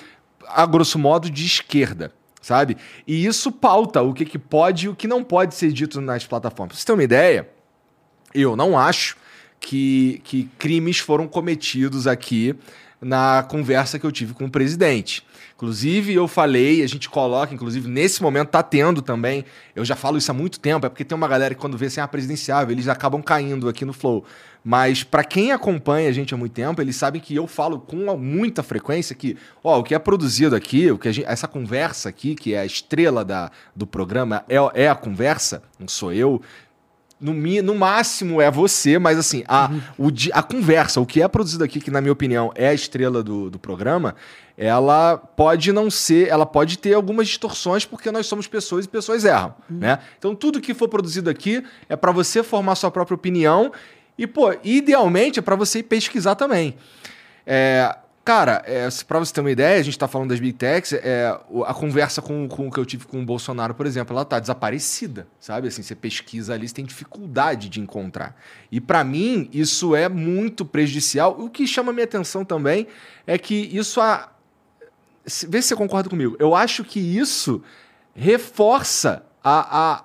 a 0.47 0.65
grosso 0.65 0.97
modo, 0.97 1.29
de 1.29 1.45
esquerda. 1.45 2.11
Sabe? 2.41 2.77
E 3.05 3.25
isso 3.25 3.51
pauta 3.51 4.01
o 4.01 4.13
que, 4.13 4.25
que 4.25 4.39
pode 4.39 4.85
e 4.85 4.89
o 4.89 4.95
que 4.95 5.07
não 5.07 5.23
pode 5.23 5.53
ser 5.55 5.71
dito 5.73 5.99
nas 6.01 6.25
plataformas. 6.25 6.71
Pra 6.73 6.79
você 6.79 6.85
ter 6.85 6.93
uma 6.93 7.03
ideia, 7.03 7.47
eu 8.33 8.55
não 8.55 8.79
acho 8.79 9.17
que, 9.59 10.21
que 10.23 10.45
crimes 10.57 10.97
foram 10.99 11.27
cometidos 11.27 12.07
aqui 12.07 12.55
na 13.01 13.43
conversa 13.43 13.97
que 13.97 14.05
eu 14.05 14.11
tive 14.11 14.33
com 14.33 14.45
o 14.45 14.49
presidente. 14.49 15.23
Inclusive, 15.55 16.13
eu 16.13 16.27
falei, 16.27 16.83
a 16.83 16.87
gente 16.87 17.09
coloca, 17.09 17.53
inclusive, 17.53 17.87
nesse 17.87 18.21
momento 18.21 18.49
tá 18.49 18.63
tendo 18.63 19.01
também, 19.01 19.43
eu 19.75 19.83
já 19.83 19.95
falo 19.95 20.17
isso 20.17 20.31
há 20.31 20.33
muito 20.33 20.59
tempo, 20.59 20.85
é 20.85 20.89
porque 20.89 21.03
tem 21.03 21.15
uma 21.15 21.27
galera 21.27 21.53
que 21.53 21.59
quando 21.59 21.77
vê 21.77 21.87
assim, 21.87 21.99
ah, 21.99 22.07
presidenciável, 22.07 22.71
eles 22.73 22.87
acabam 22.87 23.21
caindo 23.21 23.67
aqui 23.67 23.83
no 23.83 23.91
Flow. 23.91 24.23
Mas 24.63 25.03
para 25.03 25.23
quem 25.23 25.51
acompanha 25.51 26.09
a 26.09 26.11
gente 26.11 26.33
há 26.33 26.37
muito 26.37 26.53
tempo, 26.53 26.81
eles 26.81 26.95
sabem 26.95 27.21
que 27.21 27.35
eu 27.35 27.47
falo 27.47 27.79
com 27.79 28.15
muita 28.17 28.61
frequência 28.61 29.15
que, 29.15 29.37
ó, 29.63 29.79
o 29.79 29.83
que 29.83 29.95
é 29.95 29.99
produzido 29.99 30.55
aqui, 30.55 30.91
o 30.91 30.97
que 30.97 31.07
a 31.07 31.11
gente- 31.11 31.27
essa 31.27 31.47
conversa 31.47 32.09
aqui, 32.09 32.35
que 32.35 32.53
é 32.53 32.59
a 32.59 32.65
estrela 32.65 33.23
da, 33.23 33.51
do 33.75 33.87
programa, 33.87 34.43
é, 34.47 34.83
é 34.83 34.89
a 34.89 34.95
conversa, 34.95 35.63
não 35.79 35.87
sou 35.87 36.13
eu, 36.13 36.41
no, 37.19 37.33
no 37.33 37.75
máximo 37.75 38.41
é 38.41 38.49
você, 38.49 38.97
mas 38.97 39.17
assim, 39.17 39.43
a, 39.47 39.69
o 39.97 40.09
di- 40.09 40.31
a 40.33 40.41
conversa, 40.41 41.01
o 41.01 41.05
que 41.05 41.21
é 41.21 41.27
produzido 41.27 41.63
aqui, 41.63 41.79
que 41.81 41.91
na 41.91 41.99
minha 42.01 42.13
opinião 42.13 42.51
é 42.55 42.69
a 42.69 42.73
estrela 42.73 43.21
do, 43.21 43.49
do 43.49 43.59
programa, 43.59 44.15
ela 44.57 45.17
pode 45.17 45.71
não 45.71 45.89
ser, 45.89 46.27
ela 46.27 46.45
pode 46.45 46.77
ter 46.77 46.93
algumas 46.93 47.27
distorções, 47.27 47.85
porque 47.85 48.11
nós 48.11 48.25
somos 48.27 48.47
pessoas 48.47 48.85
e 48.85 48.89
pessoas 48.89 49.23
erram, 49.25 49.53
né? 49.69 49.99
Então 50.17 50.35
tudo 50.35 50.59
que 50.59 50.73
for 50.73 50.87
produzido 50.89 51.29
aqui 51.29 51.63
é 51.87 51.95
para 51.95 52.11
você 52.11 52.43
formar 52.43 52.75
sua 52.75 52.91
própria 52.91 53.15
opinião 53.15 53.71
e, 54.17 54.27
pô, 54.27 54.53
idealmente 54.63 55.39
é 55.39 55.41
para 55.41 55.55
você 55.55 55.81
pesquisar 55.81 56.35
também. 56.35 56.75
É, 57.45 57.95
cara, 58.29 58.61
é, 58.67 58.87
pra 59.07 59.17
você 59.17 59.33
ter 59.33 59.41
uma 59.41 59.49
ideia, 59.49 59.79
a 59.79 59.81
gente 59.81 59.97
tá 59.97 60.07
falando 60.07 60.29
das 60.29 60.39
Big 60.39 60.53
Techs, 60.53 60.93
é, 60.93 61.35
a 61.65 61.73
conversa 61.73 62.21
com, 62.21 62.47
com 62.47 62.69
que 62.69 62.79
eu 62.79 62.85
tive 62.85 63.07
com 63.07 63.19
o 63.19 63.25
Bolsonaro, 63.25 63.73
por 63.73 63.87
exemplo, 63.87 64.15
ela 64.15 64.23
tá 64.23 64.39
desaparecida, 64.39 65.27
sabe? 65.39 65.67
Assim, 65.67 65.81
você 65.81 65.95
pesquisa 65.95 66.53
ali, 66.53 66.67
você 66.67 66.75
tem 66.75 66.85
dificuldade 66.85 67.67
de 67.69 67.79
encontrar. 67.79 68.39
E 68.71 68.79
pra 68.79 69.03
mim, 69.03 69.49
isso 69.51 69.95
é 69.95 70.07
muito 70.07 70.63
prejudicial. 70.63 71.39
O 71.39 71.49
que 71.49 71.65
chama 71.65 71.91
minha 71.91 72.03
atenção 72.03 72.45
também 72.45 72.85
é 73.25 73.35
que 73.35 73.55
isso 73.55 73.99
a... 73.99 74.31
Vê 75.47 75.59
se 75.59 75.69
você 75.69 75.75
concorda 75.75 76.07
comigo. 76.07 76.35
Eu 76.37 76.53
acho 76.53 76.83
que 76.83 76.99
isso 76.99 77.63
reforça 78.13 79.25
a, 79.43 79.95
a, 79.95 80.03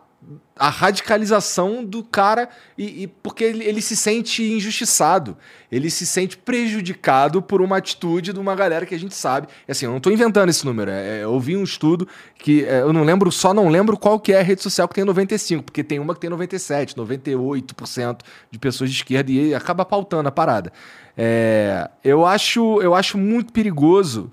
a 0.57 0.69
radicalização 0.69 1.85
do 1.85 2.05
cara 2.05 2.49
e, 2.79 3.03
e 3.03 3.07
porque 3.07 3.43
ele, 3.43 3.65
ele 3.65 3.83
se 3.83 3.97
sente 3.97 4.43
injustiçado, 4.43 5.37
ele 5.71 5.91
se 5.91 6.07
sente 6.07 6.37
prejudicado 6.37 7.43
por 7.43 7.61
uma 7.61 7.79
atitude 7.79 8.33
de 8.33 8.39
uma 8.39 8.55
galera 8.55 8.87
que 8.87 8.95
a 8.95 8.99
gente 8.99 9.15
sabe. 9.15 9.49
E, 9.67 9.73
Assim, 9.73 9.87
eu 9.87 9.91
não 9.91 9.99
estou 9.99 10.13
inventando 10.13 10.49
esse 10.49 10.65
número. 10.65 10.91
é, 10.91 11.21
é, 11.21 11.25
eu 11.25 11.39
vi 11.41 11.57
um 11.57 11.65
estudo 11.65 12.07
que 12.39 12.65
é, 12.65 12.83
eu 12.83 12.93
não 12.93 13.03
lembro, 13.03 13.33
só 13.33 13.53
não 13.53 13.69
lembro 13.69 13.97
qual 13.97 14.21
que 14.21 14.33
é 14.33 14.39
a 14.39 14.43
rede 14.43 14.63
social 14.63 14.87
que 14.87 14.95
tem 14.95 15.05
95, 15.05 15.65
porque 15.65 15.83
tem 15.83 15.99
uma 15.99 16.15
que 16.15 16.21
tem 16.21 16.31
97, 16.31 16.95
98% 16.95 18.21
de 18.51 18.59
pessoas 18.59 18.91
de 18.91 18.97
esquerda 18.97 19.33
e 19.33 19.55
acaba 19.55 19.85
pautando 19.85 20.29
a 20.29 20.33
parada. 20.33 20.73
É, 21.17 21.91
eu 22.05 22.25
acho, 22.25 22.81
eu 22.81 22.95
acho 22.95 23.19
muito 23.19 23.53
perigoso 23.53 24.31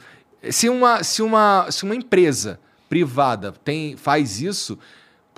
se 0.49 0.69
uma, 0.69 1.03
se 1.03 1.22
uma, 1.22 1.68
se 1.69 1.84
uma 1.84 1.95
empresa 1.95 2.60
privada 2.89 3.53
tem, 3.64 3.95
faz 3.95 4.41
isso, 4.41 4.77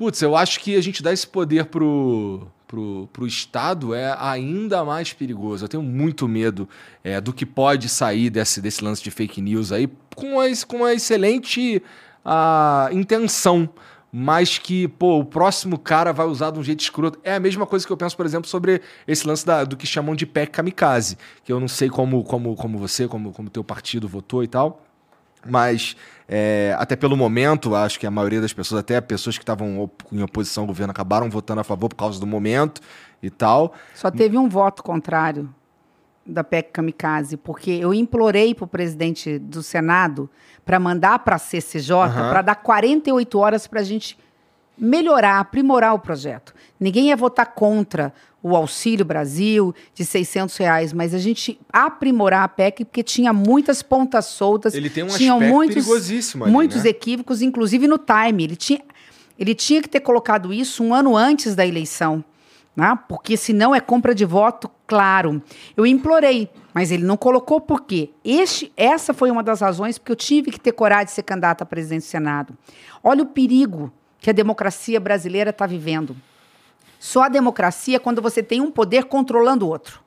putz, 0.04 0.22
eu 0.22 0.36
acho 0.36 0.60
que 0.60 0.76
a 0.76 0.82
gente 0.82 1.02
dá 1.02 1.14
esse 1.14 1.26
poder 1.26 1.68
pro, 1.68 2.46
pro, 2.68 3.08
pro 3.14 3.26
Estado 3.26 3.94
é 3.94 4.14
ainda 4.20 4.84
mais 4.84 5.14
perigoso. 5.14 5.64
Eu 5.64 5.70
tenho 5.70 5.82
muito 5.82 6.28
medo 6.28 6.68
é, 7.02 7.22
do 7.22 7.32
que 7.32 7.46
pode 7.46 7.88
sair 7.88 8.30
desse, 8.30 8.60
desse 8.60 8.84
lance 8.84 9.02
de 9.02 9.10
fake 9.10 9.42
news 9.42 9.72
aí 9.72 9.90
com 10.14 10.34
uma, 10.34 10.44
com 10.68 10.78
uma 10.78 10.94
excelente 10.94 11.82
ah, 12.26 12.90
intenção. 12.92 13.70
Mas 14.12 14.58
que, 14.58 14.90
pô, 14.90 15.20
o 15.20 15.26
próximo 15.26 15.80
cara 15.80 16.12
vai 16.12 16.28
usar 16.28 16.52
de 16.52 16.60
um 16.60 16.64
jeito 16.64 16.82
escroto. 16.82 17.18
É 17.24 17.36
a 17.36 17.40
mesma 17.40 17.66
coisa 17.66 17.88
que 17.88 17.92
eu 17.92 17.98
penso, 17.98 18.16
por 18.18 18.26
exemplo, 18.26 18.48
sobre 18.50 18.82
esse 19.08 19.26
lance 19.26 19.46
da- 19.46 19.64
do 19.64 19.78
que 19.78 19.88
chamam 19.88 20.14
de 20.16 20.26
PEC 20.26 20.52
kamikaze. 20.52 21.18
Que 21.46 21.52
eu 21.52 21.62
não 21.62 21.68
sei 21.70 21.90
como, 21.90 22.24
como, 22.26 22.56
como 22.56 22.78
você, 22.78 23.08
como, 23.08 23.32
como 23.32 23.50
teu 23.50 23.64
partido 23.64 24.06
votou 24.08 24.44
e 24.44 24.48
tal. 24.48 24.83
Mas, 25.46 25.96
é, 26.28 26.76
até 26.80 26.96
pelo 26.96 27.16
momento, 27.18 27.76
acho 27.76 28.00
que 28.00 28.08
a 28.08 28.12
maioria 28.12 28.40
das 28.42 28.54
pessoas, 28.54 28.80
até 28.80 29.00
pessoas 29.02 29.38
que 29.38 29.44
estavam 29.44 29.80
op- 29.82 30.04
em 30.12 30.22
oposição 30.24 30.64
ao 30.64 30.68
governo, 30.68 30.92
acabaram 30.92 31.30
votando 31.30 31.62
a 31.62 31.64
favor 31.64 31.90
por 31.90 31.96
causa 31.96 32.20
do 32.20 32.28
momento 32.28 32.82
e 33.22 33.30
tal. 33.30 33.74
Só 33.94 34.10
teve 34.10 34.38
um 34.38 34.48
voto 34.50 34.82
contrário 34.84 35.54
da 36.26 36.44
PEC 36.44 36.72
Kamikaze, 36.72 37.36
porque 37.36 37.72
eu 37.72 37.94
implorei 37.94 38.56
para 38.56 38.64
o 38.64 38.68
presidente 38.68 39.38
do 39.38 39.62
Senado 39.62 40.30
para 40.64 40.80
mandar 40.80 41.20
para 41.20 41.36
a 41.36 41.40
CCJ 41.40 41.92
Aham. 41.96 42.30
para 42.30 42.42
dar 42.42 42.56
48 42.56 43.38
horas 43.38 43.68
para 43.68 43.82
a 43.82 43.84
gente 43.84 44.18
melhorar, 44.78 45.40
aprimorar 45.40 45.94
o 45.94 46.00
projeto. 46.00 46.54
Ninguém 46.80 47.08
ia 47.10 47.18
votar 47.18 47.48
contra 47.54 48.14
o 48.44 48.58
Auxílio 48.58 49.06
Brasil 49.06 49.74
de 49.96 50.04
600 50.04 50.58
reais, 50.58 50.92
mas 50.92 51.14
a 51.14 51.18
gente 51.18 51.58
aprimorar 51.72 52.44
a 52.44 52.48
PEC 52.50 52.84
porque 52.84 53.02
tinha 53.02 53.32
muitas 53.32 53.82
pontas 53.82 54.26
soltas, 54.26 54.74
Ele 54.74 54.90
tem 54.90 55.06
um 55.06 55.08
tinham 55.08 55.40
muitos, 55.40 55.76
perigosíssimo 55.76 56.44
ali, 56.44 56.52
muitos 56.52 56.84
né? 56.84 56.90
equívocos, 56.90 57.42
inclusive 57.42 57.88
no 57.88 57.98
time. 57.98 58.44
Ele 58.44 58.58
tinha, 58.58 58.82
ele 59.40 59.56
tinha 59.56 59.82
que 59.82 59.88
ter 59.88 60.02
colocado 60.02 60.54
isso 60.54 60.84
um 60.84 60.94
ano 60.94 61.16
antes 61.16 61.56
da 61.56 61.66
eleição, 61.66 62.22
né? 62.76 63.00
porque 63.08 63.38
senão 63.38 63.74
é 63.74 63.80
compra 63.80 64.14
de 64.14 64.26
voto, 64.26 64.70
claro. 64.86 65.42
Eu 65.78 65.86
implorei, 65.86 66.50
mas 66.74 66.92
ele 66.92 67.06
não 67.06 67.16
colocou 67.16 67.62
por 67.62 67.84
quê? 67.84 68.10
Este, 68.26 68.74
essa 68.76 69.14
foi 69.14 69.32
uma 69.32 69.42
das 69.42 69.62
razões 69.62 69.98
porque 69.98 70.12
eu 70.12 70.18
tive 70.18 70.52
que 70.52 70.60
ter 70.60 70.74
coragem 70.74 71.06
de 71.06 71.12
ser 71.12 71.24
candidata 71.24 71.64
a 71.64 71.68
presidente 71.68 72.02
do 72.02 72.08
Senado. 72.08 72.58
Olha 73.02 73.24
o 73.24 73.28
perigo 73.28 73.90
que 74.20 74.30
a 74.30 74.34
democracia 74.34 75.00
brasileira 75.00 75.52
está 75.52 75.66
vivendo. 75.66 76.14
Só 77.04 77.24
a 77.24 77.28
democracia 77.28 77.98
é 77.98 78.00
quando 78.00 78.22
você 78.22 78.42
tem 78.42 78.62
um 78.62 78.72
poder 78.72 79.04
controlando 79.04 79.66
o 79.66 79.70
outro. 79.70 80.00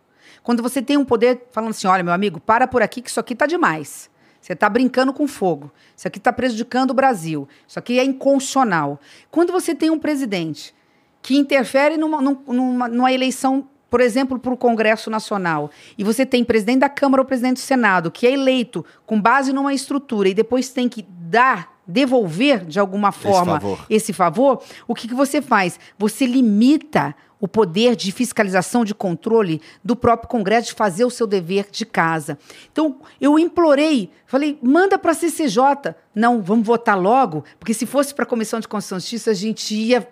Quando 0.42 0.62
você 0.62 0.80
tem 0.80 0.96
um 0.96 1.04
poder 1.04 1.46
falando 1.52 1.72
assim, 1.72 1.86
olha, 1.86 2.02
meu 2.02 2.14
amigo, 2.14 2.40
para 2.40 2.66
por 2.66 2.80
aqui 2.80 3.02
que 3.02 3.10
isso 3.10 3.20
aqui 3.20 3.34
está 3.34 3.44
demais. 3.44 4.08
Você 4.40 4.54
está 4.54 4.66
brincando 4.66 5.12
com 5.12 5.28
fogo. 5.28 5.70
Isso 5.94 6.08
aqui 6.08 6.16
está 6.16 6.32
prejudicando 6.32 6.92
o 6.92 6.94
Brasil. 6.94 7.46
Isso 7.68 7.78
aqui 7.78 7.98
é 7.98 8.04
inconstitucional. 8.04 8.98
Quando 9.30 9.52
você 9.52 9.74
tem 9.74 9.90
um 9.90 9.98
presidente 9.98 10.74
que 11.20 11.36
interfere 11.36 11.98
numa, 11.98 12.22
num- 12.22 12.42
numa, 12.46 12.88
numa 12.88 13.12
eleição, 13.12 13.68
por 13.90 14.00
exemplo, 14.00 14.38
para 14.38 14.54
o 14.54 14.56
Congresso 14.56 15.10
Nacional, 15.10 15.70
e 15.98 16.02
você 16.02 16.24
tem 16.24 16.42
presidente 16.46 16.78
da 16.78 16.88
Câmara 16.88 17.20
ou 17.20 17.26
presidente 17.26 17.56
do 17.56 17.60
Senado, 17.60 18.10
que 18.10 18.26
é 18.26 18.32
eleito 18.32 18.82
com 19.04 19.20
base 19.20 19.52
numa 19.52 19.74
estrutura 19.74 20.30
e 20.30 20.34
depois 20.34 20.70
tem 20.70 20.88
que 20.88 21.02
dar, 21.06 21.75
devolver 21.86 22.64
de 22.64 22.78
alguma 22.80 23.12
forma 23.12 23.60
favor. 23.60 23.86
esse 23.88 24.12
favor, 24.12 24.62
o 24.88 24.94
que, 24.94 25.06
que 25.08 25.14
você 25.14 25.40
faz? 25.40 25.78
Você 25.98 26.26
limita 26.26 27.14
o 27.38 27.46
poder 27.46 27.94
de 27.94 28.10
fiscalização, 28.12 28.84
de 28.84 28.94
controle 28.94 29.60
do 29.84 29.94
próprio 29.94 30.28
Congresso 30.28 30.68
de 30.68 30.74
fazer 30.74 31.04
o 31.04 31.10
seu 31.10 31.26
dever 31.26 31.68
de 31.70 31.84
casa. 31.84 32.38
Então, 32.72 32.98
eu 33.20 33.38
implorei, 33.38 34.10
falei, 34.26 34.58
manda 34.62 34.98
para 34.98 35.12
a 35.12 35.14
CCJ. 35.14 35.94
Não, 36.14 36.42
vamos 36.42 36.66
votar 36.66 36.98
logo, 36.98 37.44
porque 37.58 37.74
se 37.74 37.84
fosse 37.84 38.14
para 38.14 38.24
a 38.24 38.26
Comissão 38.26 38.58
de 38.58 38.66
Constituição 38.66 38.96
e 38.96 39.00
Justiça, 39.00 39.30
a 39.30 39.34
gente 39.34 39.74
ia 39.74 40.08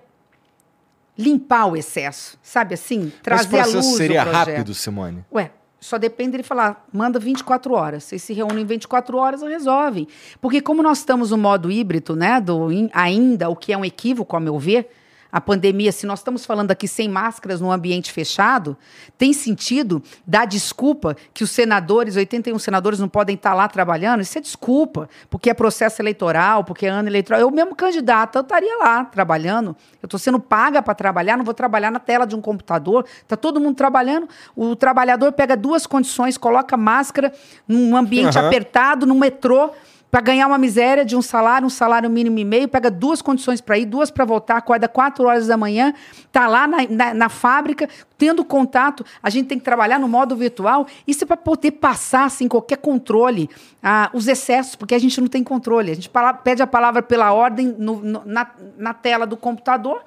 limpar 1.17 1.67
o 1.67 1.77
excesso, 1.77 2.37
sabe 2.43 2.75
assim? 2.75 3.05
Mas 3.05 3.23
Trazer 3.23 3.43
esse 3.47 3.57
à 3.57 3.63
processo 3.63 3.77
luz 3.89 3.97
seria 3.97 4.21
o 4.21 4.25
projeto. 4.25 4.49
rápido, 4.49 4.75
Simone? 4.75 5.25
Ué, 5.33 5.51
só 5.85 5.98
depende 5.98 6.32
dele 6.32 6.43
falar, 6.43 6.86
manda 6.93 7.19
24 7.19 7.74
horas. 7.74 8.05
Vocês 8.05 8.23
se 8.23 8.32
reúnem 8.32 8.62
em 8.62 8.66
24 8.66 9.16
horas 9.19 9.43
e 9.43 9.47
resolvem. 9.48 10.09
Porque 10.40 10.61
como 10.62 10.82
nós 10.82 10.98
estamos 10.98 11.31
no 11.31 11.36
modo 11.36 11.70
híbrido, 11.70 12.16
né, 12.16 12.40
do 12.40 12.73
in- 12.73 12.89
ainda, 12.93 13.51
o 13.51 13.55
que 13.56 13.73
é 13.73 13.77
um 13.77 13.85
equívoco, 13.85 14.35
ao 14.35 14.40
meu 14.40 14.59
ver, 14.59 14.89
a 15.35 15.40
pandemia, 15.40 15.90
se 15.90 16.06
nós 16.06 16.20
estamos 16.20 16.47
falando 16.47 16.70
aqui 16.70 16.86
sem 16.86 17.09
máscaras 17.09 17.61
num 17.61 17.73
ambiente 17.73 18.12
fechado, 18.12 18.77
tem 19.19 19.32
sentido 19.32 20.01
dar 20.24 20.44
desculpa 20.44 21.16
que 21.35 21.43
os 21.43 21.51
senadores, 21.51 22.15
81 22.15 22.56
senadores, 22.61 23.01
não 23.01 23.09
podem 23.09 23.35
estar 23.35 23.52
lá 23.52 23.66
trabalhando? 23.66 24.20
Isso 24.20 24.39
é 24.39 24.40
desculpa, 24.40 25.09
porque 25.28 25.51
é 25.51 25.55
processo 25.55 26.01
eleitoral, 26.01 26.62
porque 26.62 26.86
é 26.86 26.89
ano 26.89 27.09
eleitoral. 27.09 27.40
Eu 27.40 27.51
mesmo 27.51 27.74
candidato, 27.74 28.36
eu 28.36 28.43
estaria 28.43 28.78
lá 28.78 29.06
trabalhando. 29.06 29.74
Eu 30.01 30.06
estou 30.06 30.20
sendo 30.20 30.39
paga 30.39 30.81
para 30.81 30.94
trabalhar, 30.94 31.36
não 31.36 31.44
vou 31.44 31.52
trabalhar 31.52 31.90
na 31.90 31.98
tela 31.98 32.28
de 32.28 32.36
um 32.36 32.40
computador. 32.40 33.05
Está 33.20 33.36
todo 33.36 33.61
mundo 33.61 33.74
trabalhando. 33.74 34.28
O 34.55 34.77
trabalhador 34.77 35.32
pega 35.32 35.56
duas 35.56 35.85
condições, 35.85 36.39
coloca 36.39 36.77
máscara 36.77 37.32
num 37.66 37.97
ambiente 37.97 38.39
uhum. 38.39 38.47
apertado, 38.47 39.05
no 39.05 39.16
metrô 39.16 39.73
para 40.15 40.20
ganhar 40.20 40.47
uma 40.47 40.59
miséria 40.59 41.05
de 41.05 41.16
um 41.16 41.20
salário, 41.20 41.66
um 41.66 41.70
salário 41.70 42.09
mínimo 42.09 42.39
e 42.39 42.45
meio, 42.45 42.69
pega 42.69 42.89
duas 42.89 43.20
condições 43.20 43.61
para 43.61 43.77
ir, 43.77 43.85
duas 43.85 44.12
para 44.12 44.24
voltar, 44.24 44.57
acorda 44.57 44.86
quatro 44.86 45.27
horas 45.27 45.49
da 45.49 45.57
manhã, 45.57 45.93
tá 46.31 46.47
lá 46.47 46.69
na, 46.69 46.86
na, 46.89 47.15
na, 47.15 47.28
fábrica, 47.28 47.89
tendo 48.16 48.45
contato. 48.45 49.05
A 49.20 49.28
gente 49.28 49.49
tem 49.49 49.59
que 49.59 49.65
trabalhar 49.65 49.99
no 49.99 50.07
modo 50.07 50.36
virtual. 50.36 50.86
Isso 51.05 51.24
é 51.24 51.27
para 51.27 51.36
poder 51.36 51.73
passar 51.73 52.31
sem 52.31 52.45
assim, 52.45 52.49
qualquer 52.49 52.77
controle 52.77 53.51
ah, 53.82 54.09
os 54.15 54.28
excessos, 54.28 54.77
porque 54.77 54.95
a 54.95 55.01
gente 55.01 55.20
não 55.20 55.27
tem 55.27 55.43
controle. 55.43 55.91
A 55.91 55.95
gente 55.97 56.09
pede 56.45 56.62
a 56.62 56.66
palavra 56.69 57.03
pela 57.03 57.32
ordem 57.32 57.74
no, 57.77 57.97
no, 57.97 58.23
na, 58.24 58.49
na 58.78 58.95
tela 58.95 59.27
do 59.27 59.36
computador. 59.36 60.05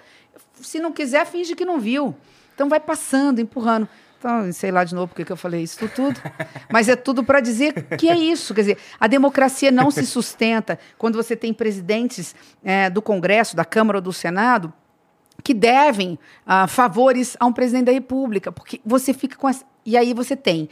Se 0.61 0.79
não 0.79 0.93
quiser, 0.93 1.25
finge 1.25 1.53
que 1.53 1.65
não 1.65 1.81
viu. 1.81 2.15
Então 2.55 2.69
vai 2.69 2.79
passando, 2.79 3.41
empurrando. 3.41 3.89
Então, 4.17 4.51
sei 4.51 4.71
lá 4.71 4.83
de 4.83 4.95
novo 4.95 5.09
porque 5.09 5.23
que 5.23 5.31
eu 5.31 5.37
falei 5.37 5.61
isso 5.61 5.87
tudo. 5.89 6.19
Mas 6.71 6.89
é 6.89 6.95
tudo 6.95 7.23
para 7.23 7.39
dizer 7.39 7.73
que 7.97 8.09
é 8.09 8.17
isso. 8.17 8.53
Quer 8.53 8.61
dizer, 8.61 8.77
a 8.99 9.07
democracia 9.07 9.71
não 9.71 9.91
se 9.91 10.05
sustenta 10.05 10.79
quando 10.97 11.15
você 11.15 11.35
tem 11.35 11.53
presidentes 11.53 12.35
é, 12.63 12.89
do 12.89 13.01
Congresso, 13.01 13.55
da 13.55 13.63
Câmara 13.63 13.99
ou 13.99 14.01
do 14.01 14.13
Senado 14.13 14.73
que 15.43 15.53
devem 15.53 16.17
ah, 16.45 16.67
favores 16.67 17.37
a 17.39 17.45
um 17.45 17.53
presidente 17.53 17.85
da 17.85 17.91
República. 17.91 18.51
Porque 18.51 18.81
você 18.85 19.13
fica 19.13 19.37
com 19.37 19.47
essa. 19.47 19.63
E 19.85 19.95
aí 19.95 20.13
você 20.13 20.35
tem. 20.35 20.69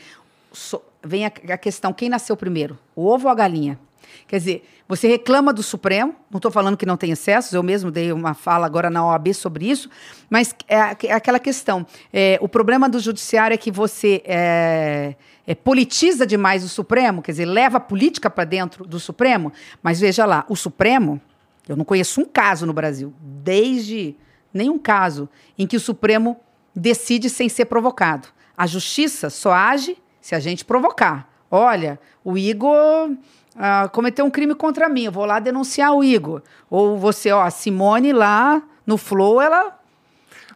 So, 0.52 0.82
vem 1.04 1.26
a, 1.26 1.32
a 1.50 1.58
questão: 1.58 1.94
quem 1.94 2.10
nasceu 2.10 2.36
primeiro? 2.36 2.78
O 2.96 3.06
ovo 3.06 3.28
ou 3.28 3.32
a 3.32 3.36
galinha? 3.36 3.80
Quer 4.28 4.38
dizer, 4.38 4.70
você 4.88 5.08
reclama 5.08 5.52
do 5.52 5.64
Supremo, 5.64 6.16
não 6.30 6.38
estou 6.38 6.52
falando 6.52 6.78
que 6.78 6.86
não 6.86 6.98
tem 6.98 7.12
excessos, 7.12 7.54
eu 7.54 7.64
mesmo 7.64 7.90
dei 7.90 8.12
uma 8.12 8.34
fala 8.34 8.66
agora 8.66 8.90
na 8.90 9.06
OAB 9.06 9.34
sobre 9.34 9.70
isso, 9.70 9.90
mas 10.30 10.56
é, 10.68 10.78
é 11.08 11.14
aquela 11.14 11.40
questão. 11.40 11.86
É, 12.14 12.38
o 12.42 12.48
problema 12.48 12.88
do 12.88 13.00
judiciário 13.00 13.54
é 13.54 13.58
que 13.58 13.72
você 13.72 14.22
é, 14.26 15.16
é, 15.48 15.56
politiza 15.56 16.26
demais 16.26 16.64
o 16.64 16.70
Supremo, 16.70 17.22
quer 17.22 17.32
dizer, 17.32 17.46
leva 17.46 17.78
a 17.78 17.80
política 17.80 18.30
para 18.30 18.44
dentro 18.44 18.86
do 18.86 19.00
Supremo, 19.00 19.52
mas 19.82 20.00
veja 20.00 20.26
lá, 20.26 20.46
o 20.48 20.56
Supremo, 20.56 21.20
eu 21.68 21.76
não 21.76 21.84
conheço 21.84 22.22
um 22.22 22.26
caso 22.26 22.66
no 22.66 22.74
Brasil, 22.74 23.14
desde 23.20 24.16
nenhum 24.54 24.78
caso, 24.78 25.28
em 25.58 25.66
que 25.66 25.78
o 25.78 25.80
Supremo 25.80 26.40
decide 26.76 27.30
sem 27.30 27.50
ser 27.50 27.66
provocado. 27.66 28.28
A 28.58 28.68
justiça 28.68 29.30
só 29.30 29.52
age 29.52 29.98
se 30.22 30.34
a 30.34 30.40
gente 30.40 30.64
provocar. 30.64 31.30
Olha, 31.52 32.00
o 32.24 32.38
Igor 32.38 33.12
ah, 33.58 33.90
cometeu 33.92 34.26
um 34.26 34.30
crime 34.30 34.54
contra 34.54 34.90
mim, 34.90 35.06
eu 35.06 35.12
vou 35.12 35.26
lá 35.26 35.40
denunciar 35.40 35.94
o 35.94 36.04
Igor. 36.04 36.42
Ou 36.70 36.98
você, 36.98 37.32
ó, 37.32 37.42
a 37.42 37.50
Simone 37.50 38.12
lá 38.12 38.62
no 38.86 38.98
Flow, 38.98 39.42
ela. 39.42 39.80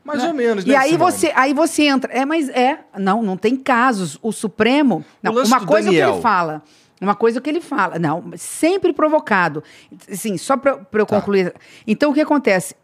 Mais 0.04 0.22
né? 0.22 0.28
ou 0.28 0.34
menos, 0.34 0.66
né? 0.66 0.74
E 0.74 0.76
aí 0.76 0.98
você, 0.98 1.32
aí 1.36 1.54
você 1.54 1.84
entra. 1.84 2.12
É, 2.12 2.26
mas 2.26 2.50
é. 2.50 2.80
Não, 2.98 3.22
não 3.22 3.38
tem 3.38 3.56
casos. 3.56 4.18
O 4.22 4.32
Supremo. 4.32 5.06
Não, 5.24 5.34
o 5.34 5.44
uma 5.44 5.66
coisa 5.66 5.86
Daniel. 5.86 6.10
que 6.10 6.14
ele 6.16 6.22
fala. 6.22 6.62
Uma 7.00 7.16
coisa 7.16 7.40
que 7.40 7.50
ele 7.50 7.62
fala. 7.62 7.98
Não, 7.98 8.32
sempre 8.36 8.92
provocado. 8.92 9.64
Sim, 10.10 10.38
só 10.38 10.58
para 10.58 10.80
eu 10.92 11.06
tá. 11.06 11.16
concluir. 11.16 11.54
Então, 11.88 12.12
o 12.12 12.14
que 12.14 12.22
acontece? 12.22 12.76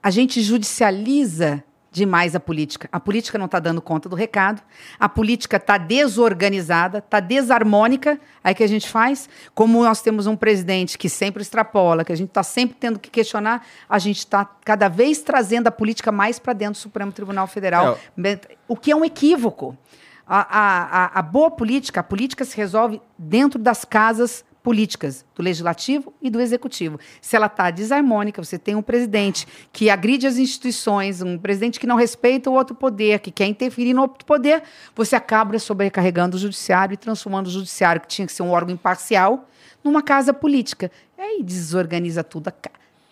A 0.00 0.10
gente 0.10 0.40
judicializa 0.42 1.64
demais 1.94 2.34
a 2.34 2.40
política. 2.40 2.88
A 2.90 2.98
política 2.98 3.38
não 3.38 3.46
está 3.46 3.60
dando 3.60 3.80
conta 3.80 4.08
do 4.08 4.16
recado, 4.16 4.60
a 4.98 5.08
política 5.08 5.56
está 5.58 5.78
desorganizada, 5.78 6.98
está 6.98 7.20
desarmônica. 7.20 8.20
Aí 8.42 8.52
que 8.52 8.64
a 8.64 8.66
gente 8.66 8.88
faz? 8.88 9.28
Como 9.54 9.82
nós 9.82 10.02
temos 10.02 10.26
um 10.26 10.36
presidente 10.36 10.98
que 10.98 11.08
sempre 11.08 11.40
extrapola, 11.40 12.04
que 12.04 12.12
a 12.12 12.16
gente 12.16 12.30
está 12.30 12.42
sempre 12.42 12.76
tendo 12.78 12.98
que 12.98 13.08
questionar, 13.08 13.64
a 13.88 13.98
gente 14.00 14.18
está 14.18 14.44
cada 14.64 14.88
vez 14.88 15.22
trazendo 15.22 15.68
a 15.68 15.70
política 15.70 16.10
mais 16.10 16.38
para 16.40 16.52
dentro 16.52 16.74
do 16.74 16.82
Supremo 16.82 17.12
Tribunal 17.12 17.46
Federal, 17.46 17.96
é. 18.18 18.38
o 18.66 18.76
que 18.76 18.90
é 18.90 18.96
um 18.96 19.04
equívoco. 19.04 19.78
A, 20.26 20.40
a, 20.58 21.18
a, 21.18 21.22
boa 21.22 21.50
política, 21.50 22.00
a 22.00 22.02
política 22.02 22.44
se 22.44 22.56
resolve 22.56 23.00
dentro 23.16 23.58
das 23.58 23.84
casas 23.84 24.44
políticas 24.64 25.26
do 25.36 25.42
legislativo 25.42 26.14
e 26.22 26.30
do 26.30 26.40
executivo. 26.40 26.98
Se 27.20 27.36
ela 27.36 27.46
está 27.46 27.70
desarmônica, 27.70 28.42
você 28.42 28.58
tem 28.58 28.74
um 28.74 28.80
presidente 28.80 29.46
que 29.70 29.90
agride 29.90 30.26
as 30.26 30.38
instituições, 30.38 31.20
um 31.20 31.36
presidente 31.36 31.78
que 31.78 31.86
não 31.86 31.96
respeita 31.96 32.48
o 32.48 32.54
outro 32.54 32.74
poder, 32.74 33.20
que 33.20 33.30
quer 33.30 33.44
interferir 33.44 33.92
no 33.92 34.00
outro 34.00 34.24
poder, 34.24 34.62
você 34.96 35.14
acaba 35.14 35.58
sobrecarregando 35.58 36.38
o 36.38 36.40
judiciário 36.40 36.94
e 36.94 36.96
transformando 36.96 37.48
o 37.48 37.50
judiciário, 37.50 38.00
que 38.00 38.08
tinha 38.08 38.26
que 38.26 38.32
ser 38.32 38.42
um 38.42 38.50
órgão 38.52 38.74
imparcial, 38.74 39.46
numa 39.84 40.02
casa 40.02 40.32
política. 40.32 40.90
E 41.18 41.20
aí 41.20 41.42
desorganiza 41.42 42.24
tudo. 42.24 42.50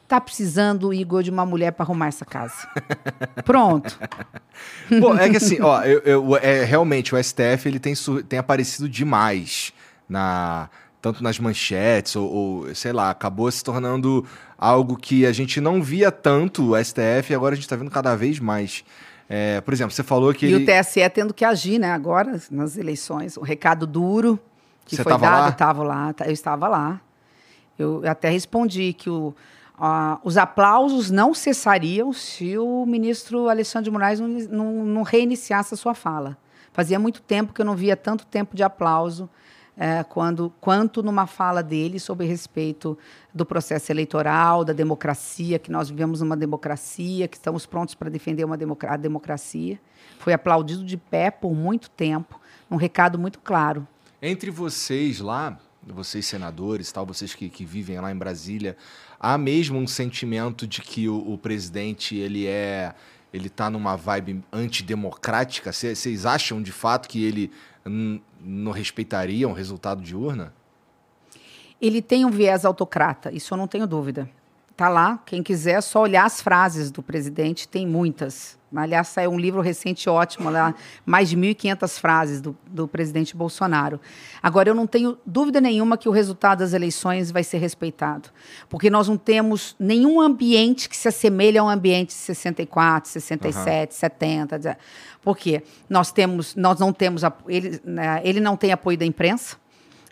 Tá 0.09 0.20
precisando, 0.23 0.91
Igor, 0.91 1.23
de 1.23 1.31
uma 1.31 1.45
mulher 1.45 1.73
para 1.73 1.85
arrumar 1.85 2.07
essa 2.07 2.24
casa. 2.24 2.66
Pronto. 3.45 3.99
Bom, 4.99 5.19
é 5.19 5.29
que 5.29 5.37
assim, 5.37 5.61
ó, 5.61 5.83
eu, 5.83 6.01
eu, 6.01 6.37
é, 6.39 6.65
realmente 6.65 7.15
o 7.15 7.23
STF 7.23 7.66
ele 7.66 7.79
tem, 7.79 7.93
tem 8.27 8.39
aparecido 8.39 8.89
demais 8.89 9.70
na 10.09 10.70
tanto 11.03 11.23
nas 11.23 11.41
manchetes, 11.41 12.15
ou, 12.15 12.33
ou, 12.33 12.74
sei 12.77 12.93
lá, 12.93 13.11
acabou 13.11 13.51
se 13.51 13.62
tornando 13.62 14.24
algo 14.57 14.97
que 14.97 15.27
a 15.27 15.33
gente 15.33 15.61
não 15.61 15.83
via 15.83 16.12
tanto 16.12 16.70
o 16.70 16.85
STF 16.85 17.33
e 17.33 17.35
agora 17.35 17.55
a 17.55 17.57
gente 17.57 17.65
está 17.65 17.74
vendo 17.74 17.91
cada 17.91 18.15
vez 18.15 18.39
mais. 18.39 18.85
É, 19.29 19.61
por 19.61 19.74
exemplo, 19.74 19.93
você 19.93 20.05
falou 20.05 20.33
que. 20.33 20.47
E 20.47 20.53
ele... 20.53 20.62
o 20.62 20.66
TSE 20.66 21.11
tendo 21.11 21.35
que 21.35 21.45
agir, 21.45 21.81
né, 21.81 21.91
agora, 21.91 22.41
nas 22.49 22.77
eleições. 22.77 23.37
O 23.37 23.43
recado 23.43 23.85
duro 23.85 24.39
que 24.85 24.95
você 24.95 25.03
foi 25.03 25.12
dado, 25.19 25.23
lá? 25.23 25.49
Estava 25.49 25.83
lá, 25.83 26.12
tá, 26.12 26.27
eu 26.27 26.33
estava 26.33 26.69
lá. 26.69 27.01
Eu 27.77 28.03
até 28.07 28.31
respondi 28.31 28.93
que 28.93 29.11
o, 29.11 29.35
uh, 29.77 30.20
os 30.23 30.37
aplausos 30.37 31.11
não 31.11 31.35
cessariam 31.35 32.12
se 32.12 32.57
o 32.57 32.87
ministro 32.87 33.49
Alexandre 33.49 33.87
de 33.87 33.91
Moraes 33.91 34.20
não, 34.20 34.29
não, 34.29 34.85
não 34.85 35.03
reiniciasse 35.03 35.74
a 35.74 35.77
sua 35.77 35.95
fala. 35.95 36.39
Fazia 36.73 36.99
muito 36.99 37.20
tempo 37.20 37.53
que 37.53 37.61
eu 37.61 37.66
não 37.66 37.74
via 37.74 37.97
tanto 37.97 38.24
tempo 38.24 38.55
de 38.55 38.62
aplauso 38.62 39.29
é, 39.77 40.03
quando, 40.05 40.53
quanto 40.61 41.03
numa 41.03 41.27
fala 41.27 41.62
dele 41.62 41.99
sobre 41.99 42.27
respeito 42.27 42.99
do 43.32 43.47
processo 43.47 43.90
eleitoral, 43.90 44.65
da 44.65 44.73
democracia, 44.73 45.59
que 45.59 45.70
nós 45.70 45.89
vivemos 45.89 46.20
uma 46.20 46.36
democracia, 46.36 47.27
que 47.27 47.36
estamos 47.36 47.65
prontos 47.65 47.94
para 47.94 48.11
defender 48.11 48.44
uma 48.44 48.59
a 48.86 48.97
democracia. 48.97 49.81
Foi 50.19 50.32
aplaudido 50.32 50.85
de 50.85 50.97
pé 50.97 51.31
por 51.31 51.55
muito 51.55 51.89
tempo, 51.90 52.40
um 52.70 52.77
recado 52.77 53.19
muito 53.19 53.39
claro. 53.39 53.86
Entre 54.20 54.51
vocês 54.51 55.20
lá, 55.20 55.59
vocês 55.82 56.27
senadores, 56.27 56.93
tal, 56.93 57.07
vocês 57.07 57.35
que, 57.35 57.49
que 57.49 57.65
vivem 57.65 57.99
lá 58.01 58.12
em 58.12 58.16
Brasília, 58.16 58.77
há 59.19 59.36
mesmo 59.39 59.78
um 59.78 59.86
sentimento 59.86 60.66
de 60.66 60.81
que 60.81 61.09
o, 61.09 61.32
o 61.32 61.39
presidente 61.39 62.16
ele 62.16 62.47
é 62.47 62.94
ele 63.32 63.47
está 63.47 63.70
numa 63.70 63.97
vibe 63.97 64.44
antidemocrática? 64.53 65.73
Vocês 65.73 66.27
acham 66.27 66.62
de 66.62 66.70
fato 66.70 67.09
que 67.09 67.24
ele 67.24 67.51
não 67.85 68.73
respeitaria 68.73 69.49
um 69.49 69.53
resultado 69.53 70.03
de 70.03 70.15
urna? 70.15 70.53
Ele 71.81 72.01
tem 72.01 72.25
um 72.25 72.31
viés 72.31 72.65
autocrata, 72.65 73.33
isso 73.33 73.53
eu 73.53 73.59
não 73.59 73.67
tenho 73.67 73.87
dúvida. 73.87 74.29
Tá 74.77 74.89
lá, 74.89 75.23
quem 75.27 75.43
quiser, 75.43 75.73
é 75.73 75.81
só 75.81 76.01
olhar 76.03 76.24
as 76.24 76.40
frases 76.40 76.90
do 76.90 77.03
presidente, 77.03 77.69
tem 77.69 77.86
muitas. 77.86 78.59
Aliás, 78.74 79.09
saiu 79.09 79.31
um 79.31 79.39
livro 79.39 79.61
recente 79.61 80.09
ótimo 80.09 80.49
lá, 80.49 80.74
mais 81.05 81.28
de 81.28 81.36
1.500 81.36 82.01
frases 82.01 82.40
do, 82.40 82.57
do 82.66 82.89
presidente 82.89 83.36
Bolsonaro. 83.36 84.01
Agora, 84.43 84.70
eu 84.70 84.74
não 84.74 84.86
tenho 84.86 85.19
dúvida 85.27 85.61
nenhuma 85.61 85.99
que 85.99 86.09
o 86.09 86.12
resultado 86.12 86.61
das 86.61 86.73
eleições 86.73 87.31
vai 87.31 87.44
ser 87.44 87.59
respeitado, 87.59 88.31
porque 88.70 88.89
nós 88.89 89.09
não 89.09 89.19
temos 89.19 89.77
nenhum 89.78 90.20
ambiente 90.20 90.89
que 90.89 90.97
se 90.97 91.09
assemelhe 91.09 91.59
a 91.59 91.65
um 91.65 91.69
ambiente 91.69 92.09
de 92.09 92.15
64, 92.15 93.11
67, 93.11 93.90
uhum. 93.90 93.99
70. 93.99 94.78
Por 95.20 95.36
quê? 95.36 95.62
Nós, 95.89 96.11
temos, 96.11 96.57
nós 96.57 96.81
não 96.81 96.93
temos. 96.93 97.23
Ele, 97.47 97.81
né, 97.85 98.23
ele 98.24 98.40
não 98.40 98.57
tem 98.57 98.73
apoio 98.73 98.97
da 98.97 99.05
imprensa. 99.05 99.62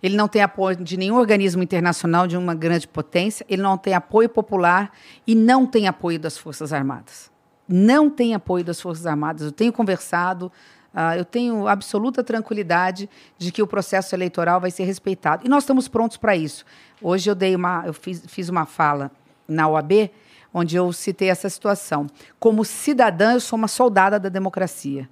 Ele 0.02 0.16
não 0.16 0.28
tem 0.28 0.42
apoio 0.42 0.76
de 0.76 0.96
nenhum 0.96 1.16
organismo 1.16 1.62
internacional 1.62 2.26
de 2.26 2.36
uma 2.36 2.54
grande 2.54 2.88
potência, 2.88 3.44
ele 3.48 3.62
não 3.62 3.76
tem 3.76 3.94
apoio 3.94 4.28
popular 4.28 4.92
e 5.26 5.34
não 5.34 5.66
tem 5.66 5.86
apoio 5.86 6.18
das 6.18 6.38
Forças 6.38 6.72
Armadas 6.72 7.30
não 7.70 8.10
tem 8.10 8.34
apoio 8.34 8.64
das 8.64 8.80
Forças 8.80 9.06
Armadas. 9.06 9.42
Eu 9.42 9.52
tenho 9.52 9.72
conversado, 9.72 10.50
uh, 10.92 11.16
eu 11.16 11.24
tenho 11.24 11.68
absoluta 11.68 12.24
tranquilidade 12.24 13.08
de 13.38 13.52
que 13.52 13.62
o 13.62 13.66
processo 13.66 14.14
eleitoral 14.14 14.60
vai 14.60 14.72
ser 14.72 14.82
respeitado. 14.82 15.46
E 15.46 15.48
nós 15.48 15.62
estamos 15.62 15.86
prontos 15.86 16.16
para 16.16 16.34
isso. 16.34 16.64
Hoje 17.00 17.30
eu 17.30 17.34
dei 17.34 17.54
uma, 17.54 17.84
eu 17.86 17.94
fiz, 17.94 18.24
fiz 18.26 18.48
uma 18.48 18.66
fala 18.66 19.10
na 19.46 19.68
OAB, 19.68 20.10
onde 20.52 20.74
eu 20.74 20.92
citei 20.92 21.30
essa 21.30 21.48
situação. 21.48 22.08
Como 22.40 22.64
cidadã, 22.64 23.34
eu 23.34 23.40
sou 23.40 23.56
uma 23.56 23.68
soldada 23.68 24.18
da 24.18 24.28
democracia. 24.28 25.08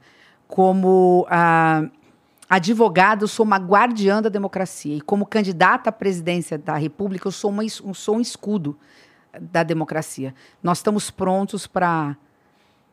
Como 0.48 1.26
uh, 1.30 1.90
advogada, 2.48 3.24
eu 3.24 3.28
sou 3.28 3.44
uma 3.44 3.58
guardiã 3.58 4.22
da 4.22 4.28
democracia. 4.28 4.96
E 4.96 5.00
como 5.00 5.26
candidata 5.26 5.90
à 5.90 5.92
presidência 5.92 6.56
da 6.56 6.76
República, 6.76 7.28
eu 7.28 7.32
sou, 7.32 7.50
uma, 7.50 7.62
sou 7.68 8.16
um 8.16 8.20
escudo 8.20 8.78
da 9.38 9.62
democracia. 9.62 10.34
Nós 10.62 10.78
estamos 10.78 11.10
prontos 11.10 11.66
para 11.66 12.16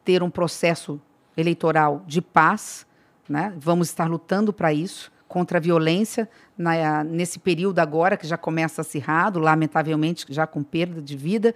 ter 0.03 0.21
um 0.21 0.29
processo 0.29 0.99
eleitoral 1.37 2.03
de 2.05 2.21
paz, 2.21 2.85
né? 3.27 3.53
vamos 3.57 3.89
estar 3.89 4.09
lutando 4.09 4.53
para 4.53 4.73
isso, 4.73 5.11
contra 5.27 5.57
a 5.57 5.61
violência 5.61 6.29
na, 6.57 7.03
nesse 7.03 7.39
período 7.39 7.79
agora, 7.79 8.15
que 8.15 8.27
já 8.27 8.37
começa 8.37 8.81
acirrado, 8.81 9.39
lamentavelmente, 9.39 10.25
já 10.29 10.45
com 10.45 10.63
perda 10.63 11.01
de 11.01 11.17
vida, 11.17 11.53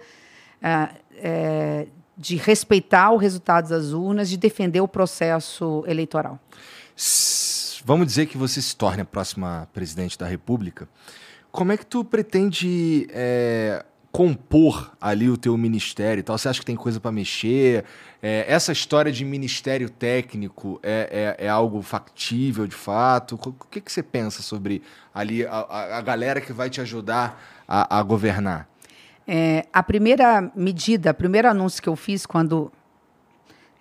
uh, 0.56 0.94
é, 1.16 1.86
de 2.16 2.36
respeitar 2.36 3.12
os 3.12 3.22
resultados 3.22 3.70
das 3.70 3.92
urnas, 3.92 4.28
de 4.28 4.36
defender 4.36 4.80
o 4.80 4.88
processo 4.88 5.84
eleitoral. 5.86 6.38
Vamos 7.84 8.06
dizer 8.06 8.26
que 8.26 8.36
você 8.36 8.60
se 8.60 8.76
torne 8.76 9.02
a 9.02 9.04
próxima 9.04 9.68
presidente 9.72 10.18
da 10.18 10.26
República. 10.26 10.88
Como 11.50 11.72
é 11.72 11.76
que 11.76 11.86
tu 11.86 12.04
pretende 12.04 13.08
é, 13.10 13.84
compor 14.12 14.92
ali 15.00 15.30
o 15.30 15.36
teu 15.36 15.56
ministério 15.56 16.20
e 16.20 16.22
tal? 16.22 16.36
Você 16.36 16.48
acha 16.48 16.60
que 16.60 16.66
tem 16.66 16.76
coisa 16.76 17.00
para 17.00 17.10
mexer? 17.10 17.84
É, 18.22 18.44
essa 18.46 18.70
história 18.70 19.10
de 19.10 19.24
ministério 19.24 19.88
técnico 19.88 20.78
é, 20.82 21.36
é, 21.38 21.46
é, 21.46 21.48
algo 21.48 21.80
factível 21.80 22.66
de 22.66 22.74
fato? 22.74 23.34
O 23.34 23.66
que, 23.70 23.80
que 23.80 23.90
você 23.90 24.02
pensa 24.02 24.42
sobre 24.42 24.82
ali 25.14 25.46
a, 25.46 25.96
a 25.96 26.00
galera 26.02 26.40
que 26.40 26.52
vai 26.52 26.68
te 26.68 26.80
ajudar 26.80 27.42
a, 27.66 27.98
a 27.98 28.02
governar? 28.02 28.68
É, 29.26 29.66
a 29.72 29.82
primeira 29.82 30.50
medida, 30.54 31.12
o 31.12 31.14
primeiro 31.14 31.48
anúncio 31.48 31.82
que 31.82 31.88
eu 31.88 31.96
fiz 31.96 32.26
quando 32.26 32.70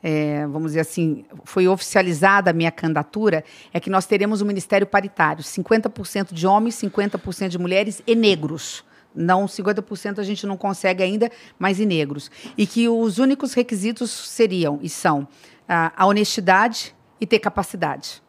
é, 0.02 0.48
vamos 0.48 0.72
dizer 0.72 0.82
assim, 0.82 1.26
foi 1.44 1.68
oficializada 1.68 2.52
a 2.52 2.54
minha 2.54 2.72
candidatura, 2.72 3.44
é 3.74 3.80
que 3.80 3.90
nós 3.90 4.06
teremos 4.06 4.42
um 4.42 4.46
ministério 4.46 4.88
paritário, 4.88 5.44
50% 5.44 6.34
de 6.34 6.48
homens, 6.48 6.76
50% 6.76 7.50
de 7.50 7.58
mulheres 7.58 8.02
e 8.08 8.16
negros. 8.16 8.84
Não 9.14 9.46
50% 9.46 10.20
a 10.20 10.24
gente 10.24 10.46
não 10.46 10.56
consegue 10.56 11.04
ainda, 11.04 11.32
mas 11.58 11.80
e 11.80 11.86
negros. 11.86 12.30
E 12.58 12.66
que 12.66 12.88
os 12.88 13.18
únicos 13.18 13.54
requisitos 13.54 14.12
seriam 14.12 14.80
e 14.82 14.90
são 14.90 15.28
a, 15.68 15.92
a 15.96 16.06
honestidade 16.06 16.96
e 17.20 17.26
ter 17.26 17.40
capacidade. 17.40 18.22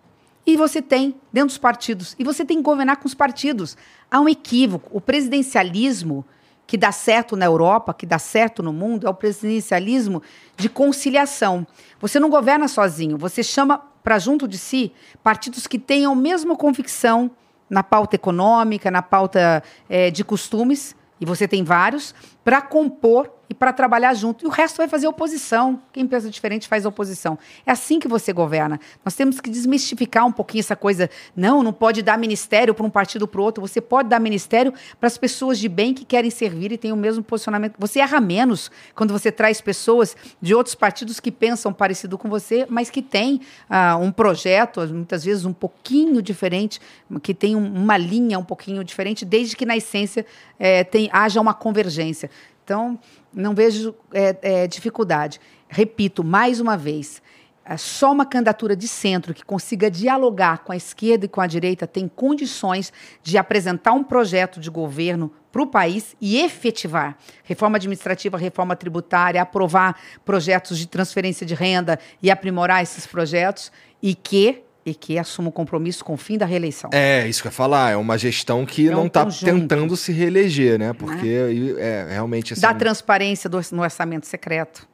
E 0.47 0.56
você 0.56 0.82
tem 0.82 1.14
dentro 1.32 1.48
dos 1.48 1.59
partidos, 1.59 2.16
e 2.18 2.24
você 2.24 2.44
tem 2.44 2.56
que 2.56 2.62
governar 2.62 2.97
com 2.97 3.06
os 3.06 3.14
partidos. 3.14 3.76
Há 4.10 4.20
um 4.20 4.28
equívoco. 4.28 4.88
O 4.90 5.01
presidencialismo 5.01 6.24
que 6.70 6.76
dá 6.76 6.92
certo 6.92 7.36
na 7.36 7.47
Europa, 7.47 7.92
que 7.92 8.06
dá 8.06 8.16
certo 8.16 8.62
no 8.62 8.72
mundo, 8.72 9.05
é 9.05 9.10
o 9.10 9.14
presidencialismo 9.14 10.22
de 10.56 10.68
conciliação. 10.68 11.66
Você 12.01 12.20
não 12.20 12.30
governa 12.30 12.68
sozinho, 12.68 13.18
você 13.18 13.42
chama 13.42 13.78
para 14.05 14.20
junto 14.20 14.47
de 14.47 14.56
si 14.56 14.92
partidos 15.20 15.66
que 15.66 15.80
tenham 15.80 16.12
a 16.12 16.14
mesma 16.14 16.55
convicção 16.55 17.28
na 17.68 17.82
pauta 17.82 18.14
econômica, 18.14 18.88
na 18.88 19.02
pauta 19.02 19.64
é, 19.88 20.12
de 20.12 20.22
costumes, 20.22 20.94
e 21.20 21.26
você 21.26 21.48
tem 21.48 21.64
vários, 21.64 22.14
para 22.44 22.60
compor 22.62 23.30
e 23.50 23.54
para 23.54 23.72
trabalhar 23.72 24.14
junto. 24.14 24.44
E 24.44 24.48
o 24.48 24.50
resto 24.50 24.76
vai 24.76 24.86
fazer 24.86 25.08
oposição. 25.08 25.82
Quem 25.92 26.06
pensa 26.06 26.30
diferente 26.30 26.68
faz 26.68 26.86
oposição. 26.86 27.36
É 27.66 27.72
assim 27.72 27.98
que 27.98 28.06
você 28.06 28.32
governa. 28.32 28.78
Nós 29.04 29.16
temos 29.16 29.40
que 29.40 29.50
desmistificar 29.50 30.24
um 30.24 30.30
pouquinho 30.30 30.60
essa 30.60 30.76
coisa. 30.76 31.10
Não, 31.34 31.60
não 31.60 31.72
pode 31.72 32.00
dar 32.00 32.16
ministério 32.16 32.72
para 32.72 32.86
um 32.86 32.90
partido 32.90 33.26
para 33.26 33.40
o 33.40 33.44
outro. 33.44 33.60
Você 33.60 33.80
pode 33.80 34.08
dar 34.08 34.20
ministério 34.20 34.72
para 35.00 35.08
as 35.08 35.18
pessoas 35.18 35.58
de 35.58 35.68
bem 35.68 35.92
que 35.92 36.04
querem 36.04 36.30
servir 36.30 36.70
e 36.70 36.78
têm 36.78 36.92
o 36.92 36.96
mesmo 36.96 37.24
posicionamento. 37.24 37.74
Você 37.76 37.98
erra 37.98 38.20
menos 38.20 38.70
quando 38.94 39.12
você 39.12 39.32
traz 39.32 39.60
pessoas 39.60 40.16
de 40.40 40.54
outros 40.54 40.76
partidos 40.76 41.18
que 41.18 41.32
pensam 41.32 41.72
parecido 41.72 42.16
com 42.16 42.28
você, 42.28 42.64
mas 42.70 42.88
que 42.88 43.02
têm 43.02 43.40
uh, 43.68 43.98
um 44.00 44.12
projeto, 44.12 44.80
muitas 44.92 45.24
vezes 45.24 45.44
um 45.44 45.52
pouquinho 45.52 46.22
diferente, 46.22 46.80
que 47.20 47.34
tem 47.34 47.56
um, 47.56 47.66
uma 47.66 47.96
linha 47.96 48.38
um 48.38 48.44
pouquinho 48.44 48.84
diferente, 48.84 49.24
desde 49.24 49.56
que 49.56 49.66
na 49.66 49.76
essência 49.76 50.24
é, 50.56 50.84
tem, 50.84 51.10
haja 51.12 51.40
uma 51.40 51.52
convergência. 51.52 52.30
Então, 52.70 53.01
não 53.34 53.52
vejo 53.52 53.92
é, 54.14 54.36
é, 54.42 54.66
dificuldade. 54.68 55.40
Repito, 55.68 56.22
mais 56.22 56.60
uma 56.60 56.76
vez, 56.76 57.20
é 57.64 57.76
só 57.76 58.12
uma 58.12 58.24
candidatura 58.24 58.76
de 58.76 58.86
centro 58.86 59.34
que 59.34 59.44
consiga 59.44 59.90
dialogar 59.90 60.59
com 60.59 60.70
a 60.70 60.76
esquerda 60.76 61.24
e 61.24 61.28
com 61.28 61.40
a 61.40 61.48
direita 61.48 61.84
tem 61.84 62.06
condições 62.06 62.92
de 63.24 63.36
apresentar 63.36 63.90
um 63.90 64.05
projeto 64.05 64.60
de 64.60 64.70
governo 64.70 65.32
para 65.51 65.62
o 65.62 65.66
país 65.66 66.14
e 66.20 66.38
efetivar 66.38 67.18
reforma 67.42 67.76
administrativa, 67.76 68.38
reforma 68.38 68.76
tributária, 68.76 69.42
aprovar 69.42 70.01
projetos 70.24 70.78
de 70.78 70.86
transferência 70.86 71.44
de 71.44 71.56
renda 71.56 71.98
e 72.22 72.30
aprimorar 72.30 72.84
esses 72.84 73.05
projetos 73.05 73.72
e 74.01 74.14
que 74.14 74.62
e 74.85 74.94
que 74.94 75.19
assuma 75.19 75.48
o 75.48 75.52
compromisso 75.52 76.05
com 76.05 76.15
o 76.15 76.16
fim 76.16 76.39
da 76.39 76.47
reeleição. 76.47 76.90
É, 76.93 77.28
isso 77.28 77.43
que 77.43 77.48
eu 77.48 77.51
ia 77.51 77.55
falar. 77.55 77.90
É 77.90 77.97
uma 77.97 78.16
gestão 78.16 78.65
que 78.65 78.89
é 78.89 78.90
não 78.90 79.07
está 79.07 79.27
tentando 79.27 79.97
se 79.97 80.12
reeleger, 80.12 80.78
né? 80.78 80.93
Porque 80.93 81.27
né? 81.27 81.81
é 81.81 82.07
realmente... 82.11 82.52
Assim... 82.55 82.62
Dá 82.62 82.73
transparência 82.74 83.48
do, 83.48 83.61
no 83.73 83.82
orçamento 83.82 84.27
secreto. 84.27 84.89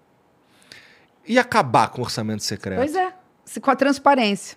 E 1.27 1.39
acabar 1.39 1.89
com 1.89 2.01
o 2.01 2.05
orçamento 2.05 2.43
secreto? 2.43 2.79
Pois 2.79 2.95
é, 2.95 3.13
com 3.61 3.71
a 3.71 3.77
transparência. 3.77 4.57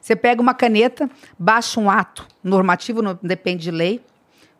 Você 0.00 0.16
pega 0.16 0.40
uma 0.40 0.54
caneta, 0.54 1.10
baixa 1.38 1.78
um 1.78 1.90
ato 1.90 2.26
normativo, 2.42 3.02
não 3.02 3.18
depende 3.22 3.64
de 3.64 3.70
lei, 3.70 4.02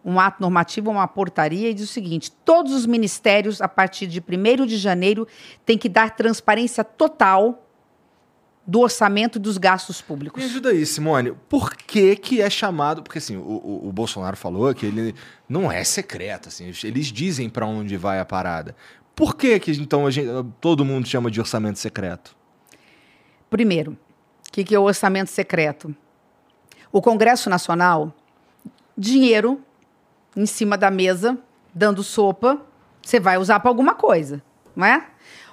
um 0.05 0.21
ato 0.21 0.41
normativo, 0.41 0.91
uma 0.91 1.09
portaria, 1.09 1.71
e 1.71 1.75
diz 1.75 1.89
o 1.89 1.93
seguinte: 1.93 2.31
todos 2.45 2.73
os 2.73 2.87
ministérios, 2.87 3.61
a 3.61 3.69
partir 3.69 4.07
de 4.07 4.21
1 4.21 4.67
de 4.67 4.77
janeiro, 4.77 5.27
têm 5.65 5.79
que 5.79 5.89
dar 5.89 6.15
transparência 6.15 6.85
total 6.85 7.67
do 8.67 8.81
orçamento 8.81 9.39
dos 9.39 9.59
gastos 9.59 10.01
públicos. 10.01 10.43
Me 10.43 10.49
ajuda 10.49 10.71
aí, 10.71 10.85
Simone. 10.87 11.33
Por 11.49 11.75
que 11.75 12.15
que 12.17 12.41
é 12.41 12.49
chamado... 12.49 13.03
Porque, 13.03 13.19
assim, 13.19 13.37
o, 13.37 13.89
o, 13.89 13.93
Bolsonaro 13.93 14.37
falou 14.37 14.73
que 14.75 14.87
ele 14.87 15.15
não 15.49 15.73
é 15.73 15.83
secreto, 15.83 16.49
assim. 16.49 16.73
Eles 16.85 17.07
dizem 17.07 17.49
para 17.49 17.67
onde 17.67 17.97
vai 17.97 18.21
a 18.21 18.25
parada. 18.25 18.77
Por 19.15 19.35
que 19.35 19.59
que, 19.59 19.73
então, 19.73 20.11
gente, 20.11 20.29
todo 20.61 20.85
mundo 20.85 21.09
chama 21.09 21.31
de 21.31 21.41
orçamento 21.41 21.79
secreto? 21.79 22.37
Primeiro, 23.49 23.93
o 23.93 24.53
que, 24.53 24.63
que 24.63 24.75
é 24.75 24.79
o 24.79 24.83
orçamento 24.83 25.31
secreto? 25.31 25.95
O 26.93 27.03
Congresso 27.03 27.51
Nacional, 27.51 28.15
dinheiro 28.97 29.61
em 30.37 30.47
cima 30.47 30.79
da 30.79 30.91
mesa, 30.91 31.39
dando 31.75 32.03
sopa, 32.03 32.61
você 33.03 33.19
vai 33.19 33.39
usar 33.39 33.61
para 33.61 33.71
alguma 33.71 33.95
coisa, 33.95 34.43
não 34.75 34.87
é? 34.87 35.07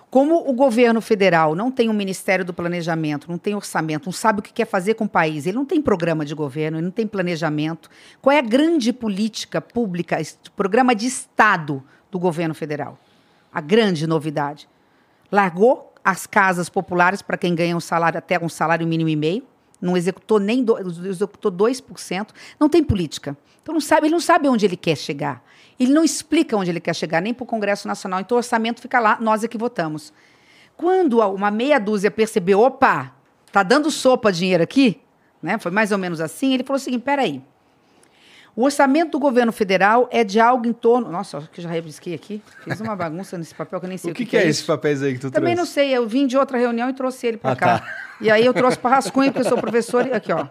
Como 0.09 0.49
o 0.49 0.53
governo 0.53 1.01
federal 1.01 1.53
não 1.53 1.69
tem 1.69 1.89
um 1.89 1.93
Ministério 1.93 2.45
do 2.45 2.53
Planejamento, 2.53 3.29
não 3.29 3.37
tem 3.37 3.53
orçamento, 3.53 4.05
não 4.05 4.13
sabe 4.13 4.39
o 4.39 4.41
que 4.41 4.53
quer 4.53 4.65
fazer 4.65 4.93
com 4.93 5.03
o 5.03 5.09
país, 5.09 5.45
ele 5.45 5.57
não 5.57 5.65
tem 5.65 5.81
programa 5.81 6.23
de 6.23 6.33
governo, 6.33 6.77
ele 6.77 6.85
não 6.85 6.91
tem 6.91 7.05
planejamento. 7.05 7.89
Qual 8.21 8.33
é 8.33 8.39
a 8.39 8.41
grande 8.41 8.93
política 8.93 9.59
pública, 9.59 10.17
programa 10.55 10.95
de 10.95 11.07
Estado 11.07 11.83
do 12.09 12.17
governo 12.17 12.55
federal? 12.55 12.97
A 13.51 13.59
grande 13.59 14.07
novidade. 14.07 14.69
Largou 15.29 15.93
as 16.01 16.25
casas 16.25 16.69
populares 16.69 17.21
para 17.21 17.37
quem 17.37 17.53
ganha 17.53 17.75
um 17.75 17.81
salário 17.81 18.17
até 18.17 18.39
um 18.41 18.47
salário 18.47 18.87
mínimo 18.87 19.09
e 19.09 19.15
meio, 19.15 19.43
não 19.81 19.95
executou 19.95 20.39
nem 20.39 20.63
do, 20.63 20.77
executou 21.07 21.51
2%, 21.51 22.29
não 22.59 22.67
tem 22.67 22.83
política. 22.83 23.37
Então 23.61 23.73
não 23.73 23.81
sabe, 23.81 24.07
ele 24.07 24.13
não 24.13 24.19
sabe 24.19 24.47
onde 24.47 24.65
ele 24.65 24.77
quer 24.77 24.95
chegar. 24.95 25.43
Ele 25.79 25.91
não 25.93 26.03
explica 26.03 26.55
onde 26.57 26.71
ele 26.71 26.79
quer 26.79 26.95
chegar, 26.95 27.21
nem 27.21 27.33
para 27.33 27.43
o 27.43 27.47
Congresso 27.47 27.87
Nacional. 27.87 28.19
Então 28.19 28.35
o 28.35 28.39
orçamento 28.39 28.81
fica 28.81 28.99
lá, 28.99 29.17
nós 29.19 29.43
é 29.43 29.47
que 29.47 29.57
votamos. 29.57 30.11
Quando 30.75 31.19
uma 31.19 31.51
meia 31.51 31.79
dúzia 31.79 32.09
percebeu, 32.09 32.59
opa, 32.59 33.13
tá 33.51 33.63
dando 33.63 33.89
sopa 33.91 34.31
dinheiro 34.31 34.63
aqui, 34.63 35.01
né? 35.41 35.57
Foi 35.57 35.71
mais 35.71 35.91
ou 35.91 35.97
menos 35.97 36.21
assim. 36.21 36.53
Ele 36.53 36.63
falou 36.63 36.77
o 36.77 36.83
seguinte: 36.83 37.01
peraí. 37.01 37.41
O 38.57 38.63
orçamento 38.63 39.11
do 39.11 39.19
governo 39.19 39.51
federal 39.51 40.09
é 40.11 40.23
de 40.23 40.39
algo 40.39 40.65
em 40.65 40.73
torno. 40.73 41.11
Nossa, 41.11 41.37
acho 41.37 41.47
que 41.51 41.61
já 41.61 41.69
rebrisquei 41.69 42.15
aqui. 42.15 42.41
Fiz 42.63 42.81
uma 42.81 42.95
bagunça 42.95 43.37
nesse 43.37 43.53
papel 43.53 43.79
que 43.79 43.85
eu 43.85 43.89
nem 43.89 43.99
sei 43.99 44.11
o 44.11 44.15
que, 44.15 44.23
o 44.23 44.25
que, 44.25 44.31
que 44.31 44.35
é, 44.35 44.45
é 44.45 44.47
esses 44.47 44.65
papéis 44.65 45.03
aí 45.03 45.13
que 45.13 45.19
tu 45.19 45.29
Também 45.29 45.53
trouxe? 45.53 45.69
não 45.69 45.73
sei. 45.75 45.95
Eu 45.95 46.07
vim 46.07 46.25
de 46.25 46.35
outra 46.35 46.57
reunião 46.57 46.89
e 46.89 46.93
trouxe 46.93 47.27
ele 47.27 47.37
para 47.37 47.51
ah, 47.51 47.55
cá. 47.55 47.79
Tá. 47.79 47.95
E 48.19 48.31
aí 48.31 48.43
eu 48.43 48.55
trouxe 48.55 48.79
para 48.79 48.95
rascunho, 48.95 49.31
porque 49.31 49.45
eu 49.45 49.49
sou 49.49 49.59
professor. 49.61 50.07
E 50.07 50.11
aqui, 50.11 50.33
ó. 50.33 50.43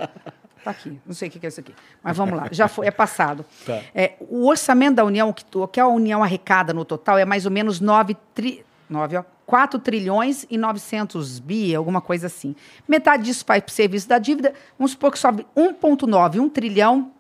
Tá 0.63 0.71
aqui, 0.71 1.01
não 1.05 1.15
sei 1.15 1.29
o 1.29 1.33
que 1.33 1.45
é 1.45 1.49
isso 1.49 1.59
aqui. 1.59 1.75
Mas 2.01 2.17
vamos 2.17 2.37
lá, 2.37 2.49
já 2.53 2.69
foi, 2.69 2.87
é 2.87 2.93
passado. 2.93 3.45
Tá. 3.65 3.81
É, 3.93 4.13
o 4.21 4.47
orçamento 4.47 4.95
da 4.95 5.05
União, 5.05 5.33
que, 5.33 5.45
que 5.73 5.81
a 5.81 5.89
União 5.89 6.23
arrecada 6.23 6.73
no 6.73 6.85
total 6.85 7.19
é 7.19 7.25
mais 7.25 7.45
ou 7.45 7.51
menos 7.51 7.81
9, 7.81 8.17
tri, 8.33 8.65
9 8.89 9.17
ó, 9.17 9.25
4 9.47 9.81
trilhões 9.81 10.47
e 10.49 10.57
900 10.57 11.41
bi, 11.41 11.75
alguma 11.75 12.01
coisa 12.01 12.29
assim. 12.29 12.55
Metade 12.87 13.25
disso 13.25 13.45
vai 13.47 13.61
para 13.61 13.71
o 13.71 13.73
serviço 13.73 14.09
da 14.09 14.19
dívida, 14.19 14.55
vamos 14.79 14.93
supor 14.93 15.11
que 15.11 15.19
sobe 15.19 15.45
1,9, 15.57 16.41
1 16.41 16.49
trilhão 16.49 17.13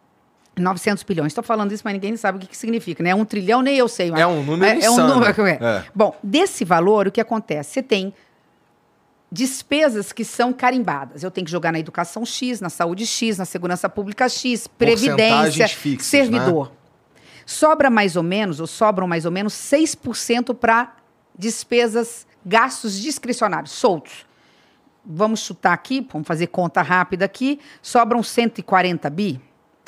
900 0.58 1.04
bilhões. 1.04 1.28
Estou 1.28 1.44
falando 1.44 1.72
isso, 1.72 1.82
mas 1.84 1.92
ninguém 1.92 2.16
sabe 2.16 2.38
o 2.38 2.40
que, 2.40 2.46
que 2.46 2.56
significa, 2.56 3.02
né? 3.02 3.14
Um 3.14 3.24
trilhão, 3.24 3.60
nem 3.60 3.76
eu 3.76 3.88
sei. 3.88 4.10
Mas 4.10 4.20
é 4.20 4.26
um 4.26 4.42
número 4.42 4.80
É, 4.80 4.84
é 4.84 4.90
um 4.90 4.96
número. 4.96 5.48
É. 5.48 5.56
É. 5.60 5.84
Bom, 5.94 6.16
desse 6.22 6.64
valor, 6.64 7.06
o 7.06 7.12
que 7.12 7.20
acontece? 7.20 7.74
Você 7.74 7.82
tem 7.82 8.14
despesas 9.30 10.12
que 10.12 10.24
são 10.24 10.52
carimbadas. 10.52 11.22
Eu 11.22 11.30
tenho 11.30 11.44
que 11.44 11.50
jogar 11.50 11.72
na 11.72 11.78
educação 11.78 12.24
X, 12.24 12.60
na 12.60 12.70
saúde 12.70 13.06
X, 13.06 13.38
na 13.38 13.44
segurança 13.44 13.88
pública 13.88 14.28
X, 14.28 14.66
previdência, 14.66 15.68
fixas, 15.68 16.06
servidor. 16.06 16.68
Né? 16.68 16.76
Sobra 17.44 17.90
mais 17.90 18.16
ou 18.16 18.22
menos, 18.22 18.60
ou 18.60 18.66
sobram 18.66 19.06
mais 19.06 19.24
ou 19.24 19.30
menos 19.30 19.52
6% 19.54 20.54
para 20.54 20.96
despesas, 21.38 22.26
gastos 22.44 23.00
discricionários, 23.00 23.72
soltos. 23.72 24.26
Vamos 25.04 25.40
chutar 25.40 25.72
aqui, 25.72 26.06
vamos 26.10 26.26
fazer 26.26 26.48
conta 26.48 26.82
rápida 26.82 27.24
aqui, 27.24 27.60
sobram 27.80 28.22
140 28.22 29.08
bi, 29.10 29.40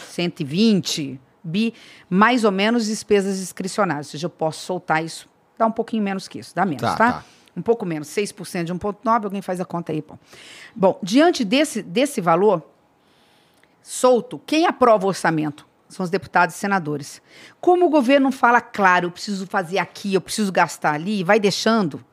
120 0.02 1.20
bi, 1.42 1.72
mais 2.08 2.44
ou 2.44 2.52
menos, 2.52 2.86
despesas 2.86 3.38
discricionárias. 3.38 4.06
Ou 4.08 4.10
seja, 4.12 4.26
eu 4.26 4.30
posso 4.30 4.60
soltar 4.64 5.04
isso, 5.04 5.28
dá 5.56 5.66
um 5.66 5.72
pouquinho 5.72 6.02
menos 6.02 6.28
que 6.28 6.38
isso, 6.38 6.54
dá 6.54 6.64
menos, 6.64 6.82
Tá, 6.82 6.96
tá? 6.96 7.12
tá. 7.12 7.24
Um 7.56 7.62
pouco 7.62 7.84
menos, 7.84 8.08
6% 8.08 8.64
de 8.64 8.72
1,9, 8.72 9.24
alguém 9.24 9.42
faz 9.42 9.60
a 9.60 9.64
conta 9.64 9.90
aí, 9.90 10.00
pô. 10.00 10.16
Bom, 10.76 10.98
diante 11.02 11.44
desse, 11.44 11.82
desse 11.82 12.20
valor 12.20 12.62
solto, 13.82 14.40
quem 14.46 14.66
aprova 14.66 15.06
o 15.06 15.08
orçamento? 15.08 15.66
São 15.88 16.04
os 16.04 16.10
deputados 16.10 16.54
e 16.54 16.58
senadores. 16.58 17.20
Como 17.60 17.86
o 17.86 17.88
governo 17.88 18.30
fala, 18.30 18.60
claro, 18.60 19.06
eu 19.06 19.10
preciso 19.10 19.46
fazer 19.46 19.78
aqui, 19.78 20.14
eu 20.14 20.20
preciso 20.20 20.52
gastar 20.52 20.92
ali, 20.92 21.20
e 21.20 21.24
vai 21.24 21.40
deixando, 21.40 22.04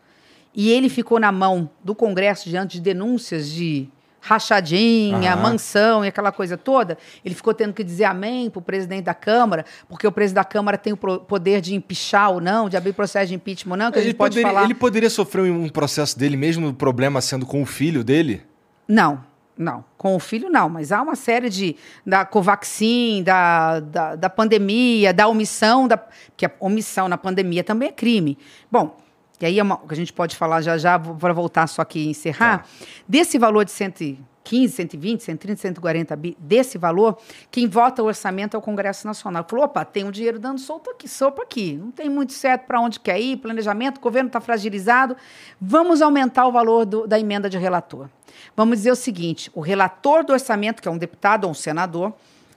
e 0.53 0.71
ele 0.71 0.87
ficou 0.89 1.19
na 1.19 1.31
mão 1.31 1.69
do 1.83 1.93
Congresso 1.93 2.49
diante 2.49 2.77
de 2.77 2.81
denúncias 2.81 3.49
de 3.49 3.89
rachadinha, 4.25 5.33
Aham. 5.33 5.41
mansão 5.41 6.03
e 6.03 6.07
aquela 6.07 6.31
coisa 6.31 6.57
toda, 6.57 6.97
ele 7.23 7.35
ficou 7.35 7.53
tendo 7.53 7.73
que 7.73 7.83
dizer 7.83 8.05
amém 8.05 8.49
para 8.49 8.59
o 8.59 8.61
presidente 8.61 9.03
da 9.03 9.13
Câmara, 9.13 9.63
porque 9.87 10.07
o 10.07 10.11
presidente 10.11 10.35
da 10.35 10.43
Câmara 10.43 10.77
tem 10.77 10.93
o 10.93 10.97
pro- 10.97 11.19
poder 11.19 11.61
de 11.61 11.75
empichar 11.75 12.31
ou 12.31 12.41
não, 12.41 12.67
de 12.67 12.75
abrir 12.75 12.93
processo 12.93 13.27
de 13.27 13.35
impeachment 13.35 13.73
ou 13.73 13.77
não, 13.77 13.91
que 13.91 13.97
a 13.99 14.01
Ele 14.01 14.09
gente 14.09 14.17
pode 14.17 14.35
poderia, 14.35 14.51
falar... 14.53 14.65
ele 14.65 14.73
poderia 14.73 15.09
sofrer 15.09 15.41
um 15.51 15.69
processo 15.69 16.17
dele 16.17 16.35
mesmo, 16.35 16.67
o 16.69 16.73
problema 16.73 17.21
sendo 17.21 17.45
com 17.45 17.61
o 17.61 17.65
filho 17.65 18.03
dele? 18.03 18.41
Não, 18.87 19.23
não. 19.57 19.85
Com 19.97 20.15
o 20.15 20.19
filho, 20.19 20.49
não. 20.49 20.67
Mas 20.69 20.91
há 20.91 21.01
uma 21.01 21.15
série 21.15 21.49
de. 21.49 21.75
da 22.05 22.25
Covaxin, 22.25 23.23
da, 23.23 23.79
da, 23.79 24.15
da 24.15 24.29
pandemia, 24.29 25.13
da 25.13 25.27
omissão, 25.27 25.87
da, 25.87 25.99
que 26.35 26.45
a 26.45 26.51
omissão 26.59 27.07
na 27.07 27.17
pandemia 27.17 27.63
também 27.63 27.89
é 27.89 27.91
crime. 27.91 28.37
Bom, 28.71 28.95
e 29.39 29.45
aí 29.45 29.59
é 29.59 29.63
uma, 29.63 29.77
que 29.77 29.93
a 29.93 29.97
gente 29.97 30.13
pode 30.13 30.35
falar 30.35 30.61
já 30.61 30.77
já, 30.77 30.97
para 30.97 31.33
voltar 31.33 31.67
só 31.67 31.81
aqui 31.81 31.99
e 31.99 32.07
encerrar. 32.09 32.65
Desse 33.07 33.37
valor 33.37 33.65
de 33.65 33.71
115, 33.71 34.73
120, 34.73 35.21
130, 35.23 35.61
140 35.61 36.15
bi, 36.15 36.37
desse 36.39 36.77
valor, 36.77 37.17
quem 37.51 37.67
vota 37.67 38.01
o 38.01 38.05
orçamento 38.05 38.55
é 38.55 38.57
o 38.57 38.61
Congresso 38.61 39.05
Nacional. 39.05 39.45
Falou: 39.49 39.65
opa, 39.65 39.83
tem 39.83 40.03
um 40.05 40.11
dinheiro 40.11 40.39
dando 40.39 40.59
solto 40.59 40.89
aqui, 40.91 41.07
sopa 41.07 41.43
aqui. 41.43 41.73
Não 41.73 41.91
tem 41.91 42.09
muito 42.09 42.31
certo 42.33 42.65
para 42.65 42.79
onde 42.79 42.99
quer 42.99 43.19
ir, 43.19 43.37
planejamento, 43.37 43.97
o 43.97 44.01
governo 44.01 44.27
está 44.27 44.39
fragilizado. 44.39 45.17
Vamos 45.59 46.01
aumentar 46.01 46.47
o 46.47 46.51
valor 46.51 46.85
do- 46.85 47.05
da 47.07 47.19
emenda 47.19 47.49
de 47.49 47.57
relator. 47.57 48.07
Vamos 48.55 48.77
dizer 48.77 48.91
o 48.91 48.95
seguinte: 48.95 49.51
o 49.53 49.59
relator 49.61 50.23
do 50.23 50.31
orçamento, 50.31 50.81
que 50.81 50.87
é 50.87 50.91
um 50.91 50.97
deputado 50.97 51.43
ou 51.45 51.51
um 51.51 51.53
senador, 51.53 52.13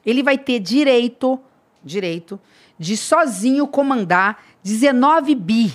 ele 0.06 0.22
vai 0.22 0.38
ter 0.38 0.60
direito, 0.60 1.40
direito, 1.82 2.38
de 2.78 2.96
sozinho 2.96 3.66
comandar 3.66 4.38
19 4.62 5.34
bi. 5.34 5.72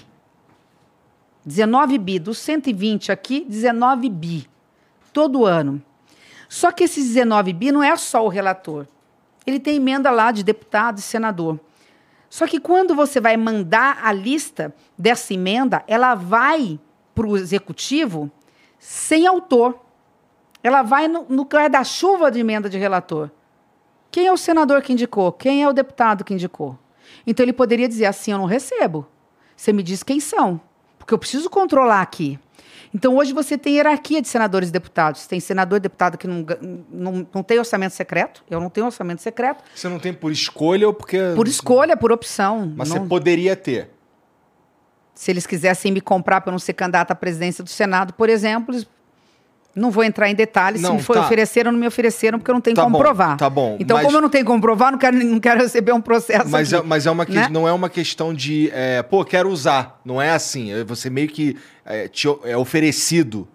19 1.46 1.98
bi. 1.98 2.20
Dos 2.20 2.38
120 2.40 3.12
aqui, 3.12 3.46
19 3.48 4.10
bi. 4.10 4.50
Todo 5.12 5.46
ano. 5.46 5.82
Só 6.50 6.72
que 6.72 6.84
esses 6.84 7.08
19 7.08 7.54
bi 7.54 7.72
não 7.72 7.84
é 7.84 7.96
só 7.98 8.26
o 8.26 8.30
relator. 8.30 8.88
Ele 9.46 9.60
tem 9.60 9.78
emenda 9.78 10.12
lá 10.12 10.32
de 10.32 10.44
deputado 10.44 11.00
e 11.00 11.02
senador. 11.02 11.60
Só 12.30 12.48
que 12.48 12.60
quando 12.60 12.96
você 12.96 13.20
vai 13.20 13.38
mandar 13.38 14.00
a 14.04 14.12
lista 14.12 14.74
dessa 14.98 15.34
emenda, 15.34 15.84
ela 15.88 16.16
vai 16.16 16.80
para 17.14 17.28
o 17.28 17.38
executivo 17.38 18.32
sem 18.80 19.28
autor. 19.28 19.80
Ela 20.64 20.82
vai 20.82 21.08
no, 21.08 21.26
no 21.30 21.44
guarda-chuva 21.44 22.32
de 22.32 22.40
emenda 22.40 22.70
de 22.70 22.78
relator. 22.78 23.30
Quem 24.10 24.28
é 24.28 24.32
o 24.32 24.38
senador 24.38 24.82
que 24.82 24.94
indicou? 24.94 25.32
Quem 25.32 25.64
é 25.64 25.68
o 25.68 25.74
deputado 25.74 26.24
que 26.24 26.34
indicou? 26.34 26.78
Então 27.26 27.44
ele 27.44 27.54
poderia 27.54 27.88
dizer 27.88 28.06
assim: 28.06 28.32
eu 28.32 28.38
não 28.38 28.46
recebo. 28.46 29.08
Você 29.56 29.74
me 29.74 29.84
diz 29.84 30.04
quem 30.04 30.20
são, 30.20 30.60
porque 31.04 31.14
eu 31.14 31.18
preciso 31.20 31.50
controlar 31.50 32.02
aqui. 32.02 32.40
Então 32.96 33.16
hoje 33.18 33.34
você 33.34 33.58
tem 33.58 33.74
hierarquia 33.76 34.22
de 34.22 34.28
senadores 34.28 34.70
e 34.70 34.72
deputados. 34.72 35.28
Tem 35.28 35.40
senador 35.40 35.78
e 35.78 35.80
deputado 35.82 36.18
que 36.18 36.28
não, 36.28 36.46
não, 36.90 37.28
não 37.34 37.44
tem 37.44 37.60
orçamento 37.60 37.94
secreto. 37.94 38.44
Eu 38.50 38.60
não 38.62 38.70
tenho 38.70 38.86
orçamento 38.86 39.22
secreto. 39.22 39.64
Você 39.76 39.90
não 39.90 40.00
tem 40.00 40.14
por 40.14 40.32
escolha 40.32 40.88
ou 40.88 40.94
porque. 40.94 41.18
Por 41.36 41.48
escolha, 41.48 41.98
por 41.98 42.12
opção. 42.12 42.72
Mas 42.76 42.90
Não- 42.90 43.00
você 43.02 43.08
poderia 43.08 43.56
ter. 43.56 43.90
Se 45.16 45.30
eles 45.32 45.46
quisessem 45.46 45.92
me 45.92 46.02
comprar 46.02 46.42
para 46.42 46.52
não 46.52 46.60
ser 46.60 46.74
candidato 46.74 47.12
à 47.12 47.16
presidência 47.16 47.64
do 47.64 47.70
Senado, 47.70 48.14
por 48.14 48.30
exemplo, 48.30 48.74
eles- 48.74 48.88
não 49.76 49.90
vou 49.90 50.04
entrar 50.04 50.30
em 50.30 50.36
detalhes. 50.36 50.82
Não, 50.82 50.92
se 50.92 50.96
me 50.98 51.02
foi 51.04 51.16
tá. 51.18 51.24
ofereceram, 51.26 51.72
não 51.72 51.80
me 51.80 51.88
ofereceram, 51.88 52.38
porque 52.38 52.52
eu 52.52 52.54
não 52.54 52.62
tenho 52.62 52.76
Tá 52.76 52.84
como 52.84 52.98
bom, 52.98 53.04
provar. 53.04 53.38
tá 53.38 53.50
bom, 53.50 53.76
Então, 53.80 53.98
mas- 53.98 54.06
como 54.06 54.18
eu 54.18 54.22
não 54.22 54.30
tenho 54.30 54.46
como 54.46 54.62
provar, 54.62 54.92
não 54.92 55.00
quero, 55.00 55.18
não 55.18 55.40
quero 55.40 55.62
receber 55.62 55.92
um 55.94 56.02
processo. 56.02 56.48
Mas 56.50 56.72
é, 56.72 56.78
aqui, 56.78 56.88
mas 56.88 57.06
é 57.06 57.12
uma 57.12 57.26
que, 57.26 57.34
né? 57.34 57.48
não 57.52 57.68
é 57.68 57.72
uma 57.74 57.90
questão 57.90 58.34
de, 58.34 58.70
é, 58.74 59.02
pô, 59.02 59.26
quero 59.26 59.50
usar. 59.50 60.00
Não 60.06 60.22
é 60.22 60.32
assim. 60.32 60.72
É 60.72 60.84
Você 60.84 61.10
meio 61.10 61.28
que 61.28 61.58
é, 61.86 62.08
te 62.08 62.28
é 62.44 62.56
oferecido. 62.56 63.48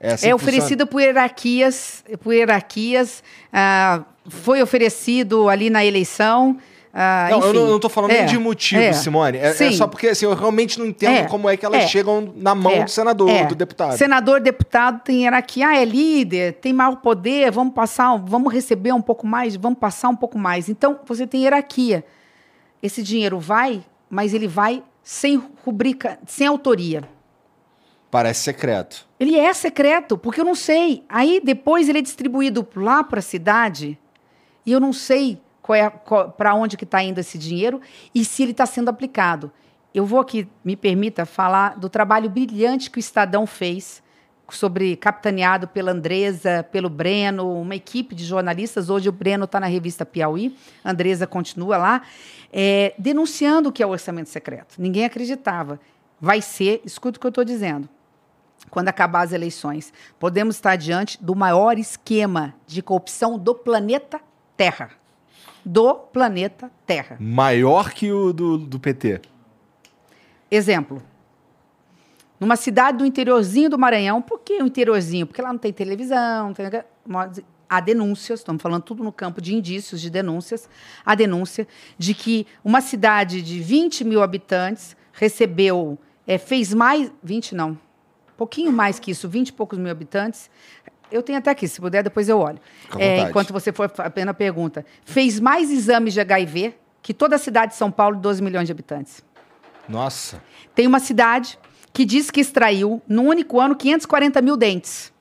É, 0.00 0.12
assim 0.14 0.28
é 0.28 0.34
oferecido 0.34 0.86
por 0.86 1.00
hierarquias, 1.02 2.02
por 2.22 2.32
hierarquias. 2.32 3.22
ah, 3.52 4.02
foi 4.28 4.62
oferecido 4.62 5.48
ali 5.48 5.68
na 5.68 5.84
eleição. 5.84 6.56
Ah, 6.92 7.28
Não, 7.30 7.40
eu 7.42 7.54
não, 7.54 7.66
não 7.68 7.78
tô 7.78 7.88
falando 7.88 8.10
nem 8.10 8.22
É, 8.22 8.24
de 8.24 8.36
motivo, 8.38 8.82
é. 8.82 8.92
Simone. 8.92 9.38
É, 9.38 9.48
é 9.48 9.72
só 9.72 9.86
porque 9.86 10.08
assim, 10.08 10.24
eu 10.24 10.34
realmente 10.34 10.78
não 10.78 10.86
entendo 10.86 11.18
É, 11.18 11.22
como 11.24 11.48
é 11.48 11.56
que 11.56 11.64
elas 11.64 11.84
é, 11.84 11.86
chegam 11.86 12.32
na 12.34 12.54
mão 12.54 12.72
É, 12.72 12.84
do 12.84 12.90
senador, 12.90 13.46
do 13.46 13.54
deputado. 13.54 13.96
Senador, 13.96 14.40
deputado 14.40 15.00
tem 15.04 15.22
hierarquia, 15.22 15.68
ah, 15.68 15.76
é 15.76 15.84
líder, 15.84 16.54
tem 16.54 16.72
maior 16.72 16.96
poder, 16.96 17.50
vamos 17.52 17.74
passar, 17.74 18.16
vamos 18.16 18.52
receber 18.52 18.92
um 18.92 19.02
pouco 19.02 19.26
mais, 19.26 19.54
vamos 19.54 19.78
passar 19.78 20.08
um 20.08 20.16
pouco 20.16 20.36
mais. 20.38 20.68
Então, 20.68 20.98
você 21.06 21.26
tem 21.26 21.42
hierarquia. 21.42 22.04
Esse 22.82 23.02
dinheiro 23.02 23.38
vai, 23.38 23.84
mas 24.08 24.34
ele 24.34 24.48
vai 24.48 24.82
sem 25.02 25.40
rubrica, 25.64 26.18
sem 26.26 26.46
autoria. 26.46 27.02
Parece 28.10 28.42
secreto. 28.42 29.06
Ele 29.20 29.38
é 29.38 29.52
secreto, 29.52 30.18
porque 30.18 30.40
eu 30.40 30.44
não 30.44 30.54
sei. 30.56 31.04
Aí 31.08 31.40
depois 31.44 31.88
ele 31.88 31.98
é 31.98 32.02
distribuído 32.02 32.66
lá 32.74 33.04
para 33.04 33.20
a 33.20 33.22
cidade 33.22 33.96
e 34.66 34.72
eu 34.72 34.80
não 34.80 34.92
sei 34.92 35.40
é 35.68 35.90
para 36.36 36.54
onde 36.54 36.76
que 36.76 36.84
está 36.84 37.02
indo 37.02 37.18
esse 37.18 37.38
dinheiro 37.38 37.80
e 38.14 38.24
se 38.24 38.42
ele 38.42 38.52
está 38.52 38.66
sendo 38.66 38.88
aplicado. 38.88 39.52
Eu 39.94 40.06
vou 40.06 40.20
aqui, 40.20 40.48
me 40.64 40.76
permita, 40.76 41.26
falar 41.26 41.76
do 41.76 41.88
trabalho 41.88 42.30
brilhante 42.30 42.90
que 42.90 42.98
o 42.98 43.00
Estadão 43.00 43.46
fez 43.46 44.02
sobre 44.48 44.96
capitaneado 44.96 45.68
pela 45.68 45.92
Andresa, 45.92 46.64
pelo 46.72 46.88
Breno, 46.88 47.60
uma 47.60 47.74
equipe 47.74 48.14
de 48.14 48.24
jornalistas. 48.24 48.90
Hoje 48.90 49.08
o 49.08 49.12
Breno 49.12 49.44
está 49.44 49.60
na 49.60 49.66
revista 49.66 50.04
Piauí, 50.04 50.56
a 50.82 50.90
Andresa 50.90 51.26
continua 51.26 51.76
lá, 51.76 52.02
é, 52.52 52.94
denunciando 52.98 53.68
o 53.68 53.72
que 53.72 53.82
é 53.82 53.86
o 53.86 53.90
orçamento 53.90 54.28
secreto. 54.28 54.74
Ninguém 54.78 55.04
acreditava. 55.04 55.80
Vai 56.20 56.40
ser, 56.40 56.80
escuta 56.84 57.16
o 57.16 57.20
que 57.20 57.26
eu 57.26 57.30
estou 57.30 57.44
dizendo 57.44 57.88
quando 58.68 58.88
acabar 58.88 59.22
as 59.22 59.32
eleições, 59.32 59.92
podemos 60.18 60.56
estar 60.56 60.76
diante 60.76 61.22
do 61.22 61.34
maior 61.34 61.78
esquema 61.78 62.54
de 62.66 62.82
corrupção 62.82 63.38
do 63.38 63.54
planeta 63.54 64.20
Terra. 64.56 64.90
Do 65.64 65.94
planeta 65.94 66.70
Terra. 66.86 67.16
Maior 67.20 67.92
que 67.92 68.10
o 68.10 68.32
do, 68.32 68.58
do 68.58 68.78
PT. 68.78 69.20
Exemplo. 70.50 71.02
Numa 72.38 72.56
cidade 72.56 72.98
do 72.98 73.06
interiorzinho 73.06 73.68
do 73.68 73.78
Maranhão, 73.78 74.22
por 74.22 74.40
que 74.40 74.62
o 74.62 74.66
interiorzinho? 74.66 75.26
Porque 75.26 75.42
lá 75.42 75.52
não 75.52 75.58
tem 75.58 75.72
televisão, 75.72 76.48
não 76.48 76.54
tem... 76.54 77.44
há 77.68 77.80
denúncias, 77.80 78.40
estamos 78.40 78.62
falando 78.62 78.82
tudo 78.82 79.04
no 79.04 79.12
campo 79.12 79.42
de 79.42 79.54
indícios, 79.54 80.00
de 80.00 80.08
denúncias, 80.08 80.68
há 81.04 81.14
denúncia 81.14 81.68
de 81.98 82.14
que 82.14 82.46
uma 82.64 82.80
cidade 82.80 83.42
de 83.42 83.60
20 83.60 84.04
mil 84.04 84.22
habitantes 84.22 84.96
recebeu, 85.12 85.98
é, 86.26 86.38
fez 86.38 86.72
mais, 86.72 87.12
20 87.22 87.54
não, 87.54 87.78
pouquinho 88.40 88.72
mais 88.72 88.98
que 88.98 89.10
isso, 89.10 89.28
20 89.28 89.48
e 89.48 89.52
poucos 89.52 89.78
mil 89.78 89.90
habitantes. 89.90 90.50
Eu 91.10 91.22
tenho 91.22 91.38
até 91.38 91.50
aqui, 91.50 91.66
se 91.66 91.80
puder, 91.80 92.02
depois 92.02 92.28
eu 92.28 92.38
olho. 92.38 92.58
É, 92.98 93.20
enquanto 93.20 93.52
você 93.52 93.72
for 93.72 93.90
apenas 93.98 94.36
pergunta. 94.36 94.84
Fez 95.04 95.40
mais 95.40 95.70
exames 95.70 96.14
de 96.14 96.20
HIV 96.20 96.74
que 97.02 97.14
toda 97.14 97.36
a 97.36 97.38
cidade 97.38 97.72
de 97.72 97.78
São 97.78 97.90
Paulo, 97.90 98.16
12 98.16 98.42
milhões 98.42 98.66
de 98.66 98.72
habitantes. 98.72 99.22
Nossa. 99.88 100.42
Tem 100.74 100.86
uma 100.86 101.00
cidade 101.00 101.58
que 101.92 102.04
diz 102.04 102.30
que 102.30 102.40
extraiu, 102.40 103.02
num 103.08 103.26
único 103.26 103.60
ano, 103.60 103.74
540 103.74 104.40
mil 104.40 104.56
dentes. 104.56 105.12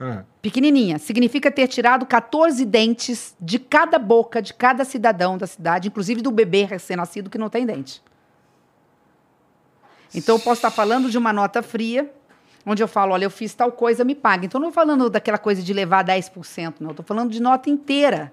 Ah. 0.00 0.22
Pequenininha. 0.40 0.98
Significa 0.98 1.50
ter 1.50 1.66
tirado 1.66 2.06
14 2.06 2.64
dentes 2.64 3.36
de 3.40 3.58
cada 3.58 3.98
boca, 3.98 4.40
de 4.40 4.54
cada 4.54 4.84
cidadão 4.84 5.36
da 5.36 5.46
cidade, 5.46 5.88
inclusive 5.88 6.22
do 6.22 6.30
bebê 6.30 6.64
recém-nascido 6.64 7.28
que 7.28 7.36
não 7.38 7.50
tem 7.50 7.66
dente. 7.66 8.02
Então, 10.14 10.36
eu 10.36 10.40
posso 10.40 10.58
estar 10.58 10.70
falando 10.70 11.10
de 11.10 11.18
uma 11.18 11.32
nota 11.32 11.62
fria, 11.62 12.10
onde 12.64 12.82
eu 12.82 12.88
falo, 12.88 13.12
olha, 13.12 13.24
eu 13.24 13.30
fiz 13.30 13.54
tal 13.54 13.72
coisa, 13.72 14.04
me 14.04 14.14
paga. 14.14 14.46
Então, 14.46 14.60
não 14.60 14.68
estou 14.68 14.82
falando 14.82 15.08
daquela 15.08 15.38
coisa 15.38 15.62
de 15.62 15.72
levar 15.72 16.04
10%, 16.04 16.74
não. 16.80 16.90
Estou 16.90 17.04
falando 17.04 17.30
de 17.30 17.40
nota 17.40 17.70
inteira, 17.70 18.32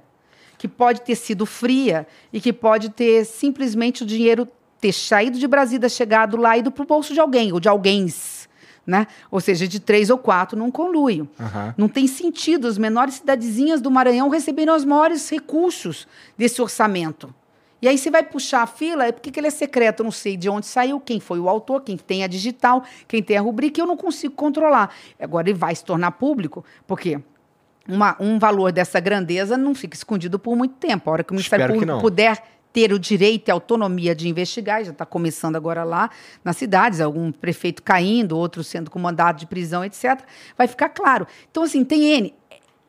que 0.57 0.67
pode 0.67 1.01
ter 1.01 1.15
sido 1.15 1.45
fria 1.45 2.07
e 2.31 2.39
que 2.39 2.51
pode 2.51 2.89
ter 2.89 3.25
simplesmente 3.25 4.03
o 4.03 4.05
dinheiro 4.05 4.47
ter 4.79 4.91
saído 4.91 5.39
de 5.39 5.47
Brasília, 5.47 5.89
chegado 5.89 6.37
lá 6.37 6.55
e 6.55 6.59
ido 6.59 6.71
para 6.71 6.83
o 6.83 6.85
bolso 6.85 7.13
de 7.13 7.19
alguém, 7.19 7.51
ou 7.51 7.59
de 7.59 7.67
alguém. 7.67 8.07
Né? 8.85 9.07
Ou 9.31 9.41
seja, 9.41 9.67
de 9.67 9.79
três 9.79 10.11
ou 10.11 10.17
quatro 10.17 10.57
num 10.57 10.69
conluio. 10.69 11.27
Aham. 11.39 11.73
Não 11.75 11.87
tem 11.87 12.05
sentido 12.05 12.67
as 12.67 12.77
menores 12.77 13.15
cidadezinhas 13.15 13.81
do 13.81 13.89
Maranhão 13.89 14.29
receberem 14.29 14.73
os 14.73 14.85
maiores 14.85 15.27
recursos 15.29 16.07
desse 16.37 16.61
orçamento. 16.61 17.33
E 17.85 17.87
aí 17.87 17.99
você 17.99 18.09
vai 18.09 18.23
puxar 18.23 18.63
a 18.63 18.65
fila, 18.65 19.05
é 19.05 19.11
porque 19.11 19.29
que 19.29 19.39
ele 19.39 19.45
é 19.45 19.51
secreto, 19.51 19.99
eu 19.99 20.05
não 20.05 20.11
sei 20.11 20.35
de 20.35 20.49
onde 20.49 20.65
saiu, 20.65 20.99
quem 20.99 21.19
foi 21.19 21.39
o 21.39 21.47
autor, 21.47 21.83
quem 21.83 21.95
tem 21.95 22.23
a 22.23 22.27
digital, 22.27 22.83
quem 23.07 23.21
tem 23.21 23.37
a 23.37 23.41
rubrica, 23.41 23.79
eu 23.79 23.85
não 23.85 23.95
consigo 23.95 24.33
controlar. 24.33 24.89
Agora 25.19 25.47
ele 25.47 25.55
vai 25.55 25.75
se 25.75 25.85
tornar 25.85 26.09
público, 26.13 26.65
porque 26.87 27.19
uma, 27.87 28.17
um 28.19 28.39
valor 28.39 28.71
dessa 28.71 28.99
grandeza 28.99 29.55
não 29.55 29.75
fica 29.75 29.95
escondido 29.95 30.39
por 30.39 30.55
muito 30.55 30.73
tempo. 30.77 31.07
A 31.07 31.13
hora 31.13 31.23
que 31.23 31.31
o 31.31 31.35
Ministério 31.35 31.67
Público 31.67 32.01
puder 32.01 32.41
ter 32.73 32.91
o 32.91 32.97
direito 32.97 33.49
e 33.49 33.51
autonomia 33.51 34.15
de 34.15 34.27
investigar, 34.27 34.83
já 34.83 34.89
está 34.89 35.05
começando 35.05 35.55
agora 35.55 35.83
lá 35.83 36.09
nas 36.43 36.57
cidades, 36.57 36.99
algum 36.99 37.31
prefeito 37.31 37.83
caindo, 37.83 38.35
outro 38.35 38.63
sendo 38.63 38.89
com 38.89 38.97
mandado 38.97 39.37
de 39.37 39.45
prisão, 39.45 39.85
etc., 39.85 40.21
vai 40.57 40.67
ficar 40.67 40.89
claro. 40.89 41.27
Então, 41.51 41.61
assim, 41.61 41.85
tem 41.85 42.03
N. 42.17 42.33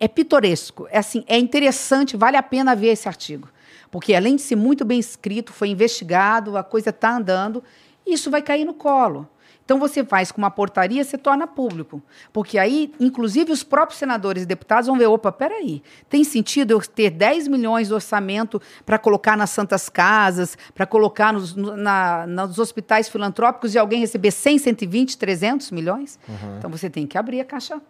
É 0.01 0.09
pitoresco, 0.09 0.89
é 0.91 0.97
assim, 0.97 1.23
é 1.27 1.39
interessante, 1.39 2.17
vale 2.17 2.39
a 2.39 2.43
pena 2.43 2.75
ver 2.75 2.89
esse 2.89 3.07
artigo. 3.07 3.51
Porque 3.97 4.15
além 4.15 4.37
de 4.37 4.43
ser 4.43 4.57
muito 4.57 4.85
bem 4.85 4.99
escrito, 4.99 5.55
foi 5.55 5.69
investigado, 5.71 6.55
a 6.59 6.63
coisa 6.63 6.91
está 6.91 7.17
andando, 7.17 7.65
isso 8.07 8.31
vai 8.31 8.43
cair 8.43 8.63
no 8.67 8.75
colo. 8.75 9.27
Então 9.65 9.79
você 9.79 10.05
faz 10.05 10.31
com 10.31 10.37
uma 10.37 10.51
portaria, 10.51 11.03
você 11.03 11.17
torna 11.17 11.47
público. 11.47 12.03
Porque 12.31 12.59
aí, 12.59 12.93
inclusive, 13.01 13.51
os 13.51 13.63
próprios 13.63 13.99
senadores 13.99 14.43
e 14.43 14.47
deputados 14.47 14.87
vão 14.87 14.99
ver: 14.99 15.07
opa, 15.07 15.33
peraí, 15.33 15.83
tem 16.11 16.23
sentido 16.25 16.73
eu 16.73 16.81
ter 16.83 17.09
10 17.09 17.49
milhões 17.49 17.89
de 17.89 17.95
orçamento 17.95 18.61
para 18.85 18.99
colocar 18.99 19.35
nas 19.35 19.49
santas 19.49 19.89
casas, 19.89 20.59
para 20.75 20.85
colocar 20.85 21.33
nos, 21.33 21.55
no- 21.57 21.75
na- 21.75 22.27
nos 22.27 22.59
hospitais 22.59 23.09
filantrópicos 23.09 23.75
e 23.75 23.79
alguém 23.79 23.99
receber 24.01 24.31
100, 24.31 24.59
120, 24.59 25.17
300 25.17 25.71
milhões? 25.71 26.19
Então 26.59 26.69
você 26.71 26.91
tem 26.91 27.07
que 27.07 27.17
abrir 27.17 27.41
a 27.41 27.45
caixa 27.47 27.81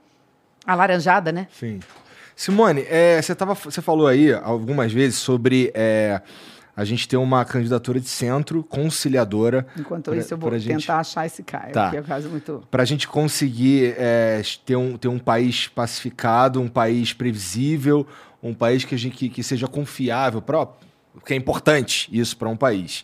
alaranjada, 0.65 1.33
né? 1.33 1.49
Sim. 1.53 1.81
Simone, 2.37 2.85
é, 2.89 3.21
você, 3.21 3.35
tava, 3.35 3.55
você 3.55 3.81
falou 3.81 4.07
aí 4.07 4.31
algumas 4.33 4.93
vezes 4.93 5.19
sobre 5.19 5.73
é, 5.75 6.21
a 6.77 6.85
gente 6.85 7.09
ter 7.09 7.17
uma 7.17 7.43
candidatura 7.47 7.99
de 7.99 8.09
centro 8.09 8.63
conciliadora. 8.63 9.67
Enquanto 9.79 10.11
pra- 10.11 10.17
isso, 10.17 10.35
eu 10.35 10.39
vou 10.39 10.51
tentar 10.51 10.63
gente- 10.63 10.93
achar 10.93 11.25
esse 11.25 11.43
cara, 11.43 11.71
Tá. 11.73 11.91
que 11.91 11.97
é 11.97 12.03
quase 12.03 12.29
muito. 12.29 12.63
Para 12.71 12.83
a 12.83 12.87
gente 12.87 13.09
conseguir 13.09 13.95
é, 13.97 14.43
ter, 14.67 14.77
um, 14.77 14.99
ter 14.99 15.09
um 15.09 15.19
país 15.19 15.67
pacificado, 15.69 16.61
um 16.61 16.69
país 16.69 17.15
previsível, 17.15 18.07
um 18.43 18.53
país 18.53 18.85
que, 18.85 18.95
a 18.95 18.99
gente, 18.99 19.17
que, 19.17 19.31
que 19.31 19.43
seja 19.43 19.67
confiável, 19.67 20.43
pra, 20.43 20.69
que 21.25 21.33
é 21.33 21.37
importante 21.37 22.07
isso 22.13 22.37
para 22.37 22.51
um 22.51 22.57
país. 22.57 23.03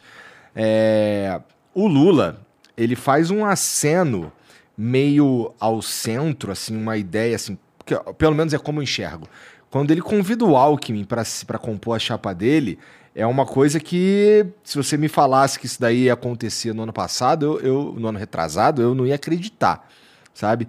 É, 0.55 1.41
o 1.75 1.86
Lula, 1.89 2.39
ele 2.77 2.94
faz 2.94 3.31
um 3.31 3.47
aceno 3.47 4.31
meio 4.77 5.55
ao 5.59 5.81
centro, 5.81 6.52
assim, 6.52 6.77
uma 6.77 6.99
ideia, 6.99 7.35
assim, 7.36 7.57
que, 7.85 7.94
pelo 8.15 8.35
menos 8.35 8.52
é 8.55 8.59
como 8.59 8.78
eu 8.81 8.83
enxergo. 8.83 9.28
Quando 9.70 9.91
ele 9.91 10.02
convida 10.02 10.44
o 10.44 10.57
Alckmin 10.57 11.05
para 11.05 11.59
compor 11.59 11.97
a 11.97 11.99
chapa 11.99 12.35
dele, 12.35 12.78
é 13.15 13.27
uma 13.27 13.44
coisa 13.47 13.81
que, 13.81 14.44
se 14.65 14.77
você 14.77 14.97
me 14.97 15.09
falasse 15.09 15.59
que 15.59 15.67
isso 15.67 15.81
daí 15.81 16.05
ia 16.05 16.12
acontecer 16.15 16.73
no 16.75 16.83
ano 16.83 16.93
passado, 16.93 17.44
eu, 17.47 17.61
eu- 17.61 17.94
no 17.99 18.09
ano 18.09 18.19
retrasado, 18.19 18.83
eu 18.83 18.94
não 18.94 19.07
ia 19.07 19.15
acreditar, 19.15 19.89
sabe? 20.35 20.69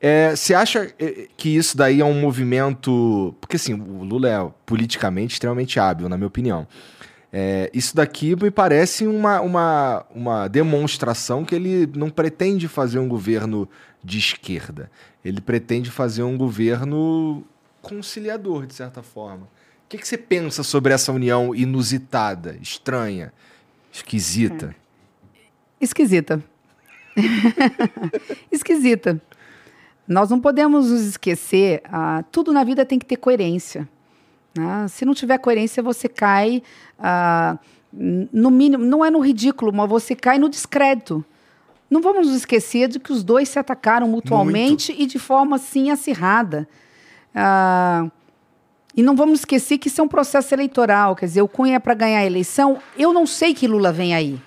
É, 0.00 0.36
Você 0.36 0.52
acha 0.54 0.92
eh, 0.98 1.28
que 1.36 1.48
isso 1.56 1.76
daí 1.76 2.00
é 2.00 2.04
um 2.04 2.20
movimento. 2.20 3.34
Porque 3.40 3.56
assim, 3.56 3.72
o 3.72 4.04
Lula 4.04 4.28
é 4.28 4.50
politicamente 4.66 5.34
extremamente 5.34 5.80
hábil, 5.80 6.08
na 6.08 6.16
minha 6.18 6.26
opinião. 6.26 6.66
É, 7.32 7.68
isso 7.74 7.96
daqui 7.96 8.36
me 8.36 8.50
parece 8.50 9.06
uma, 9.06 9.40
uma, 9.40 10.06
uma 10.14 10.48
demonstração 10.48 11.44
que 11.44 11.54
ele 11.54 11.90
não 11.96 12.08
pretende 12.10 12.68
fazer 12.68 12.98
um 12.98 13.08
governo 13.08 13.68
de 14.04 14.18
esquerda. 14.18 14.90
Ele 15.24 15.40
pretende 15.40 15.90
fazer 15.90 16.22
um 16.22 16.36
governo 16.36 17.42
conciliador, 17.80 18.66
de 18.66 18.74
certa 18.74 19.02
forma. 19.02 19.44
O 19.84 19.88
que, 19.88 19.98
que 19.98 20.06
você 20.06 20.18
pensa 20.18 20.62
sobre 20.62 20.92
essa 20.92 21.12
união 21.12 21.54
inusitada, 21.54 22.56
estranha, 22.60 23.32
esquisita? 23.92 24.74
Esquisita. 25.80 26.42
Esquisita. 28.50 29.20
Nós 30.06 30.30
não 30.30 30.40
podemos 30.40 30.90
nos 30.90 31.02
esquecer, 31.02 31.82
ah, 31.84 32.24
tudo 32.30 32.52
na 32.52 32.64
vida 32.64 32.84
tem 32.84 32.98
que 32.98 33.06
ter 33.06 33.16
coerência. 33.16 33.88
né? 34.56 34.86
Se 34.88 35.04
não 35.04 35.14
tiver 35.14 35.38
coerência, 35.38 35.82
você 35.82 36.08
cai 36.08 36.62
ah, 36.98 37.58
no 37.92 38.50
mínimo, 38.50 38.84
não 38.84 39.04
é 39.04 39.10
no 39.10 39.20
ridículo, 39.20 39.72
mas 39.72 39.88
você 39.88 40.14
cai 40.14 40.38
no 40.38 40.48
descrédito. 40.48 41.24
Não 41.94 42.00
vamos 42.00 42.26
nos 42.26 42.34
esquecer 42.34 42.88
de 42.88 42.98
que 42.98 43.12
os 43.12 43.22
dois 43.22 43.48
se 43.48 43.56
atacaram 43.56 44.08
mutualmente 44.08 44.92
e 44.98 45.06
de 45.06 45.16
forma 45.16 45.54
assim 45.54 45.92
acirrada. 45.92 46.68
Ah, 47.32 48.08
e 48.96 49.00
não 49.00 49.14
vamos 49.14 49.38
esquecer 49.38 49.78
que 49.78 49.86
isso 49.86 50.00
é 50.00 50.04
um 50.04 50.08
processo 50.08 50.52
eleitoral, 50.52 51.14
quer 51.14 51.26
dizer, 51.26 51.42
o 51.42 51.46
Cunha 51.46 51.76
é 51.76 51.78
para 51.78 51.94
ganhar 51.94 52.18
a 52.18 52.26
eleição. 52.26 52.80
Eu 52.98 53.12
não 53.12 53.24
sei 53.28 53.54
que 53.54 53.68
Lula 53.68 53.92
vem 53.92 54.12
aí. 54.12 54.42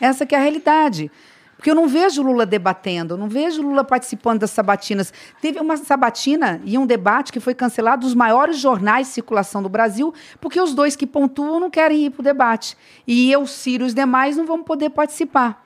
Essa 0.00 0.24
que 0.24 0.36
é 0.36 0.38
a 0.38 0.40
realidade. 0.40 1.10
Porque 1.56 1.68
eu 1.68 1.74
não 1.74 1.88
vejo 1.88 2.22
Lula 2.22 2.46
debatendo, 2.46 3.14
eu 3.14 3.18
não 3.18 3.28
vejo 3.28 3.60
Lula 3.60 3.82
participando 3.82 4.38
das 4.38 4.52
sabatinas. 4.52 5.12
Teve 5.40 5.58
uma 5.58 5.76
sabatina 5.76 6.60
e 6.64 6.78
um 6.78 6.86
debate 6.86 7.32
que 7.32 7.40
foi 7.40 7.54
cancelado 7.54 8.06
dos 8.06 8.14
maiores 8.14 8.56
jornais 8.56 9.08
de 9.08 9.14
circulação 9.14 9.60
do 9.60 9.68
Brasil, 9.68 10.14
porque 10.40 10.60
os 10.60 10.72
dois 10.72 10.94
que 10.94 11.08
pontuam 11.08 11.58
não 11.58 11.70
querem 11.70 12.04
ir 12.04 12.10
para 12.10 12.20
o 12.20 12.24
debate. 12.24 12.76
E 13.04 13.32
eu, 13.32 13.44
Ciro 13.48 13.82
e 13.82 13.86
os 13.88 13.94
demais 13.94 14.36
não 14.36 14.46
vão 14.46 14.62
poder 14.62 14.90
participar. 14.90 15.63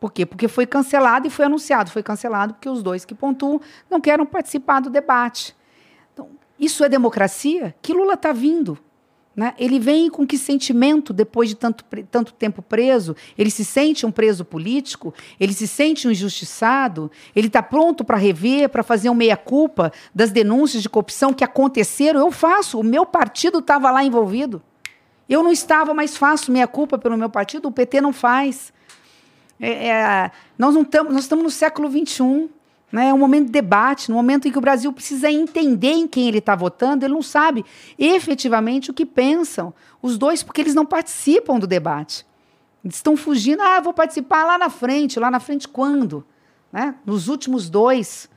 Por 0.00 0.10
quê? 0.10 0.24
Porque 0.24 0.48
foi 0.48 0.66
cancelado 0.66 1.26
e 1.26 1.30
foi 1.30 1.44
anunciado. 1.44 1.90
Foi 1.90 2.02
cancelado 2.02 2.54
porque 2.54 2.68
os 2.68 2.82
dois 2.82 3.04
que 3.04 3.14
pontuam 3.14 3.60
não 3.90 4.00
querem 4.00 4.24
participar 4.24 4.80
do 4.80 4.88
debate. 4.88 5.54
Então, 6.14 6.30
isso 6.58 6.82
é 6.82 6.88
democracia? 6.88 7.74
Que 7.82 7.92
Lula 7.92 8.14
está 8.14 8.32
vindo? 8.32 8.78
Né? 9.36 9.54
Ele 9.58 9.78
vem 9.78 10.10
com 10.10 10.26
que 10.26 10.36
sentimento 10.36 11.12
depois 11.12 11.50
de 11.50 11.54
tanto, 11.54 11.84
tanto 12.10 12.32
tempo 12.32 12.62
preso? 12.62 13.14
Ele 13.38 13.50
se 13.50 13.64
sente 13.64 14.04
um 14.04 14.10
preso 14.10 14.44
político? 14.44 15.14
Ele 15.38 15.52
se 15.52 15.68
sente 15.68 16.08
um 16.08 16.10
injustiçado? 16.10 17.10
Ele 17.36 17.46
está 17.46 17.62
pronto 17.62 18.02
para 18.02 18.16
rever, 18.16 18.70
para 18.70 18.82
fazer 18.82 19.10
um 19.10 19.14
meia-culpa 19.14 19.92
das 20.14 20.30
denúncias 20.30 20.82
de 20.82 20.88
corrupção 20.88 21.32
que 21.32 21.44
aconteceram? 21.44 22.20
Eu 22.20 22.32
faço, 22.32 22.80
o 22.80 22.84
meu 22.84 23.04
partido 23.04 23.58
estava 23.58 23.90
lá 23.90 24.02
envolvido. 24.02 24.62
Eu 25.28 25.42
não 25.42 25.52
estava, 25.52 25.94
mas 25.94 26.16
faço 26.16 26.50
meia-culpa 26.50 26.98
pelo 26.98 27.16
meu 27.16 27.30
partido, 27.30 27.68
o 27.68 27.72
PT 27.72 28.00
não 28.00 28.12
faz. 28.12 28.72
É, 29.60 29.88
é, 29.88 30.30
nós 30.58 30.74
não 30.74 30.82
estamos, 30.82 31.12
nós 31.12 31.22
estamos 31.22 31.44
no 31.44 31.50
século 31.50 31.90
XXI. 31.90 32.48
Né? 32.90 33.08
É 33.08 33.14
um 33.14 33.18
momento 33.18 33.46
de 33.46 33.52
debate, 33.52 34.10
no 34.10 34.16
momento 34.16 34.48
em 34.48 34.50
que 34.50 34.58
o 34.58 34.60
Brasil 34.60 34.92
precisa 34.92 35.30
entender 35.30 35.92
em 35.92 36.08
quem 36.08 36.26
ele 36.26 36.38
está 36.38 36.56
votando, 36.56 37.04
ele 37.04 37.14
não 37.14 37.22
sabe 37.22 37.64
efetivamente 37.98 38.90
o 38.90 38.94
que 38.94 39.06
pensam. 39.06 39.72
Os 40.02 40.18
dois, 40.18 40.42
porque 40.42 40.60
eles 40.60 40.74
não 40.74 40.86
participam 40.86 41.58
do 41.58 41.66
debate. 41.66 42.26
Eles 42.84 42.96
estão 42.96 43.16
fugindo, 43.16 43.62
ah, 43.62 43.80
vou 43.80 43.92
participar 43.92 44.44
lá 44.44 44.58
na 44.58 44.70
frente. 44.70 45.20
Lá 45.20 45.30
na 45.30 45.38
frente 45.38 45.68
quando? 45.68 46.26
Né? 46.72 46.94
Nos 47.04 47.28
últimos 47.28 47.68
dois. 47.68 48.28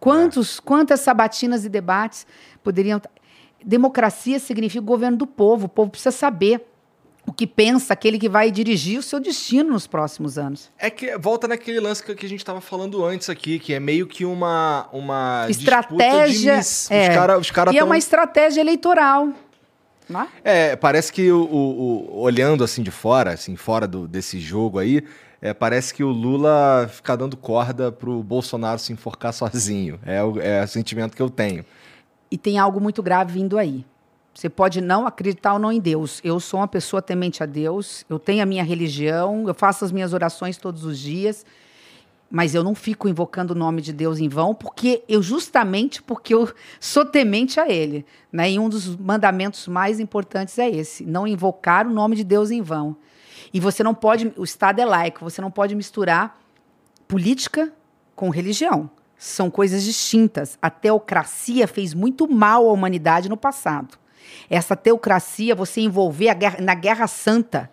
Quantos, 0.00 0.58
Quantas 0.58 1.00
sabatinas 1.00 1.64
e 1.64 1.68
debates 1.68 2.26
poderiam. 2.64 3.00
Democracia 3.62 4.38
significa 4.38 4.82
o 4.82 4.86
governo 4.86 5.18
do 5.18 5.26
povo. 5.26 5.66
O 5.66 5.68
povo 5.68 5.90
precisa 5.90 6.10
saber 6.10 6.66
o 7.26 7.32
que 7.32 7.46
pensa 7.46 7.92
aquele 7.92 8.18
que 8.18 8.28
vai 8.28 8.50
dirigir 8.50 8.98
o 8.98 9.02
seu 9.02 9.20
destino 9.20 9.70
nos 9.72 9.86
próximos 9.86 10.38
anos. 10.38 10.70
É 10.78 10.88
que 10.90 11.16
volta 11.18 11.46
naquele 11.46 11.78
lance 11.80 12.02
que 12.02 12.14
que 12.14 12.26
a 12.26 12.28
gente 12.28 12.40
estava 12.40 12.60
falando 12.60 13.04
antes 13.04 13.28
aqui, 13.28 13.58
que 13.58 13.72
é 13.74 13.78
meio 13.80 14.06
que 14.06 14.24
uma, 14.24 14.88
uma 14.92 15.46
Estratégia. 15.48 16.26
disputa 16.28 16.52
de 16.52 16.56
miss. 16.58 16.90
é. 16.90 17.08
Os 17.10 17.14
caras 17.14 17.40
os 17.40 17.50
cara 17.50 17.72
e 17.72 17.76
é 17.76 17.80
tão- 17.80 17.88
uma 17.88 17.98
estratégia 17.98 18.60
eleitoral. 18.60 19.28
Não 20.08 20.22
é? 20.22 20.28
É, 20.42 20.76
parece 20.76 21.12
que 21.12 21.30
o, 21.30 21.42
o- 21.44 21.80
o- 22.16 22.20
olhando 22.20 22.64
assim 22.64 22.82
de 22.82 22.90
fora, 22.90 23.32
assim, 23.32 23.54
fora 23.54 23.86
do- 23.86 24.08
desse 24.08 24.40
jogo 24.40 24.78
aí, 24.80 25.04
é, 25.40 25.54
parece 25.54 25.94
que 25.94 26.02
o 26.02 26.08
Lula 26.10 26.90
fica 26.92 27.16
dando 27.16 27.36
corda 27.36 27.92
pro 27.92 28.20
Bolsonaro 28.22 28.78
se 28.80 28.92
enforcar 28.92 29.32
sozinho. 29.32 30.00
É 30.04 30.20
o, 30.22 30.40
é 30.40 30.64
o 30.64 30.66
sentimento 30.66 31.14
que 31.16 31.22
eu 31.22 31.30
tenho. 31.30 31.64
E 32.30 32.36
tem 32.36 32.58
algo 32.58 32.80
muito 32.80 33.02
grave 33.02 33.32
vindo 33.34 33.56
aí. 33.56 33.84
Você 34.34 34.48
pode 34.48 34.80
não 34.80 35.06
acreditar 35.06 35.54
ou 35.54 35.58
não 35.58 35.72
em 35.72 35.80
Deus. 35.80 36.20
Eu 36.22 36.38
sou 36.38 36.60
uma 36.60 36.68
pessoa 36.68 37.02
temente 37.02 37.42
a 37.42 37.46
Deus, 37.46 38.04
eu 38.08 38.18
tenho 38.18 38.42
a 38.42 38.46
minha 38.46 38.62
religião, 38.62 39.46
eu 39.46 39.54
faço 39.54 39.84
as 39.84 39.92
minhas 39.92 40.12
orações 40.12 40.56
todos 40.56 40.84
os 40.84 40.98
dias, 40.98 41.44
mas 42.30 42.54
eu 42.54 42.62
não 42.62 42.74
fico 42.74 43.08
invocando 43.08 43.52
o 43.52 43.56
nome 43.56 43.82
de 43.82 43.92
Deus 43.92 44.20
em 44.20 44.28
vão, 44.28 44.54
porque 44.54 45.02
eu 45.08 45.20
justamente 45.20 46.00
porque 46.00 46.32
eu 46.32 46.48
sou 46.78 47.04
temente 47.04 47.58
a 47.58 47.68
ele, 47.68 48.06
né? 48.32 48.52
E 48.52 48.58
um 48.58 48.68
dos 48.68 48.96
mandamentos 48.96 49.66
mais 49.66 49.98
importantes 49.98 50.56
é 50.58 50.70
esse, 50.70 51.04
não 51.04 51.26
invocar 51.26 51.86
o 51.86 51.90
nome 51.92 52.14
de 52.14 52.22
Deus 52.22 52.52
em 52.52 52.62
vão. 52.62 52.96
E 53.52 53.58
você 53.58 53.82
não 53.82 53.94
pode, 53.94 54.32
o 54.36 54.44
Estado 54.44 54.80
é 54.80 54.84
laico, 54.84 55.24
você 55.24 55.42
não 55.42 55.50
pode 55.50 55.74
misturar 55.74 56.40
política 57.08 57.72
com 58.14 58.30
religião. 58.30 58.88
São 59.18 59.50
coisas 59.50 59.82
distintas. 59.82 60.56
A 60.62 60.70
teocracia 60.70 61.66
fez 61.66 61.92
muito 61.92 62.30
mal 62.30 62.68
à 62.68 62.72
humanidade 62.72 63.28
no 63.28 63.36
passado. 63.36 63.98
Essa 64.50 64.74
teocracia, 64.76 65.54
você 65.54 65.80
envolver 65.80 66.28
a 66.28 66.34
guerra, 66.34 66.58
na 66.60 66.74
Guerra 66.74 67.06
Santa. 67.06 67.70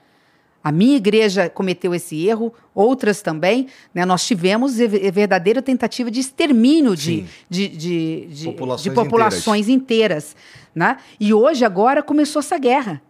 A 0.64 0.72
minha 0.72 0.97
igreja 0.97 1.49
cometeu 1.49 1.95
esse 1.95 2.27
erro, 2.27 2.53
outras 2.75 3.22
também. 3.22 3.67
né? 3.93 4.06
Nós 4.06 4.25
tivemos 4.27 4.75
ve- 4.77 5.09
verdadeira 5.11 5.61
tentativa 5.61 6.11
de 6.11 6.19
extermínio 6.19 6.95
de, 6.95 7.25
de, 7.49 7.67
de, 7.69 8.25
de- 8.30 8.45
Populações 8.45 8.83
de 8.83 8.91
populações 8.91 9.67
inteiras. 9.69 10.35
né? 10.75 10.97
E 11.19 11.33
hoje, 11.33 11.64
agora, 11.65 12.03
começou 12.03 12.41
essa 12.41 12.57
guerra. 12.59 13.01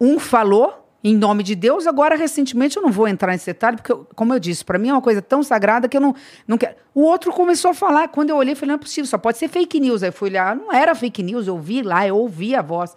Um 0.00 0.18
falou, 0.18 0.79
em 1.02 1.16
nome 1.16 1.42
de 1.42 1.54
Deus. 1.54 1.86
Agora, 1.86 2.14
recentemente, 2.16 2.76
eu 2.76 2.82
não 2.82 2.90
vou 2.92 3.08
entrar 3.08 3.32
nesse 3.32 3.46
detalhe, 3.46 3.76
porque, 3.76 3.90
eu- 3.92 4.06
como 4.14 4.34
eu 4.34 4.38
disse, 4.38 4.64
para 4.64 4.78
mim 4.78 4.88
é 4.88 4.92
uma 4.92 5.00
coisa 5.02 5.22
tão 5.22 5.42
sagrada 5.42 5.88
que 5.88 5.96
eu 5.96 6.00
não, 6.00 6.14
não 6.46 6.58
quero. 6.58 6.74
O 6.94 7.02
outro 7.02 7.32
começou 7.32 7.70
a 7.70 7.74
falar. 7.74 8.08
Quando 8.08 8.30
eu 8.30 8.36
olhei, 8.36 8.52
eu 8.52 8.56
falei, 8.56 8.68
não 8.68 8.74
é 8.74 8.78
possível, 8.78 9.06
só 9.08 9.16
pode 9.18 9.38
ser 9.38 9.48
fake 9.48 9.80
news. 9.80 10.02
Aí 10.02 10.08
eu 10.08 10.12
fui 10.12 10.28
olhar, 10.28 10.54
não 10.54 10.72
era 10.72 10.94
fake 10.94 11.22
news, 11.22 11.46
eu 11.46 11.58
vi 11.58 11.82
lá, 11.82 12.06
eu 12.06 12.16
ouvi 12.16 12.54
a 12.54 12.62
voz. 12.62 12.94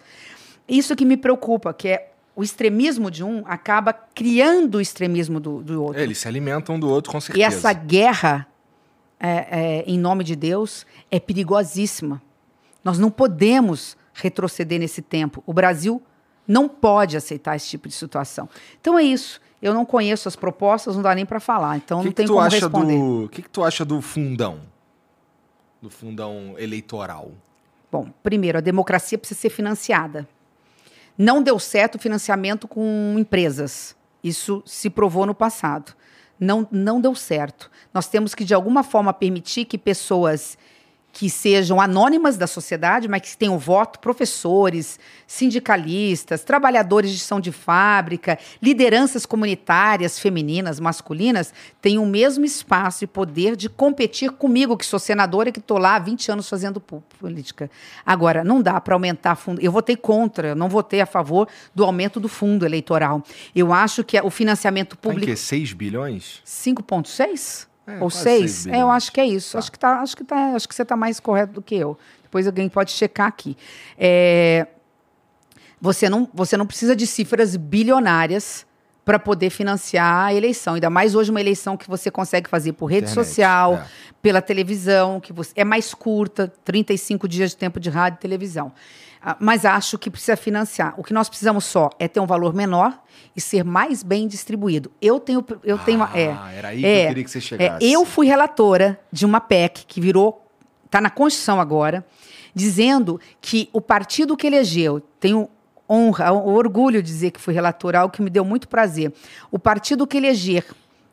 Isso 0.68 0.94
que 0.96 1.04
me 1.04 1.16
preocupa, 1.16 1.72
que 1.72 1.88
é 1.88 2.10
o 2.36 2.42
extremismo 2.42 3.10
de 3.10 3.22
um 3.22 3.42
acaba 3.46 3.92
criando 3.92 4.74
o 4.76 4.80
extremismo 4.80 5.38
do, 5.38 5.62
do 5.62 5.82
outro. 5.82 6.00
Eles 6.00 6.18
se 6.18 6.26
alimentam 6.26 6.78
do 6.80 6.88
outro, 6.88 7.12
com 7.12 7.18
E 7.18 7.22
certeza. 7.22 7.46
essa 7.46 7.72
guerra, 7.72 8.46
é, 9.20 9.28
é, 9.78 9.84
em 9.86 9.98
nome 9.98 10.24
de 10.24 10.34
Deus, 10.34 10.84
é 11.10 11.20
perigosíssima. 11.20 12.20
Nós 12.82 12.98
não 12.98 13.10
podemos 13.10 13.96
retroceder 14.12 14.78
nesse 14.80 15.00
tempo. 15.00 15.42
O 15.46 15.52
Brasil 15.52 16.02
não 16.46 16.68
pode 16.68 17.16
aceitar 17.16 17.56
esse 17.56 17.68
tipo 17.68 17.88
de 17.88 17.94
situação. 17.94 18.48
Então 18.80 18.98
é 18.98 19.02
isso. 19.02 19.40
Eu 19.62 19.72
não 19.72 19.84
conheço 19.84 20.28
as 20.28 20.36
propostas, 20.36 20.94
não 20.94 21.02
dá 21.02 21.14
nem 21.14 21.24
para 21.24 21.40
falar. 21.40 21.76
Então 21.76 22.00
que, 22.00 22.04
não 22.04 22.12
que 22.12 22.16
tem 22.16 22.26
tu 22.26 22.34
como 22.34 22.44
acha 22.44 22.56
responder. 22.56 22.98
do. 22.98 23.24
O 23.24 23.28
que, 23.28 23.42
que 23.42 23.48
tu 23.48 23.64
acha 23.64 23.84
do 23.84 24.00
fundão? 24.02 24.60
Do 25.80 25.88
fundão 25.88 26.54
eleitoral? 26.58 27.32
Bom, 27.90 28.08
primeiro, 28.22 28.58
a 28.58 28.60
democracia 28.60 29.16
precisa 29.16 29.40
ser 29.40 29.50
financiada. 29.50 30.28
Não 31.16 31.42
deu 31.42 31.58
certo 31.58 31.94
o 31.94 31.98
financiamento 31.98 32.66
com 32.66 33.14
empresas. 33.18 33.96
Isso 34.22 34.62
se 34.66 34.90
provou 34.90 35.24
no 35.24 35.34
passado. 35.34 35.94
Não, 36.38 36.66
não 36.70 37.00
deu 37.00 37.14
certo. 37.14 37.70
Nós 37.92 38.08
temos 38.08 38.34
que, 38.34 38.44
de 38.44 38.52
alguma 38.52 38.82
forma, 38.82 39.12
permitir 39.12 39.64
que 39.64 39.78
pessoas 39.78 40.58
que 41.14 41.30
sejam 41.30 41.80
anônimas 41.80 42.36
da 42.36 42.46
sociedade, 42.48 43.06
mas 43.06 43.20
que 43.22 43.36
tenham 43.36 43.56
voto, 43.56 44.00
professores, 44.00 44.98
sindicalistas, 45.28 46.42
trabalhadores 46.42 47.12
de 47.12 47.20
chão 47.20 47.40
de 47.40 47.52
fábrica, 47.52 48.36
lideranças 48.60 49.24
comunitárias, 49.24 50.18
femininas, 50.18 50.80
masculinas, 50.80 51.54
tenham 51.80 52.02
o 52.02 52.06
mesmo 52.06 52.44
espaço 52.44 53.04
e 53.04 53.06
poder 53.06 53.54
de 53.54 53.68
competir 53.68 54.32
comigo, 54.32 54.76
que 54.76 54.84
sou 54.84 54.98
senadora 54.98 55.50
e 55.50 55.52
que 55.52 55.60
estou 55.60 55.78
lá 55.78 55.94
há 55.94 55.98
20 56.00 56.32
anos 56.32 56.48
fazendo 56.48 56.80
política. 56.80 57.70
Agora, 58.04 58.42
não 58.42 58.60
dá 58.60 58.80
para 58.80 58.94
aumentar 58.96 59.36
fundo. 59.36 59.60
Eu 59.60 59.70
votei 59.70 59.96
contra, 59.96 60.48
eu 60.48 60.56
não 60.56 60.68
votei 60.68 61.00
a 61.00 61.06
favor 61.06 61.46
do 61.72 61.84
aumento 61.84 62.18
do 62.18 62.28
fundo 62.28 62.66
eleitoral. 62.66 63.22
Eu 63.54 63.72
acho 63.72 64.02
que 64.02 64.20
o 64.20 64.30
financiamento 64.30 64.96
Tá 64.96 65.08
em 65.08 65.12
público. 65.12 65.26
quê? 65.26 65.36
6 65.36 65.72
bilhões? 65.74 66.42
5,6? 66.44 67.66
É, 67.86 67.94
Ou 67.94 68.10
quase 68.10 68.22
6? 68.22 68.50
seis 68.50 68.66
É, 68.74 68.82
eu 68.82 68.90
acho 68.90 69.12
que 69.12 69.20
é 69.20 69.26
isso. 69.26 69.52
Tá. 69.52 69.58
Acho, 69.58 69.72
que 69.72 69.78
tá, 69.78 70.00
acho, 70.00 70.16
que 70.16 70.24
tá, 70.24 70.54
acho 70.54 70.68
que 70.68 70.74
você 70.74 70.82
está 70.82 70.96
mais 70.96 71.20
correto 71.20 71.54
do 71.54 71.62
que 71.62 71.74
eu. 71.74 71.98
Depois 72.22 72.46
alguém 72.46 72.68
pode 72.68 72.90
checar 72.92 73.26
aqui. 73.26 73.56
É, 73.98 74.66
você, 75.80 76.08
não, 76.08 76.28
você 76.32 76.56
não 76.56 76.66
precisa 76.66 76.96
de 76.96 77.06
cifras 77.06 77.56
bilionárias 77.56 78.66
para 79.04 79.18
poder 79.18 79.50
financiar 79.50 80.26
a 80.26 80.34
eleição. 80.34 80.74
Ainda 80.74 80.88
mais 80.88 81.14
hoje 81.14 81.30
uma 81.30 81.40
eleição 81.40 81.76
que 81.76 81.86
você 81.86 82.10
consegue 82.10 82.48
fazer 82.48 82.72
por 82.72 82.86
rede 82.86 83.10
Internet, 83.10 83.26
social, 83.28 83.74
é. 83.74 83.86
pela 84.22 84.40
televisão, 84.40 85.20
que 85.20 85.32
você, 85.32 85.52
é 85.54 85.64
mais 85.64 85.92
curta, 85.92 86.50
35 86.64 87.28
dias 87.28 87.50
de 87.50 87.56
tempo 87.56 87.78
de 87.78 87.90
rádio 87.90 88.16
e 88.16 88.20
televisão. 88.20 88.72
Ah, 89.24 89.36
Mas 89.40 89.64
acho 89.64 89.96
que 89.96 90.10
precisa 90.10 90.36
financiar. 90.36 90.94
O 90.98 91.02
que 91.02 91.14
nós 91.14 91.28
precisamos 91.30 91.64
só 91.64 91.88
é 91.98 92.06
ter 92.06 92.20
um 92.20 92.26
valor 92.26 92.52
menor 92.52 93.00
e 93.34 93.40
ser 93.40 93.64
mais 93.64 94.02
bem 94.02 94.28
distribuído. 94.28 94.92
Eu 95.00 95.18
tenho, 95.18 95.42
eu 95.64 95.78
tenho, 95.78 96.02
Ah, 96.02 96.10
é, 96.14 96.36
era 96.58 96.68
aí 96.68 96.80
que 96.80 96.86
é, 96.86 97.04
eu 97.04 97.08
queria 97.08 97.24
que 97.24 97.30
você 97.30 97.38
é, 97.38 97.40
chegasse. 97.40 97.92
eu 97.92 98.04
fui 98.04 98.26
relatora 98.26 99.00
de 99.10 99.24
uma 99.24 99.40
PEC 99.40 99.86
que 99.86 100.00
virou, 100.00 100.46
está 100.84 101.00
na 101.00 101.08
Constituição 101.08 101.58
agora, 101.60 102.04
dizendo 102.54 103.18
que 103.40 103.70
o 103.72 103.80
partido 103.80 104.36
que 104.36 104.46
elegeu, 104.46 105.00
tenho 105.18 105.48
honra, 105.88 106.30
orgulho 106.32 107.02
de 107.02 107.08
dizer 107.10 107.30
que 107.30 107.40
fui 107.40 107.54
relatora, 107.54 108.00
algo 108.00 108.12
que 108.12 108.22
me 108.22 108.30
deu 108.30 108.44
muito 108.44 108.68
prazer. 108.68 109.12
O 109.50 109.58
partido 109.58 110.06
que 110.06 110.16
eleger 110.16 110.64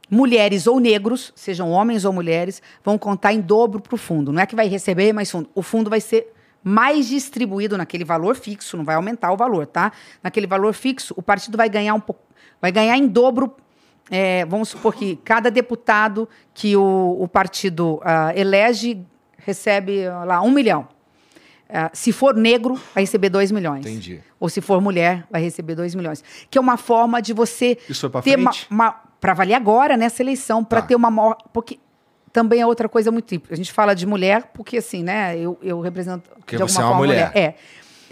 mulheres 0.09 0.67
ou 0.67 0.79
negros, 0.79 1.31
sejam 1.35 1.71
homens 1.71 2.03
ou 2.03 2.11
mulheres, 2.11 2.61
vão 2.83 2.97
contar 2.97 3.31
em 3.31 3.39
dobro 3.39 3.81
para 3.81 3.95
o 3.95 3.97
fundo. 3.97 4.31
Não 4.33 4.41
é 4.41 4.45
que 4.45 4.55
vai 4.55 4.67
receber 4.67 5.13
mais 5.13 5.31
fundo. 5.31 5.49
O 5.55 5.61
fundo 5.61 5.89
vai 5.89 6.01
ser 6.01 6.33
mais 6.63 7.07
distribuído 7.07 7.77
naquele 7.77 8.03
valor 8.05 8.35
fixo, 8.35 8.77
não 8.77 8.83
vai 8.85 8.95
aumentar 8.95 9.31
o 9.31 9.37
valor, 9.37 9.65
tá? 9.65 9.91
Naquele 10.23 10.47
valor 10.47 10.73
fixo, 10.73 11.13
o 11.17 11.21
partido 11.21 11.57
vai 11.57 11.69
ganhar 11.69 11.93
um 11.93 11.99
pouco, 11.99 12.21
vai 12.61 12.71
ganhar 12.71 12.97
em 12.97 13.07
dobro 13.07 13.55
é, 14.11 14.45
vamos 14.45 14.67
supor 14.67 14.93
que 14.93 15.15
cada 15.23 15.49
deputado 15.49 16.27
que 16.53 16.75
o, 16.75 17.17
o 17.17 17.27
partido 17.29 18.01
ah, 18.03 18.33
elege 18.35 19.01
recebe 19.37 20.05
ah, 20.05 20.25
lá 20.25 20.41
um 20.41 20.51
milhão. 20.51 20.85
Ah, 21.69 21.89
se 21.93 22.11
for 22.11 22.35
negro, 22.35 22.75
vai 22.93 23.03
receber 23.03 23.29
dois 23.29 23.51
milhões. 23.51 23.85
Entendi. 23.85 24.21
Ou 24.37 24.49
se 24.49 24.59
for 24.59 24.81
mulher, 24.81 25.25
vai 25.31 25.41
receber 25.41 25.75
dois 25.75 25.95
milhões. 25.95 26.21
Que 26.49 26.57
é 26.57 26.61
uma 26.61 26.75
forma 26.75 27.21
de 27.21 27.31
você 27.31 27.77
Isso 27.87 28.09
ter 28.21 28.37
uma, 28.37 28.51
frente? 28.51 28.67
para 29.21 29.33
valer 29.33 29.53
agora 29.53 29.95
nessa 29.95 30.21
eleição, 30.21 30.61
para 30.61 30.81
Tá. 30.81 30.87
ter 30.89 30.95
uma 30.95 31.09
maior. 31.09 31.37
Porque 31.53 31.79
também 32.33 32.61
é 32.61 32.65
outra 32.65 32.87
coisa 32.89 33.11
muito 33.11 33.25
típica. 33.25 33.53
A 33.53 33.57
gente 33.57 33.71
fala 33.71 33.93
de 33.93 34.05
mulher 34.05 34.51
porque, 34.53 34.77
assim, 34.77 35.03
né? 35.03 35.37
Eu, 35.37 35.57
eu 35.61 35.79
represento 35.81 36.29
Porque 36.37 36.55
de 36.57 36.61
você 36.63 36.81
alguma 36.81 36.81
é 36.81 36.85
uma 36.85 36.97
forma 36.97 37.05
mulher. 37.07 37.31
É. 37.35 37.53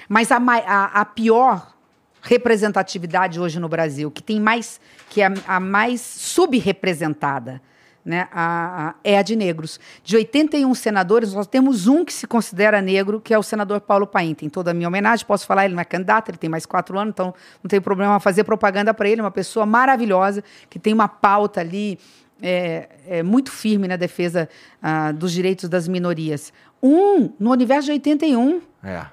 Mas 0.07 0.31
a, 0.31 0.37
a, 0.37 1.01
a 1.01 1.05
pior 1.05 1.73
representatividade 2.21 3.39
hoje 3.39 3.59
no 3.59 3.69
Brasil, 3.69 4.09
que 4.11 4.21
tem 4.23 4.39
mais, 4.39 4.79
que 5.09 5.21
é 5.21 5.27
a, 5.27 5.33
a 5.55 5.59
mais 5.59 6.01
subrepresentada, 6.01 7.61
né, 8.03 8.27
a- 8.31 8.89
a- 8.89 8.95
é 9.03 9.17
a 9.17 9.21
de 9.21 9.35
negros. 9.35 9.79
De 10.03 10.15
81 10.15 10.73
senadores, 10.73 11.33
nós 11.33 11.45
temos 11.47 11.85
um 11.87 12.03
que 12.03 12.13
se 12.13 12.25
considera 12.25 12.81
negro, 12.81 13.19
que 13.21 13.33
é 13.33 13.37
o 13.37 13.43
senador 13.43 13.81
Paulo 13.81 14.07
Paim. 14.07 14.33
Tem 14.33 14.49
toda 14.49 14.71
a 14.71 14.73
minha 14.73 14.87
homenagem, 14.87 15.25
posso 15.25 15.45
falar, 15.45 15.65
ele 15.65 15.75
não 15.75 15.81
é 15.81 15.85
candidato, 15.85 16.29
ele 16.29 16.37
tem 16.37 16.49
mais 16.49 16.65
quatro 16.65 16.97
anos, 16.97 17.11
então 17.13 17.33
não 17.63 17.69
tem 17.69 17.79
problema 17.79 18.19
fazer 18.19 18.43
propaganda 18.43 18.93
para 18.93 19.07
ele, 19.07 19.21
uma 19.21 19.31
pessoa 19.31 19.65
maravilhosa, 19.65 20.43
que 20.69 20.79
tem 20.79 20.93
uma 20.93 21.07
pauta 21.07 21.59
ali 21.59 21.99
é, 22.41 22.89
é, 23.07 23.23
muito 23.23 23.51
firme 23.51 23.87
na 23.87 23.95
defesa 23.95 24.47
ah, 24.81 25.11
dos 25.11 25.31
direitos 25.31 25.67
das 25.69 25.87
minorias. 25.87 26.51
Um, 26.81 27.31
no 27.39 27.51
universo 27.51 27.85
de 27.87 27.91
81, 27.93 28.61
É. 28.83 29.05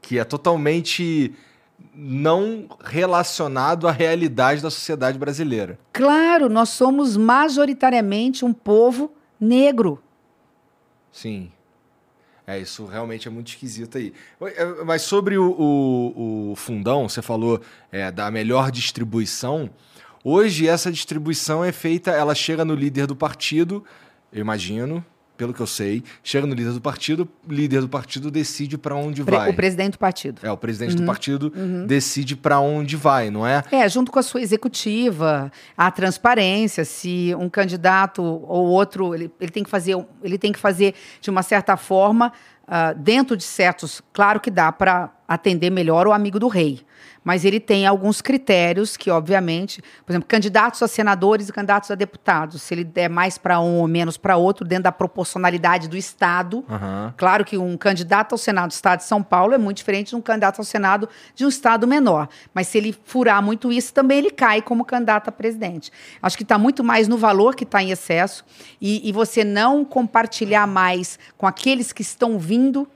Que 0.00 0.18
é 0.18 0.24
totalmente 0.24 1.34
não 1.94 2.68
relacionado 2.82 3.86
à 3.86 3.92
realidade 3.92 4.62
da 4.62 4.70
sociedade 4.70 5.18
brasileira. 5.18 5.78
Claro, 5.92 6.48
nós 6.48 6.70
somos 6.70 7.16
majoritariamente 7.16 8.44
um 8.44 8.52
povo 8.52 9.12
negro. 9.38 10.02
Sim. 11.12 11.50
É, 12.46 12.58
isso 12.58 12.86
realmente 12.86 13.28
é 13.28 13.30
muito 13.30 13.48
esquisito 13.48 13.98
aí. 13.98 14.14
É, 14.40 14.82
Mas 14.84 15.02
sobre 15.02 15.36
o, 15.36 15.50
o- 15.52 16.52
o 16.52 16.56
fundão, 16.56 17.06
você 17.08 17.20
falou 17.20 17.60
é, 17.92 18.10
da 18.10 18.30
melhor 18.30 18.70
distribuição. 18.70 19.68
Hoje 20.24 20.68
essa 20.68 20.90
distribuição 20.90 21.64
é 21.64 21.72
feita, 21.72 22.10
ela 22.10 22.34
chega 22.34 22.64
no 22.64 22.74
líder 22.74 23.06
do 23.06 23.16
partido, 23.16 23.84
eu 24.32 24.40
imagino, 24.40 25.04
pelo 25.36 25.54
que 25.54 25.60
eu 25.60 25.66
sei, 25.66 26.02
chega 26.22 26.44
no 26.46 26.52
líder 26.52 26.72
do 26.72 26.80
partido, 26.80 27.28
o 27.48 27.52
líder 27.52 27.80
do 27.80 27.88
partido 27.88 28.28
decide 28.28 28.76
para 28.76 28.96
onde 28.96 29.22
Pre- 29.22 29.36
vai. 29.36 29.50
o 29.50 29.54
presidente 29.54 29.92
do 29.92 29.98
partido. 29.98 30.40
É, 30.42 30.50
o 30.50 30.56
presidente 30.56 30.96
do 30.96 31.04
partido 31.04 31.52
decide 31.86 32.34
para 32.34 32.58
onde 32.58 32.96
vai, 32.96 33.30
não 33.30 33.46
é? 33.46 33.62
É, 33.70 33.88
junto 33.88 34.10
com 34.10 34.18
a 34.18 34.22
sua 34.22 34.42
executiva, 34.42 35.52
a 35.76 35.90
transparência, 35.92 36.84
se 36.84 37.32
um 37.38 37.48
candidato 37.48 38.20
ou 38.20 38.66
outro, 38.66 39.14
ele, 39.14 39.30
ele 39.40 39.52
tem 39.52 39.62
que 39.62 39.70
fazer, 39.70 39.96
ele 40.24 40.36
tem 40.36 40.52
que 40.52 40.58
fazer 40.58 40.94
de 41.20 41.30
uma 41.30 41.44
certa 41.44 41.76
forma, 41.76 42.32
ah, 42.66 42.92
dentro 42.92 43.36
de 43.36 43.44
certos, 43.44 44.02
claro 44.12 44.40
que 44.40 44.50
dá 44.50 44.72
para 44.72 45.10
atender 45.28 45.70
melhor 45.70 46.08
o 46.08 46.12
amigo 46.12 46.40
do 46.40 46.48
rei, 46.48 46.80
mas 47.24 47.44
ele 47.44 47.60
tem 47.60 47.86
alguns 47.86 48.20
critérios 48.22 48.96
que, 48.96 49.10
obviamente, 49.10 49.82
por 50.04 50.12
exemplo, 50.12 50.28
candidatos 50.28 50.82
a 50.82 50.88
senadores 50.88 51.48
e 51.48 51.52
candidatos 51.52 51.90
a 51.90 51.94
deputados, 51.94 52.62
se 52.62 52.74
ele 52.74 52.84
der 52.84 53.08
mais 53.08 53.38
para 53.38 53.60
um 53.60 53.80
ou 53.80 53.88
menos 53.88 54.16
para 54.16 54.36
outro, 54.36 54.66
dentro 54.66 54.84
da 54.84 54.92
proporcionalidade 54.92 55.88
do 55.88 55.96
Estado, 55.96 56.64
Aham. 56.68 57.14
Claro 57.16 57.44
que 57.44 57.58
um 57.58 57.76
candidato 57.76 58.32
ao 58.32 58.38
Senado 58.38 58.68
do 58.68 58.72
Estado 58.72 58.98
de 59.00 59.04
São 59.04 59.22
Paulo 59.22 59.54
é 59.54 59.58
muito 59.58 59.78
diferente 59.78 60.10
de 60.10 60.16
um 60.16 60.20
candidato 60.20 60.58
ao 60.58 60.64
Senado 60.64 61.08
de 61.34 61.44
um 61.44 61.48
Estado 61.48 61.86
menor. 61.86 62.28
Mas 62.54 62.68
se 62.68 62.78
ele 62.78 62.96
furar 63.04 63.42
muito 63.42 63.72
isso, 63.72 63.92
também 63.92 64.18
ele 64.18 64.30
cai 64.30 64.62
como 64.62 64.84
candidato 64.84 65.28
a 65.28 65.32
presidente. 65.32 65.90
Acho 66.22 66.36
que 66.36 66.42
está 66.42 66.58
muito 66.58 66.84
mais 66.84 67.08
no 67.08 67.16
valor 67.16 67.54
que 67.54 67.64
está 67.64 67.82
em 67.82 67.90
excesso 67.90 68.44
e, 68.80 69.08
e 69.08 69.12
você 69.12 69.44
não 69.44 69.84
compartilhar 69.84 70.66
mais 70.66 71.18
com 71.36 71.46
aqueles 71.46 71.92
que 71.92 72.02
estão 72.02 72.38
vindo 72.38 72.88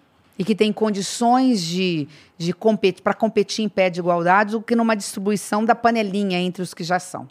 e 0.42 0.44
que 0.44 0.56
têm 0.56 0.72
condições 0.72 1.62
de, 1.62 2.08
de 2.36 2.52
competir, 2.52 3.00
para 3.00 3.14
competir 3.14 3.64
em 3.64 3.68
pé 3.68 3.88
de 3.88 4.00
igualdade 4.00 4.50
do 4.50 4.60
que 4.60 4.74
numa 4.74 4.96
distribuição 4.96 5.64
da 5.64 5.72
panelinha 5.72 6.36
entre 6.40 6.60
os 6.64 6.74
que 6.74 6.82
já 6.82 6.98
são. 6.98 7.28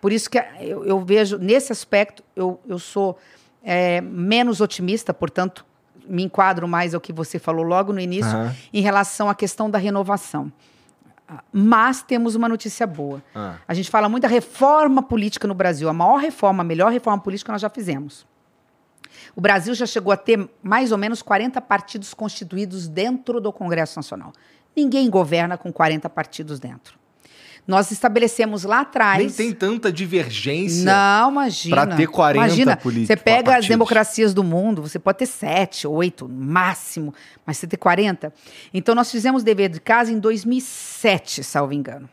Por 0.00 0.10
isso 0.10 0.30
que 0.30 0.42
eu, 0.58 0.82
eu 0.82 0.98
vejo, 1.04 1.36
nesse 1.36 1.70
aspecto, 1.72 2.24
eu, 2.34 2.58
eu 2.66 2.78
sou 2.78 3.18
é, 3.62 4.00
menos 4.00 4.62
otimista, 4.62 5.12
portanto, 5.12 5.62
me 6.08 6.22
enquadro 6.22 6.66
mais 6.66 6.94
ao 6.94 7.02
que 7.02 7.12
você 7.12 7.38
falou 7.38 7.66
logo 7.66 7.92
no 7.92 8.00
início, 8.00 8.32
Aham. 8.32 8.54
em 8.72 8.80
relação 8.80 9.28
à 9.28 9.34
questão 9.34 9.68
da 9.68 9.76
renovação. 9.76 10.50
Ah, 11.28 11.44
Mas 11.52 12.02
temos 12.02 12.34
uma 12.34 12.48
notícia 12.48 12.86
boa. 12.86 13.22
Ah. 13.34 13.56
A 13.68 13.74
gente 13.74 13.90
fala 13.90 14.08
muito 14.08 14.22
da 14.22 14.28
reforma 14.28 15.02
política 15.02 15.46
no 15.46 15.54
Brasil. 15.54 15.86
A 15.86 15.92
maior 15.92 16.16
reforma, 16.16 16.62
a 16.62 16.64
melhor 16.64 16.90
reforma 16.90 17.22
política 17.22 17.52
nós 17.52 17.60
já 17.60 17.68
fizemos. 17.68 18.26
O 19.34 19.40
Brasil 19.40 19.74
já 19.74 19.86
chegou 19.86 20.12
a 20.12 20.16
ter 20.16 20.48
mais 20.62 20.92
ou 20.92 20.98
menos 20.98 21.22
40 21.22 21.60
partidos 21.60 22.14
constituídos 22.14 22.88
dentro 22.88 23.40
do 23.40 23.52
Congresso 23.52 23.96
Nacional. 23.96 24.32
Ninguém 24.76 25.08
governa 25.08 25.56
com 25.56 25.72
40 25.72 26.08
partidos 26.10 26.58
dentro. 26.58 26.98
Nós 27.66 27.90
estabelecemos 27.90 28.64
lá 28.64 28.80
atrás. 28.80 29.18
Nem 29.18 29.30
tem 29.30 29.52
tanta 29.52 29.90
divergência. 29.90 30.84
Não, 30.84 31.30
imagina. 31.30 31.86
Pra 31.86 31.96
ter 31.96 32.06
40 32.06 32.46
imagina, 32.46 32.76
políticos, 32.76 33.06
Você 33.06 33.16
pega 33.16 33.38
as 33.38 33.44
partidos. 33.44 33.68
democracias 33.68 34.34
do 34.34 34.44
mundo, 34.44 34.82
você 34.82 34.98
pode 34.98 35.18
ter 35.18 35.26
sete, 35.26 35.86
oito, 35.86 36.28
no 36.28 36.44
máximo, 36.44 37.14
mas 37.46 37.56
você 37.56 37.66
ter 37.66 37.78
40. 37.78 38.32
Então, 38.72 38.94
nós 38.94 39.10
fizemos 39.10 39.42
dever 39.42 39.70
de 39.70 39.80
casa 39.80 40.12
em 40.12 40.18
2007, 40.18 41.42
salvo 41.42 41.72
engano. 41.72 42.08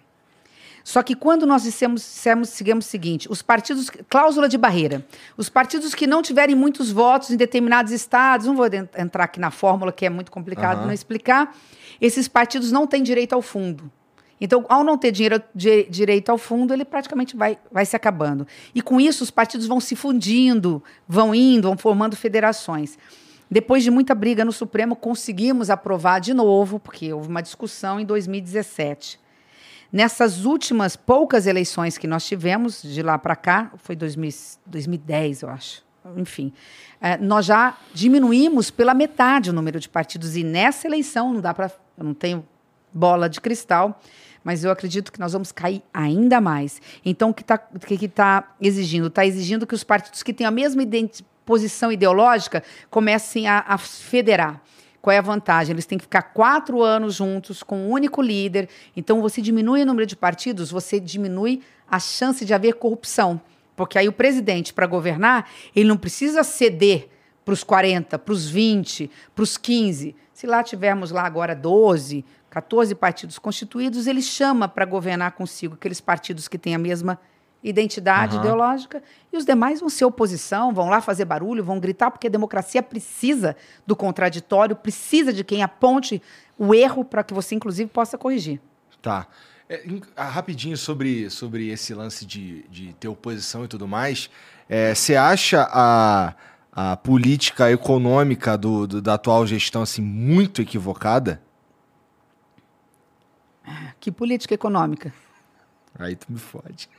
Só 0.84 1.04
que 1.04 1.16
quando 1.16 1.46
nós 1.46 1.64
dissemos, 1.64 2.02
dissemos, 2.02 2.50
seguimos 2.50 2.86
o 2.86 2.90
seguinte, 2.90 3.28
os 3.32 3.42
partidos, 3.42 3.90
cláusula 4.10 4.50
de 4.50 4.58
barreira, 4.58 5.06
os 5.38 5.48
partidos 5.50 5.94
que 5.94 6.08
não 6.08 6.22
tiverem 6.22 6.56
muitos 6.56 6.92
votos 6.92 7.30
em 7.30 7.38
determinados 7.38 7.92
estados, 7.92 8.48
não 8.48 8.56
vou 8.56 8.66
en- 8.68 8.88
entrar 8.98 9.26
aqui 9.26 9.40
na 9.40 9.52
fórmula 9.52 9.92
que 9.92 10.06
é 10.06 10.10
muito 10.10 10.32
complicado 10.32 10.78
Aham. 10.80 10.88
não 10.88 10.94
explicar, 10.94 11.56
esses 12.00 12.28
partidos 12.28 12.72
não 12.72 12.88
têm 12.88 13.04
direito 13.04 13.34
ao 13.34 13.42
fundo. 13.42 13.92
Então, 14.44 14.66
ao 14.70 14.84
não 14.84 14.98
ter 14.98 15.12
dinheiro, 15.12 15.40
di- 15.54 15.84
direito 15.88 16.30
ao 16.32 16.38
fundo, 16.38 16.74
ele 16.74 16.84
praticamente 16.84 17.38
vai, 17.38 17.60
vai 17.72 17.86
se 17.86 17.96
acabando. 17.96 18.48
E 18.74 18.82
com 18.82 19.00
isso, 19.00 19.24
os 19.24 19.30
partidos 19.30 19.68
vão 19.68 19.80
se 19.80 19.96
fundindo, 19.96 20.84
vão 21.08 21.36
indo, 21.36 21.68
vão 21.68 21.78
formando 21.78 22.16
federações. 22.16 22.98
Depois 23.52 23.84
de 23.84 23.92
muita 23.92 24.16
briga 24.16 24.44
no 24.44 24.52
Supremo, 24.52 24.96
conseguimos 24.96 25.70
aprovar 25.70 26.20
de 26.20 26.34
novo, 26.34 26.80
porque 26.80 27.14
houve 27.14 27.28
uma 27.28 27.42
discussão 27.44 28.00
em 28.00 28.06
2017. 28.06 29.20
Nessas 29.92 30.46
últimas 30.46 30.96
poucas 30.96 31.46
eleições 31.46 31.98
que 31.98 32.08
nós 32.08 32.26
tivemos, 32.26 32.82
de 32.82 33.02
lá 33.04 33.18
para 33.18 33.36
cá, 33.36 33.72
foi 33.78 33.96
2000 33.96 34.32
2010, 34.66 35.42
eu 35.42 35.50
acho. 35.50 35.84
Enfim, 36.16 36.54
eh, 37.02 37.18
nós 37.18 37.46
já 37.46 37.78
diminuímos 37.94 38.72
pela 38.72 38.94
metade 38.94 39.50
o 39.50 39.54
número 39.54 39.80
de 39.80 39.90
partidos. 39.90 40.36
E 40.36 40.44
nessa 40.44 40.88
eleição, 40.88 41.34
não 41.34 41.42
dá 41.42 41.54
para. 41.54 41.72
Eu 41.98 42.06
não 42.06 42.14
tenho 42.14 42.46
bola 42.94 43.30
de 43.30 43.40
cristal, 43.40 44.02
mas 44.44 44.64
eu 44.64 44.72
acredito 44.72 45.12
que 45.12 45.20
nós 45.20 45.34
vamos 45.34 45.52
cair 45.52 45.84
ainda 45.94 46.42
mais. 46.42 46.82
Então, 47.06 47.30
o 47.30 47.34
que 47.34 47.42
está 47.42 47.58
que 47.58 48.08
tá 48.08 48.56
exigindo? 48.60 49.08
Está 49.08 49.26
exigindo 49.26 49.68
que 49.68 49.76
os 49.76 49.84
partidos 49.84 50.24
que 50.24 50.34
têm 50.34 50.48
a 50.48 50.52
mesma 50.52 50.84
posição 51.46 51.92
ideológica 51.92 52.64
comecem 52.90 53.48
a, 53.48 53.64
a 53.68 53.78
federar. 53.78 54.62
Qual 55.02 55.14
é 55.14 55.18
a 55.18 55.22
vantagem? 55.22 55.74
Eles 55.74 55.86
têm 55.86 55.98
que 55.98 56.04
ficar 56.04 56.22
quatro 56.22 56.84
anos 56.84 57.16
juntos 57.16 57.64
com 57.64 57.78
um 57.78 57.90
único 57.90 58.22
líder. 58.22 58.70
Então, 58.96 59.22
você 59.22 59.42
diminui 59.42 59.82
o 59.82 59.86
número 59.86 60.06
de 60.06 60.16
partidos, 60.16 60.70
você 60.70 61.00
diminui 61.00 61.62
a 61.90 62.00
chance 62.00 62.46
de 62.46 62.54
haver 62.54 62.76
corrupção. 62.76 63.42
Porque 63.76 63.98
aí 63.98 64.08
o 64.08 64.14
presidente, 64.14 64.74
para 64.74 64.86
governar, 64.86 65.50
ele 65.76 65.88
não 65.88 65.98
precisa 65.98 66.44
ceder 66.44 67.10
para 67.44 67.54
os 67.54 67.64
40, 67.64 68.20
para 68.20 68.34
os 68.34 68.48
20, 68.48 69.10
para 69.34 69.44
os 69.44 69.58
15. 69.58 70.16
Se 70.34 70.46
lá 70.46 70.64
tivermos 70.64 71.10
lá 71.10 71.24
agora 71.24 71.56
12, 71.56 72.24
14 72.50 72.94
partidos 72.94 73.40
constituídos, 73.40 74.08
ele 74.08 74.22
chama 74.22 74.68
para 74.68 74.86
governar 74.86 75.32
consigo 75.32 75.74
aqueles 75.74 76.00
partidos 76.00 76.48
que 76.48 76.58
têm 76.58 76.76
a 76.76 76.80
mesma 76.80 77.20
identidade 77.64 78.36
Aham. 78.36 78.44
ideológica 78.46 79.04
e 79.32 79.38
os 79.38 79.46
demais 79.46 79.80
vão 79.80 79.90
ser 79.90 80.06
oposição, 80.06 80.74
vão 80.74 80.90
lá 80.90 81.00
fazer 81.02 81.26
barulho, 81.26 81.64
vão 81.64 81.80
gritar, 81.80 82.10
porque 82.12 82.28
a 82.28 82.30
democracia 82.30 82.82
precisa 82.82 83.56
do 83.86 83.96
contraditório, 83.96 84.76
precisa 84.76 85.32
de 85.32 85.44
quem 85.44 85.62
aponte 85.62 86.22
o 86.58 86.74
erro 86.74 87.06
para 87.06 87.24
que 87.24 87.34
você, 87.34 87.54
inclusive, 87.56 87.90
possa 87.90 88.18
corrigir. 88.18 88.60
Tá. 89.02 89.28
É, 89.70 89.84
ah, 90.18 90.26
rapidinho 90.28 90.76
sobre, 90.76 91.30
sobre 91.30 91.70
esse 91.70 91.94
lance 91.94 92.26
de, 92.26 92.64
de 92.64 92.94
ter 92.94 93.08
oposição 93.08 93.64
e 93.64 93.68
tudo 93.68 93.88
mais. 93.88 94.30
é, 94.68 94.94
Você 94.94 95.16
acha 95.16 95.66
a, 95.72 96.34
a 96.74 96.98
política 96.98 97.72
econômica 97.72 98.58
do, 98.58 98.86
do- 98.86 99.02
da 99.02 99.14
atual 99.14 99.48
gestão 99.48 99.82
assim, 99.84 100.02
muito 100.02 100.62
equivocada? 100.62 101.42
Que 104.00 104.12
política 104.12 104.54
econômica? 104.56 105.14
Aí 105.98 106.16
tu 106.16 106.26
me 106.32 106.40
fode. 106.40 106.90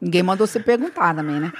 Ninguém 0.00 0.22
mandou 0.22 0.46
você 0.46 0.58
perguntar 0.60 1.14
também, 1.14 1.38
né? 1.38 1.52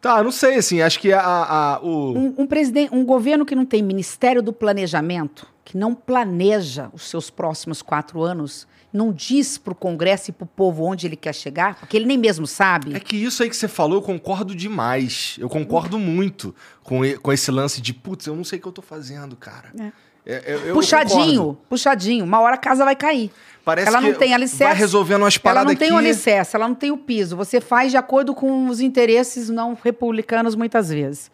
Tá, 0.00 0.22
não 0.22 0.30
sei, 0.30 0.56
assim, 0.56 0.80
acho 0.82 1.00
que 1.00 1.12
a, 1.12 1.20
a- 1.20 1.80
o... 1.82 2.12
Um, 2.16 2.34
um 2.38 2.46
presidente, 2.46 2.94
um 2.94 3.04
governo 3.04 3.44
que 3.44 3.54
não 3.56 3.64
tem 3.66 3.82
Ministério 3.82 4.40
do 4.42 4.52
Planejamento, 4.52 5.46
que 5.64 5.76
não 5.76 5.94
planeja 5.94 6.90
os 6.92 7.08
seus 7.08 7.28
próximos 7.30 7.82
quatro 7.82 8.22
anos, 8.22 8.68
não 8.92 9.12
diz 9.12 9.58
para 9.58 9.72
o 9.72 9.76
Congresso 9.76 10.30
e 10.30 10.32
para 10.32 10.44
o 10.44 10.46
povo 10.46 10.84
onde 10.84 11.06
ele 11.06 11.16
quer 11.16 11.34
chegar, 11.34 11.74
porque 11.76 11.96
ele 11.96 12.06
nem 12.06 12.16
mesmo 12.16 12.46
sabe. 12.46 12.94
É 12.94 13.00
que 13.00 13.16
isso 13.16 13.42
aí 13.42 13.48
que 13.50 13.56
você 13.56 13.66
falou, 13.66 13.98
eu 13.98 14.02
concordo 14.02 14.54
demais. 14.54 15.36
Eu 15.40 15.48
concordo 15.48 15.98
muito 15.98 16.54
com, 16.84 17.00
com 17.20 17.32
esse 17.32 17.50
lance 17.50 17.80
de, 17.80 17.92
putz, 17.92 18.26
eu 18.26 18.36
não 18.36 18.44
sei 18.44 18.58
o 18.58 18.62
que 18.62 18.68
eu 18.68 18.72
tô 18.72 18.82
fazendo, 18.82 19.34
cara. 19.34 19.70
É. 19.78 19.90
É, 20.26 20.42
eu- 20.46 20.58
eu 20.66 20.74
puxadinho, 20.74 21.40
concordo. 21.40 21.58
puxadinho. 21.68 22.24
Uma 22.24 22.40
hora 22.40 22.54
a 22.56 22.58
casa 22.58 22.84
vai 22.84 22.96
cair. 22.96 23.30
Parece 23.64 23.88
ela 23.88 24.00
não 24.00 24.14
tem 24.14 24.34
alicerce. 24.34 24.64
Vai 24.64 24.74
resolvendo 24.74 25.22
umas 25.22 25.34
Ela 25.34 25.42
paradas 25.42 25.72
não 25.72 25.78
tem 25.78 25.92
o 25.92 25.96
alicerce, 25.96 26.54
ela 26.56 26.68
não 26.68 26.74
tem 26.74 26.90
o 26.90 26.96
piso. 26.96 27.36
Você 27.36 27.60
faz 27.60 27.90
de 27.90 27.96
acordo 27.96 28.34
com 28.34 28.68
os 28.68 28.80
interesses 28.80 29.48
não 29.48 29.74
republicanos 29.80 30.54
muitas 30.54 30.88
vezes. 30.88 31.30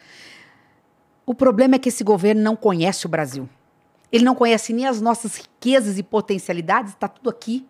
O 1.27 1.35
problema 1.35 1.77
é 1.77 1.79
que 1.79 1.89
esse 1.89 2.03
governo 2.03 2.43
não 2.43 2.57
conhece 2.57 3.07
o 3.07 3.09
Brasil. 3.09 3.49
Ele 4.11 4.25
não 4.25 4.35
conhece 4.35 4.73
nem 4.73 4.87
as 4.87 5.01
nossas 5.01 5.37
riquezas 5.37 5.99
e 5.99 6.03
potencialidades, 6.03 6.93
está 6.93 7.09
tudo 7.09 7.31
aqui. 7.31 7.67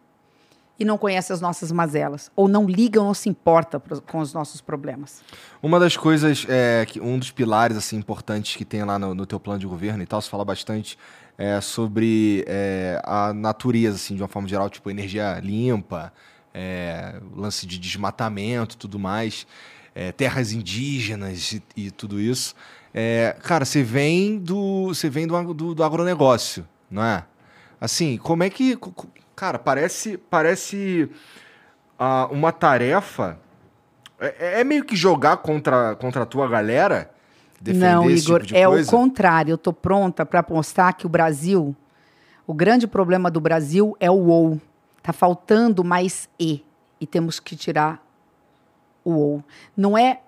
E 0.83 0.85
não 0.85 0.99
conhece 0.99 1.33
as 1.33 1.41
nossas 1.41 1.71
mazelas. 1.71 2.29
Ou 2.35 2.49
não 2.49 2.67
liga 2.67 2.99
ou 2.99 3.07
não 3.07 3.15
se 3.15 3.29
importa 3.29 3.81
com 3.81 4.19
os 4.19 4.35
nossos 4.35 4.61
problemas. 4.61 5.23
Uma 5.63 5.79
das 5.79 5.97
coisas, 5.97 6.45
é, 6.49 6.85
que, 6.85 7.01
um 7.01 7.21
dos 7.21 7.31
pilares 7.31 7.77
assim 7.77 7.97
importantes 7.97 8.57
que 8.57 8.65
tem 8.65 8.83
lá 8.83 8.99
no, 8.99 9.15
no 9.15 9.25
teu 9.25 9.39
plano 9.39 9.61
de 9.61 9.67
governo 9.67 10.03
e 10.03 10.07
tal, 10.07 10.21
você 10.21 10.29
fala 10.29 10.45
bastante 10.45 10.99
é, 11.39 11.61
sobre 11.61 12.45
é, 12.49 13.01
a 13.05 13.33
natureza, 13.33 13.95
assim, 13.95 14.17
de 14.17 14.23
uma 14.23 14.29
forma 14.29 14.49
geral, 14.49 14.69
tipo 14.69 14.91
energia 14.91 15.39
limpa, 15.39 16.13
é, 16.53 17.15
lance 17.33 17.65
de 17.65 17.79
desmatamento, 17.79 18.77
tudo 18.77 18.99
mais, 18.99 19.47
é, 19.95 20.11
terras 20.11 20.51
indígenas 20.51 21.53
e, 21.53 21.63
e 21.77 21.91
tudo 21.93 22.21
isso. 22.21 22.57
É, 22.93 23.37
cara, 23.41 23.65
você 23.65 23.85
vem 23.85 24.37
do, 24.37 24.89
você 24.89 25.09
vem 25.09 25.29
do, 25.29 25.55
do, 25.55 25.77
do 25.77 25.85
agronegócio, 25.85 26.67
não 26.91 27.05
é? 27.05 27.25
Assim, 27.81 28.17
como 28.17 28.43
é 28.43 28.51
que, 28.51 28.77
cara, 29.43 29.59
parece, 29.59 30.17
parece 30.17 31.11
ah, 31.99 32.29
uma 32.31 32.53
tarefa 32.53 33.41
é, 34.21 34.61
é 34.61 34.65
meio 34.65 34.85
que 34.85 34.95
jogar 34.95 35.39
contra, 35.39 35.97
contra 35.97 36.23
a 36.23 36.27
tua 36.27 36.47
galera? 36.47 37.11
Defender 37.61 37.93
não, 37.93 38.09
Igor, 38.09 38.47
tipo 38.47 38.57
é 38.57 38.67
coisa? 38.67 38.89
o 38.89 38.91
contrário. 38.91 39.51
Eu 39.51 39.57
estou 39.57 39.73
pronta 39.73 40.25
para 40.25 40.47
mostrar 40.49 40.93
que 40.93 41.07
o 41.07 41.09
Brasil, 41.09 41.75
o 42.47 42.55
grande 42.55 42.87
problema 42.87 43.29
do 43.33 43.41
Brasil 43.41 43.97
é 43.99 44.09
o 44.09 44.27
ou. 44.29 44.61
Está 44.99 45.13
faltando 45.13 45.83
mais 45.83 46.29
e. 46.39 46.65
E 47.01 47.07
temos 47.07 47.41
que 47.41 47.57
tirar 47.57 48.01
o 49.05 49.11
ou. 49.11 49.45
Não 49.77 49.99
é 49.99 50.21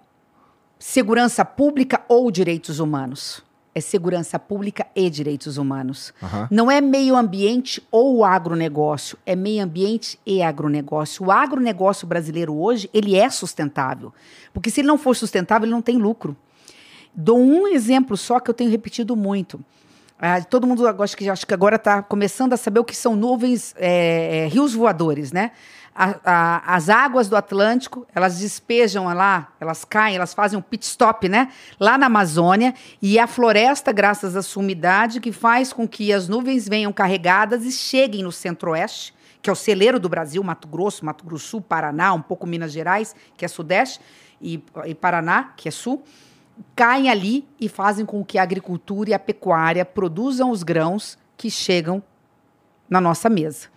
segurança 0.76 1.44
pública 1.44 2.02
ou 2.08 2.32
direitos 2.32 2.80
humanos. 2.80 3.43
É 3.74 3.80
segurança 3.80 4.38
pública 4.38 4.86
e 4.94 5.10
direitos 5.10 5.58
humanos. 5.58 6.14
Aham. 6.22 6.48
Não 6.50 6.70
é 6.70 6.80
meio 6.80 7.16
ambiente 7.16 7.82
ou 7.90 8.24
agronegócio, 8.24 9.18
é 9.26 9.34
meio 9.34 9.64
ambiente 9.64 10.18
e 10.24 10.42
agronegócio. 10.42 11.26
O 11.26 11.32
agronegócio 11.32 12.06
brasileiro 12.06 12.54
hoje, 12.54 12.88
ele 12.94 13.16
é 13.16 13.28
sustentável. 13.28 14.12
Porque 14.52 14.70
se 14.70 14.80
ele 14.80 14.88
não 14.88 14.96
for 14.96 15.16
sustentável, 15.16 15.66
ele 15.66 15.72
não 15.72 15.82
tem 15.82 15.96
lucro. 15.96 16.36
Dou 17.14 17.38
um 17.38 17.66
exemplo 17.66 18.16
só 18.16 18.38
que 18.40 18.50
eu 18.50 18.54
tenho 18.54 18.70
repetido 18.70 19.16
muito. 19.16 19.60
Ah, 20.18 20.40
todo 20.40 20.66
mundo 20.66 20.86
acho 21.02 21.16
que, 21.16 21.28
acho 21.28 21.46
que 21.46 21.52
agora 21.52 21.76
está 21.76 22.02
começando 22.02 22.52
a 22.52 22.56
saber 22.56 22.80
o 22.80 22.84
que 22.84 22.96
são 22.96 23.16
nuvens, 23.16 23.74
é, 23.76 24.48
rios 24.50 24.72
voadores, 24.72 25.32
né? 25.32 25.50
A- 25.94 26.16
a- 26.24 26.74
as 26.74 26.88
águas 26.88 27.28
do 27.28 27.36
Atlântico, 27.36 28.04
elas 28.12 28.38
despejam 28.38 29.04
lá, 29.14 29.52
elas 29.60 29.84
caem, 29.84 30.16
elas 30.16 30.34
fazem 30.34 30.58
um 30.58 30.62
pit 30.62 30.84
stop, 30.84 31.28
né? 31.28 31.52
Lá 31.78 31.96
na 31.96 32.06
Amazônia, 32.06 32.74
e 33.00 33.16
a 33.18 33.26
floresta, 33.28 33.92
graças 33.92 34.34
à 34.34 34.42
sua 34.42 34.62
umidade, 34.62 35.20
que 35.20 35.30
faz 35.30 35.72
com 35.72 35.86
que 35.86 36.12
as 36.12 36.28
nuvens 36.28 36.68
venham 36.68 36.92
carregadas 36.92 37.64
e 37.64 37.70
cheguem 37.70 38.24
no 38.24 38.32
centro-oeste, 38.32 39.14
que 39.40 39.48
é 39.48 39.52
o 39.52 39.56
celeiro 39.56 40.00
do 40.00 40.08
Brasil, 40.08 40.42
Mato 40.42 40.66
Grosso, 40.66 41.04
Mato 41.04 41.24
Grosso 41.24 41.46
Sul, 41.46 41.60
Paraná, 41.60 42.12
um 42.12 42.22
pouco 42.22 42.46
Minas 42.46 42.72
Gerais, 42.72 43.14
que 43.36 43.44
é 43.44 43.48
sudeste, 43.48 44.00
e, 44.42 44.62
e 44.86 44.94
Paraná, 44.94 45.52
que 45.56 45.68
é 45.68 45.70
sul 45.70 46.02
caem 46.76 47.10
ali 47.10 47.44
e 47.60 47.68
fazem 47.68 48.06
com 48.06 48.24
que 48.24 48.38
a 48.38 48.42
agricultura 48.44 49.10
e 49.10 49.14
a 49.14 49.18
pecuária 49.18 49.84
produzam 49.84 50.50
os 50.50 50.62
grãos 50.62 51.18
que 51.36 51.50
chegam 51.50 52.00
na 52.88 53.00
nossa 53.00 53.28
mesa. 53.28 53.73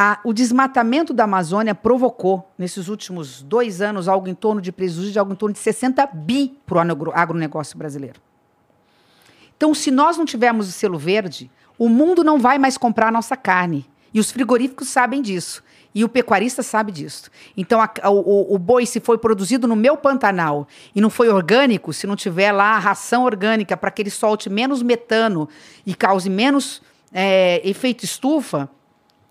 A- 0.00 0.20
o 0.22 0.32
desmatamento 0.32 1.12
da 1.12 1.24
Amazônia 1.24 1.74
provocou, 1.74 2.48
nesses 2.56 2.86
últimos 2.86 3.42
dois 3.42 3.80
anos, 3.80 4.06
algo 4.06 4.28
em 4.28 4.34
torno 4.34 4.60
de 4.60 4.70
prejuízo 4.70 5.10
de 5.10 5.18
algo 5.18 5.32
em 5.32 5.34
torno 5.34 5.52
de 5.52 5.58
60 5.58 6.06
bi 6.06 6.56
para 6.64 6.76
o 6.76 6.80
agro- 6.80 7.12
agronegócio 7.12 7.76
brasileiro. 7.76 8.20
Então, 9.56 9.74
se 9.74 9.90
nós 9.90 10.16
não 10.16 10.24
tivermos 10.24 10.68
o 10.68 10.72
selo 10.72 10.96
verde, 10.96 11.50
o 11.76 11.88
mundo 11.88 12.22
não 12.22 12.38
vai 12.38 12.58
mais 12.58 12.78
comprar 12.78 13.08
a 13.08 13.10
nossa 13.10 13.36
carne. 13.36 13.90
E 14.14 14.20
os 14.20 14.30
frigoríficos 14.30 14.86
sabem 14.86 15.20
disso. 15.20 15.64
E 15.92 16.04
o 16.04 16.08
pecuarista 16.08 16.62
sabe 16.62 16.92
disso. 16.92 17.28
Então, 17.56 17.80
a- 17.80 18.08
o, 18.08 18.54
o 18.54 18.56
boi, 18.56 18.86
se 18.86 19.00
foi 19.00 19.18
produzido 19.18 19.66
no 19.66 19.74
meu 19.74 19.96
Pantanal 19.96 20.68
e 20.94 21.00
não 21.00 21.10
foi 21.10 21.28
orgânico, 21.28 21.92
se 21.92 22.06
não 22.06 22.14
tiver 22.14 22.52
lá 22.52 22.76
a 22.76 22.78
ração 22.78 23.24
orgânica 23.24 23.76
para 23.76 23.90
que 23.90 24.02
ele 24.02 24.10
solte 24.10 24.48
menos 24.48 24.80
metano 24.80 25.48
e 25.84 25.92
cause 25.92 26.30
menos 26.30 26.80
é, 27.12 27.60
efeito 27.68 28.04
estufa, 28.04 28.70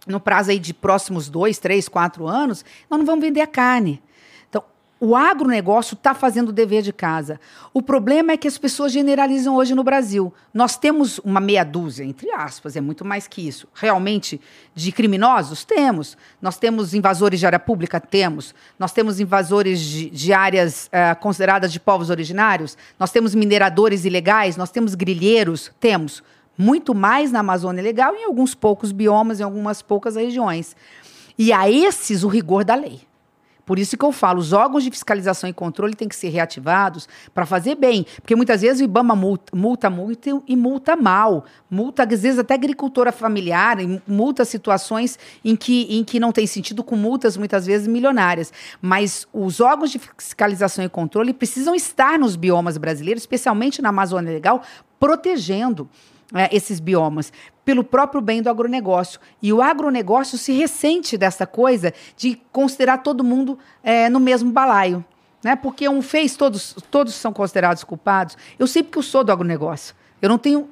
no 0.08 0.20
prazo 0.20 0.52
aí 0.52 0.60
de 0.60 0.74
próximos 0.74 1.30
dois, 1.30 1.60
três, 1.60 1.88
quatro 1.88 2.28
anos, 2.28 2.64
nós 2.90 3.00
não 3.00 3.06
vamos 3.06 3.24
vender 3.24 3.42
a 3.42 3.48
carne. 3.48 4.02
Então, 4.50 4.64
o 5.00 5.16
agronegócio 5.16 5.94
está 5.94 6.16
fazendo 6.16 6.50
o 6.50 6.52
dever 6.52 6.82
de 6.82 6.92
casa. 6.92 7.40
O 7.74 7.82
problema 7.82 8.32
é 8.32 8.38
que 8.38 8.48
as 8.48 8.58
pessoas 8.58 8.92
generalizam 8.92 9.56
hoje 9.56 9.76
no 9.76 9.84
Brasil. 9.84 10.34
Nós 10.54 10.78
temos 10.78 11.20
uma 11.20 11.40
meia 11.40 11.64
dúzia, 11.64 12.04
entre 12.04 12.32
aspas, 12.32 12.76
é 12.76 12.82
muito 12.82 13.06
mais 13.06 13.28
que 13.28 13.48
isso. 13.48 13.68
Realmente, 13.74 14.42
de 14.74 14.92
criminosos? 14.92 15.64
Temos. 15.64 16.18
Nós 16.42 16.58
temos 16.58 16.94
invasores 16.94 17.40
de 17.40 17.46
área 17.46 17.60
pública? 17.60 18.00
Temos. 18.00 18.56
Nós 18.80 18.92
temos 18.92 19.20
invasores 19.20 19.80
de, 19.80 20.10
de 20.10 20.34
áreas 20.34 20.90
eh, 20.92 21.14
consideradas 21.16 21.72
de 21.72 21.80
povos 21.80 22.10
originários? 22.10 22.78
Nós 22.98 23.12
temos 23.12 23.36
mineradores 23.36 24.06
ilegais? 24.06 24.58
Nós 24.58 24.72
temos 24.72 24.96
grilheiros? 24.96 25.72
Temos 25.80 26.24
muito 26.58 26.96
mais 26.96 27.32
na 27.32 27.40
Amazônia 27.40 27.84
Legal 27.84 28.16
e 28.16 28.20
em 28.20 28.26
alguns 28.26 28.56
poucos 28.56 28.92
biomas, 28.92 29.40
em 29.40 29.44
algumas 29.44 29.82
poucas 29.82 30.16
regiões. 30.16 30.76
E 31.38 31.54
a 31.54 31.70
esses 31.70 32.24
o 32.24 32.28
rigor 32.28 32.64
da 32.64 32.76
lei. 32.76 33.02
Por 33.68 33.78
isso 33.78 33.98
que 33.98 34.06
eu 34.06 34.14
falo, 34.14 34.40
os 34.40 34.54
órgãos 34.54 34.82
de 34.82 34.90
fiscalização 34.90 35.50
e 35.50 35.52
controle 35.52 35.94
têm 35.94 36.08
que 36.08 36.16
ser 36.16 36.30
reativados 36.30 37.06
para 37.34 37.46
fazer 37.46 37.76
bem. 37.76 38.06
Porque 38.22 38.34
muitas 38.34 38.62
vezes 38.62 38.80
o 38.80 38.86
IBAMA 38.86 39.14
multa, 39.14 39.54
multa 39.54 39.90
muito 39.90 40.42
e 40.48 40.56
multa 40.56 40.96
mal. 40.96 41.44
Multa, 41.70 42.04
às 42.04 42.22
vezes, 42.22 42.40
até 42.40 42.54
agricultora 42.54 43.12
familiar, 43.12 43.76
multa 44.08 44.46
situações 44.46 45.20
em 45.44 45.54
que, 45.54 45.86
em 45.90 46.02
que 46.06 46.18
não 46.18 46.32
tem 46.32 46.48
sentido, 46.48 46.82
com 46.82 46.96
multas 46.96 47.36
muitas 47.36 47.66
vezes 47.66 47.90
milionárias. 47.90 48.54
Mas 48.82 49.28
os 49.34 49.60
órgãos 49.60 49.92
de 49.92 50.00
fiscalização 50.00 50.86
e 50.86 50.88
controle 50.88 51.34
precisam 51.34 51.76
estar 51.76 52.18
nos 52.18 52.38
biomas 52.38 52.78
brasileiros, 52.78 53.24
especialmente 53.24 53.82
na 53.82 53.90
Amazônia 53.90 54.32
Legal, 54.32 54.62
protegendo 54.98 55.90
é, 56.34 56.54
esses 56.56 56.80
biomas, 56.80 57.32
pelo 57.64 57.84
próprio 57.84 58.22
bem 58.22 58.42
do 58.42 58.50
agronegócio. 58.50 59.20
E 59.42 59.52
o 59.52 59.62
agronegócio 59.62 60.38
se 60.38 60.52
ressente 60.52 61.18
dessa 61.18 61.46
coisa 61.46 61.94
de 62.16 62.40
considerar 62.52 63.00
todo 63.00 63.24
mundo 63.24 63.58
é, 63.84 64.10
no 64.10 64.20
mesmo 64.20 64.52
balaio. 64.52 65.04
Né? 65.44 65.56
Porque 65.56 65.88
um 65.88 66.02
fez, 66.02 66.36
todos, 66.36 66.76
todos 66.90 67.14
são 67.14 67.32
considerados 67.32 67.84
culpados. 67.84 68.38
Eu 68.58 68.68
sei 68.68 68.84
porque 68.84 68.98
eu 68.98 69.04
sou 69.04 69.24
do 69.24 69.32
agronegócio. 69.32 69.96
Eu 70.22 70.30
não 70.30 70.38
tenho. 70.38 70.70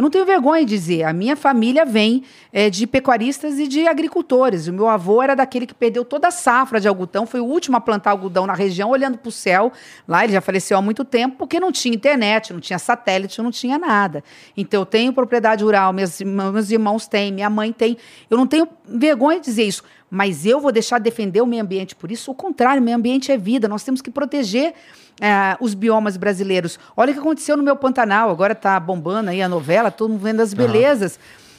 Eu 0.00 0.02
não 0.02 0.08
tenho 0.08 0.24
vergonha 0.24 0.64
de 0.64 0.74
dizer, 0.74 1.04
a 1.04 1.12
minha 1.12 1.36
família 1.36 1.84
vem 1.84 2.22
é, 2.50 2.70
de 2.70 2.86
pecuaristas 2.86 3.58
e 3.58 3.68
de 3.68 3.86
agricultores. 3.86 4.66
O 4.66 4.72
meu 4.72 4.88
avô 4.88 5.22
era 5.22 5.36
daquele 5.36 5.66
que 5.66 5.74
perdeu 5.74 6.06
toda 6.06 6.28
a 6.28 6.30
safra 6.30 6.80
de 6.80 6.88
algodão, 6.88 7.26
foi 7.26 7.38
o 7.38 7.44
último 7.44 7.76
a 7.76 7.82
plantar 7.82 8.12
algodão 8.12 8.46
na 8.46 8.54
região, 8.54 8.88
olhando 8.88 9.18
para 9.18 9.28
o 9.28 9.30
céu. 9.30 9.70
Lá 10.08 10.24
ele 10.24 10.32
já 10.32 10.40
faleceu 10.40 10.78
há 10.78 10.80
muito 10.80 11.04
tempo, 11.04 11.36
porque 11.36 11.60
não 11.60 11.70
tinha 11.70 11.94
internet, 11.94 12.50
não 12.50 12.60
tinha 12.60 12.78
satélite, 12.78 13.42
não 13.42 13.50
tinha 13.50 13.78
nada. 13.78 14.24
Então 14.56 14.80
eu 14.80 14.86
tenho 14.86 15.12
propriedade 15.12 15.62
rural, 15.62 15.92
meus, 15.92 16.18
meus 16.22 16.70
irmãos 16.70 17.06
têm, 17.06 17.30
minha 17.30 17.50
mãe 17.50 17.70
tem. 17.70 17.98
Eu 18.30 18.38
não 18.38 18.46
tenho 18.46 18.66
vergonha 18.86 19.38
de 19.38 19.44
dizer 19.44 19.64
isso, 19.64 19.84
mas 20.10 20.46
eu 20.46 20.60
vou 20.60 20.72
deixar 20.72 20.96
de 20.96 21.04
defender 21.04 21.42
o 21.42 21.46
meio 21.46 21.62
ambiente 21.62 21.94
por 21.94 22.10
isso? 22.10 22.30
O 22.30 22.34
contrário, 22.34 22.80
o 22.80 22.84
meio 22.84 22.96
ambiente 22.96 23.30
é 23.30 23.36
vida, 23.36 23.68
nós 23.68 23.84
temos 23.84 24.00
que 24.00 24.10
proteger 24.10 24.72
é, 25.20 25.56
os 25.60 25.74
biomas 25.74 26.16
brasileiros. 26.16 26.78
Olha 26.96 27.10
o 27.10 27.14
que 27.14 27.20
aconteceu 27.20 27.56
no 27.56 27.62
meu 27.62 27.76
Pantanal, 27.76 28.30
agora 28.30 28.54
está 28.54 28.80
bombando 28.80 29.30
aí 29.30 29.42
a 29.42 29.48
novela, 29.48 29.90
todo 29.90 30.10
mundo 30.10 30.22
vendo 30.22 30.40
as 30.40 30.54
belezas. 30.54 31.18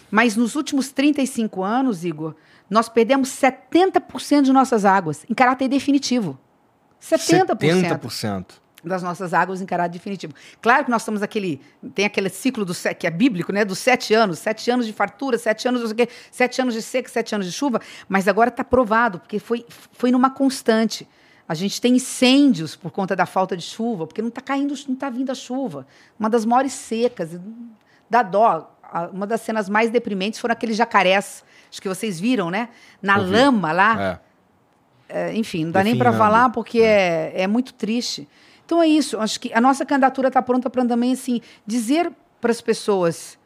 Mas 0.09 0.35
nos 0.35 0.56
últimos 0.56 0.91
35 0.91 1.64
anos, 1.64 2.03
Igor, 2.03 2.35
nós 2.69 2.90
perdemos 2.90 3.30
70% 3.30 4.41
de 4.41 4.51
nossas 4.51 4.83
águas 4.83 5.25
em 5.30 5.33
caráter 5.33 5.67
definitivo. 5.67 6.38
70%, 7.01 7.57
70%. 7.57 8.45
das 8.83 9.01
nossas 9.01 9.33
águas 9.33 9.61
em 9.61 9.65
caráter 9.65 9.93
definitivo. 9.93 10.33
Claro 10.61 10.85
que 10.85 10.91
nós 10.91 11.01
estamos 11.01 11.23
aquele. 11.23 11.61
Tem 11.95 12.06
aquele 12.06 12.30
ciclo 12.30 12.65
do 12.65 12.73
que 12.98 13.07
é 13.07 13.09
bíblico, 13.09 13.51
né? 13.51 13.65
Dos 13.65 13.80
sete 13.80 14.14
anos, 14.14 14.40
sete 14.40 14.69
anos 14.69 14.85
de 14.85 14.93
fartura, 14.93 15.38
sete 15.38 15.67
anos, 15.67 15.81
não 15.81 16.07
sete 16.31 16.61
anos 16.61 16.73
de 16.73 16.81
seca, 16.81 17.09
sete 17.09 17.33
anos 17.33 17.48
de 17.48 17.53
chuva, 17.53 17.81
mas 18.07 18.27
agora 18.27 18.49
está 18.49 18.64
provado, 18.64 19.19
porque 19.19 19.40
foi, 19.40 19.65
foi 19.93 20.11
numa 20.11 20.30
constante. 20.30 21.07
A 21.47 21.53
gente 21.53 21.81
tem 21.81 21.95
incêndios 21.95 22.75
por 22.75 22.91
conta 22.91 23.15
da 23.15 23.25
falta 23.25 23.57
de 23.57 23.63
chuva, 23.63 24.07
porque 24.07 24.21
não 24.21 24.29
está 24.29 24.41
caindo, 24.41 24.73
não 24.87 24.93
está 24.93 25.09
vindo 25.09 25.31
a 25.31 25.35
chuva. 25.35 25.85
Uma 26.19 26.29
das 26.29 26.45
maiores 26.45 26.73
secas, 26.73 27.39
dá 28.09 28.23
dó. 28.23 28.71
Uma 29.13 29.25
das 29.25 29.41
cenas 29.41 29.69
mais 29.69 29.89
deprimentes 29.89 30.39
foram 30.39 30.53
aqueles 30.53 30.75
jacarés, 30.75 31.43
acho 31.69 31.81
que 31.81 31.87
vocês 31.87 32.19
viram, 32.19 32.49
né? 32.49 32.69
Na 33.01 33.17
Eu 33.17 33.25
vi. 33.25 33.31
lama 33.31 33.71
lá. 33.71 34.19
É. 34.27 34.31
É, 35.13 35.35
enfim, 35.35 35.65
não 35.65 35.71
dá 35.71 35.83
nem 35.83 35.97
para 35.97 36.13
falar 36.13 36.49
porque 36.51 36.79
é. 36.79 37.33
É, 37.35 37.47
muito 37.47 37.73
triste. 37.73 38.27
Então 38.65 38.81
é 38.81 38.87
isso. 38.87 39.19
Acho 39.19 39.39
que 39.39 39.53
a 39.53 39.59
nossa 39.59 39.85
candidatura 39.85 40.29
está 40.29 40.41
pronta 40.41 40.69
para 40.69 40.85
também 40.85 41.11
assim 41.11 41.41
dizer 41.65 42.11
para 42.39 42.51
as 42.51 42.61
pessoas. 42.61 43.37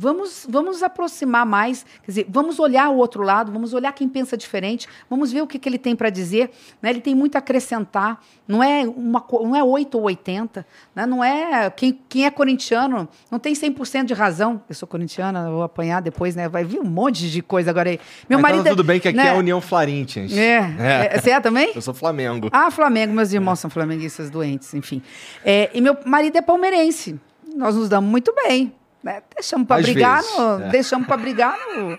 Vamos, 0.00 0.46
vamos 0.48 0.74
nos 0.74 0.82
aproximar 0.84 1.44
mais, 1.44 1.84
quer 2.04 2.06
dizer, 2.12 2.26
vamos 2.28 2.60
olhar 2.60 2.88
o 2.88 2.98
outro 2.98 3.20
lado, 3.20 3.50
vamos 3.50 3.74
olhar 3.74 3.92
quem 3.92 4.08
pensa 4.08 4.36
diferente, 4.36 4.86
vamos 5.10 5.32
ver 5.32 5.42
o 5.42 5.46
que, 5.46 5.58
que 5.58 5.68
ele 5.68 5.76
tem 5.76 5.96
para 5.96 6.08
dizer. 6.08 6.52
Né? 6.80 6.90
Ele 6.90 7.00
tem 7.00 7.16
muito 7.16 7.34
a 7.34 7.40
acrescentar, 7.40 8.22
não 8.46 8.62
é, 8.62 8.86
uma, 8.86 9.24
não 9.28 9.56
é 9.56 9.64
8 9.64 9.98
ou 9.98 10.04
80, 10.04 10.64
né? 10.94 11.04
não 11.04 11.24
é. 11.24 11.68
Quem, 11.70 11.98
quem 12.08 12.26
é 12.26 12.30
corintiano 12.30 13.08
não 13.28 13.40
tem 13.40 13.54
100% 13.54 14.04
de 14.04 14.14
razão. 14.14 14.62
Eu 14.68 14.74
sou 14.76 14.86
corintiana, 14.86 15.50
vou 15.50 15.64
apanhar 15.64 16.00
depois, 16.00 16.36
né? 16.36 16.48
Vai 16.48 16.62
vir 16.62 16.78
um 16.78 16.88
monte 16.88 17.28
de 17.28 17.42
coisa 17.42 17.70
agora 17.70 17.90
aí. 17.90 17.98
Meu 18.28 18.38
Mas 18.38 18.52
marido. 18.52 18.60
então 18.60 18.76
tudo 18.76 18.86
bem 18.86 19.00
que 19.00 19.08
aqui 19.08 19.16
né? 19.16 19.26
é 19.26 19.30
a 19.30 19.34
União 19.34 19.60
Florentians. 19.60 20.32
É. 20.32 20.58
é. 20.78 21.18
Você 21.18 21.30
é 21.30 21.40
também? 21.40 21.72
Eu 21.74 21.82
sou 21.82 21.92
Flamengo. 21.92 22.48
Ah, 22.52 22.70
Flamengo, 22.70 23.12
meus 23.12 23.32
irmãos 23.32 23.58
são 23.58 23.68
flamenguistas 23.68 24.30
doentes, 24.30 24.72
enfim. 24.74 25.02
É, 25.44 25.70
e 25.74 25.80
meu 25.80 25.96
marido 26.04 26.38
é 26.38 26.40
palmeirense. 26.40 27.18
Nós 27.56 27.74
nos 27.74 27.88
damos 27.88 28.08
muito 28.08 28.32
bem. 28.32 28.77
Né? 29.02 29.22
Deixamos 29.34 29.66
para 29.68 29.80
brigar, 29.80 30.22
no, 30.22 30.62
é. 30.64 30.68
deixamos 30.70 31.06
para 31.06 31.16
brigar 31.16 31.56
no, 31.76 31.98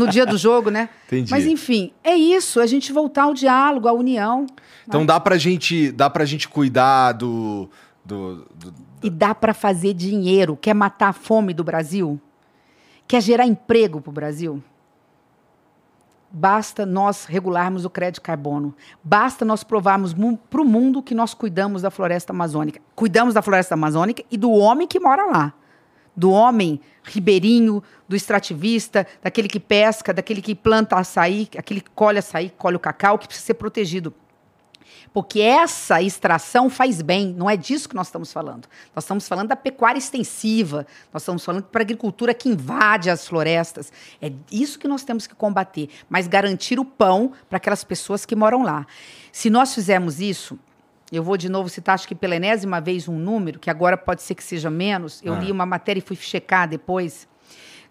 no 0.00 0.08
dia 0.08 0.26
do 0.26 0.36
jogo, 0.36 0.68
né? 0.68 0.88
Entendi. 1.06 1.30
Mas 1.30 1.46
enfim, 1.46 1.92
é 2.02 2.14
isso, 2.14 2.60
a 2.60 2.66
gente 2.66 2.92
voltar 2.92 3.24
ao 3.24 3.34
diálogo, 3.34 3.86
à 3.86 3.92
união. 3.92 4.46
Então 4.86 5.06
dá 5.06 5.20
pra 5.20 5.38
gente, 5.38 5.92
dá 5.92 6.10
pra 6.10 6.24
gente 6.24 6.48
cuidar 6.48 7.12
do, 7.12 7.70
do, 8.04 8.46
do- 8.56 8.74
E 9.02 9.08
dá 9.08 9.32
para 9.32 9.54
fazer 9.54 9.94
dinheiro. 9.94 10.56
Quer 10.60 10.74
matar 10.74 11.08
a 11.10 11.12
fome 11.12 11.54
do 11.54 11.62
Brasil? 11.62 12.20
Quer 13.06 13.20
gerar 13.22 13.46
emprego 13.46 14.00
para 14.00 14.10
o 14.10 14.12
Brasil? 14.12 14.62
Basta 16.32 16.86
nós 16.86 17.24
regularmos 17.24 17.84
o 17.84 17.90
crédito 17.90 18.22
carbono. 18.22 18.74
Basta 19.02 19.44
nós 19.44 19.64
provarmos 19.64 20.14
para 20.48 20.60
o 20.60 20.64
mundo 20.64 21.02
que 21.02 21.14
nós 21.14 21.34
cuidamos 21.34 21.82
da 21.82 21.90
floresta 21.90 22.32
amazônica. 22.32 22.80
Cuidamos 22.94 23.34
da 23.34 23.42
floresta 23.42 23.74
amazônica 23.74 24.22
e 24.30 24.36
do 24.36 24.50
homem 24.52 24.86
que 24.86 25.00
mora 25.00 25.26
lá. 25.26 25.52
Do 26.16 26.30
homem 26.30 26.80
ribeirinho, 27.02 27.82
do 28.08 28.14
extrativista, 28.16 29.06
daquele 29.22 29.48
que 29.48 29.60
pesca, 29.60 30.12
daquele 30.12 30.42
que 30.42 30.54
planta 30.54 30.96
açaí, 30.96 31.48
aquele 31.56 31.80
que 31.80 31.90
colhe 31.90 32.18
açaí, 32.18 32.50
colhe 32.50 32.76
o 32.76 32.80
cacau, 32.80 33.18
que 33.18 33.26
precisa 33.26 33.46
ser 33.46 33.54
protegido. 33.54 34.14
Porque 35.12 35.40
essa 35.40 36.00
extração 36.00 36.70
faz 36.70 37.02
bem, 37.02 37.34
não 37.36 37.50
é 37.50 37.56
disso 37.56 37.88
que 37.88 37.96
nós 37.96 38.06
estamos 38.06 38.32
falando. 38.32 38.68
Nós 38.94 39.02
estamos 39.02 39.26
falando 39.26 39.48
da 39.48 39.56
pecuária 39.56 39.98
extensiva, 39.98 40.86
nós 41.12 41.22
estamos 41.22 41.44
falando 41.44 41.64
para 41.64 41.80
a 41.80 41.84
agricultura 41.84 42.32
que 42.32 42.48
invade 42.48 43.10
as 43.10 43.26
florestas. 43.26 43.92
É 44.22 44.30
isso 44.52 44.78
que 44.78 44.86
nós 44.86 45.02
temos 45.02 45.26
que 45.26 45.34
combater, 45.34 45.88
mas 46.08 46.28
garantir 46.28 46.78
o 46.78 46.84
pão 46.84 47.32
para 47.48 47.56
aquelas 47.56 47.82
pessoas 47.82 48.24
que 48.24 48.36
moram 48.36 48.62
lá. 48.62 48.86
Se 49.32 49.50
nós 49.50 49.74
fizermos 49.74 50.20
isso, 50.20 50.56
eu 51.16 51.22
vou 51.22 51.36
de 51.36 51.48
novo 51.48 51.68
citar, 51.68 51.94
acho 51.94 52.06
que 52.06 52.14
pela 52.14 52.36
enésima 52.36 52.80
vez, 52.80 53.08
um 53.08 53.18
número, 53.18 53.58
que 53.58 53.68
agora 53.70 53.96
pode 53.96 54.22
ser 54.22 54.34
que 54.34 54.44
seja 54.44 54.70
menos. 54.70 55.20
Eu 55.24 55.34
Ah. 55.34 55.38
li 55.40 55.50
uma 55.50 55.66
matéria 55.66 55.98
e 55.98 56.02
fui 56.02 56.16
checar 56.16 56.68
depois. 56.68 57.28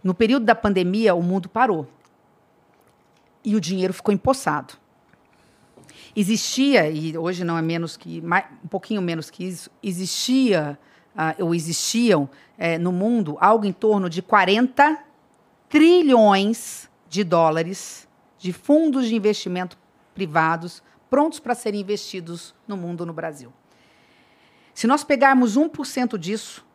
No 0.04 0.14
período 0.14 0.46
da 0.46 0.56
pandemia, 0.56 1.14
o 1.14 1.22
mundo 1.22 1.50
parou. 1.50 1.88
E 3.44 3.56
o 3.56 3.62
dinheiro 3.62 3.94
ficou 3.94 4.14
empossado. 4.14 4.76
Existia, 6.16 6.90
e 6.90 7.18
hoje 7.18 7.44
não 7.44 7.58
é 7.58 7.62
menos 7.62 7.96
que, 7.96 8.22
mais, 8.22 8.46
um 8.64 8.68
pouquinho 8.68 9.02
menos 9.02 9.30
que 9.30 9.44
isso, 9.44 9.70
existia, 9.84 10.78
ah, 11.16 11.36
ou 11.40 11.54
existiam 11.54 12.30
eh, 12.58 12.78
no 12.78 12.92
mundo 12.92 13.38
algo 13.40 13.66
em 13.66 13.72
torno 13.74 14.10
de 14.10 14.22
40 14.22 14.98
trilhões 15.68 16.90
de 17.08 17.24
dólares 17.24 18.08
de 18.38 18.52
fundos 18.54 19.08
de 19.08 19.16
investimento 19.16 19.78
privados 20.14 20.82
prontos 21.10 21.40
para 21.40 21.56
serem 21.56 21.82
investidos 21.82 22.54
no 22.68 22.78
mundo, 22.78 23.06
no 23.06 23.14
Brasil. 23.14 23.52
Se 24.74 24.88
nós 24.88 25.04
pegarmos 25.04 25.58
1% 25.58 26.18
disso, 26.18 26.66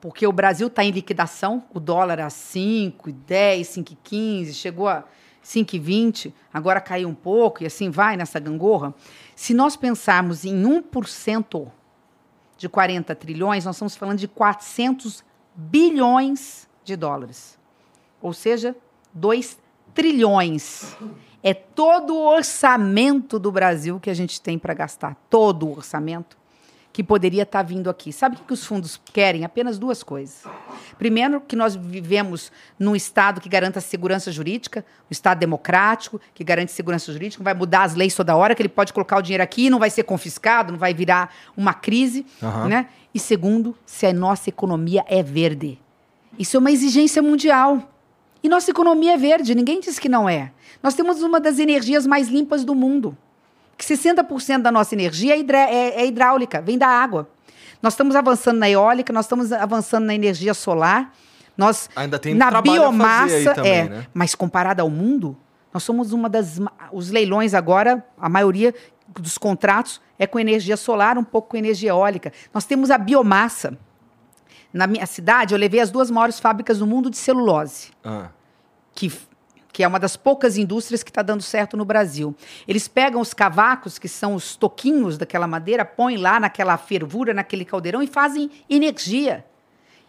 porque 0.00 0.26
o 0.26 0.32
Brasil 0.32 0.68
está 0.68 0.82
em 0.82 0.90
liquidação, 0.90 1.62
o 1.74 1.78
dólar 1.78 2.20
a 2.20 2.30
5, 2.30 3.12
10, 3.12 3.68
5,15, 3.68 4.54
chegou 4.54 4.88
a 4.88 5.04
5,20, 5.44 6.32
agora 6.52 6.80
caiu 6.80 7.08
um 7.08 7.14
pouco 7.14 7.62
e 7.62 7.66
assim 7.66 7.90
vai 7.90 8.16
nessa 8.16 8.38
gangorra. 8.38 8.94
Se 9.34 9.52
nós 9.52 9.76
pensarmos 9.76 10.44
em 10.44 10.62
1% 10.62 11.70
de 12.56 12.68
40 12.68 13.14
trilhões, 13.14 13.64
nós 13.64 13.76
estamos 13.76 13.96
falando 13.96 14.18
de 14.18 14.28
400 14.28 15.24
bilhões 15.54 16.68
de 16.84 16.96
dólares. 16.96 17.58
Ou 18.22 18.32
seja, 18.32 18.76
2 19.12 19.58
trilhões. 19.94 20.96
É 21.42 21.54
todo 21.54 22.14
o 22.14 22.26
orçamento 22.26 23.38
do 23.38 23.50
Brasil 23.50 23.98
que 23.98 24.10
a 24.10 24.14
gente 24.14 24.40
tem 24.40 24.58
para 24.58 24.74
gastar. 24.74 25.16
Todo 25.28 25.66
o 25.66 25.76
orçamento 25.76 26.40
que 26.92 27.04
poderia 27.04 27.44
estar 27.44 27.62
vindo 27.62 27.88
aqui. 27.88 28.12
Sabe 28.12 28.36
o 28.36 28.40
que 28.40 28.52
os 28.52 28.64
fundos 28.64 29.00
querem? 29.12 29.44
Apenas 29.44 29.78
duas 29.78 30.02
coisas. 30.02 30.42
Primeiro, 30.98 31.40
que 31.40 31.54
nós 31.54 31.76
vivemos 31.76 32.50
num 32.78 32.96
Estado 32.96 33.40
que 33.40 33.48
garanta 33.48 33.80
segurança 33.80 34.32
jurídica, 34.32 34.84
um 35.02 35.12
Estado 35.12 35.38
democrático, 35.38 36.20
que 36.34 36.42
garante 36.42 36.72
segurança 36.72 37.12
jurídica, 37.12 37.42
vai 37.42 37.54
mudar 37.54 37.84
as 37.84 37.94
leis 37.94 38.14
toda 38.14 38.36
hora, 38.36 38.54
que 38.54 38.62
ele 38.62 38.68
pode 38.68 38.92
colocar 38.92 39.18
o 39.18 39.22
dinheiro 39.22 39.42
aqui, 39.42 39.70
não 39.70 39.78
vai 39.78 39.90
ser 39.90 40.02
confiscado, 40.02 40.72
não 40.72 40.78
vai 40.78 40.92
virar 40.92 41.32
uma 41.56 41.72
crise. 41.72 42.26
Aham. 42.42 42.68
Né? 42.68 42.88
E 43.14 43.18
segundo, 43.18 43.76
se 43.86 44.06
a 44.06 44.12
nossa 44.12 44.48
economia 44.48 45.04
é 45.06 45.22
verde. 45.22 45.78
Isso 46.38 46.56
é 46.56 46.60
uma 46.60 46.70
exigência 46.70 47.22
mundial. 47.22 47.89
E 48.42 48.48
nossa 48.48 48.70
economia 48.70 49.14
é 49.14 49.16
verde, 49.16 49.54
ninguém 49.54 49.80
diz 49.80 49.98
que 49.98 50.08
não 50.08 50.28
é. 50.28 50.52
Nós 50.82 50.94
temos 50.94 51.22
uma 51.22 51.38
das 51.40 51.58
energias 51.58 52.06
mais 52.06 52.28
limpas 52.28 52.64
do 52.64 52.74
mundo. 52.74 53.16
Que 53.76 53.84
60% 53.84 54.62
da 54.62 54.72
nossa 54.72 54.94
energia 54.94 55.34
é, 55.36 55.40
é- 55.40 56.00
é 56.02 56.06
hidráulica, 56.06 56.60
vem 56.60 56.76
da 56.78 56.86
água. 56.88 57.28
Nós 57.82 57.94
estamos 57.94 58.14
avançando 58.14 58.58
na 58.58 58.68
eólica, 58.68 59.12
nós 59.12 59.24
estamos 59.24 59.52
avançando 59.52 60.04
na 60.04 60.14
energia 60.14 60.52
solar. 60.54 61.12
Nós 61.56 61.88
Ainda 61.96 62.18
tem 62.18 62.34
na 62.34 62.50
biomassa 62.62 63.54
também, 63.54 63.72
é, 63.72 63.84
né? 63.88 64.06
mas 64.14 64.34
comparado 64.34 64.80
ao 64.80 64.88
mundo, 64.88 65.36
nós 65.72 65.82
somos 65.82 66.12
uma 66.12 66.28
das 66.28 66.58
os 66.92 67.10
leilões 67.10 67.54
agora, 67.54 68.04
a 68.18 68.28
maioria 68.28 68.74
dos 69.08 69.36
contratos 69.36 70.00
é 70.18 70.26
com 70.26 70.38
energia 70.38 70.76
solar, 70.76 71.18
um 71.18 71.24
pouco 71.24 71.48
com 71.50 71.56
energia 71.56 71.90
eólica. 71.90 72.32
Nós 72.52 72.64
temos 72.64 72.90
a 72.90 72.98
biomassa. 72.98 73.76
Na 74.72 74.86
minha 74.86 75.06
cidade, 75.06 75.54
eu 75.54 75.58
levei 75.58 75.80
as 75.80 75.90
duas 75.90 76.10
maiores 76.10 76.38
fábricas 76.38 76.78
do 76.78 76.86
mundo 76.86 77.10
de 77.10 77.16
celulose 77.16 77.90
Ah. 78.04 78.28
que, 78.94 79.12
que 79.72 79.82
é 79.82 79.88
uma 79.88 79.98
das 79.98 80.16
poucas 80.16 80.56
indústrias 80.56 81.02
que 81.02 81.10
está 81.10 81.22
dando 81.22 81.42
certo 81.42 81.76
no 81.76 81.84
Brasil. 81.84 82.34
Eles 82.68 82.86
pegam 82.86 83.20
os 83.20 83.34
cavacos, 83.34 83.98
que 83.98 84.08
são 84.08 84.34
os 84.34 84.54
toquinhos 84.54 85.18
daquela 85.18 85.46
madeira, 85.46 85.84
põem 85.84 86.16
lá 86.16 86.38
naquela 86.38 86.76
fervura, 86.76 87.34
naquele 87.34 87.64
caldeirão 87.64 88.02
e 88.02 88.06
fazem 88.06 88.50
energia. 88.68 89.44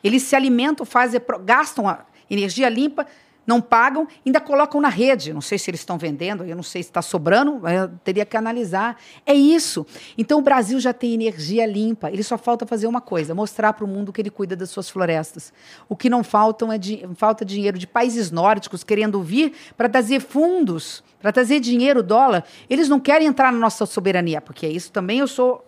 Eles 0.04 0.24
se 0.24 0.36
alimentam, 0.36 0.86
fazem, 0.86 1.22
gastam 1.44 1.98
energia 2.30 2.70
limpa, 2.70 3.06
não 3.46 3.60
pagam, 3.60 4.08
ainda 4.26 4.40
colocam 4.40 4.80
na 4.80 4.88
rede. 4.88 5.34
Não 5.34 5.42
sei 5.42 5.58
se 5.58 5.70
eles 5.70 5.82
estão 5.82 5.98
vendendo, 5.98 6.44
eu 6.44 6.56
não 6.56 6.64
sei 6.64 6.84
se 6.84 6.90
está 6.90 7.02
sobrando, 7.02 7.62
eu 7.68 7.90
teria 8.04 8.26
que 8.26 8.38
analisar. 8.38 8.98
É 9.26 9.34
isso. 9.34 9.86
Então 10.18 10.40
o 10.40 10.42
Brasil 10.42 10.80
já 10.80 10.94
tem 10.94 11.14
energia 11.14 11.66
limpa. 11.66 12.10
Ele 12.12 12.24
só 12.24 12.38
falta 12.38 12.66
fazer 12.66 12.88
uma 12.88 13.02
coisa: 13.02 13.34
mostrar 13.34 13.74
para 13.74 13.84
o 13.84 13.88
mundo 13.88 14.14
que 14.14 14.22
ele 14.22 14.30
cuida 14.30 14.56
das 14.56 14.70
suas 14.70 14.90
florestas. 14.90 15.52
O 15.90 15.96
que 15.96 16.10
não 16.10 16.24
faltam 16.24 16.72
é 16.72 16.78
di- 16.78 17.04
falta 17.16 17.44
dinheiro 17.44 17.78
de 17.78 17.88
países 17.88 18.32
nórdicos 18.32 18.84
querendo 18.84 19.22
vir 19.22 19.54
para 19.76 19.90
trazer 19.90 20.22
fundos, 20.22 21.04
para 21.20 21.32
trazer 21.32 21.60
dinheiro, 21.60 22.04
dólar. 22.04 22.44
Eles 22.70 22.88
não 22.88 23.00
querem 23.00 23.28
entrar 23.28 23.52
na 23.52 23.60
nossa 23.60 23.86
soberania, 23.86 24.40
porque 24.40 24.68
isso 24.68 24.92
também 24.92 25.20
eu 25.20 25.28
sou 25.28 25.66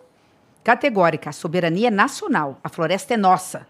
categórica. 0.62 1.30
A 1.30 1.32
soberania 1.32 1.88
é 1.88 1.90
nacional. 1.90 2.58
A 2.62 2.68
floresta 2.68 3.14
é 3.14 3.16
nossa. 3.16 3.66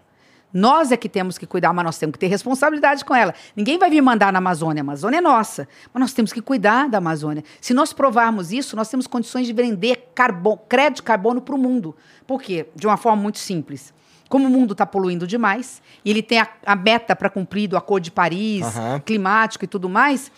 Nós 0.54 0.92
é 0.92 0.96
que 0.96 1.08
temos 1.08 1.36
que 1.36 1.48
cuidar, 1.48 1.72
mas 1.72 1.84
nós 1.84 1.98
temos 1.98 2.12
que 2.12 2.18
ter 2.20 2.28
responsabilidade 2.28 3.04
com 3.04 3.12
ela. 3.12 3.34
Ninguém 3.56 3.76
vai 3.76 3.90
vir 3.90 4.00
mandar 4.00 4.32
na 4.32 4.38
Amazônia. 4.38 4.82
A 4.82 4.84
Amazônia 4.84 5.18
é 5.18 5.20
nossa. 5.20 5.66
Mas 5.92 6.00
nós 6.00 6.12
temos 6.12 6.32
que 6.32 6.40
cuidar 6.40 6.88
da 6.88 6.98
Amazônia. 6.98 7.42
Se 7.60 7.74
nós 7.74 7.92
provarmos 7.92 8.52
isso, 8.52 8.76
nós 8.76 8.88
temos 8.88 9.08
condições 9.08 9.48
de 9.48 9.52
vender 9.52 10.12
carbono, 10.14 10.58
crédito 10.68 10.96
de 10.98 11.02
carbono 11.02 11.40
para 11.40 11.56
o 11.56 11.58
mundo. 11.58 11.96
Por 12.24 12.40
quê? 12.40 12.68
De 12.76 12.86
uma 12.86 12.96
forma 12.96 13.20
muito 13.20 13.40
simples. 13.40 13.92
Como 14.28 14.46
o 14.46 14.50
mundo 14.50 14.72
está 14.72 14.86
poluindo 14.86 15.26
demais, 15.26 15.82
e 16.04 16.10
ele 16.10 16.22
tem 16.22 16.38
a, 16.38 16.48
a 16.64 16.76
meta 16.76 17.16
para 17.16 17.28
cumprir 17.28 17.68
do 17.68 17.76
Acordo 17.76 18.04
de 18.04 18.12
Paris, 18.12 18.62
Aham. 18.62 19.00
climático 19.00 19.64
e 19.64 19.68
tudo 19.68 19.88
mais, 19.88 20.30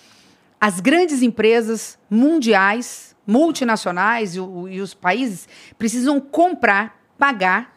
as 0.59 0.81
grandes 0.81 1.23
empresas 1.23 1.99
mundiais, 2.09 3.15
multinacionais 3.27 4.35
e, 4.35 4.39
e 4.39 4.81
os 4.81 4.95
países 4.95 5.47
precisam 5.79 6.19
comprar, 6.21 6.99
pagar 7.19 7.76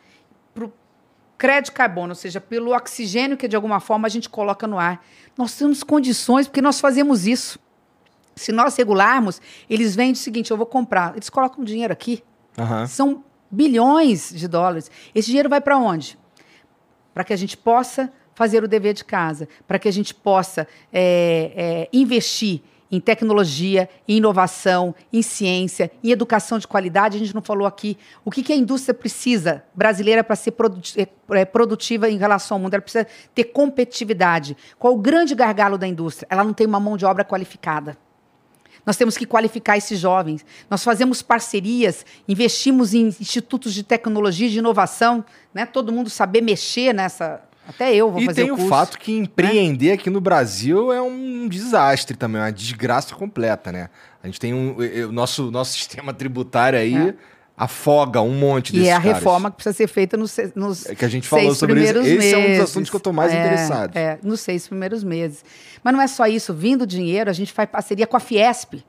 crédito 1.40 1.72
carbono, 1.72 2.09
ou 2.09 2.16
seja, 2.16 2.42
pelo 2.42 2.76
oxigênio 2.76 3.38
que 3.38 3.48
de 3.48 3.56
alguma 3.56 3.80
forma 3.80 4.06
a 4.06 4.09
gente 4.09 4.30
coloca 4.30 4.68
no 4.68 4.77
ar. 4.77 5.03
Nós 5.38 5.56
temos 5.58 5.82
condições 5.84 6.48
porque 6.48 6.61
nós 6.61 6.82
fazemos 6.82 7.26
isso. 7.26 7.58
Se 8.35 8.51
nós 8.51 8.76
regularmos, 8.76 9.42
eles 9.69 9.95
vendem 9.95 10.11
o 10.11 10.18
seguinte: 10.18 10.51
eu 10.51 10.58
vou 10.58 10.66
comprar. 10.66 11.14
Eles 11.16 11.30
colocam 11.30 11.64
dinheiro 11.64 11.93
aqui. 11.93 12.22
Aham. 12.58 12.85
São 12.85 13.24
bilhões 13.50 14.32
de 14.35 14.48
dólares. 14.48 14.92
Esse 15.16 15.27
dinheiro 15.27 15.50
vai 15.50 15.61
para 15.61 15.77
onde? 15.77 16.19
Para 17.14 17.24
que 17.24 17.34
a 17.34 17.38
gente 17.38 17.56
possa 17.56 18.11
fazer 18.35 18.64
o 18.64 18.68
dever 18.68 18.93
de 18.93 19.03
casa, 19.03 19.48
para 19.68 19.80
que 19.80 19.88
a 19.88 19.92
gente 19.92 20.14
possa 20.14 20.68
é, 20.93 21.53
é, 21.56 21.90
investir 21.92 22.61
em 22.92 23.00
tecnologia, 23.00 23.90
em 24.08 24.18
inovação, 24.18 24.95
em 25.14 25.22
ciência, 25.22 25.92
em 26.03 26.11
educação 26.11 26.58
de 26.58 26.68
qualidade. 26.68 27.16
A 27.18 27.19
gente 27.19 27.35
não 27.35 27.42
falou 27.42 27.68
aqui 27.68 27.98
o 28.26 28.32
que, 28.32 28.42
que 28.42 28.53
a 28.53 28.56
indústria 28.56 28.93
precisa 28.93 29.64
brasileira 29.74 30.24
para 30.24 30.35
ser 30.35 30.51
produti- 30.51 31.08
é, 31.32 31.45
produtiva 31.45 32.09
em 32.09 32.18
relação 32.18 32.56
ao 32.56 32.61
mundo. 32.61 32.74
Ela 32.74 32.82
precisa 32.82 33.08
ter 33.35 33.45
competitividade. 33.45 34.58
Qual 34.77 34.93
o 34.93 34.98
grande 34.98 35.35
gargalo 35.35 35.77
da 35.77 35.88
indústria? 35.88 36.27
Ela 36.30 36.43
não 36.43 36.53
tem 36.53 36.66
uma 36.66 36.80
mão 36.80 36.98
de 36.98 37.06
obra 37.06 37.24
qualificada. 37.24 37.98
Nós 38.85 38.98
temos 38.98 39.18
que 39.18 39.26
qualificar 39.26 39.77
esses 39.77 40.00
jovens. 40.00 40.43
Nós 40.69 40.84
fazemos 40.84 41.22
parcerias, 41.22 42.06
investimos 42.27 42.93
em 42.93 43.08
institutos 43.08 43.74
de 43.74 43.84
tecnologia 43.84 44.48
e 44.48 44.50
de 44.50 44.59
inovação, 44.59 45.24
né? 45.53 45.66
Todo 45.66 45.92
mundo 45.92 46.09
saber 46.09 46.42
mexer 46.42 46.93
nessa. 46.93 47.42
Até 47.69 47.93
eu 47.95 48.11
vou 48.11 48.19
E 48.19 48.25
fazer 48.25 48.41
tem 48.41 48.51
o 48.51 48.56
o, 48.56 48.57
curso. 48.57 48.69
fato 48.69 48.98
que 48.98 49.11
empreender 49.15 49.91
aqui 49.91 50.09
no 50.09 50.19
Brasil 50.19 50.91
é 50.91 50.99
um 51.01 51.48
desastre 51.48 52.17
também, 52.17 52.41
uma 52.41 52.51
desgraça 52.51 53.14
completa, 53.15 53.72
né? 53.72 53.89
A 54.23 54.27
gente 54.27 54.39
tem 54.39 54.53
um. 54.53 54.75
O 55.07 55.11
nosso, 55.11 55.49
nosso 55.51 55.73
sistema 55.73 56.11
tributário 56.14 56.80
aí 56.80 56.95
É. 56.95 57.14
afoga 57.56 58.22
um 58.22 58.33
monte 58.33 58.72
desses 58.73 58.88
E 58.88 58.89
é 58.89 58.93
a 58.93 58.99
caras. 59.01 59.17
reforma 59.17 59.51
que 59.51 59.57
precisa 59.57 59.75
ser 59.77 59.88
feita 59.88 60.17
nos, 60.17 60.35
nos 60.56 60.85
É 60.88 60.95
que 60.95 61.06
a 61.06 61.07
gente 61.09 61.27
falou 61.27 61.53
sobre 61.53 61.83
isso. 61.83 61.98
Esse 61.99 62.33
é 62.33 62.38
um 62.38 62.49
dos 62.51 62.59
assuntos 62.61 62.89
que 62.89 62.95
eu 62.95 62.99
tô 62.99 63.14
mais 63.14 63.31
É, 63.33 63.39
interessado. 63.39 63.95
É, 63.95 64.17
nos 64.23 64.39
seis 64.41 64.67
primeiros 64.67 65.03
meses. 65.03 65.43
Mas 65.83 65.93
não 65.93 66.01
é 66.01 66.07
só 66.07 66.25
isso. 66.25 66.53
Vindo 66.53 66.88
dinheiro, 66.88 67.30
a 67.30 67.33
gente 67.33 67.53
faz 67.53 67.69
parceria 67.69 68.07
com 68.07 68.17
a 68.17 68.19
Fiesp, 68.19 68.83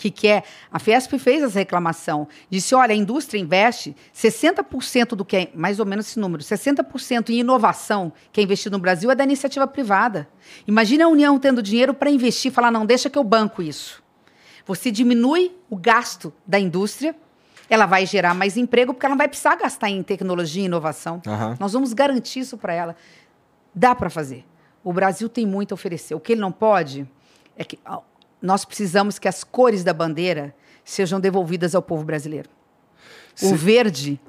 que 0.00 0.10
quer. 0.10 0.44
A 0.72 0.78
Fiesp 0.78 1.12
fez 1.18 1.42
essa 1.42 1.58
reclamação. 1.58 2.26
Disse: 2.48 2.74
olha, 2.74 2.92
a 2.92 2.96
indústria 2.96 3.38
investe 3.38 3.94
60% 4.14 5.08
do 5.08 5.24
que 5.24 5.36
é, 5.36 5.50
mais 5.54 5.78
ou 5.78 5.84
menos 5.84 6.08
esse 6.08 6.18
número, 6.18 6.42
60% 6.42 7.28
em 7.28 7.40
inovação 7.40 8.12
que 8.32 8.40
é 8.40 8.44
investido 8.44 8.76
no 8.76 8.82
Brasil 8.82 9.10
é 9.10 9.14
da 9.14 9.24
iniciativa 9.24 9.66
privada. 9.66 10.26
Imagina 10.66 11.04
a 11.04 11.08
União 11.08 11.38
tendo 11.38 11.62
dinheiro 11.62 11.92
para 11.92 12.10
investir 12.10 12.50
e 12.50 12.54
falar: 12.54 12.70
não, 12.70 12.86
deixa 12.86 13.10
que 13.10 13.18
eu 13.18 13.24
banco 13.24 13.62
isso. 13.62 14.02
Você 14.66 14.90
diminui 14.90 15.52
o 15.68 15.76
gasto 15.76 16.32
da 16.46 16.58
indústria, 16.58 17.14
ela 17.68 17.86
vai 17.86 18.06
gerar 18.06 18.34
mais 18.34 18.56
emprego, 18.56 18.94
porque 18.94 19.04
ela 19.04 19.12
não 19.12 19.18
vai 19.18 19.28
precisar 19.28 19.56
gastar 19.56 19.90
em 19.90 20.02
tecnologia 20.02 20.62
e 20.62 20.66
inovação. 20.66 21.20
Aham. 21.26 21.56
Nós 21.60 21.72
vamos 21.72 21.92
garantir 21.92 22.40
isso 22.40 22.56
para 22.56 22.72
ela. 22.72 22.96
Dá 23.74 23.94
para 23.94 24.08
fazer. 24.08 24.44
O 24.82 24.92
Brasil 24.92 25.28
tem 25.28 25.46
muito 25.46 25.72
a 25.72 25.74
oferecer. 25.74 26.14
O 26.14 26.20
que 26.20 26.32
ele 26.32 26.40
não 26.40 26.50
pode 26.50 27.06
é 27.56 27.64
que 27.64 27.78
nós 28.40 28.64
precisamos 28.64 29.18
que 29.18 29.28
as 29.28 29.44
cores 29.44 29.82
da 29.84 29.92
bandeira 29.92 30.54
sejam 30.84 31.20
devolvidas 31.20 31.74
ao 31.74 31.82
povo 31.82 32.04
brasileiro. 32.04 32.48
O 33.42 33.46
Se- 33.48 33.54
verde 33.54 34.20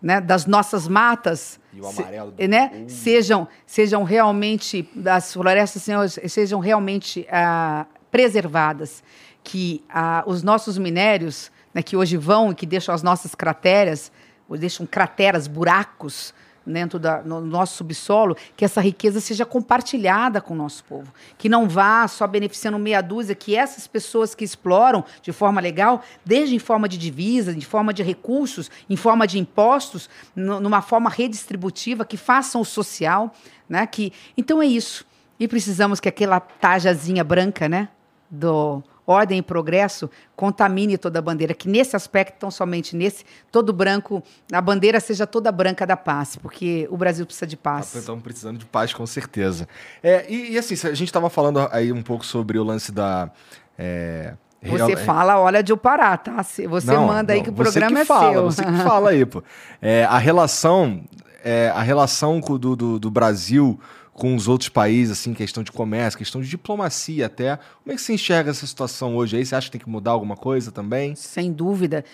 né, 0.00 0.20
das 0.20 0.46
nossas 0.46 0.88
matas 0.88 1.60
E 1.74 1.80
o 1.80 1.84
se- 1.90 2.00
amarelo 2.00 2.30
do- 2.30 2.48
né, 2.48 2.84
sejam, 2.88 3.46
sejam 3.66 4.02
realmente, 4.02 4.88
das 4.94 5.32
florestas 5.32 5.82
sejam, 5.82 6.08
sejam 6.28 6.60
realmente 6.60 7.26
ah, 7.30 7.86
preservadas. 8.10 9.02
Que 9.42 9.82
ah, 9.88 10.22
os 10.26 10.42
nossos 10.42 10.76
minérios, 10.78 11.50
né, 11.74 11.82
que 11.82 11.96
hoje 11.96 12.16
vão 12.16 12.52
e 12.52 12.54
que 12.54 12.66
deixam 12.66 12.94
as 12.94 13.02
nossas 13.02 13.34
crateras, 13.34 14.10
deixam 14.58 14.86
crateras, 14.86 15.46
buracos 15.46 16.34
dentro 16.66 16.98
da, 16.98 17.22
no 17.22 17.40
nosso 17.40 17.76
subsolo, 17.76 18.36
que 18.56 18.64
essa 18.64 18.80
riqueza 18.80 19.20
seja 19.20 19.44
compartilhada 19.46 20.40
com 20.40 20.54
o 20.54 20.56
nosso 20.56 20.84
povo. 20.84 21.12
Que 21.38 21.48
não 21.48 21.68
vá 21.68 22.06
só 22.06 22.26
beneficiando 22.26 22.78
meia 22.78 23.00
dúzia, 23.00 23.34
que 23.34 23.56
essas 23.56 23.86
pessoas 23.86 24.34
que 24.34 24.44
exploram 24.44 25.04
de 25.22 25.32
forma 25.32 25.60
legal, 25.60 26.02
desde 26.24 26.54
em 26.54 26.58
forma 26.58 26.88
de 26.88 26.98
divisa, 26.98 27.52
em 27.52 27.60
forma 27.60 27.92
de 27.94 28.02
recursos, 28.02 28.70
em 28.88 28.96
forma 28.96 29.26
de 29.26 29.38
impostos, 29.38 30.08
nu- 30.36 30.60
numa 30.60 30.82
forma 30.82 31.08
redistributiva, 31.10 32.04
que 32.04 32.16
façam 32.16 32.60
o 32.60 32.64
social. 32.64 33.34
Né? 33.68 33.86
Que, 33.86 34.12
então 34.36 34.60
é 34.60 34.66
isso. 34.66 35.06
E 35.38 35.48
precisamos 35.48 36.00
que 36.00 36.08
aquela 36.08 36.38
tajazinha 36.38 37.24
branca, 37.24 37.68
né? 37.68 37.88
Do 38.30 38.82
ordem 39.06 39.38
e 39.38 39.42
progresso 39.42 40.08
contamine 40.36 40.96
toda 40.96 41.18
a 41.18 41.22
bandeira, 41.22 41.52
que 41.54 41.68
nesse 41.68 41.96
aspecto, 41.96 42.38
tão 42.38 42.50
somente 42.50 42.94
nesse, 42.96 43.24
todo 43.50 43.72
branco, 43.72 44.22
a 44.52 44.60
bandeira 44.60 45.00
seja 45.00 45.26
toda 45.26 45.50
branca 45.52 45.86
da 45.86 45.96
paz, 45.96 46.36
porque 46.36 46.86
o 46.90 46.96
Brasil 46.96 47.24
precisa 47.26 47.46
de 47.46 47.56
paz. 47.56 47.94
Estamos 47.94 48.22
precisando 48.22 48.58
de 48.58 48.64
paz, 48.66 48.92
com 48.94 49.06
certeza. 49.06 49.68
É, 50.02 50.24
e, 50.28 50.52
e 50.52 50.58
assim, 50.58 50.74
a 50.86 50.94
gente 50.94 51.04
estava 51.08 51.28
falando 51.28 51.68
aí 51.72 51.92
um 51.92 52.02
pouco 52.02 52.24
sobre 52.24 52.58
o 52.58 52.64
lance 52.64 52.92
da. 52.92 53.30
é, 53.78 54.34
real- 54.62 54.88
Você 54.88 54.96
fala, 54.96 55.38
olha 55.40 55.62
de 55.62 55.72
eu 55.72 55.76
parar, 55.76 56.18
tá? 56.18 56.42
Você 56.42 56.66
Não, 56.86 57.06
manda 57.06 57.32
aí 57.32 57.42
que 57.42 57.50
o 57.50 57.52
programa 57.52 57.96
que 57.96 58.02
é 58.02 58.04
fala, 58.04 58.32
seu. 58.32 58.42
Você 58.44 58.64
que 58.64 58.72
fala 58.84 59.10
aí, 59.10 59.24
pô. 59.26 59.42
É, 59.80 60.04
a 60.04 60.18
relação, 60.18 61.02
é, 61.44 61.70
a 61.74 61.82
relação 61.82 62.40
do, 62.40 62.76
do, 62.76 62.98
do 62.98 63.10
Brasil 63.10 63.78
com 64.20 64.36
os 64.36 64.48
outros 64.48 64.68
países, 64.68 65.18
assim, 65.18 65.32
questão 65.32 65.62
de 65.62 65.72
comércio, 65.72 66.18
questão 66.18 66.42
de 66.42 66.48
diplomacia 66.48 67.24
até. 67.24 67.56
Como 67.56 67.90
é 67.90 67.94
que 67.94 68.02
você 68.02 68.12
enxerga 68.12 68.50
essa 68.50 68.66
situação 68.66 69.16
hoje 69.16 69.38
aí? 69.38 69.46
Você 69.46 69.54
acha 69.54 69.68
que 69.68 69.72
tem 69.72 69.80
que 69.80 69.88
mudar 69.88 70.10
alguma 70.10 70.36
coisa 70.36 70.70
também? 70.70 71.14
Sem 71.14 71.50
dúvida. 71.50 72.04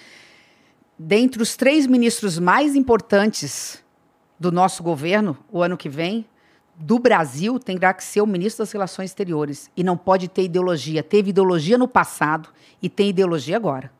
Dentre 0.97 1.43
os 1.43 1.57
três 1.57 1.85
ministros 1.85 2.39
mais 2.39 2.76
importantes 2.76 3.83
do 4.39 4.52
nosso 4.52 4.85
governo, 4.85 5.36
o 5.51 5.60
ano 5.60 5.76
que 5.76 5.89
vem, 5.89 6.25
do 6.76 7.01
Brasil, 7.01 7.59
terá 7.59 7.93
que 7.93 8.05
ser 8.05 8.20
o 8.20 8.26
ministro 8.26 8.62
das 8.62 8.70
Relações 8.70 9.10
Exteriores. 9.10 9.68
E 9.76 9.83
não 9.83 9.97
pode 9.97 10.28
ter 10.28 10.44
ideologia. 10.44 11.02
Teve 11.02 11.31
ideologia 11.31 11.76
no 11.76 11.89
passado 11.89 12.51
e 12.81 12.89
tem 12.89 13.09
ideologia 13.09 13.57
agora. 13.57 13.91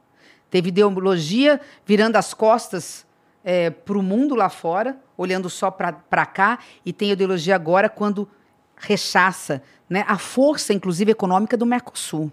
Teve 0.49 0.69
ideologia 0.69 1.61
virando 1.85 2.15
as 2.15 2.33
costas 2.33 3.06
é, 3.47 3.71
para 3.71 3.97
o 3.97 4.03
mundo 4.03 4.35
lá 4.35 4.49
fora, 4.49 4.99
olhando 5.17 5.49
só 5.49 5.71
para 5.71 6.27
cá, 6.27 6.59
e 6.85 6.93
tem 6.93 7.13
ideologia 7.13 7.55
agora 7.55 7.89
quando 7.89 8.29
rechaça 8.77 9.63
né, 9.89 10.05
a 10.09 10.19
força, 10.19 10.75
inclusive, 10.75 11.13
econômica 11.13 11.57
do 11.57 11.65
Mercosul. 11.65 12.33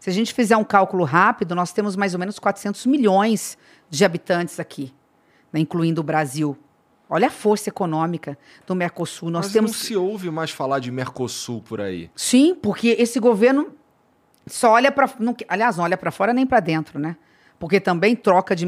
Se 0.00 0.08
a 0.08 0.12
gente 0.12 0.32
fizer 0.32 0.56
um 0.56 0.64
cálculo 0.64 1.04
rápido, 1.04 1.54
nós 1.54 1.70
temos 1.70 1.94
mais 1.96 2.14
ou 2.14 2.18
menos 2.20 2.38
400 2.38 2.86
milhões 2.86 3.58
de 3.90 4.06
habitantes 4.06 4.58
aqui, 4.58 4.94
né, 5.52 5.60
incluindo 5.60 6.00
o 6.00 6.04
Brasil. 6.04 6.56
Olha 7.10 7.26
a 7.26 7.30
força 7.30 7.68
econômica 7.68 8.38
do 8.66 8.74
Mercosul. 8.74 9.28
Nós 9.28 9.46
Mas 9.46 9.52
temos... 9.52 9.72
não 9.72 9.78
se 9.78 9.96
ouve 9.96 10.30
mais 10.30 10.50
falar 10.50 10.78
de 10.78 10.90
Mercosul 10.90 11.60
por 11.60 11.78
aí. 11.78 12.10
Sim, 12.16 12.54
porque 12.54 12.96
esse 12.98 13.20
governo 13.20 13.74
só 14.46 14.72
olha 14.72 14.90
para, 14.90 15.10
aliás, 15.46 15.76
não 15.76 15.84
olha 15.84 15.96
para 15.98 16.10
fora 16.10 16.32
nem 16.32 16.46
para 16.46 16.60
dentro, 16.60 16.98
né? 16.98 17.16
Porque 17.58 17.80
também 17.80 18.14
troca 18.14 18.54
de. 18.54 18.66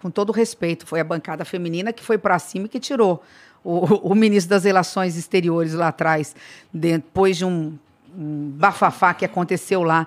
Com 0.00 0.10
todo 0.10 0.32
respeito, 0.32 0.86
foi 0.86 1.00
a 1.00 1.04
bancada 1.04 1.44
feminina 1.44 1.92
que 1.92 2.02
foi 2.02 2.18
para 2.18 2.38
cima 2.38 2.66
e 2.66 2.68
que 2.68 2.80
tirou 2.80 3.22
o, 3.64 4.10
o, 4.10 4.14
ministro 4.14 4.50
das 4.50 4.64
Relações 4.64 5.16
Exteriores 5.16 5.72
lá 5.72 5.88
atrás, 5.88 6.36
depois 6.72 7.38
de 7.38 7.44
um, 7.44 7.78
um 8.16 8.50
bafafá 8.50 9.14
que 9.14 9.24
aconteceu 9.24 9.82
lá. 9.82 10.06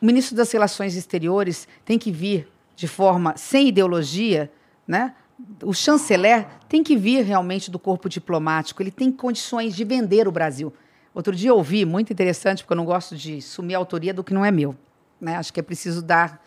O 0.00 0.06
ministro 0.06 0.36
das 0.36 0.50
Relações 0.52 0.94
Exteriores 0.94 1.66
tem 1.84 1.98
que 1.98 2.12
vir 2.12 2.48
de 2.76 2.86
forma 2.86 3.34
sem 3.36 3.68
ideologia, 3.68 4.50
né? 4.86 5.14
O 5.62 5.74
chanceler 5.74 6.46
tem 6.68 6.82
que 6.82 6.96
vir 6.96 7.24
realmente 7.24 7.70
do 7.70 7.78
corpo 7.78 8.08
diplomático, 8.08 8.82
ele 8.82 8.90
tem 8.90 9.10
condições 9.10 9.74
de 9.74 9.84
vender 9.84 10.28
o 10.28 10.32
Brasil. 10.32 10.72
Outro 11.12 11.34
dia 11.34 11.50
eu 11.50 11.56
ouvi, 11.56 11.84
muito 11.84 12.12
interessante, 12.12 12.62
porque 12.62 12.72
eu 12.72 12.76
não 12.76 12.84
gosto 12.84 13.16
de 13.16 13.42
sumir 13.42 13.74
a 13.74 13.78
autoria 13.78 14.14
do 14.14 14.22
que 14.22 14.32
não 14.32 14.44
é 14.44 14.50
meu. 14.50 14.76
Né? 15.20 15.36
Acho 15.36 15.52
que 15.52 15.60
é 15.60 15.62
preciso 15.62 16.02
dar 16.02 16.42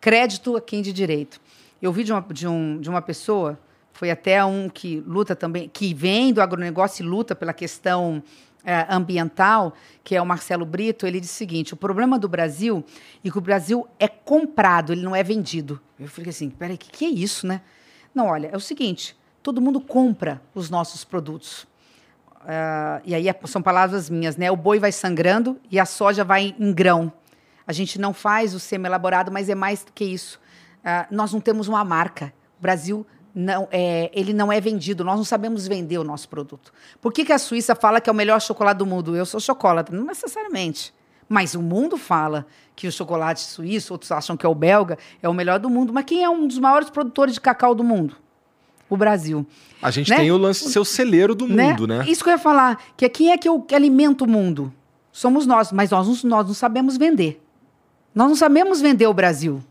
crédito 0.00 0.56
a 0.56 0.60
quem 0.60 0.82
de 0.82 0.92
direito. 0.92 1.40
Eu 1.80 1.92
vi 1.92 2.04
de 2.04 2.12
uma, 2.12 2.20
de, 2.30 2.46
um, 2.46 2.80
de 2.80 2.90
uma 2.90 3.00
pessoa, 3.00 3.58
foi 3.92 4.10
até 4.10 4.44
um 4.44 4.68
que 4.68 5.00
luta 5.06 5.34
também, 5.34 5.68
que 5.68 5.94
vem 5.94 6.32
do 6.32 6.40
agronegócio 6.40 7.02
e 7.02 7.06
luta 7.06 7.34
pela 7.34 7.52
questão 7.52 8.22
uh, 8.60 8.94
ambiental, 8.94 9.74
que 10.02 10.14
é 10.14 10.22
o 10.22 10.26
Marcelo 10.26 10.64
Brito, 10.64 11.06
ele 11.06 11.20
disse 11.20 11.34
o 11.34 11.36
seguinte: 11.36 11.74
o 11.74 11.76
problema 11.76 12.18
do 12.18 12.28
Brasil 12.28 12.84
é 13.24 13.30
que 13.30 13.38
o 13.38 13.40
Brasil 13.40 13.86
é 13.98 14.08
comprado, 14.08 14.92
ele 14.92 15.02
não 15.02 15.14
é 15.14 15.22
vendido. 15.22 15.80
Eu 15.98 16.08
falei 16.08 16.30
assim: 16.30 16.50
peraí, 16.50 16.76
o 16.76 16.78
que, 16.78 16.90
que 16.90 17.04
é 17.04 17.08
isso, 17.08 17.46
né? 17.46 17.60
Não, 18.14 18.26
olha, 18.26 18.48
é 18.52 18.56
o 18.56 18.60
seguinte: 18.60 19.16
todo 19.42 19.60
mundo 19.60 19.80
compra 19.80 20.40
os 20.54 20.70
nossos 20.70 21.04
produtos. 21.04 21.62
Uh, 22.42 23.04
e 23.04 23.14
aí 23.14 23.28
é, 23.28 23.38
são 23.44 23.60
palavras 23.60 24.08
minhas, 24.08 24.36
né? 24.36 24.50
O 24.50 24.56
boi 24.56 24.78
vai 24.78 24.92
sangrando 24.92 25.58
e 25.70 25.78
a 25.78 25.84
soja 25.84 26.24
vai 26.24 26.54
em 26.58 26.72
grão. 26.72 27.12
A 27.70 27.72
gente 27.72 28.00
não 28.00 28.12
faz 28.12 28.52
o 28.52 28.58
semi-elaborado, 28.58 29.30
mas 29.30 29.48
é 29.48 29.54
mais 29.54 29.84
do 29.84 29.92
que 29.92 30.04
isso. 30.04 30.40
Uh, 30.80 31.06
nós 31.08 31.32
não 31.32 31.40
temos 31.40 31.68
uma 31.68 31.84
marca. 31.84 32.32
O 32.58 32.62
Brasil 32.62 33.06
não 33.32 33.68
é, 33.70 34.10
ele 34.12 34.32
não 34.32 34.52
é 34.52 34.60
vendido. 34.60 35.04
Nós 35.04 35.16
não 35.16 35.22
sabemos 35.22 35.68
vender 35.68 35.96
o 35.96 36.02
nosso 36.02 36.28
produto. 36.28 36.72
Por 37.00 37.12
que, 37.12 37.24
que 37.24 37.32
a 37.32 37.38
Suíça 37.38 37.76
fala 37.76 38.00
que 38.00 38.10
é 38.10 38.12
o 38.12 38.16
melhor 38.16 38.40
chocolate 38.40 38.78
do 38.78 38.84
mundo? 38.84 39.14
Eu 39.14 39.24
sou 39.24 39.38
chocolate, 39.38 39.92
não 39.92 40.04
necessariamente. 40.04 40.92
Mas 41.28 41.54
o 41.54 41.62
mundo 41.62 41.96
fala 41.96 42.44
que 42.74 42.88
o 42.88 42.92
chocolate 42.92 43.40
suíço, 43.40 43.94
outros 43.94 44.10
acham 44.10 44.36
que 44.36 44.44
é 44.44 44.48
o 44.48 44.54
belga, 44.54 44.98
é 45.22 45.28
o 45.28 45.32
melhor 45.32 45.60
do 45.60 45.70
mundo. 45.70 45.92
Mas 45.92 46.06
quem 46.06 46.24
é 46.24 46.28
um 46.28 46.48
dos 46.48 46.58
maiores 46.58 46.90
produtores 46.90 47.34
de 47.34 47.40
cacau 47.40 47.72
do 47.72 47.84
mundo? 47.84 48.16
O 48.88 48.96
Brasil. 48.96 49.46
A 49.80 49.92
gente 49.92 50.10
né? 50.10 50.16
tem 50.16 50.32
o 50.32 50.36
lance 50.36 50.64
de 50.64 50.72
ser 50.72 50.80
o 50.80 50.84
celeiro 50.84 51.36
do 51.36 51.46
né? 51.46 51.70
mundo, 51.70 51.86
né? 51.86 52.04
Isso 52.08 52.24
que 52.24 52.30
eu 52.30 52.32
ia 52.32 52.38
falar, 52.38 52.82
que 52.96 53.08
quem 53.08 53.30
é 53.30 53.38
que, 53.38 53.48
eu, 53.48 53.60
que 53.60 53.76
alimenta 53.76 54.24
o 54.24 54.28
mundo? 54.28 54.74
Somos 55.12 55.46
nós, 55.46 55.72
mas 55.72 55.90
nós, 55.90 56.24
nós 56.24 56.46
não 56.46 56.54
sabemos 56.54 56.96
vender. 56.96 57.39
Nós 58.14 58.28
não 58.28 58.36
sabemos 58.36 58.80
vender 58.80 59.06
o 59.06 59.14
Brasil. 59.14 59.62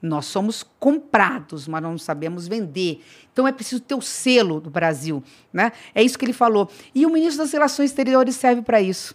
Nós 0.00 0.26
somos 0.26 0.62
comprados, 0.78 1.66
mas 1.66 1.82
não 1.82 1.96
sabemos 1.96 2.46
vender. 2.46 3.02
Então 3.32 3.48
é 3.48 3.52
preciso 3.52 3.80
ter 3.80 3.94
o 3.94 4.02
selo 4.02 4.60
do 4.60 4.68
Brasil. 4.68 5.22
Né? 5.52 5.72
É 5.94 6.02
isso 6.02 6.18
que 6.18 6.26
ele 6.26 6.32
falou. 6.34 6.70
E 6.94 7.06
o 7.06 7.10
ministro 7.10 7.42
das 7.42 7.52
Relações 7.52 7.90
Exteriores 7.90 8.36
serve 8.36 8.60
para 8.60 8.82
isso. 8.82 9.14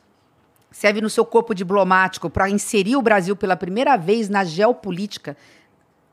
Serve 0.72 0.99
no 0.99 1.09
seu 1.09 1.25
corpo 1.25 1.53
diplomático 1.53 2.30
para 2.30 2.49
inserir 2.49 2.95
o 2.95 3.01
Brasil 3.01 3.35
pela 3.35 3.56
primeira 3.56 3.98
vez 3.98 4.30
na 4.30 4.43
geopolítica, 4.43 5.38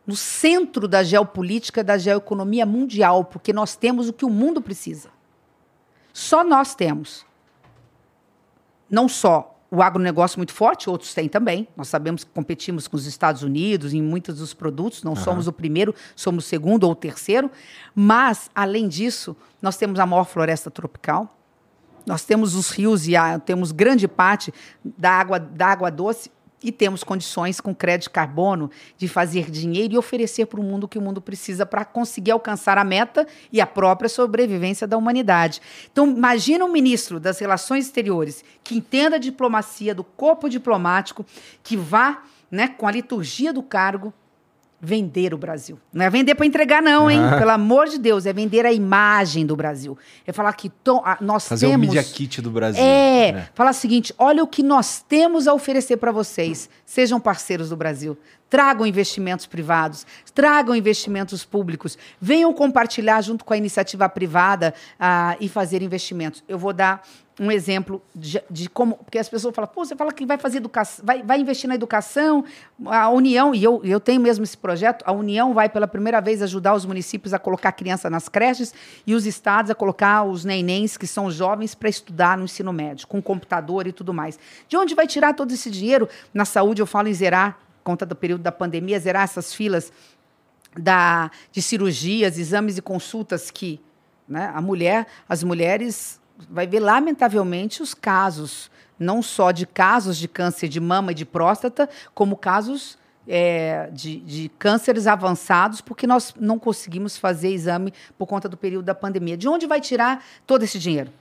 no 0.06 0.14
centro 0.14 0.86
da 0.86 1.02
geopolítica, 1.02 1.82
da 1.82 1.98
geoeconomia 1.98 2.64
mundial, 2.64 3.24
porque 3.24 3.52
nós 3.52 3.76
temos 3.76 4.08
o 4.08 4.12
que 4.12 4.24
o 4.24 4.30
mundo 4.30 4.62
precisa. 4.62 5.08
Só 6.12 6.44
nós 6.44 6.74
temos. 6.74 7.24
Não 8.88 9.08
só 9.08 9.55
o 9.70 9.82
agronegócio 9.82 10.38
muito 10.38 10.52
forte, 10.52 10.88
outros 10.88 11.12
têm 11.12 11.28
também. 11.28 11.66
Nós 11.76 11.88
sabemos 11.88 12.24
que 12.24 12.30
competimos 12.30 12.86
com 12.86 12.96
os 12.96 13.06
Estados 13.06 13.42
Unidos 13.42 13.92
em 13.92 14.02
muitos 14.02 14.38
dos 14.38 14.54
produtos, 14.54 15.02
não 15.02 15.12
uhum. 15.12 15.16
somos 15.16 15.48
o 15.48 15.52
primeiro, 15.52 15.94
somos 16.14 16.44
o 16.44 16.48
segundo 16.48 16.84
ou 16.84 16.92
o 16.92 16.94
terceiro. 16.94 17.50
Mas, 17.94 18.50
além 18.54 18.88
disso, 18.88 19.36
nós 19.60 19.76
temos 19.76 19.98
a 19.98 20.06
maior 20.06 20.24
floresta 20.24 20.70
tropical, 20.70 21.36
nós 22.06 22.24
temos 22.24 22.54
os 22.54 22.70
rios 22.70 23.08
e 23.08 23.16
a, 23.16 23.38
temos 23.38 23.72
grande 23.72 24.06
parte 24.06 24.54
da 24.84 25.10
água, 25.10 25.40
da 25.40 25.66
água 25.66 25.90
doce 25.90 26.30
e 26.62 26.72
temos 26.72 27.04
condições 27.04 27.60
com 27.60 27.74
crédito 27.74 28.10
carbono 28.10 28.70
de 28.96 29.06
fazer 29.08 29.50
dinheiro 29.50 29.94
e 29.94 29.98
oferecer 29.98 30.46
para 30.46 30.60
o 30.60 30.62
mundo 30.62 30.84
o 30.84 30.88
que 30.88 30.98
o 30.98 31.02
mundo 31.02 31.20
precisa 31.20 31.66
para 31.66 31.84
conseguir 31.84 32.30
alcançar 32.30 32.78
a 32.78 32.84
meta 32.84 33.26
e 33.52 33.60
a 33.60 33.66
própria 33.66 34.08
sobrevivência 34.08 34.86
da 34.86 34.96
humanidade. 34.96 35.60
Então, 35.92 36.08
imagina 36.08 36.64
um 36.64 36.72
ministro 36.72 37.20
das 37.20 37.38
Relações 37.38 37.86
Exteriores 37.86 38.44
que 38.64 38.76
entenda 38.76 39.16
a 39.16 39.20
diplomacia 39.20 39.94
do 39.94 40.02
corpo 40.02 40.48
diplomático, 40.48 41.24
que 41.62 41.76
vá 41.76 42.22
né, 42.50 42.68
com 42.68 42.86
a 42.86 42.92
liturgia 42.92 43.52
do 43.52 43.62
cargo 43.62 44.12
vender 44.86 45.34
o 45.34 45.38
Brasil. 45.38 45.80
Não 45.92 46.04
é 46.04 46.08
vender 46.08 46.36
para 46.36 46.46
entregar, 46.46 46.80
não, 46.80 47.10
hein? 47.10 47.18
Pelo 47.36 47.50
amor 47.50 47.88
de 47.88 47.98
Deus, 47.98 48.24
é 48.24 48.32
vender 48.32 48.64
a 48.64 48.72
imagem 48.72 49.44
do 49.44 49.56
Brasil. 49.56 49.98
É 50.24 50.32
falar 50.32 50.52
que 50.52 50.68
to, 50.68 51.02
a, 51.04 51.18
nós 51.20 51.48
Fazer 51.48 51.66
temos. 51.66 51.88
Fazer 51.88 51.98
o 51.98 52.02
media 52.02 52.14
kit 52.14 52.40
do 52.40 52.50
Brasil. 52.52 52.80
É, 52.80 53.32
né? 53.32 53.48
falar 53.52 53.70
o 53.70 53.74
seguinte: 53.74 54.14
olha 54.16 54.44
o 54.44 54.46
que 54.46 54.62
nós 54.62 55.04
temos 55.08 55.48
a 55.48 55.52
oferecer 55.52 55.96
para 55.96 56.12
vocês. 56.12 56.70
Sejam 56.84 57.18
parceiros 57.18 57.70
do 57.70 57.76
Brasil. 57.76 58.16
Tragam 58.48 58.86
investimentos 58.86 59.44
privados, 59.44 60.06
tragam 60.32 60.76
investimentos 60.76 61.44
públicos, 61.44 61.98
venham 62.20 62.54
compartilhar 62.54 63.20
junto 63.20 63.44
com 63.44 63.52
a 63.52 63.56
iniciativa 63.56 64.08
privada 64.08 64.72
uh, 65.00 65.36
e 65.40 65.48
fazer 65.48 65.82
investimentos. 65.82 66.44
Eu 66.46 66.56
vou 66.56 66.72
dar 66.72 67.02
um 67.38 67.50
exemplo 67.50 68.02
de, 68.14 68.42
de, 68.50 68.68
como. 68.68 68.96
Porque 68.96 69.18
as 69.18 69.28
pessoas 69.28 69.54
falam, 69.54 69.70
pô, 69.72 69.84
você 69.84 69.94
fala 69.94 70.12
que 70.12 70.24
vai 70.24 70.38
fazer 70.38 70.58
educação, 70.58 71.04
vai, 71.04 71.22
vai 71.22 71.38
investir 71.38 71.68
na 71.68 71.74
educação, 71.74 72.44
a 72.86 73.08
União, 73.10 73.54
e 73.54 73.62
eu, 73.62 73.80
eu 73.84 74.00
tenho 74.00 74.20
mesmo 74.20 74.42
esse 74.42 74.56
projeto, 74.56 75.02
a 75.06 75.12
União 75.12 75.52
vai 75.52 75.68
pela 75.68 75.86
primeira 75.86 76.20
vez 76.20 76.40
ajudar 76.42 76.74
os 76.74 76.86
municípios 76.86 77.34
a 77.34 77.38
colocar 77.38 77.72
criança 77.72 78.08
nas 78.08 78.28
creches 78.28 78.72
e 79.06 79.14
os 79.14 79.26
estados 79.26 79.70
a 79.70 79.74
colocar 79.74 80.24
os 80.24 80.44
nenéns, 80.44 80.96
que 80.96 81.06
são 81.06 81.30
jovens, 81.30 81.74
para 81.74 81.90
estudar 81.90 82.38
no 82.38 82.44
ensino 82.44 82.72
médio, 82.72 83.06
com 83.06 83.20
computador 83.20 83.86
e 83.86 83.92
tudo 83.92 84.14
mais. 84.14 84.38
De 84.66 84.76
onde 84.76 84.94
vai 84.94 85.06
tirar 85.06 85.34
todo 85.34 85.52
esse 85.52 85.70
dinheiro? 85.70 86.08
Na 86.32 86.46
saúde, 86.46 86.80
eu 86.80 86.86
falo 86.86 87.08
em 87.08 87.14
zerar, 87.14 87.58
conta 87.84 88.06
do 88.06 88.16
período 88.16 88.42
da 88.42 88.52
pandemia, 88.52 88.98
zerar 88.98 89.24
essas 89.24 89.52
filas 89.52 89.92
da, 90.74 91.30
de 91.52 91.60
cirurgias, 91.60 92.38
exames 92.38 92.78
e 92.78 92.82
consultas 92.82 93.50
que 93.50 93.80
né, 94.26 94.50
a 94.54 94.60
mulher, 94.60 95.06
as 95.28 95.42
mulheres 95.42 96.18
vai 96.50 96.66
ver, 96.66 96.80
lamentavelmente, 96.80 97.82
os 97.82 97.94
casos, 97.94 98.70
não 98.98 99.22
só 99.22 99.50
de 99.50 99.66
casos 99.66 100.16
de 100.16 100.28
câncer 100.28 100.68
de 100.68 100.80
mama 100.80 101.12
e 101.12 101.14
de 101.14 101.24
próstata, 101.24 101.88
como 102.14 102.36
casos 102.36 102.98
é, 103.26 103.90
de, 103.92 104.20
de, 104.20 104.48
cânceres 104.58 105.06
avançados, 105.06 105.80
porque 105.80 106.06
nós 106.06 106.34
não 106.38 106.58
conseguimos 106.58 107.16
fazer 107.16 107.50
exame 107.50 107.92
por 108.16 108.26
conta 108.26 108.48
do 108.48 108.56
período 108.56 108.84
da 108.84 108.94
pandemia. 108.94 109.36
De 109.36 109.48
onde 109.48 109.66
vai 109.66 109.80
tirar 109.80 110.24
todo 110.46 110.62
esse 110.62 110.78
dinheiro? 110.78 111.12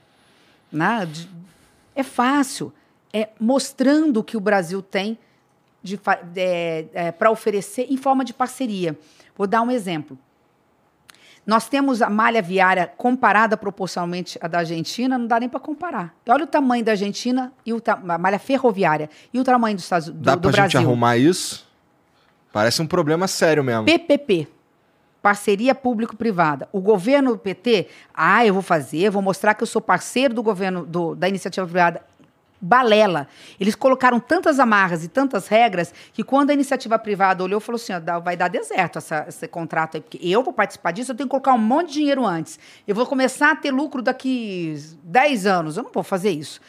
Né? 0.70 1.06
De, 1.06 1.28
é 1.94 2.02
fácil. 2.02 2.72
É 3.12 3.30
mostrando 3.40 4.20
o 4.20 4.24
que 4.24 4.36
o 4.36 4.40
Brasil 4.40 4.82
tem 4.82 5.18
é, 6.36 6.86
é, 6.92 7.12
para 7.12 7.30
oferecer 7.30 7.86
em 7.90 7.96
forma 7.96 8.24
de 8.24 8.34
parceria. 8.34 8.98
Vou 9.36 9.46
dar 9.46 9.62
um 9.62 9.70
exemplo. 9.70 10.18
Nós 11.46 11.68
temos 11.68 12.02
a 12.02 12.10
malha 12.10 12.42
viária 12.42 12.90
comparada 12.96 13.56
proporcionalmente 13.56 14.36
à 14.42 14.48
da 14.48 14.58
Argentina, 14.58 15.16
não 15.16 15.28
dá 15.28 15.38
nem 15.38 15.48
para 15.48 15.60
comparar. 15.60 16.12
Olha 16.28 16.42
o 16.42 16.46
tamanho 16.46 16.84
da 16.84 16.90
Argentina 16.90 17.52
e 17.64 17.72
o 17.72 17.80
a 17.86 18.18
malha 18.18 18.38
ferroviária 18.38 19.08
e 19.32 19.38
o 19.38 19.44
tamanho 19.44 19.76
dos 19.76 19.84
Estados 19.84 20.08
do, 20.08 20.14
dá 20.14 20.34
do 20.34 20.40
Brasil. 20.40 20.56
Dá 20.56 20.68
gente 20.68 20.76
arrumar 20.78 21.16
isso? 21.16 21.64
Parece 22.52 22.82
um 22.82 22.86
problema 22.86 23.28
sério 23.28 23.62
mesmo. 23.62 23.84
PPP. 23.84 24.48
parceria 25.22 25.74
público-privada. 25.74 26.68
O 26.72 26.80
governo 26.80 27.32
do 27.32 27.38
PT, 27.38 27.88
ah, 28.12 28.44
eu 28.44 28.54
vou 28.54 28.62
fazer, 28.62 29.10
vou 29.10 29.22
mostrar 29.22 29.54
que 29.54 29.62
eu 29.62 29.66
sou 29.66 29.80
parceiro 29.80 30.34
do 30.34 30.42
governo 30.42 30.84
do, 30.84 31.14
da 31.14 31.28
iniciativa 31.28 31.66
privada. 31.66 32.02
Balela. 32.60 33.28
Eles 33.60 33.74
colocaram 33.74 34.18
tantas 34.18 34.58
amarras 34.58 35.04
e 35.04 35.08
tantas 35.08 35.48
regras 35.48 35.92
que 36.12 36.22
quando 36.22 36.50
a 36.50 36.54
iniciativa 36.54 36.98
privada 36.98 37.42
olhou, 37.42 37.60
falou 37.60 37.76
assim: 37.76 37.92
vai 38.22 38.36
dar 38.36 38.48
deserto 38.48 38.98
essa, 38.98 39.26
esse 39.28 39.46
contrato 39.48 39.96
aí, 39.96 40.00
porque 40.00 40.18
eu 40.22 40.42
vou 40.42 40.52
participar 40.52 40.92
disso, 40.92 41.12
eu 41.12 41.16
tenho 41.16 41.28
que 41.28 41.30
colocar 41.30 41.52
um 41.52 41.58
monte 41.58 41.88
de 41.88 41.94
dinheiro 41.94 42.24
antes. 42.24 42.58
Eu 42.86 42.94
vou 42.94 43.06
começar 43.06 43.52
a 43.52 43.56
ter 43.56 43.70
lucro 43.70 44.02
daqui 44.02 44.74
10 45.04 45.46
anos. 45.46 45.76
Eu 45.76 45.82
não 45.84 45.92
vou 45.92 46.02
fazer 46.02 46.30
isso. 46.30 46.60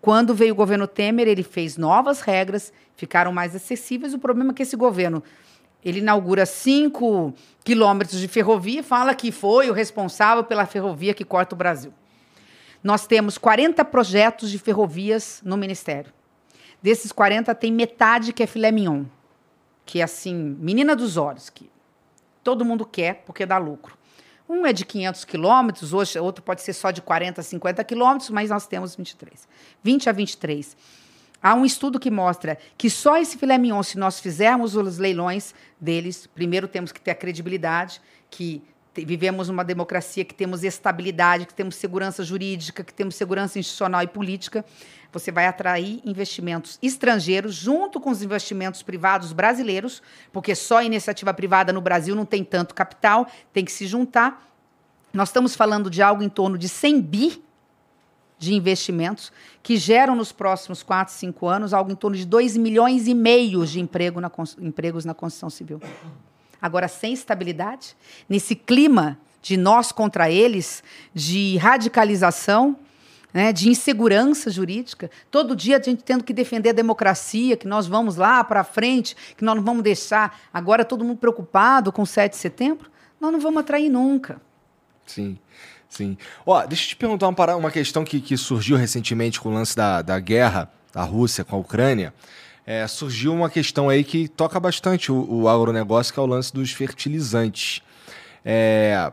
Quando 0.00 0.34
veio 0.34 0.52
o 0.52 0.56
governo 0.56 0.86
Temer, 0.86 1.26
ele 1.26 1.42
fez 1.42 1.78
novas 1.78 2.20
regras, 2.20 2.72
ficaram 2.96 3.32
mais 3.32 3.56
acessíveis. 3.56 4.12
O 4.12 4.18
problema 4.18 4.50
é 4.50 4.54
que 4.54 4.62
esse 4.62 4.76
governo 4.76 5.22
ele 5.84 5.98
inaugura 5.98 6.46
cinco 6.46 7.34
quilômetros 7.62 8.18
de 8.18 8.26
ferrovia 8.26 8.80
e 8.80 8.82
fala 8.82 9.14
que 9.14 9.30
foi 9.30 9.68
o 9.68 9.72
responsável 9.72 10.42
pela 10.42 10.64
ferrovia 10.64 11.12
que 11.12 11.24
corta 11.24 11.54
o 11.54 11.58
Brasil. 11.58 11.92
Nós 12.84 13.06
temos 13.06 13.38
40 13.38 13.82
projetos 13.86 14.50
de 14.50 14.58
ferrovias 14.58 15.40
no 15.42 15.56
Ministério. 15.56 16.12
Desses 16.82 17.10
40, 17.10 17.54
tem 17.54 17.72
metade 17.72 18.30
que 18.30 18.42
é 18.42 18.46
filé 18.46 18.70
mignon, 18.70 19.04
que 19.86 20.00
é 20.00 20.02
assim, 20.02 20.34
menina 20.60 20.94
dos 20.94 21.16
olhos, 21.16 21.48
que 21.48 21.70
todo 22.42 22.62
mundo 22.62 22.84
quer 22.84 23.22
porque 23.24 23.46
dá 23.46 23.56
lucro. 23.56 23.96
Um 24.46 24.66
é 24.66 24.72
de 24.74 24.84
500 24.84 25.24
quilômetros, 25.24 25.94
outro 25.94 26.44
pode 26.44 26.60
ser 26.60 26.74
só 26.74 26.90
de 26.90 27.00
40, 27.00 27.42
50 27.42 27.82
quilômetros, 27.84 28.28
mas 28.28 28.50
nós 28.50 28.66
temos 28.66 28.94
23. 28.94 29.48
20 29.82 30.10
a 30.10 30.12
23. 30.12 30.76
Há 31.42 31.54
um 31.54 31.64
estudo 31.64 31.98
que 31.98 32.10
mostra 32.10 32.58
que 32.76 32.90
só 32.90 33.16
esse 33.16 33.38
filé 33.38 33.56
mignon, 33.56 33.82
se 33.82 33.98
nós 33.98 34.20
fizermos 34.20 34.76
os 34.76 34.98
leilões 34.98 35.54
deles, 35.80 36.26
primeiro 36.26 36.68
temos 36.68 36.92
que 36.92 37.00
ter 37.00 37.12
a 37.12 37.14
credibilidade, 37.14 38.02
que 38.30 38.62
vivemos 38.96 39.48
uma 39.48 39.64
democracia 39.64 40.24
que 40.24 40.34
temos 40.34 40.62
estabilidade, 40.62 41.46
que 41.46 41.54
temos 41.54 41.76
segurança 41.76 42.22
jurídica, 42.22 42.84
que 42.84 42.92
temos 42.92 43.14
segurança 43.14 43.58
institucional 43.58 44.02
e 44.02 44.06
política, 44.06 44.64
você 45.12 45.30
vai 45.30 45.46
atrair 45.46 46.00
investimentos 46.04 46.78
estrangeiros 46.82 47.54
junto 47.54 48.00
com 48.00 48.10
os 48.10 48.22
investimentos 48.22 48.82
privados 48.82 49.32
brasileiros, 49.32 50.02
porque 50.32 50.54
só 50.54 50.78
a 50.78 50.84
iniciativa 50.84 51.32
privada 51.32 51.72
no 51.72 51.80
Brasil 51.80 52.14
não 52.14 52.26
tem 52.26 52.44
tanto 52.44 52.74
capital, 52.74 53.26
tem 53.52 53.64
que 53.64 53.72
se 53.72 53.86
juntar. 53.86 54.52
Nós 55.12 55.28
estamos 55.28 55.54
falando 55.54 55.88
de 55.88 56.02
algo 56.02 56.22
em 56.22 56.28
torno 56.28 56.58
de 56.58 56.68
100 56.68 57.00
bi 57.00 57.44
de 58.36 58.54
investimentos 58.54 59.32
que 59.62 59.76
geram 59.76 60.16
nos 60.16 60.32
próximos 60.32 60.82
4, 60.82 61.14
5 61.14 61.46
anos 61.46 61.72
algo 61.72 61.90
em 61.90 61.94
torno 61.94 62.16
de 62.16 62.26
2 62.26 62.56
milhões 62.56 63.06
e 63.06 63.14
meio 63.14 63.64
de 63.64 63.80
emprego 63.80 64.20
na, 64.20 64.30
empregos 64.60 65.04
na 65.04 65.14
construção 65.14 65.48
civil. 65.48 65.80
Agora, 66.64 66.88
sem 66.88 67.12
estabilidade, 67.12 67.94
nesse 68.26 68.54
clima 68.54 69.18
de 69.42 69.54
nós 69.54 69.92
contra 69.92 70.30
eles, 70.30 70.82
de 71.12 71.58
radicalização, 71.58 72.74
né, 73.34 73.52
de 73.52 73.68
insegurança 73.68 74.50
jurídica, 74.50 75.10
todo 75.30 75.54
dia 75.54 75.76
a 75.76 75.82
gente 75.82 76.02
tendo 76.02 76.24
que 76.24 76.32
defender 76.32 76.70
a 76.70 76.72
democracia, 76.72 77.54
que 77.54 77.68
nós 77.68 77.86
vamos 77.86 78.16
lá 78.16 78.42
para 78.42 78.64
frente, 78.64 79.14
que 79.36 79.44
nós 79.44 79.56
não 79.56 79.62
vamos 79.62 79.82
deixar. 79.82 80.40
Agora 80.54 80.86
todo 80.86 81.04
mundo 81.04 81.18
preocupado 81.18 81.92
com 81.92 82.00
o 82.00 82.06
7 82.06 82.32
de 82.32 82.38
setembro, 82.38 82.90
nós 83.20 83.30
não 83.30 83.38
vamos 83.38 83.60
atrair 83.60 83.90
nunca. 83.90 84.40
Sim. 85.04 85.38
Sim. 85.86 86.16
Ó, 86.46 86.64
deixa 86.64 86.84
eu 86.84 86.88
te 86.88 86.96
perguntar 86.96 87.28
uma, 87.28 87.56
uma 87.56 87.70
questão 87.70 88.06
que, 88.06 88.22
que 88.22 88.38
surgiu 88.38 88.78
recentemente 88.78 89.38
com 89.38 89.50
o 89.50 89.52
lance 89.52 89.76
da, 89.76 90.00
da 90.00 90.18
guerra 90.18 90.72
da 90.94 91.02
Rússia 91.02 91.44
com 91.44 91.56
a 91.56 91.58
Ucrânia 91.58 92.14
é, 92.66 92.86
surgiu 92.86 93.32
uma 93.34 93.50
questão 93.50 93.88
aí 93.88 94.02
que 94.02 94.26
toca 94.28 94.58
bastante 94.58 95.12
o, 95.12 95.42
o 95.42 95.48
agronegócio, 95.48 96.12
que 96.12 96.18
é 96.18 96.22
o 96.22 96.26
lance 96.26 96.52
dos 96.52 96.70
fertilizantes. 96.72 97.82
É, 98.44 99.12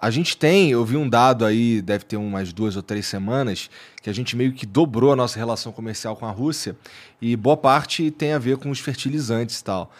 a 0.00 0.10
gente 0.10 0.36
tem, 0.36 0.70
eu 0.70 0.84
vi 0.84 0.96
um 0.96 1.08
dado 1.08 1.44
aí, 1.44 1.82
deve 1.82 2.04
ter 2.04 2.16
umas 2.16 2.52
duas 2.52 2.74
ou 2.74 2.82
três 2.82 3.06
semanas, 3.06 3.68
que 4.02 4.08
a 4.08 4.12
gente 4.12 4.34
meio 4.34 4.52
que 4.52 4.64
dobrou 4.64 5.12
a 5.12 5.16
nossa 5.16 5.38
relação 5.38 5.72
comercial 5.72 6.16
com 6.16 6.24
a 6.26 6.30
Rússia 6.30 6.76
e 7.20 7.36
boa 7.36 7.56
parte 7.56 8.10
tem 8.10 8.32
a 8.32 8.38
ver 8.38 8.56
com 8.56 8.70
os 8.70 8.80
fertilizantes 8.80 9.60
e 9.60 9.64
tal. 9.64 9.92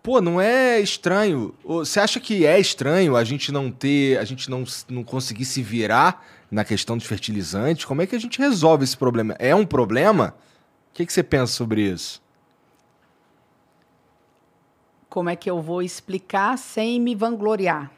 Pô, 0.00 0.20
não 0.20 0.40
é 0.40 0.80
estranho? 0.80 1.52
Você 1.64 1.98
acha 1.98 2.20
que 2.20 2.46
é 2.46 2.58
estranho 2.58 3.16
a 3.16 3.24
gente 3.24 3.50
não 3.50 3.70
ter, 3.70 4.16
a 4.18 4.24
gente 4.24 4.48
não, 4.48 4.64
não 4.88 5.02
conseguir 5.02 5.44
se 5.44 5.60
virar 5.60 6.24
na 6.50 6.64
questão 6.64 6.96
dos 6.96 7.06
fertilizantes? 7.06 7.84
Como 7.84 8.00
é 8.00 8.06
que 8.06 8.14
a 8.14 8.20
gente 8.20 8.38
resolve 8.38 8.84
esse 8.84 8.96
problema? 8.96 9.34
É 9.40 9.54
um 9.54 9.66
problema? 9.66 10.34
Que, 10.98 11.06
que 11.06 11.12
você 11.12 11.22
pensa 11.22 11.52
sobre 11.52 11.82
isso? 11.82 12.20
Como 15.08 15.30
é 15.30 15.36
que 15.36 15.48
eu 15.48 15.62
vou 15.62 15.80
explicar 15.80 16.58
sem 16.58 17.00
me 17.00 17.14
vangloriar? 17.14 17.88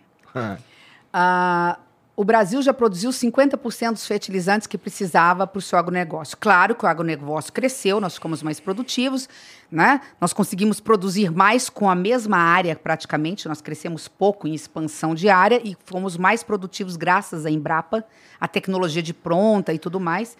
ah, 1.10 1.78
o 2.14 2.22
Brasil 2.22 2.60
já 2.60 2.74
produziu 2.74 3.10
50% 3.10 3.92
dos 3.92 4.06
fertilizantes 4.06 4.66
que 4.66 4.76
precisava 4.76 5.46
para 5.46 5.58
o 5.58 5.62
seu 5.62 5.78
agronegócio. 5.78 6.36
Claro 6.36 6.74
que 6.74 6.84
o 6.84 6.88
agronegócio 6.88 7.50
cresceu, 7.54 8.02
nós 8.02 8.16
ficamos 8.16 8.42
mais 8.42 8.60
produtivos, 8.60 9.30
né? 9.70 10.02
nós 10.20 10.34
conseguimos 10.34 10.78
produzir 10.78 11.30
mais 11.30 11.70
com 11.70 11.88
a 11.88 11.94
mesma 11.94 12.36
área, 12.36 12.76
praticamente, 12.76 13.48
nós 13.48 13.62
crescemos 13.62 14.08
pouco 14.08 14.46
em 14.46 14.52
expansão 14.52 15.14
de 15.14 15.30
área 15.30 15.58
e 15.64 15.74
fomos 15.86 16.18
mais 16.18 16.42
produtivos 16.42 16.96
graças 16.96 17.46
à 17.46 17.50
Embrapa, 17.50 18.04
a 18.38 18.46
tecnologia 18.46 19.02
de 19.02 19.14
pronta 19.14 19.72
e 19.72 19.78
tudo 19.78 19.98
mais. 19.98 20.36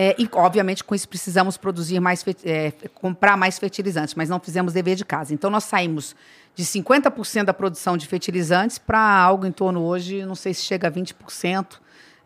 É, 0.00 0.14
e, 0.16 0.28
obviamente, 0.32 0.84
com 0.84 0.94
isso 0.94 1.08
precisamos 1.08 1.56
produzir 1.56 1.98
mais, 1.98 2.24
é, 2.44 2.70
comprar 2.94 3.36
mais 3.36 3.58
fertilizantes, 3.58 4.14
mas 4.14 4.28
não 4.28 4.38
fizemos 4.38 4.72
dever 4.72 4.94
de 4.94 5.04
casa. 5.04 5.34
Então, 5.34 5.50
nós 5.50 5.64
saímos 5.64 6.14
de 6.54 6.64
50% 6.64 7.46
da 7.46 7.52
produção 7.52 7.96
de 7.96 8.06
fertilizantes 8.06 8.78
para 8.78 9.00
algo 9.00 9.44
em 9.44 9.50
torno 9.50 9.82
hoje, 9.82 10.24
não 10.24 10.36
sei 10.36 10.54
se 10.54 10.62
chega 10.62 10.86
a 10.86 10.90
20%. 10.92 11.80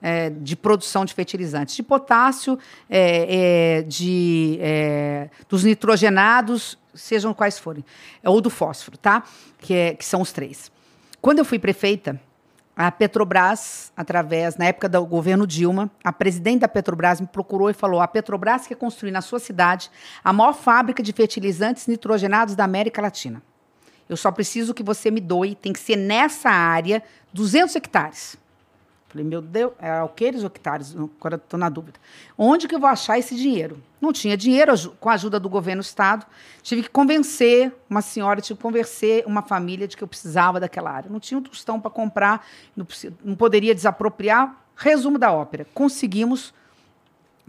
É, 0.05 0.31
de 0.31 0.57
produção 0.57 1.05
de 1.05 1.15
fertilizantes, 1.15 1.76
de 1.76 1.83
potássio, 1.84 2.59
é, 2.91 3.76
é, 3.78 3.83
de, 3.83 4.59
é, 4.60 5.31
dos 5.49 5.62
nitrogenados, 5.62 6.76
sejam 6.92 7.33
quais 7.33 7.57
forem, 7.57 7.84
ou 8.25 8.41
do 8.41 8.51
fósforo, 8.51 8.99
tá? 8.99 9.23
Que, 9.60 9.94
que 9.94 10.05
são 10.05 10.20
os 10.20 10.33
três. 10.33 10.73
Quando 11.20 11.39
eu 11.39 11.44
fui 11.44 11.57
prefeita, 11.57 12.20
a 12.76 12.91
Petrobras, 12.91 13.92
através, 13.97 14.57
na 14.57 14.65
época 14.67 14.89
do 14.89 15.05
governo 15.05 15.47
Dilma, 15.47 15.91
a 16.02 16.12
presidente 16.12 16.60
da 16.60 16.68
Petrobras 16.68 17.20
me 17.20 17.26
procurou 17.26 17.68
e 17.68 17.75
falou: 17.75 18.01
a 18.01 18.09
Petrobras 18.09 18.67
quer 18.67 18.76
construir 18.76 19.10
na 19.10 19.20
sua 19.20 19.39
cidade 19.39 19.91
a 20.25 20.33
maior 20.33 20.55
fábrica 20.55 21.02
de 21.02 21.12
fertilizantes 21.12 21.86
nitrogenados 21.86 22.55
da 22.55 22.65
América 22.65 23.02
Latina. 23.02 23.42
Eu 24.09 24.17
só 24.17 24.31
preciso 24.31 24.75
que 24.75 24.83
você 24.83 25.10
me 25.10 25.20
doe, 25.20 25.55
tem 25.55 25.73
que 25.73 25.81
ser 25.81 25.97
nessa 25.97 26.51
área, 26.51 27.02
200 27.33 27.76
hectares. 27.76 28.36
Falei, 29.12 29.26
meu 29.26 29.42
Deus, 29.42 29.73
é 29.78 29.91
alqueires 29.91 30.41
ou 30.41 30.47
hectares? 30.47 30.97
Agora 30.97 31.36
estou 31.36 31.60
na 31.60 31.68
dúvida. 31.68 32.00
Onde 32.36 32.66
que 32.66 32.74
eu 32.74 32.81
vou 32.81 32.89
achar 32.89 33.18
esse 33.18 33.36
dinheiro? 33.36 33.76
Não 34.00 34.10
tinha 34.10 34.39
dinheiro, 34.39 34.73
com 34.99 35.10
a 35.10 35.12
ajuda 35.12 35.39
do 35.39 35.50
governo 35.50 35.82
do 35.82 35.84
Estado. 35.84 36.24
Tive 36.62 36.84
que 36.84 36.89
convencer 36.89 37.70
uma 37.91 38.00
senhora, 38.00 38.41
tive 38.41 38.57
que 38.57 38.62
convencer 38.62 39.23
uma 39.26 39.42
família 39.42 39.86
de 39.86 39.99
que 39.99 40.02
eu 40.02 40.08
precisava 40.08 40.58
daquela 40.58 40.91
área. 40.91 41.10
Não 41.10 41.20
tinha 41.20 41.36
um 41.36 41.42
tostão 41.42 41.78
para 41.78 41.91
comprar, 41.91 42.47
não, 42.74 42.86
não 43.23 43.36
poderia 43.36 43.74
desapropriar. 43.74 44.57
Resumo 44.74 45.18
da 45.18 45.31
ópera: 45.31 45.66
conseguimos 45.74 46.55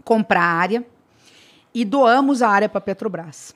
comprar 0.04 0.42
a 0.42 0.52
área 0.52 0.86
e 1.72 1.82
doamos 1.82 2.42
a 2.42 2.48
área 2.50 2.68
para 2.68 2.78
a 2.78 2.82
Petrobras. 2.82 3.54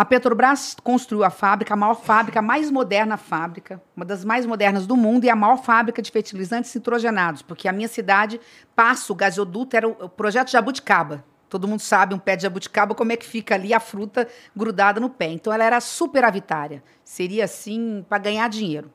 A 0.00 0.04
Petrobras 0.06 0.74
construiu 0.82 1.22
a 1.24 1.28
fábrica, 1.28 1.74
a 1.74 1.76
maior 1.76 1.94
fábrica, 1.94 2.38
a 2.38 2.42
mais 2.42 2.70
moderna 2.70 3.18
fábrica, 3.18 3.82
uma 3.94 4.02
das 4.02 4.24
mais 4.24 4.46
modernas 4.46 4.86
do 4.86 4.96
mundo 4.96 5.26
e 5.26 5.28
a 5.28 5.36
maior 5.36 5.58
fábrica 5.58 6.00
de 6.00 6.10
fertilizantes 6.10 6.74
nitrogenados, 6.74 7.42
porque 7.42 7.68
a 7.68 7.72
minha 7.72 7.86
cidade, 7.86 8.40
Passo, 8.74 9.12
o 9.12 9.14
gasoduto, 9.14 9.76
era 9.76 9.86
o 9.86 10.08
projeto 10.08 10.50
Jabuticaba. 10.50 11.22
Todo 11.50 11.68
mundo 11.68 11.80
sabe, 11.80 12.14
um 12.14 12.18
pé 12.18 12.34
de 12.34 12.44
jabuticaba, 12.44 12.94
como 12.94 13.12
é 13.12 13.16
que 13.18 13.26
fica 13.26 13.54
ali 13.54 13.74
a 13.74 13.78
fruta 13.78 14.26
grudada 14.56 14.98
no 14.98 15.10
pé. 15.10 15.32
Então, 15.32 15.52
ela 15.52 15.64
era 15.64 15.78
superavitária. 15.82 16.82
Seria, 17.04 17.44
assim, 17.44 18.02
para 18.08 18.16
ganhar 18.16 18.48
dinheiro. 18.48 18.90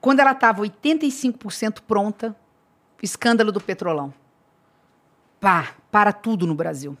Quando 0.00 0.20
ela 0.20 0.30
estava 0.30 0.62
85% 0.62 1.80
pronta, 1.80 2.36
escândalo 3.02 3.50
do 3.50 3.60
petrolão. 3.60 4.14
Pá, 5.40 5.70
para 5.90 6.12
tudo 6.12 6.46
no 6.46 6.54
Brasil. 6.54 6.96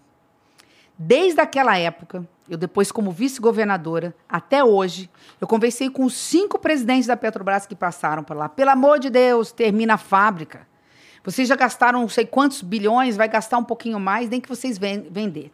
Desde 0.98 1.40
aquela 1.40 1.78
época, 1.78 2.26
eu 2.48 2.58
depois 2.58 2.90
como 2.90 3.12
vice-governadora, 3.12 4.14
até 4.28 4.64
hoje, 4.64 5.08
eu 5.40 5.46
conversei 5.46 5.88
com 5.88 6.04
os 6.04 6.14
cinco 6.14 6.58
presidentes 6.58 7.06
da 7.06 7.16
Petrobras 7.16 7.66
que 7.66 7.76
passaram 7.76 8.24
por 8.24 8.36
lá. 8.36 8.48
Pelo 8.48 8.70
amor 8.70 8.98
de 8.98 9.08
Deus, 9.08 9.52
termina 9.52 9.94
a 9.94 9.98
fábrica. 9.98 10.66
Vocês 11.22 11.46
já 11.46 11.54
gastaram 11.54 12.00
não 12.00 12.08
sei 12.08 12.26
quantos 12.26 12.62
bilhões, 12.62 13.16
vai 13.16 13.28
gastar 13.28 13.58
um 13.58 13.64
pouquinho 13.64 14.00
mais, 14.00 14.28
nem 14.28 14.40
que 14.40 14.48
vocês 14.48 14.78
vender. 14.78 15.52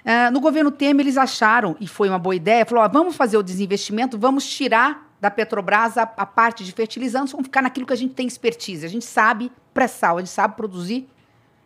Uh, 0.00 0.32
no 0.32 0.40
governo 0.40 0.70
Temer, 0.70 1.04
eles 1.04 1.18
acharam, 1.18 1.76
e 1.78 1.86
foi 1.86 2.08
uma 2.08 2.18
boa 2.18 2.34
ideia, 2.34 2.64
falou: 2.64 2.88
vamos 2.88 3.16
fazer 3.16 3.36
o 3.36 3.42
desinvestimento, 3.42 4.16
vamos 4.16 4.48
tirar 4.48 5.10
da 5.20 5.30
Petrobras 5.30 5.98
a, 5.98 6.02
a, 6.02 6.24
parte 6.24 6.64
de 6.64 6.72
fertilizantes, 6.72 7.32
vamos 7.32 7.46
ficar 7.46 7.60
naquilo 7.60 7.86
que 7.86 7.92
a 7.92 7.96
gente 7.96 8.14
tem 8.14 8.26
expertise. 8.26 8.86
A 8.86 8.88
gente 8.88 9.04
sabe 9.04 9.52
pré-sal, 9.74 10.16
a 10.16 10.20
gente 10.20 10.30
sabe 10.30 10.56
produzir, 10.56 11.06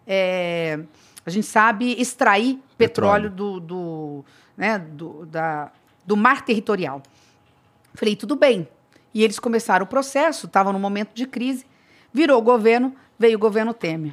é, 0.07 0.81
a 1.27 1.31
gente 1.31 1.47
sabe 1.47 2.01
extrair 2.01 2.59
petróleo, 2.77 3.31
petróleo 3.31 3.31
do, 3.31 3.61
do 3.61 4.25
né, 4.57 4.79
do, 4.79 5.27
da, 5.27 5.73
do 6.05 6.17
mar 6.17 6.45
territorial. 6.45 7.03
Falei, 7.95 8.17
tudo 8.17 8.37
bem. 8.37 8.69
E 9.13 9.23
eles 9.23 9.39
começaram 9.39 9.85
o 9.85 9.89
processo, 9.89 10.47
estavam 10.47 10.73
num 10.73 10.79
momento 10.79 11.15
de 11.15 11.27
crise, 11.27 11.65
virou 12.13 12.39
o 12.39 12.43
governo, 12.43 12.95
veio 13.19 13.37
o 13.37 13.41
governo 13.41 13.73
Temer. 13.73 14.13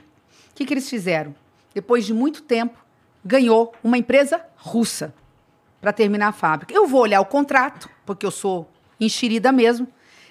O 0.52 0.56
que, 0.56 0.66
que 0.66 0.74
eles 0.74 0.90
fizeram? 0.90 1.36
Depois 1.74 2.06
de 2.06 2.14
muito 2.14 2.44
tempo, 2.44 2.78
ganhou 3.26 3.74
uma 3.84 3.98
empresa 3.98 4.44
russa 4.58 5.14
para 5.80 5.92
terminar 5.92 6.28
a 6.28 6.32
fábrica. 6.32 6.74
Eu 6.74 6.86
vou 6.86 7.02
olhar 7.02 7.20
o 7.20 7.26
contrato, 7.26 7.90
porque 8.06 8.26
eu 8.26 8.32
sou 8.32 8.70
enxerida 9.00 9.52
mesmo, 9.52 9.88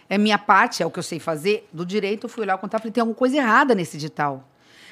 é 0.09 0.17
minha 0.17 0.39
parte, 0.39 0.83
é 0.83 0.87
o 0.87 0.91
que 0.91 0.99
eu 0.99 1.03
sei 1.03 1.19
fazer 1.19 1.69
do 1.73 1.85
direito. 1.85 2.25
Eu 2.25 2.29
fui 2.29 2.43
olhar 2.43 2.55
o 2.55 2.59
contrato 2.59 2.83
e 2.83 2.85
falei: 2.85 2.93
tem 2.93 3.01
alguma 3.01 3.17
coisa 3.17 3.37
errada 3.37 3.75
nesse 3.75 3.97
edital. 3.97 4.49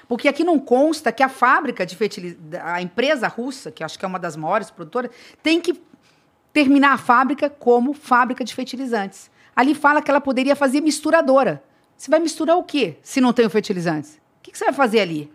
Porque 0.08 0.26
aqui 0.26 0.42
não 0.42 0.58
consta 0.58 1.12
que 1.12 1.22
a 1.22 1.28
fábrica 1.28 1.84
de 1.84 1.94
fertilizantes, 1.94 2.60
a 2.64 2.80
empresa 2.80 3.28
russa, 3.28 3.70
que 3.70 3.84
acho 3.84 3.98
que 3.98 4.04
é 4.04 4.08
uma 4.08 4.18
das 4.18 4.34
maiores 4.34 4.70
produtoras, 4.70 5.10
tem 5.42 5.60
que 5.60 5.78
terminar 6.52 6.94
a 6.94 6.98
fábrica 6.98 7.50
como 7.50 7.92
fábrica 7.92 8.42
de 8.42 8.54
fertilizantes. 8.54 9.30
Ali 9.54 9.74
fala 9.74 10.00
que 10.00 10.10
ela 10.10 10.20
poderia 10.20 10.56
fazer 10.56 10.80
misturadora. 10.80 11.62
Você 11.96 12.10
vai 12.10 12.20
misturar 12.20 12.56
o 12.56 12.64
quê 12.64 12.96
se 13.02 13.20
não 13.20 13.32
tem 13.32 13.44
o 13.44 13.50
fertilizantes? 13.50 14.18
O 14.38 14.42
que 14.42 14.56
você 14.56 14.64
vai 14.64 14.72
fazer 14.72 15.00
ali? 15.00 15.30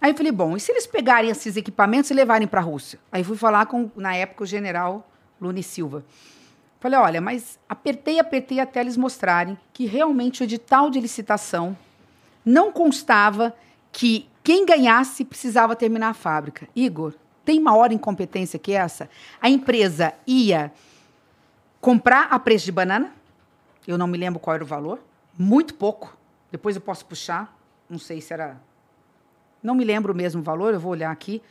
Aí 0.00 0.12
eu 0.12 0.16
falei, 0.16 0.32
bom, 0.32 0.56
e 0.56 0.60
se 0.60 0.72
eles 0.72 0.86
pegarem 0.86 1.28
esses 1.28 1.56
equipamentos 1.56 2.10
e 2.10 2.14
levarem 2.14 2.48
para 2.48 2.60
a 2.60 2.64
Rússia? 2.64 2.98
Aí 3.12 3.22
fui 3.22 3.36
falar 3.36 3.66
com, 3.66 3.90
na 3.94 4.16
época, 4.16 4.44
o 4.44 4.46
general 4.46 5.06
Lune 5.38 5.62
Silva. 5.62 6.02
Falei, 6.80 6.98
olha, 6.98 7.20
mas 7.20 7.58
apertei, 7.68 8.18
apertei 8.18 8.60
até 8.60 8.80
eles 8.80 8.96
mostrarem 8.96 9.58
que 9.74 9.84
realmente 9.84 10.42
o 10.42 10.44
edital 10.44 10.88
de 10.88 10.98
licitação 10.98 11.76
não 12.42 12.72
constava 12.72 13.54
que 13.92 14.28
quem 14.42 14.64
ganhasse 14.64 15.24
precisava 15.24 15.76
terminar 15.76 16.10
a 16.10 16.14
fábrica. 16.14 16.68
Igor, 16.74 17.14
tem 17.44 17.60
maior 17.60 17.92
incompetência 17.92 18.58
que 18.58 18.72
essa? 18.72 19.08
A 19.40 19.48
empresa 19.48 20.14
ia 20.26 20.72
comprar 21.80 22.28
a 22.30 22.38
preço 22.38 22.64
de 22.66 22.72
banana, 22.72 23.12
eu 23.86 23.98
não 23.98 24.06
me 24.06 24.18
lembro 24.18 24.38
qual 24.38 24.54
era 24.54 24.64
o 24.64 24.66
valor, 24.66 25.00
muito 25.38 25.74
pouco. 25.74 26.16
Depois 26.50 26.76
eu 26.76 26.82
posso 26.82 27.04
puxar, 27.06 27.56
não 27.88 27.98
sei 27.98 28.20
se 28.20 28.32
era. 28.32 28.60
Não 29.62 29.74
me 29.74 29.84
lembro 29.84 30.12
o 30.12 30.16
mesmo 30.16 30.42
valor, 30.42 30.74
eu 30.74 30.80
vou 30.80 30.92
olhar 30.92 31.10
aqui. 31.10 31.42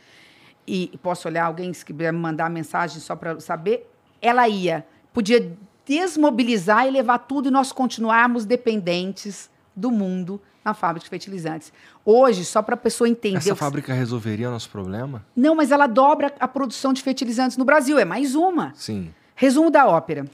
E 0.66 0.98
posso 1.02 1.26
olhar 1.26 1.44
alguém 1.44 1.72
que 1.72 1.92
me 1.92 2.10
mandar 2.12 2.48
mensagem 2.48 3.00
só 3.00 3.16
para 3.16 3.40
saber. 3.40 3.90
Ela 4.22 4.48
ia, 4.48 4.86
podia 5.12 5.56
desmobilizar 5.84 6.86
e 6.86 6.90
levar 6.90 7.18
tudo 7.18 7.48
e 7.48 7.50
nós 7.50 7.72
continuarmos 7.72 8.44
dependentes 8.44 9.50
do 9.74 9.90
mundo 9.90 10.40
na 10.64 10.74
fábrica 10.74 11.04
de 11.04 11.10
fertilizantes. 11.10 11.72
Hoje, 12.04 12.44
só 12.44 12.62
para 12.62 12.74
a 12.74 12.78
pessoa 12.78 13.08
entender. 13.08 13.38
Essa 13.38 13.56
fábrica 13.56 13.92
resolveria 13.92 14.48
o 14.48 14.52
nosso 14.52 14.68
problema? 14.70 15.24
Não, 15.34 15.54
mas 15.54 15.70
ela 15.70 15.86
dobra 15.86 16.34
a 16.38 16.48
produção 16.48 16.92
de 16.92 17.02
fertilizantes 17.02 17.56
no 17.56 17.64
Brasil. 17.64 17.98
É 17.98 18.04
mais 18.04 18.34
uma. 18.34 18.72
Sim. 18.74 19.12
Resumo 19.34 19.70
da 19.70 19.86
ópera. 19.86 20.26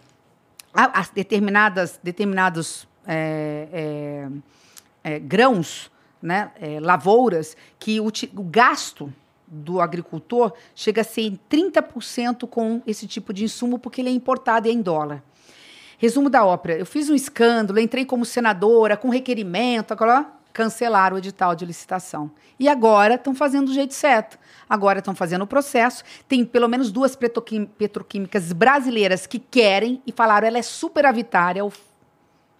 As 0.74 1.08
determinadas, 1.08 1.98
determinados 2.02 2.86
é, 3.06 3.68
é, 3.72 5.14
é, 5.14 5.18
grãos, 5.18 5.90
né, 6.20 6.50
é, 6.60 6.80
lavouras, 6.80 7.56
que 7.78 8.00
o, 8.00 8.08
o 8.08 8.42
gasto 8.42 9.12
do 9.46 9.80
agricultor 9.80 10.52
chega 10.74 11.02
a 11.02 11.04
ser 11.04 11.22
em 11.22 11.38
30% 11.48 12.48
com 12.48 12.82
esse 12.86 13.06
tipo 13.06 13.32
de 13.32 13.44
insumo, 13.44 13.78
porque 13.78 14.00
ele 14.00 14.08
é 14.08 14.12
importado 14.12 14.66
e 14.66 14.70
é 14.70 14.74
em 14.74 14.82
dólar. 14.82 15.22
Resumo 15.98 16.28
da 16.28 16.44
ópera. 16.44 16.78
Eu 16.78 16.86
fiz 16.86 17.08
um 17.08 17.14
escândalo, 17.14 17.78
entrei 17.78 18.04
como 18.04 18.24
senadora, 18.24 18.96
com 18.96 19.08
requerimento, 19.08 19.92
agora 19.92 20.26
cancelaram 20.52 21.16
o 21.16 21.18
edital 21.18 21.54
de 21.54 21.66
licitação. 21.66 22.30
E 22.58 22.68
agora 22.68 23.16
estão 23.16 23.34
fazendo 23.34 23.66
do 23.66 23.74
jeito 23.74 23.92
certo. 23.92 24.38
Agora 24.68 25.00
estão 25.00 25.14
fazendo 25.14 25.42
o 25.42 25.46
processo. 25.46 26.02
Tem 26.26 26.46
pelo 26.46 26.66
menos 26.66 26.90
duas 26.90 27.14
petroquímicas 27.14 28.52
brasileiras 28.52 29.26
que 29.26 29.38
querem 29.38 30.02
e 30.06 30.12
falaram 30.12 30.46
ela 30.48 30.56
é 30.56 30.62
superavitária, 30.62 31.62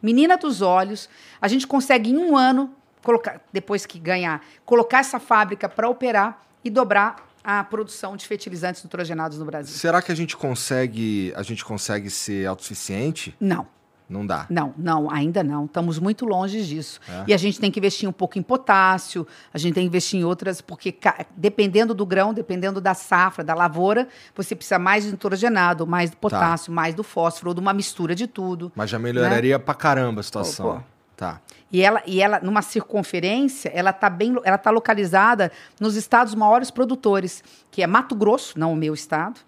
menina 0.03 0.37
dos 0.37 0.61
olhos. 0.61 1.09
A 1.41 1.49
gente 1.49 1.67
consegue 1.67 2.11
em 2.11 2.19
um 2.19 2.37
ano, 2.37 2.71
colocar, 3.03 3.41
depois 3.51 3.87
que 3.87 3.99
ganhar, 3.99 4.45
colocar 4.67 4.99
essa 4.99 5.19
fábrica 5.19 5.67
para 5.67 5.89
operar 5.89 6.43
e 6.63 6.69
dobrar 6.69 7.27
a 7.47 7.63
produção 7.63 8.17
de 8.17 8.27
fertilizantes 8.27 8.83
nitrogenados 8.83 9.39
no 9.39 9.45
Brasil. 9.45 9.73
Será 9.73 10.03
que 10.03 10.11
a 10.11 10.15
gente 10.17 10.37
consegue, 10.37 11.33
a 11.37 11.45
gente 11.45 11.65
consegue 11.65 12.11
ser 12.11 12.45
autossuficiente? 12.45 13.37
Não. 13.39 13.69
Não 14.09 14.27
dá. 14.27 14.47
Não, 14.51 14.75
não, 14.77 15.11
ainda 15.11 15.45
não. 15.45 15.65
Estamos 15.65 15.99
muito 15.99 16.25
longe 16.25 16.65
disso. 16.65 17.01
É. 17.09 17.25
E 17.29 17.35
a 17.35 17.37
gente 17.37 17.61
tem 17.61 17.71
que 17.71 17.79
investir 17.79 18.09
um 18.09 18.13
pouco 18.13 18.39
em 18.39 18.43
potássio, 18.43 19.27
a 19.55 19.59
gente 19.59 19.75
tem 19.75 19.85
que 19.85 19.89
investir 19.89 20.21
em 20.21 20.25
outras, 20.25 20.61
porque 20.61 20.97
dependendo 21.37 21.95
do 21.95 22.07
grão, 22.07 22.35
dependendo 22.35 22.81
da 22.81 22.95
safra, 22.95 23.45
da 23.45 23.55
lavoura, 23.55 24.09
você 24.35 24.55
precisa 24.55 24.79
mais 24.79 25.05
do 25.05 25.13
nitrogenado, 25.13 25.87
mais 25.87 26.11
do 26.11 26.15
tá. 26.15 26.21
potássio, 26.21 26.67
tá. 26.67 26.73
mais 26.73 26.95
do 26.95 27.03
fósforo, 27.05 27.51
ou 27.51 27.55
de 27.55 27.61
uma 27.61 27.73
mistura 27.73 28.15
de 28.15 28.27
tudo. 28.27 28.73
Mas 28.75 28.91
já 28.91 28.99
melhoraria 28.99 29.59
né? 29.59 29.65
pra 29.65 29.75
caramba 29.75 30.21
a 30.21 30.25
situação. 30.25 30.67
Pô, 30.67 30.75
pô. 30.79 30.96
Tá. 31.17 31.41
E 31.73 31.83
ela, 31.83 32.03
e 32.07 32.21
ela, 32.21 32.41
numa 32.41 32.61
circunferência, 32.61 33.71
ela 33.75 33.91
está 33.91 34.11
bem, 34.11 34.37
ela 34.45 34.59
tá 34.59 34.71
localizada 34.71 35.51
nos 35.81 35.97
estados 35.97 36.35
maiores 36.35 36.71
produtores, 36.71 37.43
que 37.71 37.83
é 37.83 37.87
Mato 37.87 38.15
Grosso, 38.15 38.59
não 38.59 38.73
o 38.73 38.77
meu 38.77 38.93
estado, 38.93 39.41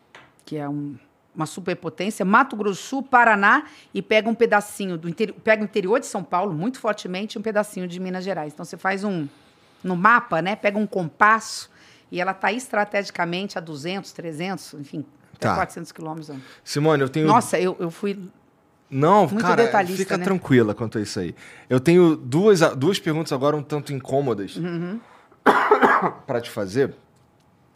que 0.46 0.56
é 0.56 0.66
um, 0.66 0.96
uma 1.34 1.44
superpotência, 1.44 2.24
Mato 2.24 2.56
Grosso 2.56 2.82
Sul, 2.82 3.02
Paraná, 3.02 3.64
e 3.92 4.00
pega 4.00 4.30
um 4.30 4.34
pedacinho 4.34 4.96
do 4.96 5.08
interior, 5.08 5.36
pega 5.44 5.62
o 5.62 5.64
interior 5.64 6.00
de 6.00 6.06
São 6.06 6.24
Paulo, 6.24 6.54
muito 6.54 6.80
fortemente, 6.80 7.38
um 7.38 7.42
pedacinho 7.42 7.86
de 7.86 8.00
Minas 8.00 8.24
Gerais. 8.24 8.54
Então 8.54 8.64
você 8.64 8.78
faz 8.78 9.04
um 9.04 9.28
no 9.84 9.94
mapa, 9.94 10.40
né? 10.40 10.56
Pega 10.56 10.78
um 10.78 10.86
compasso 10.86 11.70
e 12.10 12.20
ela 12.20 12.32
está 12.32 12.50
estrategicamente 12.50 13.58
a 13.58 13.60
200, 13.60 14.10
300, 14.10 14.74
enfim, 14.74 15.04
tá. 15.38 15.54
400 15.54 15.92
quilômetros. 15.92 16.36
Simone, 16.64 17.02
eu 17.02 17.08
tenho. 17.08 17.26
Nossa, 17.26 17.60
eu, 17.60 17.76
eu 17.78 17.90
fui 17.90 18.18
não, 18.90 19.26
Muito 19.26 19.42
cara, 19.42 19.86
fica 19.86 20.16
né? 20.16 20.24
tranquila 20.24 20.74
quanto 20.74 20.98
a 20.98 21.00
isso 21.00 21.20
aí. 21.20 21.34
Eu 21.68 21.78
tenho 21.78 22.16
duas, 22.16 22.60
duas 22.76 22.98
perguntas 22.98 23.32
agora 23.32 23.54
um 23.54 23.62
tanto 23.62 23.92
incômodas 23.92 24.56
uhum. 24.56 24.98
para 26.26 26.40
te 26.40 26.50
fazer. 26.50 26.94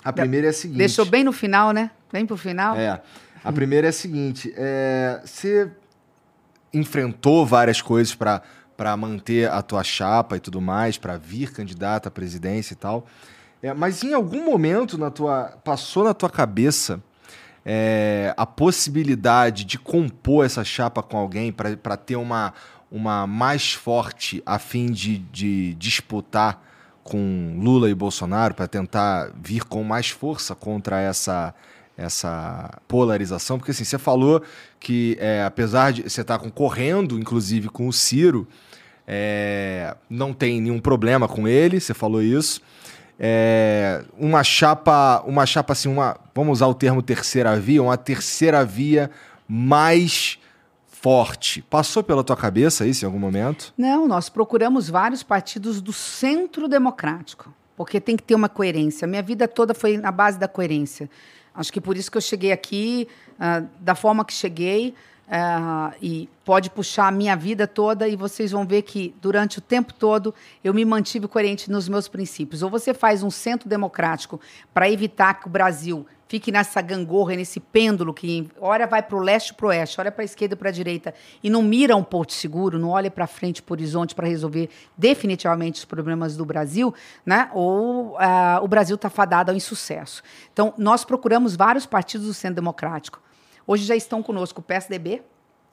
A 0.03 0.13
primeira 0.13 0.47
é 0.49 0.51
a 0.51 0.53
seguinte. 0.53 0.79
Deixou 0.79 1.05
bem 1.05 1.23
no 1.23 1.33
final, 1.33 1.73
né? 1.73 1.91
Bem 2.11 2.27
pro 2.27 2.37
final. 2.37 2.77
É. 2.77 3.01
A 3.45 3.53
primeira 3.53 3.89
é 3.89 3.91
a 3.91 3.93
seguinte: 3.93 4.53
é, 4.57 5.21
você 5.25 5.71
enfrentou 6.73 7.47
várias 7.47 7.81
coisas 7.81 8.15
para 8.15 8.43
para 8.75 8.97
manter 8.97 9.49
a 9.49 9.63
tua 9.63 9.85
chapa 9.85 10.37
e 10.37 10.41
tudo 10.41 10.61
mais, 10.61 10.99
para 10.99 11.17
vir 11.17 11.53
candidata 11.53 12.09
à 12.09 12.11
presidência 12.11 12.73
e 12.73 12.77
tal. 12.77 13.07
É, 13.63 13.73
mas 13.73 14.03
em 14.03 14.13
algum 14.13 14.45
momento 14.45 14.99
na 14.99 15.11
tua 15.11 15.57
passou 15.63 16.03
na 16.03 16.13
tua 16.13 16.29
cabeça 16.29 17.01
é, 17.65 18.35
a 18.37 18.45
possibilidade 18.45 19.65
de 19.65 19.79
compor 19.79 20.45
essa 20.45 20.65
chapa 20.65 21.03
com 21.03 21.17
alguém 21.17 21.53
para 21.53 21.97
ter 21.97 22.17
uma, 22.17 22.53
uma 22.91 23.27
mais 23.27 23.73
forte 23.73 24.43
a 24.45 24.59
fim 24.59 24.87
de, 24.87 25.19
de 25.19 25.75
disputar 25.75 26.63
com 27.05 27.59
Lula 27.61 27.89
e 27.91 27.95
Bolsonaro 27.95 28.55
para 28.55 28.69
tentar 28.69 29.31
vir 29.41 29.65
com 29.65 29.83
mais 29.83 30.11
força 30.11 30.55
contra 30.55 31.01
essa 31.01 31.55
essa 31.95 32.81
polarização, 32.89 33.59
porque 33.59 33.71
assim, 33.71 33.85
você 33.85 33.99
falou 33.99 34.43
que 34.81 35.17
é, 35.21 35.45
apesar 35.45 35.93
de 35.93 36.03
você 36.03 36.23
estar 36.23 36.39
tá 36.39 36.43
concorrendo, 36.43 37.19
inclusive, 37.19 37.69
com 37.69 37.87
o 37.87 37.93
Ciro, 37.93 38.49
é, 39.07 39.95
não 40.09 40.33
tem 40.33 40.59
nenhum 40.59 40.81
problema 40.81 41.29
com 41.29 41.47
ele, 41.47 41.79
você 41.79 41.93
falou 41.93 42.23
isso 42.23 42.63
é, 43.25 44.05
uma 44.19 44.43
chapa, 44.43 45.23
uma 45.25 45.47
chapa 45.47 45.75
assim, 45.75 45.89
uma, 45.89 46.17
vamos 46.35 46.59
usar 46.59 46.67
o 46.67 46.75
termo 46.75 47.01
terceira 47.01 47.55
via, 47.57 47.81
uma 47.81 47.97
terceira 47.97 48.65
via 48.65 49.09
mais 49.47 50.41
forte. 50.89 51.63
Passou 51.63 52.03
pela 52.03 52.25
tua 52.25 52.37
cabeça 52.37 52.85
isso 52.85 53.05
em 53.05 53.07
algum 53.07 53.21
momento? 53.21 53.73
Não, 53.79 54.09
nós 54.09 54.29
procuramos 54.29 54.91
vários 54.91 55.23
partidos 55.23 55.81
do 55.81 55.93
centro 55.93 56.67
democrático, 56.67 57.55
porque 57.77 58.01
tem 58.01 58.17
que 58.17 58.25
ter 58.25 58.35
uma 58.35 58.49
coerência. 58.49 59.07
Minha 59.07 59.23
vida 59.23 59.47
toda 59.47 59.73
foi 59.73 59.97
na 59.97 60.11
base 60.11 60.37
da 60.37 60.49
coerência. 60.49 61.09
Acho 61.55 61.73
que 61.73 61.81
por 61.81 61.97
isso 61.97 62.11
que 62.11 62.17
eu 62.17 62.23
cheguei 62.23 62.51
aqui 62.51 63.07
uh, 63.35 63.69
da 63.79 63.95
forma 63.95 64.25
que 64.25 64.33
cheguei. 64.33 64.95
Uh, 65.29 65.95
e 66.03 66.29
pode 66.45 66.69
puxar 66.69 67.09
a 67.09 67.11
minha 67.11 67.35
vida 67.35 67.67
toda 67.67 68.07
e 68.07 68.17
vocês 68.17 68.51
vão 68.51 68.67
ver 68.67 68.83
que 68.83 69.15
durante 69.23 69.59
o 69.59 69.63
tempo 69.63 69.95
todo 69.95 70.35
eu 70.63 70.75
me 70.75 70.85
mantive 70.85 71.27
coerente 71.27 71.71
nos 71.71 71.89
meus 71.89 72.07
princípios. 72.07 72.63
Ou 72.63 72.69
você 72.69 72.93
faz 72.93 73.23
um 73.23 73.31
centro 73.31 73.69
democrático 73.69 74.41
para 74.75 74.91
evitar 74.91 75.35
que 75.35 75.47
o 75.47 75.51
Brasil 75.51 76.07
fique 76.33 76.51
nessa 76.51 76.81
gangorra, 76.81 77.37
nesse 77.37 77.61
pêndulo 77.61 78.15
que 78.15 78.49
ora 78.59 78.87
vai 78.87 79.03
para 79.03 79.17
o 79.17 79.21
leste 79.21 79.53
para 79.53 79.67
o 79.67 79.69
oeste, 79.69 80.01
olha 80.01 80.11
para 80.11 80.23
a 80.23 80.25
esquerda 80.25 80.57
para 80.57 80.71
a 80.71 80.73
direita 80.73 81.15
e 81.43 81.51
não 81.51 81.63
mira 81.63 81.95
um 81.95 82.03
porto 82.03 82.33
seguro, 82.33 82.79
não 82.79 82.89
olha 82.89 83.11
para 83.11 83.27
frente, 83.27 83.63
para 83.63 83.73
o 83.73 83.77
horizonte 83.77 84.15
para 84.15 84.27
resolver 84.27 84.71
definitivamente 84.97 85.77
os 85.81 85.85
problemas 85.85 86.35
do 86.35 86.47
Brasil, 86.47 86.95
né? 87.25 87.51
ou 87.53 88.17
uh, 88.17 88.63
o 88.63 88.69
Brasil 88.69 88.97
está 88.97 89.11
fadado 89.11 89.51
ao 89.51 89.57
insucesso. 89.57 90.23
Então, 90.53 90.73
nós 90.79 91.05
procuramos 91.05 91.55
vários 91.55 91.85
partidos 91.85 92.27
do 92.27 92.33
centro 92.35 92.57
democrático 92.57 93.21
Hoje 93.67 93.85
já 93.85 93.97
estão 93.97 94.23
conosco 94.23 94.61
o 94.61 94.63
PSDB, 94.63 95.23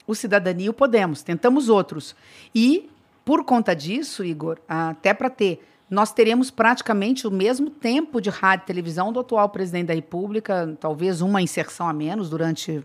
o 0.06 0.16
Cidadania 0.16 0.68
e 0.68 0.70
o 0.70 0.74
Podemos. 0.74 1.24
Tentamos 1.24 1.70
outros. 1.70 2.16
E, 2.54 2.90
por 3.24 3.44
conta 3.44 3.76
disso, 3.76 4.24
Igor, 4.24 4.58
até 4.68 5.14
para 5.14 5.30
ter, 5.30 5.66
nós 5.90 6.12
teremos 6.12 6.52
praticamente 6.52 7.28
o 7.28 7.32
mesmo 7.32 7.70
tempo 7.70 8.22
de 8.22 8.30
rádio 8.30 8.64
e 8.64 8.68
televisão 8.68 9.12
do 9.12 9.20
atual 9.20 9.50
presidente 9.50 9.88
da 9.88 9.94
República, 9.94 10.78
talvez 10.80 11.22
uma 11.22 11.42
inserção 11.42 11.88
a 11.88 11.94
menos 11.94 12.30
durante 12.30 12.84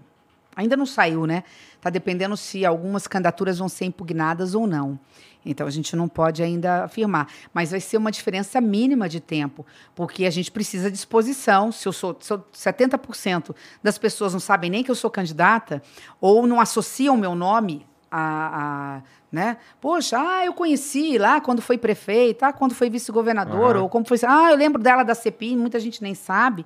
Ainda 0.57 0.77
não 0.77 0.87
saiu, 0.87 1.27
né? 1.27 1.43
Está 1.77 1.91
dependendo 1.91 2.37
se 2.37 2.65
algumas 2.65 3.07
candidaturas 3.07 3.59
vão 3.59 3.69
ser 3.69 3.87
impugnadas 3.87 4.55
ou 4.55 4.67
não. 4.67 4.99
Então 5.45 5.67
a 5.67 5.71
gente 5.71 5.95
não 5.95 6.09
pode 6.09 6.43
ainda 6.43 6.85
afirmar, 6.85 7.29
mas 7.53 7.71
vai 7.71 7.81
ser 7.81 7.97
uma 7.97 8.11
diferença 8.11 8.61
mínima 8.61 9.09
de 9.09 9.21
tempo, 9.21 9.67
porque 9.95 10.25
a 10.25 10.31
gente 10.31 10.51
precisa 10.51 10.91
de 10.91 10.97
exposição. 10.97 11.71
Se 11.71 11.87
eu 11.87 11.93
sou, 11.93 12.17
se 12.21 12.33
eu, 12.33 12.45
70% 12.55 13.55
das 13.83 13.99
pessoas 13.99 14.33
não 14.33 14.41
sabem 14.41 14.71
nem 14.71 14.83
que 14.83 14.91
eu 14.91 14.95
sou 14.95 15.11
candidata 15.11 15.83
ou 16.21 16.47
não 16.47 16.61
associam 16.61 17.15
o 17.15 17.19
meu 17.19 17.35
nome 17.35 17.87
a, 18.11 18.99
a, 19.01 19.03
né? 19.31 19.57
Poxa, 19.81 20.17
ah, 20.17 20.47
eu 20.47 20.55
conheci 20.55 21.19
lá 21.19 21.41
quando 21.41 21.61
foi 21.61 21.77
prefeita, 21.77 22.47
ah, 22.47 22.53
quando 22.53 22.73
foi 22.73 22.89
vice-governador, 22.89 23.75
uhum. 23.75 23.83
ou 23.83 23.89
como 23.89 24.07
foi. 24.07 24.19
Ah, 24.25 24.51
eu 24.51 24.57
lembro 24.57 24.81
dela 24.81 25.03
da 25.03 25.15
CPI, 25.15 25.57
muita 25.57 25.81
gente 25.81 26.01
nem 26.01 26.15
sabe. 26.15 26.65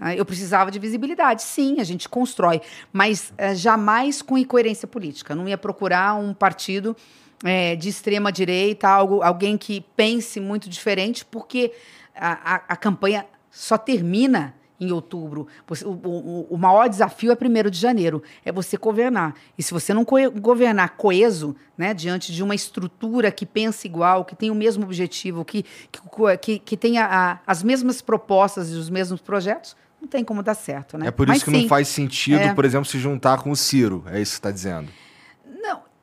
Ah, 0.00 0.14
eu 0.14 0.24
precisava 0.24 0.70
de 0.70 0.78
visibilidade. 0.78 1.42
Sim, 1.42 1.80
a 1.80 1.84
gente 1.84 2.08
constrói, 2.08 2.60
mas 2.92 3.32
uh, 3.32 3.54
jamais 3.54 4.22
com 4.22 4.36
incoerência 4.36 4.88
política. 4.88 5.34
não 5.34 5.48
ia 5.48 5.58
procurar 5.58 6.14
um 6.14 6.34
partido 6.34 6.96
é, 7.44 7.76
de 7.76 7.88
extrema 7.88 8.32
direita, 8.32 8.88
algo, 8.88 9.22
alguém 9.22 9.56
que 9.56 9.84
pense 9.96 10.40
muito 10.40 10.68
diferente, 10.68 11.24
porque 11.24 11.72
a, 12.14 12.54
a, 12.54 12.62
a 12.68 12.76
campanha 12.76 13.26
só 13.50 13.78
termina 13.78 14.54
em 14.80 14.92
outubro. 14.92 15.46
Você, 15.66 15.84
o, 15.84 15.90
o, 15.90 16.46
o, 16.50 16.56
maior 16.56 16.88
desafio 16.88 17.32
é 17.32 17.34
primeiro 17.34 17.70
de 17.70 17.78
janeiro, 17.78 18.22
é 18.44 18.52
você 18.52 18.76
governar. 18.76 19.34
E 19.56 19.62
se 19.62 19.72
você 19.72 19.92
não 19.92 20.04
co 20.04 20.16
governar 20.30 20.96
coeso, 20.96 21.56
né, 21.76 21.92
diante 21.92 22.32
de 22.32 22.42
uma 22.42 22.54
estrutura 22.54 23.30
que 23.30 23.44
pensa 23.44 23.86
igual, 23.86 24.24
que 24.24 24.36
tem 24.36 24.50
o 24.50 24.54
mesmo 24.54 24.84
objetivo, 24.84 25.44
que, 25.44 25.64
que, 25.90 26.36
que, 26.40 26.58
que 26.60 26.76
tenha 26.76 27.04
a, 27.04 27.38
as 27.46 27.62
mesmas 27.62 28.00
propostas 28.00 28.70
e 28.70 28.74
os 28.74 28.88
mesmos 28.88 29.20
projetos, 29.20 29.76
não 30.00 30.06
tem 30.06 30.22
como 30.22 30.42
dar 30.44 30.54
certo, 30.54 30.96
né? 30.96 31.08
É 31.08 31.10
por 31.10 31.24
isso 31.24 31.32
Mas, 31.32 31.42
que 31.42 31.50
sim, 31.50 31.62
não 31.62 31.68
faz 31.68 31.88
sentido, 31.88 32.38
é... 32.38 32.54
por 32.54 32.64
exemplo, 32.64 32.84
se 32.84 32.98
juntar 33.00 33.42
com 33.42 33.50
o 33.50 33.56
Ciro. 33.56 34.04
É 34.06 34.20
isso 34.20 34.30
que 34.30 34.36
você 34.36 34.38
está 34.38 34.50
dizendo. 34.52 34.88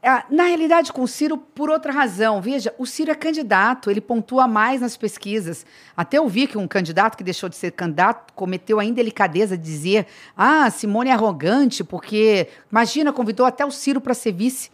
É, 0.06 0.24
na 0.30 0.43
realidade, 0.43 0.93
com 0.93 1.01
o 1.01 1.08
Ciro, 1.08 1.35
por 1.35 1.67
outra 1.67 1.92
razão. 1.92 2.40
Veja, 2.40 2.72
o 2.77 2.85
Ciro 2.85 3.09
é 3.09 3.16
candidato, 3.16 3.90
ele 3.90 4.00
pontua 4.00 4.48
mais 4.48 4.80
nas 4.80 4.95
pesquisas. 4.95 5.66
Até 5.98 6.19
eu 6.19 6.30
vi 6.30 6.45
que 6.45 6.59
um 6.59 6.67
candidato 6.67 7.17
que 7.17 7.24
deixou 7.24 7.50
de 7.50 7.56
ser 7.56 7.72
candidato 7.72 8.32
cometeu 8.35 8.80
a 8.80 8.85
indelicadeza 8.85 9.58
de 9.58 9.64
dizer: 9.64 10.06
ah, 10.38 10.69
Simone 10.69 11.09
é 11.09 11.14
arrogante, 11.14 11.84
porque, 11.84 12.48
imagina, 12.72 13.11
convidou 13.11 13.48
até 13.48 13.66
o 13.66 13.72
Ciro 13.72 14.00
para 14.00 14.14
ser 14.14 14.32
vice. 14.32 14.69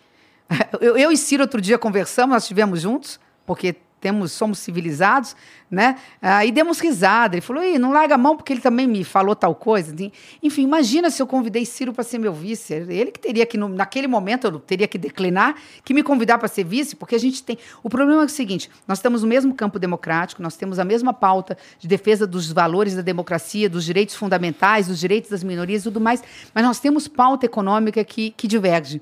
Eu, 0.81 0.97
eu 0.97 1.11
e 1.13 1.15
Ciro, 1.15 1.43
outro 1.43 1.61
dia, 1.61 1.77
conversamos, 1.77 2.33
nós 2.33 2.43
estivemos 2.43 2.81
juntos, 2.81 3.17
porque 3.45 3.77
temos, 4.01 4.31
somos 4.31 4.57
civilizados, 4.57 5.35
né? 5.69 5.95
Aí 6.21 6.49
ah, 6.49 6.51
demos 6.51 6.79
risada. 6.79 7.35
Ele 7.35 7.41
falou, 7.41 7.63
não 7.79 7.93
larga 7.93 8.15
a 8.15 8.17
mão 8.17 8.35
porque 8.35 8.51
ele 8.51 8.59
também 8.59 8.87
me 8.87 9.03
falou 9.03 9.35
tal 9.35 9.55
coisa. 9.55 9.95
Enfim, 10.43 10.63
imagina 10.63 11.09
se 11.09 11.21
eu 11.21 11.27
convidei 11.27 11.63
Ciro 11.65 11.93
para 11.93 12.03
ser 12.03 12.17
meu 12.17 12.33
vice. 12.33 12.73
Ele 12.73 13.11
que 13.11 13.19
teria 13.19 13.45
que, 13.45 13.57
naquele 13.57 14.07
momento, 14.07 14.47
eu 14.47 14.59
teria 14.59 14.87
que 14.87 14.97
declinar, 14.97 15.55
que 15.85 15.93
me 15.93 16.03
convidar 16.03 16.39
para 16.39 16.47
ser 16.47 16.65
vice, 16.65 16.95
porque 16.95 17.15
a 17.15 17.19
gente 17.19 17.41
tem. 17.43 17.57
O 17.83 17.89
problema 17.89 18.23
é 18.23 18.25
o 18.25 18.29
seguinte: 18.29 18.69
nós 18.87 18.97
estamos 18.97 19.21
no 19.21 19.29
mesmo 19.29 19.53
campo 19.53 19.79
democrático, 19.79 20.41
nós 20.41 20.57
temos 20.57 20.79
a 20.79 20.83
mesma 20.83 21.13
pauta 21.13 21.57
de 21.79 21.87
defesa 21.87 22.25
dos 22.25 22.51
valores 22.51 22.95
da 22.95 23.01
democracia, 23.01 23.69
dos 23.69 23.85
direitos 23.85 24.15
fundamentais, 24.15 24.87
dos 24.87 24.99
direitos 24.99 25.29
das 25.29 25.43
minorias 25.43 25.81
e 25.81 25.83
tudo 25.85 26.01
mais, 26.01 26.23
mas 26.53 26.65
nós 26.65 26.79
temos 26.79 27.07
pauta 27.07 27.45
econômica 27.45 28.03
que, 28.03 28.31
que 28.31 28.47
diverge. 28.47 28.99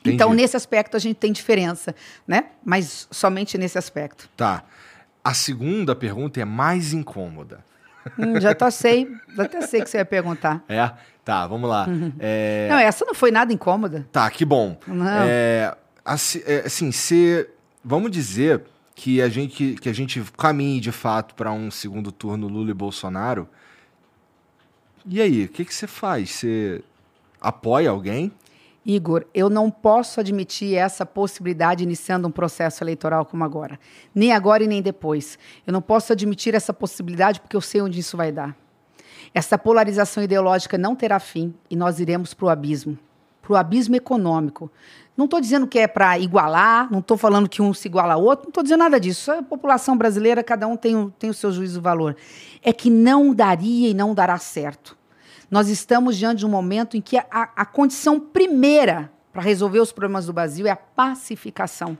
Entendi. 0.00 0.14
Então, 0.14 0.32
nesse 0.32 0.56
aspecto, 0.56 0.96
a 0.96 1.00
gente 1.00 1.16
tem 1.16 1.32
diferença, 1.32 1.94
né? 2.26 2.46
Mas 2.64 3.06
somente 3.10 3.58
nesse 3.58 3.78
aspecto. 3.78 4.28
Tá. 4.36 4.64
A 5.22 5.34
segunda 5.34 5.94
pergunta 5.94 6.40
é 6.40 6.44
mais 6.44 6.92
incômoda. 6.92 7.62
Hum, 8.18 8.40
já 8.40 8.52
até 8.52 8.70
sei, 8.70 9.10
já 9.36 9.42
até 9.42 9.60
sei 9.60 9.82
que 9.82 9.90
você 9.90 9.98
ia 9.98 10.04
perguntar. 10.04 10.64
É? 10.68 10.90
Tá, 11.22 11.46
vamos 11.46 11.68
lá. 11.68 11.86
Uhum. 11.86 12.12
É... 12.18 12.66
Não, 12.70 12.78
essa 12.78 13.04
não 13.04 13.14
foi 13.14 13.30
nada 13.30 13.52
incômoda. 13.52 14.06
Tá, 14.10 14.28
que 14.30 14.44
bom. 14.44 14.76
Não. 14.86 15.22
É, 15.22 15.76
assim, 16.02 16.42
é, 16.46 16.62
assim 16.64 16.90
se, 16.90 17.46
vamos 17.84 18.10
dizer 18.10 18.62
que 18.94 19.20
a 19.20 19.28
gente, 19.28 19.76
que 19.80 19.88
a 19.88 19.92
gente 19.92 20.22
caminhe 20.36 20.80
de 20.80 20.90
fato 20.90 21.34
para 21.34 21.52
um 21.52 21.70
segundo 21.70 22.10
turno 22.10 22.48
Lula 22.48 22.70
e 22.70 22.74
Bolsonaro. 22.74 23.46
E 25.06 25.20
aí, 25.20 25.44
o 25.44 25.48
que, 25.48 25.64
que 25.64 25.74
você 25.74 25.86
faz? 25.86 26.30
Você 26.30 26.82
apoia 27.40 27.90
alguém? 27.90 28.32
Igor, 28.84 29.26
eu 29.34 29.50
não 29.50 29.70
posso 29.70 30.20
admitir 30.20 30.74
essa 30.74 31.04
possibilidade 31.04 31.84
iniciando 31.84 32.26
um 32.26 32.30
processo 32.30 32.82
eleitoral 32.82 33.26
como 33.26 33.44
agora. 33.44 33.78
Nem 34.14 34.32
agora 34.32 34.64
e 34.64 34.68
nem 34.68 34.80
depois. 34.80 35.38
Eu 35.66 35.72
não 35.72 35.82
posso 35.82 36.12
admitir 36.12 36.54
essa 36.54 36.72
possibilidade 36.72 37.40
porque 37.40 37.56
eu 37.56 37.60
sei 37.60 37.82
onde 37.82 38.00
isso 38.00 38.16
vai 38.16 38.32
dar. 38.32 38.56
Essa 39.34 39.58
polarização 39.58 40.22
ideológica 40.22 40.78
não 40.78 40.96
terá 40.96 41.20
fim 41.20 41.54
e 41.70 41.76
nós 41.76 42.00
iremos 42.00 42.32
para 42.32 42.46
o 42.46 42.48
abismo 42.48 42.98
para 43.50 43.52
o 43.54 43.56
abismo 43.56 43.96
econômico. 43.96 44.70
Não 45.16 45.24
estou 45.24 45.40
dizendo 45.40 45.66
que 45.66 45.78
é 45.78 45.88
para 45.88 46.18
igualar, 46.18 46.90
não 46.90 47.00
estou 47.00 47.16
falando 47.16 47.48
que 47.48 47.60
um 47.60 47.74
se 47.74 47.88
iguala 47.88 48.14
ao 48.14 48.22
outro, 48.22 48.44
não 48.44 48.50
estou 48.50 48.62
dizendo 48.62 48.78
nada 48.78 48.98
disso. 48.98 49.30
A 49.32 49.42
população 49.42 49.96
brasileira, 49.96 50.42
cada 50.42 50.66
um 50.66 50.76
tem, 50.76 51.12
tem 51.18 51.28
o 51.28 51.34
seu 51.34 51.50
juízo 51.50 51.80
valor. 51.80 52.16
É 52.62 52.72
que 52.72 52.88
não 52.88 53.34
daria 53.34 53.88
e 53.88 53.94
não 53.94 54.14
dará 54.14 54.38
certo. 54.38 54.96
Nós 55.50 55.68
estamos 55.68 56.16
diante 56.16 56.38
de 56.38 56.46
um 56.46 56.50
momento 56.50 56.96
em 56.96 57.00
que 57.00 57.18
a, 57.18 57.24
a 57.30 57.64
condição 57.64 58.20
primeira 58.20 59.10
para 59.32 59.42
resolver 59.42 59.80
os 59.80 59.90
problemas 59.90 60.26
do 60.26 60.32
Brasil 60.32 60.66
é 60.66 60.70
a 60.70 60.76
pacificação. 60.76 61.98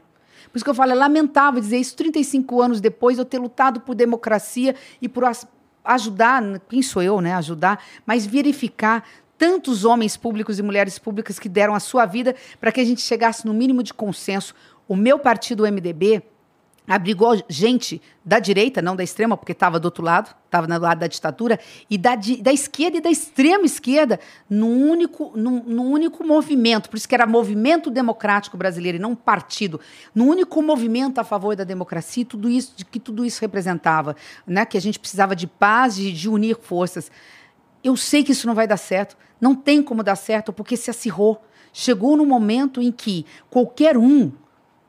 Por 0.50 0.56
isso 0.56 0.64
que 0.64 0.70
eu 0.70 0.74
falo, 0.74 0.92
é 0.92 0.94
lamentável 0.94 1.60
dizer 1.60 1.78
isso 1.78 1.96
35 1.96 2.62
anos 2.62 2.80
depois, 2.80 3.18
eu 3.18 3.24
ter 3.24 3.38
lutado 3.38 3.80
por 3.80 3.94
democracia 3.94 4.74
e 5.02 5.08
por 5.08 5.24
ajudar, 5.84 6.60
quem 6.68 6.82
sou 6.82 7.02
eu, 7.02 7.20
né? 7.20 7.34
Ajudar, 7.34 7.82
mas 8.06 8.26
verificar 8.26 9.04
tantos 9.36 9.84
homens 9.84 10.16
públicos 10.16 10.58
e 10.58 10.62
mulheres 10.62 10.98
públicas 10.98 11.38
que 11.38 11.48
deram 11.48 11.74
a 11.74 11.80
sua 11.80 12.06
vida 12.06 12.36
para 12.60 12.70
que 12.70 12.80
a 12.80 12.84
gente 12.84 13.00
chegasse 13.00 13.46
no 13.46 13.54
mínimo 13.54 13.82
de 13.82 13.92
consenso. 13.92 14.54
O 14.86 14.94
meu 14.94 15.18
partido, 15.18 15.64
o 15.64 15.66
MDB, 15.66 16.22
abrigou 16.90 17.40
gente 17.48 18.02
da 18.24 18.40
direita, 18.40 18.82
não 18.82 18.96
da 18.96 19.04
extrema, 19.04 19.36
porque 19.36 19.52
estava 19.52 19.78
do 19.78 19.84
outro 19.84 20.02
lado, 20.02 20.34
estava 20.44 20.66
no 20.66 20.76
lado 20.76 20.98
da 20.98 21.06
ditadura, 21.06 21.60
e 21.88 21.96
da, 21.96 22.16
da 22.16 22.52
esquerda 22.52 22.98
e 22.98 23.00
da 23.00 23.08
extrema 23.08 23.64
esquerda, 23.64 24.18
num 24.48 24.90
único, 24.90 25.32
num, 25.36 25.62
num, 25.62 25.92
único 25.92 26.26
movimento, 26.26 26.90
por 26.90 26.96
isso 26.96 27.08
que 27.08 27.14
era 27.14 27.28
movimento 27.28 27.92
democrático 27.92 28.56
brasileiro 28.56 28.98
e 28.98 29.00
não 29.00 29.14
partido, 29.14 29.80
num 30.12 30.28
único 30.28 30.60
movimento 30.60 31.20
a 31.20 31.24
favor 31.24 31.54
da 31.54 31.62
democracia, 31.62 32.24
tudo 32.24 32.50
isso, 32.50 32.72
de 32.76 32.84
que 32.84 32.98
tudo 32.98 33.24
isso 33.24 33.40
representava, 33.40 34.16
né? 34.44 34.66
que 34.66 34.76
a 34.76 34.80
gente 34.80 34.98
precisava 34.98 35.36
de 35.36 35.46
paz, 35.46 35.94
de 35.94 36.28
unir 36.28 36.56
forças. 36.60 37.08
Eu 37.84 37.96
sei 37.96 38.24
que 38.24 38.32
isso 38.32 38.48
não 38.48 38.54
vai 38.54 38.66
dar 38.66 38.76
certo, 38.76 39.16
não 39.40 39.54
tem 39.54 39.80
como 39.80 40.02
dar 40.02 40.16
certo, 40.16 40.52
porque 40.52 40.76
se 40.76 40.90
acirrou. 40.90 41.40
Chegou 41.72 42.16
no 42.16 42.26
momento 42.26 42.82
em 42.82 42.90
que 42.90 43.24
qualquer 43.48 43.96
um 43.96 44.32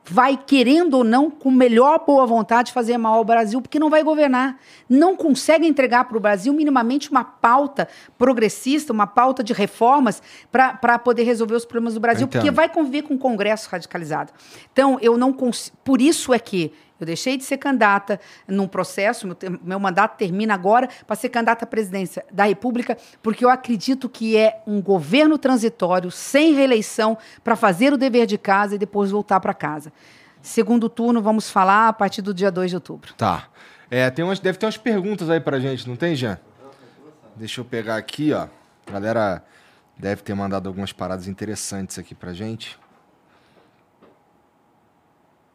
vai, 0.04 0.36
querendo 0.36 0.96
ou 0.96 1.04
não, 1.04 1.30
com 1.30 1.52
melhor 1.52 2.04
boa 2.06 2.26
vontade, 2.26 2.72
fazer 2.72 2.98
mal 2.98 3.16
ao 3.16 3.24
Brasil, 3.24 3.62
porque 3.62 3.80
não 3.80 3.90
vai 3.90 4.04
governar. 4.04 4.58
Não 4.90 5.16
consegue 5.16 5.68
entregar 5.68 6.06
para 6.06 6.18
o 6.18 6.20
Brasil 6.20 6.54
minimamente 6.54 7.12
uma 7.12 7.24
pauta 7.24 7.88
progressista, 8.18 8.92
uma 8.92 9.08
pauta 9.08 9.44
de 9.44 9.54
reformas 9.54 10.22
para 10.52 11.00
poder 11.00 11.24
resolver 11.24 11.56
os 11.56 11.66
problemas 11.66 11.94
do 11.94 12.00
Brasil, 12.00 12.28
porque 12.28 12.52
vai 12.52 12.68
conviver 12.68 13.04
com 13.04 13.14
um 13.14 13.18
Congresso 13.18 13.70
radicalizado. 13.70 14.34
Então, 14.74 14.98
eu 15.02 15.18
não 15.18 15.32
consigo. 15.32 15.78
Por 15.84 16.02
isso 16.02 16.34
é 16.34 16.40
que 16.40 16.74
eu 17.04 17.06
deixei 17.06 17.38
de 17.38 17.44
ser 17.44 17.58
candidata 17.58 18.20
num 18.48 18.68
processo, 18.68 19.28
meu, 19.28 19.38
meu 19.64 19.80
mandato 19.80 20.18
termina 20.18 20.54
agora 20.54 20.88
para 21.06 21.16
ser 21.16 21.30
candidata 21.30 21.66
à 21.66 21.68
presidência 21.68 22.26
da 22.32 22.46
República, 22.46 22.98
porque 23.22 23.44
eu 23.44 23.50
acredito 23.50 24.08
que 24.08 24.38
é 24.38 24.62
um 24.68 24.82
governo 24.82 25.38
transitório, 25.38 26.12
sem 26.12 26.54
reeleição, 26.54 27.18
para 27.44 27.56
fazer 27.56 27.92
o 27.94 27.98
dever 27.98 28.26
de 28.26 28.38
casa 28.38 28.76
e 28.76 28.78
depois 28.78 29.12
voltar 29.12 29.40
para 29.40 29.54
casa. 29.54 29.92
Segundo 30.42 30.90
turno, 30.90 31.22
vamos 31.22 31.50
falar 31.50 31.88
a 31.88 31.94
partir 31.94 32.22
do 32.22 32.34
dia 32.34 32.52
2 32.52 32.72
de 32.72 32.76
outubro. 32.76 33.14
Tá. 33.14 33.48
É, 33.90 34.10
tem 34.10 34.24
umas, 34.24 34.40
deve 34.40 34.58
ter 34.58 34.66
umas 34.66 34.78
perguntas 34.78 35.30
aí 35.30 35.40
para 35.40 35.60
gente, 35.60 35.88
não 35.88 35.96
tem, 35.96 36.16
Jean? 36.16 36.40
Deixa 37.36 37.62
eu 37.62 37.66
pegar 37.66 37.98
aqui, 37.98 38.32
ó. 38.34 38.48
A 38.88 38.92
galera 38.92 39.44
deve 39.98 40.22
ter 40.22 40.34
mandado 40.34 40.68
algumas 40.68 40.92
paradas 40.92 41.28
interessantes 41.28 42.00
aqui 42.00 42.16
para 42.16 42.34
gente. 42.34 42.80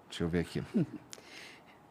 Deixa 0.09 0.25
eu 0.25 0.29
ver 0.29 0.41
aqui. 0.41 0.63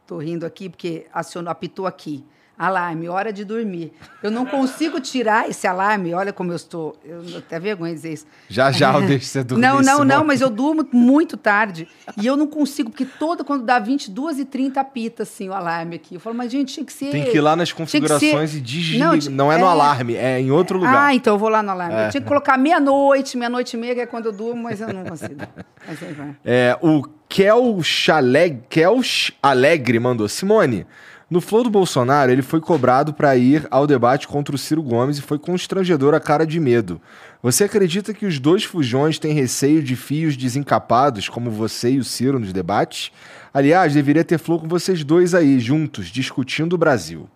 Tô 0.05 0.19
rindo 0.19 0.45
aqui 0.45 0.69
porque 0.69 1.07
acionou, 1.11 1.51
apitou 1.51 1.87
aqui. 1.87 2.23
Alarme, 2.57 3.09
hora 3.09 3.33
de 3.33 3.43
dormir. 3.43 3.91
Eu 4.23 4.31
não 4.31 4.45
consigo 4.45 4.99
tirar 5.01 5.49
esse 5.49 5.67
alarme. 5.67 6.13
Olha 6.13 6.31
como 6.31 6.53
eu 6.53 6.55
estou. 6.55 6.95
Eu 7.03 7.21
até 7.37 7.59
vergonha 7.59 7.91
de 7.91 7.97
dizer 7.97 8.13
isso. 8.13 8.25
Já 8.47 8.71
já 8.71 8.93
eu 8.95 9.01
deixo 9.05 9.25
você 9.25 9.43
dormir. 9.43 9.61
Não, 9.61 9.81
não, 9.81 10.05
não, 10.05 10.23
mas 10.23 10.39
eu 10.39 10.49
durmo 10.49 10.87
muito 10.91 11.35
tarde. 11.35 11.85
E 12.21 12.25
eu 12.25 12.37
não 12.37 12.47
consigo, 12.47 12.89
porque 12.89 13.05
toda, 13.05 13.43
quando 13.43 13.65
dá 13.65 13.77
22 13.77 14.39
e 14.39 14.45
30 14.45 14.79
apita 14.79 15.23
assim 15.23 15.49
o 15.49 15.53
alarme 15.53 15.97
aqui. 15.97 16.15
Eu 16.15 16.19
falo, 16.21 16.35
mas 16.35 16.49
gente, 16.49 16.73
tinha 16.73 16.85
que 16.85 16.93
ser. 16.93 17.11
Tem 17.11 17.25
que 17.25 17.35
ir 17.35 17.41
lá 17.41 17.57
nas 17.57 17.73
configurações 17.73 18.51
ser... 18.51 18.57
e 18.57 18.61
desligar. 18.61 19.09
Não, 19.09 19.31
não, 19.31 19.51
é 19.51 19.57
no 19.57 19.65
é... 19.65 19.69
alarme, 19.69 20.15
é 20.15 20.39
em 20.39 20.49
outro 20.49 20.77
lugar. 20.79 21.07
Ah, 21.07 21.13
então 21.13 21.33
eu 21.33 21.37
vou 21.37 21.49
lá 21.49 21.61
no 21.61 21.71
alarme. 21.71 21.95
É. 21.95 22.07
Eu 22.07 22.11
tinha 22.11 22.21
que 22.21 22.27
colocar 22.27 22.57
meia-noite, 22.57 23.37
meia-noite 23.37 23.75
e 23.75 23.79
meia, 23.79 23.95
que 23.95 24.01
é 24.01 24.05
quando 24.05 24.27
eu 24.27 24.31
durmo, 24.31 24.63
mas 24.63 24.79
eu 24.79 24.93
não 24.93 25.03
consigo. 25.03 25.35
Mas 25.87 26.01
aí 26.01 26.13
vai. 26.13 26.35
É, 26.43 26.75
o 26.81 27.03
Kelch 27.29 28.11
Alegre, 28.11 28.63
Kelch 28.69 29.37
Alegre 29.43 29.99
mandou. 29.99 30.27
Simone. 30.27 30.87
No 31.35 31.41
flow 31.41 31.65
do 31.65 31.69
Bolsonaro, 31.69 32.31
ele 32.31 32.41
foi 32.41 32.61
cobrado 32.61 33.13
para 33.13 33.35
ir 33.35 33.67
ao 33.69 33.85
debate 33.85 34.25
contra 34.25 34.55
o 34.55 34.57
Ciro 34.57 34.81
Gomes 34.81 35.17
e 35.17 35.21
foi 35.21 35.37
constrangedor 35.37 36.13
a 36.13 36.19
cara 36.21 36.47
de 36.47 36.61
medo. 36.61 37.01
Você 37.43 37.65
acredita 37.65 38.13
que 38.13 38.25
os 38.25 38.39
dois 38.39 38.63
fujões 38.63 39.19
têm 39.19 39.33
receio 39.33 39.83
de 39.83 39.97
fios 39.97 40.37
desencapados, 40.37 41.27
como 41.27 41.51
você 41.51 41.91
e 41.91 41.99
o 41.99 42.05
Ciro 42.05 42.39
nos 42.39 42.53
debates? 42.53 43.11
Aliás, 43.53 43.93
deveria 43.93 44.23
ter 44.23 44.37
flow 44.37 44.61
com 44.61 44.67
vocês 44.69 45.03
dois 45.03 45.35
aí, 45.35 45.59
juntos, 45.59 46.07
discutindo 46.07 46.71
o 46.71 46.77
Brasil. 46.77 47.29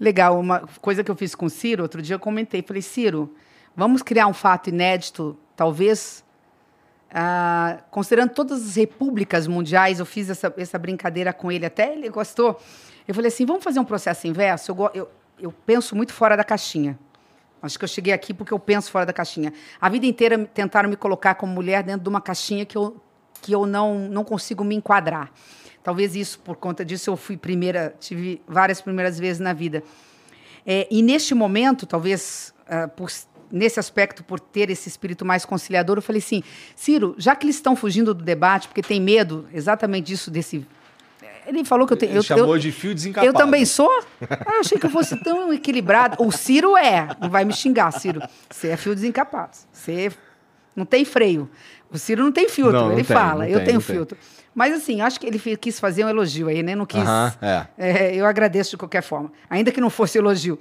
Legal, 0.00 0.40
uma 0.40 0.58
coisa 0.80 1.04
que 1.04 1.12
eu 1.12 1.14
fiz 1.14 1.32
com 1.36 1.46
o 1.46 1.50
Ciro, 1.50 1.84
outro 1.84 2.02
dia 2.02 2.16
eu 2.16 2.20
comentei, 2.20 2.60
falei, 2.60 2.82
Ciro, 2.82 3.32
vamos 3.76 4.02
criar 4.02 4.26
um 4.26 4.34
fato 4.34 4.68
inédito, 4.68 5.38
talvez, 5.54 6.24
ah, 7.12 7.78
considerando 7.90 8.30
todas 8.30 8.62
as 8.62 8.76
repúblicas 8.76 9.46
mundiais, 9.46 9.98
eu 9.98 10.06
fiz 10.06 10.30
essa, 10.30 10.52
essa 10.56 10.78
brincadeira 10.78 11.32
com 11.32 11.50
ele, 11.50 11.66
até 11.66 11.92
ele 11.92 12.08
gostou. 12.08 12.60
Eu 13.06 13.14
falei 13.14 13.28
assim, 13.28 13.44
vamos 13.44 13.64
fazer 13.64 13.80
um 13.80 13.84
processo 13.84 14.26
inverso? 14.26 14.70
Eu, 14.70 14.90
eu, 14.94 15.10
eu 15.40 15.52
penso 15.66 15.96
muito 15.96 16.12
fora 16.12 16.36
da 16.36 16.44
caixinha. 16.44 16.98
Acho 17.62 17.78
que 17.78 17.84
eu 17.84 17.88
cheguei 17.88 18.12
aqui 18.12 18.32
porque 18.32 18.54
eu 18.54 18.58
penso 18.58 18.90
fora 18.90 19.04
da 19.04 19.12
caixinha. 19.12 19.52
A 19.80 19.88
vida 19.88 20.06
inteira 20.06 20.38
tentaram 20.54 20.88
me 20.88 20.96
colocar 20.96 21.34
como 21.34 21.52
mulher 21.52 21.82
dentro 21.82 22.02
de 22.02 22.08
uma 22.08 22.20
caixinha 22.20 22.64
que 22.64 22.76
eu, 22.76 22.96
que 23.42 23.52
eu 23.52 23.66
não, 23.66 24.08
não 24.08 24.24
consigo 24.24 24.64
me 24.64 24.74
enquadrar. 24.74 25.30
Talvez 25.82 26.14
isso, 26.14 26.38
por 26.40 26.56
conta 26.56 26.84
disso, 26.84 27.10
eu 27.10 27.16
fui 27.16 27.36
primeira, 27.36 27.94
tive 27.98 28.40
várias 28.46 28.80
primeiras 28.80 29.18
vezes 29.18 29.40
na 29.40 29.52
vida. 29.52 29.82
É, 30.64 30.86
e 30.90 31.02
neste 31.02 31.34
momento, 31.34 31.86
talvez 31.86 32.54
ah, 32.68 32.86
por- 32.86 33.10
nesse 33.50 33.80
aspecto, 33.80 34.22
por 34.22 34.38
ter 34.38 34.70
esse 34.70 34.88
espírito 34.88 35.24
mais 35.24 35.44
conciliador, 35.44 35.98
eu 35.98 36.02
falei 36.02 36.20
assim, 36.20 36.42
Ciro, 36.74 37.14
já 37.18 37.34
que 37.34 37.44
eles 37.44 37.56
estão 37.56 37.74
fugindo 37.74 38.14
do 38.14 38.22
debate, 38.22 38.68
porque 38.68 38.82
tem 38.82 39.00
medo 39.00 39.48
exatamente 39.52 40.06
disso, 40.06 40.30
desse... 40.30 40.66
Ele 41.46 41.64
falou 41.64 41.86
que 41.86 41.92
eu 41.92 41.96
tenho... 41.96 42.12
Ele 42.12 42.18
eu, 42.18 42.22
chamou 42.22 42.54
eu, 42.54 42.60
de 42.60 42.70
fio 42.70 42.94
desencapado. 42.94 43.26
eu 43.26 43.32
também 43.32 43.64
sou? 43.64 43.90
Ah, 44.28 44.54
eu 44.54 44.60
achei 44.60 44.78
que 44.78 44.86
eu 44.86 44.90
fosse 44.90 45.16
tão 45.16 45.52
equilibrado. 45.52 46.22
O 46.22 46.30
Ciro 46.30 46.76
é. 46.76 47.08
Não 47.20 47.28
vai 47.28 47.44
me 47.44 47.52
xingar, 47.52 47.90
Ciro. 47.92 48.22
Você 48.48 48.68
é 48.68 48.76
fio 48.76 48.94
desencapado. 48.94 49.56
Você 49.72 50.12
não 50.76 50.84
tem 50.84 51.04
freio. 51.04 51.50
O 51.90 51.98
Ciro 51.98 52.22
não 52.22 52.30
tem 52.30 52.48
filtro. 52.48 52.72
Não, 52.72 52.86
não 52.86 52.92
ele 52.92 53.02
tem, 53.04 53.16
fala, 53.16 53.48
eu 53.48 53.56
tem, 53.56 53.66
tenho 53.66 53.78
não 53.80 53.86
tem. 53.86 53.96
filtro. 53.96 54.18
Mas 54.54 54.74
assim, 54.74 55.00
acho 55.00 55.18
que 55.18 55.26
ele 55.26 55.38
quis 55.56 55.80
fazer 55.80 56.04
um 56.04 56.08
elogio 56.08 56.48
aí, 56.48 56.62
né? 56.62 56.74
Não 56.74 56.86
quis. 56.86 57.00
Aham, 57.00 57.32
é. 57.40 57.66
É, 57.78 58.14
eu 58.14 58.26
agradeço 58.26 58.72
de 58.72 58.76
qualquer 58.76 59.02
forma. 59.02 59.32
Ainda 59.48 59.72
que 59.72 59.80
não 59.80 59.90
fosse 59.90 60.18
elogio. 60.18 60.58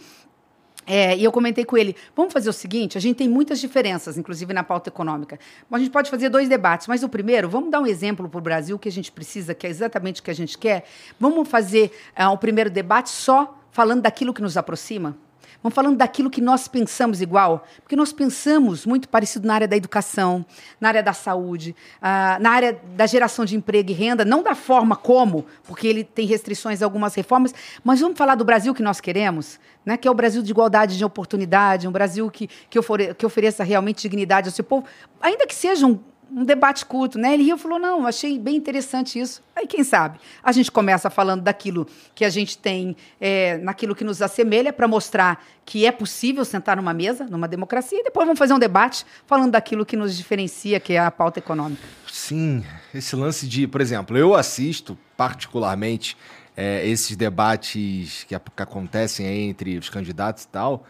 É, 0.91 1.15
e 1.15 1.23
eu 1.23 1.31
comentei 1.31 1.63
com 1.63 1.77
ele, 1.77 1.95
vamos 2.15 2.33
fazer 2.33 2.49
o 2.49 2.53
seguinte, 2.53 2.97
a 2.97 3.01
gente 3.01 3.17
tem 3.17 3.29
muitas 3.29 3.59
diferenças, 3.59 4.17
inclusive 4.17 4.51
na 4.55 4.63
pauta 4.63 4.89
econômica. 4.89 5.39
A 5.71 5.77
gente 5.77 5.91
pode 5.91 6.09
fazer 6.09 6.29
dois 6.29 6.49
debates, 6.49 6.87
mas 6.87 7.03
o 7.03 7.09
primeiro, 7.09 7.47
vamos 7.47 7.69
dar 7.69 7.79
um 7.79 7.85
exemplo 7.85 8.27
para 8.27 8.39
o 8.39 8.41
Brasil 8.41 8.79
que 8.79 8.89
a 8.89 8.91
gente 8.91 9.11
precisa, 9.11 9.53
que 9.53 9.67
é 9.67 9.69
exatamente 9.69 10.19
o 10.19 10.23
que 10.23 10.31
a 10.31 10.33
gente 10.33 10.57
quer. 10.57 10.85
Vamos 11.19 11.47
fazer 11.47 11.91
o 12.33 12.37
primeiro 12.37 12.71
debate 12.71 13.11
só 13.11 13.59
falando 13.69 14.01
daquilo 14.01 14.33
que 14.33 14.41
nos 14.41 14.57
aproxima? 14.57 15.15
Vamos 15.61 15.75
falando 15.75 15.97
daquilo 15.97 16.29
que 16.29 16.39
nós 16.39 16.69
pensamos 16.69 17.21
igual, 17.21 17.65
porque 17.81 17.95
nós 17.95 18.13
pensamos 18.13 18.85
muito 18.85 19.09
parecido 19.09 19.45
na 19.45 19.55
área 19.55 19.67
da 19.67 19.75
educação, 19.75 20.45
na 20.79 20.87
área 20.87 21.03
da 21.03 21.11
saúde, 21.11 21.75
ah, 22.01 22.37
na 22.39 22.51
área 22.51 22.79
da 22.95 23.05
geração 23.05 23.43
de 23.43 23.57
emprego 23.57 23.91
e 23.91 23.93
renda, 23.93 24.23
não 24.23 24.41
da 24.41 24.55
forma 24.55 24.95
como, 24.95 25.45
porque 25.65 25.85
ele 25.85 26.05
tem 26.05 26.25
restrições 26.25 26.81
a 26.81 26.85
algumas 26.85 27.13
reformas, 27.13 27.53
mas 27.83 27.99
vamos 27.99 28.17
falar 28.17 28.35
do 28.35 28.45
Brasil 28.45 28.73
que 28.73 28.81
nós 28.81 29.01
queremos, 29.01 29.59
né? 29.85 29.97
que 29.97 30.07
é 30.07 30.11
o 30.11 30.13
Brasil 30.13 30.41
de 30.41 30.49
igualdade 30.49 30.97
de 30.97 31.03
oportunidade, 31.03 31.89
um 31.89 31.91
Brasil 31.91 32.31
que, 32.31 32.47
que, 32.69 32.79
ofere- 32.79 33.13
que 33.13 33.25
ofereça 33.25 33.61
realmente 33.61 34.01
dignidade 34.01 34.47
ao 34.47 34.53
seu 34.53 34.63
povo, 34.63 34.85
ainda 35.21 35.45
que 35.45 35.53
seja 35.53 35.85
um, 35.85 35.99
um 36.31 36.43
debate 36.43 36.85
curto, 36.85 37.17
né? 37.17 37.33
Ele 37.33 37.43
riu 37.43 37.55
e 37.55 37.59
falou: 37.59 37.79
não, 37.79 38.05
achei 38.05 38.37
bem 38.37 38.55
interessante 38.55 39.19
isso. 39.19 39.41
Aí, 39.55 39.67
quem 39.67 39.83
sabe? 39.83 40.19
A 40.43 40.51
gente 40.51 40.71
começa 40.71 41.09
falando 41.09 41.41
daquilo 41.41 41.87
que 42.15 42.23
a 42.23 42.29
gente 42.29 42.57
tem, 42.57 42.95
é, 43.19 43.57
naquilo 43.57 43.95
que 43.95 44.03
nos 44.03 44.21
assemelha, 44.21 44.71
para 44.71 44.87
mostrar 44.87 45.43
que 45.65 45.85
é 45.85 45.91
possível 45.91 46.45
sentar 46.45 46.77
numa 46.77 46.93
mesa, 46.93 47.25
numa 47.25 47.47
democracia, 47.47 47.99
e 47.99 48.03
depois 48.03 48.25
vamos 48.25 48.39
fazer 48.39 48.53
um 48.53 48.59
debate 48.59 49.05
falando 49.25 49.51
daquilo 49.51 49.85
que 49.85 49.95
nos 49.95 50.15
diferencia, 50.17 50.79
que 50.79 50.93
é 50.93 50.99
a 50.99 51.11
pauta 51.11 51.39
econômica. 51.39 51.81
Sim, 52.11 52.63
esse 52.93 53.15
lance 53.15 53.47
de, 53.47 53.67
por 53.67 53.81
exemplo, 53.81 54.17
eu 54.17 54.35
assisto 54.35 54.97
particularmente 55.15 56.17
é, 56.55 56.87
esses 56.87 57.15
debates 57.15 58.25
que, 58.27 58.37
que 58.37 58.61
acontecem 58.63 59.27
aí 59.27 59.41
entre 59.41 59.77
os 59.77 59.89
candidatos 59.89 60.43
e 60.43 60.47
tal, 60.47 60.85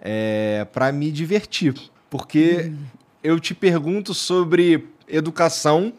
é, 0.00 0.66
para 0.72 0.92
me 0.92 1.10
divertir, 1.10 1.74
porque 2.08 2.72
eu 3.22 3.38
te 3.38 3.54
pergunto 3.54 4.14
sobre 4.14 4.88
educação. 5.08 5.92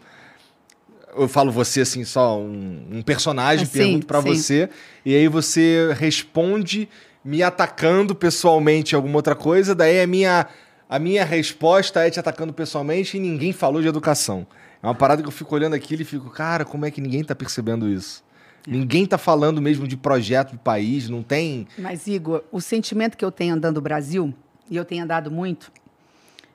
Eu 1.16 1.27
falo 1.27 1.51
você 1.51 1.82
assim, 1.82 2.06
só 2.06 2.40
um, 2.40 2.88
um 2.91 3.01
personagem, 3.01 3.64
Ah, 3.64 3.69
sim, 3.69 3.77
pergunto 3.77 4.08
para 4.08 4.22
você, 4.22 4.69
e 5.06 5.14
aí 5.14 5.27
você 5.27 5.93
responde 5.98 6.88
me 7.24 7.43
atacando 7.43 8.16
pessoalmente 8.16 8.93
em 8.93 8.95
alguma 8.95 9.17
outra 9.17 9.35
coisa, 9.35 9.75
daí 9.75 10.01
a 10.01 10.08
minha, 10.08 10.48
a 10.90 10.98
minha 10.98 11.24
resposta 11.25 12.06
é 12.06 12.09
te 12.09 12.19
atacando 12.19 12.53
pessoalmente 12.53 13.17
e 13.17 13.19
ninguém 13.19 13.51
falou 13.51 13.82
de 13.82 13.88
educação. 13.88 14.48
É 14.82 14.88
uma 14.88 14.95
parada 14.95 15.22
que 15.22 15.27
eu 15.27 15.32
fico 15.32 15.53
olhando 15.53 15.75
aquilo 15.75 16.01
e 16.01 16.06
fico, 16.06 16.30
cara, 16.30 16.66
como 16.66 16.85
é 16.85 16.91
que 16.91 17.01
ninguém 17.01 17.24
tá 17.24 17.35
percebendo 17.35 17.88
isso? 17.88 18.24
Ninguém 18.66 19.06
tá 19.06 19.17
falando 19.17 19.61
mesmo 19.61 19.88
de 19.88 19.98
projeto 19.98 20.53
do 20.53 20.59
país, 20.59 21.09
não 21.09 21.22
tem. 21.22 21.67
Mas, 21.77 22.08
Igor, 22.08 22.43
o 22.51 22.61
sentimento 22.61 23.17
que 23.17 23.25
eu 23.25 23.32
tenho 23.32 23.53
andando 23.53 23.75
no 23.75 23.82
Brasil, 23.82 24.33
e 24.69 24.75
eu 24.75 24.85
tenho 24.85 25.03
andado 25.03 25.30
muito, 25.30 25.72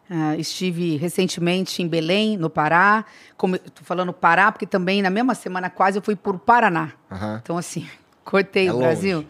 ah, 0.09 0.37
estive 0.37 0.97
recentemente 0.97 1.83
em 1.83 1.89
Belém, 1.89 2.37
no 2.37 2.49
Pará. 2.49 3.05
Estou 3.31 3.85
falando 3.85 4.13
Pará, 4.13 4.53
porque 4.53 4.67
também 4.67 5.03
na 5.03 5.11
mesma 5.11 5.35
semana 5.35 5.69
quase 5.69 5.99
eu 5.99 6.03
fui 6.03 6.15
por 6.15 6.39
Paraná. 6.39 6.93
Aham. 7.11 7.41
Então, 7.43 7.59
assim, 7.59 7.89
cortei 8.25 8.69
É 8.69 8.71
o 8.73 8.75
longe. 8.75 8.87
Brasil. 8.87 9.27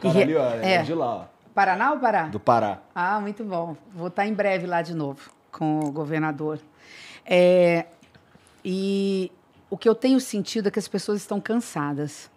Cara 0.00 0.20
ali, 0.20 0.34
ó, 0.34 0.50
é, 0.50 0.74
é. 0.74 0.82
de 0.82 0.94
lá, 0.94 1.14
ó, 1.14 1.24
Paraná 1.54 1.92
ou 1.92 1.98
Pará? 1.98 2.24
do 2.24 2.40
Pará. 2.40 2.80
Ah, 2.94 3.20
muito 3.20 3.44
bom. 3.44 3.76
Vou 3.94 4.08
estar 4.08 4.26
em 4.26 4.34
breve 4.34 4.66
lá 4.66 4.82
de 4.82 4.94
novo 4.94 5.30
com 5.52 5.80
o 5.80 5.92
governador. 5.92 6.58
É, 7.24 7.86
e 8.64 9.30
o 9.70 9.76
que 9.76 9.88
eu 9.88 9.94
tenho 9.94 10.20
sentido 10.20 10.68
é 10.68 10.70
que 10.70 10.78
as 10.78 10.88
pessoas 10.88 11.20
estão 11.20 11.40
cansadas. 11.40 12.30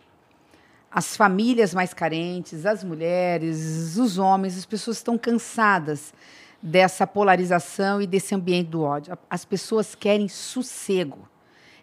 As 0.91 1.15
famílias 1.15 1.73
mais 1.73 1.93
carentes, 1.93 2.65
as 2.65 2.83
mulheres, 2.83 3.98
os 3.98 4.17
homens, 4.17 4.57
as 4.57 4.65
pessoas 4.65 4.98
estão 4.98 5.17
cansadas 5.17 6.14
dessa 6.62 7.08
polarização 7.08 8.02
e 8.02 8.08
desse 8.08 8.36
ambiente 8.36 8.68
do 8.68 8.82
ódio. 8.82 9.18
As 9.30 9.46
pessoas 9.46 9.96
querem 9.96 10.28
sossego. 10.28 11.28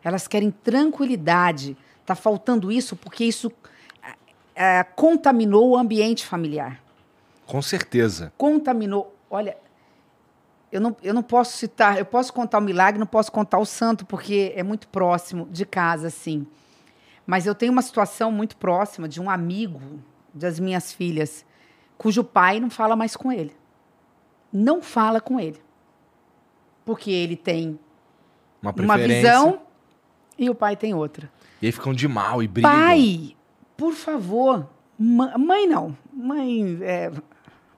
Elas 0.05 0.29
querem 0.29 0.51
tranquilidade. 0.51 1.77
Está 2.01 2.15
faltando 2.15 2.71
isso 2.71 2.95
porque 2.95 3.25
isso 3.25 3.51
eh, 4.55 4.85
contaminou 4.95 5.71
o 5.71 5.77
ambiente 5.77 6.25
familiar 6.25 6.81
Com 7.47 7.61
certeza. 7.61 8.33
contaminou. 8.37 9.15
Olha, 9.29 9.57
eu 10.71 10.81
não, 10.81 10.97
eu 11.03 11.15
não 11.15 11.23
posso 11.23 11.57
citar, 11.57 11.99
eu 11.99 12.05
posso 12.05 12.33
contar 12.33 12.59
o 12.59 12.61
milagre, 12.61 12.99
não 12.99 13.07
posso 13.07 13.33
contar 13.33 13.59
o 13.59 13.65
santo, 13.65 14.05
porque 14.05 14.53
é 14.55 14.63
muito 14.63 14.87
próximo 14.89 15.49
de 15.51 15.65
casa, 15.65 16.09
assim. 16.09 16.47
Mas 17.27 17.47
eu 17.47 17.55
tenho 17.55 17.73
uma 17.73 17.83
situação 17.83 18.31
muito 18.31 18.57
próxima 18.57 19.09
de 19.09 19.21
um 19.21 19.29
amigo 19.29 19.81
das 20.33 20.61
minhas 20.61 20.93
filhas, 20.93 21.45
cujo 21.99 22.23
pai 22.23 22.61
não 22.61 22.71
fala 22.71 22.95
mais 22.95 23.17
com 23.17 23.33
ele. 23.33 23.57
Não 24.52 24.83
fala 24.83 25.20
com 25.20 25.39
ele. 25.39 25.60
Porque 26.84 27.10
ele 27.10 27.36
tem 27.36 27.78
Uma 28.62 28.73
uma 28.73 28.99
visão 28.99 29.60
e 30.39 30.49
o 30.49 30.55
pai 30.55 30.76
tem 30.76 30.94
outra. 30.94 31.31
E 31.60 31.66
aí 31.66 31.73
ficam 31.73 31.92
de 31.92 32.07
mal 32.07 32.42
e 32.42 32.49
brigam. 32.49 32.70
Pai, 32.70 33.34
por 33.76 33.92
favor. 33.92 34.68
Mãe 34.99 35.66
não. 35.66 35.97
Mãe. 36.12 36.78
É... 36.83 37.10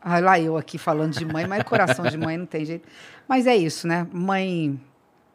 Ah, 0.01 0.21
lá 0.21 0.39
eu 0.39 0.57
aqui 0.57 0.79
falando 0.79 1.13
de 1.13 1.25
mãe, 1.25 1.47
mas 1.47 1.63
coração 1.65 2.07
de 2.07 2.17
mãe 2.17 2.37
não 2.37 2.47
tem 2.47 2.65
jeito. 2.65 2.89
Mas 3.27 3.47
é 3.47 3.57
isso, 3.57 3.87
né? 3.87 4.07
Mãe. 4.13 4.81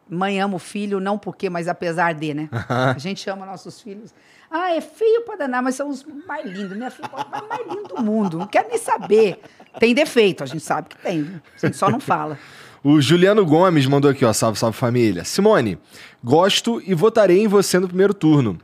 Mãe 0.08 0.38
ama 0.38 0.56
o 0.56 0.58
filho, 0.58 1.00
não 1.00 1.18
porque, 1.18 1.48
mas 1.48 1.66
apesar 1.66 2.12
de, 2.14 2.34
né? 2.34 2.48
A 2.68 2.98
gente 2.98 3.28
ama 3.30 3.46
nossos 3.46 3.80
filhos. 3.80 4.14
Ah, 4.50 4.74
é 4.74 4.80
feio 4.80 5.22
para 5.22 5.36
danar, 5.36 5.62
mas 5.62 5.74
são 5.74 5.88
os 5.88 6.04
mais 6.26 6.46
lindos. 6.46 6.76
Minha 6.76 6.90
filha 6.90 7.08
é 7.12 7.40
o 7.42 7.48
mais 7.48 7.66
lindo 7.68 7.88
do 7.88 8.02
mundo. 8.02 8.38
Não 8.38 8.46
quero 8.46 8.68
nem 8.68 8.78
saber. 8.78 9.40
Tem 9.78 9.94
defeito, 9.94 10.42
a 10.42 10.46
gente 10.46 10.62
sabe 10.62 10.88
que 10.90 10.98
tem. 10.98 11.40
A 11.56 11.66
gente 11.66 11.76
só 11.76 11.90
não 11.90 12.00
fala. 12.00 12.38
O 12.82 13.00
Juliano 13.00 13.44
Gomes 13.46 13.86
mandou 13.86 14.10
aqui, 14.10 14.24
ó. 14.24 14.32
Salve, 14.32 14.58
salve 14.58 14.76
família. 14.76 15.24
Simone, 15.24 15.78
gosto 16.22 16.82
e 16.86 16.94
votarei 16.94 17.42
em 17.42 17.48
você 17.48 17.78
no 17.78 17.88
primeiro 17.88 18.12
turno. 18.12 18.58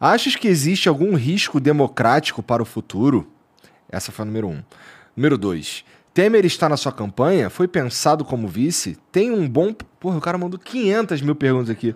Achas 0.00 0.34
que 0.34 0.48
existe 0.48 0.88
algum 0.88 1.14
risco 1.14 1.60
democrático 1.60 2.42
para 2.42 2.62
o 2.62 2.66
futuro? 2.66 3.30
Essa 3.88 4.10
foi 4.10 4.24
a 4.24 4.26
número 4.26 4.48
um. 4.48 4.62
Número 5.16 5.38
dois. 5.38 5.84
Temer 6.16 6.46
está 6.46 6.66
na 6.66 6.78
sua 6.78 6.92
campanha? 6.92 7.50
Foi 7.50 7.68
pensado 7.68 8.24
como 8.24 8.48
vice? 8.48 8.96
Tem 9.12 9.30
um 9.30 9.46
bom. 9.46 9.74
Porra, 10.00 10.16
o 10.16 10.20
cara 10.22 10.38
mandou 10.38 10.58
500 10.58 11.20
mil 11.20 11.34
perguntas 11.34 11.68
aqui. 11.68 11.94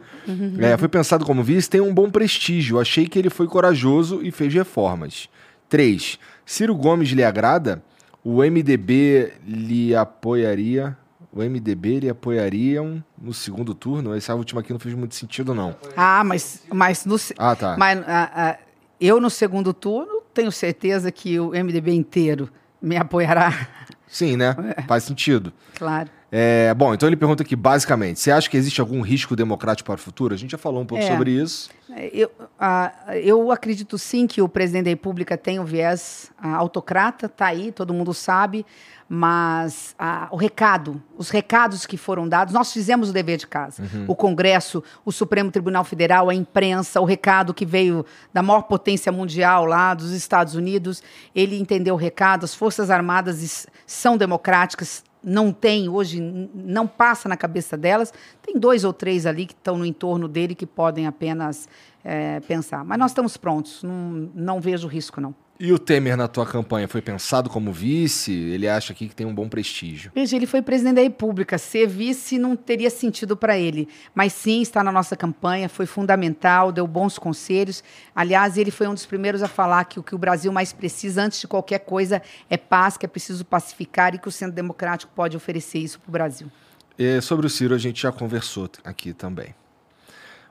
É, 0.59 0.77
foi 0.77 0.89
pensado 0.89 1.25
como 1.25 1.43
vice? 1.43 1.71
Tem 1.71 1.81
um 1.81 1.95
bom 1.95 2.11
prestígio. 2.11 2.79
Achei 2.79 3.07
que 3.09 3.19
ele 3.19 3.31
foi 3.31 3.47
corajoso 3.47 4.21
e 4.23 4.31
fez 4.31 4.53
reformas. 4.53 5.27
3. 5.71 6.19
Ciro 6.45 6.75
Gomes 6.75 7.09
lhe 7.09 7.25
agrada? 7.25 7.83
O 8.23 8.43
MDB 8.45 9.33
lhe 9.49 9.97
apoiaria. 9.97 10.95
O 11.33 11.39
MDB 11.43 12.01
lhe 12.01 12.11
apoiariam 12.11 13.03
no 13.19 13.33
segundo 13.33 13.75
turno? 13.75 14.15
Essa 14.15 14.35
última 14.35 14.61
aqui 14.61 14.71
não 14.71 14.79
fez 14.81 14.95
muito 14.95 15.15
sentido, 15.15 15.55
não. 15.55 15.75
Ah, 15.97 16.23
mas, 16.25 16.63
mas, 16.71 17.07
no, 17.07 17.17
se- 17.17 17.33
Ah, 17.39 17.57
tá. 17.57 17.75
mas 17.79 17.99
ah, 18.07 18.31
ah, 18.35 18.59
eu 19.01 19.19
no 19.19 19.31
segundo 19.31 19.73
turno 19.73 20.21
tenho 20.35 20.53
certeza 20.53 21.11
que 21.11 21.41
o 21.41 21.53
MDB 21.55 21.95
inteiro 21.95 22.51
me 22.83 22.99
apoiará. 22.99 23.67
Sim, 24.11 24.37
né? 24.37 24.55
Faz 24.89 25.05
sentido. 25.05 25.53
Claro. 25.77 26.11
É, 26.33 26.73
bom, 26.75 26.95
então 26.95 27.09
ele 27.09 27.17
pergunta 27.17 27.43
aqui, 27.43 27.57
basicamente, 27.57 28.21
você 28.21 28.31
acha 28.31 28.49
que 28.49 28.57
existe 28.57 28.81
algum 28.81 29.01
risco 29.01 29.35
democrático 29.35 29.87
para 29.87 29.97
o 29.97 29.99
futuro? 29.99 30.33
A 30.33 30.37
gente 30.37 30.51
já 30.51 30.59
falou 30.59 30.83
um 30.83 30.87
pouco 30.87 31.03
É. 31.03 31.09
sobre 31.09 31.31
isso. 31.33 31.71
Eu, 32.13 32.31
ah, 32.59 32.93
eu 33.17 33.51
acredito 33.51 33.99
sim 33.99 34.27
que 34.29 34.41
o 34.41 34.49
presidente 34.49 34.85
da 34.85 34.91
República 34.91 35.37
tem 35.37 35.59
um 35.59 35.65
viés 35.65 36.31
ah, 36.39 36.55
autocrata, 36.55 37.29
tá 37.29 37.47
aí, 37.47 37.73
todo 37.73 37.93
mundo 37.93 38.15
sabe, 38.15 38.65
mas 39.13 39.97
o 40.31 40.37
recado, 40.37 41.03
os 41.19 41.31
recados 41.31 41.85
que 41.85 41.97
foram 41.97 42.29
dados, 42.29 42.55
nós 42.55 42.73
fizemos 42.73 43.11
o 43.11 43.13
dever 43.13 43.39
de 43.39 43.47
casa. 43.49 43.83
O 44.07 44.15
Congresso, 44.15 44.85
o 45.05 45.11
Supremo 45.11 45.51
Tribunal 45.51 45.83
Federal, 45.83 46.31
a 46.31 46.35
imprensa, 46.35 47.01
o 47.01 47.05
recado 47.05 47.53
que 47.53 47.67
veio 47.67 48.07
da 48.33 48.41
maior 48.41 48.63
potência 48.63 49.11
mundial 49.11 49.65
lá 49.65 49.95
dos 49.95 50.13
Estados 50.13 50.55
Unidos, 50.55 51.03
ele 51.35 51.59
entendeu 51.59 51.95
o 51.95 51.99
recado, 51.99 52.45
as 52.45 52.55
Forças 52.55 52.89
Armadas 52.89 53.67
são 53.85 54.17
democráticas, 54.17 55.03
não 55.21 55.53
tem 55.53 55.89
hoje, 55.89 56.21
não 56.55 56.87
passa 56.87 57.29
na 57.29 57.37
cabeça 57.37 57.77
delas. 57.77 58.15
Tem 58.41 58.57
dois 58.57 58.85
ou 58.85 58.93
três 58.93 59.27
ali 59.27 59.45
que 59.45 59.55
estão 59.55 59.77
no 59.77 59.85
entorno 59.85 60.29
dele 60.29 60.55
que 60.55 60.65
podem 60.65 61.09
apenas 61.09 61.69
eh, 62.05 62.39
pensar. 62.47 62.85
Mas 62.85 62.97
nós 62.97 63.11
estamos 63.11 63.37
prontos, 63.37 63.83
não, 63.83 64.31
não 64.35 64.61
vejo 64.61 64.87
risco, 64.87 65.21
não. 65.21 65.35
E 65.63 65.75
o 65.75 65.79
Temer 65.79 66.17
na 66.17 66.27
tua 66.27 66.47
campanha 66.47 66.89
foi 66.89 67.03
pensado 67.03 67.51
como 67.51 67.71
vice? 67.71 68.33
Ele 68.33 68.67
acha 68.67 68.95
aqui 68.95 69.07
que 69.07 69.15
tem 69.15 69.27
um 69.27 69.35
bom 69.35 69.47
prestígio. 69.47 70.11
Veja, 70.15 70.35
ele 70.35 70.47
foi 70.47 70.63
presidente 70.63 70.95
da 70.95 71.03
República. 71.03 71.59
Ser 71.59 71.87
vice 71.87 72.39
não 72.39 72.57
teria 72.57 72.89
sentido 72.89 73.37
para 73.37 73.59
ele. 73.59 73.87
Mas 74.15 74.33
sim, 74.33 74.63
está 74.63 74.83
na 74.83 74.91
nossa 74.91 75.15
campanha, 75.15 75.69
foi 75.69 75.85
fundamental, 75.85 76.73
deu 76.73 76.87
bons 76.87 77.19
conselhos. 77.19 77.85
Aliás, 78.17 78.57
ele 78.57 78.71
foi 78.71 78.89
um 78.89 78.95
dos 78.95 79.05
primeiros 79.05 79.43
a 79.43 79.49
falar 79.49 79.85
que 79.85 80.01
o 80.01 80.03
que 80.03 80.15
o 80.15 80.19
Brasil 80.19 80.51
mais 80.51 80.73
precisa, 80.73 81.25
antes 81.25 81.39
de 81.39 81.47
qualquer 81.47 81.81
coisa, 81.81 82.23
é 82.49 82.57
paz, 82.57 82.97
que 82.97 83.05
é 83.05 83.09
preciso 83.09 83.45
pacificar 83.45 84.15
e 84.15 84.19
que 84.19 84.29
o 84.29 84.33
Centro 84.33 84.55
Democrático 84.55 85.13
pode 85.15 85.37
oferecer 85.37 85.81
isso 85.81 86.01
para 86.01 86.09
o 86.09 86.13
Brasil. 86.13 86.51
E 86.99 87.21
sobre 87.21 87.47
o 87.47 87.51
Ciro 87.51 87.75
a 87.75 87.79
gente 87.79 88.01
já 88.01 88.11
conversou 88.11 88.71
aqui 88.83 89.13
também. 89.13 89.55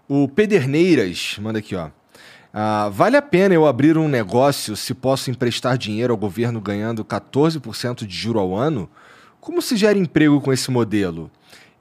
O 0.07 0.27
Pederneiras 0.27 1.35
manda 1.39 1.57
aqui, 1.57 1.75
ó. 1.75 1.89
Ah, 2.53 2.89
vale 2.91 3.15
a 3.15 3.21
pena 3.21 3.53
eu 3.53 3.67
abrir 3.67 3.97
um 3.97 4.07
negócio 4.07 4.75
se 4.75 4.93
posso 4.93 5.29
emprestar 5.29 5.77
dinheiro 5.77 6.13
ao 6.13 6.17
governo 6.17 6.59
ganhando 6.59 7.05
14% 7.05 8.05
de 8.05 8.15
juro 8.15 8.39
ao 8.39 8.55
ano? 8.55 8.89
Como 9.39 9.61
se 9.61 9.77
gera 9.77 9.97
emprego 9.97 10.41
com 10.41 10.51
esse 10.51 10.71
modelo? 10.71 11.29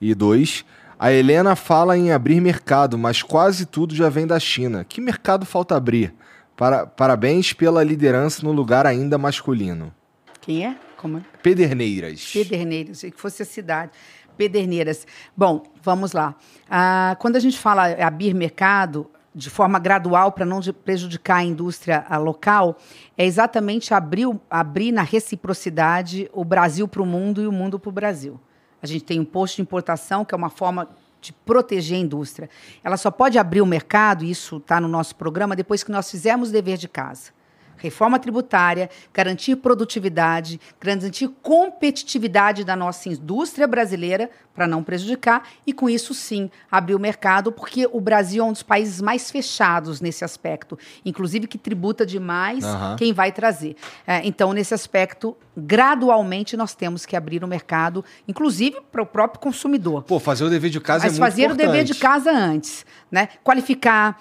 E 0.00 0.14
dois, 0.14 0.64
a 0.98 1.10
Helena 1.10 1.56
fala 1.56 1.96
em 1.96 2.12
abrir 2.12 2.40
mercado, 2.40 2.98
mas 2.98 3.22
quase 3.22 3.64
tudo 3.66 3.94
já 3.94 4.08
vem 4.08 4.26
da 4.26 4.38
China. 4.38 4.84
Que 4.84 5.00
mercado 5.00 5.46
falta 5.46 5.74
abrir? 5.74 6.14
Para- 6.56 6.86
parabéns 6.86 7.52
pela 7.52 7.82
liderança 7.82 8.42
no 8.44 8.52
lugar 8.52 8.84
ainda 8.86 9.16
masculino. 9.16 9.92
Quem 10.40 10.66
é? 10.66 10.76
Como 10.96 11.18
é? 11.18 11.20
Pederneiras. 11.42 12.30
Pederneiras, 12.32 12.98
achei 12.98 13.10
que 13.10 13.20
fosse 13.20 13.42
a 13.42 13.46
cidade. 13.46 13.92
Pederneiras. 14.36 15.06
Bom, 15.36 15.62
vamos 15.82 16.12
lá. 16.12 16.34
Ah, 16.68 17.16
quando 17.18 17.36
a 17.36 17.40
gente 17.40 17.58
fala 17.58 17.86
abrir 18.04 18.34
mercado 18.34 19.08
de 19.34 19.50
forma 19.50 19.78
gradual 19.78 20.32
para 20.32 20.44
não 20.44 20.60
prejudicar 20.84 21.38
a 21.38 21.44
indústria 21.44 22.04
local, 22.18 22.76
é 23.16 23.24
exatamente 23.24 23.94
abrir, 23.94 24.28
abrir 24.50 24.92
na 24.92 25.02
reciprocidade 25.02 26.30
o 26.32 26.44
Brasil 26.44 26.88
para 26.88 27.02
o 27.02 27.06
mundo 27.06 27.42
e 27.42 27.46
o 27.46 27.52
mundo 27.52 27.78
para 27.78 27.88
o 27.88 27.92
Brasil. 27.92 28.40
A 28.82 28.86
gente 28.86 29.04
tem 29.04 29.18
imposto 29.18 29.56
de 29.56 29.62
importação, 29.62 30.24
que 30.24 30.34
é 30.34 30.36
uma 30.36 30.50
forma 30.50 30.88
de 31.20 31.32
proteger 31.32 31.98
a 31.98 32.00
indústria. 32.00 32.48
Ela 32.82 32.96
só 32.96 33.10
pode 33.10 33.38
abrir 33.38 33.60
o 33.60 33.66
mercado, 33.66 34.24
e 34.24 34.30
isso 34.30 34.58
está 34.58 34.80
no 34.80 34.88
nosso 34.88 35.16
programa, 35.16 35.56
depois 35.56 35.82
que 35.82 35.90
nós 35.90 36.10
fizermos 36.10 36.50
o 36.50 36.52
dever 36.52 36.78
de 36.78 36.88
casa 36.88 37.37
reforma 37.78 38.18
tributária, 38.18 38.90
garantir 39.14 39.56
produtividade, 39.56 40.60
garantir 40.80 41.28
competitividade 41.42 42.64
da 42.64 42.76
nossa 42.76 43.08
indústria 43.08 43.66
brasileira 43.66 44.30
para 44.54 44.66
não 44.66 44.82
prejudicar 44.82 45.48
e 45.64 45.72
com 45.72 45.88
isso 45.88 46.12
sim 46.12 46.50
abrir 46.70 46.96
o 46.96 46.98
mercado, 46.98 47.52
porque 47.52 47.88
o 47.92 48.00
Brasil 48.00 48.44
é 48.44 48.46
um 48.46 48.52
dos 48.52 48.62
países 48.62 49.00
mais 49.00 49.30
fechados 49.30 50.00
nesse 50.00 50.24
aspecto, 50.24 50.76
inclusive 51.04 51.46
que 51.46 51.56
tributa 51.56 52.04
demais 52.04 52.64
Aham. 52.64 52.96
quem 52.96 53.12
vai 53.12 53.30
trazer. 53.30 53.76
É, 54.04 54.20
então 54.26 54.52
nesse 54.52 54.74
aspecto, 54.74 55.36
gradualmente 55.56 56.56
nós 56.56 56.74
temos 56.74 57.06
que 57.06 57.14
abrir 57.14 57.44
o 57.44 57.48
mercado, 57.48 58.04
inclusive 58.26 58.80
para 58.90 59.02
o 59.02 59.06
próprio 59.06 59.40
consumidor. 59.40 60.02
Pô, 60.02 60.18
fazer 60.18 60.44
o 60.44 60.50
dever 60.50 60.70
de 60.70 60.80
casa 60.80 61.04
Mas 61.04 61.16
é 61.16 61.20
muito 61.20 61.30
fazer 61.30 61.50
o 61.52 61.54
dever 61.54 61.84
de 61.84 61.92
importante. 61.92 62.00
casa 62.00 62.32
antes, 62.32 62.84
né? 63.10 63.28
Qualificar. 63.44 64.20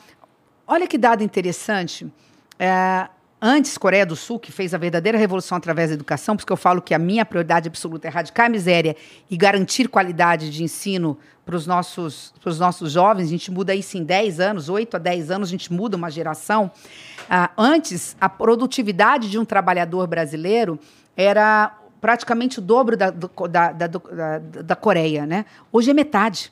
Olha 0.67 0.85
que 0.85 0.97
dado 0.97 1.23
interessante. 1.23 2.05
É, 2.59 3.07
antes, 3.41 3.77
Coreia 3.77 4.05
do 4.05 4.15
Sul, 4.15 4.39
que 4.39 4.51
fez 4.51 4.73
a 4.73 4.77
verdadeira 4.77 5.17
revolução 5.17 5.57
através 5.57 5.89
da 5.89 5.95
educação, 5.95 6.35
porque 6.35 6.51
eu 6.51 6.57
falo 6.57 6.81
que 6.81 6.93
a 6.93 6.99
minha 6.99 7.25
prioridade 7.25 7.67
absoluta 7.67 8.07
é 8.07 8.09
erradicar 8.09 8.47
a 8.47 8.49
miséria 8.49 8.95
e 9.29 9.37
garantir 9.37 9.87
qualidade 9.87 10.49
de 10.49 10.63
ensino 10.63 11.17
para 11.45 11.55
os 11.55 11.65
nossos, 11.65 12.33
pros 12.41 12.59
nossos 12.59 12.91
jovens. 12.91 13.27
A 13.27 13.31
gente 13.31 13.49
muda 13.49 13.73
isso 13.73 13.97
em 13.97 14.03
10 14.03 14.39
anos, 14.39 14.67
8 14.67 14.95
a 14.95 14.99
10 14.99 15.31
anos, 15.31 15.49
a 15.49 15.51
gente 15.51 15.71
muda 15.71 15.95
uma 15.95 16.11
geração. 16.11 16.69
Ah, 17.29 17.51
antes, 17.57 18.17
a 18.19 18.27
produtividade 18.27 19.29
de 19.29 19.39
um 19.39 19.45
trabalhador 19.45 20.07
brasileiro 20.07 20.77
era 21.15 21.77
praticamente 22.01 22.59
o 22.59 22.61
dobro 22.61 22.97
da, 22.97 23.09
da, 23.09 23.27
da, 23.47 23.71
da, 23.71 24.39
da 24.39 24.75
Coreia, 24.75 25.25
né? 25.25 25.45
Hoje 25.71 25.89
é 25.89 25.93
metade. 25.93 26.51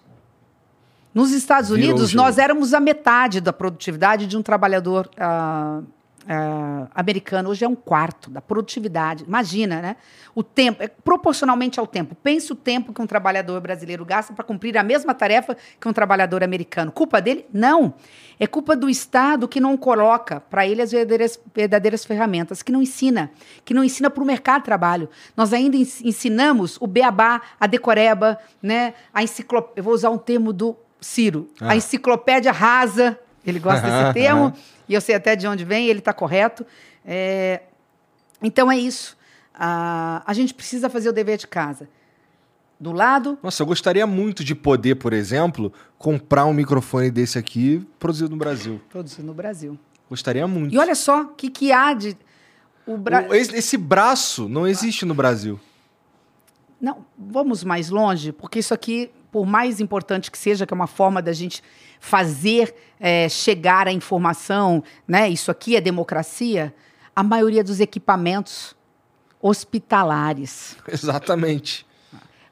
Nos 1.14 1.32
Estados 1.32 1.70
Unidos, 1.70 2.14
nós 2.14 2.38
éramos 2.38 2.74
a 2.74 2.80
metade 2.80 3.40
da 3.40 3.54
produtividade 3.54 4.28
de 4.28 4.36
um 4.36 4.42
trabalhador 4.42 5.10
ah, 5.18 5.82
ah, 6.28 6.88
americano. 6.96 7.50
Hoje 7.50 7.64
é 7.66 7.68
um 7.68 7.76
quarto 7.76 8.30
da 8.30 8.42
produtividade. 8.42 9.24
Imagina, 9.26 9.82
né? 9.82 9.96
O 10.34 10.44
tempo, 10.44 10.84
é 10.84 10.88
proporcionalmente 10.88 11.80
ao 11.80 11.88
tempo. 11.88 12.16
Pense 12.16 12.52
o 12.52 12.56
tempo 12.56 12.92
que 12.94 13.02
um 13.02 13.08
trabalhador 13.08 13.60
brasileiro 13.62 14.04
gasta 14.06 14.34
para 14.34 14.44
cumprir 14.44 14.78
a 14.78 14.84
mesma 14.84 15.14
tarefa 15.14 15.56
que 15.80 15.88
um 15.88 15.94
trabalhador 15.94 16.44
americano. 16.44 16.92
Culpa 16.92 17.22
dele? 17.22 17.46
Não. 17.54 17.94
É 18.40 18.46
culpa 18.46 18.76
do 18.76 18.90
Estado 18.90 19.48
que 19.48 19.60
não 19.62 19.78
coloca 19.78 20.42
para 20.42 20.68
ele 20.68 20.82
as 20.82 20.92
verdadeiras, 20.92 21.40
verdadeiras 21.54 22.04
ferramentas, 22.04 22.62
que 22.62 22.72
não 22.72 22.82
ensina, 22.82 23.32
que 23.64 23.74
não 23.74 23.84
ensina 23.84 24.10
para 24.10 24.22
o 24.22 24.26
mercado 24.26 24.60
de 24.62 24.66
trabalho. 24.66 25.10
Nós 25.38 25.54
ainda 25.54 25.78
ens- 25.78 26.02
ensinamos 26.02 26.78
o 26.82 26.88
beabá, 26.88 27.42
a 27.60 27.66
decoreba, 27.68 28.38
né? 28.62 28.94
a 29.14 29.24
enciclopédia. 29.24 29.74
Eu 29.80 29.84
vou 29.84 29.94
usar 29.94 30.10
um 30.10 30.18
termo 30.18 30.52
do 30.52 30.76
Ciro, 31.00 31.50
Ah. 31.62 31.72
a 31.72 31.76
enciclopédia 31.76 32.52
rasa. 32.52 33.18
Ele 33.46 33.60
gosta 33.60 33.82
desse 33.82 34.14
termo, 34.14 34.54
e 34.90 34.94
eu 34.94 35.02
sei 35.02 35.16
até 35.16 35.36
de 35.36 35.48
onde 35.48 35.64
vem, 35.64 35.88
ele 35.88 36.00
está 36.00 36.14
correto. 36.14 36.66
É, 37.06 37.62
Então 38.42 38.72
é 38.72 38.78
isso. 38.78 39.16
Ah, 39.54 40.22
a 40.26 40.34
gente 40.34 40.54
precisa 40.54 40.90
fazer 40.90 41.10
o 41.10 41.14
dever 41.14 41.38
de 41.38 41.48
casa. 41.48 41.88
Do 42.78 42.92
lado, 42.92 43.38
Nossa, 43.42 43.64
eu 43.64 43.68
gostaria 43.68 44.06
muito 44.06 44.44
de 44.44 44.54
poder, 44.54 44.96
por 44.96 45.14
exemplo, 45.14 45.72
comprar 45.98 46.46
um 46.46 46.54
microfone 46.54 47.10
desse 47.10 47.38
aqui 47.38 47.88
produzido 47.98 48.30
no 48.32 48.36
Brasil. 48.36 48.82
produzido 48.90 49.24
no 49.24 49.34
Brasil. 49.34 49.80
Gostaria 50.10 50.46
muito. 50.46 50.76
E 50.76 50.78
olha 50.78 50.94
só 50.94 51.22
o 51.22 51.28
que, 51.30 51.50
que 51.50 51.72
há 51.72 51.94
de. 51.94 52.18
O 52.86 52.98
Bra... 52.98 53.26
O- 53.30 53.34
esse, 53.34 53.56
esse 53.56 53.78
braço 53.78 54.50
não 54.50 54.68
existe 54.68 55.06
no 55.06 55.14
Brasil. 55.16 55.58
Não, 56.80 57.06
vamos 57.18 57.64
mais 57.64 57.90
longe, 57.90 58.32
porque 58.34 58.60
isso 58.60 58.74
aqui, 58.74 59.10
por 59.32 59.46
mais 59.46 59.80
importante 59.80 60.30
que 60.30 60.38
seja, 60.38 60.66
que 60.68 60.74
é 60.74 60.76
uma 60.76 60.86
forma 60.88 61.22
da 61.22 61.32
gente 61.32 61.64
fazer 62.00 62.74
eh, 63.00 63.28
chegar 63.30 63.88
a 63.88 63.92
informação, 63.92 64.84
né? 65.08 65.30
Isso 65.30 65.50
aqui 65.52 65.76
é 65.76 65.82
democracia. 65.82 66.74
A 67.16 67.24
maioria 67.24 67.64
dos 67.64 67.80
equipamentos 67.80 68.76
hospitalares. 69.42 70.78
Exatamente. 70.88 71.86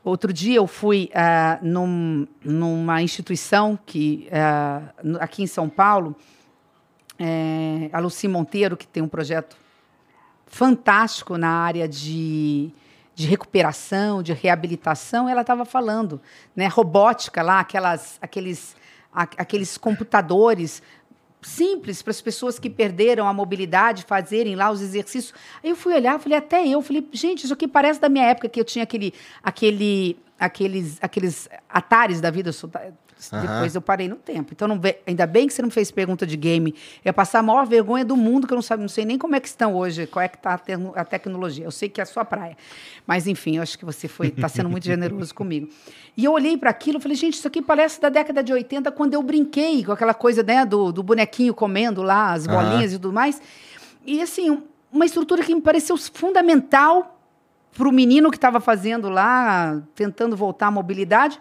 Outro 0.03 0.33
dia 0.33 0.57
eu 0.57 0.67
fui 0.67 1.09
ah, 1.13 1.59
num- 1.61 2.27
numa 2.43 3.01
instituição 3.01 3.79
que 3.85 4.27
no- 5.01 5.17
aqui 5.21 5.43
em 5.43 5.47
São 5.47 5.69
Paulo, 5.69 6.13
eh, 7.17 7.89
a 7.93 7.99
Luci 7.99 8.27
Monteiro, 8.27 8.75
que 8.75 8.85
tem 8.85 9.01
um 9.01 9.07
projeto 9.07 9.55
fantástico 10.45 11.37
na 11.37 11.49
área 11.49 11.87
de, 11.87 12.69
de 13.15 13.27
recuperação, 13.27 14.21
de 14.21 14.33
reabilitação, 14.33 15.27
ela 15.29 15.41
estava 15.41 15.63
falando, 15.65 16.21
né, 16.55 16.67
robótica 16.67 17.41
lá, 17.41 17.59
aquelas, 17.61 18.17
aqueles, 18.21 18.75
aqueles 19.13 19.77
computadores 19.77 20.81
simples 21.41 22.01
para 22.01 22.11
as 22.11 22.21
pessoas 22.21 22.57
que 22.57 22.69
perderam 22.69 23.27
a 23.27 23.33
mobilidade 23.33 24.03
fazerem 24.03 24.55
lá 24.55 24.71
os 24.71 24.81
exercícios. 24.81 25.33
Aí 25.63 25.69
eu 25.69 25.75
fui 25.75 25.93
olhar, 25.93 26.19
falei 26.19 26.37
até 26.37 26.65
eu, 26.65 26.81
falei 26.81 27.07
gente, 27.11 27.43
isso 27.43 27.53
aqui 27.53 27.67
parece 27.67 27.99
da 27.99 28.09
minha 28.09 28.25
época 28.25 28.49
que 28.49 28.59
eu 28.59 28.65
tinha 28.65 28.83
aquele, 28.83 29.13
aquele, 29.41 30.17
aqueles, 30.39 30.97
aqueles 31.01 31.49
atares 31.69 32.21
da 32.21 32.31
vida. 32.31 32.49
eu 32.49 32.53
sou 32.53 32.69
Aham. 33.31 33.41
Depois 33.45 33.75
eu 33.75 33.81
parei 33.81 34.07
no 34.09 34.15
tempo. 34.15 34.51
Então, 34.53 34.67
não 34.67 34.79
ainda 35.05 35.25
bem 35.27 35.47
que 35.47 35.53
você 35.53 35.61
não 35.61 35.69
fez 35.69 35.91
pergunta 35.91 36.25
de 36.25 36.35
game. 36.35 36.71
Eu 37.05 37.09
ia 37.09 37.13
passar 37.13 37.39
a 37.39 37.43
maior 37.43 37.65
vergonha 37.65 38.03
do 38.03 38.17
mundo, 38.17 38.47
que 38.47 38.53
eu 38.53 38.55
não, 38.55 38.61
sabe, 38.61 38.81
não 38.81 38.89
sei 38.89 39.05
nem 39.05 39.17
como 39.17 39.35
é 39.35 39.39
que 39.39 39.47
estão 39.47 39.75
hoje, 39.75 40.07
qual 40.07 40.23
é 40.23 40.27
que 40.27 40.37
está 40.37 40.59
a, 40.95 41.05
tecnologia. 41.05 41.63
Eu 41.65 41.71
sei 41.71 41.87
que 41.89 42.01
é 42.01 42.03
a 42.03 42.05
sua 42.05 42.25
praia. 42.25 42.57
Mas, 43.05 43.27
enfim, 43.27 43.57
eu 43.57 43.63
acho 43.63 43.77
que 43.77 43.85
você 43.85 44.07
foi 44.07 44.27
está 44.27 44.49
sendo 44.49 44.69
muito 44.69 44.83
generoso 44.87 45.33
comigo. 45.35 45.69
E 46.17 46.25
eu 46.25 46.31
olhei 46.33 46.57
para 46.57 46.69
aquilo 46.69 46.97
e 46.97 47.01
falei, 47.01 47.15
gente, 47.15 47.35
isso 47.35 47.47
aqui 47.47 47.61
parece 47.61 48.01
da 48.01 48.09
década 48.09 48.43
de 48.43 48.51
80, 48.53 48.91
quando 48.91 49.13
eu 49.13 49.21
brinquei 49.23 49.83
com 49.83 49.91
aquela 49.91 50.13
coisa 50.13 50.41
né, 50.43 50.65
do, 50.65 50.91
do 50.91 51.03
bonequinho 51.03 51.53
comendo 51.53 52.01
lá 52.01 52.33
as 52.33 52.45
bolinhas 52.47 52.91
e 52.93 52.95
tudo 52.99 53.13
mais. 53.13 53.41
E, 54.05 54.21
assim, 54.21 54.49
um- 54.49 54.63
uma 54.91 55.05
estrutura 55.05 55.43
que 55.43 55.53
me 55.55 55.61
pareceu 55.61 55.97
fundamental 55.97 57.19
para 57.75 57.87
o 57.87 57.91
menino 57.91 58.29
que 58.29 58.37
estava 58.37 58.59
fazendo 58.59 59.09
lá, 59.09 59.81
tentando 59.95 60.35
voltar 60.37 60.67
à 60.67 60.71
mobilidade. 60.71 61.39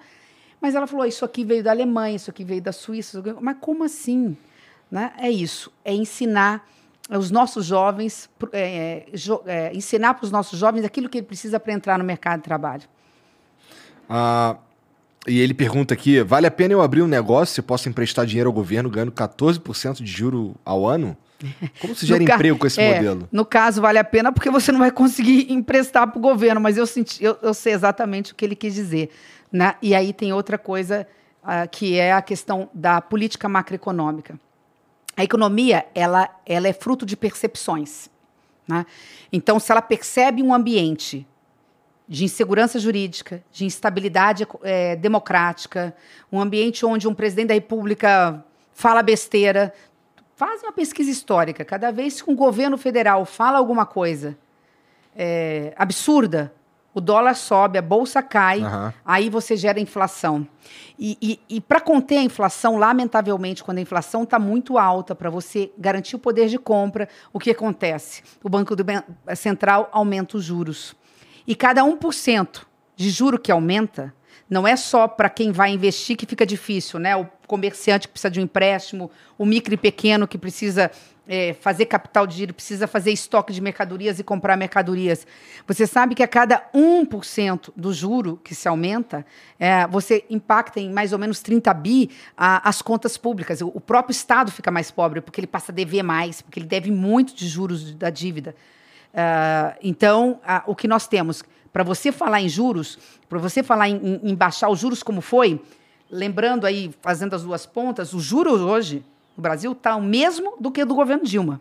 Mas 0.63 0.77
ela 0.77 0.87
falou: 0.87 1.05
isso 1.05 1.25
aqui 1.25 1.45
veio 1.45 1.65
da 1.65 1.73
Alemanha, 1.73 2.15
isso 2.15 2.31
aqui 2.31 2.45
veio 2.45 2.63
da 2.63 2.71
Suíça. 2.71 3.21
Mas 3.41 3.57
como 3.61 3.83
assim? 3.83 4.37
Né? 4.89 5.13
É 5.19 5.29
isso, 5.29 5.73
é 5.85 5.93
ensinar 5.93 6.69
os 7.11 7.31
nossos 7.31 7.67
jovens, 7.67 8.31
é, 8.53 9.07
é, 9.47 9.73
ensinar 9.75 10.15
para 10.15 10.25
os 10.25 10.31
nossos 10.31 10.59
jovens 10.59 10.85
aquilo 10.85 11.09
que 11.09 11.19
ele 11.19 11.27
precisa 11.27 11.59
para 11.59 11.73
entrar 11.73 11.99
no 11.99 12.05
mercado 12.05 12.39
de 12.39 12.45
trabalho. 12.45 12.85
Ah, 14.09 14.57
e 15.27 15.41
ele 15.41 15.55
pergunta 15.55 15.95
aqui: 15.95 16.23
vale 16.23 16.47
a 16.47 16.51
pena 16.51 16.75
eu 16.75 16.83
abrir 16.83 17.03
um 17.03 17.09
negócio 17.09 17.55
se 17.55 17.63
posso 17.63 17.89
emprestar 17.89 18.25
dinheiro 18.25 18.49
ao 18.49 18.53
governo 18.53 18.89
ganhando 18.89 19.13
14% 19.13 20.03
de 20.03 20.07
juro 20.07 20.55
ao 20.65 20.87
ano? 20.87 21.17
Como 21.81 21.95
se 21.95 22.05
gera 22.07 22.23
emprego 22.23 22.59
com 22.59 22.67
esse 22.67 22.81
é, 22.81 22.95
modelo? 22.95 23.29
No 23.33 23.45
caso, 23.45 23.81
vale 23.81 23.99
a 23.99 24.05
pena 24.05 24.31
porque 24.31 24.51
você 24.51 24.71
não 24.71 24.79
vai 24.79 24.91
conseguir 24.91 25.51
emprestar 25.53 26.07
para 26.07 26.19
o 26.19 26.23
governo, 26.23 26.61
mas 26.61 26.77
eu, 26.77 26.87
senti, 26.87 27.23
eu, 27.25 27.37
eu, 27.43 27.55
sei 27.55 27.73
exatamente 27.73 28.33
o 28.33 28.35
que 28.35 28.45
ele 28.45 28.55
quis 28.55 28.75
dizer. 28.75 29.11
Né? 29.53 29.75
E 29.83 29.95
aí 29.95 30.13
tem 30.13 30.33
outra 30.33 30.57
coisa 30.57 31.07
uh, 31.43 31.69
que 31.71 31.99
é 31.99 32.13
a 32.13 32.23
questão 32.23 32.71
da 32.73 33.01
política 33.01 33.49
macroeconômica. 33.49 34.39
A 35.17 35.23
economia 35.23 35.85
ela, 35.95 36.31
ela 36.47 36.67
é 36.67 36.73
fruto 36.73 37.05
de 37.05 37.17
percepções. 37.17 38.09
Né? 38.67 38.87
Então, 39.31 39.61
se 39.61 39.71
ela 39.71 39.83
percebe 39.83 40.43
um 40.43 40.55
ambiente 40.55 41.27
de 42.09 42.25
insegurança 42.25 42.79
jurídica, 42.79 43.43
de 43.53 43.65
instabilidade 43.65 44.47
é, 44.63 44.97
democrática, 44.97 45.95
um 46.31 46.41
ambiente 46.41 46.85
onde 46.85 47.07
um 47.07 47.15
presidente 47.15 47.49
da 47.49 47.55
República 47.55 48.45
fala 48.73 49.03
besteira, 49.03 49.73
faz 50.35 50.63
uma 50.63 50.73
pesquisa 50.73 51.11
histórica. 51.11 51.65
Cada 51.65 51.91
vez 51.91 52.21
que 52.21 52.31
um 52.31 52.35
governo 52.35 52.77
federal 52.77 53.25
fala 53.25 53.59
alguma 53.59 53.87
coisa 53.87 54.37
é, 55.17 55.73
absurda, 55.77 56.53
o 56.95 57.01
dólar 57.01 57.35
sobe, 57.35 57.79
a 57.79 57.83
bolsa 57.83 58.23
cai, 58.23 58.61
uhum. 58.61 58.93
aí 59.05 59.31
você 59.31 59.57
gera 59.57 59.81
inflação. 59.81 60.47
E, 60.99 61.17
e, 61.21 61.57
e 61.57 61.61
para 61.61 61.81
conter 61.81 62.19
a 62.19 62.23
inflação, 62.23 62.77
lamentavelmente, 62.77 63.65
quando 63.65 63.79
a 63.79 63.81
inflação 63.81 64.25
está 64.25 64.39
muito 64.39 64.79
alta, 64.79 65.15
para 65.15 65.31
você 65.31 65.73
garantir 65.79 66.17
o 66.17 66.19
poder 66.19 66.49
de 66.49 66.59
compra, 66.59 67.09
o 67.33 67.39
que 67.39 67.51
acontece? 67.51 68.23
O 68.43 68.49
Banco 68.49 68.75
Central 69.35 69.89
aumenta 69.93 70.37
os 70.37 70.45
juros. 70.45 70.95
E 71.47 71.55
cada 71.55 71.83
1% 71.83 72.62
de 72.95 73.11
juro 73.11 73.39
que 73.39 73.51
aumenta, 73.51 74.15
não 74.49 74.69
é 74.69 74.77
só 74.77 75.09
para 75.09 75.31
quem 75.31 75.51
vai 75.51 75.71
investir 75.71 76.17
que 76.17 76.27
fica 76.27 76.45
difícil, 76.45 77.01
né? 77.01 77.17
O 77.17 77.27
comerciante 77.47 78.07
que 78.07 78.12
precisa 78.12 78.31
de 78.31 78.39
um 78.39 78.45
empréstimo, 78.45 79.11
o 79.39 79.47
micro 79.47 79.73
e 79.73 79.77
pequeno 79.77 80.29
que 80.29 80.37
precisa 80.37 80.91
é, 81.26 81.52
fazer 81.52 81.86
capital 81.86 82.26
de 82.26 82.36
giro, 82.36 82.52
precisa 82.52 82.86
fazer 82.86 83.12
estoque 83.12 83.52
de 83.52 83.60
mercadorias 83.60 84.18
e 84.18 84.25
comprar 84.25 84.57
mercadorias. 84.57 85.26
Você 85.67 85.86
sabe 85.86 86.15
que 86.15 86.23
a 86.23 86.28
cada 86.28 86.68
1% 86.75 87.70
do 87.76 87.92
juro 87.92 88.41
que 88.42 88.55
se 88.55 88.67
aumenta, 88.67 89.25
é, 89.59 89.86
você 89.86 90.25
impacta 90.28 90.81
em 90.81 90.92
mais 90.92 91.12
ou 91.12 91.18
menos 91.18 91.41
30 91.41 91.73
bi 91.75 92.10
a, 92.36 92.68
as 92.68 92.83
contas 92.83 93.17
públicas. 93.17 93.60
O, 93.60 93.68
o 93.68 93.81
próprio 93.81 94.12
Estado 94.12 94.51
fica 94.51 94.70
mais 94.70 94.91
pobre 94.91 95.20
porque 95.20 95.41
ele 95.41 95.47
passa 95.47 95.70
a 95.70 95.75
dever 95.75 96.02
mais, 96.02 96.42
porque 96.42 96.59
ele 96.59 96.67
deve 96.67 96.91
muito 96.91 97.34
de 97.34 97.47
juros 97.47 97.94
da 97.94 98.10
dívida. 98.10 98.55
Uh, 99.12 99.76
então, 99.83 100.41
uh, 100.42 100.62
o 100.67 100.75
que 100.75 100.89
nós 100.89 101.07
temos, 101.07 101.44
para 101.73 101.84
você 101.84 102.10
falar 102.10 102.41
em 102.41 102.49
juros, 102.49 102.99
para 103.28 103.39
você 103.39 103.62
falar 103.62 103.89
em, 103.89 103.97
em, 103.97 104.31
em 104.31 104.34
baixar 104.34 104.70
os 104.70 104.78
juros 104.78 105.02
como 105.02 105.20
foi, 105.20 105.60
lembrando 106.10 106.67
aí, 106.67 106.91
fazendo 107.01 107.34
as 107.34 107.42
duas 107.42 107.65
pontas, 107.65 108.12
os 108.12 108.25
juros 108.25 108.60
hoje 108.60 109.05
no 109.36 109.43
Brasil 109.43 109.73
está 109.73 109.97
o 109.97 110.02
mesmo 110.02 110.57
do 110.61 110.70
que 110.70 110.85
do 110.85 110.94
governo 110.94 111.25
Dilma. 111.25 111.61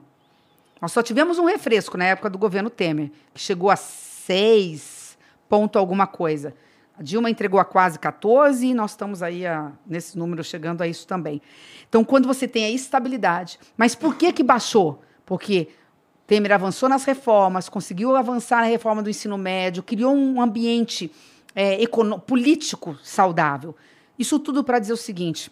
Nós 0.82 0.92
só 0.92 1.04
tivemos 1.04 1.38
um 1.38 1.46
refresco 1.46 1.98
na 1.98 2.06
época 2.06 2.30
do 2.30 2.38
governo 2.38 2.70
Temer, 2.70 3.12
que 3.34 3.40
chegou 3.40 3.70
a 3.70 3.76
6 3.76 5.18
ponto 5.48 5.78
alguma 5.78 6.08
coisa. 6.08 6.56
A 6.98 7.04
Dilma 7.04 7.30
entregou 7.30 7.60
a 7.60 7.66
quase 7.66 8.00
14 8.00 8.68
e 8.68 8.74
nós 8.74 8.92
estamos 8.92 9.22
aí 9.22 9.46
a, 9.46 9.72
nesse 9.86 10.18
número 10.18 10.44
chegando 10.44 10.82
a 10.82 10.88
isso 10.88 11.06
também. 11.06 11.42
Então, 11.90 12.04
quando 12.04 12.26
você 12.26 12.48
tem 12.48 12.66
a 12.66 12.70
estabilidade, 12.70 13.60
mas 13.76 13.94
por 13.94 14.16
que 14.16 14.32
que 14.32 14.44
baixou? 14.44 15.02
Porque 15.26 15.70
Temer 16.26 16.54
avançou 16.54 16.88
nas 16.88 17.04
reformas, 17.04 17.68
conseguiu 17.68 18.16
avançar 18.16 18.62
na 18.62 18.68
reforma 18.68 19.04
do 19.04 19.10
ensino 19.10 19.38
médio, 19.38 19.84
criou 19.84 20.16
um 20.16 20.42
ambiente 20.42 21.12
é, 21.54 21.78
político 22.26 22.98
saudável. 23.04 23.76
Isso 24.18 24.40
tudo 24.40 24.64
para 24.64 24.80
dizer 24.80 24.94
o 24.94 24.98
seguinte: 24.98 25.52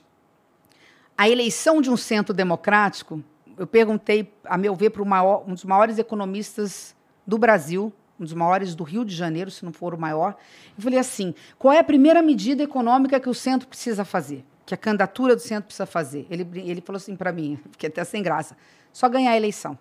a 1.19 1.27
eleição 1.27 1.81
de 1.81 1.91
um 1.91 1.97
centro 1.97 2.33
democrático, 2.33 3.21
eu 3.57 3.67
perguntei, 3.67 4.33
a 4.45 4.57
meu 4.57 4.73
ver, 4.73 4.89
para 4.89 5.03
um 5.03 5.53
dos 5.53 5.65
maiores 5.65 5.99
economistas 5.99 6.95
do 7.27 7.37
Brasil, 7.37 7.91
um 8.17 8.23
dos 8.23 8.33
maiores 8.33 8.73
do 8.73 8.85
Rio 8.85 9.03
de 9.03 9.13
Janeiro, 9.13 9.51
se 9.51 9.65
não 9.65 9.73
for 9.73 9.93
o 9.93 9.99
maior. 9.99 10.37
Eu 10.77 10.81
falei 10.81 10.97
assim: 10.97 11.35
qual 11.57 11.73
é 11.73 11.79
a 11.79 11.83
primeira 11.83 12.21
medida 12.21 12.63
econômica 12.63 13.19
que 13.19 13.27
o 13.27 13.33
centro 13.33 13.67
precisa 13.67 14.05
fazer? 14.05 14.45
Que 14.65 14.73
a 14.73 14.77
candidatura 14.77 15.35
do 15.35 15.41
centro 15.41 15.65
precisa 15.65 15.85
fazer? 15.85 16.25
Ele, 16.29 16.47
ele 16.53 16.79
falou 16.79 16.95
assim 16.95 17.17
para 17.17 17.33
mim, 17.33 17.59
fiquei 17.69 17.89
até 17.89 18.01
sem 18.05 18.23
graça: 18.23 18.55
só 18.93 19.09
ganhar 19.09 19.31
a 19.31 19.35
eleição. 19.35 19.77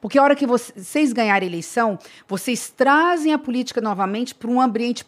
Porque 0.00 0.18
a 0.18 0.22
hora 0.22 0.34
que 0.34 0.46
vocês 0.46 1.12
ganharem 1.12 1.46
a 1.46 1.50
eleição, 1.50 1.98
vocês 2.26 2.70
trazem 2.70 3.34
a 3.34 3.38
política 3.38 3.82
novamente 3.82 4.34
para 4.34 4.48
um 4.48 4.58
ambiente 4.58 5.04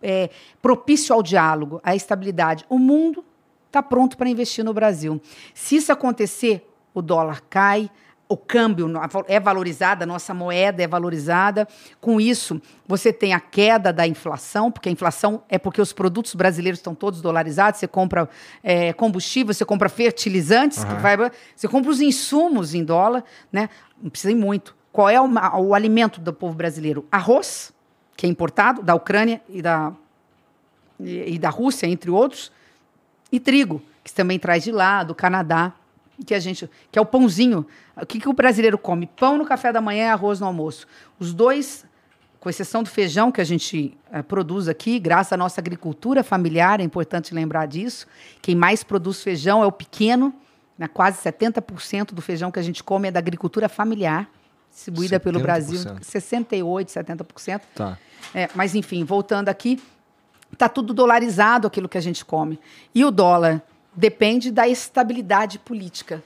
é, 0.00 0.30
propício 0.62 1.12
ao 1.12 1.20
diálogo, 1.20 1.80
à 1.82 1.96
estabilidade. 1.96 2.64
O 2.68 2.78
mundo 2.78 3.24
está 3.70 3.82
pronto 3.82 4.16
para 4.16 4.28
investir 4.28 4.64
no 4.64 4.74
Brasil. 4.74 5.20
Se 5.54 5.76
isso 5.76 5.92
acontecer, 5.92 6.68
o 6.92 7.00
dólar 7.00 7.40
cai, 7.48 7.88
o 8.28 8.36
câmbio 8.36 8.88
é 9.26 9.40
valorizado, 9.40 10.04
a 10.04 10.06
nossa 10.06 10.32
moeda 10.32 10.82
é 10.82 10.86
valorizada. 10.86 11.66
Com 12.00 12.20
isso, 12.20 12.60
você 12.86 13.12
tem 13.12 13.32
a 13.32 13.40
queda 13.40 13.92
da 13.92 14.06
inflação, 14.06 14.70
porque 14.70 14.88
a 14.88 14.92
inflação 14.92 15.42
é 15.48 15.58
porque 15.58 15.80
os 15.80 15.92
produtos 15.92 16.34
brasileiros 16.36 16.78
estão 16.78 16.94
todos 16.94 17.20
dolarizados. 17.20 17.80
Você 17.80 17.88
compra 17.88 18.28
é, 18.62 18.92
combustível, 18.92 19.52
você 19.52 19.64
compra 19.64 19.88
fertilizantes, 19.88 20.84
uhum. 20.84 20.98
vai, 20.98 21.16
você 21.56 21.66
compra 21.66 21.90
os 21.90 22.00
insumos 22.00 22.72
em 22.72 22.84
dólar, 22.84 23.24
né? 23.50 23.68
Não 24.00 24.10
precisa 24.10 24.30
ir 24.30 24.36
muito. 24.36 24.76
Qual 24.92 25.08
é 25.08 25.20
o, 25.20 25.28
o 25.62 25.74
alimento 25.74 26.20
do 26.20 26.32
povo 26.32 26.54
brasileiro? 26.54 27.04
Arroz, 27.10 27.72
que 28.16 28.26
é 28.26 28.28
importado 28.28 28.80
da 28.80 28.94
Ucrânia 28.94 29.40
e 29.48 29.60
da, 29.60 29.92
e, 31.00 31.34
e 31.34 31.38
da 31.38 31.50
Rússia, 31.50 31.88
entre 31.88 32.10
outros 32.10 32.52
e 33.30 33.38
trigo, 33.38 33.82
que 34.02 34.12
também 34.12 34.38
traz 34.38 34.64
de 34.64 34.72
lá, 34.72 35.02
do 35.02 35.14
Canadá, 35.14 35.72
que 36.24 36.34
a 36.34 36.40
gente, 36.40 36.68
que 36.90 36.98
é 36.98 37.02
o 37.02 37.06
pãozinho. 37.06 37.66
O 37.96 38.06
que, 38.06 38.20
que 38.20 38.28
o 38.28 38.32
brasileiro 38.32 38.78
come? 38.78 39.06
Pão 39.06 39.38
no 39.38 39.44
café 39.44 39.72
da 39.72 39.80
manhã 39.80 40.06
e 40.06 40.08
arroz 40.08 40.40
no 40.40 40.46
almoço. 40.46 40.86
Os 41.18 41.32
dois, 41.32 41.84
com 42.38 42.48
exceção 42.48 42.82
do 42.82 42.88
feijão 42.88 43.32
que 43.32 43.40
a 43.40 43.44
gente 43.44 43.96
é, 44.12 44.22
produz 44.22 44.68
aqui, 44.68 44.98
graças 44.98 45.32
à 45.32 45.36
nossa 45.36 45.60
agricultura 45.60 46.22
familiar, 46.22 46.80
é 46.80 46.82
importante 46.82 47.34
lembrar 47.34 47.66
disso. 47.66 48.06
Quem 48.42 48.54
mais 48.54 48.82
produz 48.82 49.22
feijão 49.22 49.62
é 49.62 49.66
o 49.66 49.72
pequeno, 49.72 50.34
né? 50.78 50.88
quase 50.88 51.18
70% 51.22 52.12
do 52.12 52.22
feijão 52.22 52.50
que 52.50 52.58
a 52.58 52.62
gente 52.62 52.82
come 52.82 53.08
é 53.08 53.10
da 53.10 53.18
agricultura 53.18 53.68
familiar, 53.68 54.28
distribuída 54.70 55.18
70%. 55.18 55.22
pelo 55.22 55.40
Brasil, 55.40 55.80
68%, 55.80 56.86
70%. 56.86 57.60
Tá. 57.74 57.98
É, 58.34 58.48
mas, 58.54 58.74
enfim, 58.74 59.04
voltando 59.04 59.48
aqui, 59.48 59.80
Está 60.52 60.68
tudo 60.68 60.92
dolarizado 60.92 61.66
aquilo 61.66 61.88
que 61.88 61.98
a 61.98 62.02
gente 62.02 62.24
come. 62.24 62.58
E 62.94 63.04
o 63.04 63.10
dólar 63.10 63.62
depende 63.94 64.50
da 64.50 64.68
estabilidade 64.68 65.58
política. 65.58 66.22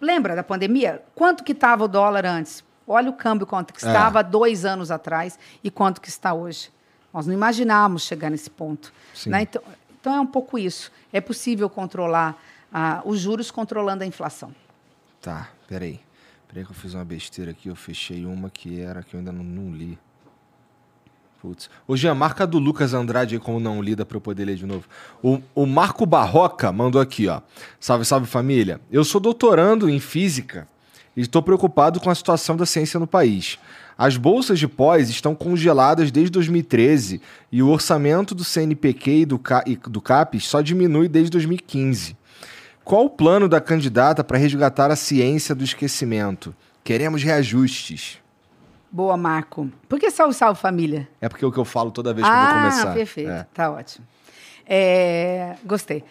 Lembra 0.00 0.36
da 0.36 0.42
pandemia? 0.42 1.02
Quanto 1.14 1.42
que 1.42 1.52
estava 1.52 1.84
o 1.84 1.88
dólar 1.88 2.24
antes? 2.24 2.64
Olha 2.86 3.10
o 3.10 3.12
câmbio 3.12 3.46
quanto 3.46 3.72
que 3.72 3.80
estava 3.80 4.20
é. 4.20 4.22
dois 4.22 4.64
anos 4.64 4.90
atrás 4.90 5.38
e 5.62 5.70
quanto 5.70 6.00
que 6.00 6.08
está 6.08 6.32
hoje. 6.32 6.70
Nós 7.12 7.26
não 7.26 7.34
imaginávamos 7.34 8.02
chegar 8.02 8.30
nesse 8.30 8.48
ponto. 8.48 8.92
Né? 9.26 9.42
Então, 9.42 9.62
então, 10.00 10.14
é 10.14 10.20
um 10.20 10.26
pouco 10.26 10.58
isso. 10.58 10.92
É 11.12 11.20
possível 11.20 11.68
controlar 11.68 12.40
ah, 12.72 13.02
os 13.04 13.18
juros 13.18 13.50
controlando 13.50 14.04
a 14.04 14.06
inflação. 14.06 14.54
Tá, 15.20 15.50
peraí. 15.66 16.00
Peraí 16.46 16.64
que 16.64 16.70
eu 16.70 16.74
fiz 16.74 16.94
uma 16.94 17.04
besteira 17.04 17.50
aqui. 17.50 17.68
Eu 17.68 17.76
fechei 17.76 18.24
uma 18.24 18.48
que 18.48 18.80
era 18.80 19.02
que 19.02 19.14
eu 19.14 19.18
ainda 19.18 19.32
não, 19.32 19.44
não 19.44 19.74
li. 19.74 19.98
Putz. 21.40 21.70
Ô, 21.86 21.96
Jean, 21.96 22.14
marca 22.14 22.44
do 22.44 22.58
Lucas 22.58 22.94
Andrade 22.94 23.36
aí 23.36 23.40
como 23.40 23.60
não 23.60 23.80
lida 23.80 24.04
para 24.04 24.16
eu 24.16 24.20
poder 24.20 24.44
ler 24.44 24.56
de 24.56 24.66
novo. 24.66 24.84
O, 25.22 25.40
o 25.54 25.66
Marco 25.66 26.04
Barroca 26.04 26.72
mandou 26.72 27.00
aqui, 27.00 27.28
ó. 27.28 27.40
Salve, 27.78 28.04
salve 28.04 28.26
família. 28.26 28.80
Eu 28.90 29.04
sou 29.04 29.20
doutorando 29.20 29.88
em 29.88 30.00
física 30.00 30.66
e 31.16 31.20
estou 31.20 31.40
preocupado 31.40 32.00
com 32.00 32.10
a 32.10 32.14
situação 32.14 32.56
da 32.56 32.66
ciência 32.66 32.98
no 32.98 33.06
país. 33.06 33.56
As 33.96 34.16
bolsas 34.16 34.58
de 34.58 34.66
pós 34.66 35.08
estão 35.10 35.34
congeladas 35.34 36.10
desde 36.10 36.30
2013 36.30 37.20
e 37.50 37.62
o 37.62 37.68
orçamento 37.68 38.34
do 38.34 38.44
CNPq 38.44 39.10
e 39.10 39.26
do, 39.26 39.40
e 39.66 39.76
do 39.76 40.00
CAPES 40.00 40.44
só 40.44 40.60
diminui 40.60 41.08
desde 41.08 41.30
2015. 41.30 42.16
Qual 42.84 43.04
o 43.04 43.10
plano 43.10 43.48
da 43.48 43.60
candidata 43.60 44.24
para 44.24 44.38
resgatar 44.38 44.90
a 44.90 44.96
ciência 44.96 45.54
do 45.54 45.62
esquecimento? 45.62 46.54
Queremos 46.82 47.22
reajustes. 47.22 48.18
Boa, 48.90 49.16
Marco. 49.16 49.70
Por 49.88 50.00
que 50.00 50.10
salve, 50.10 50.34
salve, 50.34 50.60
família? 50.60 51.08
É 51.20 51.28
porque 51.28 51.44
é 51.44 51.48
o 51.48 51.52
que 51.52 51.58
eu 51.58 51.64
falo 51.64 51.90
toda 51.90 52.14
vez 52.14 52.26
que 52.26 52.32
ah, 52.32 52.36
eu 52.36 52.40
vou 52.40 52.48
ah, 52.48 52.60
começar. 52.60 52.90
Ah, 52.90 52.94
perfeito. 52.94 53.30
É. 53.30 53.46
Tá 53.52 53.70
ótimo. 53.70 54.06
É, 54.66 55.56
gostei. 55.64 56.04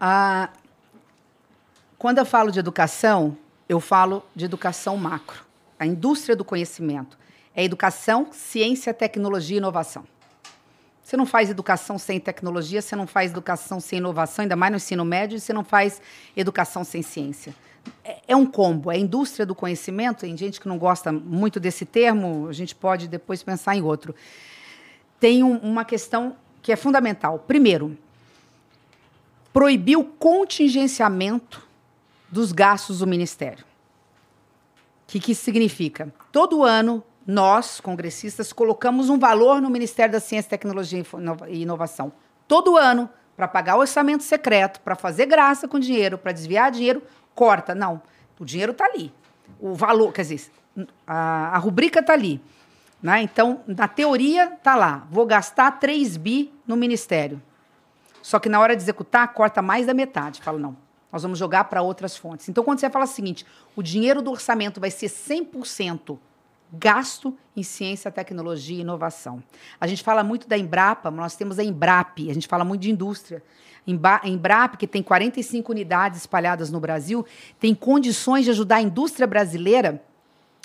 Ah, 0.00 0.48
quando 1.96 2.18
eu 2.18 2.26
falo 2.26 2.50
de 2.50 2.58
educação, 2.58 3.36
eu 3.68 3.80
falo 3.80 4.24
de 4.34 4.44
educação 4.44 4.96
macro. 4.96 5.44
A 5.78 5.86
indústria 5.86 6.34
do 6.36 6.44
conhecimento. 6.44 7.16
É 7.54 7.62
educação, 7.62 8.28
ciência, 8.32 8.92
tecnologia 8.92 9.56
e 9.56 9.58
inovação. 9.58 10.04
Você 11.02 11.16
não 11.16 11.26
faz 11.26 11.50
educação 11.50 11.98
sem 11.98 12.18
tecnologia, 12.18 12.80
você 12.80 12.96
não 12.96 13.06
faz 13.06 13.30
educação 13.30 13.78
sem 13.78 13.98
inovação, 13.98 14.42
ainda 14.42 14.56
mais 14.56 14.72
no 14.72 14.76
ensino 14.76 15.04
médio, 15.04 15.36
e 15.36 15.40
você 15.40 15.52
não 15.52 15.62
faz 15.62 16.00
educação 16.36 16.82
sem 16.82 17.02
ciência. 17.02 17.54
É, 18.04 18.20
é 18.28 18.36
um 18.36 18.46
combo, 18.46 18.90
é 18.90 18.96
a 18.96 18.98
indústria 18.98 19.44
do 19.44 19.54
conhecimento. 19.54 20.20
Tem 20.20 20.36
gente 20.36 20.60
que 20.60 20.68
não 20.68 20.78
gosta 20.78 21.12
muito 21.12 21.58
desse 21.58 21.84
termo, 21.84 22.48
a 22.48 22.52
gente 22.52 22.74
pode 22.74 23.08
depois 23.08 23.42
pensar 23.42 23.76
em 23.76 23.82
outro. 23.82 24.14
Tem 25.18 25.42
um, 25.42 25.56
uma 25.58 25.84
questão 25.84 26.36
que 26.62 26.72
é 26.72 26.76
fundamental. 26.76 27.38
Primeiro, 27.38 27.96
proibir 29.52 29.96
o 29.96 30.04
contingenciamento 30.04 31.62
dos 32.30 32.50
gastos 32.52 32.98
do 32.98 33.06
Ministério. 33.06 33.64
O 33.64 35.06
que, 35.06 35.20
que 35.20 35.32
isso 35.32 35.44
significa? 35.44 36.12
Todo 36.32 36.64
ano, 36.64 37.04
nós, 37.26 37.80
congressistas, 37.80 38.52
colocamos 38.52 39.08
um 39.08 39.18
valor 39.18 39.60
no 39.62 39.70
Ministério 39.70 40.12
da 40.12 40.20
Ciência, 40.20 40.50
Tecnologia 40.50 41.04
e 41.48 41.62
Inovação. 41.62 42.12
Todo 42.48 42.76
ano, 42.76 43.08
para 43.36 43.46
pagar 43.46 43.76
o 43.76 43.80
orçamento 43.80 44.22
secreto, 44.22 44.80
para 44.80 44.96
fazer 44.96 45.26
graça 45.26 45.68
com 45.68 45.78
dinheiro, 45.78 46.18
para 46.18 46.32
desviar 46.32 46.70
dinheiro, 46.70 47.02
corta. 47.34 47.74
Não, 47.74 48.00
o 48.38 48.44
dinheiro 48.44 48.72
está 48.72 48.86
ali. 48.86 49.12
O 49.60 49.74
valor, 49.74 50.12
quer 50.12 50.22
dizer, 50.22 50.50
a, 51.06 51.56
a 51.56 51.58
rubrica 51.58 52.00
está 52.00 52.12
ali. 52.12 52.40
Né? 53.02 53.22
Então, 53.22 53.62
na 53.66 53.86
teoria, 53.86 54.54
está 54.54 54.74
lá. 54.74 55.06
Vou 55.10 55.26
gastar 55.26 55.72
3 55.72 56.16
bi 56.16 56.52
no 56.66 56.76
Ministério. 56.76 57.42
Só 58.22 58.38
que 58.38 58.48
na 58.48 58.58
hora 58.58 58.74
de 58.74 58.82
executar, 58.82 59.28
corta 59.34 59.60
mais 59.60 59.86
da 59.86 59.92
metade. 59.92 60.40
Fala, 60.40 60.58
não, 60.58 60.76
nós 61.12 61.22
vamos 61.22 61.38
jogar 61.38 61.64
para 61.64 61.82
outras 61.82 62.16
fontes. 62.16 62.48
Então, 62.48 62.64
quando 62.64 62.80
você 62.80 62.88
fala 62.88 63.04
o 63.04 63.08
seguinte, 63.08 63.44
o 63.76 63.82
dinheiro 63.82 64.22
do 64.22 64.30
orçamento 64.30 64.80
vai 64.80 64.90
ser 64.90 65.08
100% 65.08 66.18
gasto 66.78 67.36
em 67.56 67.62
ciência, 67.62 68.10
tecnologia 68.10 68.78
e 68.78 68.80
inovação. 68.80 69.42
A 69.80 69.86
gente 69.86 70.02
fala 70.02 70.24
muito 70.24 70.48
da 70.48 70.58
Embrapa, 70.58 71.10
nós 71.10 71.36
temos 71.36 71.58
a 71.58 71.64
Embrap, 71.64 72.30
a 72.30 72.34
gente 72.34 72.48
fala 72.48 72.64
muito 72.64 72.82
de 72.82 72.90
indústria. 72.90 73.42
A 74.22 74.28
Embrap, 74.28 74.76
que 74.76 74.86
tem 74.86 75.02
45 75.02 75.70
unidades 75.70 76.20
espalhadas 76.20 76.70
no 76.70 76.80
Brasil, 76.80 77.24
tem 77.60 77.74
condições 77.74 78.44
de 78.44 78.50
ajudar 78.50 78.76
a 78.76 78.82
indústria 78.82 79.26
brasileira 79.26 80.02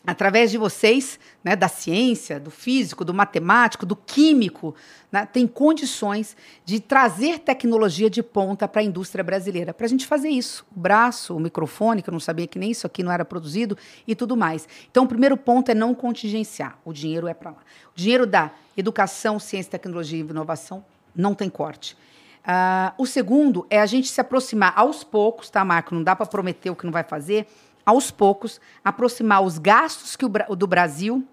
através 0.05 0.49
de 0.49 0.57
vocês, 0.57 1.19
né, 1.43 1.55
da 1.55 1.67
ciência, 1.67 2.39
do 2.39 2.49
físico, 2.49 3.03
do 3.03 3.13
matemático, 3.13 3.85
do 3.85 3.95
químico, 3.95 4.73
né, 5.11 5.25
tem 5.25 5.45
condições 5.45 6.37
de 6.63 6.79
trazer 6.79 7.39
tecnologia 7.39 8.09
de 8.09 8.23
ponta 8.23 8.67
para 8.67 8.81
a 8.81 8.83
indústria 8.83 9.23
brasileira. 9.23 9.73
Para 9.73 9.85
a 9.85 9.89
gente 9.89 10.07
fazer 10.07 10.29
isso. 10.29 10.65
O 10.75 10.79
braço, 10.79 11.35
o 11.35 11.39
microfone, 11.39 12.01
que 12.01 12.09
eu 12.09 12.13
não 12.13 12.19
sabia 12.19 12.47
que 12.47 12.57
nem 12.57 12.71
isso 12.71 12.87
aqui 12.87 13.03
não 13.03 13.11
era 13.11 13.25
produzido, 13.25 13.77
e 14.07 14.15
tudo 14.15 14.37
mais. 14.37 14.67
Então, 14.89 15.03
o 15.03 15.07
primeiro 15.07 15.35
ponto 15.35 15.69
é 15.69 15.75
não 15.75 15.93
contingenciar. 15.93 16.79
O 16.85 16.93
dinheiro 16.93 17.27
é 17.27 17.33
para 17.33 17.51
lá. 17.51 17.57
O 17.93 17.99
dinheiro 17.99 18.25
da 18.25 18.51
educação, 18.77 19.37
ciência, 19.39 19.71
tecnologia 19.71 20.19
e 20.19 20.21
inovação 20.21 20.83
não 21.15 21.35
tem 21.35 21.49
corte. 21.49 21.97
Uh, 22.39 22.93
o 22.97 23.05
segundo 23.05 23.67
é 23.69 23.79
a 23.79 23.85
gente 23.85 24.07
se 24.07 24.19
aproximar 24.19 24.73
aos 24.75 25.03
poucos, 25.03 25.49
tá, 25.49 25.63
Marco? 25.65 25.93
Não 25.93 26.01
dá 26.01 26.15
para 26.15 26.25
prometer 26.25 26.69
o 26.69 26.75
que 26.75 26.85
não 26.85 26.91
vai 26.91 27.03
fazer 27.03 27.45
aos 27.89 28.11
poucos, 28.11 28.61
aproximar 28.83 29.41
os 29.41 29.57
gastos 29.57 30.15
que 30.15 30.25
o, 30.25 30.29
do 30.29 30.67
Brasil 30.67 31.27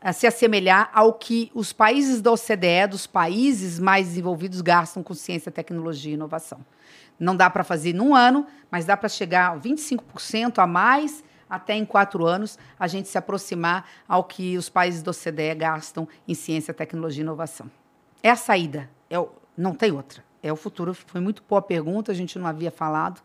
a 0.00 0.12
se 0.12 0.26
assemelhar 0.26 0.90
ao 0.92 1.14
que 1.14 1.50
os 1.54 1.72
países 1.72 2.20
da 2.20 2.32
OCDE, 2.32 2.88
dos 2.90 3.06
países 3.06 3.78
mais 3.78 4.08
desenvolvidos, 4.08 4.60
gastam 4.60 5.02
com 5.02 5.14
ciência, 5.14 5.50
tecnologia 5.50 6.10
e 6.10 6.14
inovação. 6.14 6.58
Não 7.18 7.36
dá 7.36 7.48
para 7.48 7.62
fazer 7.62 7.92
num 7.92 8.14
ano, 8.14 8.46
mas 8.70 8.84
dá 8.84 8.96
para 8.96 9.08
chegar 9.08 9.52
a 9.52 9.56
25% 9.56 10.58
a 10.58 10.66
mais 10.66 11.22
até 11.48 11.74
em 11.74 11.84
quatro 11.84 12.26
anos 12.26 12.58
a 12.78 12.86
gente 12.86 13.08
se 13.08 13.16
aproximar 13.16 13.86
ao 14.08 14.24
que 14.24 14.56
os 14.56 14.68
países 14.68 15.02
da 15.02 15.10
OCDE 15.12 15.54
gastam 15.54 16.08
em 16.26 16.34
ciência, 16.34 16.74
tecnologia 16.74 17.22
e 17.22 17.24
inovação. 17.24 17.70
É 18.22 18.30
a 18.30 18.36
saída, 18.36 18.90
é 19.08 19.18
o, 19.18 19.28
não 19.56 19.74
tem 19.74 19.92
outra. 19.92 20.24
É 20.42 20.52
o 20.52 20.56
futuro. 20.56 20.92
Foi 20.94 21.20
muito 21.20 21.42
boa 21.48 21.62
pergunta, 21.62 22.10
a 22.10 22.14
gente 22.14 22.38
não 22.38 22.46
havia 22.46 22.70
falado 22.70 23.22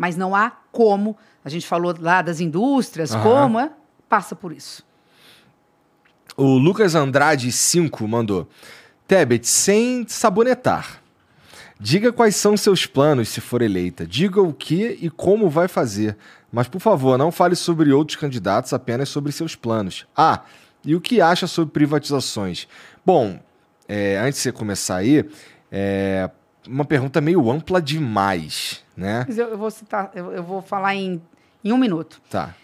mas 0.00 0.16
não 0.16 0.34
há 0.34 0.50
como. 0.72 1.14
A 1.44 1.50
gente 1.50 1.66
falou 1.66 1.94
lá 2.00 2.22
das 2.22 2.40
indústrias, 2.40 3.12
uhum. 3.12 3.22
como 3.22 3.60
é, 3.60 3.70
passa 4.08 4.34
por 4.34 4.50
isso. 4.50 4.82
O 6.34 6.56
Lucas 6.56 6.94
Andrade 6.94 7.52
5 7.52 8.08
mandou: 8.08 8.48
Tebet, 9.06 9.46
sem 9.46 10.06
sabonetar. 10.08 11.02
Diga 11.78 12.10
quais 12.10 12.34
são 12.34 12.56
seus 12.56 12.86
planos 12.86 13.28
se 13.28 13.42
for 13.42 13.60
eleita. 13.60 14.06
Diga 14.06 14.40
o 14.40 14.54
que 14.54 14.98
e 15.02 15.10
como 15.10 15.50
vai 15.50 15.68
fazer. 15.68 16.16
Mas, 16.50 16.66
por 16.66 16.80
favor, 16.80 17.18
não 17.18 17.30
fale 17.30 17.54
sobre 17.54 17.92
outros 17.92 18.16
candidatos, 18.16 18.72
apenas 18.72 19.10
sobre 19.10 19.32
seus 19.32 19.54
planos. 19.54 20.06
Ah, 20.16 20.44
e 20.82 20.94
o 20.94 21.00
que 21.00 21.20
acha 21.20 21.46
sobre 21.46 21.72
privatizações? 21.72 22.66
Bom, 23.04 23.38
é, 23.86 24.16
antes 24.16 24.38
de 24.38 24.44
você 24.44 24.52
começar 24.52 24.96
aí, 24.96 25.28
é, 25.70 26.30
uma 26.66 26.84
pergunta 26.84 27.20
meio 27.20 27.50
ampla 27.50 27.80
demais, 27.80 28.82
né? 29.00 29.26
Eu, 29.28 29.48
eu 29.48 29.58
vou 29.58 29.70
citar, 29.70 30.10
eu, 30.14 30.30
eu, 30.30 30.42
vou 30.42 30.60
falar 30.60 30.94
em, 30.94 31.20
em 31.64 31.72
um 31.72 31.78
minuto. 31.78 32.20
Tá. 32.30 32.54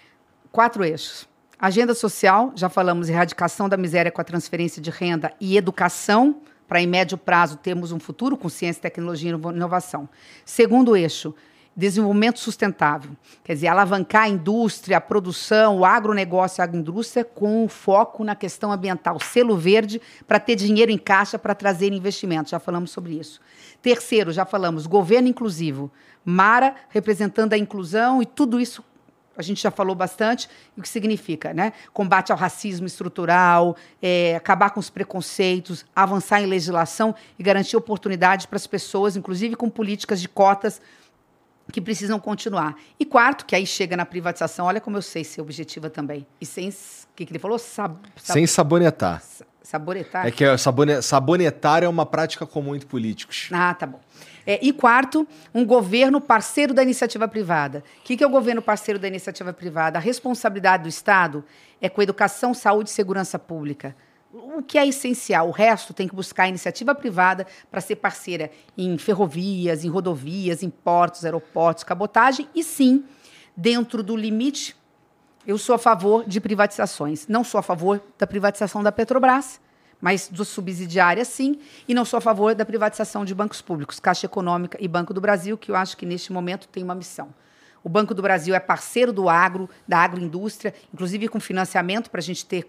Quatro 0.52 0.84
eixos. 0.84 1.26
Agenda 1.58 1.94
social, 1.94 2.52
já 2.55 2.68
falamos, 2.68 3.08
erradicação 3.08 3.68
da 3.68 3.76
miséria 3.78 4.12
com 4.12 4.20
a 4.20 4.24
transferência 4.24 4.81
de 4.81 4.90
renda 4.90 5.32
e 5.40 5.56
educação, 5.56 6.42
para 6.68 6.81
em 6.81 6.86
médio 6.86 7.16
prazo 7.16 7.56
termos 7.56 7.90
um 7.90 7.98
futuro 7.98 8.36
com 8.36 8.50
ciência, 8.50 8.82
tecnologia 8.82 9.31
e 9.31 9.34
inovação. 9.34 10.06
Segundo 10.44 10.94
eixo, 10.94 11.34
desenvolvimento 11.74 12.39
sustentável. 12.39 13.12
Quer 13.42 13.55
dizer, 13.55 13.68
alavancar 13.68 14.24
a 14.24 14.28
indústria, 14.28 14.98
a 14.98 15.00
produção, 15.00 15.78
o 15.78 15.84
agronegócio, 15.84 16.60
a 16.60 16.65
agroindústria, 16.65 17.24
com 17.24 17.66
foco 17.68 18.24
na 18.24 18.34
questão 18.34 18.70
ambiental. 18.70 19.18
Selo 19.20 19.56
verde 19.56 20.02
para 20.26 20.39
ter 20.39 20.56
dinheiro 20.56 20.90
em 20.90 20.98
caixa 20.98 21.39
para 21.39 21.55
trazer 21.55 21.92
investimentos. 21.92 22.50
Já 22.50 22.58
falamos 22.58 22.90
sobre 22.90 23.15
isso. 23.18 23.40
Terceiro, 23.81 24.32
já 24.32 24.44
falamos, 24.44 24.86
governo 24.86 25.28
inclusivo. 25.28 25.90
Mara 26.28 26.74
representando 26.88 27.52
a 27.52 27.58
inclusão 27.58 28.20
e 28.20 28.26
tudo 28.26 28.60
isso 28.60 28.84
a 29.36 29.42
gente 29.42 29.62
já 29.62 29.70
falou 29.70 29.94
bastante, 29.94 30.48
o 30.76 30.82
que 30.82 30.88
significa, 30.88 31.52
né? 31.52 31.72
Combate 31.92 32.32
ao 32.32 32.38
racismo 32.38 32.86
estrutural, 32.86 33.76
é, 34.00 34.34
acabar 34.34 34.70
com 34.70 34.80
os 34.80 34.88
preconceitos, 34.88 35.84
avançar 35.94 36.40
em 36.40 36.46
legislação 36.46 37.14
e 37.38 37.42
garantir 37.42 37.76
oportunidades 37.76 38.46
para 38.46 38.56
as 38.56 38.66
pessoas, 38.66 39.14
inclusive 39.14 39.55
com 39.55 39.68
políticas 39.68 40.20
de 40.20 40.28
cotas 40.28 40.80
que 41.70 41.80
precisam 41.80 42.18
continuar. 42.18 42.76
E 42.98 43.05
quarto, 43.05 43.44
que 43.44 43.55
aí 43.55 43.66
chega 43.66 43.96
na 43.96 44.06
privatização, 44.06 44.66
olha 44.66 44.80
como 44.80 44.96
eu 44.96 45.02
sei 45.02 45.22
ser 45.22 45.40
objetiva 45.40 45.90
também. 45.90 46.26
E 46.40 46.46
sem. 46.46 46.70
O 46.70 46.72
que, 47.14 47.26
que 47.26 47.32
ele 47.32 47.38
falou? 47.38 47.58
Sab, 47.58 47.96
sab, 48.16 48.32
sem 48.32 48.46
sabonetar. 48.46 49.22
Sabonetar? 49.62 50.26
É 50.26 50.30
que 50.30 50.44
é, 50.44 50.56
sabone, 50.56 51.02
sabonetar 51.02 51.82
é 51.82 51.88
uma 51.88 52.06
prática 52.06 52.46
comum 52.46 52.74
entre 52.74 52.86
políticos. 52.86 53.48
Ah, 53.52 53.74
tá 53.74 53.84
bom. 53.84 54.00
É, 54.47 54.58
e 54.62 54.73
quarto, 54.73 55.26
um 55.52 55.65
governo 55.65 56.20
parceiro 56.20 56.73
da 56.73 56.83
iniciativa 56.83 57.26
privada. 57.26 57.83
O 58.00 58.05
que, 58.05 58.16
que 58.16 58.23
é 58.23 58.26
o 58.26 58.31
governo 58.31 58.62
parceiro 58.62 58.99
da 58.99 59.08
iniciativa 59.08 59.52
privada? 59.52 59.99
A 59.99 60.00
responsabilidade 60.00 60.84
do 60.84 60.89
Estado 60.89 61.44
é 61.81 61.89
com 61.89 62.00
educação, 62.00 62.55
saúde 62.55 62.91
e 62.91 62.92
segurança 62.92 63.39
pública 63.39 63.94
o 64.33 64.62
que 64.62 64.78
é 64.78 64.86
essencial. 64.86 65.49
O 65.49 65.52
resto 65.52 65.94
tem 65.94 66.07
que 66.07 66.15
buscar 66.15 66.44
a 66.44 66.49
iniciativa 66.49 66.94
privada 66.94 67.47
para 67.70 67.81
ser 67.81 67.97
parceira 67.97 68.50
em 68.76 68.97
ferrovias, 68.99 69.84
em 69.84 69.89
rodovias, 69.89 70.62
em 70.62 70.70
portos, 70.70 71.25
aeroportos, 71.25 71.84
cabotagem 71.84 72.49
e 72.55 72.62
sim, 72.62 73.05
dentro 73.57 74.02
do 74.02 74.16
limite, 74.16 74.76
eu 75.47 75.57
sou 75.57 75.75
a 75.75 75.78
favor 75.78 76.25
de 76.26 76.41
privatizações. 76.41 77.26
Não 77.28 77.44
sou 77.44 77.58
a 77.58 77.62
favor 77.62 78.02
da 78.18 78.26
privatização 78.26 78.83
da 78.83 78.91
Petrobras, 78.91 79.60
mas 80.00 80.28
do 80.28 80.44
subsidiária 80.44 81.25
sim, 81.25 81.58
e 81.89 81.94
não 81.94 82.05
sou 82.05 82.18
a 82.18 82.20
favor 82.20 82.55
da 82.55 82.65
privatização 82.65 83.25
de 83.25 83.34
bancos 83.34 83.60
públicos, 83.60 83.99
Caixa 83.99 84.26
Econômica 84.26 84.76
e 84.81 84.86
Banco 84.86 85.15
do 85.15 85.20
Brasil, 85.20 85.57
que 85.57 85.70
eu 85.70 85.76
acho 85.76 85.97
que 85.97 86.07
neste 86.07 86.33
momento 86.33 86.68
tem 86.68 86.83
uma 86.83 86.94
missão. 86.94 87.34
O 87.83 87.89
Banco 87.89 88.12
do 88.12 88.20
Brasil 88.20 88.55
é 88.55 88.58
parceiro 88.58 89.12
do 89.12 89.28
agro, 89.28 89.70
da 89.86 89.99
agroindústria, 89.99 90.75
inclusive 90.92 91.28
com 91.28 91.39
financiamento 91.39 92.10
para 92.10 92.18
a 92.18 92.23
gente 92.23 92.44
ter 92.44 92.68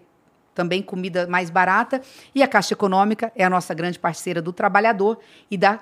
também 0.54 0.82
comida 0.82 1.26
mais 1.26 1.50
barata. 1.50 2.00
E 2.34 2.42
a 2.42 2.48
Caixa 2.48 2.74
Econômica 2.74 3.32
é 3.34 3.44
a 3.44 3.50
nossa 3.50 3.74
grande 3.74 3.98
parceira 3.98 4.42
do 4.42 4.52
trabalhador 4.52 5.18
e 5.50 5.56
da 5.56 5.80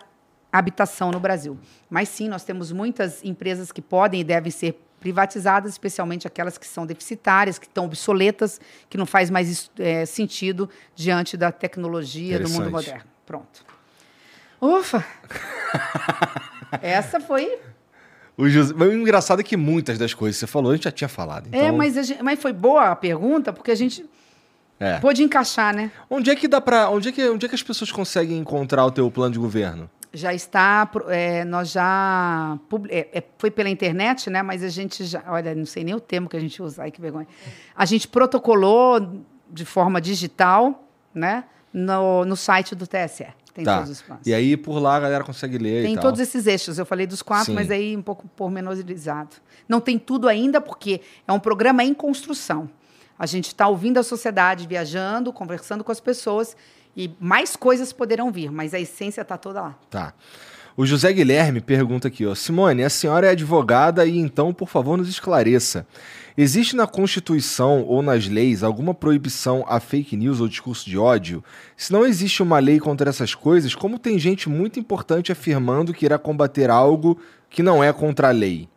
habitação 0.52 1.10
no 1.10 1.20
Brasil. 1.20 1.58
Mas 1.88 2.08
sim, 2.08 2.28
nós 2.28 2.44
temos 2.44 2.72
muitas 2.72 3.24
empresas 3.24 3.72
que 3.72 3.82
podem 3.82 4.20
e 4.20 4.24
devem 4.24 4.50
ser 4.50 4.80
privatizadas, 5.06 5.70
especialmente 5.70 6.26
aquelas 6.26 6.58
que 6.58 6.66
são 6.66 6.84
deficitárias, 6.84 7.60
que 7.60 7.66
estão 7.66 7.84
obsoletas, 7.84 8.60
que 8.90 8.98
não 8.98 9.06
faz 9.06 9.30
mais 9.30 9.70
é, 9.78 10.04
sentido 10.04 10.68
diante 10.96 11.36
da 11.36 11.52
tecnologia 11.52 12.40
do 12.40 12.48
mundo 12.48 12.68
moderno. 12.68 13.04
Pronto. 13.24 13.64
Ufa! 14.60 15.04
Essa 16.82 17.20
foi 17.20 17.56
o, 18.36 18.48
José... 18.48 18.74
o 18.74 18.92
engraçado 18.92 19.40
é 19.40 19.44
que 19.44 19.56
muitas 19.56 19.96
das 19.96 20.12
coisas 20.12 20.36
que 20.36 20.40
você 20.40 20.46
falou 20.48 20.72
a 20.72 20.74
gente 20.74 20.84
já 20.84 20.90
tinha 20.90 21.08
falado. 21.08 21.46
É, 21.52 21.56
então... 21.56 21.68
É, 21.68 21.72
mas, 21.72 21.94
gente... 21.94 22.20
mas 22.20 22.42
foi 22.42 22.52
boa 22.52 22.90
a 22.90 22.96
pergunta, 22.96 23.52
porque 23.52 23.70
a 23.70 23.76
gente 23.76 24.04
é. 24.78 24.98
Pôde 24.98 25.22
encaixar, 25.22 25.74
né? 25.74 25.90
Onde 26.10 26.30
é 26.30 26.36
que 26.36 26.46
dá 26.46 26.60
para, 26.60 26.90
onde 26.90 27.08
é 27.08 27.12
que, 27.12 27.26
onde 27.30 27.46
é 27.46 27.48
que 27.48 27.54
as 27.54 27.62
pessoas 27.62 27.90
conseguem 27.90 28.36
encontrar 28.36 28.84
o 28.84 28.90
teu 28.90 29.10
plano 29.10 29.32
de 29.32 29.38
governo? 29.38 29.88
Já 30.16 30.32
está, 30.32 30.90
é, 31.08 31.44
nós 31.44 31.70
já 31.70 32.58
é, 32.88 33.18
é, 33.18 33.24
foi 33.38 33.50
pela 33.50 33.68
internet, 33.68 34.30
né? 34.30 34.42
Mas 34.42 34.62
a 34.62 34.68
gente 34.68 35.04
já, 35.04 35.22
olha, 35.28 35.54
não 35.54 35.66
sei 35.66 35.84
nem 35.84 35.94
o 35.94 36.00
termo 36.00 36.28
que 36.28 36.36
a 36.36 36.40
gente 36.40 36.62
usa, 36.62 36.82
ai 36.84 36.90
que 36.90 37.00
vergonha. 37.00 37.28
A 37.76 37.84
gente 37.84 38.08
protocolou 38.08 39.22
de 39.50 39.64
forma 39.64 40.00
digital, 40.00 40.88
né? 41.14 41.44
No, 41.72 42.24
no 42.24 42.36
site 42.36 42.74
do 42.74 42.86
TSE. 42.86 43.26
Tem 43.52 43.64
Tá. 43.64 43.76
todos 43.78 43.90
os 43.90 44.02
planos. 44.02 44.26
E 44.26 44.32
aí 44.32 44.56
por 44.56 44.78
lá 44.78 44.96
a 44.96 45.00
galera 45.00 45.24
consegue 45.24 45.58
ler 45.58 45.82
e 45.82 45.86
Tem 45.86 45.96
todos 45.96 46.20
esses 46.20 46.46
eixos. 46.46 46.78
Eu 46.78 46.86
falei 46.86 47.06
dos 47.06 47.22
quatro, 47.22 47.46
Sim. 47.46 47.54
mas 47.54 47.70
aí 47.70 47.96
um 47.96 48.02
pouco 48.02 48.26
pormenorizado. 48.28 49.36
Não 49.68 49.80
tem 49.80 49.98
tudo 49.98 50.28
ainda, 50.28 50.60
porque 50.60 51.00
é 51.26 51.32
um 51.32 51.40
programa 51.40 51.82
em 51.84 51.92
construção. 51.92 52.68
A 53.18 53.24
gente 53.24 53.48
está 53.48 53.66
ouvindo 53.66 53.98
a 53.98 54.02
sociedade, 54.02 54.66
viajando, 54.66 55.32
conversando 55.32 55.82
com 55.82 55.90
as 55.90 56.00
pessoas, 56.00 56.54
e 56.96 57.10
mais 57.20 57.54
coisas 57.54 57.92
poderão 57.92 58.32
vir, 58.32 58.50
mas 58.50 58.72
a 58.72 58.80
essência 58.80 59.20
está 59.20 59.36
toda 59.36 59.60
lá. 59.60 59.78
Tá. 59.90 60.14
O 60.76 60.84
José 60.84 61.10
Guilherme 61.10 61.60
pergunta 61.60 62.08
aqui, 62.08 62.26
ó. 62.26 62.34
Simone, 62.34 62.84
a 62.84 62.90
senhora 62.90 63.26
é 63.26 63.30
advogada 63.30 64.04
e 64.04 64.18
então, 64.18 64.52
por 64.52 64.68
favor, 64.68 64.98
nos 64.98 65.08
esclareça. 65.08 65.86
Existe 66.36 66.76
na 66.76 66.86
Constituição 66.86 67.82
ou 67.84 68.02
nas 68.02 68.26
leis 68.26 68.62
alguma 68.62 68.92
proibição 68.92 69.64
a 69.66 69.80
fake 69.80 70.14
news 70.18 70.38
ou 70.38 70.46
discurso 70.46 70.84
de 70.84 70.98
ódio? 70.98 71.42
Se 71.78 71.90
não 71.90 72.04
existe 72.04 72.42
uma 72.42 72.58
lei 72.58 72.78
contra 72.78 73.08
essas 73.08 73.34
coisas, 73.34 73.74
como 73.74 73.98
tem 73.98 74.18
gente 74.18 74.50
muito 74.50 74.78
importante 74.78 75.32
afirmando 75.32 75.94
que 75.94 76.04
irá 76.04 76.18
combater 76.18 76.68
algo 76.68 77.18
que 77.48 77.62
não 77.62 77.82
é 77.82 77.90
contra 77.90 78.28
a 78.28 78.32
lei? 78.32 78.68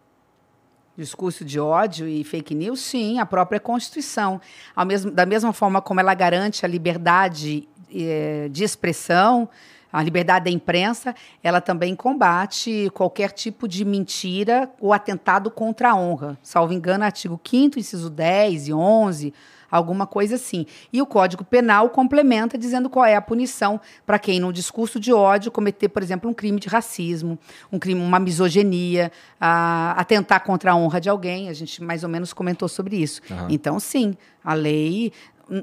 Discurso 0.98 1.44
de 1.44 1.60
ódio 1.60 2.08
e 2.08 2.24
fake 2.24 2.56
news, 2.56 2.80
sim, 2.80 3.20
a 3.20 3.26
própria 3.26 3.60
Constituição. 3.60 4.40
Ao 4.74 4.86
mesmo, 4.86 5.12
da 5.12 5.26
mesma 5.26 5.52
forma 5.52 5.82
como 5.82 6.00
ela 6.00 6.14
garante 6.14 6.66
a 6.66 6.70
liberdade 6.70 7.68
de 7.90 8.64
expressão, 8.64 9.50
a 9.92 10.03
liberdade 10.03 10.45
da 10.45 10.51
imprensa, 10.51 11.16
ela 11.43 11.59
também 11.59 11.95
combate 11.95 12.92
qualquer 12.93 13.32
tipo 13.32 13.68
de 13.68 13.84
mentira 13.84 14.69
ou 14.80 14.93
atentado 14.93 15.50
contra 15.50 15.92
a 15.92 15.95
honra. 15.95 16.38
Salvo 16.43 16.74
engano, 16.74 17.03
artigo 17.03 17.40
5 17.43 17.80
inciso 17.80 18.09
10 18.09 18.68
e 18.68 18.74
11, 18.74 19.34
alguma 19.69 20.06
coisa 20.06 20.35
assim. 20.35 20.68
E 20.93 21.01
o 21.01 21.08
Código 21.08 21.43
Penal 21.43 21.90
complementa 21.90 22.58
dizendo 22.58 22.88
qual 22.90 23.06
é 23.06 23.16
a 23.16 23.22
punição 23.22 23.82
para 24.06 24.19
quem, 24.19 24.40
num 24.40 24.51
discurso 24.51 25.00
de 25.00 25.11
ódio, 25.11 25.51
cometer, 25.51 25.90
por 25.90 26.03
exemplo, 26.03 26.30
um 26.30 26.34
crime 26.34 26.59
de 26.59 26.68
racismo, 26.68 27.38
um 27.72 27.80
crime, 27.80 28.01
uma 28.01 28.19
misoginia, 28.19 29.11
a, 29.42 30.00
atentar 30.00 30.43
contra 30.43 30.72
a 30.72 30.76
honra 30.76 31.01
de 31.01 31.09
alguém. 31.09 31.50
A 31.50 31.53
gente 31.53 31.84
mais 31.84 32.03
ou 32.03 32.09
menos 32.09 32.32
comentou 32.32 32.68
sobre 32.68 32.98
isso. 32.98 33.22
Aham. 33.32 33.48
Então, 33.50 33.80
sim, 33.80 34.16
a 34.43 34.53
lei. 34.53 35.11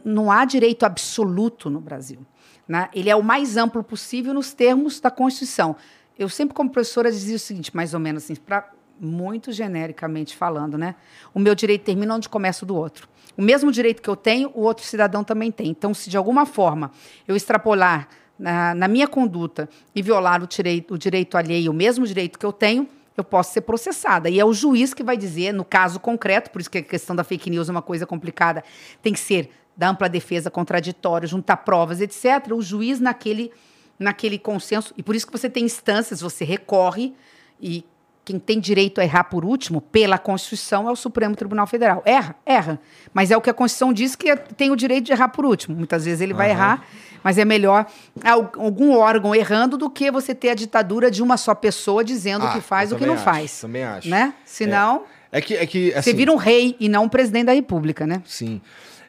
Não 0.05 0.31
há 0.31 0.45
direito 0.45 0.85
absoluto 0.85 1.71
no 1.71 1.81
Brasil. 1.81 2.21
né? 2.67 2.89
Ele 2.95 3.09
é 3.09 3.17
o 3.17 3.23
mais 3.23 3.57
amplo 3.57 3.83
possível 3.83 4.35
nos 4.35 4.53
termos 4.53 5.01
da 5.01 5.11
Constituição. 5.11 5.77
Eu 6.19 6.29
sempre, 6.29 6.55
como 6.55 6.71
professora, 6.71 7.11
dizia 7.11 7.37
o 7.37 7.39
seguinte, 7.39 7.75
mais 7.75 7.95
ou 7.95 8.01
menos 8.01 8.25
assim, 8.25 8.35
para 8.35 8.71
muito 8.99 9.53
genericamente 9.53 10.35
falando, 10.35 10.79
né? 10.79 10.95
O 11.35 11.39
meu 11.39 11.55
direito 11.55 11.85
termina 11.85 12.15
onde 12.15 12.29
começa 12.29 12.65
o 12.65 12.67
do 12.67 12.75
outro. 12.75 13.09
O 13.37 13.43
mesmo 13.43 13.71
direito 13.71 14.01
que 14.01 14.09
eu 14.09 14.17
tenho, 14.17 14.51
o 14.55 14.63
outro 14.63 14.85
cidadão 14.85 15.23
também 15.23 15.53
tem. 15.53 15.69
Então, 15.69 15.93
se 15.93 16.09
de 16.09 16.17
alguma 16.17 16.47
forma 16.47 16.91
eu 17.29 17.37
extrapolar 17.37 18.09
na, 18.39 18.75
na 18.75 18.89
minha 18.89 19.07
conduta 19.07 19.69
e 19.95 20.01
violar 20.01 20.43
o 20.43 20.47
direito, 20.47 20.95
o 20.95 20.99
direito 20.99 21.37
alheio, 21.37 21.71
o 21.71 21.75
mesmo 21.75 22.07
direito 22.07 22.39
que 22.39 22.47
eu 22.47 22.53
tenho, 22.53 22.89
eu 23.17 23.25
posso 23.25 23.53
ser 23.53 23.63
processada. 23.63 24.29
E 24.29 24.39
é 24.39 24.45
o 24.45 24.53
juiz 24.53 24.93
que 24.93 25.03
vai 25.03 25.17
dizer, 25.17 25.53
no 25.53 25.65
caso 25.65 25.99
concreto, 25.99 26.51
por 26.51 26.61
isso 26.61 26.71
que 26.71 26.79
a 26.79 26.83
questão 26.83 27.17
da 27.17 27.25
fake 27.25 27.49
news 27.49 27.69
é 27.69 27.73
uma 27.73 27.83
coisa 27.83 28.07
complicada, 28.07 28.63
tem 29.03 29.13
que 29.13 29.21
ser 29.21 29.51
da 29.77 29.89
ampla 29.91 30.09
defesa, 30.09 30.51
contraditório, 30.51 31.29
juntar 31.29 31.59
provas, 31.59 32.01
etc. 32.01 32.53
O 32.53 32.63
juiz 32.63 32.99
naquele, 33.01 33.51
naquele 33.99 34.39
consenso, 34.39 34.95
e 34.97 35.03
por 35.03 35.15
isso 35.15 35.27
que 35.27 35.33
você 35.33 35.49
tem 35.51 35.65
instâncias, 35.65 36.21
você 36.21 36.45
recorre 36.45 37.13
e 37.61 37.85
quem 38.25 38.41
tem 38.41 38.59
direito 38.59 39.01
a 39.01 39.05
errar 39.05 39.23
por 39.25 39.45
último, 39.45 39.81
pela 39.81 40.19
Constituição, 40.19 40.89
é 40.89 40.91
o 40.91 40.97
Supremo 40.97 41.37
Tribunal 41.37 41.65
Federal. 41.65 42.03
Erra, 42.05 42.35
erra. 42.45 42.81
Mas 43.15 43.31
é 43.31 43.37
o 43.37 43.41
que 43.41 43.49
a 43.49 43.55
Constituição 43.55 43.93
diz 43.93 44.17
que 44.17 44.29
é- 44.29 44.35
tem 44.35 44.71
o 44.73 44.77
direito 44.77 45.05
de 45.05 45.13
errar 45.13 45.29
por 45.29 45.45
último. 45.47 45.77
Muitas 45.77 46.05
vezes 46.05 46.21
ele 46.21 46.35
vai 46.35 46.51
Aham. 46.51 46.57
errar, 46.59 46.85
mas 47.23 47.39
é 47.39 47.45
melhor 47.45 47.87
al- 48.25 48.51
algum 48.57 48.97
órgão 48.97 49.33
errando 49.33 49.77
do 49.79 49.89
que 49.89 50.11
você 50.11 50.35
ter 50.35 50.49
a 50.51 50.55
ditadura 50.57 51.09
de 51.09 51.23
uma 51.23 51.37
só 51.37 51.55
pessoa 51.55 52.03
dizendo 52.03 52.45
o 52.45 52.49
Ah, 52.49 52.53
que 52.55 52.61
faz 52.61 52.91
e 52.91 52.95
o 52.95 52.99
que 52.99 53.07
não 53.07 53.15
acho, 53.15 53.23
faz. 53.23 53.61
também 53.61 53.85
acho. 53.85 54.09
Né? 54.09 54.35
Senão, 54.45 55.05
É 55.31 55.41
que, 55.41 55.55
é 55.55 55.65
que 55.65 55.93
você 55.93 55.99
assim, 55.99 56.15
vira 56.15 56.33
um 56.33 56.37
rei 56.37 56.75
e 56.81 56.89
não 56.89 57.05
um 57.05 57.09
presidente 57.09 57.47
da 57.47 57.53
República, 57.53 58.09
né? 58.09 58.23
Sim. 58.27 58.61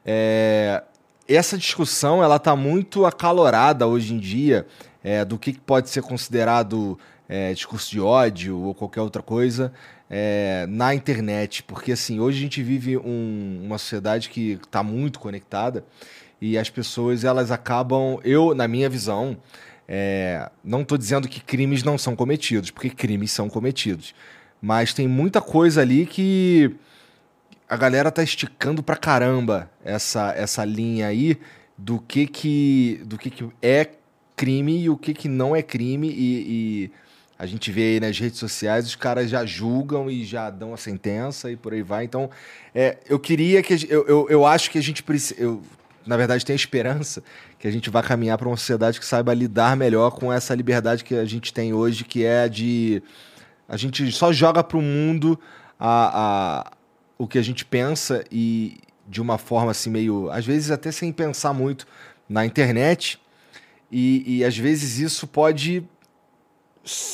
É, 0.09 0.81
essa 1.27 1.57
discussão 1.57 2.23
ela 2.23 2.37
está 2.37 2.55
muito 2.55 3.05
acalorada 3.05 3.85
hoje 3.85 4.13
em 4.13 4.17
dia 4.17 4.65
é, 5.03 5.25
do 5.25 5.37
que 5.37 5.59
pode 5.59 5.89
ser 5.89 6.01
considerado 6.01 6.97
é, 7.27 7.53
discurso 7.53 7.91
de 7.91 7.99
ódio 7.99 8.57
ou 8.57 8.73
qualquer 8.73 9.01
outra 9.01 9.21
coisa 9.21 9.73
é, 10.09 10.65
na 10.69 10.95
internet, 10.95 11.61
porque 11.63 11.91
assim 11.91 12.21
hoje 12.21 12.37
a 12.37 12.41
gente 12.41 12.63
vive 12.63 12.97
um- 12.97 13.61
uma 13.65 13.77
sociedade 13.77 14.29
que 14.29 14.53
está 14.63 14.81
muito 14.81 15.19
conectada 15.19 15.83
e 16.39 16.57
as 16.57 16.69
pessoas 16.69 17.25
elas 17.25 17.51
acabam, 17.51 18.17
eu 18.23 18.55
na 18.55 18.65
minha 18.65 18.89
visão, 18.89 19.35
é, 19.85 20.49
não 20.63 20.83
estou 20.83 20.97
dizendo 20.97 21.27
que 21.27 21.41
crimes 21.41 21.83
não 21.83 21.97
são 21.97 22.15
cometidos, 22.15 22.71
porque 22.71 22.89
crimes 22.89 23.31
são 23.33 23.49
cometidos, 23.49 24.15
mas 24.61 24.93
tem 24.93 25.05
muita 25.09 25.41
coisa 25.41 25.81
ali 25.81 26.05
que 26.05 26.73
a 27.69 27.75
galera 27.77 28.11
tá 28.11 28.23
esticando 28.23 28.81
pra 28.81 28.95
caramba 28.95 29.69
essa, 29.83 30.33
essa 30.35 30.63
linha 30.65 31.07
aí 31.07 31.37
do 31.77 31.99
que 31.99 32.25
que, 32.27 33.01
do 33.05 33.17
que 33.17 33.29
que 33.29 33.47
é 33.61 33.89
crime 34.35 34.83
e 34.83 34.89
o 34.89 34.97
que 34.97 35.13
que 35.13 35.27
não 35.27 35.55
é 35.55 35.61
crime 35.61 36.07
e, 36.09 36.13
e 36.85 36.91
a 37.37 37.45
gente 37.45 37.71
vê 37.71 37.81
aí 37.93 37.99
nas 37.99 38.17
redes 38.17 38.39
sociais 38.39 38.85
os 38.85 38.95
caras 38.95 39.29
já 39.29 39.45
julgam 39.45 40.09
e 40.09 40.23
já 40.23 40.49
dão 40.49 40.73
a 40.73 40.77
sentença 40.77 41.51
e 41.51 41.55
por 41.55 41.73
aí 41.73 41.83
vai. 41.83 42.03
Então, 42.03 42.29
é, 42.73 42.97
eu 43.07 43.19
queria 43.19 43.61
que 43.61 43.73
eu, 43.89 44.07
eu, 44.07 44.27
eu 44.29 44.45
acho 44.45 44.71
que 44.71 44.77
a 44.77 44.81
gente 44.81 45.03
precisa, 45.03 45.39
eu 45.39 45.61
na 46.05 46.15
verdade 46.17 46.45
tenho 46.45 46.55
esperança 46.55 47.21
que 47.59 47.67
a 47.67 47.71
gente 47.71 47.89
vai 47.89 48.01
caminhar 48.01 48.37
para 48.37 48.47
uma 48.47 48.57
sociedade 48.57 48.99
que 48.99 49.05
saiba 49.05 49.33
lidar 49.33 49.75
melhor 49.75 50.11
com 50.11 50.31
essa 50.31 50.55
liberdade 50.55 51.03
que 51.03 51.13
a 51.15 51.25
gente 51.25 51.53
tem 51.53 51.73
hoje, 51.73 52.03
que 52.05 52.23
é 52.23 52.43
a 52.43 52.47
de 52.47 53.03
a 53.67 53.75
gente 53.75 54.09
só 54.13 54.31
joga 54.31 54.63
pro 54.63 54.81
mundo 54.81 55.37
a, 55.79 56.61
a- 56.65 56.71
o 57.17 57.27
que 57.27 57.37
a 57.37 57.41
gente 57.41 57.65
pensa 57.65 58.23
e 58.31 58.77
de 59.07 59.21
uma 59.21 59.37
forma 59.37 59.71
assim 59.71 59.89
meio, 59.89 60.29
às 60.29 60.45
vezes 60.45 60.69
até 60.69 60.91
sem 60.91 61.11
pensar 61.11 61.53
muito 61.53 61.87
na 62.27 62.45
internet 62.45 63.19
e, 63.91 64.39
e 64.39 64.45
às 64.45 64.57
vezes 64.57 64.99
isso 64.99 65.25
pode 65.25 65.83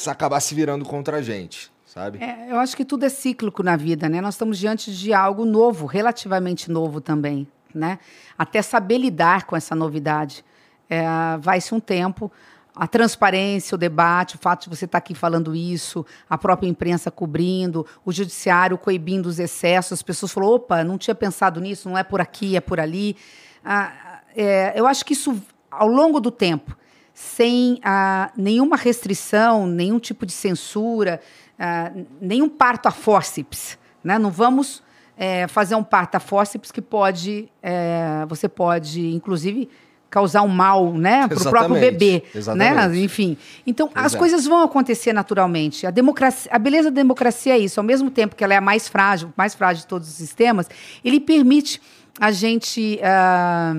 acabar 0.07 0.39
se 0.39 0.53
virando 0.55 0.85
contra 0.85 1.17
a 1.17 1.21
gente, 1.21 1.71
sabe? 1.85 2.19
É, 2.21 2.51
eu 2.51 2.59
acho 2.59 2.75
que 2.75 2.83
tudo 2.83 3.05
é 3.05 3.09
cíclico 3.09 3.63
na 3.63 3.75
vida, 3.75 4.09
né? 4.09 4.21
Nós 4.21 4.35
estamos 4.35 4.57
diante 4.57 4.95
de 4.95 5.13
algo 5.13 5.45
novo, 5.45 5.85
relativamente 5.85 6.69
novo 6.69 6.99
também, 6.99 7.47
né? 7.73 7.99
Até 8.37 8.61
saber 8.61 8.97
lidar 8.97 9.45
com 9.45 9.55
essa 9.55 9.75
novidade. 9.75 10.43
É, 10.89 11.03
Vai-se 11.39 11.73
um 11.73 11.79
tempo. 11.79 12.31
A 12.75 12.87
transparência, 12.87 13.75
o 13.75 13.77
debate, 13.77 14.35
o 14.35 14.39
fato 14.39 14.63
de 14.63 14.75
você 14.75 14.85
estar 14.85 14.97
aqui 14.97 15.13
falando 15.13 15.55
isso, 15.55 16.05
a 16.27 16.37
própria 16.37 16.67
imprensa 16.67 17.11
cobrindo, 17.11 17.85
o 18.03 18.11
judiciário 18.11 18.77
coibindo 18.77 19.29
os 19.29 19.37
excessos, 19.37 19.93
as 19.93 20.01
pessoas 20.01 20.31
falam, 20.31 20.49
opa, 20.49 20.83
não 20.83 20.97
tinha 20.97 21.13
pensado 21.13 21.61
nisso, 21.61 21.87
não 21.87 21.97
é 21.97 22.03
por 22.03 22.19
aqui, 22.19 22.55
é 22.57 22.61
por 22.61 22.79
ali. 22.79 23.15
Ah, 23.63 24.21
é, 24.35 24.73
eu 24.75 24.87
acho 24.87 25.05
que 25.05 25.13
isso, 25.13 25.39
ao 25.69 25.87
longo 25.87 26.19
do 26.19 26.31
tempo, 26.31 26.75
sem 27.13 27.79
ah, 27.83 28.31
nenhuma 28.35 28.75
restrição, 28.75 29.67
nenhum 29.67 29.99
tipo 29.99 30.25
de 30.25 30.31
censura, 30.31 31.21
ah, 31.59 31.91
nenhum 32.19 32.49
parto 32.49 32.87
a 32.87 32.91
fórceps. 32.91 33.77
Né? 34.03 34.17
Não 34.17 34.31
vamos 34.31 34.81
eh, 35.17 35.47
fazer 35.47 35.75
um 35.75 35.83
parto 35.83 36.15
a 36.15 36.19
fórceps 36.19 36.71
que 36.71 36.81
pode, 36.81 37.49
eh, 37.61 38.25
você 38.27 38.49
pode, 38.49 39.13
inclusive, 39.13 39.69
causar 40.13 40.43
um 40.43 40.47
mal 40.47 40.93
né, 40.93 41.27
para 41.27 41.39
o 41.39 41.49
próprio 41.49 41.79
bebê. 41.79 42.21
exatamente. 42.35 42.87
Né? 42.89 43.03
Enfim. 43.03 43.35
Então, 43.65 43.87
Pois 43.87 44.05
as 44.05 44.13
é. 44.13 44.17
coisas 44.19 44.45
vão 44.45 44.61
acontecer 44.61 45.11
naturalmente. 45.11 45.87
A, 45.87 45.89
democracia, 45.89 46.51
a 46.53 46.59
beleza 46.59 46.91
da 46.91 47.01
democracia 47.01 47.55
é 47.55 47.57
isso. 47.57 47.79
Ao 47.79 47.83
mesmo 47.83 48.11
tempo 48.11 48.35
que 48.35 48.43
ela 48.43 48.53
é 48.53 48.57
a 48.57 48.61
mais 48.61 48.87
frágil, 48.87 49.33
mais 49.35 49.55
frágil 49.55 49.81
de 49.81 49.87
todos 49.87 50.07
os 50.07 50.13
sistemas, 50.13 50.69
ele 51.03 51.19
permite 51.19 51.81
a 52.19 52.29
gente 52.29 52.99
ah, 53.01 53.75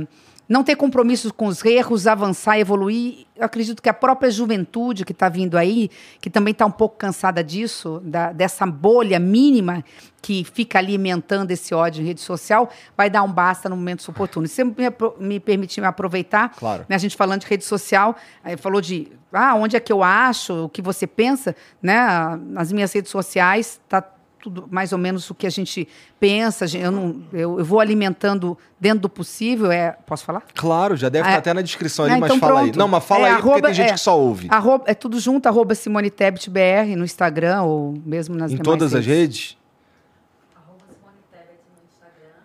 não 0.48 0.62
ter 0.62 0.76
compromissos 0.76 1.32
com 1.32 1.46
os 1.46 1.64
erros, 1.64 2.06
avançar, 2.06 2.58
evoluir. 2.58 3.26
Eu 3.34 3.44
acredito 3.46 3.80
que 3.82 3.88
a 3.88 3.94
própria 3.94 4.30
juventude 4.30 5.04
que 5.04 5.12
está 5.12 5.28
vindo 5.28 5.56
aí, 5.56 5.90
que 6.20 6.28
também 6.28 6.52
está 6.52 6.66
um 6.66 6.70
pouco 6.70 6.96
cansada 6.96 7.42
disso, 7.42 8.00
da- 8.04 8.30
dessa 8.32 8.66
bolha 8.66 9.18
mínima 9.18 9.82
que 10.20 10.44
fica 10.44 10.78
alimentando 10.78 11.50
esse 11.50 11.74
ódio 11.74 12.02
em 12.02 12.06
rede 12.06 12.20
social, 12.20 12.68
vai 12.96 13.08
dar 13.08 13.22
um 13.22 13.32
basta 13.32 13.68
no 13.68 13.76
momento 13.76 14.06
oportuno. 14.08 14.46
Se 14.46 14.54
você 14.54 14.64
me, 14.64 14.74
me 15.18 15.40
permitir 15.40 15.80
me 15.80 15.86
aproveitar, 15.86 16.50
Claro. 16.56 16.84
né, 16.88 16.94
a 16.96 16.98
gente 16.98 17.16
falando 17.16 17.40
de 17.40 17.46
rede 17.46 17.64
social, 17.64 18.14
falou 18.58 18.80
de 18.80 19.10
ah, 19.32 19.54
onde 19.54 19.76
é 19.76 19.80
que 19.80 19.92
eu 19.92 20.02
acho, 20.02 20.64
o 20.64 20.68
que 20.68 20.80
você 20.80 21.06
pensa, 21.06 21.56
né? 21.82 22.38
Nas 22.46 22.70
minhas 22.70 22.92
redes 22.92 23.10
sociais 23.10 23.80
tá 23.88 24.04
tudo 24.44 24.68
mais 24.70 24.92
ou 24.92 24.98
menos 24.98 25.30
o 25.30 25.34
que 25.34 25.46
a 25.46 25.50
gente 25.50 25.88
pensa. 26.20 26.66
Eu, 26.76 26.90
não, 26.90 27.22
eu, 27.32 27.58
eu 27.58 27.64
vou 27.64 27.80
alimentando 27.80 28.58
dentro 28.78 28.98
do 29.00 29.08
possível. 29.08 29.72
É, 29.72 29.92
posso 30.06 30.22
falar? 30.22 30.42
Claro, 30.54 30.94
já 30.96 31.08
deve 31.08 31.24
Ah, 31.26 31.30
estar 31.30 31.36
é. 31.36 31.38
até 31.38 31.54
na 31.54 31.62
descrição 31.62 32.04
ali, 32.04 32.14
Ah, 32.14 32.18
mas 32.18 32.28
então 32.30 32.38
fala 32.38 32.60
aí. 32.60 32.66
pronto. 32.66 32.78
Não, 32.78 32.86
mas 32.88 33.02
fala 33.04 33.26
É, 33.26 33.30
aí 33.30 33.36
porque 33.36 33.48
arroba- 33.48 33.66
tem 33.68 33.74
gente 33.74 33.88
é. 33.90 33.92
que 33.94 34.00
só 34.00 34.18
ouve. 34.20 34.46
Arroba- 34.50 34.84
é 34.86 34.92
tudo 34.92 35.18
junto, 35.18 35.46
arroba 35.46 35.74
Simone 35.74 36.10
Tebet 36.10 36.50
BR 36.50 36.94
no 36.94 37.04
Instagram 37.04 37.62
ou 37.62 37.94
mesmo 38.04 38.34
nas 38.36 38.52
em 38.52 38.58
todas 38.58 38.94
as 38.94 39.06
redes? 39.06 39.56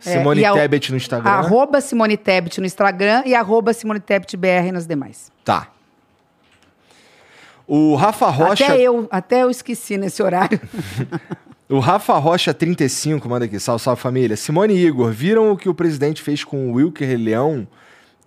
É, 0.06 0.18
Simone 0.18 0.46
a- 0.46 0.54
Tebet 0.54 0.92
no 0.92 0.98
Instagram. 0.98 1.30
Arroba 1.30 1.82
Simone 1.82 2.16
Tebet 2.16 2.62
no 2.62 2.66
Instagram 2.66 3.24
e 3.26 3.36
arroba 3.36 3.74
Simone 3.74 4.00
Tebet 4.00 4.38
BR 4.38 4.72
nas 4.72 4.88
demais. 4.88 5.30
Tá. 5.44 5.68
O 7.68 7.96
Rafa 7.96 8.30
Rocha. 8.30 8.64
Até 8.66 8.80
eu, 8.82 9.08
até 9.12 9.44
eu 9.44 9.50
esqueci 9.50 9.98
nesse 9.98 10.24
horário. 10.24 10.60
O 11.70 11.78
Rafa 11.80 12.18
Rocha 12.18 12.52
35 12.54 13.30
manda 13.30 13.46
aqui, 13.46 13.60
salve, 13.60 13.84
salve 13.84 14.02
família. 14.02 14.36
Simone 14.36 14.74
e 14.74 14.88
Igor, 14.88 15.12
viram 15.12 15.52
o 15.52 15.58
que 15.58 15.70
o 15.70 15.74
presidente 15.74 16.22
fez 16.22 16.44
com 16.44 16.72
o 16.72 16.74
Wilker 16.76 17.16
Leão? 17.20 17.68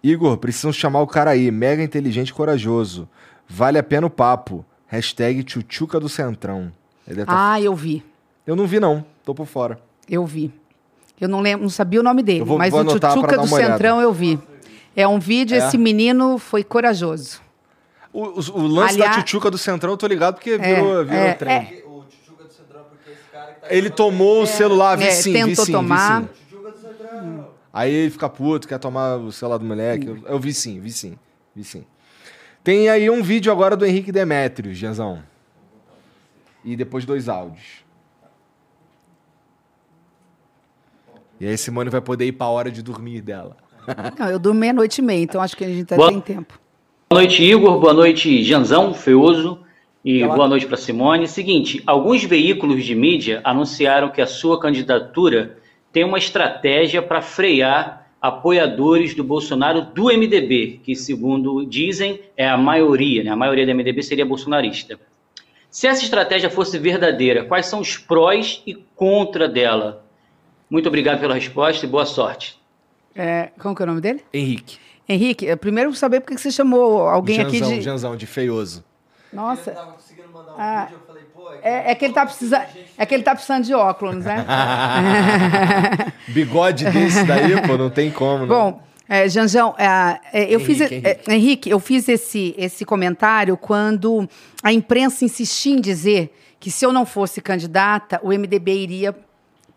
Igor, 0.03 0.37
precisam 0.37 0.73
chamar 0.73 1.01
o 1.01 1.07
cara 1.07 1.31
aí, 1.33 1.51
mega 1.51 1.83
inteligente 1.83 2.29
e 2.29 2.33
corajoso. 2.33 3.09
Vale 3.49 3.79
a 3.79 3.83
pena 3.83 4.07
o 4.07 4.11
papo. 4.11 4.65
Hashtag 4.87 5.43
tchutchuca 5.43 5.99
do 5.99 6.09
Centrão. 6.09 6.71
Tá- 7.27 7.53
ah, 7.55 7.61
eu 7.61 7.75
vi. 7.75 8.05
Eu 8.47 8.55
não 8.55 8.67
vi 8.67 8.79
não, 8.79 9.05
tô 9.25 9.35
por 9.35 9.47
fora. 9.47 9.79
Eu 10.09 10.25
vi. 10.25 10.53
Eu 11.21 11.29
não 11.29 11.41
lembro, 11.41 11.63
não 11.63 11.71
sabia 11.71 11.99
o 12.01 12.03
nome 12.03 12.23
dele, 12.23 12.45
vou- 12.45 12.59
mas 12.59 12.71
vou 12.71 12.81
o 12.81 12.85
Tchutchuca 12.85 13.37
do. 13.39 13.47
Centrão 13.47 14.01
eu 14.01 14.13
vi. 14.13 14.39
É 14.95 15.07
um 15.07 15.19
vídeo, 15.19 15.55
É? 15.57 15.59
esse 15.67 15.79
menino 15.79 16.39
foi 16.39 16.63
corajoso. 16.63 17.41
O, 18.13 18.23
o- 18.25 18.61
o 18.61 18.67
lance 18.67 18.95
Aliás- 18.95 19.17
da 19.17 19.23
tchutchuca 19.23 19.51
do 19.51 19.57
Centrão 19.59 19.93
eu 19.93 19.97
tô 19.97 20.07
ligado 20.07 20.35
porque 20.35 20.59
virou, 20.59 21.05
virou 21.05 21.21
é, 21.23 21.33
trem. 21.35 21.53
é. 21.53 21.83
O 21.87 22.05
Tchutchuca 22.05 22.45
do 22.45 22.53
Centrão, 22.53 22.85
porque 22.91 23.11
esse 23.13 23.23
cara 23.33 23.47
que 23.47 23.52
tá 23.52 23.52
Ele 23.69 23.91
tomou 23.91 24.43
o 24.43 24.47
celular, 24.47 24.97
vi 24.97 25.05
É, 25.05 25.11
sim, 25.11 25.33
vi 25.33 25.39
tentou 25.51 25.65
sim, 25.65 25.73
tomar. 25.73 26.23
vi 26.23 26.29
sim. 26.29 27.45
Aí 27.73 27.93
ele 27.93 28.11
fica 28.11 28.29
puto, 28.29 28.69
quer 28.69 28.79
tomar 28.79 29.17
o 29.17 29.33
celular 29.33 29.59
do 29.59 29.65
moleque. 29.65 30.07
Eu, 30.07 30.19
eu 30.27 30.39
vi 30.39 30.53
sim, 30.53 30.79
vi 30.81 30.91
sim, 30.93 31.17
vi 31.55 31.65
sim. 31.65 31.85
Tem 32.63 32.89
aí 32.91 33.09
um 33.09 33.23
vídeo 33.23 33.51
agora 33.51 33.77
do 33.77 33.87
Henrique 33.87 34.13
Demétrios, 34.13 34.77
Gianzão. 34.77 35.23
E 36.65 36.77
depois 36.77 37.05
dois 37.05 37.29
áudios. 37.29 37.83
E 41.41 41.47
aí 41.47 41.57
Simone 41.59 41.91
vai 41.91 42.01
poder 42.01 42.27
ir 42.27 42.33
pra 42.33 42.47
hora 42.47 42.71
de 42.71 42.83
dormir 42.83 43.21
dela. 43.21 43.57
Não, 44.19 44.29
eu 44.29 44.39
durmo 44.39 44.61
meia-noite 44.61 45.01
e 45.01 45.05
meia, 45.05 45.23
então 45.23 45.41
acho 45.41 45.57
que 45.57 45.65
a 45.65 45.69
gente 45.69 45.87
tá 45.87 45.97
Boa- 45.97 46.11
tem 46.11 46.21
tempo. 46.21 46.59
Boa 47.11 47.21
noite, 47.23 47.43
Igor. 47.43 47.81
Boa 47.81 47.93
noite, 47.93 48.43
Janzão, 48.45 48.95
Feoso. 48.95 49.62
E 50.05 50.25
Olá. 50.25 50.35
boa 50.35 50.49
noite 50.49 50.67
para 50.67 50.77
Simone. 50.77 51.29
Seguinte, 51.29 51.81
alguns 51.87 52.25
veículos 52.25 52.85
de 52.85 52.93
mídia 52.93 53.41
anunciaram 53.45 54.11
que 54.11 54.21
a 54.21 54.27
sua 54.27 54.59
candidatura 54.59 55.59
tem 55.93 56.05
uma 56.05 56.19
estratégia 56.19 57.01
para 57.01 57.23
frear 57.23 58.11
apoiadores 58.21 59.15
do 59.15 59.23
Bolsonaro 59.23 59.83
do 59.83 60.05
MDB, 60.07 60.81
que, 60.83 60.97
segundo 60.97 61.65
dizem, 61.65 62.21
é 62.37 62.49
a 62.49 62.57
maioria, 62.57 63.23
né? 63.23 63.31
A 63.31 63.37
maioria 63.37 63.65
do 63.65 63.73
MDB 63.73 64.03
seria 64.03 64.27
bolsonarista. 64.27 64.99
Se 65.71 65.87
essa 65.87 66.03
estratégia 66.03 66.51
fosse 66.51 66.79
verdadeira, 66.79 67.45
quais 67.45 67.67
são 67.67 67.81
os 67.81 67.97
prós 67.97 68.61
e 68.67 68.75
contra 68.97 69.49
dela? 69.49 70.05
Muito 70.69 70.89
obrigado 70.89 71.21
pela 71.21 71.35
resposta 71.35 71.87
e 71.87 71.89
boa 71.89 72.07
sorte. 72.07 72.59
É, 73.15 73.51
como 73.59 73.75
que 73.75 73.83
é 73.83 73.85
o 73.85 73.87
nome 73.87 74.01
dele? 74.01 74.21
Henrique. 74.35 74.79
Henrique, 75.09 75.45
eu 75.45 75.57
primeiro 75.57 75.91
eu 75.91 75.95
saber 75.95 76.21
porque 76.21 76.35
que 76.35 76.41
você 76.41 76.51
chamou 76.51 77.07
alguém 77.07 77.37
Janzão, 77.37 77.49
aqui 77.49 77.77
de. 77.77 77.81
Janzão, 77.83 78.17
de 78.17 78.27
feioso. 78.27 78.85
Nossa. 79.33 79.71
Eu 79.71 79.75
tava 79.75 79.93
conseguindo 79.93 80.29
mandar 80.29 80.53
um 80.53 80.57
Ah. 80.59 80.85
vídeo, 80.85 81.01
eu 81.01 81.07
falei, 81.07 81.23
pô... 81.35 81.51
É, 81.63 81.91
é 81.93 81.95
que 81.95 82.05
ele 82.05 82.15
tá 82.15 82.27
precisando. 82.27 82.67
É 82.99 83.07
que 83.07 83.15
ele 83.15 83.23
tá 83.23 83.35
precisando 83.35 83.65
de 83.65 83.75
óculos, 83.75 84.25
né? 84.25 84.45
Bigode 86.29 86.85
desse 86.91 87.25
daí, 87.25 87.61
pô, 87.67 87.77
não 87.77 87.91
tem 87.91 88.11
como, 88.11 88.47
não. 88.47 88.49
Bom, 88.73 88.83
é, 89.09 89.29
Janjão, 89.29 89.75
é, 89.79 90.21
é, 90.33 90.55
eu 90.55 90.61
fiz, 90.61 90.81
Henrique, 90.81 91.07
é, 91.07 91.35
Henrique, 91.35 91.71
eu 91.71 91.81
fiz 91.81 92.09
esse, 92.09 92.55
esse 92.57 92.85
comentário 92.85 93.57
quando 93.57 94.29
a 94.63 94.73
imprensa 94.73 95.25
insistia 95.25 95.75
em 95.75 95.81
dizer 95.81 96.35
que 96.61 96.71
se 96.71 96.85
eu 96.87 96.93
não 96.93 97.05
fosse 97.05 97.41
candidata, 97.41 98.21
o 98.23 98.29
MDB 98.29 98.73
iria 98.73 99.17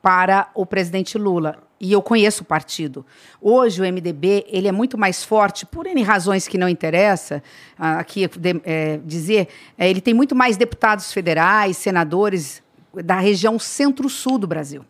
para 0.01 0.50
o 0.53 0.66
presidente 0.66 1.17
Lula. 1.17 1.64
E 1.79 1.91
eu 1.91 2.01
conheço 2.01 2.43
o 2.43 2.45
partido. 2.45 3.05
Hoje 3.41 3.81
o 3.81 3.85
MDB 3.85 4.45
ele 4.47 4.67
é 4.67 4.71
muito 4.71 4.97
mais 4.97 5.23
forte, 5.23 5.65
por 5.65 5.85
N 5.85 6.01
razões 6.03 6.47
que 6.47 6.57
não 6.57 6.69
interessa 6.69 7.43
ah, 7.77 7.99
aqui 7.99 8.27
de- 8.27 8.61
é, 8.63 8.99
dizer, 9.03 9.49
é, 9.77 9.89
ele 9.89 9.99
tem 9.99 10.13
muito 10.13 10.33
mais 10.35 10.55
deputados 10.55 11.11
federais, 11.11 11.75
senadores 11.75 12.63
da 12.93 13.19
região 13.19 13.59
centro-sul 13.59 14.37
do 14.37 14.47
Brasil. 14.47 14.85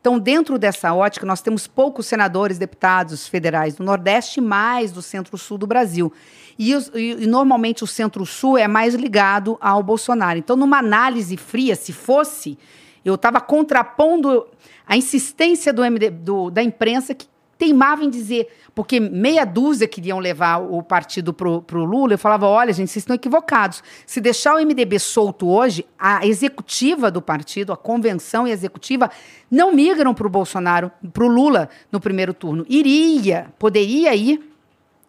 Então, 0.00 0.18
dentro 0.18 0.58
dessa 0.58 0.92
ótica, 0.94 1.24
nós 1.26 1.40
temos 1.40 1.66
poucos 1.66 2.06
senadores, 2.06 2.58
deputados 2.58 3.26
federais 3.26 3.74
do 3.76 3.82
Nordeste 3.84 4.40
mais 4.40 4.92
do 4.92 5.02
Centro-Sul 5.02 5.58
do 5.58 5.66
Brasil. 5.66 6.12
E- 6.58 6.72
e 6.94 7.26
normalmente 7.26 7.82
o 7.82 7.86
Centro-Sul 7.86 8.56
é 8.58 8.68
mais 8.68 8.94
ligado 8.94 9.56
ao 9.60 9.82
Bolsonaro. 9.82 10.38
Então, 10.38 10.56
numa 10.56 10.78
análise 10.78 11.36
fria, 11.36 11.74
se 11.74 11.92
fosse, 11.92 12.56
eu 13.04 13.14
estava 13.16 13.40
contrapondo 13.40 14.46
a 14.86 14.96
insistência 14.96 15.72
do 15.72 15.82
MD 15.84 16.10
do- 16.10 16.50
da 16.50 16.62
imprensa 16.62 17.14
que 17.14 17.26
teimava 17.58 18.04
em 18.04 18.10
dizer, 18.10 18.48
porque 18.74 19.00
meia 19.00 19.44
dúzia 19.46 19.88
queriam 19.88 20.18
levar 20.18 20.58
o 20.58 20.82
partido 20.82 21.32
pro, 21.32 21.62
pro 21.62 21.86
Lula, 21.86 22.12
eu 22.12 22.18
falava, 22.18 22.46
olha, 22.46 22.70
gente, 22.70 22.88
vocês 22.90 23.02
estão 23.02 23.16
equivocados. 23.16 23.82
Se 24.06 24.20
deixar 24.20 24.54
o 24.54 24.58
MDB 24.60 24.98
solto 24.98 25.48
hoje, 25.48 25.86
a 25.98 26.26
executiva 26.26 27.10
do 27.10 27.22
partido, 27.22 27.72
a 27.72 27.76
convenção 27.76 28.46
e 28.46 28.50
a 28.50 28.52
executiva, 28.52 29.10
não 29.50 29.72
migram 29.72 30.12
pro 30.12 30.28
Bolsonaro, 30.28 30.92
pro 31.14 31.26
Lula 31.28 31.70
no 31.90 31.98
primeiro 31.98 32.34
turno. 32.34 32.66
Iria, 32.68 33.46
poderia 33.58 34.14
ir 34.14 34.52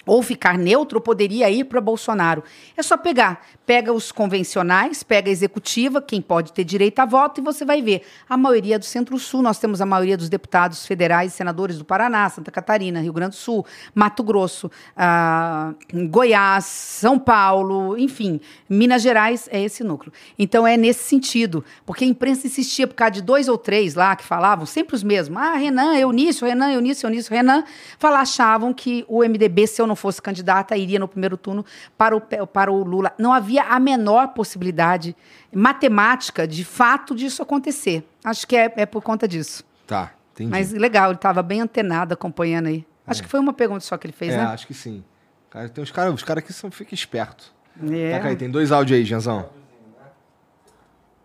ou 0.08 0.24
ficar 0.24 0.58
neutro, 0.58 1.00
poderia 1.02 1.50
ir 1.50 1.66
para 1.66 1.82
Bolsonaro. 1.82 2.44
É 2.76 2.82
só 2.82 2.98
pegar. 2.98 3.46
Pega 3.66 3.92
os 3.92 4.12
convencionais, 4.12 5.04
pega 5.04 5.30
a 5.30 5.32
executiva, 5.32 6.02
quem 6.02 6.22
pode 6.22 6.54
ter 6.54 6.64
direito 6.64 7.00
a 7.00 7.06
voto, 7.06 7.42
e 7.42 7.44
você 7.44 7.66
vai 7.66 7.82
ver. 7.82 8.04
A 8.28 8.38
maioria 8.38 8.80
do 8.80 8.86
Centro-Sul, 8.86 9.42
nós 9.42 9.60
temos 9.60 9.82
a 9.82 9.86
maioria 9.86 10.16
dos 10.16 10.30
deputados 10.30 10.86
federais 10.86 11.34
e 11.34 11.36
senadores 11.36 11.78
do 11.78 11.84
Paraná, 11.84 12.30
Santa 12.30 12.50
Catarina, 12.50 13.02
Rio 13.02 13.12
Grande 13.12 13.32
do 13.32 13.40
Sul, 13.40 13.66
Mato 13.94 14.24
Grosso, 14.24 14.72
ah, 14.96 15.74
Goiás, 16.10 16.64
São 16.64 17.20
Paulo, 17.20 17.98
enfim, 17.98 18.40
Minas 18.70 19.02
Gerais 19.02 19.50
é 19.52 19.62
esse 19.62 19.84
núcleo. 19.84 20.14
Então 20.40 20.66
é 20.66 20.78
nesse 20.78 21.04
sentido, 21.04 21.64
porque 21.86 22.06
a 22.06 22.08
imprensa 22.08 22.48
insistia 22.48 22.88
por 22.88 22.96
causa 22.96 23.12
de 23.12 23.22
dois 23.22 23.50
ou 23.50 23.58
três 23.58 23.96
lá 23.96 24.16
que 24.16 24.24
falavam, 24.24 24.66
sempre 24.66 24.96
os 24.96 25.04
mesmos. 25.04 25.38
Ah, 25.38 25.56
Renan, 25.56 25.98
Eunício, 25.98 26.48
Renan, 26.48 26.72
Eunício, 26.72 27.06
Eunício, 27.06 27.34
Renan. 27.34 27.66
Falar, 28.00 28.22
achavam 28.22 28.74
que 28.74 29.04
o 29.10 29.24
MDB, 29.24 29.68
se 29.68 29.82
eu 29.82 29.88
não 29.88 29.96
fosse 29.98 30.22
candidata, 30.22 30.78
iria 30.78 31.00
no 31.00 31.08
primeiro 31.08 31.36
turno 31.36 31.66
para 31.98 32.16
o, 32.16 32.22
para 32.22 32.72
o 32.72 32.84
Lula. 32.84 33.12
Não 33.18 33.34
havia 33.34 33.64
a 33.64 33.80
menor 33.80 34.30
possibilidade 34.30 35.16
matemática, 35.54 36.48
de 36.48 36.64
fato, 36.64 37.16
disso 37.16 37.42
acontecer. 37.42 38.08
Acho 38.24 38.48
que 38.48 38.56
é, 38.56 38.72
é 38.78 38.86
por 38.86 39.02
conta 39.02 39.28
disso. 39.28 39.64
Tá, 39.86 40.14
entendi. 40.34 40.50
Mas 40.52 40.72
legal, 40.72 41.10
ele 41.10 41.16
estava 41.16 41.44
bem 41.44 41.62
antenado 41.62 42.14
acompanhando 42.14 42.68
aí. 42.68 42.86
Acho 43.06 43.24
que 43.24 43.30
foi 43.30 43.40
uma 43.40 43.54
pergunta 43.54 43.82
só 43.82 43.98
que 43.98 44.06
ele 44.06 44.14
fez, 44.14 44.34
é, 44.34 44.38
né? 44.38 44.44
acho 44.46 44.68
que 44.68 44.74
sim. 44.74 45.04
Cara, 45.50 45.70
tem 45.70 45.82
uns 45.82 45.92
caras, 45.92 46.14
os 46.14 46.24
caras 46.24 46.44
aqui 46.44 46.52
são, 46.52 46.70
fica 46.70 46.94
esperto. 46.94 47.54
É. 47.90 48.12
Taca 48.12 48.28
aí, 48.30 48.36
tem 48.36 48.50
dois 48.50 48.72
áudios 48.72 49.00
aí, 49.00 49.06
Janzão. 49.06 49.50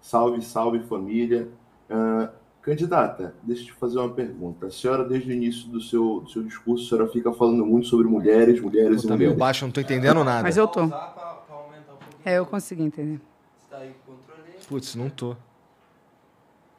Salve, 0.01 0.43
salve 0.43 0.81
família. 0.81 1.49
Ah, 1.91 2.31
candidata, 2.63 3.35
deixa 3.43 3.63
eu 3.63 3.67
te 3.67 3.73
fazer 3.73 3.99
uma 3.99 4.09
pergunta. 4.09 4.67
A 4.67 4.71
senhora, 4.71 5.05
desde 5.05 5.29
o 5.31 5.33
início 5.33 5.69
do 5.69 5.81
seu, 5.81 6.21
do 6.21 6.31
seu 6.31 6.43
discurso, 6.43 6.85
a 6.87 6.89
senhora 6.89 7.13
fica 7.13 7.33
falando 7.33 7.67
muito 7.67 7.89
sobre 7.89 8.07
mulheres, 8.07 8.61
mulheres 8.61 9.03
Pô, 9.03 9.07
e 9.07 9.09
tá 9.09 9.17
meio 9.17 9.31
mulheres. 9.31 9.39
baixo, 9.39 9.65
eu 9.65 9.67
não 9.67 9.73
tô 9.73 9.81
entendendo 9.81 10.23
nada. 10.25 10.43
Mas 10.43 10.57
eu 10.57 10.69
tô. 10.69 10.89
É, 12.25 12.39
eu 12.39 12.47
consegui 12.47 12.85
entender. 12.85 13.21
Tá? 13.69 13.81
Putz, 14.69 14.95
não 14.95 15.11
tô. 15.11 15.35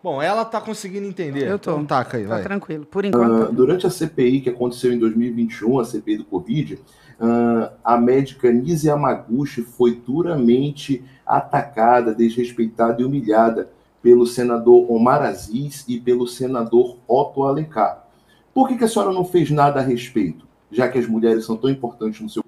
Bom, 0.01 0.21
ela 0.21 0.43
tá 0.43 0.59
conseguindo 0.59 1.05
entender. 1.05 1.47
Eu 1.47 1.59
tô. 1.59 1.71
Então 1.71 1.85
taca 1.85 2.17
aí, 2.17 2.23
Tá 2.23 2.29
vai. 2.29 2.43
tranquilo. 2.43 2.85
Por 2.85 3.05
enquanto. 3.05 3.53
durante 3.53 3.85
a 3.85 3.89
CPI 3.89 4.41
que 4.41 4.49
aconteceu 4.49 4.91
em 4.91 4.99
2021, 4.99 5.79
a 5.79 5.85
CPI 5.85 6.17
do 6.17 6.25
Covid, 6.25 6.79
ah, 7.19 7.71
a 7.83 7.97
médica 7.97 8.51
Nise 8.51 8.87
Yamaguchi 8.87 9.61
foi 9.61 9.95
duramente 9.95 11.03
atacada, 11.25 12.13
desrespeitada 12.13 13.01
e 13.01 13.05
humilhada 13.05 13.69
pelo 14.03 14.27
senador 14.27 14.91
Omar 14.91 15.21
Aziz 15.21 15.85
e 15.87 15.97
pelo 15.97 16.27
senador 16.27 16.97
Otto 17.07 17.43
Alencar. 17.45 18.05
Por 18.53 18.67
que, 18.67 18.77
que 18.77 18.83
a 18.83 18.87
senhora 18.87 19.13
não 19.13 19.23
fez 19.23 19.49
nada 19.49 19.79
a 19.79 19.83
respeito, 19.83 20.45
já 20.69 20.89
que 20.89 20.99
as 20.99 21.07
mulheres 21.07 21.45
são 21.45 21.55
tão 21.55 21.69
importantes 21.69 22.19
no 22.19 22.29
seu 22.29 22.43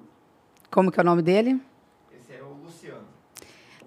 Como 0.70 0.92
que 0.92 1.00
é 1.00 1.02
o 1.02 1.06
nome 1.06 1.22
dele? 1.22 1.60
Esse 2.12 2.34
é 2.34 2.44
o 2.44 2.62
Luciano. 2.62 3.06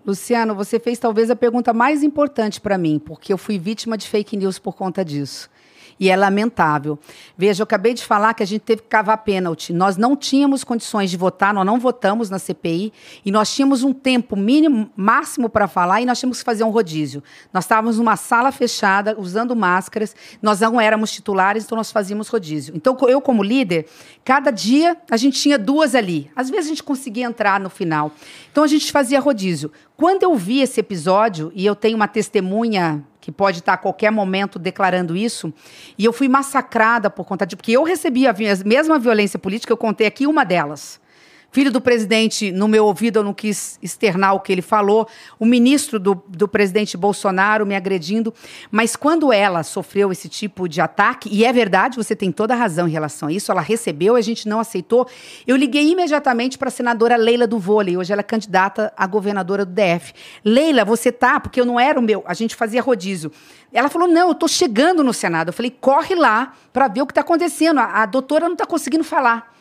Luciano, 0.04 0.54
você 0.54 0.80
fez 0.80 0.98
talvez 0.98 1.30
a 1.30 1.36
pergunta 1.36 1.74
mais 1.74 2.02
importante 2.02 2.58
para 2.58 2.78
mim, 2.78 2.98
porque 2.98 3.30
eu 3.32 3.38
fui 3.38 3.58
vítima 3.58 3.98
de 3.98 4.08
fake 4.08 4.34
news 4.38 4.58
por 4.58 4.74
conta 4.74 5.04
disso. 5.04 5.50
E 5.98 6.10
é 6.10 6.16
lamentável. 6.16 6.98
Veja, 7.36 7.62
eu 7.62 7.64
acabei 7.64 7.94
de 7.94 8.04
falar 8.04 8.34
que 8.34 8.42
a 8.42 8.46
gente 8.46 8.62
teve 8.62 8.82
que 8.82 8.88
cavar 8.88 9.18
pênalti. 9.18 9.72
Nós 9.72 9.96
não 9.96 10.16
tínhamos 10.16 10.62
condições 10.62 11.10
de 11.10 11.16
votar, 11.16 11.52
nós 11.52 11.66
não 11.66 11.78
votamos 11.78 12.30
na 12.30 12.38
CPI, 12.38 12.92
e 13.24 13.32
nós 13.32 13.52
tínhamos 13.52 13.82
um 13.82 13.92
tempo 13.92 14.36
mínimo, 14.36 14.90
máximo 14.96 15.48
para 15.48 15.66
falar, 15.66 16.00
e 16.00 16.06
nós 16.06 16.18
tínhamos 16.18 16.38
que 16.38 16.44
fazer 16.44 16.64
um 16.64 16.70
rodízio. 16.70 17.22
Nós 17.52 17.64
estávamos 17.64 17.98
numa 17.98 18.16
sala 18.16 18.52
fechada, 18.52 19.16
usando 19.18 19.56
máscaras, 19.56 20.14
nós 20.40 20.60
não 20.60 20.80
éramos 20.80 21.10
titulares, 21.10 21.64
então 21.64 21.76
nós 21.76 21.90
fazíamos 21.90 22.28
rodízio. 22.28 22.74
Então, 22.76 22.96
eu, 23.08 23.20
como 23.20 23.42
líder, 23.42 23.86
cada 24.24 24.50
dia 24.50 24.96
a 25.10 25.16
gente 25.16 25.40
tinha 25.40 25.58
duas 25.58 25.94
ali. 25.94 26.30
Às 26.36 26.50
vezes 26.50 26.66
a 26.66 26.68
gente 26.70 26.82
conseguia 26.82 27.26
entrar 27.26 27.58
no 27.58 27.70
final. 27.70 28.12
Então 28.50 28.64
a 28.64 28.66
gente 28.66 28.90
fazia 28.90 29.20
rodízio. 29.20 29.70
Quando 29.96 30.22
eu 30.22 30.34
vi 30.36 30.60
esse 30.60 30.80
episódio, 30.80 31.50
e 31.54 31.64
eu 31.66 31.74
tenho 31.74 31.96
uma 31.96 32.08
testemunha 32.08 33.04
que 33.28 33.32
pode 33.32 33.58
estar 33.58 33.74
a 33.74 33.76
qualquer 33.76 34.10
momento 34.10 34.58
declarando 34.58 35.14
isso. 35.14 35.52
E 35.98 36.04
eu 36.06 36.14
fui 36.14 36.30
massacrada 36.30 37.10
por 37.10 37.26
conta 37.26 37.46
de. 37.46 37.56
Porque 37.56 37.72
eu 37.72 37.82
recebi 37.82 38.26
a 38.26 38.34
mesma 38.64 38.98
violência 38.98 39.38
política, 39.38 39.70
eu 39.70 39.76
contei 39.76 40.06
aqui 40.06 40.26
uma 40.26 40.44
delas. 40.44 40.98
Filho 41.50 41.72
do 41.72 41.80
presidente, 41.80 42.52
no 42.52 42.68
meu 42.68 42.84
ouvido, 42.84 43.20
eu 43.20 43.24
não 43.24 43.32
quis 43.32 43.78
externar 43.82 44.34
o 44.34 44.40
que 44.40 44.52
ele 44.52 44.60
falou. 44.60 45.08
O 45.38 45.46
ministro 45.46 45.98
do, 45.98 46.22
do 46.28 46.46
presidente 46.46 46.94
Bolsonaro 46.94 47.64
me 47.64 47.74
agredindo. 47.74 48.34
Mas 48.70 48.94
quando 48.94 49.32
ela 49.32 49.62
sofreu 49.62 50.12
esse 50.12 50.28
tipo 50.28 50.68
de 50.68 50.78
ataque, 50.80 51.30
e 51.32 51.46
é 51.46 51.52
verdade, 51.52 51.96
você 51.96 52.14
tem 52.14 52.30
toda 52.30 52.52
a 52.52 52.56
razão 52.56 52.86
em 52.86 52.90
relação 52.90 53.30
a 53.30 53.32
isso, 53.32 53.50
ela 53.50 53.62
recebeu, 53.62 54.14
a 54.14 54.20
gente 54.20 54.46
não 54.46 54.60
aceitou. 54.60 55.08
Eu 55.46 55.56
liguei 55.56 55.90
imediatamente 55.90 56.58
para 56.58 56.68
a 56.68 56.70
senadora 56.70 57.16
Leila 57.16 57.46
do 57.46 57.58
Vôlei, 57.58 57.96
hoje 57.96 58.12
ela 58.12 58.20
é 58.20 58.24
candidata 58.24 58.92
a 58.94 59.06
governadora 59.06 59.64
do 59.64 59.72
DF. 59.72 60.12
Leila, 60.44 60.84
você 60.84 61.10
tá? 61.10 61.40
Porque 61.40 61.58
eu 61.58 61.64
não 61.64 61.80
era 61.80 61.98
o 61.98 62.02
meu, 62.02 62.22
a 62.26 62.34
gente 62.34 62.54
fazia 62.54 62.82
rodízio. 62.82 63.32
Ela 63.72 63.88
falou: 63.88 64.08
não, 64.08 64.28
eu 64.28 64.32
estou 64.32 64.48
chegando 64.48 65.02
no 65.02 65.12
Senado. 65.12 65.48
Eu 65.48 65.52
falei: 65.52 65.70
corre 65.70 66.14
lá 66.14 66.52
para 66.72 66.88
ver 66.88 67.02
o 67.02 67.06
que 67.06 67.12
está 67.12 67.20
acontecendo. 67.20 67.78
A, 67.78 68.02
a 68.02 68.06
doutora 68.06 68.46
não 68.46 68.52
está 68.52 68.66
conseguindo 68.66 69.04
falar. 69.04 69.54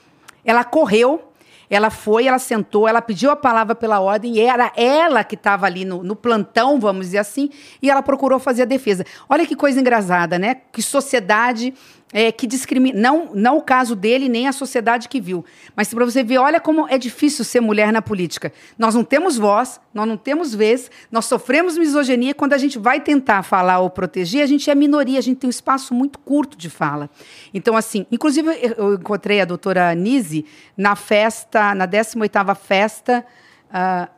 Ela 0.43 0.63
correu. 0.63 1.26
Ela 1.69 1.89
foi, 1.89 2.27
ela 2.27 2.39
sentou, 2.39 2.87
ela 2.87 3.01
pediu 3.01 3.29
a 3.29 3.35
palavra 3.35 3.75
pela 3.75 3.99
ordem 3.99 4.35
e 4.35 4.39
era 4.39 4.71
ela 4.75 5.23
que 5.23 5.35
estava 5.35 5.65
ali 5.65 5.83
no, 5.83 6.01
no 6.03 6.15
plantão, 6.15 6.79
vamos 6.79 7.07
dizer 7.07 7.17
assim, 7.17 7.49
e 7.81 7.89
ela 7.89 8.01
procurou 8.01 8.39
fazer 8.39 8.61
a 8.61 8.65
defesa. 8.65 9.05
Olha 9.27 9.45
que 9.45 9.55
coisa 9.55 9.79
engraçada, 9.79 10.39
né? 10.39 10.61
Que 10.71 10.81
sociedade 10.81 11.73
é, 12.13 12.31
que 12.31 12.47
discrimina. 12.47 12.99
Não, 12.99 13.31
não 13.33 13.57
o 13.57 13.61
caso 13.61 13.95
dele, 13.95 14.29
nem 14.29 14.47
a 14.47 14.51
sociedade 14.51 15.09
que 15.09 15.19
viu. 15.19 15.43
Mas 15.75 15.93
para 15.93 16.05
você 16.05 16.23
ver, 16.23 16.37
olha 16.37 16.59
como 16.59 16.87
é 16.87 16.97
difícil 16.97 17.43
ser 17.43 17.59
mulher 17.59 17.91
na 17.91 18.01
política. 18.01 18.51
Nós 18.77 18.95
não 18.95 19.03
temos 19.03 19.37
voz, 19.37 19.79
nós 19.93 20.07
não 20.07 20.17
temos 20.17 20.53
vez, 20.55 20.89
nós 21.11 21.25
sofremos 21.25 21.77
misoginia. 21.77 22.33
Quando 22.33 22.53
a 22.53 22.57
gente 22.57 22.79
vai 22.79 22.99
tentar 22.99 23.43
falar 23.43 23.79
ou 23.79 23.89
proteger, 23.89 24.43
a 24.43 24.47
gente 24.47 24.69
é 24.69 24.75
minoria, 24.75 25.19
a 25.19 25.21
gente 25.21 25.37
tem 25.37 25.47
um 25.47 25.51
espaço 25.51 25.93
muito 25.93 26.19
curto 26.19 26.57
de 26.57 26.69
fala. 26.69 27.09
Então, 27.53 27.75
assim, 27.75 28.05
inclusive 28.11 28.49
eu 28.77 28.95
encontrei 28.95 29.41
a 29.41 29.45
doutora 29.45 29.93
Nise 29.93 30.45
na 30.77 30.95
festa, 30.95 31.75
na 31.75 31.87
18ª 31.87 32.55
festa. 32.55 33.25
ah, 33.71 34.09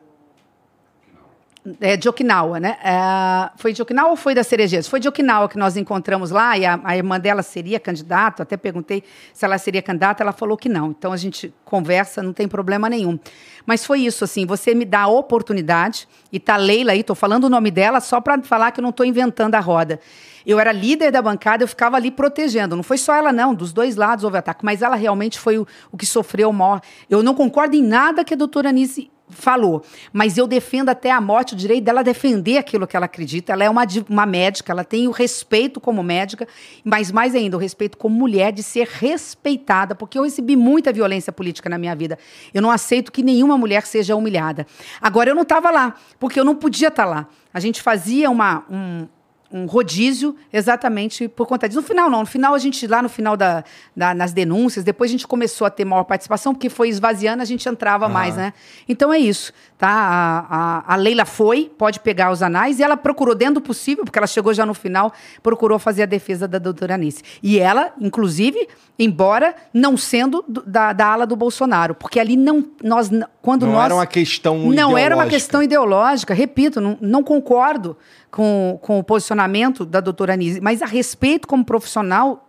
é, 1.81 1.97
de 1.97 2.07
Okinawa, 2.07 2.59
né? 2.59 2.77
É, 2.83 3.51
foi 3.57 3.73
de 3.73 3.81
Okinawa 3.81 4.11
ou 4.11 4.15
foi 4.15 4.33
da 4.33 4.43
Cerejeiras? 4.43 4.87
Foi 4.87 4.99
de 4.99 5.07
Okinawa 5.07 5.49
que 5.49 5.57
nós 5.57 5.75
encontramos 5.75 6.31
lá 6.31 6.57
e 6.57 6.65
a, 6.65 6.79
a 6.83 6.95
irmã 6.95 7.19
dela 7.19 7.43
seria 7.43 7.79
candidata. 7.79 8.43
Até 8.43 8.55
perguntei 8.55 9.03
se 9.33 9.45
ela 9.45 9.57
seria 9.57 9.81
candidata, 9.81 10.23
ela 10.23 10.31
falou 10.31 10.57
que 10.57 10.69
não. 10.69 10.91
Então 10.91 11.11
a 11.11 11.17
gente 11.17 11.53
conversa, 11.65 12.23
não 12.23 12.33
tem 12.33 12.47
problema 12.47 12.89
nenhum. 12.89 13.19
Mas 13.65 13.85
foi 13.85 14.01
isso, 14.01 14.23
assim, 14.23 14.45
você 14.45 14.73
me 14.73 14.85
dá 14.85 15.01
a 15.01 15.07
oportunidade, 15.07 16.07
e 16.31 16.39
tá 16.39 16.55
Leila 16.57 16.93
aí, 16.93 17.03
tô 17.03 17.13
falando 17.13 17.43
o 17.43 17.49
nome 17.49 17.69
dela 17.69 17.99
só 17.99 18.19
para 18.19 18.41
falar 18.41 18.71
que 18.71 18.79
eu 18.79 18.81
não 18.81 18.89
estou 18.89 19.05
inventando 19.05 19.55
a 19.55 19.59
roda. 19.59 19.99
Eu 20.45 20.59
era 20.59 20.71
líder 20.71 21.11
da 21.11 21.21
bancada, 21.21 21.63
eu 21.63 21.67
ficava 21.67 21.97
ali 21.97 22.09
protegendo. 22.09 22.75
Não 22.75 22.81
foi 22.81 22.97
só 22.97 23.13
ela, 23.13 23.31
não. 23.31 23.53
Dos 23.53 23.73
dois 23.73 23.95
lados 23.95 24.23
houve 24.23 24.37
ataque. 24.37 24.65
Mas 24.65 24.81
ela 24.81 24.95
realmente 24.95 25.37
foi 25.37 25.59
o, 25.59 25.67
o 25.91 25.97
que 25.97 26.05
sofreu 26.05 26.49
o 26.49 26.53
maior. 26.53 26.81
Eu 27.09 27.21
não 27.21 27.35
concordo 27.35 27.75
em 27.75 27.83
nada 27.83 28.23
que 28.23 28.33
a 28.33 28.37
doutora 28.37 28.69
Anise 28.69 29.11
falou, 29.29 29.83
mas 30.11 30.37
eu 30.37 30.47
defendo 30.47 30.89
até 30.89 31.11
a 31.11 31.21
morte 31.21 31.53
o 31.53 31.57
direito 31.57 31.83
dela 31.83 32.03
defender 32.03 32.57
aquilo 32.57 32.87
que 32.87 32.95
ela 32.95 33.05
acredita. 33.05 33.53
Ela 33.53 33.63
é 33.63 33.69
uma, 33.69 33.85
uma 34.09 34.25
médica, 34.25 34.71
ela 34.71 34.83
tem 34.83 35.07
o 35.07 35.11
respeito 35.11 35.79
como 35.79 36.03
médica, 36.03 36.47
mas 36.83 37.11
mais 37.11 37.35
ainda, 37.35 37.55
o 37.55 37.59
respeito 37.59 37.97
como 37.97 38.15
mulher 38.15 38.51
de 38.51 38.63
ser 38.63 38.87
respeitada, 38.87 39.95
porque 39.95 40.17
eu 40.17 40.23
recebi 40.23 40.55
muita 40.55 40.91
violência 40.91 41.31
política 41.31 41.69
na 41.69 41.77
minha 41.77 41.95
vida. 41.95 42.17
Eu 42.53 42.61
não 42.61 42.71
aceito 42.71 43.11
que 43.11 43.23
nenhuma 43.23 43.57
mulher 43.57 43.85
seja 43.85 44.15
humilhada. 44.15 44.65
Agora, 45.01 45.29
eu 45.29 45.35
não 45.35 45.43
estava 45.43 45.69
lá, 45.69 45.95
porque 46.19 46.39
eu 46.39 46.45
não 46.45 46.55
podia 46.55 46.87
estar 46.87 47.05
lá. 47.05 47.27
A 47.53 47.59
gente 47.59 47.81
fazia 47.81 48.29
uma. 48.29 48.63
Um, 48.69 49.07
um 49.51 49.65
rodízio 49.65 50.35
exatamente 50.53 51.27
por 51.27 51.47
conta 51.47 51.67
disso. 51.67 51.81
No 51.81 51.87
final, 51.87 52.09
não. 52.09 52.19
No 52.19 52.25
final, 52.25 52.53
a 52.53 52.59
gente, 52.59 52.85
lá 52.85 53.01
no 53.01 53.09
final 53.09 53.35
da, 53.35 53.63
da- 53.95 54.13
nas 54.13 54.31
denúncias, 54.31 54.83
depois 54.85 55.09
a 55.09 55.13
gente 55.13 55.25
começou 55.27 55.65
a 55.65 55.69
ter 55.69 55.85
maior 55.85 56.03
participação, 56.03 56.53
porque 56.53 56.69
foi 56.69 56.89
esvaziando, 56.89 57.41
a 57.41 57.45
gente 57.45 57.67
entrava 57.67 58.07
mais, 58.07 58.35
né? 58.35 58.53
Então 58.87 59.11
é 59.11 59.17
isso, 59.17 59.51
tá? 59.77 59.89
A, 59.89 60.83
a, 60.89 60.93
a 60.93 60.95
Leila 60.95 61.25
foi, 61.25 61.71
pode 61.77 61.99
pegar 61.99 62.31
os 62.31 62.43
anais, 62.43 62.79
e 62.79 62.83
ela 62.83 62.95
procurou, 62.95 63.33
dentro 63.33 63.55
do 63.55 63.61
possível, 63.61 64.03
porque 64.05 64.19
ela 64.19 64.27
chegou 64.27 64.53
já 64.53 64.65
no 64.65 64.73
final, 64.73 65.11
procurou 65.41 65.79
fazer 65.79 66.03
a 66.03 66.05
defesa 66.05 66.47
da 66.47 66.59
doutora 66.59 66.93
Anice. 66.95 67.23
E 67.41 67.57
ela, 67.59 67.91
inclusive, 67.99 68.67
embora 68.99 69.55
não 69.73 69.97
sendo 69.97 70.43
do- 70.47 70.61
da, 70.63 70.93
da 70.93 71.07
ala 71.07 71.25
do 71.25 71.35
Bolsonaro, 71.35 71.95
porque 71.95 72.19
ali 72.19 72.35
não. 72.37 72.63
Nós, 72.83 73.09
quando 73.41 73.65
Não 73.65 73.73
nós. 73.73 73.85
era 73.85 73.95
uma 73.95 74.05
questão 74.05 74.57
Não 74.71 74.97
era 74.97 75.15
uma 75.15 75.23
ideológica. 75.23 75.29
questão 75.29 75.63
ideológica, 75.63 76.33
repito, 76.33 76.79
não, 76.79 76.97
não 77.01 77.23
concordo 77.23 77.97
com, 78.31 78.79
com 78.81 78.99
o 78.99 79.03
posicionamento 79.03 79.85
da 79.85 79.99
doutora 79.99 80.33
Anise, 80.33 80.61
mas 80.61 80.81
a 80.81 80.85
respeito 80.85 81.47
como 81.47 81.65
profissional, 81.65 82.47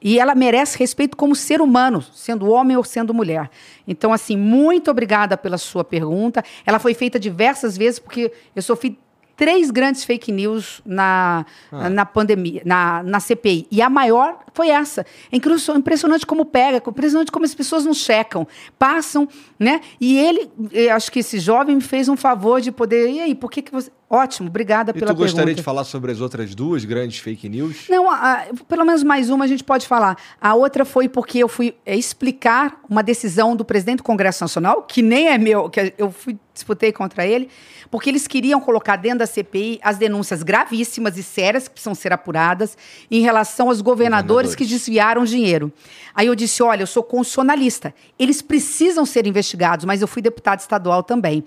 e 0.00 0.18
ela 0.18 0.34
merece 0.34 0.78
respeito 0.78 1.16
como 1.16 1.34
ser 1.34 1.60
humano, 1.60 2.00
sendo 2.00 2.48
homem 2.48 2.76
ou 2.76 2.84
sendo 2.84 3.12
mulher. 3.12 3.50
Então, 3.86 4.12
assim, 4.12 4.36
muito 4.36 4.90
obrigada 4.90 5.36
pela 5.36 5.58
sua 5.58 5.82
pergunta. 5.82 6.44
Ela 6.64 6.78
foi 6.78 6.94
feita 6.94 7.18
diversas 7.18 7.76
vezes, 7.76 7.98
porque 7.98 8.32
eu 8.54 8.62
sofri 8.62 8.96
três 9.38 9.70
grandes 9.70 10.04
fake 10.04 10.32
news 10.32 10.82
na, 10.84 11.46
na 11.70 12.04
pandemia, 12.04 12.60
na, 12.64 13.02
na 13.04 13.20
CPI. 13.20 13.68
E 13.70 13.80
a 13.80 13.88
maior 13.88 14.40
foi 14.52 14.68
essa. 14.68 15.06
É 15.32 15.36
impressionante 15.36 16.26
como 16.26 16.44
pega, 16.44 16.82
impressionante 16.86 17.30
como 17.30 17.44
as 17.44 17.54
pessoas 17.54 17.84
não 17.84 17.94
checam, 17.94 18.46
passam, 18.76 19.28
né? 19.58 19.80
E 20.00 20.18
ele, 20.18 20.50
acho 20.92 21.10
que 21.10 21.20
esse 21.20 21.38
jovem 21.38 21.76
me 21.76 21.80
fez 21.80 22.08
um 22.08 22.16
favor 22.16 22.60
de 22.60 22.72
poder. 22.72 23.10
E 23.10 23.20
aí, 23.20 23.34
por 23.34 23.48
que, 23.48 23.62
que 23.62 23.72
você. 23.72 23.92
Ótimo, 24.10 24.48
obrigada 24.48 24.90
E 24.90 24.94
pela 24.98 25.12
tu 25.12 25.18
gostaria 25.18 25.44
pergunta. 25.44 25.56
de 25.56 25.62
falar 25.62 25.84
sobre 25.84 26.10
as 26.10 26.20
outras 26.22 26.54
duas 26.54 26.82
grandes 26.86 27.18
fake 27.18 27.46
news? 27.46 27.84
Não, 27.90 28.10
a- 28.10 28.14
a- 28.16 28.46
pelo 28.66 28.82
menos 28.84 29.02
mais 29.02 29.28
uma 29.28 29.44
a 29.44 29.48
gente 29.48 29.62
pode 29.62 29.86
falar. 29.86 30.16
A 30.40 30.54
outra 30.54 30.84
foi 30.86 31.10
porque 31.10 31.38
eu 31.38 31.48
fui 31.48 31.74
é, 31.84 31.94
explicar 31.94 32.80
uma 32.88 33.02
decisão 33.02 33.54
do 33.54 33.66
presidente 33.66 33.98
do 33.98 34.02
Congresso 34.04 34.42
Nacional, 34.42 34.82
que 34.82 35.02
nem 35.02 35.28
é 35.28 35.36
meu, 35.36 35.68
que 35.68 35.92
eu 35.98 36.10
fui 36.10 36.38
disputei 36.54 36.90
contra 36.90 37.24
ele, 37.24 37.48
porque 37.88 38.10
eles 38.10 38.26
queriam 38.26 38.60
colocar 38.60 38.96
dentro 38.96 39.20
da 39.20 39.26
CPI 39.26 39.78
as 39.80 39.96
denúncias 39.96 40.42
gravíssimas 40.42 41.16
e 41.16 41.22
sérias 41.22 41.68
que 41.68 41.74
precisam 41.74 41.94
ser 41.94 42.12
apuradas 42.12 42.76
em 43.10 43.20
relação 43.20 43.68
aos 43.68 43.80
governadores, 43.80 44.54
Governadores. 44.54 44.54
que 44.56 44.64
desviaram 44.66 45.24
dinheiro. 45.24 45.70
Aí 46.14 46.26
eu 46.26 46.34
disse: 46.34 46.62
olha, 46.62 46.82
eu 46.82 46.86
sou 46.86 47.02
constitucionalista. 47.04 47.94
Eles 48.18 48.42
precisam 48.42 49.06
ser 49.06 49.24
investigados, 49.26 49.84
mas 49.84 50.00
eu 50.02 50.08
fui 50.08 50.20
deputado 50.20 50.58
estadual 50.60 51.02
também. 51.04 51.44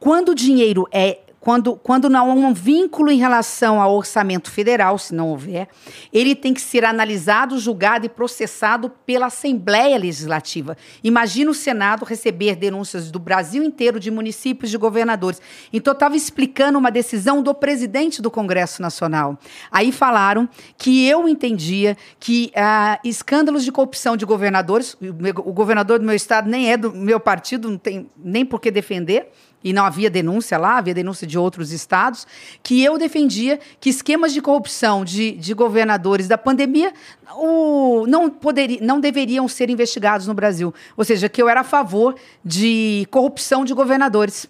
Quando 0.00 0.30
o 0.30 0.34
dinheiro 0.34 0.86
é 0.90 1.18
quando, 1.44 1.76
quando 1.76 2.08
não 2.08 2.30
há 2.30 2.34
um 2.34 2.54
vínculo 2.54 3.10
em 3.10 3.18
relação 3.18 3.78
ao 3.78 3.94
orçamento 3.94 4.50
federal, 4.50 4.98
se 4.98 5.14
não 5.14 5.28
houver, 5.28 5.68
ele 6.10 6.34
tem 6.34 6.54
que 6.54 6.60
ser 6.62 6.86
analisado, 6.86 7.58
julgado 7.58 8.06
e 8.06 8.08
processado 8.08 8.88
pela 9.04 9.26
Assembleia 9.26 9.98
Legislativa. 9.98 10.74
Imagina 11.02 11.50
o 11.50 11.54
Senado 11.54 12.06
receber 12.06 12.56
denúncias 12.56 13.10
do 13.10 13.18
Brasil 13.18 13.62
inteiro, 13.62 14.00
de 14.00 14.10
municípios, 14.10 14.70
de 14.70 14.78
governadores. 14.78 15.38
Então, 15.70 15.92
eu 15.92 15.96
estava 15.96 16.16
explicando 16.16 16.78
uma 16.78 16.90
decisão 16.90 17.42
do 17.42 17.52
presidente 17.52 18.22
do 18.22 18.30
Congresso 18.30 18.80
Nacional. 18.80 19.38
Aí 19.70 19.92
falaram 19.92 20.48
que 20.78 21.06
eu 21.06 21.28
entendia 21.28 21.94
que 22.18 22.50
ah, 22.56 22.98
escândalos 23.04 23.64
de 23.64 23.70
corrupção 23.70 24.16
de 24.16 24.24
governadores, 24.24 24.96
o 25.44 25.52
governador 25.52 25.98
do 25.98 26.06
meu 26.06 26.14
estado 26.14 26.48
nem 26.48 26.72
é 26.72 26.78
do 26.78 26.90
meu 26.90 27.20
partido, 27.20 27.68
não 27.68 27.76
tem 27.76 28.10
nem 28.16 28.46
por 28.46 28.62
que 28.62 28.70
defender 28.70 29.30
e 29.64 29.72
não 29.72 29.84
havia 29.86 30.10
denúncia 30.10 30.58
lá, 30.58 30.76
havia 30.76 30.92
denúncia 30.92 31.26
de 31.26 31.38
outros 31.38 31.72
estados, 31.72 32.26
que 32.62 32.84
eu 32.84 32.98
defendia 32.98 33.58
que 33.80 33.88
esquemas 33.88 34.34
de 34.34 34.42
corrupção 34.42 35.04
de, 35.04 35.32
de 35.32 35.54
governadores 35.54 36.28
da 36.28 36.36
pandemia 36.36 36.92
o, 37.34 38.04
não, 38.06 38.28
poderi, 38.28 38.78
não 38.82 39.00
deveriam 39.00 39.48
ser 39.48 39.70
investigados 39.70 40.26
no 40.26 40.34
Brasil. 40.34 40.72
Ou 40.96 41.04
seja, 41.04 41.28
que 41.28 41.42
eu 41.42 41.48
era 41.48 41.60
a 41.60 41.64
favor 41.64 42.14
de 42.44 43.08
corrupção 43.10 43.64
de 43.64 43.72
governadores. 43.72 44.46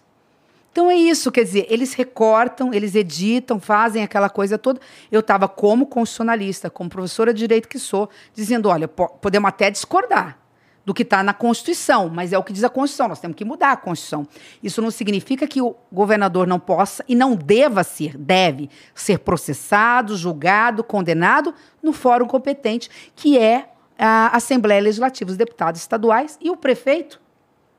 Então 0.73 0.91
é 0.91 0.97
isso, 0.97 1.31
quer 1.31 1.45
dizer, 1.45 1.67
eles 1.71 1.95
recortam, 1.95 2.75
eles 2.75 2.97
editam, 2.97 3.61
fazem 3.61 4.03
aquela 4.03 4.29
coisa 4.29 4.59
toda. 4.59 4.81
Eu 5.11 5.21
estava 5.21 5.47
como 5.47 5.87
constitucionalista, 5.87 6.69
como 6.69 6.91
professora 6.91 7.33
de 7.33 7.39
direito 7.39 7.69
que 7.69 7.79
sou, 7.79 8.11
dizendo, 8.35 8.69
olha, 8.69 8.89
po- 8.89 9.09
podemos 9.21 9.49
até 9.49 9.71
discordar 9.71 10.44
do 10.85 10.93
que 10.93 11.03
está 11.03 11.23
na 11.23 11.33
Constituição, 11.33 12.09
mas 12.09 12.33
é 12.33 12.39
o 12.39 12.43
que 12.43 12.53
diz 12.53 12.63
a 12.63 12.69
Constituição, 12.69 13.09
nós 13.09 13.21
temos 13.21 13.37
que 13.37 13.45
mudar 13.45 13.73
a 13.73 13.77
Constituição. 13.77 14.27
Isso 14.63 14.83
não 14.83 14.91
significa 14.91 15.47
que 15.47 15.63
o 15.63 15.75
governador 15.91 16.47
não 16.47 16.61
possa 16.61 17.05
e 17.09 17.15
não 17.15 17.35
deva 17.35 17.83
ser, 17.83 18.17
deve 18.17 18.69
ser 18.95 19.21
processado, 19.21 20.17
julgado, 20.17 20.85
condenado 20.85 21.55
no 21.83 21.93
fórum 21.93 22.27
competente, 22.27 22.91
que 23.17 23.39
é 23.39 23.71
a 23.99 24.37
Assembleia 24.37 24.83
Legislativa, 24.83 25.31
os 25.31 25.37
deputados 25.37 25.81
estaduais 25.81 26.39
e 26.41 26.51
o 26.51 26.57
prefeito 26.57 27.21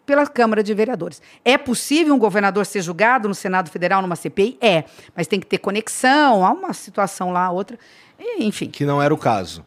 pela 0.05 0.25
Câmara 0.27 0.63
de 0.63 0.73
Vereadores. 0.73 1.21
É 1.43 1.57
possível 1.57 2.13
um 2.13 2.19
governador 2.19 2.65
ser 2.65 2.81
julgado 2.81 3.27
no 3.27 3.35
Senado 3.35 3.69
Federal 3.69 4.01
numa 4.01 4.15
CPI? 4.15 4.57
É, 4.61 4.83
mas 5.15 5.27
tem 5.27 5.39
que 5.39 5.47
ter 5.47 5.57
conexão, 5.57 6.45
há 6.45 6.51
uma 6.51 6.73
situação 6.73 7.31
lá, 7.31 7.49
outra, 7.49 7.77
enfim. 8.37 8.69
Que 8.69 8.85
não 8.85 9.01
era 9.01 9.13
o 9.13 9.17
caso. 9.17 9.65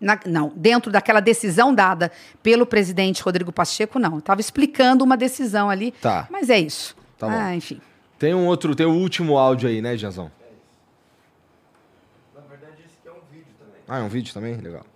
Na, 0.00 0.18
não, 0.24 0.50
dentro 0.56 0.90
daquela 0.90 1.20
decisão 1.20 1.74
dada 1.74 2.10
pelo 2.42 2.64
presidente 2.64 3.22
Rodrigo 3.22 3.52
Pacheco, 3.52 3.98
não. 3.98 4.18
Estava 4.18 4.40
explicando 4.40 5.04
uma 5.04 5.16
decisão 5.16 5.68
ali. 5.68 5.92
Tá. 5.92 6.26
Mas 6.30 6.48
é 6.48 6.58
isso. 6.58 6.96
Tá 7.18 7.28
bom. 7.28 7.36
Ah, 7.36 7.54
enfim. 7.54 7.80
Tem 8.18 8.34
um 8.34 8.46
outro, 8.46 8.74
tem 8.74 8.86
o 8.86 8.90
um 8.90 9.00
último 9.00 9.36
áudio 9.36 9.68
aí, 9.68 9.82
né, 9.82 9.96
Janzão? 9.96 10.30
É 10.40 12.40
Na 12.40 12.46
verdade, 12.46 12.82
esse 12.86 12.96
aqui 12.98 13.08
é 13.08 13.12
um 13.12 13.20
vídeo 13.30 13.54
também. 13.58 13.80
Ah, 13.86 13.98
é 13.98 14.02
um 14.02 14.08
vídeo 14.08 14.32
também? 14.32 14.56
Legal. 14.56 14.86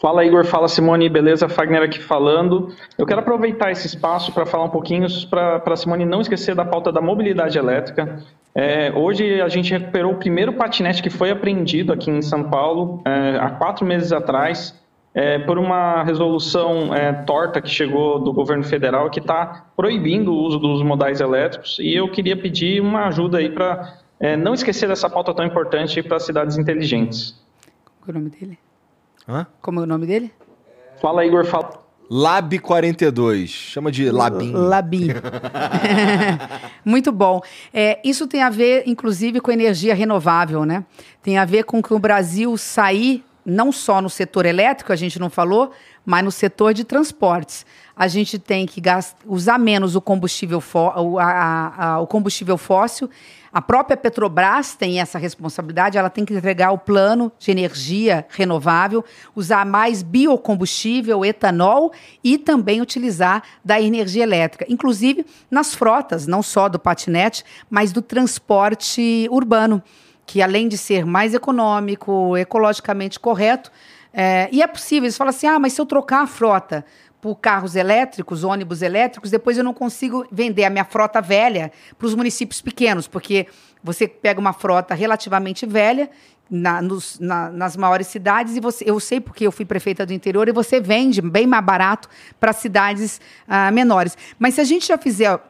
Fala 0.00 0.24
Igor, 0.24 0.44
fala 0.44 0.68
Simone, 0.68 1.08
beleza? 1.08 1.48
Fagner 1.48 1.82
aqui 1.82 2.00
falando. 2.00 2.74
Eu 2.98 3.06
quero 3.06 3.20
aproveitar 3.20 3.70
esse 3.70 3.86
espaço 3.86 4.32
para 4.32 4.44
falar 4.44 4.64
um 4.64 4.70
pouquinho 4.70 5.06
para 5.30 5.62
a 5.64 5.76
Simone 5.76 6.04
não 6.04 6.20
esquecer 6.20 6.54
da 6.54 6.64
pauta 6.64 6.90
da 6.90 7.00
mobilidade 7.00 7.56
elétrica. 7.56 8.22
É, 8.54 8.92
hoje 8.92 9.40
a 9.40 9.48
gente 9.48 9.72
recuperou 9.72 10.12
o 10.12 10.16
primeiro 10.16 10.52
patinete 10.52 11.02
que 11.02 11.10
foi 11.10 11.30
apreendido 11.30 11.92
aqui 11.92 12.10
em 12.10 12.22
São 12.22 12.44
Paulo 12.44 13.02
é, 13.04 13.36
há 13.40 13.50
quatro 13.50 13.84
meses 13.84 14.12
atrás 14.12 14.80
é, 15.12 15.40
por 15.40 15.58
uma 15.58 16.04
resolução 16.04 16.94
é, 16.94 17.12
torta 17.24 17.60
que 17.60 17.68
chegou 17.68 18.20
do 18.20 18.32
governo 18.32 18.62
federal 18.62 19.10
que 19.10 19.18
está 19.18 19.66
proibindo 19.76 20.32
o 20.32 20.36
uso 20.36 20.58
dos 20.60 20.82
modais 20.82 21.20
elétricos 21.20 21.78
e 21.80 21.94
eu 21.94 22.08
queria 22.08 22.36
pedir 22.36 22.80
uma 22.80 23.06
ajuda 23.06 23.38
aí 23.38 23.50
para 23.50 23.98
é, 24.20 24.36
não 24.36 24.54
esquecer 24.54 24.88
dessa 24.88 25.10
pauta 25.10 25.34
tão 25.34 25.44
importante 25.44 26.00
para 26.02 26.20
cidades 26.20 26.56
inteligentes. 26.56 27.40
Qual 28.00 28.14
é 28.14 28.18
o 28.18 28.20
nome 28.20 28.30
dele? 28.30 28.58
Hã? 29.28 29.46
Como 29.60 29.80
é 29.80 29.82
o 29.82 29.86
nome 29.86 30.06
dele? 30.06 30.32
Fala 31.00 31.24
Igor, 31.24 31.44
fala. 31.46 31.82
Lab 32.10 32.58
42. 32.58 33.48
Chama 33.48 33.90
de 33.90 34.10
Labim. 34.10 34.52
Labim. 34.52 35.08
Muito 36.84 37.10
bom. 37.10 37.40
É, 37.72 37.98
isso 38.04 38.26
tem 38.26 38.42
a 38.42 38.50
ver, 38.50 38.84
inclusive, 38.86 39.40
com 39.40 39.50
energia 39.50 39.94
renovável, 39.94 40.64
né? 40.64 40.84
Tem 41.22 41.38
a 41.38 41.44
ver 41.44 41.64
com 41.64 41.82
que 41.82 41.94
o 41.94 41.98
Brasil 41.98 42.56
sair, 42.56 43.24
não 43.44 43.72
só 43.72 44.00
no 44.02 44.10
setor 44.10 44.44
elétrico, 44.46 44.92
a 44.92 44.96
gente 44.96 45.18
não 45.18 45.30
falou, 45.30 45.70
mas 46.04 46.22
no 46.24 46.30
setor 46.30 46.74
de 46.74 46.84
transportes. 46.84 47.64
A 47.96 48.06
gente 48.08 48.38
tem 48.38 48.66
que 48.66 48.80
gast- 48.80 49.16
usar 49.24 49.58
menos 49.58 49.94
o 49.96 50.00
combustível, 50.00 50.60
fó- 50.60 50.92
a- 51.18 51.94
a- 51.94 52.00
o 52.00 52.06
combustível 52.06 52.58
fóssil. 52.58 53.08
A 53.54 53.62
própria 53.62 53.96
Petrobras 53.96 54.74
tem 54.74 55.00
essa 55.00 55.16
responsabilidade, 55.16 55.96
ela 55.96 56.10
tem 56.10 56.24
que 56.24 56.34
entregar 56.34 56.72
o 56.72 56.78
plano 56.78 57.30
de 57.38 57.52
energia 57.52 58.26
renovável, 58.28 59.04
usar 59.32 59.64
mais 59.64 60.02
biocombustível, 60.02 61.24
etanol 61.24 61.92
e 62.24 62.36
também 62.36 62.80
utilizar 62.80 63.44
da 63.64 63.80
energia 63.80 64.24
elétrica, 64.24 64.66
inclusive 64.68 65.24
nas 65.48 65.72
frotas, 65.72 66.26
não 66.26 66.42
só 66.42 66.68
do 66.68 66.80
patinete, 66.80 67.44
mas 67.70 67.92
do 67.92 68.02
transporte 68.02 69.28
urbano, 69.30 69.80
que 70.26 70.42
além 70.42 70.66
de 70.66 70.76
ser 70.76 71.06
mais 71.06 71.32
econômico, 71.32 72.36
ecologicamente 72.36 73.20
correto, 73.20 73.70
é, 74.16 74.48
e 74.52 74.62
é 74.62 74.66
possível, 74.68 75.06
eles 75.06 75.16
falam 75.16 75.30
assim: 75.30 75.48
ah, 75.48 75.58
mas 75.58 75.72
se 75.72 75.80
eu 75.80 75.86
trocar 75.86 76.22
a 76.22 76.26
frota 76.26 76.84
por 77.24 77.36
carros 77.36 77.74
elétricos, 77.74 78.44
ônibus 78.44 78.82
elétricos, 78.82 79.30
depois 79.30 79.56
eu 79.56 79.64
não 79.64 79.72
consigo 79.72 80.26
vender 80.30 80.62
a 80.66 80.68
minha 80.68 80.84
frota 80.84 81.22
velha 81.22 81.72
para 81.96 82.06
os 82.06 82.14
municípios 82.14 82.60
pequenos, 82.60 83.08
porque 83.08 83.46
você 83.82 84.06
pega 84.06 84.38
uma 84.38 84.52
frota 84.52 84.92
relativamente 84.94 85.64
velha 85.64 86.10
na- 86.50 86.82
nos- 86.82 87.18
na- 87.18 87.48
nas 87.48 87.78
maiores 87.78 88.08
cidades 88.08 88.56
e 88.56 88.60
você, 88.60 88.84
eu 88.86 89.00
sei 89.00 89.22
porque 89.22 89.46
eu 89.46 89.50
fui 89.50 89.64
prefeita 89.64 90.04
do 90.04 90.12
interior 90.12 90.46
e 90.50 90.52
você 90.52 90.78
vende 90.82 91.22
bem 91.22 91.46
mais 91.46 91.64
barato 91.64 92.10
para 92.38 92.52
cidades 92.52 93.22
ah, 93.48 93.70
menores. 93.70 94.18
Mas 94.38 94.52
se 94.56 94.60
a 94.60 94.64
gente 94.64 94.86
já 94.86 94.98
fizer 94.98 95.40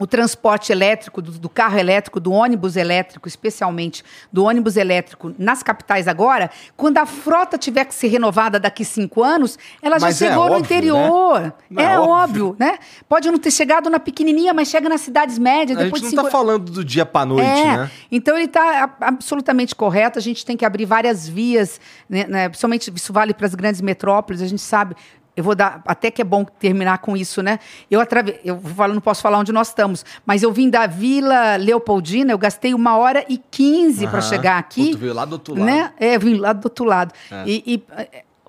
o 0.00 0.06
transporte 0.06 0.72
elétrico, 0.72 1.20
do, 1.20 1.32
do 1.32 1.48
carro 1.50 1.78
elétrico, 1.78 2.18
do 2.18 2.32
ônibus 2.32 2.74
elétrico, 2.74 3.28
especialmente 3.28 4.02
do 4.32 4.44
ônibus 4.44 4.78
elétrico 4.78 5.34
nas 5.38 5.62
capitais 5.62 6.08
agora, 6.08 6.50
quando 6.74 6.96
a 6.96 7.04
frota 7.04 7.58
tiver 7.58 7.84
que 7.84 7.94
ser 7.94 8.08
renovada 8.08 8.58
daqui 8.58 8.82
cinco 8.82 9.22
anos, 9.22 9.58
ela 9.82 9.98
já 9.98 10.06
Mas 10.06 10.22
é 10.22 10.26
chegou 10.26 10.46
no 10.46 10.52
óbvio, 10.52 10.64
interior. 10.64 11.40
né? 11.70 11.82
É 11.82 11.82
é 11.82 11.98
óbvio. 11.98 12.46
óbvio. 12.46 12.56
né? 12.58 12.78
Pode 13.06 13.30
não 13.30 13.38
ter 13.38 13.50
chegado 13.50 13.90
na 13.90 14.00
pequenininha, 14.00 14.54
mas 14.54 14.68
chega 14.68 14.88
nas 14.88 15.02
cidades 15.02 15.38
médias. 15.38 15.78
A 15.78 15.82
depois 15.84 16.00
gente 16.00 16.16
não 16.16 16.22
cinco 16.22 16.32
tá 16.32 16.38
falando 16.38 16.72
do 16.72 16.82
dia 16.82 17.04
pra 17.04 17.26
noite, 17.26 17.46
é, 17.46 17.76
né? 17.76 17.90
Então 18.10 18.36
ele 18.36 18.46
está 18.46 18.96
absolutamente 19.02 19.74
correto. 19.74 20.18
A 20.18 20.22
gente 20.22 20.46
tem 20.46 20.56
que 20.56 20.64
abrir 20.64 20.86
várias 20.86 21.28
vias, 21.28 21.78
né, 22.08 22.24
né, 22.26 22.48
principalmente 22.48 22.90
isso 22.94 23.12
vale 23.12 23.34
para 23.34 23.46
as 23.46 23.54
grandes 23.54 23.82
metrópoles. 23.82 24.40
A 24.40 24.46
gente 24.46 24.62
sabe. 24.62 24.96
Eu 25.40 25.44
vou 25.44 25.54
dar, 25.54 25.82
até 25.86 26.10
que 26.10 26.20
é 26.20 26.24
bom 26.24 26.44
terminar 26.44 26.98
com 26.98 27.16
isso, 27.16 27.42
né? 27.42 27.58
Eu 27.90 27.98
atrave, 27.98 28.38
eu 28.44 28.60
falar, 28.60 28.92
não 28.92 29.00
posso 29.00 29.22
falar 29.22 29.38
onde 29.38 29.52
nós 29.52 29.68
estamos, 29.68 30.04
mas 30.26 30.42
eu 30.42 30.52
vim 30.52 30.68
da 30.68 30.86
Vila 30.86 31.56
Leopoldina, 31.56 32.30
eu 32.30 32.36
gastei 32.38 32.74
uma 32.74 32.98
hora 32.98 33.24
e 33.26 33.38
quinze 33.38 34.06
para 34.06 34.18
Aham. 34.18 34.28
chegar 34.28 34.58
aqui. 34.58 34.90
Tu 34.90 34.98
veio 34.98 35.14
lá 35.14 35.24
do 35.24 35.32
outro 35.32 35.54
lado. 35.54 35.64
Né? 35.64 35.92
É, 35.98 36.16
eu 36.16 36.20
vim 36.20 36.36
lá 36.36 36.52
do 36.52 36.66
outro 36.66 36.84
lado. 36.84 37.14
É. 37.30 37.44
E, 37.46 37.62
e, 37.66 37.84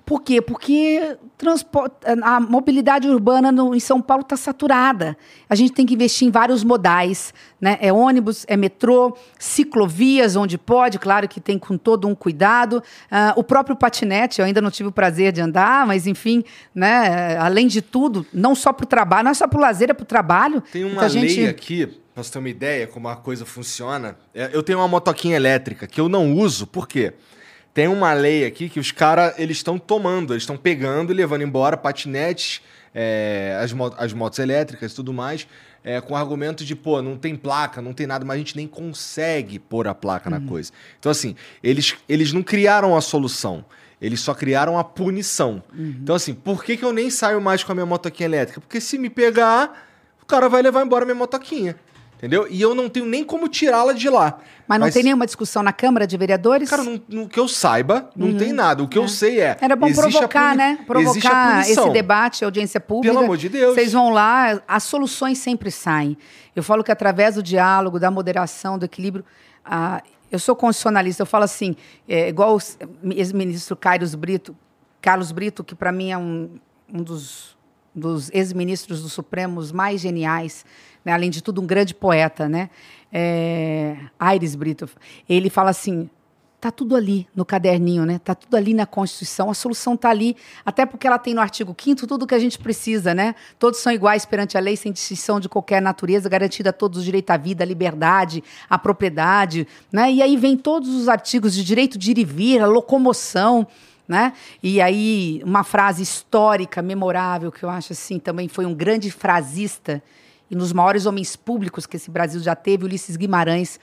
por 0.04 0.22
quê? 0.22 0.40
Porque 0.42 1.16
transporte, 1.38 1.94
a 2.22 2.40
mobilidade 2.40 3.08
urbana 3.08 3.50
no- 3.52 3.74
em 3.74 3.80
São 3.80 4.00
Paulo 4.00 4.22
está 4.22 4.36
saturada. 4.36 5.16
A 5.48 5.54
gente 5.54 5.72
tem 5.72 5.86
que 5.86 5.94
investir 5.94 6.26
em 6.28 6.30
vários 6.30 6.62
modais. 6.64 7.32
Né? 7.60 7.78
É 7.80 7.92
ônibus, 7.92 8.44
é 8.48 8.56
metrô, 8.56 9.16
ciclovias 9.38 10.34
onde 10.36 10.58
pode, 10.58 10.98
claro 10.98 11.28
que 11.28 11.40
tem 11.40 11.58
com 11.58 11.76
todo 11.78 12.08
um 12.08 12.14
cuidado. 12.14 12.82
Ah, 13.10 13.32
o 13.36 13.44
próprio 13.44 13.76
patinete, 13.76 14.40
eu 14.40 14.44
ainda 14.46 14.60
não 14.60 14.70
tive 14.70 14.88
o 14.88 14.92
prazer 14.92 15.30
de 15.32 15.40
andar, 15.40 15.86
mas 15.86 16.06
enfim, 16.06 16.42
né? 16.74 17.36
além 17.38 17.66
de 17.68 17.80
tudo, 17.80 18.26
não 18.32 18.54
só 18.54 18.72
para 18.72 18.84
o 18.84 18.86
trabalho, 18.86 19.24
não 19.24 19.30
é 19.30 19.34
só 19.34 19.46
para 19.46 19.58
o 19.58 19.60
lazer, 19.62 19.90
é 19.90 19.94
para 19.94 20.02
o 20.02 20.06
trabalho. 20.06 20.60
Tem 20.72 20.82
uma 20.84 20.94
Muita 20.94 21.08
gente- 21.08 21.36
lei 21.40 21.48
aqui, 21.48 21.86
pra 22.14 22.22
você 22.22 22.32
ter 22.32 22.38
uma 22.38 22.48
ideia 22.48 22.86
como 22.86 23.08
a 23.08 23.16
coisa 23.16 23.44
funciona. 23.46 24.16
É, 24.34 24.50
Eu 24.52 24.62
tenho 24.62 24.78
uma 24.78 24.88
motoquinha 24.88 25.36
elétrica 25.36 25.86
que 25.86 26.00
eu 26.00 26.08
não 26.08 26.34
uso, 26.34 26.66
por 26.66 26.88
quê? 26.88 27.12
Tem 27.74 27.88
uma 27.88 28.12
lei 28.12 28.44
aqui 28.44 28.68
que 28.68 28.78
os 28.78 28.92
caras 28.92 29.34
eles 29.38 29.56
estão 29.58 29.78
tomando, 29.78 30.32
eles 30.34 30.42
estão 30.42 30.56
pegando 30.56 31.10
e 31.12 31.14
levando 31.14 31.42
embora 31.42 31.76
patinetes, 31.76 32.60
é, 32.94 33.58
as, 33.62 33.72
mo- 33.72 33.94
as 33.96 34.12
motos 34.12 34.38
elétricas 34.38 34.92
e 34.92 34.94
tudo 34.94 35.12
mais, 35.12 35.46
é, 35.82 36.00
com 36.00 36.14
argumento 36.14 36.64
de, 36.64 36.76
pô, 36.76 37.00
não 37.00 37.16
tem 37.16 37.34
placa, 37.34 37.80
não 37.80 37.92
tem 37.94 38.06
nada, 38.06 38.24
mas 38.24 38.34
a 38.34 38.38
gente 38.38 38.54
nem 38.56 38.66
consegue 38.68 39.58
pôr 39.58 39.88
a 39.88 39.94
placa 39.94 40.28
na 40.28 40.38
coisa. 40.48 40.70
Então, 40.98 41.10
assim, 41.10 41.34
eles, 41.62 41.96
eles 42.08 42.32
não 42.32 42.42
criaram 42.42 42.94
a 42.96 43.00
solução. 43.00 43.64
Eles 44.00 44.20
só 44.20 44.34
criaram 44.34 44.78
a 44.78 44.84
punição. 44.84 45.62
Então, 46.02 46.14
assim, 46.16 46.34
por 46.34 46.62
que, 46.64 46.76
que 46.76 46.84
eu 46.84 46.92
nem 46.92 47.08
saio 47.08 47.40
mais 47.40 47.62
com 47.64 47.72
a 47.72 47.74
minha 47.74 47.86
motoquinha 47.86 48.26
elétrica? 48.28 48.60
Porque 48.60 48.80
se 48.80 48.98
me 48.98 49.08
pegar, 49.08 49.88
o 50.20 50.26
cara 50.26 50.48
vai 50.48 50.60
levar 50.60 50.84
embora 50.84 51.04
minha 51.04 51.14
motoquinha. 51.14 51.76
Entendeu? 52.22 52.46
E 52.48 52.62
eu 52.62 52.72
não 52.72 52.88
tenho 52.88 53.04
nem 53.04 53.24
como 53.24 53.48
tirá-la 53.48 53.92
de 53.92 54.08
lá. 54.08 54.38
Mas 54.68 54.78
não 54.78 54.88
tem 54.88 55.02
nenhuma 55.02 55.26
discussão 55.26 55.60
na 55.60 55.72
Câmara 55.72 56.06
de 56.06 56.16
Vereadores? 56.16 56.70
Cara, 56.70 56.84
não- 56.84 57.02
no 57.08 57.28
que 57.28 57.40
eu 57.40 57.48
saiba, 57.48 58.08
não 58.14 58.32
tem 58.38 58.52
nada. 58.52 58.80
O 58.80 58.86
que 58.86 58.96
eu 58.96 59.08
sei 59.08 59.40
é. 59.40 59.56
Era 59.60 59.74
bom 59.74 59.86
a 59.88 59.92
provocar, 59.92 60.44
puni- 60.50 60.56
né? 60.56 60.78
a 60.80 60.84
Provocar 60.84 61.60
esse 61.62 61.90
debate, 61.90 62.44
audiência 62.44 62.78
pública. 62.78 63.12
Pelo 63.12 63.24
amor 63.24 63.36
de 63.36 63.48
Deus. 63.48 63.74
Vocês 63.74 63.92
vão 63.92 64.10
lá, 64.10 64.62
as 64.68 64.84
soluções 64.84 65.38
sempre 65.38 65.68
saem. 65.72 66.16
Eu 66.54 66.62
falo 66.62 66.84
que 66.84 66.92
através 66.92 67.34
do 67.34 67.42
diálogo, 67.42 67.98
da 67.98 68.08
moderação, 68.10 68.78
do 68.78 68.84
equilíbrio. 68.84 69.24
ah, 69.64 70.00
eu 70.30 70.38
sou 70.38 70.54
constitucionalista, 70.54 71.22
eu 71.22 71.26
falo 71.26 71.42
assim, 71.44 71.74
é, 72.08 72.28
igual 72.28 72.56
o 72.56 73.10
ex-ministro 73.12 73.76
Carlos 73.76 74.14
Brito, 74.14 74.56
Carlos 75.00 75.32
Brito, 75.32 75.62
que 75.64 75.74
para 75.74 75.90
mim 75.92 76.10
é 76.12 76.16
um, 76.16 76.50
um 76.92 77.02
dos, 77.02 77.56
dos 77.94 78.30
ex-ministros 78.32 79.02
do 79.02 79.08
Supremos 79.08 79.72
mais 79.72 80.00
geniais, 80.00 80.64
né? 81.04 81.12
além 81.12 81.30
de 81.30 81.42
tudo, 81.42 81.60
um 81.60 81.66
grande 81.66 81.94
poeta, 81.94 82.48
né? 82.48 82.70
É, 83.12 83.96
Aires 84.18 84.54
Brito. 84.54 84.88
Ele 85.28 85.50
fala 85.50 85.70
assim: 85.70 86.08
Tá 86.62 86.70
tudo 86.70 86.94
ali 86.94 87.26
no 87.34 87.44
caderninho, 87.44 88.06
né? 88.06 88.20
Tá 88.20 88.36
tudo 88.36 88.56
ali 88.56 88.72
na 88.72 88.86
Constituição. 88.86 89.50
A 89.50 89.54
solução 89.54 89.96
tá 89.96 90.10
ali, 90.10 90.36
até 90.64 90.86
porque 90.86 91.08
ela 91.08 91.18
tem 91.18 91.34
no 91.34 91.40
artigo 91.40 91.74
5 91.76 92.06
tudo 92.06 92.24
que 92.24 92.36
a 92.36 92.38
gente 92.38 92.56
precisa, 92.56 93.12
né? 93.12 93.34
Todos 93.58 93.80
são 93.80 93.92
iguais 93.92 94.24
perante 94.24 94.56
a 94.56 94.60
lei, 94.60 94.76
sem 94.76 94.92
distinção 94.92 95.40
de 95.40 95.48
qualquer 95.48 95.82
natureza, 95.82 96.28
garantida 96.28 96.70
a 96.70 96.72
todos 96.72 97.00
o 97.00 97.02
direito 97.02 97.30
à 97.30 97.36
vida, 97.36 97.64
à 97.64 97.66
liberdade, 97.66 98.44
à 98.70 98.78
propriedade, 98.78 99.66
né? 99.90 100.12
E 100.12 100.22
aí 100.22 100.36
vem 100.36 100.56
todos 100.56 100.94
os 100.94 101.08
artigos 101.08 101.52
de 101.52 101.64
direito 101.64 101.98
de 101.98 102.12
ir 102.12 102.18
e 102.18 102.24
vir, 102.24 102.62
a 102.62 102.66
locomoção, 102.66 103.66
né? 104.06 104.32
E 104.62 104.80
aí 104.80 105.40
uma 105.44 105.64
frase 105.64 106.02
histórica, 106.02 106.82
memorável, 106.82 107.52
que 107.52 107.62
eu 107.62 107.70
acho 107.70 107.92
assim, 107.92 108.18
também 108.18 108.48
foi 108.48 108.66
um 108.66 108.74
grande 108.74 109.10
frasista 109.10 110.02
e 110.50 110.54
nos 110.54 110.72
maiores 110.72 111.06
homens 111.06 111.34
públicos 111.34 111.86
que 111.86 111.96
esse 111.96 112.10
Brasil 112.10 112.40
já 112.40 112.54
teve, 112.54 112.84
Ulisses 112.84 113.16
Guimarães, 113.16 113.80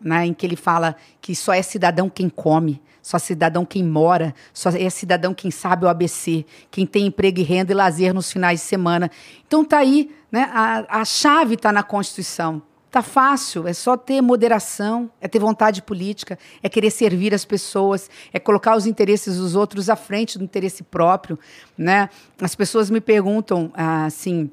né, 0.00 0.26
em 0.26 0.34
que 0.34 0.44
ele 0.44 0.56
fala 0.56 0.96
que 1.20 1.34
só 1.34 1.54
é 1.54 1.62
cidadão 1.62 2.10
quem 2.10 2.28
come, 2.28 2.82
só 3.00 3.16
é 3.16 3.20
cidadão 3.20 3.64
quem 3.64 3.82
mora, 3.82 4.34
só 4.52 4.68
é 4.70 4.90
cidadão 4.90 5.32
quem 5.32 5.50
sabe 5.50 5.86
o 5.86 5.88
ABC, 5.88 6.44
quem 6.70 6.84
tem 6.86 7.06
emprego 7.06 7.40
e 7.40 7.42
renda 7.42 7.72
e 7.72 7.74
lazer 7.74 8.12
nos 8.12 8.30
finais 8.30 8.60
de 8.60 8.66
semana. 8.66 9.10
Então 9.46 9.64
tá 9.64 9.78
aí, 9.78 10.14
né, 10.30 10.50
a, 10.52 11.00
a 11.00 11.04
chave 11.04 11.54
está 11.54 11.72
na 11.72 11.82
Constituição. 11.82 12.62
Tá 12.92 13.00
fácil, 13.00 13.66
é 13.66 13.72
só 13.72 13.96
ter 13.96 14.20
moderação, 14.20 15.10
é 15.18 15.26
ter 15.26 15.38
vontade 15.38 15.80
política, 15.80 16.38
é 16.62 16.68
querer 16.68 16.90
servir 16.90 17.32
as 17.32 17.42
pessoas, 17.42 18.10
é 18.34 18.38
colocar 18.38 18.76
os 18.76 18.84
interesses 18.84 19.38
dos 19.38 19.56
outros 19.56 19.88
à 19.88 19.96
frente 19.96 20.36
do 20.36 20.44
interesse 20.44 20.82
próprio, 20.82 21.38
né? 21.76 22.10
As 22.38 22.54
pessoas 22.54 22.90
me 22.90 23.00
perguntam 23.00 23.72
ah, 23.72 24.04
assim, 24.04 24.50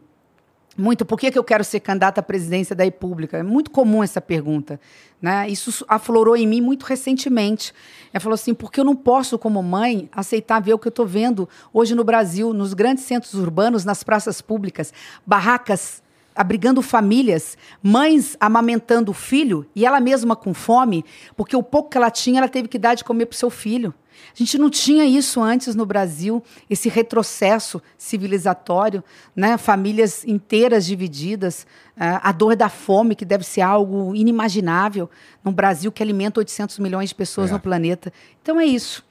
muito 0.77 1.05
por 1.05 1.19
que, 1.19 1.31
que 1.31 1.37
eu 1.37 1.43
quero 1.43 1.65
ser 1.65 1.81
candidata 1.81 2.21
à 2.21 2.23
presidência 2.23 2.73
da 2.73 2.85
República. 2.85 3.39
É 3.39 3.43
muito 3.43 3.71
comum 3.71 4.01
essa 4.01 4.21
pergunta. 4.21 4.79
Né? 5.21 5.49
Isso 5.49 5.83
aflorou 5.85 6.37
em 6.37 6.47
mim 6.47 6.61
muito 6.61 6.83
recentemente. 6.85 7.73
Ela 8.13 8.21
falou 8.21 8.35
assim: 8.35 8.53
porque 8.53 8.79
eu 8.79 8.85
não 8.85 8.95
posso, 8.95 9.37
como 9.37 9.61
mãe, 9.61 10.09
aceitar 10.13 10.61
ver 10.61 10.73
o 10.73 10.79
que 10.79 10.87
eu 10.87 10.91
estou 10.91 11.05
vendo 11.05 11.49
hoje 11.73 11.93
no 11.93 12.05
Brasil, 12.05 12.53
nos 12.53 12.73
grandes 12.73 13.03
centros 13.03 13.33
urbanos, 13.33 13.83
nas 13.83 14.01
praças 14.01 14.39
públicas, 14.39 14.93
barracas 15.27 16.01
abrigando 16.39 16.81
famílias, 16.81 17.57
mães 17.83 18.37
amamentando 18.39 19.11
o 19.11 19.13
filho 19.13 19.65
e 19.75 19.85
ela 19.85 19.99
mesma 19.99 20.37
com 20.37 20.53
fome, 20.53 21.03
porque 21.35 21.53
o 21.53 21.61
pouco 21.61 21.89
que 21.89 21.97
ela 21.97 22.09
tinha, 22.09 22.39
ela 22.39 22.47
teve 22.47 22.69
que 22.69 22.79
dar 22.79 22.95
de 22.95 23.03
comer 23.03 23.25
para 23.25 23.35
o 23.35 23.37
seu 23.37 23.49
filho. 23.49 23.93
A 24.33 24.37
gente 24.37 24.57
não 24.57 24.69
tinha 24.69 25.05
isso 25.05 25.41
antes 25.41 25.75
no 25.75 25.85
Brasil, 25.85 26.41
esse 26.69 26.87
retrocesso 26.87 27.81
civilizatório, 27.97 29.03
né? 29.35 29.57
famílias 29.57 30.23
inteiras 30.25 30.85
divididas, 30.85 31.65
uh, 31.97 32.19
a 32.23 32.31
dor 32.31 32.55
da 32.55 32.69
fome, 32.69 33.15
que 33.15 33.25
deve 33.25 33.43
ser 33.43 33.61
algo 33.61 34.15
inimaginável 34.15 35.09
num 35.43 35.51
Brasil 35.51 35.91
que 35.91 36.01
alimenta 36.01 36.39
800 36.39 36.79
milhões 36.79 37.09
de 37.09 37.15
pessoas 37.15 37.49
É. 37.49 37.53
no 37.53 37.59
planeta. 37.59 38.13
Então 38.41 38.59
é 38.59 38.65
isso. 38.65 39.03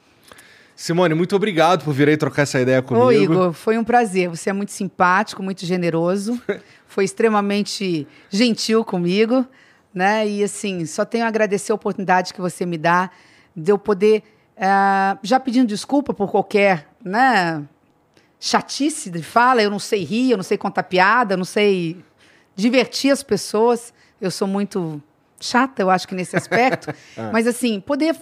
Simone, 0.78 1.12
muito 1.12 1.34
obrigado 1.34 1.84
por 1.84 1.92
vir 1.92 2.08
aí 2.08 2.16
trocar 2.16 2.42
essa 2.42 2.60
ideia 2.60 2.81
comigo. 2.81 3.05
Ô, 3.05 3.10
Igor, 3.10 3.52
foi 3.52 3.76
um 3.76 3.82
prazer. 3.82 4.28
Você 4.28 4.48
é 4.48 4.52
muito 4.52 4.70
simpático, 4.70 5.42
muito 5.42 5.66
generoso, 5.66 6.40
foi 6.86 7.02
extremamente 7.02 8.07
gentil 8.31 8.84
comigo, 8.84 9.44
né? 9.92 10.26
E 10.28 10.44
assim, 10.44 10.86
só 10.86 11.05
tenho 11.05 11.24
a 11.24 11.26
agradecer 11.26 11.73
a 11.73 11.74
oportunidade 11.74 12.32
que 12.32 12.40
você 12.40 12.65
me 12.65 12.78
dá 12.78 13.10
de 13.57 13.73
eu 13.73 13.76
poder, 13.76 14.23
eh, 14.57 15.18
já 15.20 15.40
pedindo 15.40 15.66
desculpa 15.66 16.15
por 16.15 16.31
qualquer, 16.31 16.86
né? 17.05 17.60
Chatice 18.39 19.10
de 19.10 19.20
fala, 19.20 19.60
eu 19.60 19.70
não 19.73 19.81
sei 19.81 20.05
rir, 20.05 20.31
eu 20.31 20.36
não 20.36 20.44
sei 20.44 20.57
contar 20.57 20.84
piada, 20.84 21.34
eu 21.34 21.39
não 21.39 21.44
sei 21.44 21.97
divertir 22.55 23.10
as 23.10 23.24
pessoas. 23.24 23.92
Eu 24.20 24.31
sou 24.31 24.47
muito 24.47 25.02
chata, 25.40 25.82
eu 25.82 25.90
acho 25.90 26.07
que 26.07 26.15
nesse 26.15 26.36
aspecto. 26.36 26.94
Mas 27.32 27.48
assim, 27.48 27.81
poder 27.81 28.15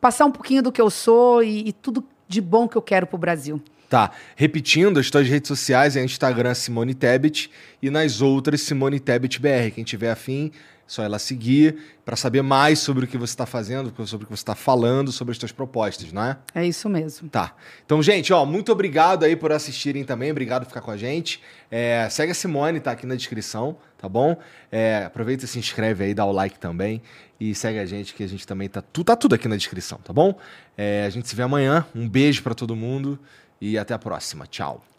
passar 0.00 0.24
um 0.26 0.32
pouquinho 0.32 0.62
do 0.62 0.72
que 0.72 0.80
eu 0.80 0.90
sou 0.90 1.42
e, 1.42 1.68
e 1.68 1.72
tudo 1.72 2.04
de 2.26 2.40
bom 2.40 2.68
que 2.68 2.76
eu 2.76 2.82
quero 2.82 3.06
pro 3.06 3.18
Brasil. 3.18 3.60
Tá, 3.88 4.12
repetindo, 4.36 5.00
as 5.00 5.10
tuas 5.10 5.26
redes 5.28 5.48
sociais 5.48 5.96
é 5.96 6.04
Instagram 6.04 6.54
Simone 6.54 6.94
Tebet 6.94 7.50
e 7.82 7.90
nas 7.90 8.22
outras 8.22 8.60
Simone 8.60 9.00
Tebet 9.00 9.40
BR. 9.40 9.72
Quem 9.74 9.82
tiver 9.82 10.12
afim, 10.12 10.52
só 10.86 11.02
ela 11.02 11.18
seguir 11.18 11.76
para 12.04 12.14
saber 12.14 12.42
mais 12.42 12.78
sobre 12.78 13.04
o 13.04 13.08
que 13.08 13.18
você 13.18 13.32
está 13.32 13.46
fazendo, 13.46 13.92
sobre 14.06 14.24
o 14.24 14.28
que 14.28 14.36
você 14.36 14.42
está 14.42 14.54
falando, 14.54 15.10
sobre 15.10 15.32
as 15.32 15.38
tuas 15.38 15.50
propostas, 15.50 16.12
não 16.12 16.22
é? 16.22 16.36
É 16.54 16.64
isso 16.64 16.88
mesmo. 16.88 17.28
Tá. 17.28 17.54
Então, 17.84 18.00
gente, 18.00 18.32
ó, 18.32 18.44
muito 18.46 18.70
obrigado 18.70 19.24
aí 19.24 19.34
por 19.34 19.50
assistirem 19.50 20.04
também. 20.04 20.30
Obrigado 20.30 20.62
por 20.62 20.68
ficar 20.68 20.80
com 20.80 20.90
a 20.92 20.96
gente. 20.96 21.40
É, 21.68 22.08
segue 22.10 22.30
a 22.30 22.34
Simone, 22.34 22.78
tá 22.78 22.92
aqui 22.92 23.06
na 23.06 23.16
descrição, 23.16 23.76
tá 23.98 24.08
bom? 24.08 24.36
É, 24.70 25.04
aproveita 25.04 25.44
e 25.44 25.48
se 25.48 25.58
inscreve 25.58 26.04
aí, 26.04 26.14
dá 26.14 26.24
o 26.24 26.32
like 26.32 26.58
também. 26.58 27.02
E 27.40 27.54
segue 27.54 27.78
a 27.78 27.86
gente, 27.86 28.14
que 28.14 28.22
a 28.22 28.28
gente 28.28 28.46
também 28.46 28.68
tá, 28.68 28.82
tá 28.82 29.16
tudo 29.16 29.34
aqui 29.34 29.48
na 29.48 29.56
descrição, 29.56 29.98
tá 30.04 30.12
bom? 30.12 30.38
É, 30.76 31.04
a 31.06 31.10
gente 31.10 31.26
se 31.26 31.34
vê 31.34 31.42
amanhã. 31.42 31.86
Um 31.94 32.06
beijo 32.06 32.42
para 32.42 32.54
todo 32.54 32.76
mundo 32.76 33.18
e 33.58 33.78
até 33.78 33.94
a 33.94 33.98
próxima. 33.98 34.46
Tchau. 34.46 34.89